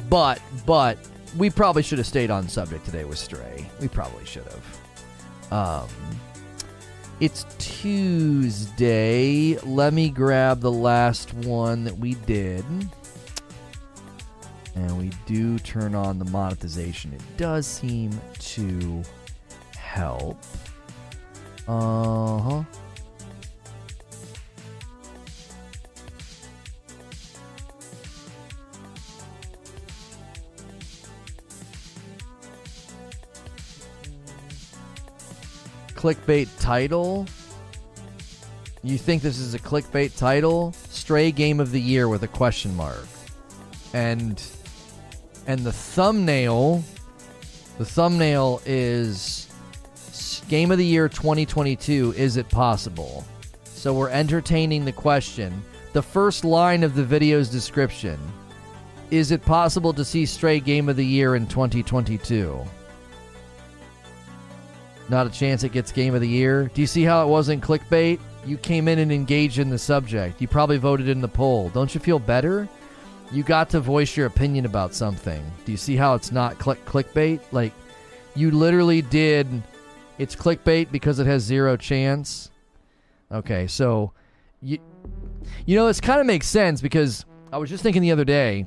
But, 0.09 0.41
but, 0.65 0.99
we 1.37 1.51
probably 1.51 1.83
should 1.83 1.99
have 1.99 2.07
stayed 2.07 2.31
on 2.31 2.49
subject 2.49 2.87
today 2.87 3.05
with 3.05 3.19
Stray. 3.19 3.71
We 3.81 3.89
probably 3.89 4.25
should 4.25 4.45
have. 4.45 5.53
Um, 5.53 5.89
it's 7.21 7.45
Tuesday. 7.59 9.59
Let 9.59 9.93
me 9.93 10.11
grab 10.11 10.61
the 10.61 10.71
last 10.71 11.35
one 11.35 11.85
that 11.85 11.99
we 11.99 12.15
did. 12.15 12.65
And 14.75 14.97
we 14.97 15.11
do 15.27 15.59
turn 15.59 15.95
on 15.95 16.19
the 16.19 16.25
monetization. 16.27 17.13
It 17.13 17.23
does 17.37 17.67
seem 17.67 18.19
to 18.39 19.03
help. 19.77 20.39
Uh 21.67 22.39
huh. 22.39 22.63
Clickbait 35.99 36.49
title. 36.61 37.27
You 38.85 38.97
think 38.97 39.21
this 39.21 39.41
is 39.41 39.55
a 39.55 39.59
clickbait 39.59 40.17
title? 40.17 40.73
Stray 40.91 41.33
Game 41.33 41.59
of 41.59 41.73
the 41.73 41.81
Year 41.81 42.09
with 42.09 42.23
a 42.23 42.29
question 42.29 42.77
mark. 42.77 43.05
And 43.93 44.41
and 45.49 45.61
the 45.61 45.73
thumbnail 45.73 46.85
the 47.79 47.85
thumbnail 47.85 48.63
is 48.65 49.49
Game 50.49 50.71
of 50.71 50.79
the 50.79 50.87
Year 50.87 51.09
2022 51.09 52.15
is 52.17 52.37
it 52.37 52.49
possible? 52.49 53.25
So 53.65 53.93
we're 53.93 54.11
entertaining 54.11 54.85
the 54.85 54.93
question. 54.93 55.63
The 55.95 56.03
first 56.03 56.45
line 56.45 56.85
of 56.85 56.95
the 56.95 57.05
video's 57.05 57.49
description 57.49 58.21
is 59.11 59.33
it 59.33 59.43
possible 59.43 59.93
to 59.95 60.05
see 60.05 60.27
Stray 60.27 60.61
Game 60.61 60.89
of 60.89 60.95
the 60.95 61.05
Year 61.05 61.35
in 61.35 61.49
2022? 61.49 62.65
Not 65.09 65.27
a 65.27 65.31
chance 65.31 65.65
it 65.65 65.73
gets 65.73 65.91
Game 65.91 66.15
of 66.15 66.21
the 66.21 66.29
Year. 66.29 66.71
Do 66.75 66.81
you 66.81 66.87
see 66.87 67.03
how 67.03 67.23
it 67.23 67.29
wasn't 67.29 67.63
clickbait? 67.63 68.21
You 68.45 68.57
came 68.59 68.89
in 68.89 68.99
and 68.99 69.11
engaged 69.11 69.59
in 69.59 69.71
the 69.71 69.79
subject. 69.79 70.41
You 70.41 70.49
probably 70.49 70.79
voted 70.79 71.09
in 71.09 71.21
the 71.21 71.29
poll. 71.29 71.71
Don't 71.71 71.95
you 71.95 72.01
feel 72.01 72.19
better? 72.19 72.69
You 73.31 73.43
got 73.43 73.69
to 73.71 73.81
voice 73.81 74.17
your 74.17 74.27
opinion 74.27 74.65
about 74.65 74.95
something. 74.95 75.45
Do 75.65 75.73
you 75.73 75.79
see 75.79 75.97
how 75.97 76.15
it's 76.15 76.33
not 76.33 76.59
click 76.59 76.83
clickbait? 76.85 77.41
Like 77.53 77.73
you 78.35 78.51
literally 78.51 79.03
did 79.03 79.47
it's 80.19 80.35
clickbait 80.35 80.91
because 80.91 81.19
it 81.19 81.27
has 81.27 81.43
zero 81.43 81.77
chance. 81.77 82.51
Okay, 83.31 83.67
so 83.67 84.13
you 84.63 84.79
you 85.67 85.77
know 85.77 85.87
this 85.87 86.01
kind 86.01 86.21
of 86.21 86.27
makes 86.27 86.47
sense 86.47 86.81
because 86.81 87.25
I 87.53 87.59
was 87.59 87.71
just 87.71 87.83
thinking 87.83 88.03
the 88.03 88.13
other 88.13 88.25
day 88.25 88.67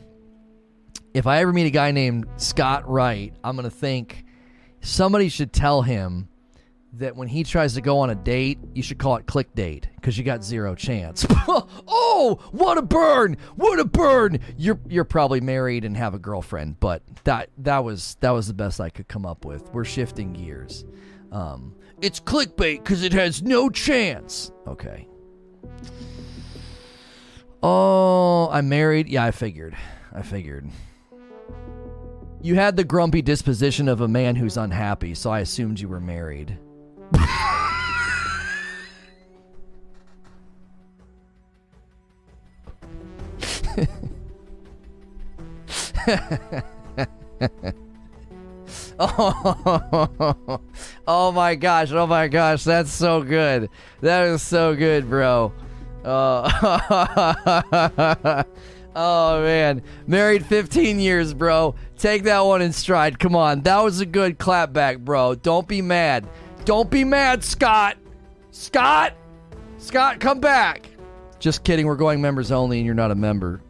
if 1.14 1.28
I 1.28 1.42
ever 1.42 1.52
meet 1.52 1.66
a 1.66 1.72
guy 1.72 1.92
named 1.92 2.26
Scott 2.38 2.88
Wright, 2.90 3.34
I'm 3.44 3.56
going 3.56 3.70
to 3.70 3.76
think 3.76 4.24
somebody 4.82 5.30
should 5.30 5.52
tell 5.52 5.82
him 5.82 6.30
that 6.94 7.16
when 7.16 7.28
he 7.28 7.44
tries 7.44 7.74
to 7.76 7.82
go 7.82 8.00
on 8.00 8.10
a 8.10 8.16
date, 8.16 8.60
you 8.74 8.84
should 8.84 8.98
call 8.98 9.16
it 9.16 9.26
click 9.26 9.53
date 9.56 9.88
because 9.95 10.18
you 10.18 10.24
got 10.24 10.44
zero 10.44 10.76
chance. 10.76 11.26
oh, 11.48 12.40
what 12.52 12.78
a 12.78 12.82
burn! 12.82 13.38
What 13.56 13.80
a 13.80 13.86
burn! 13.86 14.40
You're 14.58 14.80
you're 14.90 15.06
probably 15.06 15.42
married 15.42 15.86
and 15.86 15.95
have 15.95 16.14
a 16.14 16.20
girlfriend, 16.20 16.80
but 16.80 17.03
that 17.24 17.50
that 17.60 17.84
was 17.84 18.18
that 18.20 18.32
was 18.32 18.48
the 18.48 18.53
best 18.53 18.82
I 18.82 18.90
could 18.90 19.08
come 19.08 19.26
up 19.26 19.45
with. 19.45 19.70
We're 19.74 19.86
shifting 19.86 20.34
gears. 20.34 20.86
Um, 21.32 21.76
it's 22.02 22.20
clickbait 22.20 22.84
because 22.84 23.03
it 23.03 23.14
has 23.14 23.42
no 23.42 23.70
chance. 23.70 24.52
Okay. 24.68 25.08
Oh, 27.64 28.50
I'm 28.52 28.68
married. 28.70 29.08
Yeah, 29.08 29.24
I 29.24 29.32
figured. 29.32 29.78
I 30.14 30.24
figured. 30.24 30.68
You 32.42 32.56
had 32.56 32.76
the 32.76 32.84
grumpy 32.84 33.22
disposition 33.22 33.88
of 33.88 34.02
a 34.02 34.08
man 34.08 34.36
who's 34.36 34.58
unhappy, 34.58 35.14
so 35.14 35.30
I 35.30 35.42
assumed 35.42 35.80
you 35.80 35.88
were 35.88 36.00
married. 36.00 36.58
oh, 49.00 50.60
oh 51.08 51.32
my 51.32 51.56
gosh, 51.56 51.92
oh 51.92 52.08
my 52.08 52.28
gosh, 52.28 52.64
that's 52.64 52.92
so 52.92 53.22
good. 53.22 53.70
That 54.02 54.28
is 54.28 54.42
so 54.42 54.76
good, 54.76 55.10
bro. 55.10 55.54
Uh, 56.04 56.50
oh 58.96 59.44
man, 59.44 59.84
married 60.08 60.46
15 60.46 61.00
years, 61.00 61.34
bro. 61.34 61.76
Take 61.98 62.24
that 62.24 62.40
one 62.42 62.62
in 62.62 62.74
stride. 62.74 63.20
Come 63.20 63.36
on, 63.36 63.62
that 63.62 63.84
was 63.84 64.00
a 64.00 64.06
good 64.06 64.40
clapback, 64.40 65.00
bro. 65.00 65.36
Don't 65.36 65.68
be 65.68 65.82
mad. 65.82 66.28
Don't 66.66 66.90
be 66.90 67.04
mad, 67.04 67.44
Scott. 67.44 67.98
Scott, 68.52 69.14
Scott, 69.78 70.20
come 70.20 70.40
back. 70.40 70.90
Just 71.40 71.64
kidding. 71.64 71.88
We're 71.88 71.96
going 71.96 72.22
members 72.22 72.52
only, 72.52 72.78
and 72.78 72.86
you're 72.86 72.94
not 72.94 73.10
a 73.10 73.16
member. 73.16 73.62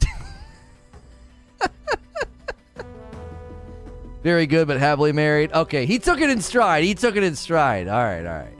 Very 4.22 4.46
good, 4.46 4.66
but 4.66 4.78
happily 4.78 5.12
married. 5.12 5.52
Okay, 5.52 5.84
he 5.84 5.98
took 5.98 6.20
it 6.20 6.30
in 6.30 6.40
stride. 6.40 6.84
He 6.84 6.94
took 6.94 7.16
it 7.16 7.22
in 7.22 7.36
stride. 7.36 7.88
All 7.88 8.02
right, 8.02 8.24
all 8.24 8.38
right. 8.38 8.54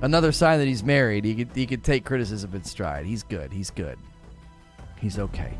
Another 0.00 0.32
sign 0.32 0.58
that 0.60 0.66
he's 0.66 0.82
married. 0.82 1.24
He 1.24 1.34
could 1.34 1.48
he 1.54 1.66
could 1.66 1.84
take 1.84 2.04
criticism 2.04 2.54
in 2.54 2.64
stride. 2.64 3.04
He's 3.04 3.22
good. 3.22 3.52
He's 3.52 3.70
good. 3.70 3.98
He's 4.98 5.18
okay. 5.18 5.58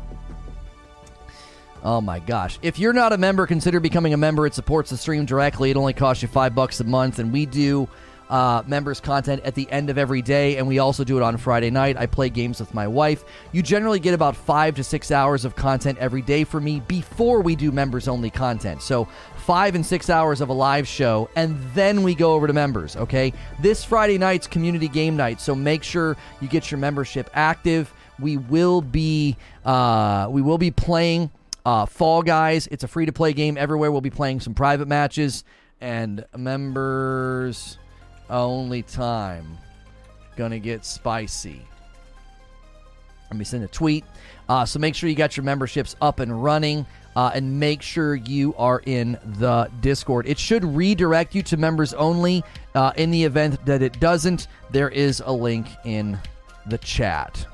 Oh 1.83 2.01
my 2.01 2.19
gosh. 2.19 2.59
If 2.61 2.79
you're 2.79 2.93
not 2.93 3.13
a 3.13 3.17
member, 3.17 3.45
consider 3.47 3.79
becoming 3.79 4.13
a 4.13 4.17
member. 4.17 4.45
It 4.45 4.53
supports 4.53 4.89
the 4.89 4.97
stream 4.97 5.25
directly. 5.25 5.71
It 5.71 5.77
only 5.77 5.93
costs 5.93 6.21
you 6.21 6.27
five 6.27 6.55
bucks 6.55 6.79
a 6.79 6.83
month, 6.83 7.19
and 7.19 7.31
we 7.31 7.45
do 7.45 7.87
uh, 8.29 8.63
members 8.67 8.99
content 8.99 9.41
at 9.43 9.55
the 9.55 9.69
end 9.71 9.89
of 9.89 9.97
every 9.97 10.21
day, 10.21 10.57
and 10.57 10.67
we 10.67 10.79
also 10.79 11.03
do 11.03 11.17
it 11.17 11.23
on 11.23 11.37
Friday 11.37 11.69
night. 11.69 11.97
I 11.97 12.05
play 12.05 12.29
games 12.29 12.59
with 12.59 12.73
my 12.73 12.87
wife. 12.87 13.23
You 13.51 13.61
generally 13.61 13.99
get 13.99 14.13
about 14.13 14.35
five 14.35 14.75
to 14.75 14.83
six 14.83 15.11
hours 15.11 15.45
of 15.45 15.55
content 15.55 15.97
every 15.99 16.21
day 16.21 16.43
for 16.43 16.59
me 16.59 16.81
before 16.81 17.41
we 17.41 17.55
do 17.55 17.71
members 17.71 18.07
only 18.07 18.29
content. 18.29 18.81
So, 18.81 19.07
five 19.37 19.75
and 19.75 19.85
six 19.85 20.09
hours 20.09 20.41
of 20.41 20.49
a 20.49 20.53
live 20.53 20.87
show, 20.87 21.29
and 21.35 21.57
then 21.73 22.03
we 22.03 22.15
go 22.15 22.33
over 22.33 22.47
to 22.47 22.53
members, 22.53 22.97
okay? 22.97 23.31
This 23.61 23.85
Friday 23.85 24.17
night's 24.17 24.47
community 24.47 24.89
game 24.89 25.15
night, 25.15 25.39
so 25.39 25.55
make 25.55 25.83
sure 25.83 26.17
you 26.41 26.49
get 26.49 26.69
your 26.69 26.79
membership 26.79 27.29
active. 27.33 27.93
We 28.19 28.35
will 28.37 28.81
be 28.81 29.37
uh, 29.63 30.27
we 30.29 30.41
will 30.41 30.57
be 30.57 30.71
playing 30.71 31.29
uh, 31.67 31.85
Fall 31.85 32.21
Guys. 32.21 32.65
It's 32.67 32.85
a 32.85 32.87
free 32.87 33.07
to 33.07 33.11
play 33.11 33.33
game 33.33 33.57
everywhere. 33.57 33.91
We'll 33.91 33.99
be 33.99 34.09
playing 34.09 34.39
some 34.39 34.53
private 34.53 34.87
matches 34.87 35.43
and 35.81 36.23
members 36.37 37.77
only 38.29 38.83
time. 38.83 39.57
Gonna 40.37 40.59
get 40.59 40.85
spicy. 40.85 41.67
Let 43.29 43.37
me 43.37 43.43
send 43.43 43.65
a 43.65 43.67
tweet. 43.67 44.05
Uh, 44.47 44.63
so 44.63 44.79
make 44.79 44.95
sure 44.95 45.09
you 45.09 45.15
got 45.15 45.35
your 45.35 45.43
memberships 45.43 45.97
up 46.01 46.21
and 46.21 46.41
running. 46.41 46.85
Uh, 47.17 47.31
and 47.33 47.59
make 47.59 47.81
sure 47.81 48.15
you 48.15 48.53
are 48.55 48.81
in 48.85 49.17
the 49.39 49.69
Discord. 49.81 50.25
It 50.25 50.39
should 50.39 50.63
redirect 50.63 51.35
you 51.35 51.43
to 51.43 51.57
members 51.57 51.93
only. 51.95 52.45
Uh, 52.75 52.93
in 52.95 53.11
the 53.11 53.23
event 53.25 53.65
that 53.65 53.81
it 53.81 53.99
doesn't, 53.99 54.47
there 54.71 54.89
is 54.89 55.21
a 55.25 55.33
link 55.33 55.67
in 55.83 56.17
the 56.67 56.77
chat. 56.77 57.45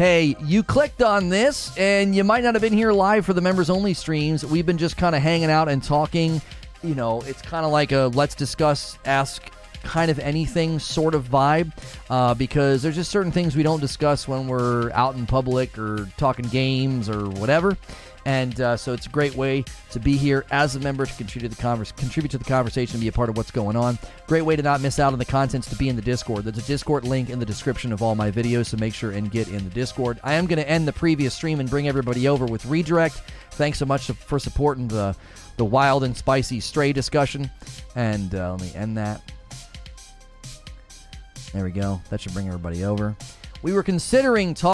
Hey, 0.00 0.34
you 0.46 0.62
clicked 0.62 1.02
on 1.02 1.28
this, 1.28 1.76
and 1.76 2.16
you 2.16 2.24
might 2.24 2.42
not 2.42 2.54
have 2.54 2.62
been 2.62 2.72
here 2.72 2.90
live 2.90 3.26
for 3.26 3.34
the 3.34 3.42
members 3.42 3.68
only 3.68 3.92
streams. 3.92 4.46
We've 4.46 4.64
been 4.64 4.78
just 4.78 4.96
kind 4.96 5.14
of 5.14 5.20
hanging 5.20 5.50
out 5.50 5.68
and 5.68 5.82
talking 5.84 6.40
you 6.82 6.94
know, 6.94 7.20
it's 7.26 7.42
kind 7.42 7.66
of 7.66 7.72
like 7.72 7.92
a 7.92 8.10
let's 8.14 8.34
discuss, 8.34 8.98
ask 9.04 9.42
kind 9.82 10.10
of 10.10 10.18
anything 10.18 10.78
sort 10.78 11.14
of 11.14 11.28
vibe 11.28 11.72
uh, 12.10 12.34
because 12.34 12.82
there's 12.82 12.94
just 12.94 13.10
certain 13.10 13.32
things 13.32 13.56
we 13.56 13.62
don't 13.62 13.80
discuss 13.80 14.28
when 14.28 14.46
we're 14.46 14.90
out 14.92 15.16
in 15.16 15.26
public 15.26 15.76
or 15.78 16.08
talking 16.16 16.46
games 16.46 17.08
or 17.08 17.28
whatever. 17.28 17.76
And 18.24 18.60
uh, 18.60 18.76
so 18.76 18.92
it's 18.92 19.06
a 19.06 19.10
great 19.10 19.34
way 19.34 19.64
to 19.90 20.00
be 20.00 20.16
here 20.16 20.44
as 20.50 20.76
a 20.76 20.80
member 20.80 21.06
to 21.06 21.14
contribute 21.14 21.50
to 21.50 21.56
the 21.56 21.62
converse, 21.62 21.92
contribute 21.92 22.30
to 22.30 22.38
the 22.38 22.44
conversation 22.44 22.96
and 22.96 23.00
be 23.00 23.08
a 23.08 23.12
part 23.12 23.30
of 23.30 23.36
what's 23.36 23.50
going 23.50 23.76
on. 23.76 23.98
Great 24.26 24.42
way 24.42 24.56
to 24.56 24.62
not 24.62 24.80
miss 24.80 24.98
out 24.98 25.12
on 25.12 25.18
the 25.18 25.24
contents 25.24 25.68
to 25.70 25.76
be 25.76 25.88
in 25.88 25.96
the 25.96 26.02
Discord. 26.02 26.44
There's 26.44 26.58
a 26.58 26.66
Discord 26.66 27.04
link 27.04 27.30
in 27.30 27.38
the 27.38 27.46
description 27.46 27.92
of 27.92 28.02
all 28.02 28.14
my 28.14 28.30
videos, 28.30 28.66
so 28.66 28.76
make 28.76 28.94
sure 28.94 29.10
and 29.12 29.30
get 29.30 29.48
in 29.48 29.64
the 29.64 29.70
Discord. 29.70 30.20
I 30.22 30.34
am 30.34 30.46
going 30.46 30.58
to 30.58 30.68
end 30.68 30.86
the 30.86 30.92
previous 30.92 31.34
stream 31.34 31.60
and 31.60 31.70
bring 31.70 31.88
everybody 31.88 32.28
over 32.28 32.44
with 32.46 32.66
redirect. 32.66 33.22
Thanks 33.52 33.78
so 33.78 33.86
much 33.86 34.06
for 34.06 34.38
supporting 34.38 34.88
the 34.88 35.16
the 35.56 35.64
wild 35.64 36.04
and 36.04 36.16
spicy 36.16 36.60
stray 36.60 36.92
discussion. 36.92 37.50
And 37.94 38.34
uh, 38.34 38.52
let 38.52 38.60
me 38.62 38.72
end 38.74 38.96
that. 38.96 39.20
There 41.52 41.64
we 41.64 41.70
go. 41.70 42.00
That 42.08 42.20
should 42.20 42.32
bring 42.32 42.46
everybody 42.46 42.84
over. 42.84 43.16
We 43.62 43.72
were 43.72 43.82
considering 43.82 44.54
talking. 44.54 44.68